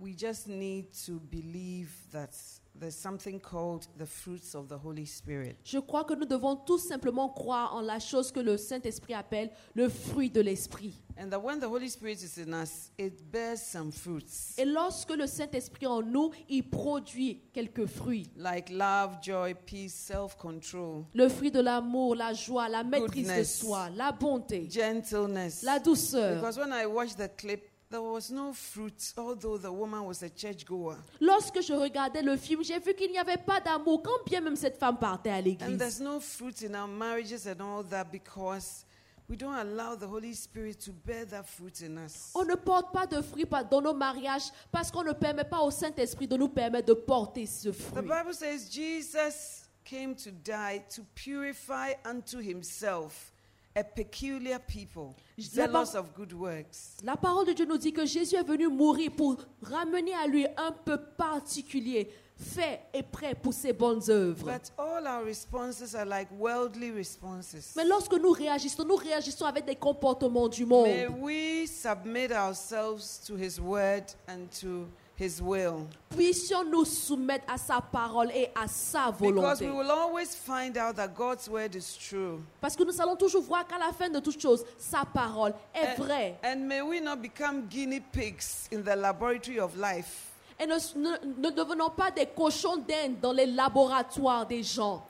we 0.00 0.16
just 0.18 0.48
need 0.48 0.86
to 1.06 1.20
believe 1.30 1.90
that 2.10 2.30
there's 2.78 2.96
something 2.96 3.38
called 3.40 3.86
the 3.98 4.06
fruits 4.06 4.54
of 4.54 4.68
the 4.68 4.76
Holy 4.82 5.04
Spirit. 5.06 5.56
je 5.64 5.78
crois 5.78 6.04
que 6.04 6.14
nous 6.14 6.24
devons 6.26 6.56
tout 6.56 6.78
simplement 6.78 7.28
croire 7.28 7.74
en 7.74 7.80
la 7.82 7.98
chose 7.98 8.32
que 8.32 8.40
le 8.40 8.56
Saint-Esprit 8.56 9.14
appelle 9.14 9.50
le 9.74 9.88
fruit 9.88 10.30
de 10.30 10.40
l'Esprit. 10.40 10.94
And 11.22 11.28
that 11.28 11.40
when 11.40 11.60
the 11.60 11.64
Holy 11.68 11.90
Spirit 11.90 12.22
is 12.22 12.38
in 12.40 12.54
us, 12.54 12.90
it 12.98 13.30
bears 13.30 13.60
some 13.60 13.92
fruits 13.92 14.54
Et 14.56 14.64
lorsque 14.64 15.10
le 15.10 15.26
Saint-Esprit 15.26 15.84
est 15.84 15.88
en 15.88 16.00
nous, 16.00 16.30
il 16.48 16.62
produit 16.62 17.42
quelques 17.52 17.84
fruits. 17.84 18.30
like 18.36 18.70
love, 18.70 19.18
joy, 19.22 19.54
peace, 19.66 19.92
self 19.92 20.36
control, 20.38 21.04
Le 21.12 21.28
fruit 21.28 21.50
de 21.50 21.60
l'amour, 21.60 22.14
la 22.14 22.32
joie, 22.32 22.68
la 22.70 22.82
maîtrise 22.82 23.26
de 23.26 23.32
Goodness. 23.32 23.58
soi, 23.58 23.90
la 23.90 24.12
bonté, 24.12 24.66
gentleness. 24.70 25.62
la 25.62 25.78
douceur. 25.78 26.36
Because 26.36 26.56
when 26.58 26.72
I 26.72 26.86
watched 26.86 27.18
the 27.18 27.28
clip, 27.36 27.69
there 27.90 28.00
was 28.00 28.30
no 28.30 28.52
fruit, 28.52 29.12
although 29.18 29.58
the 29.58 29.70
woman 29.72 30.04
was 30.06 30.22
a 30.22 30.28
churchgoer. 30.28 30.96
Lorsque 31.20 31.60
je 31.60 31.72
regardais 31.72 32.22
le 32.22 32.36
film, 32.36 32.62
j'ai 32.62 32.78
vu 32.78 32.94
qu'il 32.94 33.10
n'y 33.10 33.18
avait 33.18 33.36
pas 33.36 33.60
d'amour, 33.60 34.02
quand 34.02 34.24
bien 34.26 34.40
même 34.40 34.56
cette 34.56 34.78
femme 34.78 34.98
partait 34.98 35.30
à 35.30 35.36
And 35.38 35.42
l'église. 35.42 35.78
there's 35.78 36.00
no 36.00 36.20
fruit 36.20 36.62
in 36.62 36.74
our 36.74 36.86
marriages 36.88 37.46
and 37.46 37.60
all 37.60 37.82
that 37.84 38.04
because 38.12 38.84
we 39.28 39.36
don't 39.36 39.54
allow 39.54 39.94
the 39.96 40.06
Holy 40.08 40.32
Spirit 40.34 40.74
to 40.84 40.92
bear 40.92 41.24
that 41.26 41.44
fruit 41.44 41.80
in 41.82 41.96
us. 41.98 42.30
On 42.34 42.44
ne 42.44 42.54
porte 42.54 42.92
pas 42.92 43.06
de 43.06 43.20
fruits 43.22 43.44
pas- 43.46 43.64
dans 43.64 43.80
nos 43.80 43.94
mariages 43.94 44.50
parce 44.70 44.90
qu'on 44.90 45.04
ne 45.04 45.12
permet 45.12 45.44
pas 45.44 45.60
au 45.60 45.70
Saint-Esprit 45.70 46.28
de 46.28 46.36
nous 46.36 46.48
permettre 46.48 46.86
de 46.86 46.94
porter 46.94 47.46
ce 47.46 47.68
The 47.70 47.72
fruit. 47.72 48.02
Bible 48.02 48.34
says 48.34 48.68
Jesus 48.70 49.68
came 49.84 50.14
to 50.14 50.30
die 50.30 50.82
to 50.94 51.02
purify 51.16 51.92
unto 52.04 52.38
himself 52.38 53.32
a 53.80 53.84
peculiar 53.84 54.58
people, 54.60 55.14
La 55.36 55.44
zealous 55.44 55.92
Bi- 55.92 55.98
of 55.98 56.12
good 56.14 56.32
works. 56.32 56.96
La 57.02 57.16
parole 57.16 57.46
de 57.46 57.52
Dieu 57.52 57.66
nous 57.66 57.78
dit 57.78 57.92
que 57.92 58.04
Jésus 58.06 58.36
est 58.36 58.42
venu 58.46 58.68
mourir 58.68 59.10
pour 59.16 59.36
ramener 59.62 60.14
à 60.14 60.26
lui 60.26 60.46
un 60.56 60.72
peu 60.72 60.98
particulier, 61.44 62.10
fait 62.36 62.80
et 62.94 63.02
prêt 63.02 63.34
pour 63.34 63.52
ses 63.52 63.72
bonnes 63.72 64.00
œuvres. 64.08 64.46
But 64.50 64.72
all 64.78 65.06
our 65.06 65.24
responses 65.24 65.94
are 65.94 66.06
like 66.06 66.28
worldly 66.38 66.90
responses. 66.90 67.74
Mais 67.76 67.84
lorsque 67.84 68.14
nous 68.14 68.30
réagissons, 68.32 68.84
nous 68.84 68.96
réagissons 68.96 69.44
avec 69.44 69.66
des 69.66 69.76
comportements 69.76 70.48
du 70.48 70.64
May 70.64 71.06
monde. 71.06 71.18
we 71.20 71.66
submit 71.68 72.32
ourselves 72.32 73.20
to 73.26 73.36
his 73.36 73.58
word 73.60 74.04
and 74.28 74.46
to 74.60 74.86
His 75.20 75.42
will. 75.42 75.86
Puissions 76.08 76.64
nous 76.64 76.86
soumettre 76.86 77.44
à 77.46 77.58
sa 77.58 77.80
parole 77.80 78.30
et 78.34 78.48
à 78.54 78.66
sa 78.66 79.10
Because 79.12 79.20
volonté. 79.60 79.66
we 79.66 79.72
will 79.76 79.90
always 79.90 80.34
find 80.34 80.78
out 80.78 80.96
that 80.96 81.08
God's 81.14 81.46
word 81.48 81.74
is 81.74 81.94
true. 82.08 82.42
Parce 82.60 82.74
que 82.74 82.82
nous 82.84 82.98
allons 83.00 83.16
toujours 83.16 83.42
voir 83.42 83.66
qu'à 83.66 83.76
la 83.78 83.92
fin 83.92 84.08
de 84.08 84.18
toute 84.18 84.40
chose, 84.40 84.64
sa 84.78 85.04
parole 85.04 85.52
est 85.74 85.98
And, 85.98 86.02
vraie. 86.02 86.34
and 86.42 86.66
may 86.66 86.80
we 86.80 87.00
not 87.02 87.16
become 87.20 87.66
guinea 87.68 88.00
pigs 88.00 88.66
in 88.72 88.80
the 88.82 88.96
laboratory 88.96 89.60
of 89.60 89.76
life. 89.76 90.28
Et 90.58 90.66
ne, 90.66 90.74
ne- 90.96 91.34
ne 91.36 91.50
devenons 91.50 91.90
pas 91.90 92.10
des 92.10 92.26
cochons 92.26 92.76
d'Inde 92.78 93.20
dans 93.20 93.32
les 93.32 93.46
laboratoires 93.46 94.46
des 94.46 94.62
gens. 94.62 95.04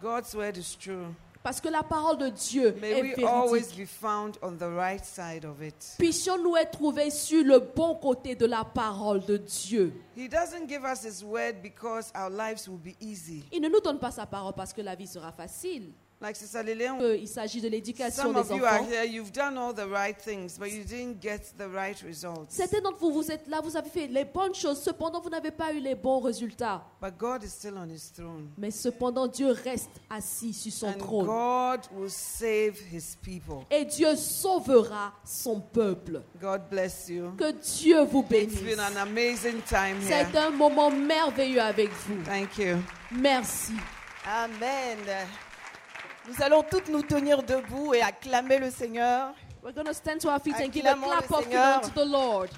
God's 0.00 0.32
word 0.34 0.56
is 0.56 0.76
true. 0.78 1.12
Parce 1.46 1.60
que 1.60 1.68
la 1.68 1.84
parole 1.84 2.18
de 2.18 2.28
Dieu 2.28 2.74
May 2.80 2.90
est 2.90 3.02
we 3.18 3.24
always 3.24 3.60
véridique. 3.68 3.78
be 3.78 3.86
found 3.86 4.36
on 4.42 4.56
the 4.56 4.68
right 4.68 5.04
side 5.04 5.44
of 5.44 5.62
it. 5.62 5.94
Puissions-nous 5.96 6.56
être 6.56 6.72
trouvés 6.72 7.08
sur 7.08 7.44
le 7.44 7.60
bon 7.60 7.94
côté 7.94 8.34
de 8.34 8.46
la 8.46 8.64
parole 8.64 9.24
de 9.24 9.36
Dieu. 9.36 9.92
He 10.16 10.28
doesn't 10.28 10.66
give 10.68 10.82
us 10.82 11.04
His 11.04 11.22
word 11.22 11.62
because 11.62 12.10
our 12.16 12.30
lives 12.30 12.66
will 12.66 12.80
be 12.80 12.96
easy. 13.00 13.44
Il 13.52 13.62
ne 13.62 13.68
nous 13.68 13.78
donne 13.78 14.00
pas 14.00 14.10
sa 14.10 14.26
parole 14.26 14.54
parce 14.54 14.72
que 14.72 14.82
la 14.82 14.96
vie 14.96 15.06
sera 15.06 15.30
facile. 15.30 15.92
Like 16.18 16.34
Sister 16.34 16.60
Il 17.20 17.28
s'agit 17.28 17.60
de 17.60 17.68
l'éducation 17.68 18.22
some 18.22 18.32
des 18.32 18.40
of 18.40 18.50
you 18.50 18.64
are 18.64 18.80
enfants. 18.80 18.90
here, 18.90 19.04
you've 19.04 19.32
done 19.32 19.58
all 19.58 19.74
the 19.74 19.86
right 19.86 20.16
things, 20.18 20.58
but 20.58 20.70
you 20.72 20.82
didn't 20.82 21.20
get 21.20 21.52
the 21.58 21.68
right 21.68 22.00
results. 22.02 22.46
Certains 22.54 22.80
d'entre 22.80 22.98
vous, 23.00 23.12
vous 23.12 23.30
êtes 23.30 23.46
là, 23.48 23.60
vous 23.60 23.76
avez 23.76 23.90
fait 23.90 24.06
les 24.06 24.24
bonnes 24.24 24.54
choses, 24.54 24.80
cependant 24.82 25.20
vous 25.20 25.28
n'avez 25.28 25.50
pas 25.50 25.74
eu 25.74 25.78
les 25.80 25.94
bons 25.94 26.20
résultats. 26.20 26.82
But 27.02 27.18
God 27.18 27.42
is 27.44 27.50
still 27.50 27.74
on 27.76 27.90
His 27.90 28.10
throne. 28.14 28.48
Mais 28.56 28.70
cependant, 28.70 29.26
Dieu 29.26 29.48
reste 29.50 29.90
assis 30.08 30.54
sur 30.54 30.72
son 30.72 30.86
And 30.88 30.98
trône. 30.98 31.26
God 31.26 31.80
will 31.94 32.10
save 32.10 32.76
His 32.90 33.14
people. 33.20 33.66
Et 33.70 33.84
Dieu 33.84 34.16
sauvera 34.16 35.12
son 35.22 35.60
peuple. 35.60 36.22
God 36.40 36.62
bless 36.70 37.10
you. 37.10 37.32
Que 37.36 37.52
Dieu 37.52 38.02
vous 38.04 38.24
It's 38.30 38.30
bénisse. 38.30 38.62
been 38.62 38.80
an 38.80 38.96
amazing 38.96 39.60
time 39.68 40.00
here. 40.00 40.26
C'est 40.32 40.38
un 40.38 40.50
moment 40.50 40.90
merveilleux 40.90 41.60
avec 41.60 41.90
vous. 41.90 42.22
Thank 42.24 42.56
you. 42.56 42.78
Merci. 43.12 43.74
Amen. 44.26 44.96
Nous 46.28 46.42
allons 46.42 46.62
toutes 46.62 46.88
nous 46.88 47.02
tenir 47.02 47.42
debout 47.42 47.94
et 47.94 48.02
acclamer 48.02 48.58
le 48.58 48.70
Seigneur 48.70 49.32
We're 49.62 49.72
going 49.74 49.86
to 49.86 49.94
stand 49.94 50.20
to 50.20 50.28
our 50.28 50.38
feet 50.40 50.54
and 50.60 50.70
give 50.72 50.86
a 50.86 50.94
clap 50.94 51.26
Seigneur. 51.42 51.76
unto 51.82 51.90
the 51.90 52.04
Lord 52.04 52.48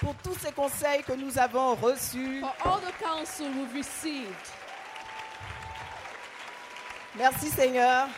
pour 0.00 0.14
tous 0.22 0.34
ces 0.40 0.52
conseils 0.52 1.02
que 1.02 1.12
nous 1.14 1.38
avons 1.38 1.74
reçus. 1.74 2.40
for 2.40 2.52
all 2.68 2.78
the 2.80 2.92
counsel 3.02 3.46
we've 3.56 3.74
received. 3.74 4.34
Merci 7.16 7.48
Seigneur 7.48 8.08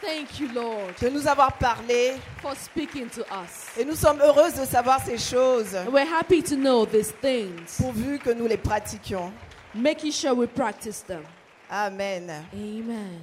Thank 0.00 0.38
you, 0.38 0.48
Lord, 0.54 0.94
de 1.00 1.08
nous 1.08 1.26
avoir 1.26 1.52
parlé 1.58 2.14
for 2.40 2.54
speaking 2.54 3.08
to 3.10 3.22
us. 3.22 3.66
et 3.76 3.84
nous 3.84 3.96
sommes 3.96 4.20
heureuses 4.20 4.54
de 4.54 4.64
savoir 4.64 5.00
ces 5.04 5.18
choses 5.18 5.74
And 5.74 5.88
we're 5.92 6.06
happy 6.06 6.40
to 6.42 6.54
know 6.56 6.84
these 6.86 7.12
things, 7.20 7.78
pourvu 7.80 8.18
que 8.18 8.30
nous 8.30 8.46
les 8.46 8.56
pratiquions. 8.58 9.32
making 9.74 10.12
sure 10.12 10.34
we 10.34 10.46
practice 10.46 11.02
them. 11.02 11.22
Amen. 11.70 12.30
Amen. 12.54 13.22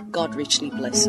God 0.11 0.35
richly 0.35 0.69
bless. 0.69 1.07